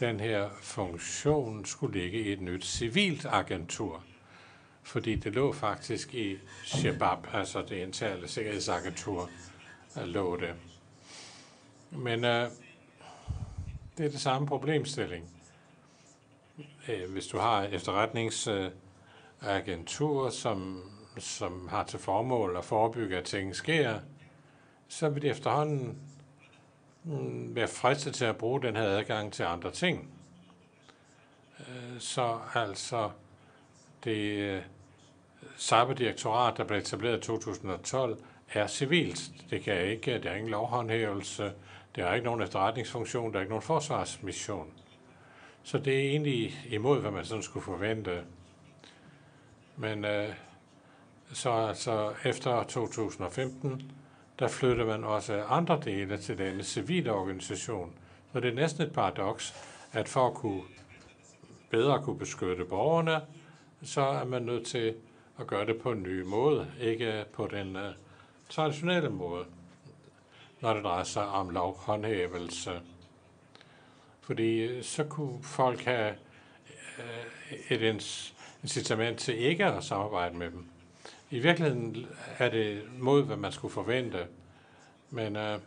den 0.00 0.20
her 0.20 0.50
funktion 0.60 1.64
skulle 1.64 2.00
ligge 2.00 2.18
i 2.18 2.32
et 2.32 2.40
nyt 2.40 2.64
civilt 2.64 3.26
agentur. 3.30 4.02
Fordi 4.82 5.14
det 5.14 5.32
lå 5.32 5.52
faktisk 5.52 6.14
i 6.14 6.38
Shabab, 6.64 7.18
altså 7.32 7.62
det 7.62 7.76
interne 7.76 8.28
sikkerhedsagentur, 8.28 9.30
øh, 9.98 10.04
lå 10.04 10.36
det. 10.36 10.54
Men 11.90 12.24
øh, 12.24 12.48
det 13.98 14.06
er 14.06 14.10
det 14.10 14.20
samme 14.20 14.48
problemstilling. 14.48 15.28
Øh, 16.88 17.12
hvis 17.12 17.26
du 17.26 17.38
har 17.38 17.62
efterretningsagentur, 17.62 20.26
øh, 20.26 20.32
som, 20.32 20.82
som 21.18 21.68
har 21.68 21.84
til 21.84 21.98
formål 21.98 22.56
at 22.56 22.64
forebygge, 22.64 23.16
at 23.16 23.24
ting 23.24 23.56
sker, 23.56 23.98
så 24.88 25.08
vil 25.08 25.22
det 25.22 25.30
efterhånden 25.30 25.98
Øh, 27.06 27.56
være 27.56 27.68
fristet 27.68 28.14
til 28.14 28.24
at 28.24 28.36
bruge 28.36 28.62
den 28.62 28.76
her 28.76 28.82
adgang 28.82 29.32
til 29.32 29.42
andre 29.42 29.70
ting. 29.70 30.10
Øh, 31.60 32.00
så 32.00 32.38
altså 32.54 33.10
det 34.04 34.36
øh, 34.38 34.62
cyberdirektorat, 35.58 36.56
der 36.56 36.64
blev 36.64 36.78
etableret 36.78 37.18
i 37.18 37.20
2012, 37.20 38.18
er 38.52 38.66
civilt. 38.66 39.20
Det 39.50 39.62
kan 39.62 39.86
ikke, 39.86 40.18
der 40.18 40.30
er 40.30 40.34
ingen 40.34 40.50
lovhåndhævelse, 40.50 41.52
der 41.96 42.06
er 42.06 42.14
ikke 42.14 42.24
nogen 42.24 42.42
efterretningsfunktion, 42.42 43.32
der 43.32 43.38
er 43.38 43.40
ikke 43.40 43.50
nogen 43.50 43.62
forsvarsmission. 43.62 44.72
Så 45.62 45.78
det 45.78 45.94
er 45.94 46.10
egentlig 46.10 46.54
imod, 46.70 47.00
hvad 47.00 47.10
man 47.10 47.24
sådan 47.24 47.42
skulle 47.42 47.64
forvente. 47.64 48.24
Men 49.76 50.04
øh, 50.04 50.28
så 51.32 51.50
altså 51.50 52.12
efter 52.24 52.62
2015, 52.62 53.92
der 54.38 54.48
flytter 54.48 54.86
man 54.86 55.04
også 55.04 55.42
andre 55.42 55.80
dele 55.84 56.18
til 56.18 56.38
denne 56.38 56.64
civile 56.64 57.12
organisation. 57.12 57.94
Så 58.32 58.40
det 58.40 58.50
er 58.50 58.54
næsten 58.54 58.82
et 58.82 58.92
paradoks, 58.92 59.54
at 59.92 60.08
for 60.08 60.26
at 60.26 60.34
kunne 60.34 60.62
bedre 61.70 62.02
kunne 62.02 62.18
beskytte 62.18 62.64
borgerne, 62.64 63.20
så 63.82 64.00
er 64.00 64.24
man 64.24 64.42
nødt 64.42 64.66
til 64.66 64.94
at 65.38 65.46
gøre 65.46 65.66
det 65.66 65.80
på 65.80 65.92
en 65.92 66.02
ny 66.02 66.22
måde, 66.22 66.72
ikke 66.80 67.24
på 67.32 67.46
den 67.46 67.76
uh, 67.76 67.82
traditionelle 68.48 69.10
måde 69.10 69.44
når 70.62 70.74
det 70.74 70.84
drejer 70.84 71.04
sig 71.04 71.26
om 71.26 71.50
lovhåndhævelse. 71.50 72.80
Fordi 74.20 74.58
øh, 74.58 74.82
så 74.82 75.04
kunne 75.04 75.42
folk 75.42 75.84
have 75.84 76.14
øh, 76.98 77.76
et 77.76 77.82
incitament 78.62 79.18
til 79.18 79.38
ikke 79.38 79.64
at 79.64 79.84
samarbejde 79.84 80.36
med 80.36 80.50
dem. 80.50 80.66
I 81.32 81.38
virkeligheden 81.38 82.06
er 82.38 82.48
det 82.48 82.82
mod, 82.98 83.22
hvad 83.22 83.36
man 83.36 83.52
skulle 83.52 83.74
forvente, 83.74 84.26
men 85.10 85.36
øh, 85.36 85.58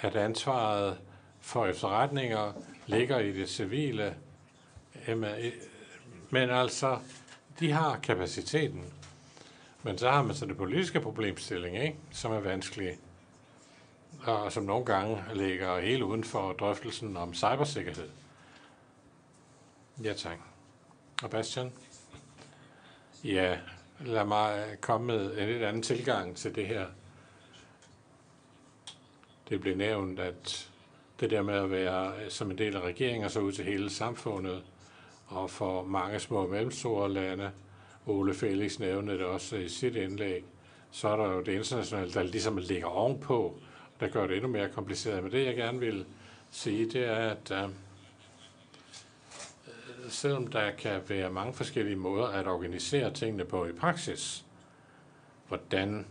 at 0.00 0.16
ansvaret 0.16 0.98
for 1.40 1.66
efterretninger 1.66 2.52
ligger 2.86 3.18
i 3.18 3.32
det 3.32 3.48
civile. 3.48 4.16
Øh, 5.08 5.18
men 6.30 6.50
altså, 6.50 6.98
de 7.60 7.72
har 7.72 7.98
kapaciteten. 8.02 8.84
Men 9.82 9.98
så 9.98 10.10
har 10.10 10.22
man 10.22 10.34
så 10.34 10.46
det 10.46 10.56
politiske 10.56 11.00
problemstilling, 11.00 11.82
ikke? 11.82 11.96
som 12.10 12.32
er 12.32 12.40
vanskelig, 12.40 12.98
og 14.22 14.52
som 14.52 14.64
nogle 14.64 14.84
gange 14.84 15.22
ligger 15.34 15.80
helt 15.80 16.02
uden 16.02 16.24
for 16.24 16.52
drøftelsen 16.52 17.16
om 17.16 17.34
cybersikkerhed. 17.34 18.08
Ja, 20.04 20.12
tak. 20.12 20.38
Og 21.22 21.30
Bastian? 21.30 21.72
Ja, 23.24 23.58
lad 24.06 24.24
mig 24.24 24.66
øh, 24.70 24.76
komme 24.76 25.06
med 25.06 25.38
en 25.38 25.48
lidt 25.48 25.62
anden 25.62 25.82
tilgang 25.82 26.36
til 26.36 26.54
det 26.54 26.66
her. 26.66 26.86
Det 29.48 29.60
blev 29.60 29.76
nævnt, 29.76 30.20
at 30.20 30.70
det 31.20 31.30
der 31.30 31.42
med 31.42 31.54
at 31.54 31.70
være 31.70 32.12
øh, 32.24 32.30
som 32.30 32.50
en 32.50 32.58
del 32.58 32.76
af 32.76 32.80
regeringen 32.80 33.24
og 33.24 33.30
så 33.30 33.40
ud 33.40 33.52
til 33.52 33.64
hele 33.64 33.90
samfundet, 33.90 34.62
og 35.26 35.50
for 35.50 35.84
mange 35.84 36.18
små 36.18 36.36
og 36.36 36.50
mellemstore 36.50 37.12
lande, 37.12 37.50
Ole 38.06 38.34
Felix 38.34 38.78
nævnte 38.78 39.12
det 39.12 39.24
også 39.26 39.56
i 39.56 39.68
sit 39.68 39.96
indlæg, 39.96 40.44
så 40.90 41.08
er 41.08 41.16
der 41.16 41.32
jo 41.32 41.40
det 41.40 41.52
internationale, 41.52 42.12
der 42.12 42.22
ligesom 42.22 42.56
ligger 42.56 42.86
ovenpå, 42.86 43.58
der 44.00 44.08
gør 44.08 44.26
det 44.26 44.36
endnu 44.36 44.48
mere 44.50 44.68
kompliceret. 44.68 45.22
Men 45.22 45.32
det, 45.32 45.46
jeg 45.46 45.56
gerne 45.56 45.80
vil 45.80 46.04
sige, 46.50 46.90
det 46.90 47.04
er, 47.08 47.16
at 47.16 47.64
uh, 47.64 47.70
selvom 50.10 50.46
der 50.46 50.70
kan 50.70 51.00
være 51.08 51.30
mange 51.30 51.52
forskellige 51.52 51.96
måder 51.96 52.26
at 52.26 52.46
organisere 52.46 53.12
tingene 53.12 53.44
på 53.44 53.66
i 53.66 53.72
praksis, 53.72 54.44
hvordan 55.48 56.06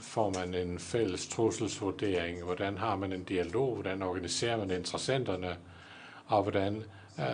får 0.00 0.32
man 0.38 0.54
en 0.54 0.78
fælles 0.78 1.28
trusselsvurdering, 1.28 2.44
hvordan 2.44 2.78
har 2.78 2.96
man 2.96 3.12
en 3.12 3.24
dialog, 3.24 3.74
hvordan 3.74 4.02
organiserer 4.02 4.56
man 4.56 4.70
interessenterne, 4.70 5.56
og 6.26 6.42
hvordan 6.42 6.84
øh, 7.18 7.24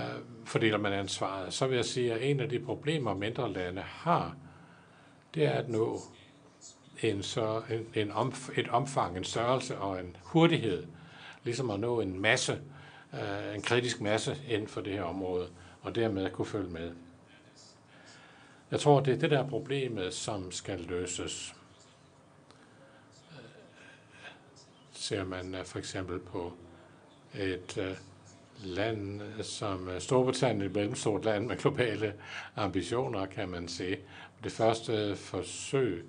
fordeler 0.44 0.78
man 0.78 0.92
ansvaret. 0.92 1.52
Så 1.52 1.66
vil 1.66 1.76
jeg 1.76 1.84
sige, 1.84 2.12
at 2.12 2.30
en 2.30 2.40
af 2.40 2.48
de 2.48 2.58
problemer, 2.58 3.14
mindre 3.14 3.52
lande 3.52 3.82
har, 3.82 4.36
det 5.34 5.44
er 5.46 5.52
at 5.52 5.68
nå 5.68 6.00
en 7.02 7.22
så, 7.22 7.62
en, 7.70 8.02
en 8.02 8.12
omf, 8.12 8.58
et 8.58 8.68
omfang, 8.68 9.16
en 9.16 9.24
størrelse 9.24 9.78
og 9.78 10.00
en 10.00 10.16
hurtighed, 10.22 10.86
ligesom 11.44 11.70
at 11.70 11.80
nå 11.80 12.00
en 12.00 12.20
masse, 12.20 12.60
øh, 13.15 13.55
en 13.55 13.62
kritisk 13.62 14.00
masse 14.00 14.36
inden 14.49 14.68
for 14.68 14.81
det 14.81 14.92
her 14.92 15.02
område, 15.02 15.49
og 15.82 15.94
dermed 15.94 16.31
kunne 16.31 16.47
følge 16.47 16.70
med. 16.70 16.92
Jeg 18.70 18.81
tror, 18.81 19.00
det 19.00 19.15
er 19.15 19.18
det 19.18 19.31
der 19.31 19.49
problemet, 19.49 20.15
som 20.15 20.52
skal 20.52 20.81
løses. 20.81 21.55
Øh, 23.32 23.44
ser 24.92 25.24
man 25.24 25.55
øh, 25.55 25.65
for 25.65 25.78
eksempel 25.78 26.18
på 26.18 26.52
et 27.34 27.78
øh, 27.78 27.97
land 28.65 29.20
som 29.42 29.89
øh, 29.89 30.00
Storbritannien, 30.00 30.62
et 30.62 30.74
mellemstort 30.74 31.24
land 31.24 31.47
med 31.47 31.57
globale 31.57 32.15
ambitioner, 32.57 33.26
kan 33.26 33.49
man 33.49 33.68
se. 33.68 33.97
Det 34.44 34.52
første 34.52 35.16
forsøg, 35.16 36.05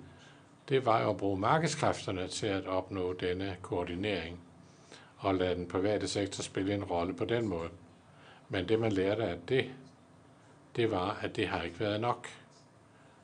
det 0.68 0.86
var 0.86 1.02
jo 1.02 1.10
at 1.10 1.16
bruge 1.16 1.38
markedskræfterne 1.38 2.28
til 2.28 2.46
at 2.46 2.66
opnå 2.66 3.12
denne 3.12 3.56
koordinering 3.62 4.43
og 5.24 5.34
lade 5.34 5.54
den 5.54 5.66
private 5.66 6.08
sektor 6.08 6.42
spille 6.42 6.74
en 6.74 6.84
rolle 6.84 7.14
på 7.14 7.24
den 7.24 7.48
måde. 7.48 7.68
Men 8.48 8.68
det, 8.68 8.80
man 8.80 8.92
lærte 8.92 9.24
af 9.24 9.36
det, 9.48 9.70
det 10.76 10.90
var, 10.90 11.18
at 11.22 11.36
det 11.36 11.48
har 11.48 11.62
ikke 11.62 11.80
været 11.80 12.00
nok, 12.00 12.28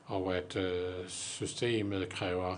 og 0.05 0.35
at 0.35 0.55
øh, 0.55 1.07
systemet 1.07 2.09
kræver 2.09 2.57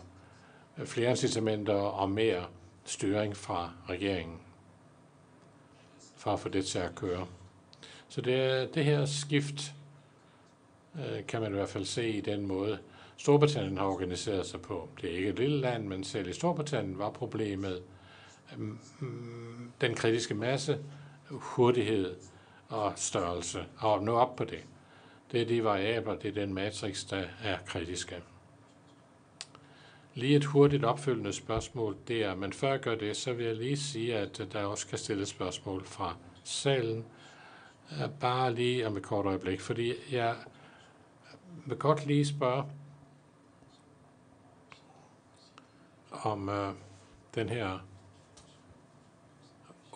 flere 0.85 1.09
incitamenter 1.09 1.73
og 1.73 2.09
mere 2.09 2.45
styring 2.85 3.37
fra 3.37 3.71
regeringen 3.89 4.37
for 6.17 6.31
at 6.31 6.39
få 6.39 6.49
det 6.49 6.65
til 6.65 6.79
at 6.79 6.95
køre. 6.95 7.27
Så 8.09 8.21
det, 8.21 8.69
det 8.75 8.85
her 8.85 9.05
skift 9.05 9.73
øh, 10.95 11.25
kan 11.27 11.41
man 11.41 11.51
i 11.51 11.55
hvert 11.55 11.69
fald 11.69 11.85
se 11.85 12.09
i 12.09 12.21
den 12.21 12.47
måde, 12.47 12.79
Storbritannien 13.17 13.77
har 13.77 13.85
organiseret 13.85 14.45
sig 14.45 14.61
på. 14.61 14.89
Det 15.01 15.11
er 15.11 15.17
ikke 15.17 15.29
et 15.29 15.39
lille 15.39 15.59
land, 15.59 15.87
men 15.87 16.03
selv 16.03 16.27
i 16.27 16.33
Storbritannien 16.33 16.97
var 16.97 17.09
problemet 17.09 17.83
den 19.81 19.95
kritiske 19.95 20.33
masse, 20.33 20.79
hurtighed 21.29 22.15
og 22.69 22.93
størrelse, 22.95 23.65
og 23.77 23.95
at 23.95 24.03
nå 24.03 24.15
op 24.15 24.35
på 24.35 24.43
det. 24.43 24.65
Det 25.31 25.41
er 25.41 25.45
de 25.45 25.63
variabler, 25.63 26.15
det 26.15 26.29
er 26.29 26.45
den 26.45 26.53
matrix, 26.53 27.05
der 27.09 27.23
er 27.43 27.57
kritiske. 27.65 28.23
Lige 30.15 30.35
et 30.35 30.45
hurtigt 30.45 30.83
opfølgende 30.83 31.33
spørgsmål 31.33 31.97
der, 32.07 32.35
men 32.35 32.53
før 32.53 32.69
jeg 32.69 32.79
gør 32.79 32.95
det, 32.95 33.17
så 33.17 33.33
vil 33.33 33.45
jeg 33.45 33.55
lige 33.55 33.77
sige, 33.77 34.17
at 34.17 34.47
der 34.51 34.63
også 34.63 34.87
kan 34.87 34.97
stilles 34.97 35.29
spørgsmål 35.29 35.85
fra 35.85 36.15
salen. 36.43 37.05
Øh, 37.91 38.09
bare 38.19 38.53
lige 38.53 38.87
om 38.87 38.97
et 38.97 39.03
kort 39.03 39.25
øjeblik, 39.25 39.61
fordi 39.61 39.93
jeg 40.11 40.35
vil 41.65 41.77
godt 41.77 42.05
lige 42.05 42.25
spørge 42.25 42.63
om 46.11 46.49
øh, 46.49 46.73
den 47.35 47.49
her 47.49 47.79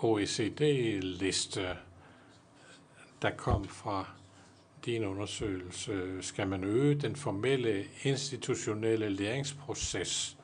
OECD-liste, 0.03 1.77
der 3.22 3.32
kom 3.32 3.66
fra 3.66 4.06
din 4.85 5.06
undersøgelse, 5.06 6.22
skal 6.22 6.48
man 6.48 6.64
øge 6.64 6.95
den 6.95 7.16
formelle 7.16 7.85
institutionelle 8.03 9.09
læringsproces, 9.09 10.38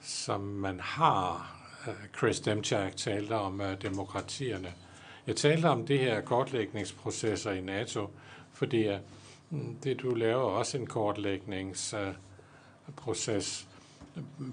som 0.00 0.40
man 0.40 0.80
har, 0.80 1.56
Chris 2.18 2.40
Demchak 2.40 2.96
talte 2.96 3.32
om 3.32 3.60
øh, 3.60 3.82
demokratierne. 3.82 4.74
Jeg 5.26 5.36
talte 5.36 5.66
om 5.66 5.86
det 5.86 5.98
her 5.98 6.20
kortlægningsprocesser 6.20 7.52
i 7.52 7.60
NATO, 7.60 8.10
fordi 8.52 8.88
øh, 8.88 8.98
det 9.82 10.02
du 10.02 10.14
laver 10.14 10.42
også 10.42 10.78
en 10.78 10.86
kortlægningsproces. 10.86 13.64
uh, 13.64 13.69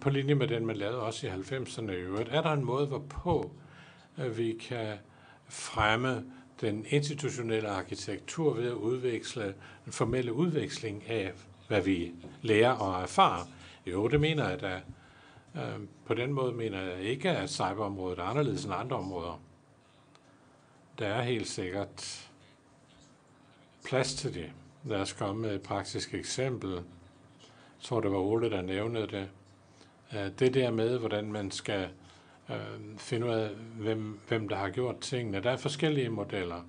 på 0.01 0.09
linje 0.09 0.35
med 0.35 0.47
den, 0.47 0.65
man 0.65 0.77
lavede 0.77 1.01
også 1.01 1.27
i 1.27 1.29
90'erne 1.29 1.91
i 1.91 1.95
øvrigt. 1.95 2.29
Er 2.29 2.41
der 2.41 2.53
en 2.53 2.65
måde, 2.65 2.87
hvorpå 2.87 3.51
øh, 4.17 4.37
vi 4.37 4.57
kan 4.61 4.97
fremme 5.47 6.25
den 6.61 6.85
institutionelle 6.89 7.69
arkitektur 7.69 8.53
ved 8.53 8.67
at 8.67 8.73
udveksle 8.73 9.53
en 9.85 9.91
formelle 9.91 10.33
udveksling 10.33 11.09
af, 11.09 11.33
hvad 11.67 11.81
vi 11.81 12.13
lærer 12.41 12.71
og 12.71 13.01
erfarer. 13.01 13.45
Jo, 13.85 14.07
det 14.07 14.19
mener 14.19 14.49
jeg 14.49 14.61
da. 14.61 14.81
Øh, 15.55 15.79
på 16.05 16.13
den 16.13 16.33
måde 16.33 16.53
mener 16.53 16.81
jeg 16.81 16.99
ikke, 16.99 17.29
at 17.29 17.49
cyberområdet 17.49 18.19
er 18.19 18.23
anderledes 18.23 18.65
end 18.65 18.73
andre 18.73 18.95
områder. 18.95 19.41
Der 20.99 21.07
er 21.07 21.21
helt 21.21 21.47
sikkert 21.47 22.29
plads 23.85 24.13
til 24.15 24.33
det. 24.33 24.51
Lad 24.83 25.01
os 25.01 25.13
komme 25.13 25.41
med 25.41 25.55
et 25.55 25.61
praktisk 25.61 26.13
eksempel. 26.13 26.71
Jeg 26.71 27.83
tror, 27.83 28.01
det 28.01 28.11
var 28.11 28.17
Ole, 28.17 28.49
der 28.49 28.61
nævnte 28.61 29.07
det. 29.07 29.29
Øh, 30.13 30.31
det 30.39 30.53
der 30.53 30.71
med, 30.71 30.97
hvordan 30.97 31.31
man 31.31 31.51
skal 31.51 31.89
øh, 32.49 32.97
finde 32.97 33.27
ud 33.27 33.31
af, 33.31 33.49
hvem, 33.79 34.19
hvem 34.27 34.49
der 34.49 34.55
har 34.55 34.69
gjort 34.69 34.99
tingene. 34.99 35.43
Der 35.43 35.51
er 35.51 35.57
forskellige 35.57 36.09
modeller. 36.09 36.61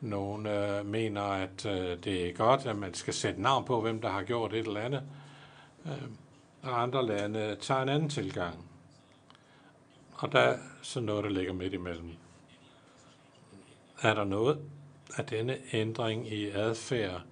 Nogle 0.00 0.78
øh, 0.78 0.86
mener, 0.86 1.22
at 1.22 1.66
øh, 1.66 2.04
det 2.04 2.28
er 2.28 2.32
godt, 2.32 2.66
at 2.66 2.76
man 2.76 2.94
skal 2.94 3.14
sætte 3.14 3.42
navn 3.42 3.64
på, 3.64 3.80
hvem 3.80 4.00
der 4.00 4.08
har 4.08 4.22
gjort 4.22 4.52
et 4.52 4.66
eller 4.66 4.80
andet. 4.80 5.02
Øh, 5.86 6.02
og 6.62 6.82
andre 6.82 7.06
lande 7.06 7.56
tager 7.60 7.82
en 7.82 7.88
anden 7.88 8.08
tilgang. 8.08 8.68
Og 10.12 10.32
der 10.32 10.38
er 10.38 10.58
så 10.82 11.00
noget, 11.00 11.24
der 11.24 11.30
ligger 11.30 11.52
midt 11.52 11.74
imellem. 11.74 12.10
Er 14.02 14.14
der 14.14 14.24
noget 14.24 14.58
af 15.16 15.26
denne 15.26 15.58
ændring 15.72 16.32
i 16.32 16.50
adfærd 16.50 17.22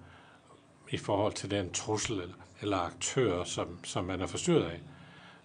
i 0.89 0.97
forhold 0.97 1.33
til 1.33 1.51
den 1.51 1.73
trussel 1.73 2.33
eller 2.61 2.77
aktør, 2.77 3.43
som, 3.43 3.79
som 3.83 4.05
man 4.05 4.21
er 4.21 4.27
forstyrret 4.27 4.63
af? 4.63 4.79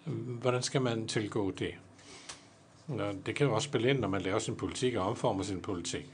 Hvordan 0.05 0.63
skal 0.63 0.81
man 0.81 1.07
tilgå 1.07 1.51
det? 1.51 1.73
Det 3.25 3.35
kan 3.35 3.47
jo 3.47 3.55
også 3.55 3.67
spille 3.67 3.89
ind, 3.89 3.99
når 3.99 4.07
man 4.07 4.21
laver 4.21 4.39
sin 4.39 4.55
politik 4.55 4.95
og 4.95 5.05
omformer 5.05 5.43
sin 5.43 5.61
politik. 5.61 6.13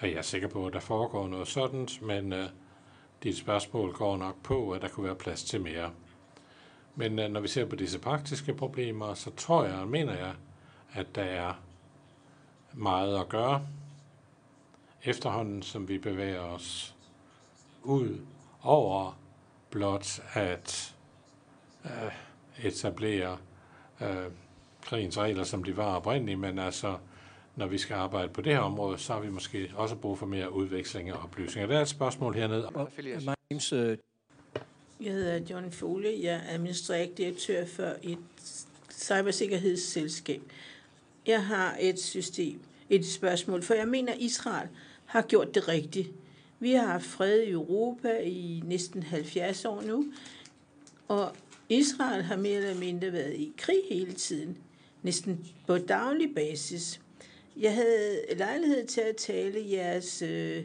Og 0.00 0.08
jeg 0.08 0.16
er 0.16 0.22
sikker 0.22 0.48
på, 0.48 0.66
at 0.66 0.72
der 0.72 0.80
foregår 0.80 1.28
noget 1.28 1.48
sådan, 1.48 1.88
men 2.02 2.32
uh, 2.32 2.38
dit 3.22 3.36
spørgsmål 3.36 3.92
går 3.92 4.16
nok 4.16 4.42
på, 4.42 4.70
at 4.70 4.82
der 4.82 4.88
kunne 4.88 5.06
være 5.06 5.14
plads 5.14 5.44
til 5.44 5.60
mere. 5.60 5.90
Men 6.94 7.18
uh, 7.18 7.24
når 7.24 7.40
vi 7.40 7.48
ser 7.48 7.64
på 7.64 7.76
disse 7.76 7.98
praktiske 7.98 8.54
problemer, 8.54 9.14
så 9.14 9.30
tror 9.36 9.64
jeg 9.64 9.74
og 9.74 9.88
mener 9.88 10.14
jeg, 10.14 10.34
at 10.92 11.14
der 11.14 11.22
er 11.22 11.54
meget 12.72 13.20
at 13.20 13.28
gøre. 13.28 13.66
Efterhånden, 15.04 15.62
som 15.62 15.88
vi 15.88 15.98
bevæger 15.98 16.40
os 16.40 16.94
ud 17.82 18.20
over 18.62 19.18
blot 19.70 20.20
at 20.32 20.94
uh, 21.84 22.64
etablere 22.64 23.38
øh, 24.02 24.08
krigens 24.82 25.18
regler, 25.18 25.44
som 25.44 25.64
de 25.64 25.76
var 25.76 25.96
oprindeligt, 25.96 26.38
men 26.38 26.58
altså, 26.58 26.96
når 27.56 27.66
vi 27.66 27.78
skal 27.78 27.94
arbejde 27.94 28.28
på 28.28 28.40
det 28.40 28.52
her 28.52 28.60
område, 28.60 28.98
så 28.98 29.12
har 29.12 29.20
vi 29.20 29.30
måske 29.30 29.72
også 29.76 29.96
brug 29.96 30.18
for 30.18 30.26
mere 30.26 30.52
udveksling 30.52 31.10
af 31.10 31.24
oplysninger. 31.24 31.68
Der 31.68 31.78
er 31.78 31.82
et 31.82 31.88
spørgsmål 31.88 32.34
hernede. 32.34 32.68
Jeg 35.00 35.12
hedder 35.12 35.40
John 35.50 35.72
Foley. 35.72 36.22
Jeg 36.22 36.34
er 36.34 36.54
administrerende 36.54 37.14
direktør 37.14 37.66
for 37.66 37.92
et 38.02 38.18
cybersikkerhedsselskab. 38.92 40.42
Jeg 41.26 41.46
har 41.46 41.76
et 41.80 42.00
system, 42.00 42.60
et 42.90 43.06
spørgsmål, 43.06 43.62
for 43.62 43.74
jeg 43.74 43.88
mener, 43.88 44.12
at 44.12 44.18
Israel 44.18 44.68
har 45.06 45.22
gjort 45.22 45.54
det 45.54 45.68
rigtigt. 45.68 46.08
Vi 46.60 46.72
har 46.72 46.86
haft 46.86 47.04
fred 47.04 47.40
i 47.40 47.50
Europa 47.50 48.18
i 48.18 48.62
næsten 48.64 49.02
70 49.02 49.64
år 49.64 49.82
nu, 49.82 50.04
og 51.08 51.32
Israel 51.68 52.22
har 52.22 52.36
mere 52.36 52.56
eller 52.56 52.78
mindre 52.78 53.12
været 53.12 53.34
i 53.34 53.52
krig 53.56 53.82
hele 53.88 54.12
tiden, 54.12 54.58
næsten 55.02 55.46
på 55.66 55.78
daglig 55.78 56.34
basis. 56.34 57.00
Jeg 57.56 57.74
havde 57.74 58.20
lejlighed 58.36 58.86
til 58.86 59.00
at 59.00 59.16
tale 59.16 59.70
jeres 59.70 60.22
øh, 60.22 60.64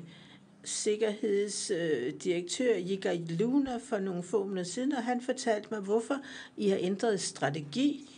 sikkerhedsdirektør 0.63 2.75
Jigar 2.75 3.17
Luna 3.29 3.77
for 3.77 3.99
nogle 3.99 4.23
få 4.23 4.45
måneder 4.45 4.63
siden, 4.63 4.91
og 4.91 5.03
han 5.03 5.21
fortalte 5.21 5.67
mig, 5.71 5.79
hvorfor 5.79 6.17
I 6.57 6.67
har 6.67 6.77
ændret 6.81 7.21
strategi. 7.21 8.09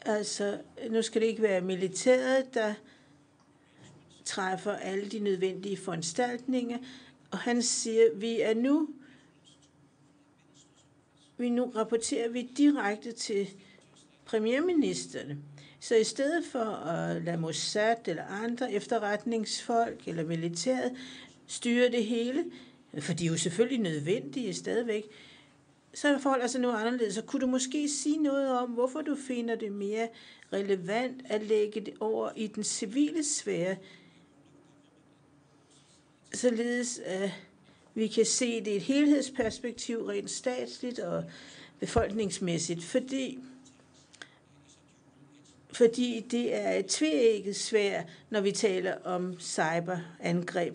Altså, 0.00 0.58
nu 0.90 1.02
skal 1.02 1.20
det 1.20 1.26
ikke 1.26 1.42
være 1.42 1.60
militæret, 1.60 2.54
der 2.54 2.74
træffer 4.24 4.72
alle 4.72 5.08
de 5.08 5.18
nødvendige 5.18 5.76
foranstaltninger, 5.76 6.78
og 7.30 7.38
han 7.38 7.62
siger, 7.62 8.04
vi 8.14 8.40
er 8.40 8.54
nu, 8.54 8.88
vi 11.42 11.50
nu 11.50 11.72
rapporterer 11.76 12.28
vi 12.28 12.50
direkte 12.56 13.12
til 13.12 13.48
premierministerne. 14.24 15.38
Så 15.80 15.94
i 15.96 16.04
stedet 16.04 16.44
for 16.44 16.64
at 16.64 17.22
lade 17.22 17.36
Mossad 17.36 18.08
eller 18.08 18.24
andre 18.24 18.72
efterretningsfolk 18.72 20.08
eller 20.08 20.24
militæret 20.24 20.96
styre 21.46 21.88
det 21.88 22.04
hele, 22.04 22.44
for 22.98 23.12
de 23.12 23.24
er 23.24 23.28
jo 23.28 23.36
selvfølgelig 23.36 23.78
nødvendige 23.78 24.54
stadigvæk, 24.54 25.04
så 25.94 26.18
forholder 26.18 26.46
sig 26.46 26.60
nu 26.60 26.70
anderledes. 26.70 27.14
Så 27.14 27.22
kunne 27.22 27.40
du 27.40 27.46
måske 27.46 27.88
sige 27.88 28.18
noget 28.18 28.58
om, 28.58 28.70
hvorfor 28.70 29.02
du 29.02 29.16
finder 29.26 29.54
det 29.54 29.72
mere 29.72 30.08
relevant 30.52 31.22
at 31.24 31.42
lægge 31.42 31.80
det 31.80 31.94
over 32.00 32.30
i 32.36 32.46
den 32.46 32.64
civile 32.64 33.24
sfære, 33.24 33.76
således 36.34 36.98
at 36.98 37.30
vi 37.94 38.06
kan 38.06 38.24
se 38.24 38.60
det 38.60 38.70
i 38.70 38.76
et 38.76 38.82
helhedsperspektiv, 38.82 40.04
rent 40.04 40.30
statsligt 40.30 40.98
og 40.98 41.24
befolkningsmæssigt, 41.80 42.84
fordi 42.84 43.38
fordi 45.72 46.20
det 46.30 46.54
er 46.54 46.72
et 46.72 46.86
tveægget 46.86 47.56
svær, 47.56 48.02
når 48.30 48.40
vi 48.40 48.52
taler 48.52 48.94
om 49.04 49.40
cyberangreb. 49.40 50.74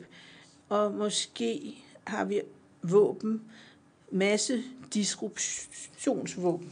Og 0.70 0.92
måske 0.92 1.78
har 2.08 2.26
vi 2.26 2.42
våben, 2.82 3.42
masse 4.12 4.64
disruptionsvåben. 4.94 6.72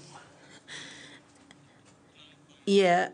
Ja, 2.68 3.08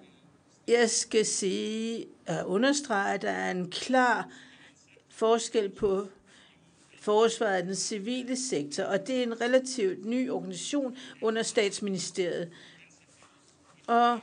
jeg 0.68 0.90
skal 0.90 1.26
sige 1.26 2.06
og 2.28 2.50
understrege, 2.50 3.14
at 3.14 3.22
der 3.22 3.32
er 3.32 3.52
en 3.52 3.72
klar 3.72 4.30
forskel 5.10 5.70
på 5.70 6.08
forsvaret 7.02 7.56
af 7.56 7.64
den 7.64 7.76
civile 7.76 8.36
sektor, 8.36 8.84
og 8.84 9.08
det 9.08 9.20
er 9.20 9.24
en 9.24 9.42
relativt 9.42 10.06
ny 10.06 10.30
organisation 10.30 10.98
under 11.22 11.44
statsministeriet. 11.44 12.50
Og 13.88 14.20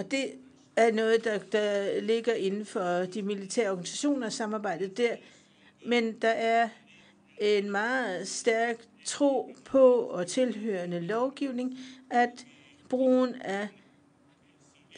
og 0.00 0.10
det 0.10 0.32
er 0.76 0.92
noget, 0.92 1.24
der, 1.24 1.38
der 1.38 2.00
ligger 2.00 2.34
inden 2.34 2.66
for 2.66 2.80
de 2.80 3.22
militære 3.22 3.70
organisationer 3.70 4.26
og 4.26 4.32
samarbejdet 4.32 4.96
der. 4.96 5.16
Men 5.86 6.12
der 6.12 6.28
er 6.28 6.68
en 7.40 7.70
meget 7.70 8.28
stærk 8.28 8.76
tro 9.04 9.56
på 9.64 9.94
og 9.94 10.26
tilhørende 10.26 11.00
lovgivning, 11.00 11.78
at 12.10 12.46
brugen 12.88 13.34
af 13.34 13.68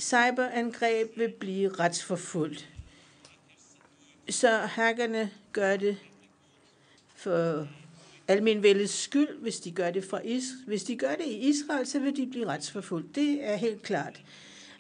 cyberangreb 0.01 1.17
vil 1.17 1.33
blive 1.41 1.69
retsforfulgt. 1.69 2.72
Så 4.29 4.49
hackerne 4.49 5.31
gør 5.53 5.77
det 5.77 5.97
for 7.15 7.69
almenvældets 8.29 8.93
skyld, 9.03 9.39
hvis 9.41 9.61
de 9.61 9.71
gør 9.71 9.91
det 9.91 10.05
fra 10.05 10.21
Is- 10.25 10.65
hvis 10.67 10.85
de 10.85 10.97
gør 10.97 11.15
det 11.15 11.27
i 11.27 11.49
Israel, 11.49 11.87
så 11.87 11.99
vil 11.99 12.17
de 12.17 12.27
blive 12.27 12.47
retsforfulgt. 12.47 13.15
Det 13.15 13.39
er 13.49 13.57
helt 13.57 13.83
klart. 13.83 14.23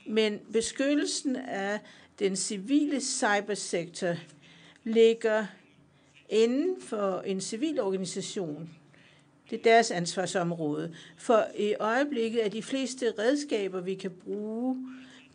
Men 0.07 0.39
beskyttelsen 0.53 1.37
af 1.37 1.81
den 2.19 2.37
civile 2.37 3.01
cybersektor 3.01 4.15
ligger 4.85 5.47
inden 6.29 6.81
for 6.81 7.21
en 7.21 7.41
civil 7.41 7.81
organisation. 7.81 8.71
Det 9.51 9.59
er 9.59 9.62
deres 9.62 9.91
ansvarsområde. 9.91 10.95
For 11.17 11.47
i 11.59 11.75
øjeblikket 11.75 12.45
er 12.45 12.49
de 12.49 12.62
fleste 12.62 13.12
redskaber, 13.19 13.81
vi 13.81 13.95
kan 13.95 14.11
bruge 14.11 14.77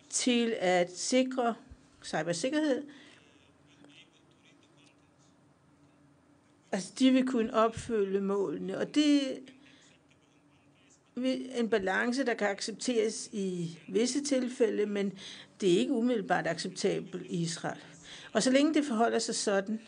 til 0.10 0.56
at 0.60 0.98
sikre 0.98 1.56
cybersikkerhed, 2.04 2.84
altså 6.72 6.94
de 7.00 7.12
vil 7.12 7.28
kunne 7.28 7.54
opfylde 7.54 8.22
målene. 8.22 8.78
Og 8.78 8.96
det 8.96 9.40
en 11.56 11.70
balance, 11.70 12.26
der 12.26 12.34
kan 12.34 12.48
accepteres 12.48 13.30
i 13.32 13.80
visse 13.88 14.24
tilfælde, 14.24 14.86
men 14.86 15.20
det 15.62 15.74
er 15.74 15.80
ikke 15.80 15.94
umiddelbart 15.94 16.48
acceptabelt 16.48 17.26
i 17.30 17.42
Israel. 17.42 17.84
Og 18.34 18.44
så 18.44 18.52
længe 18.52 18.74
det 18.74 18.86
forholder 18.86 19.20
sig 19.20 19.36
sådan, 19.36 19.82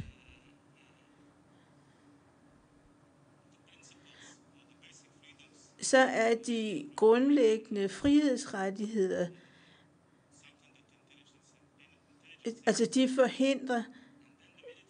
så 5.81 5.97
er 5.97 6.35
de 6.35 6.89
grundlæggende 6.95 7.89
frihedsrettigheder, 7.89 9.27
altså 12.65 12.85
de 12.85 13.09
forhindrer 13.15 13.83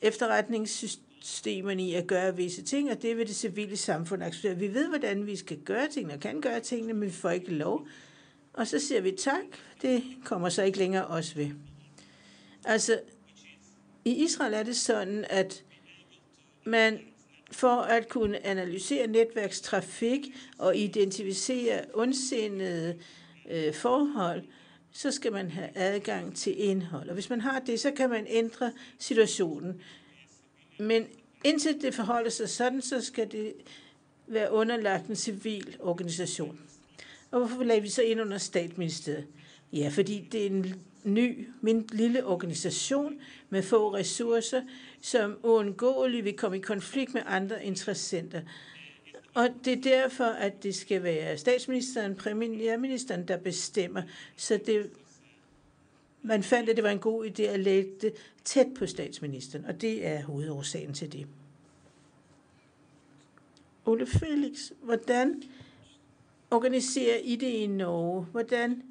efterretningssystemet 0.02 1.09
systemerne 1.22 1.84
i 1.84 1.94
at 1.94 2.08
gøre 2.08 2.36
visse 2.36 2.62
ting, 2.62 2.92
og 2.92 3.02
det 3.02 3.18
vil 3.18 3.28
det 3.28 3.36
civile 3.36 3.78
samfund 3.78 4.24
acceptere. 4.24 4.58
Vi 4.58 4.74
ved, 4.74 4.88
hvordan 4.90 5.26
vi 5.26 5.36
skal 5.36 5.58
gøre 5.58 5.88
tingene 5.88 6.14
og 6.14 6.20
kan 6.20 6.42
gøre 6.42 6.60
tingene, 6.60 6.94
men 6.94 7.10
vi 7.10 7.14
får 7.14 7.30
ikke 7.30 7.52
lov. 7.52 7.88
Og 8.54 8.68
så 8.68 8.80
siger 8.80 9.02
vi 9.02 9.12
tak, 9.12 9.44
det 9.82 10.04
kommer 10.26 10.50
så 10.50 10.64
ikke 10.64 10.78
længere 10.78 11.08
os 11.08 11.38
ved. 11.38 11.50
Altså, 12.66 13.00
i 14.06 14.24
Israel 14.24 14.54
er 14.54 14.64
det 14.64 14.76
sådan, 14.76 15.26
at 15.30 15.64
man 16.66 17.00
for 17.52 17.82
at 17.82 18.10
kunne 18.10 18.46
analysere 18.46 19.08
netværkstrafik 19.08 20.22
og 20.58 20.78
identificere 20.78 21.82
ondsindede 21.94 23.00
øh, 23.50 23.74
forhold, 23.74 24.44
så 24.92 25.12
skal 25.12 25.32
man 25.32 25.52
have 25.52 25.70
adgang 25.76 26.36
til 26.36 26.64
indhold. 26.64 27.08
Og 27.08 27.14
hvis 27.14 27.30
man 27.30 27.42
har 27.42 27.60
det, 27.60 27.80
så 27.80 27.92
kan 27.92 28.10
man 28.10 28.26
ændre 28.30 28.72
situationen. 29.00 29.82
Men 30.80 31.08
indtil 31.44 31.82
det 31.82 31.94
forholder 31.94 32.30
sig 32.30 32.50
sådan, 32.50 32.82
så 32.82 33.02
skal 33.02 33.32
det 33.32 33.54
være 34.28 34.52
underlagt 34.52 35.08
en 35.08 35.16
civil 35.16 35.78
organisation. 35.80 36.60
Og 37.32 37.40
hvorfor 37.40 37.64
lagde 37.64 37.82
vi 37.82 37.90
så 37.90 38.02
ind 38.02 38.22
under 38.22 38.38
statsministeriet? 38.38 39.26
Ja, 39.74 39.90
fordi 39.94 40.28
det 40.32 40.42
er 40.42 40.46
en 40.46 40.76
ny, 41.04 41.48
min 41.62 41.90
lille 41.92 42.26
organisation 42.26 43.20
med 43.50 43.64
få 43.64 43.96
ressourcer, 43.96 44.62
som 45.02 45.38
uundgåeligt 45.44 46.26
vil 46.26 46.38
komme 46.38 46.58
i 46.58 46.62
konflikt 46.62 47.14
med 47.14 47.22
andre 47.26 47.66
interessenter. 47.66 48.42
Og 49.34 49.50
det 49.66 49.74
er 49.74 49.82
derfor, 49.82 50.24
at 50.24 50.64
det 50.64 50.76
skal 50.76 51.04
være 51.04 51.38
statsministeren, 51.38 52.16
premierministeren, 52.16 53.28
der 53.28 53.38
bestemmer. 53.38 54.02
Så 54.36 54.60
det 54.66 54.90
man 56.22 56.44
fandt, 56.44 56.70
at 56.70 56.76
det 56.76 56.84
var 56.84 56.90
en 56.90 57.00
god 57.00 57.26
idé 57.26 57.42
at 57.42 57.60
lægge 57.60 57.92
det 58.02 58.14
tæt 58.44 58.68
på 58.78 58.86
statsministeren, 58.88 59.66
og 59.66 59.82
det 59.82 60.08
er 60.08 60.24
hovedårsagen 60.24 60.94
til 60.94 61.12
det. 61.12 61.28
Ole 63.86 64.06
Felix, 64.06 64.72
hvordan 64.82 65.44
organiserer 66.52 67.18
I 67.18 67.36
det 67.36 67.48
i 67.48 67.68
Norge? 67.68 68.24
Hvordan 68.32 68.84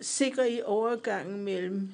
sikrer 0.00 0.44
I 0.44 0.62
overgangen 0.62 1.44
mellem 1.44 1.88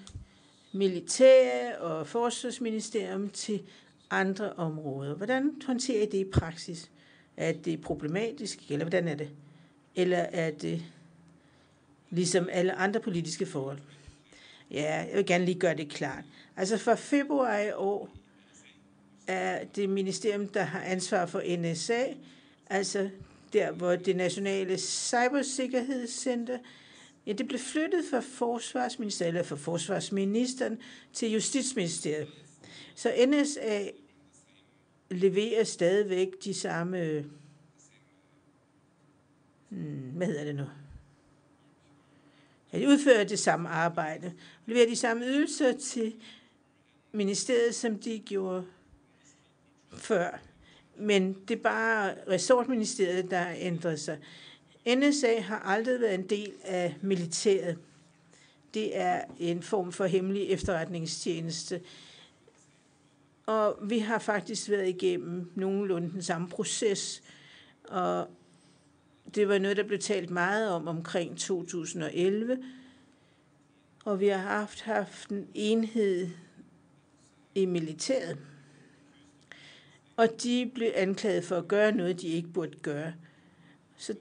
militær 0.72 1.76
og 1.76 2.06
forsvarsministerium 2.06 3.28
til 3.28 3.62
andre 4.10 4.52
områder? 4.52 5.14
Hvordan 5.14 5.62
håndterer 5.66 6.02
I 6.02 6.06
det 6.06 6.18
i 6.18 6.30
praksis? 6.30 6.90
Er 7.36 7.52
det 7.52 7.80
problematisk, 7.80 8.70
eller 8.70 8.84
hvordan 8.84 9.08
er 9.08 9.14
det? 9.14 9.30
Eller 9.96 10.18
er 10.18 10.50
det 10.50 10.82
ligesom 12.10 12.48
alle 12.52 12.72
andre 12.72 13.00
politiske 13.00 13.46
forhold? 13.46 13.78
Ja, 14.70 14.94
jeg 14.94 15.16
vil 15.16 15.26
gerne 15.26 15.44
lige 15.44 15.58
gøre 15.58 15.76
det 15.76 15.88
klart. 15.88 16.24
Altså 16.56 16.78
for 16.78 16.94
februar 16.94 17.58
i 17.58 17.72
år 17.72 18.10
er 19.26 19.64
det 19.64 19.88
ministerium, 19.88 20.48
der 20.48 20.62
har 20.62 20.80
ansvar 20.80 21.26
for 21.26 21.42
NSA, 21.56 22.04
altså 22.66 23.10
der, 23.52 23.72
hvor 23.72 23.96
det 23.96 24.16
nationale 24.16 24.78
cybersikkerhedscenter, 24.78 26.58
ja, 27.26 27.32
det 27.32 27.48
blev 27.48 27.60
flyttet 27.60 28.04
fra 28.10 28.20
forsvarsministeriet, 28.20 29.28
eller 29.28 29.42
fra 29.42 29.56
forsvarsministeren 29.56 30.78
til 31.12 31.32
justitsministeriet. 31.32 32.28
Så 32.94 33.26
NSA 33.28 33.84
leverer 35.10 35.64
stadigvæk 35.64 36.28
de 36.44 36.54
samme 36.54 37.24
hmm, 39.68 40.10
hvad 40.16 40.26
hedder 40.26 40.44
det 40.44 40.54
nu? 40.54 40.64
At 42.82 42.88
udføre 42.88 43.24
det 43.24 43.38
samme 43.38 43.68
arbejde. 43.68 44.32
Leverer 44.66 44.88
de 44.88 44.96
samme 44.96 45.24
ydelser 45.24 45.72
til 45.72 46.14
ministeriet, 47.12 47.74
som 47.74 47.98
de 47.98 48.18
gjorde 48.18 48.64
før. 49.92 50.38
Men 50.98 51.36
det 51.48 51.58
er 51.58 51.62
bare 51.62 52.14
resortministeriet, 52.28 53.30
der 53.30 53.38
har 53.38 53.54
ændret 53.58 54.00
sig. 54.00 54.18
NSA 54.88 55.40
har 55.40 55.58
aldrig 55.58 56.00
været 56.00 56.14
en 56.14 56.26
del 56.26 56.52
af 56.64 56.96
militæret. 57.02 57.78
Det 58.74 58.98
er 58.98 59.24
en 59.38 59.62
form 59.62 59.92
for 59.92 60.04
hemmelig 60.04 60.48
efterretningstjeneste. 60.48 61.80
Og 63.46 63.78
vi 63.82 63.98
har 63.98 64.18
faktisk 64.18 64.70
været 64.70 64.88
igennem 64.88 65.50
nogenlunde 65.54 66.12
den 66.12 66.22
samme 66.22 66.48
proces. 66.48 67.22
Og 67.84 68.28
det 69.34 69.48
var 69.48 69.58
noget, 69.58 69.76
der 69.76 69.82
blev 69.82 69.98
talt 69.98 70.30
meget 70.30 70.70
om 70.70 70.88
omkring 70.88 71.38
2011. 71.38 72.58
Og 74.04 74.20
vi 74.20 74.28
har 74.28 74.38
haft, 74.38 74.82
haft 74.82 75.30
en 75.30 75.48
enhed 75.54 76.28
i 77.54 77.66
militæret. 77.66 78.38
Og 80.16 80.42
de 80.42 80.70
blev 80.74 80.92
anklaget 80.94 81.44
for 81.44 81.56
at 81.56 81.68
gøre 81.68 81.92
noget, 81.92 82.20
de 82.20 82.28
ikke 82.28 82.48
burde 82.48 82.78
gøre. 82.82 83.12
Så 83.96 84.14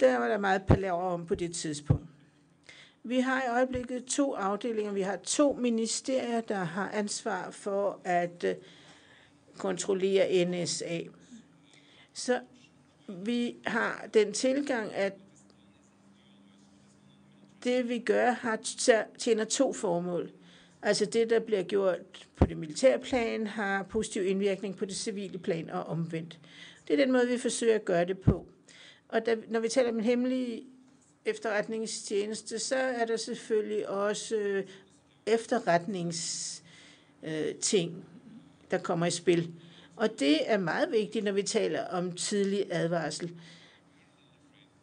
der 0.00 0.18
var 0.18 0.28
der 0.28 0.38
meget 0.38 0.62
palaver 0.62 1.02
om 1.02 1.26
på 1.26 1.34
det 1.34 1.54
tidspunkt. 1.54 2.06
Vi 3.04 3.20
har 3.20 3.42
i 3.42 3.48
øjeblikket 3.48 4.04
to 4.04 4.34
afdelinger. 4.34 4.92
Vi 4.92 5.00
har 5.00 5.16
to 5.16 5.52
ministerier, 5.52 6.40
der 6.40 6.64
har 6.64 6.90
ansvar 6.90 7.50
for 7.50 8.00
at 8.04 8.44
øh, 8.44 8.54
kontrollere 9.58 10.44
NSA. 10.44 11.00
Så 12.12 12.40
vi 13.08 13.56
har 13.66 14.08
den 14.14 14.32
tilgang, 14.32 14.94
at 14.94 15.12
det 17.64 17.88
vi 17.88 17.98
gør 17.98 18.30
har 18.30 18.58
tjener 19.18 19.44
to 19.44 19.72
formål. 19.72 20.30
Altså 20.82 21.06
det, 21.06 21.30
der 21.30 21.40
bliver 21.40 21.62
gjort 21.62 22.28
på 22.36 22.46
det 22.46 22.56
militære 22.56 22.98
plan, 22.98 23.46
har 23.46 23.82
positiv 23.82 24.26
indvirkning 24.26 24.76
på 24.76 24.84
det 24.84 24.96
civile 24.96 25.38
plan 25.38 25.70
og 25.70 25.84
omvendt. 25.84 26.38
Det 26.88 26.94
er 26.94 27.04
den 27.04 27.12
måde, 27.12 27.28
vi 27.28 27.38
forsøger 27.38 27.74
at 27.74 27.84
gøre 27.84 28.04
det 28.04 28.18
på. 28.18 28.46
Og 29.08 29.26
da, 29.26 29.36
når 29.48 29.60
vi 29.60 29.68
taler 29.68 29.90
om 29.90 29.98
en 29.98 30.04
hemmelig 30.04 30.62
efterretningstjeneste, 31.24 32.58
så 32.58 32.76
er 32.76 33.04
der 33.04 33.16
selvfølgelig 33.16 33.88
også 33.88 34.36
øh, 34.36 34.64
efterretningsting, 35.26 37.90
øh, 37.90 38.02
der 38.70 38.78
kommer 38.78 39.06
i 39.06 39.10
spil. 39.10 39.52
Og 39.96 40.08
det 40.18 40.50
er 40.50 40.58
meget 40.58 40.92
vigtigt, 40.92 41.24
når 41.24 41.32
vi 41.32 41.42
taler 41.42 41.84
om 41.84 42.12
tidlig 42.12 42.66
advarsel. 42.70 43.36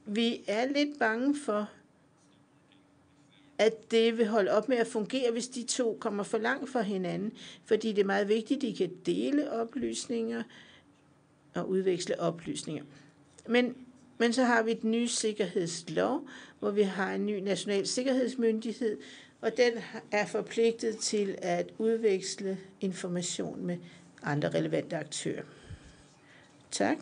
Vi 0.05 0.41
er 0.47 0.65
lidt 0.65 0.99
bange 0.99 1.35
for, 1.45 1.69
at 3.57 3.91
det 3.91 4.17
vil 4.17 4.27
holde 4.27 4.51
op 4.51 4.69
med 4.69 4.77
at 4.77 4.87
fungere, 4.87 5.31
hvis 5.31 5.47
de 5.47 5.63
to 5.63 5.97
kommer 5.99 6.23
for 6.23 6.37
langt 6.37 6.69
fra 6.69 6.81
hinanden, 6.81 7.31
fordi 7.65 7.89
det 7.89 8.01
er 8.01 8.05
meget 8.05 8.27
vigtigt, 8.27 8.57
at 8.57 8.61
de 8.61 8.75
kan 8.75 8.91
dele 9.05 9.51
oplysninger 9.51 10.43
og 11.55 11.69
udveksle 11.69 12.19
oplysninger. 12.19 12.83
Men, 13.47 13.75
men 14.17 14.33
så 14.33 14.43
har 14.43 14.63
vi 14.63 14.71
et 14.71 14.83
nye 14.83 15.07
sikkerhedslov, 15.07 16.27
hvor 16.59 16.71
vi 16.71 16.81
har 16.81 17.13
en 17.13 17.25
ny 17.25 17.39
national 17.39 17.87
sikkerhedsmyndighed, 17.87 18.97
og 19.41 19.57
den 19.57 19.71
er 20.11 20.25
forpligtet 20.25 20.97
til 20.97 21.35
at 21.37 21.69
udveksle 21.77 22.57
information 22.81 23.65
med 23.65 23.77
andre 24.23 24.49
relevante 24.49 24.97
aktører. 24.97 25.43
Tak. 26.71 26.97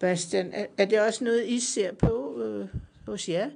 Bastian, 0.00 0.52
er 0.78 0.84
det 0.84 1.00
også 1.00 1.24
noget, 1.24 1.46
I 1.46 1.60
ser 1.60 1.92
på 1.92 2.42
øh, 2.42 2.68
hos 3.06 3.28
jer? 3.28 3.50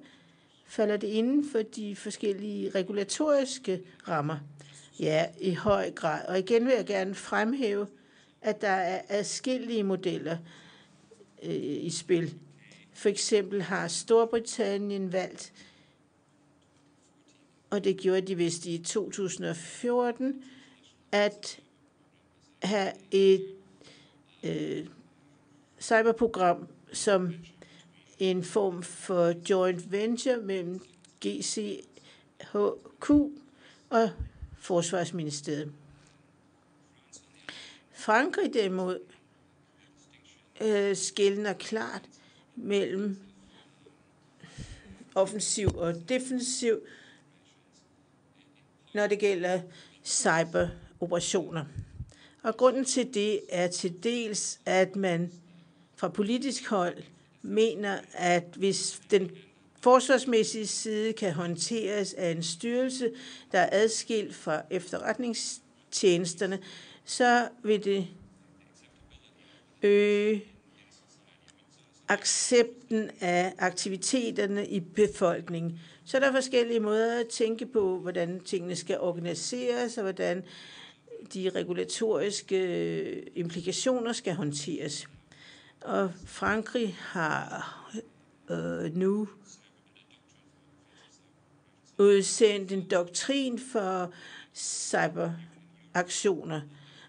Falder 0.67 0.97
det 0.97 1.09
inden 1.09 1.51
for 1.53 1.63
de 1.63 1.97
forskellige 1.97 2.71
regulatoriske 2.71 3.83
rammer? 4.09 4.39
Ja, 5.01 5.27
i 5.41 5.55
høj 5.55 5.91
grad. 5.91 6.27
Og 6.29 6.39
igen 6.39 6.67
vil 6.67 6.75
jeg 6.77 6.87
gerne 6.87 7.15
fremhæve, 7.15 7.87
at 8.43 8.61
der 8.61 8.69
er 8.69 9.03
adskillige 9.09 9.83
modeller 9.83 10.37
øh, 11.43 11.55
i 11.85 11.91
spil. 11.91 12.35
For 12.93 13.09
eksempel 13.09 13.63
har 13.63 13.89
Storbritannien 13.89 15.13
valgt, 15.13 15.53
og 17.71 17.85
det 17.85 17.97
gjorde 17.97 18.21
de 18.21 18.35
vist 18.35 18.67
i 18.67 18.79
2014, 18.79 20.43
at 21.13 21.61
have 22.63 22.93
et 23.11 23.55
øh, 24.43 24.87
cyberprogram, 25.81 26.69
som 26.93 27.35
en 28.19 28.45
form 28.45 28.83
for 28.83 29.35
joint 29.51 29.93
venture 29.93 30.37
mellem 30.37 30.81
GCHQ 31.27 33.11
og 33.91 34.11
Forsvarsministeriet. 34.59 35.73
Frankrig 37.93 38.55
derimod 38.55 39.01
øh, 40.61 40.97
skældner 40.97 41.53
klart 41.53 42.03
mellem 42.57 43.19
offensiv 45.15 45.69
og 45.69 46.09
defensiv, 46.09 46.81
når 48.95 49.07
det 49.07 49.19
gælder 49.19 49.61
cyberoperationer. 50.05 51.65
Og 52.43 52.57
grunden 52.57 52.85
til 52.85 53.15
det 53.15 53.41
er 53.49 53.69
til 53.69 54.03
dels, 54.03 54.61
at 54.67 54.97
man 54.97 55.33
fra 55.97 56.09
politisk 56.09 56.69
hold 56.69 56.97
mener, 57.43 57.99
at 58.13 58.45
hvis 58.57 59.03
den 59.11 59.31
forsvarsmæssige 59.81 60.67
side 60.67 61.13
kan 61.13 61.33
håndteres 61.33 62.15
af 62.15 62.31
en 62.31 62.43
styrelse, 62.43 63.11
der 63.53 63.59
er 63.59 63.69
adskilt 63.73 64.35
fra 64.35 64.63
efterretningstjenesterne, 64.71 66.59
så 67.05 67.49
vil 67.63 67.85
det 67.85 68.07
øge 69.83 70.45
accepten 72.09 73.11
af 73.21 73.55
aktiviteterne 73.59 74.67
i 74.69 74.81
befolkningen. 74.81 75.81
Så 76.05 76.17
er 76.17 76.21
der 76.21 76.33
forskellige 76.33 76.81
måder 76.81 77.21
at 77.21 77.29
tænke 77.29 77.67
på, 77.67 77.99
hvordan 77.99 78.41
tingene 78.41 78.77
skal 78.77 79.01
organiseres, 79.01 79.97
og 79.99 80.03
hvordan 80.03 80.45
de 81.35 81.51
regulatoriske 81.51 83.39
implikationer 83.39 84.13
skal 84.13 84.35
håndteres. 84.35 85.09
Og 85.81 86.13
Frankrig 86.27 86.97
har 86.99 87.77
øh, 88.51 88.97
nu 88.97 89.29
udsendt 91.99 92.73
en 92.73 92.91
doktrin 92.91 93.59
for 93.59 94.13
cyberaktioner. 94.55 96.61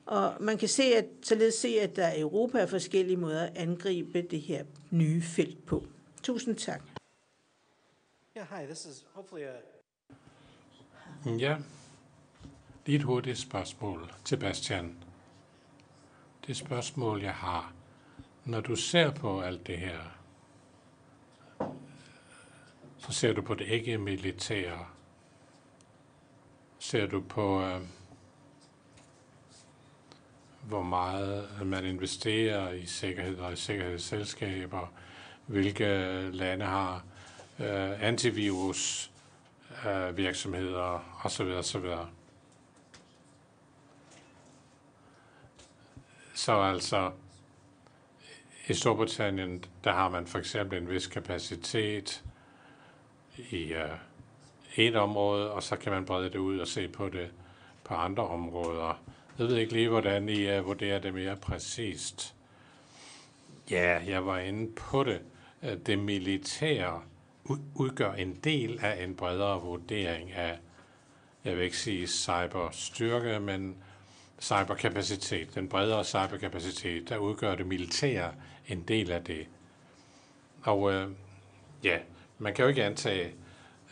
Og 0.05 0.33
man 0.39 0.57
kan 0.57 0.67
se, 0.67 0.83
at, 0.83 1.05
således 1.21 1.55
se, 1.55 1.79
at 1.79 1.95
der 1.95 2.13
i 2.13 2.19
Europa 2.19 2.59
er 2.59 2.65
forskellige 2.65 3.17
måder 3.17 3.43
at 3.43 3.57
angribe 3.57 4.21
det 4.21 4.41
her 4.41 4.65
nye 4.89 5.21
felt 5.21 5.65
på. 5.65 5.85
Tusind 6.23 6.55
tak. 6.55 6.81
Yeah, 8.37 8.47
hi, 8.47 8.65
this 8.65 8.85
is 8.85 9.05
hopefully 9.13 9.43
a... 9.43 9.53
Ja, 11.25 11.57
lige 12.85 12.95
et 12.95 13.03
hurtigt 13.03 13.37
spørgsmål 13.37 14.11
til 14.25 14.37
Bastian. 14.37 14.95
Det 16.47 16.57
spørgsmål, 16.57 17.21
jeg 17.21 17.33
har, 17.33 17.73
når 18.45 18.61
du 18.61 18.75
ser 18.75 19.11
på 19.11 19.41
alt 19.41 19.67
det 19.67 19.77
her, 19.77 19.99
så 22.97 23.11
ser 23.11 23.33
du 23.33 23.41
på 23.41 23.53
det 23.53 23.67
ikke 23.67 23.97
militære. 23.97 24.85
Ser 26.79 27.05
du 27.05 27.21
på, 27.21 27.61
øh, 27.61 27.81
hvor 30.61 30.83
meget 30.83 31.49
man 31.65 31.85
investerer 31.85 32.71
i 32.71 32.85
sikkerhed 32.85 33.37
og 33.37 33.53
i 33.53 33.55
sikkerhedsselskaber, 33.55 34.93
hvilke 35.45 35.85
lande 36.31 36.65
har 36.65 37.03
øh, 37.59 38.03
antivirus 38.03 39.11
øh, 39.87 40.17
virksomheder 40.17 41.19
osv. 41.23 41.45
osv. 41.45 41.85
Så 46.41 46.61
altså, 46.61 47.11
i 48.67 48.73
Storbritannien, 48.73 49.63
der 49.83 49.91
har 49.91 50.09
man 50.09 50.27
for 50.27 50.39
eksempel 50.39 50.81
en 50.81 50.89
vis 50.89 51.07
kapacitet 51.07 52.23
i 53.37 53.73
uh, 53.73 53.79
et 54.75 54.95
område, 54.95 55.51
og 55.51 55.63
så 55.63 55.75
kan 55.75 55.91
man 55.91 56.05
brede 56.05 56.29
det 56.29 56.35
ud 56.35 56.59
og 56.59 56.67
se 56.67 56.87
på 56.87 57.09
det 57.09 57.31
på 57.83 57.93
andre 57.93 58.27
områder. 58.27 59.03
Jeg 59.39 59.47
ved 59.47 59.57
ikke 59.57 59.73
lige, 59.73 59.89
hvordan 59.89 60.29
I 60.29 60.59
uh, 60.59 60.65
vurderer 60.65 60.99
det 60.99 61.13
mere 61.13 61.35
præcist. 61.35 62.35
Ja, 63.71 63.99
jeg 64.07 64.25
var 64.25 64.37
inde 64.37 64.71
på 64.71 65.03
det. 65.03 65.21
Øh, 65.63 65.77
det 65.77 65.99
militære 65.99 67.01
udgør 67.75 68.13
en 68.13 68.35
del 68.35 68.79
af 68.81 69.03
en 69.03 69.15
bredere 69.15 69.61
vurdering 69.61 70.31
af, 70.31 70.59
jeg 71.43 71.55
vil 71.55 71.63
ikke 71.63 71.77
sige 71.77 72.07
cyberstyrke, 72.07 73.39
men 73.39 73.77
cyberkapacitet, 74.41 75.55
den 75.55 75.69
bredere 75.69 76.05
cyberkapacitet, 76.05 77.09
der 77.09 77.17
udgør 77.17 77.55
det 77.55 77.67
militære 77.67 78.33
en 78.67 78.81
del 78.81 79.11
af 79.11 79.23
det. 79.23 79.47
Og 80.63 80.93
øh, 80.93 81.09
ja, 81.83 81.97
man 82.39 82.53
kan 82.53 82.63
jo 82.63 82.69
ikke 82.69 82.83
antage 82.83 83.33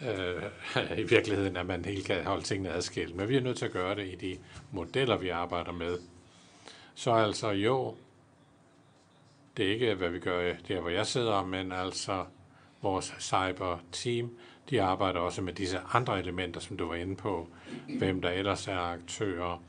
øh, 0.02 0.44
i 1.02 1.04
virkeligheden, 1.04 1.58
at 1.58 1.66
man 1.66 1.86
helt 1.86 2.06
kan 2.06 2.24
holde 2.24 2.44
tingene 2.44 2.70
adskilt, 2.70 3.16
men 3.16 3.30
vi 3.30 3.38
er 3.38 3.42
nødt 3.42 3.58
til 3.58 3.66
at 3.66 3.72
gøre 3.72 3.96
det 3.96 4.08
i 4.08 4.16
de 4.16 4.38
modeller, 4.72 5.18
vi 5.18 5.30
arbejder 5.30 5.72
med. 5.72 5.98
Så 6.96 7.12
altså 7.12 7.50
jo, 7.50 7.96
det 9.58 9.68
er 9.68 9.74
ikke, 9.74 9.94
hvad 9.94 10.10
vi 10.10 10.20
gør 10.20 10.54
der, 10.68 10.82
hvor 10.82 10.90
jeg 10.90 11.08
sidder, 11.08 11.46
men 11.46 11.72
altså 11.72 12.26
vores 12.82 13.14
cyber-team, 13.20 14.38
de 14.70 14.82
arbejder 14.82 15.20
også 15.20 15.42
med 15.42 15.54
disse 15.54 15.80
andre 15.94 16.20
elementer, 16.20 16.60
som 16.60 16.78
du 16.78 16.88
var 16.88 16.96
inde 16.96 17.16
på. 17.16 17.48
Hvem 17.98 18.22
der 18.22 18.30
ellers 18.30 18.68
er 18.68 18.78
aktører, 18.78 19.64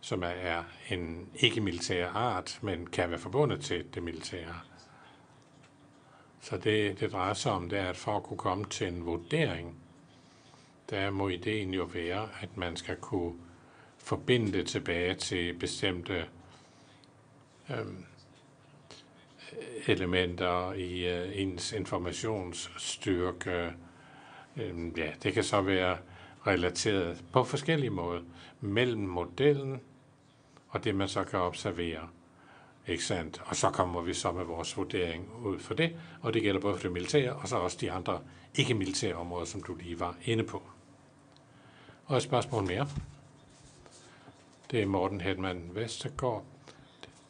som 0.00 0.22
er 0.22 0.64
en 0.90 1.28
ikke-militær 1.34 2.08
art, 2.08 2.58
men 2.62 2.86
kan 2.86 3.10
være 3.10 3.18
forbundet 3.18 3.60
til 3.60 3.84
det 3.94 4.02
militære. 4.02 4.60
Så 6.40 6.56
det, 6.56 7.00
det 7.00 7.12
drejer 7.12 7.34
sig 7.34 7.52
om, 7.52 7.68
det 7.68 7.78
er, 7.78 7.88
at 7.88 7.96
for 7.96 8.16
at 8.16 8.22
kunne 8.22 8.38
komme 8.38 8.64
til 8.64 8.88
en 8.88 9.06
vurdering, 9.06 9.76
der 10.90 11.10
må 11.10 11.28
ideen 11.28 11.74
jo 11.74 11.84
være, 11.84 12.28
at 12.40 12.56
man 12.56 12.76
skal 12.76 12.96
kunne 12.96 13.34
forbinde 13.98 14.52
det 14.52 14.66
tilbage 14.66 15.14
til 15.14 15.58
bestemte 15.58 16.24
øhm, 17.70 18.04
elementer 19.86 20.72
i 20.72 21.06
øh, 21.06 21.40
ens 21.40 21.72
informationsstyrke. 21.72 23.72
Øhm, 24.56 24.94
ja, 24.96 25.10
det 25.22 25.32
kan 25.32 25.44
så 25.44 25.60
være 25.60 25.98
relateret 26.46 27.24
på 27.32 27.44
forskellige 27.44 27.90
måder 27.90 28.20
mellem 28.60 29.02
modellen 29.02 29.80
og 30.70 30.84
det, 30.84 30.94
man 30.94 31.08
så 31.08 31.24
kan 31.24 31.38
observere. 31.38 32.08
Ikke 32.86 33.04
sandt? 33.04 33.42
Og 33.46 33.56
så 33.56 33.70
kommer 33.70 34.00
vi 34.00 34.14
så 34.14 34.32
med 34.32 34.44
vores 34.44 34.76
vurdering 34.76 35.28
ud 35.44 35.58
for 35.58 35.74
det, 35.74 35.96
og 36.22 36.34
det 36.34 36.42
gælder 36.42 36.60
både 36.60 36.74
for 36.76 36.82
det 36.82 36.92
militære, 36.92 37.32
og 37.32 37.48
så 37.48 37.56
også 37.56 37.78
de 37.80 37.92
andre 37.92 38.20
ikke-militære 38.54 39.14
områder, 39.14 39.44
som 39.44 39.62
du 39.62 39.74
lige 39.74 40.00
var 40.00 40.16
inde 40.24 40.44
på. 40.44 40.62
Og 42.06 42.16
et 42.16 42.22
spørgsmål 42.22 42.66
mere. 42.66 42.88
Det 44.70 44.82
er 44.82 44.86
Morten 44.86 45.20
Hedman 45.20 45.70
Vestergaard, 45.72 46.44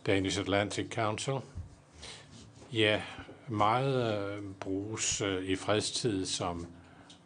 Danish 0.07 0.41
Atlantic 0.41 0.95
Council. 0.95 1.35
Ja, 2.73 3.03
meget 3.49 4.31
øh, 4.39 4.43
bruges 4.61 5.21
øh, 5.21 5.45
i 5.45 5.57
fredstid 5.57 6.27
som 6.27 6.67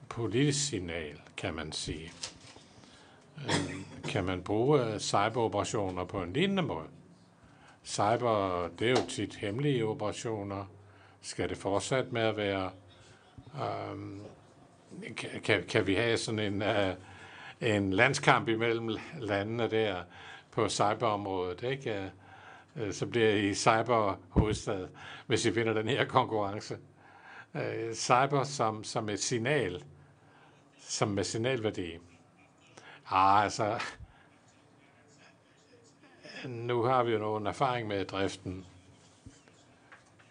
politisk 0.08 0.66
signal, 0.68 1.20
kan 1.36 1.54
man 1.54 1.72
sige. 1.72 2.12
Øh, 3.46 3.74
kan 4.08 4.24
man 4.24 4.42
bruge 4.42 4.84
øh, 4.84 4.98
cyberoperationer 4.98 6.04
på 6.04 6.22
en 6.22 6.32
lignende 6.32 6.62
måde? 6.62 6.86
Cyber, 7.84 8.68
det 8.78 8.86
er 8.86 8.90
jo 8.90 9.06
tit 9.08 9.34
hemmelige 9.34 9.86
operationer. 9.86 10.64
Skal 11.20 11.48
det 11.48 11.56
fortsat 11.56 12.12
med 12.12 12.22
at 12.22 12.36
være? 12.36 12.70
Um, 13.92 14.20
kan, 15.42 15.64
kan 15.68 15.86
vi 15.86 15.94
have 15.94 16.16
sådan 16.16 16.38
en, 16.38 16.62
uh, 16.62 16.94
en 17.60 17.92
landskamp 17.92 18.48
imellem 18.48 18.90
landene 19.18 19.70
der 19.70 20.02
på 20.50 20.68
cyberområdet? 20.68 21.62
Ikke? 21.62 22.10
Uh, 22.76 22.92
så 22.92 23.06
bliver 23.06 23.30
I 23.30 23.54
cyberhovedstad, 23.54 24.88
hvis 25.26 25.46
I 25.46 25.50
vinder 25.50 25.72
den 25.72 25.88
her 25.88 26.04
konkurrence. 26.04 26.76
Uh, 27.54 27.92
cyber 27.94 28.44
som, 28.44 28.84
som 28.84 29.08
et 29.08 29.20
signal, 29.20 29.84
som 30.78 31.08
med 31.08 31.24
signalværdi. 31.24 31.98
Ah, 33.10 33.44
altså, 33.44 33.80
nu 36.48 36.82
har 36.82 37.02
vi 37.02 37.12
jo 37.12 37.18
nogen 37.18 37.46
erfaring 37.46 37.88
med 37.88 38.04
driften, 38.04 38.66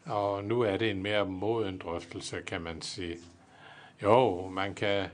og 0.05 0.43
nu 0.43 0.61
er 0.61 0.77
det 0.77 0.89
en 0.89 1.03
mere 1.03 1.25
moden 1.25 1.77
drøftelse, 1.77 2.41
kan 2.41 2.61
man 2.61 2.81
sige. 2.81 3.17
Jo, 4.03 4.47
man 4.47 4.73
kan, 4.73 5.07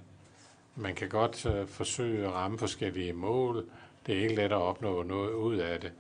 man 0.76 0.96
kan 0.96 1.10
godt 1.10 1.46
uh, 1.46 1.68
forsøge 1.68 2.28
at 2.28 2.34
ramme 2.34 2.58
forskellige 2.58 3.14
mål. 3.14 3.70
Det 4.06 4.18
er 4.18 4.22
ikke 4.22 4.36
let 4.36 4.44
at 4.44 4.52
opnå 4.52 5.04
noget 5.04 5.32
ud 5.32 5.56
af 5.56 5.80
det. 5.80 5.92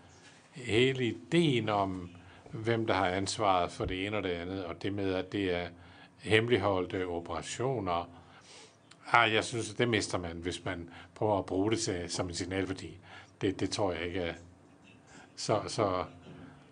Hele 0.51 1.05
ideen 1.05 1.69
om, 1.69 2.09
hvem 2.51 2.87
der 2.87 2.93
har 2.93 3.07
ansvaret 3.07 3.71
for 3.71 3.85
det 3.85 4.05
ene 4.05 4.17
og 4.17 4.23
det 4.23 4.29
andet, 4.29 4.65
og 4.65 4.83
det 4.83 4.93
med, 4.93 5.13
at 5.13 5.31
det 5.31 5.55
er 5.55 5.67
hemmeligholdte 6.17 7.07
operationer, 7.07 8.09
ah, 9.11 9.33
jeg 9.33 9.43
synes, 9.43 9.71
at 9.71 9.77
det 9.77 9.89
mister 9.89 10.17
man, 10.17 10.37
hvis 10.37 10.65
man 10.65 10.89
prøver 11.15 11.39
at 11.39 11.45
bruge 11.45 11.71
det 11.71 11.79
til, 11.79 12.09
som 12.09 12.27
en 12.27 12.35
signalværdi. 12.35 12.97
Det, 13.41 13.59
det 13.59 13.69
tror 13.69 13.91
jeg 13.91 14.01
ikke 14.01 14.19
er, 14.19 14.33
så, 15.35 15.61
så 15.67 16.03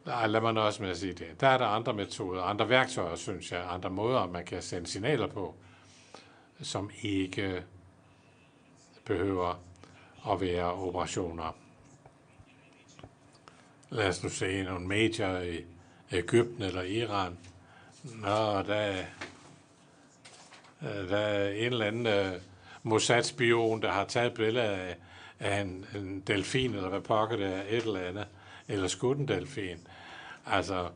ej, 0.06 0.28
lad 0.28 0.42
mig 0.42 0.62
også 0.62 0.84
med 0.84 0.90
at 0.90 0.98
sige 0.98 1.14
det. 1.14 1.42
Der 1.42 1.48
er 1.48 1.58
der 1.58 1.66
andre 1.66 1.94
metoder, 1.94 2.44
andre 2.44 2.70
værktøjer, 2.70 3.16
synes 3.16 3.52
jeg, 3.52 3.66
andre 3.70 3.90
måder, 3.90 4.28
man 4.28 4.46
kan 4.46 4.62
sende 4.62 4.88
signaler 4.88 5.28
på, 5.28 5.56
som 6.62 6.90
ikke 7.02 7.64
behøver 9.06 9.60
at 10.32 10.42
være 10.42 10.74
operationer. 10.74 11.56
Lad 13.90 14.08
os 14.08 14.24
nu 14.24 14.30
se 14.30 14.64
nogle 14.64 14.88
major 14.88 15.38
i 15.38 15.66
Ægypten 16.12 16.64
eller 16.64 16.82
Iran. 16.82 17.38
Nå, 18.04 18.62
der, 18.62 19.04
Øh, 20.82 21.10
der 21.10 21.18
er 21.18 21.50
en 21.50 21.74
eller 21.74 21.86
anden 21.86 22.08
uh, 22.08 22.42
Mossad-spion, 22.84 23.82
der 23.82 23.92
har 23.92 24.06
taget 24.06 24.34
billeder 24.34 24.72
af, 24.72 24.96
af 25.40 25.62
en, 25.62 25.86
en 25.96 26.24
delfin, 26.28 26.76
eller 26.76 26.90
hvad 26.90 27.02
pokker 27.02 27.38
det 27.38 27.46
er, 27.46 27.62
et 27.70 27.84
eller 27.84 28.00
andet 28.00 28.28
eller 28.68 28.88
skudt 28.88 29.18
en 29.18 29.28
delfin. 29.28 29.88
Altså, 30.46 30.90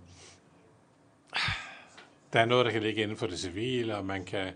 der 2.33 2.39
er 2.39 2.45
noget, 2.45 2.65
der 2.65 2.71
kan 2.71 2.81
ligge 2.81 3.03
inden 3.03 3.17
for 3.17 3.27
det 3.27 3.39
civile, 3.39 3.97
og 3.97 4.05
man 4.05 4.25
kan, 4.25 4.53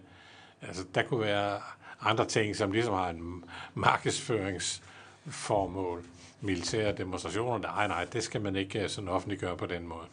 altså, 0.61 0.85
der 0.95 1.03
kunne 1.03 1.21
være 1.21 1.61
andre 2.01 2.25
ting, 2.25 2.55
som 2.55 2.71
ligesom 2.71 2.93
har 2.93 3.09
en 3.09 3.43
markedsføringsformål. 3.73 6.05
Militære 6.41 6.97
demonstrationer, 6.97 7.57
nej, 7.57 7.87
nej, 7.87 8.05
det 8.05 8.23
skal 8.23 8.41
man 8.41 8.55
ikke 8.55 8.83
øh, 8.83 8.89
sådan 8.89 9.09
offentliggøre 9.09 9.57
på 9.57 9.65
den 9.65 9.87
måde. 9.87 10.05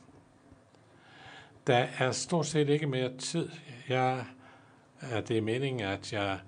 Der 1.66 1.86
er 1.98 2.12
stort 2.12 2.46
set 2.46 2.68
ikke 2.68 2.86
mere 2.86 3.18
tid. 3.18 3.48
Jeg, 3.88 4.24
det 5.10 5.38
er 5.38 5.42
meningen, 5.42 5.80
at 5.80 6.12
jeg 6.12 6.38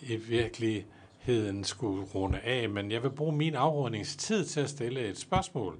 i 0.00 0.16
virkeligheden 0.16 1.64
skulle 1.64 2.04
runde 2.04 2.38
af, 2.38 2.68
men 2.68 2.90
jeg 2.90 3.02
vil 3.02 3.10
bruge 3.10 3.36
min 3.36 3.54
afrundingstid 3.54 4.44
til 4.44 4.60
at 4.60 4.70
stille 4.70 5.00
et 5.00 5.18
spørgsmål 5.18 5.78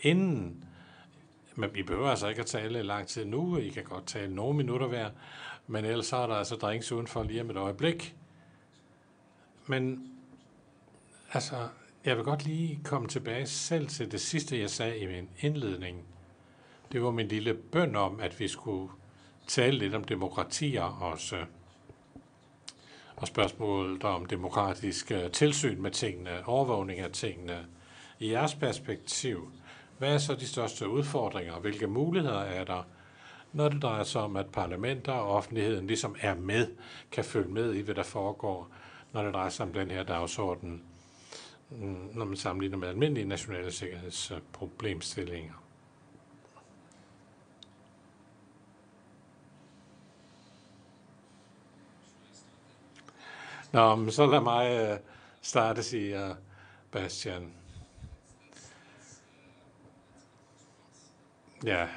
inden, 0.00 0.64
men 1.54 1.74
vi 1.74 1.82
behøver 1.82 2.08
altså 2.08 2.28
ikke 2.28 2.40
at 2.40 2.46
tale 2.46 2.82
lang 2.82 3.06
tid 3.08 3.24
nu, 3.24 3.56
I 3.56 3.68
kan 3.68 3.84
godt 3.84 4.06
tale 4.06 4.34
nogle 4.34 4.56
minutter 4.56 4.86
hver, 4.86 5.10
men 5.66 5.84
ellers 5.84 6.06
så 6.06 6.16
er 6.16 6.26
der 6.26 6.34
altså 6.34 6.56
drinks 6.56 6.92
udenfor 6.92 7.22
lige 7.22 7.40
om 7.40 7.50
et 7.50 7.56
øjeblik. 7.56 8.16
Men 9.66 10.12
altså, 11.32 11.68
jeg 12.04 12.16
vil 12.16 12.24
godt 12.24 12.44
lige 12.44 12.80
komme 12.84 13.08
tilbage 13.08 13.46
selv 13.46 13.88
til 13.88 14.12
det 14.12 14.20
sidste, 14.20 14.60
jeg 14.60 14.70
sagde 14.70 14.98
i 14.98 15.06
min 15.06 15.28
indledning. 15.40 16.04
Det 16.92 17.02
var 17.02 17.10
min 17.10 17.28
lille 17.28 17.54
bøn 17.54 17.96
om, 17.96 18.20
at 18.20 18.40
vi 18.40 18.48
skulle 18.48 18.92
tale 19.46 19.78
lidt 19.78 19.94
om 19.94 20.04
demokratier 20.04 20.82
også. 20.82 21.36
Og 23.16 23.26
spørgsmålet 23.26 24.04
om 24.04 24.26
demokratisk 24.26 25.10
øh, 25.10 25.30
tilsyn 25.30 25.82
med 25.82 25.90
tingene, 25.90 26.48
overvågning 26.48 27.00
af 27.00 27.10
tingene. 27.10 27.66
I 28.18 28.32
jeres 28.32 28.54
perspektiv, 28.54 29.52
hvad 29.98 30.14
er 30.14 30.18
så 30.18 30.34
de 30.34 30.46
største 30.46 30.88
udfordringer? 30.88 31.52
og 31.52 31.60
Hvilke 31.60 31.86
muligheder 31.86 32.40
er 32.40 32.64
der, 32.64 32.82
når 33.52 33.68
det 33.68 33.82
drejer 33.82 34.04
sig 34.04 34.22
om, 34.22 34.36
at 34.36 34.46
parlamenter 34.46 35.12
og 35.12 35.30
offentligheden 35.30 35.86
ligesom 35.86 36.16
er 36.20 36.34
med, 36.34 36.66
kan 37.10 37.24
følge 37.24 37.48
med 37.48 37.74
i, 37.74 37.80
hvad 37.80 37.94
der 37.94 38.02
foregår, 38.02 38.68
når 39.12 39.22
det 39.22 39.34
drejer 39.34 39.48
sig 39.48 39.66
om 39.66 39.72
den 39.72 39.90
her 39.90 40.02
dagsorden, 40.02 40.82
mm, 41.70 42.08
når 42.14 42.24
man 42.24 42.36
sammenligner 42.36 42.78
med 42.78 42.88
almindelige 42.88 43.28
nationale 43.28 43.72
sikkerhedsproblemstillinger? 43.72 45.61
Nå, 53.72 53.96
men 53.96 54.12
så 54.12 54.26
lad 54.26 54.40
mig 54.40 54.70
øh, 54.70 54.98
starte, 55.42 55.82
siger 55.82 56.34
Bastian. 56.90 57.52
Ja, 61.64 61.88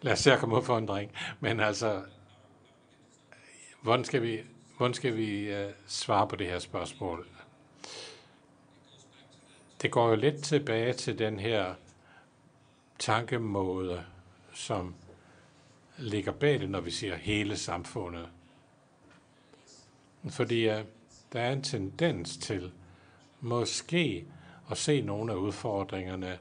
lad 0.00 0.12
os 0.12 0.18
se 0.18 0.32
at 0.32 0.38
komme 0.38 0.56
ud 0.56 0.62
for 0.62 0.78
en 0.78 0.88
dreng. 0.88 1.12
Men 1.40 1.60
altså, 1.60 2.02
hvordan 3.82 4.04
skal 4.04 4.22
vi, 4.22 4.40
hvordan 4.76 4.94
skal 4.94 5.16
vi 5.16 5.64
uh, 5.64 5.70
svare 5.86 6.28
på 6.28 6.36
det 6.36 6.46
her 6.46 6.58
spørgsmål? 6.58 7.26
Det 9.82 9.90
går 9.90 10.08
jo 10.08 10.14
lidt 10.14 10.44
tilbage 10.44 10.92
til 10.92 11.18
den 11.18 11.40
her 11.40 11.74
tankemåde, 12.98 14.04
som 14.54 14.94
ligger 15.98 16.32
bag 16.32 16.60
det, 16.60 16.70
når 16.70 16.80
vi 16.80 16.90
siger 16.90 17.16
hele 17.16 17.56
samfundet. 17.56 18.28
Fordi 20.30 20.68
uh, 20.68 20.80
der 21.32 21.40
er 21.40 21.52
en 21.52 21.62
tendens 21.62 22.36
til 22.36 22.72
måske 23.40 24.26
at 24.70 24.78
se 24.78 25.00
nogle 25.00 25.32
af 25.32 25.36
udfordringerne 25.36 26.38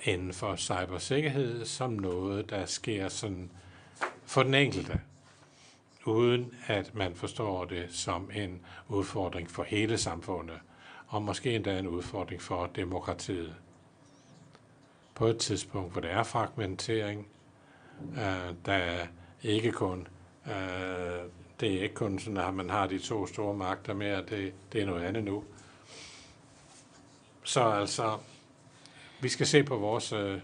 inden 0.00 0.32
for 0.32 0.56
cybersikkerhed 0.56 1.64
som 1.64 1.92
noget, 1.92 2.50
der 2.50 2.66
sker 2.66 3.08
sådan 3.08 3.50
for 4.24 4.42
den 4.42 4.54
enkelte, 4.54 5.00
uden 6.06 6.54
at 6.66 6.94
man 6.94 7.14
forstår 7.14 7.64
det 7.64 7.86
som 7.90 8.30
en 8.34 8.60
udfordring 8.88 9.50
for 9.50 9.62
hele 9.62 9.98
samfundet, 9.98 10.58
og 11.06 11.22
måske 11.22 11.54
endda 11.54 11.78
en 11.78 11.86
udfordring 11.86 12.42
for 12.42 12.66
demokratiet. 12.66 13.54
På 15.14 15.26
et 15.26 15.38
tidspunkt, 15.38 15.92
hvor 15.92 16.00
der 16.00 16.08
er 16.08 16.22
fragmentering, 16.22 17.26
øh, 18.12 18.54
der 18.66 18.72
er 18.72 19.06
ikke 19.42 19.72
kun 19.72 20.08
øh, 20.46 21.30
det 21.60 21.74
er 21.74 21.82
ikke 21.82 21.94
kun 21.94 22.18
sådan, 22.18 22.36
at 22.36 22.54
man 22.54 22.70
har 22.70 22.86
de 22.86 22.98
to 22.98 23.26
store 23.26 23.54
magter 23.54 23.94
mere, 23.94 24.24
det, 24.24 24.54
det 24.72 24.82
er 24.82 24.86
noget 24.86 25.04
andet 25.04 25.24
nu. 25.24 25.44
Så 27.44 27.62
altså, 27.62 28.18
vi 29.20 29.28
skal 29.28 29.46
se 29.46 29.64
på 29.64 29.76
vores 29.76 30.12
øh, 30.12 30.40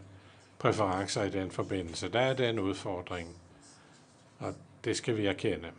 præferencer 0.58 1.22
i 1.22 1.30
den 1.30 1.50
forbindelse. 1.50 2.12
Der 2.12 2.20
er 2.20 2.34
den 2.34 2.58
udfordring, 2.58 3.36
og 4.38 4.54
det 4.84 4.96
skal 4.96 5.16
vi 5.16 5.26
erkende. 5.26 5.70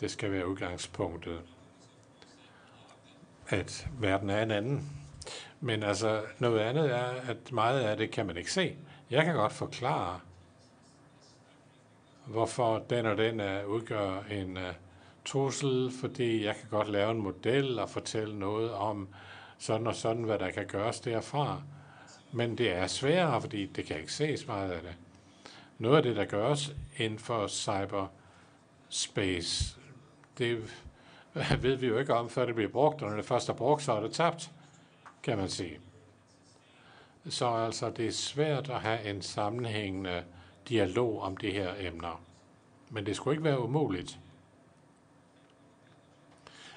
Det 0.00 0.10
skal 0.10 0.32
være 0.32 0.48
udgangspunktet, 0.48 1.40
at 3.48 3.88
verden 3.98 4.30
er 4.30 4.42
en 4.42 4.50
anden. 4.50 4.90
Men 5.60 5.82
altså, 5.82 6.22
noget 6.38 6.60
andet 6.60 6.90
er, 6.90 7.04
at 7.04 7.52
meget 7.52 7.80
af 7.80 7.96
det 7.96 8.10
kan 8.10 8.26
man 8.26 8.36
ikke 8.36 8.52
se. 8.52 8.76
Jeg 9.10 9.24
kan 9.24 9.34
godt 9.34 9.52
forklare, 9.52 10.20
hvorfor 12.28 12.78
den 12.78 13.06
og 13.06 13.16
den 13.16 13.40
uh, 13.40 13.70
udgør 13.70 14.22
en 14.30 14.56
uh, 14.56 14.62
trussel, 15.24 15.92
fordi 16.00 16.44
jeg 16.44 16.56
kan 16.56 16.68
godt 16.70 16.88
lave 16.88 17.10
en 17.10 17.20
model 17.20 17.78
og 17.78 17.90
fortælle 17.90 18.38
noget 18.38 18.72
om 18.72 19.08
sådan 19.58 19.86
og 19.86 19.94
sådan, 19.94 20.22
hvad 20.22 20.38
der 20.38 20.50
kan 20.50 20.66
gøres 20.66 21.00
derfra. 21.00 21.62
Men 22.32 22.58
det 22.58 22.72
er 22.72 22.86
sværere, 22.86 23.40
fordi 23.40 23.66
det 23.66 23.84
kan 23.84 23.98
ikke 23.98 24.12
ses 24.12 24.46
meget 24.46 24.70
af 24.70 24.82
det. 24.82 24.96
Noget 25.78 25.96
af 25.96 26.02
det, 26.02 26.16
der 26.16 26.24
gøres 26.24 26.74
inden 26.96 27.18
for 27.18 27.46
cyberspace, 27.46 28.10
det 30.38 30.58
ved 31.62 31.76
vi 31.76 31.86
jo 31.86 31.98
ikke 31.98 32.14
om, 32.14 32.30
før 32.30 32.46
det 32.46 32.54
bliver 32.54 32.70
brugt, 32.70 33.02
og 33.02 33.08
når 33.08 33.16
det 33.16 33.24
først 33.24 33.48
er 33.48 33.52
brugt, 33.52 33.82
så 33.82 33.92
er 33.92 34.00
det 34.00 34.12
tabt, 34.12 34.50
kan 35.22 35.38
man 35.38 35.48
sige. 35.48 35.78
Så 37.28 37.46
altså, 37.46 37.90
det 37.90 38.06
er 38.06 38.12
svært 38.12 38.70
at 38.70 38.80
have 38.80 39.04
en 39.04 39.22
sammenhængende 39.22 40.24
dialog 40.68 41.22
om 41.22 41.36
de 41.36 41.50
her 41.50 41.74
emner. 41.78 42.20
Men 42.90 43.06
det 43.06 43.16
skulle 43.16 43.34
ikke 43.34 43.44
være 43.44 43.62
umuligt. 43.62 44.18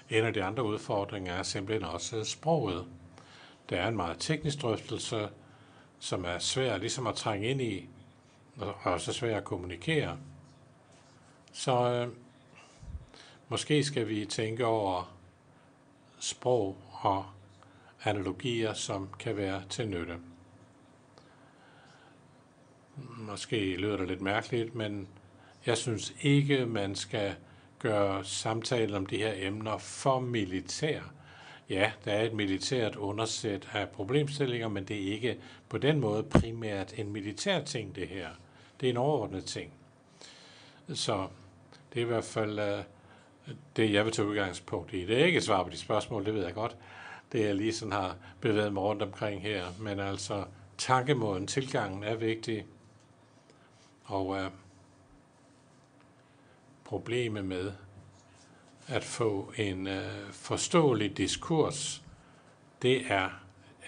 En 0.09 0.23
af 0.25 0.33
de 0.33 0.43
andre 0.43 0.63
udfordringer 0.63 1.33
er 1.33 1.43
simpelthen 1.43 1.89
også 1.89 2.23
sproget. 2.23 2.87
Der 3.69 3.77
er 3.77 3.87
en 3.87 3.95
meget 3.95 4.19
teknisk 4.19 4.61
drøftelse, 4.61 5.29
som 5.99 6.25
er 6.25 6.39
svær 6.39 6.77
ligesom 6.77 7.07
at 7.07 7.15
trænge 7.15 7.47
ind 7.47 7.61
i, 7.61 7.89
og 8.57 8.75
også 8.83 9.13
svær 9.13 9.37
at 9.37 9.43
kommunikere. 9.43 10.17
Så 11.53 11.93
øh, 11.93 12.07
måske 13.47 13.83
skal 13.83 14.07
vi 14.07 14.25
tænke 14.25 14.65
over 14.65 15.13
sprog 16.19 16.77
og 16.91 17.25
analogier, 18.03 18.73
som 18.73 19.09
kan 19.19 19.37
være 19.37 19.63
til 19.69 19.87
nytte. 19.87 20.17
Måske 23.17 23.75
lyder 23.75 23.97
det 23.97 24.07
lidt 24.07 24.21
mærkeligt, 24.21 24.75
men 24.75 25.07
jeg 25.65 25.77
synes 25.77 26.13
ikke, 26.21 26.65
man 26.65 26.95
skal 26.95 27.35
gøre 27.80 28.25
samtalen 28.25 28.95
om 28.95 29.05
de 29.05 29.17
her 29.17 29.33
emner 29.35 29.77
for 29.77 30.19
militær. 30.19 31.01
Ja, 31.69 31.91
der 32.05 32.11
er 32.11 32.23
et 32.23 32.33
militært 32.33 32.95
undersæt 32.95 33.69
af 33.73 33.89
problemstillinger, 33.89 34.67
men 34.67 34.83
det 34.83 34.95
er 34.95 35.13
ikke 35.13 35.38
på 35.69 35.77
den 35.77 35.99
måde 35.99 36.23
primært 36.23 36.93
en 36.97 37.13
militær 37.13 37.63
ting, 37.63 37.95
det 37.95 38.07
her. 38.07 38.27
Det 38.81 38.88
er 38.88 38.91
en 38.91 38.97
overordnet 38.97 39.45
ting. 39.45 39.73
Så 40.93 41.27
det 41.93 41.99
er 41.99 42.05
i 42.05 42.07
hvert 42.07 42.23
fald 42.23 42.59
uh, 42.59 42.85
det, 43.75 43.93
jeg 43.93 44.05
vil 44.05 44.13
tage 44.13 44.27
udgangspunkt 44.27 44.93
i. 44.93 45.05
Det 45.05 45.21
er 45.21 45.25
ikke 45.25 45.38
et 45.38 45.43
svar 45.43 45.63
på 45.63 45.69
de 45.69 45.77
spørgsmål, 45.77 46.25
det 46.25 46.33
ved 46.33 46.43
jeg 46.43 46.53
godt. 46.53 46.75
Det 47.31 47.45
jeg 47.45 47.55
lige 47.55 47.73
sådan 47.73 47.91
har 47.91 48.15
bevæget 48.41 48.73
mig 48.73 48.83
rundt 48.83 49.01
omkring 49.01 49.41
her. 49.41 49.65
Men 49.80 49.99
altså, 49.99 50.45
tankemåden, 50.77 51.47
tilgangen 51.47 52.03
er 52.03 52.15
vigtig. 52.15 52.65
Og 54.11 54.27
uh, 54.27 54.51
problemet 56.83 57.45
med 57.45 57.72
at 58.88 59.03
få 59.03 59.53
en 59.57 59.88
uh, 59.88 60.31
forståelig 60.31 61.17
diskurs, 61.17 62.03
det 62.81 63.11
er 63.11 63.30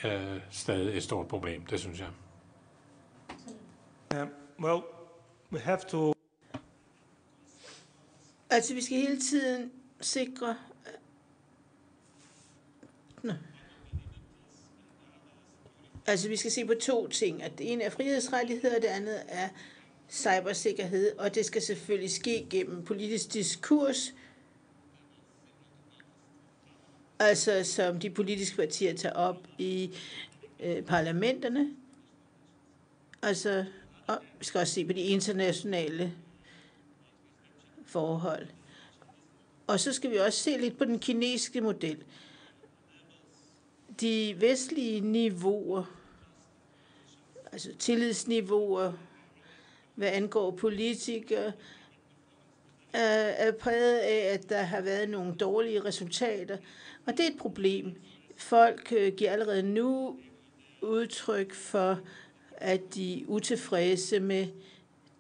uh, 0.06 0.42
stadig 0.52 0.98
et 0.98 1.04
stort 1.04 1.28
problem, 1.28 1.66
det 1.66 1.80
synes 1.80 2.00
jeg. 2.00 2.10
Um, 4.22 4.30
well, 4.60 4.82
we 5.52 5.60
have 5.60 5.80
to. 5.88 6.14
Altså, 8.50 8.74
vi 8.74 8.82
skal 8.82 8.98
hele 8.98 9.20
tiden 9.20 9.72
sikre... 10.02 10.58
Nå. 13.22 13.34
Altså, 16.06 16.30
vi 16.30 16.38
skal 16.38 16.52
se 16.52 16.66
på 16.66 16.74
to 16.82 17.08
ting. 17.08 17.44
At 17.44 17.58
det 17.58 17.72
ene 17.72 17.84
er 17.84 17.90
frihedsrettigheder, 17.90 18.76
og 18.76 18.82
det 18.82 18.88
andet 18.88 19.24
er 19.28 19.50
cybersikkerhed, 20.14 21.18
og 21.18 21.36
det 21.36 21.46
skal 21.46 21.62
selvfølgelig 21.62 22.12
ske 22.12 22.48
gennem 22.50 22.86
politisk 22.86 23.34
diskurs, 23.34 24.14
altså 27.20 27.64
som 27.64 28.00
de 28.00 28.10
politiske 28.10 28.56
partier 28.56 28.96
tager 28.96 29.16
op 29.16 29.48
i 29.58 29.98
øh, 30.60 30.84
parlamenterne. 30.84 31.70
Altså, 33.22 33.66
og 34.08 34.20
vi 34.40 34.46
skal 34.46 34.60
også 34.60 34.74
se 34.74 34.86
på 34.86 34.94
de 34.94 35.02
internationale 35.02 36.14
forhold. 37.86 38.48
Og 39.68 39.80
så 39.80 39.94
skal 39.94 40.12
vi 40.12 40.18
også 40.18 40.40
se 40.40 40.58
lidt 40.58 40.78
på 40.78 40.86
den 40.86 41.00
kinesiske 41.00 41.62
model. 41.62 42.04
De 44.02 44.36
vestlige 44.40 45.00
niveauer, 45.00 45.84
altså 47.52 47.76
tillidsniveauer, 47.80 48.94
hvad 49.96 50.10
angår 50.10 50.52
politikere, 50.52 51.52
er 52.94 53.52
præget 53.52 53.98
af, 53.98 54.34
at 54.34 54.50
der 54.50 54.62
har 54.62 54.82
været 54.82 55.10
nogle 55.10 55.36
dårlige 55.36 55.86
resultater. 55.86 56.58
Og 57.06 57.14
det 57.14 57.20
er 57.20 57.30
et 57.30 57.38
problem. 57.38 57.96
Folk 58.38 58.94
øh, 58.98 59.14
giver 59.14 59.32
allerede 59.32 59.64
nu 59.64 60.18
udtryk 60.82 61.54
for, 61.54 62.00
at 62.58 62.96
de 62.96 63.22
er 63.22 63.26
utilfredse 63.28 64.20
med 64.20 64.48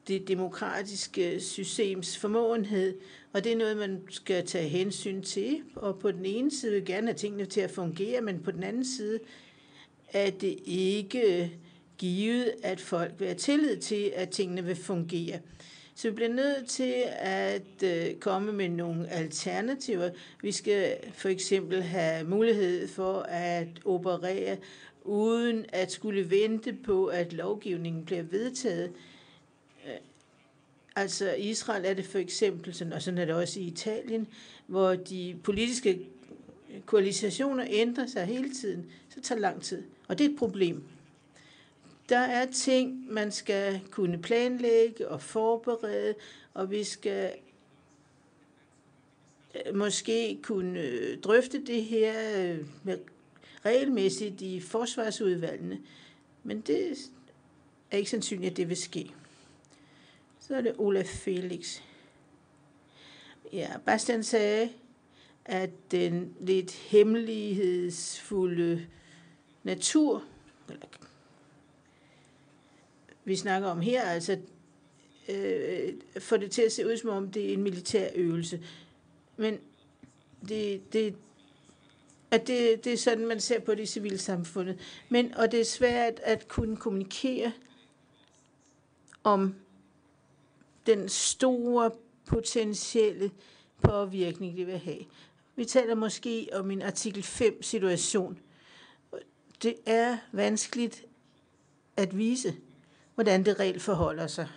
det 0.07 0.27
demokratiske 0.27 1.39
systems 1.41 2.17
formåenhed, 2.17 2.97
og 3.33 3.43
det 3.43 3.51
er 3.51 3.55
noget, 3.55 3.77
man 3.77 4.01
skal 4.09 4.45
tage 4.45 4.69
hensyn 4.69 5.21
til. 5.21 5.61
Og 5.75 5.99
på 5.99 6.11
den 6.11 6.25
ene 6.25 6.51
side 6.51 6.71
vil 6.71 6.85
gerne 6.85 7.07
have 7.07 7.17
tingene 7.17 7.45
til 7.45 7.61
at 7.61 7.71
fungere, 7.71 8.21
men 8.21 8.43
på 8.43 8.51
den 8.51 8.63
anden 8.63 8.85
side 8.85 9.19
er 10.13 10.29
det 10.29 10.59
ikke 10.65 11.51
givet, 12.03 12.53
at 12.63 12.81
folk 12.81 13.11
vil 13.19 13.27
have 13.27 13.37
tillid 13.37 13.77
til, 13.77 14.11
at 14.15 14.29
tingene 14.29 14.63
vil 14.63 14.75
fungere. 14.75 15.39
Så 15.95 16.09
vi 16.09 16.15
bliver 16.15 16.33
nødt 16.33 16.69
til 16.69 17.03
at 17.19 17.83
øh, 17.83 18.15
komme 18.15 18.53
med 18.53 18.69
nogle 18.69 19.09
alternativer. 19.09 20.09
Vi 20.41 20.51
skal 20.51 20.97
for 21.13 21.29
eksempel 21.29 21.83
have 21.83 22.23
mulighed 22.23 22.87
for 22.87 23.19
at 23.19 23.67
operere 23.85 24.57
uden 25.03 25.65
at 25.69 25.91
skulle 25.91 26.29
vente 26.29 26.73
på, 26.73 27.05
at 27.05 27.33
lovgivningen 27.33 28.05
bliver 28.05 28.23
vedtaget. 28.23 28.91
Øh, 29.87 29.93
altså 30.95 31.25
altså 31.25 31.43
Israel 31.43 31.85
er 31.85 31.93
det 31.93 32.05
for 32.05 32.19
eksempel, 32.19 32.73
sådan, 32.73 32.93
og 32.93 33.01
sådan 33.01 33.17
er 33.17 33.25
det 33.25 33.35
også 33.35 33.59
i 33.59 33.63
Italien, 33.63 34.27
hvor 34.67 34.95
de 34.95 35.35
politiske 35.43 35.99
koalisationer 36.85 37.65
ændrer 37.69 38.07
sig 38.07 38.25
hele 38.25 38.53
tiden, 38.53 38.85
så 39.09 39.21
tager 39.21 39.41
lang 39.41 39.61
tid. 39.61 39.83
Og 40.07 40.17
det 40.17 40.25
er 40.25 40.29
et 40.29 40.37
problem. 40.37 40.83
Der 42.09 42.17
er 42.17 42.51
ting, 42.51 43.13
man 43.13 43.31
skal 43.31 43.81
kunne 43.91 44.21
planlægge 44.21 45.07
og 45.07 45.21
forberede, 45.21 46.15
og 46.53 46.71
vi 46.71 46.83
skal 46.83 47.33
øh, 49.55 49.75
måske 49.75 50.39
kunne 50.43 50.79
øh, 50.79 51.19
drøfte 51.19 51.65
det 51.65 51.83
her 51.83 52.43
øh, 52.43 52.65
med 52.83 52.97
regelmæssigt 53.65 54.41
i 54.41 54.59
forsvarsudvalgene. 54.59 55.81
Men 56.43 56.61
det 56.61 56.97
er 57.91 57.97
ikke 57.97 58.09
sandsynligt, 58.09 58.51
at 58.51 58.57
det 58.57 58.69
vil 58.69 58.77
ske. 58.77 59.11
Så 60.39 60.55
er 60.55 60.61
det 60.61 60.75
Olaf 60.77 61.05
Felix. 61.05 61.81
Ja, 63.53 63.69
Bastian 63.85 64.23
sagde, 64.23 64.69
at 65.45 65.69
den 65.91 66.35
lidt 66.39 66.71
hemmelighedsfulde 66.71 68.87
natur, 69.63 70.23
eller 70.69 70.85
vi 73.25 73.35
snakker 73.35 73.67
om 73.67 73.81
her, 73.81 74.01
altså 74.01 74.37
øh, 75.29 75.93
får 76.19 76.37
det 76.37 76.51
til 76.51 76.61
at 76.61 76.71
se 76.71 76.87
ud, 76.87 76.97
som 76.97 77.09
om 77.09 77.31
det 77.31 77.49
er 77.49 77.53
en 77.53 77.63
militær 77.63 78.09
øvelse. 78.15 78.63
Men 79.37 79.59
det, 80.47 80.93
det, 80.93 81.15
at 82.31 82.47
det, 82.47 82.85
det 82.85 82.93
er 82.93 82.97
sådan, 82.97 83.27
man 83.27 83.39
ser 83.39 83.59
på 83.59 83.75
det 83.75 83.83
i 83.83 83.85
civilsamfundet. 83.85 84.79
Men, 85.09 85.33
og 85.33 85.51
det 85.51 85.61
er 85.61 85.65
svært 85.65 86.19
at 86.23 86.47
kunne 86.47 86.77
kommunikere 86.77 87.51
om 89.23 89.55
den 90.85 91.09
store 91.09 91.91
potentielle 92.25 93.31
påvirkning, 93.81 94.57
det 94.57 94.67
vil 94.67 94.77
have. 94.77 95.05
Vi 95.55 95.65
taler 95.65 95.95
måske 95.95 96.49
om 96.53 96.71
en 96.71 96.81
artikel 96.81 97.23
5 97.23 97.63
situation. 97.63 98.39
Det 99.63 99.75
er 99.85 100.17
vanskeligt 100.31 101.05
at 101.97 102.17
vise, 102.17 102.55
hvordan 103.15 103.45
det 103.45 103.59
reelt 103.59 103.81
forholder 103.81 104.27
sig. 104.27 104.47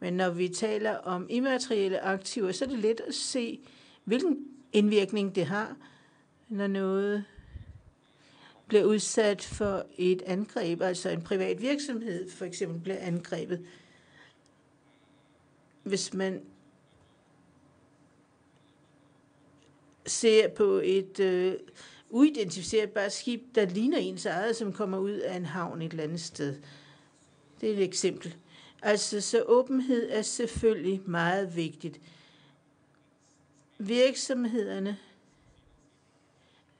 Men 0.00 0.12
når 0.12 0.30
vi 0.30 0.48
taler 0.48 0.96
om 0.96 1.26
immaterielle 1.30 2.00
aktiver, 2.00 2.52
så 2.52 2.64
er 2.64 2.68
det 2.68 2.78
let 2.78 3.00
at 3.08 3.14
se, 3.14 3.60
hvilken 4.04 4.46
indvirkning 4.72 5.34
det 5.34 5.46
har, 5.46 5.76
når 6.48 6.66
noget 6.66 7.24
bliver 8.68 8.84
udsat 8.84 9.42
for 9.42 9.86
et 9.98 10.22
angreb, 10.26 10.82
altså 10.82 11.08
en 11.08 11.22
privat 11.22 11.62
virksomhed 11.62 12.30
for 12.30 12.44
eksempel 12.44 12.80
bliver 12.80 12.98
angrebet. 12.98 13.66
Hvis 15.82 16.14
man 16.14 16.42
ser 20.06 20.48
på 20.48 20.80
et 20.84 21.20
øh, 21.20 21.54
uidentificerbart 22.10 23.12
skib, 23.12 23.42
der 23.54 23.66
ligner 23.66 23.98
ens 23.98 24.26
eget, 24.26 24.56
som 24.56 24.72
kommer 24.72 24.98
ud 24.98 25.10
af 25.10 25.36
en 25.36 25.46
havn 25.46 25.82
et 25.82 25.90
eller 25.90 26.04
andet 26.04 26.20
sted. 26.20 26.56
Det 27.60 27.70
er 27.70 27.72
et 27.76 27.82
eksempel. 27.82 28.36
Altså, 28.82 29.20
så 29.20 29.42
åbenhed 29.42 30.10
er 30.10 30.22
selvfølgelig 30.22 31.02
meget 31.06 31.56
vigtigt. 31.56 32.00
Virksomhederne, 33.78 34.98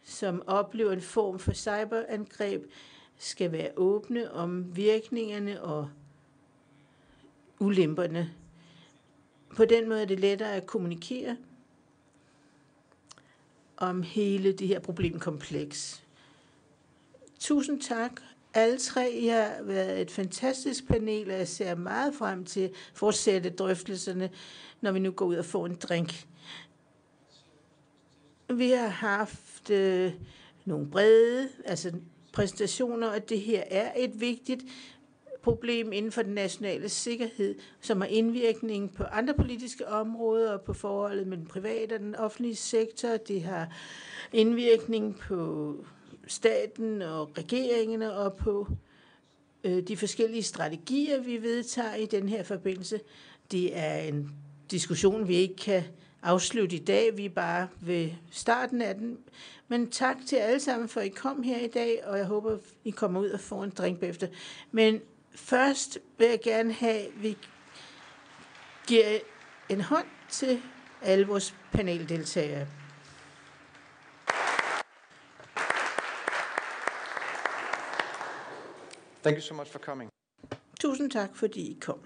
som 0.05 0.43
oplever 0.47 0.93
en 0.93 1.01
form 1.01 1.39
for 1.39 1.53
cyberangreb, 1.53 2.65
skal 3.19 3.53
være 3.53 3.71
åbne 3.77 4.33
om 4.33 4.77
virkningerne 4.77 5.63
og 5.63 5.91
ulemperne. 7.59 8.35
På 9.57 9.65
den 9.65 9.89
måde 9.89 10.03
er 10.03 10.07
det 10.07 10.21
lettere 10.21 10.55
at 10.55 10.67
kommunikere 10.67 11.37
om 13.77 14.03
hele 14.03 14.53
det 14.53 14.69
her 14.69 14.81
problemkompleks. 14.81 16.03
Tusind 17.39 17.81
tak 17.81 18.23
alle 18.55 18.79
tre. 18.79 19.11
I 19.11 19.27
har 19.27 19.63
været 19.63 20.01
et 20.01 20.11
fantastisk 20.11 20.89
panel, 20.89 21.31
og 21.31 21.39
jeg 21.39 21.49
ser 21.49 21.75
meget 21.75 22.15
frem 22.15 22.45
til 22.45 22.61
at 22.61 22.71
fortsætte 22.95 23.51
drøftelserne, 23.51 24.31
når 24.81 24.93
vi 24.93 24.99
nu 24.99 25.11
går 25.11 25.27
ud 25.27 25.37
og 25.37 25.45
får 25.45 25.67
en 25.67 25.75
drink. 25.75 26.27
Vi 28.55 28.71
har 28.71 28.89
haft 28.89 29.71
øh, 29.71 30.13
nogle 30.65 30.91
brede 30.91 31.49
altså 31.65 31.93
præsentationer, 32.33 33.09
og 33.09 33.29
det 33.29 33.41
her 33.41 33.63
er 33.71 33.93
et 33.97 34.21
vigtigt 34.21 34.63
problem 35.43 35.93
inden 35.93 36.13
for 36.13 36.23
den 36.23 36.35
nationale 36.35 36.89
sikkerhed, 36.89 37.55
som 37.81 38.01
har 38.01 38.09
indvirkning 38.09 38.95
på 38.95 39.03
andre 39.03 39.35
politiske 39.35 39.89
områder 39.89 40.53
og 40.53 40.61
på 40.61 40.73
forholdet 40.73 41.27
mellem 41.27 41.47
den 41.47 41.47
private 41.47 41.93
og 41.93 42.01
den 42.01 42.15
offentlige 42.15 42.57
sektor. 42.57 43.17
Det 43.17 43.43
har 43.43 43.69
indvirkning 44.33 45.19
på 45.19 45.75
staten 46.29 47.03
og 47.03 47.39
regeringerne 47.39 48.13
og 48.13 48.35
på 48.35 48.69
øh, 49.65 49.83
de 49.83 49.97
forskellige 49.97 50.43
strategier, 50.43 51.21
vi 51.21 51.43
vedtager 51.43 51.95
i 51.95 52.07
den 52.07 52.29
her 52.29 52.43
forbindelse. 52.43 53.01
Det 53.51 53.77
er 53.77 53.95
en 53.95 54.31
diskussion, 54.71 55.29
vi 55.29 55.35
ikke 55.35 55.57
kan 55.57 55.83
afslutte 56.23 56.77
i 56.77 56.79
dag. 56.79 57.17
Vi 57.17 57.25
er 57.25 57.29
bare 57.29 57.69
ved 57.81 58.11
starten 58.31 58.83
af 58.83 58.95
den. 58.95 59.19
Men 59.69 59.91
tak 59.91 60.17
til 60.27 60.37
alle 60.37 60.61
sammen 60.61 60.89
for, 60.89 61.01
at 61.01 61.07
I 61.07 61.09
kom 61.09 61.43
her 61.43 61.59
i 61.59 61.67
dag, 61.67 62.01
og 62.05 62.19
jeg 62.19 62.27
håber, 62.27 62.59
I 62.85 62.91
kommer 62.91 63.21
ud 63.21 63.31
og 63.31 63.41
får 63.41 63.65
en 63.65 63.71
drink 63.71 64.01
bagefter. 64.01 64.27
Men 64.71 65.01
først 65.35 65.99
vil 66.19 66.29
jeg 66.29 66.41
gerne 66.45 66.73
have, 66.73 66.99
at 66.99 67.23
vi 67.23 67.37
giver 68.87 69.19
en 69.69 69.81
hånd 69.81 70.07
til 70.31 70.61
alle 71.03 71.27
vores 71.27 71.55
paneldeltagere. 71.73 72.67
Thank 79.23 79.37
you 79.37 79.43
so 79.43 79.55
much 79.55 79.69
for 79.69 79.81
coming. 79.81 80.09
Tusind 80.81 81.11
tak, 81.11 81.35
fordi 81.35 81.61
I 81.73 81.77
kom. 81.81 81.99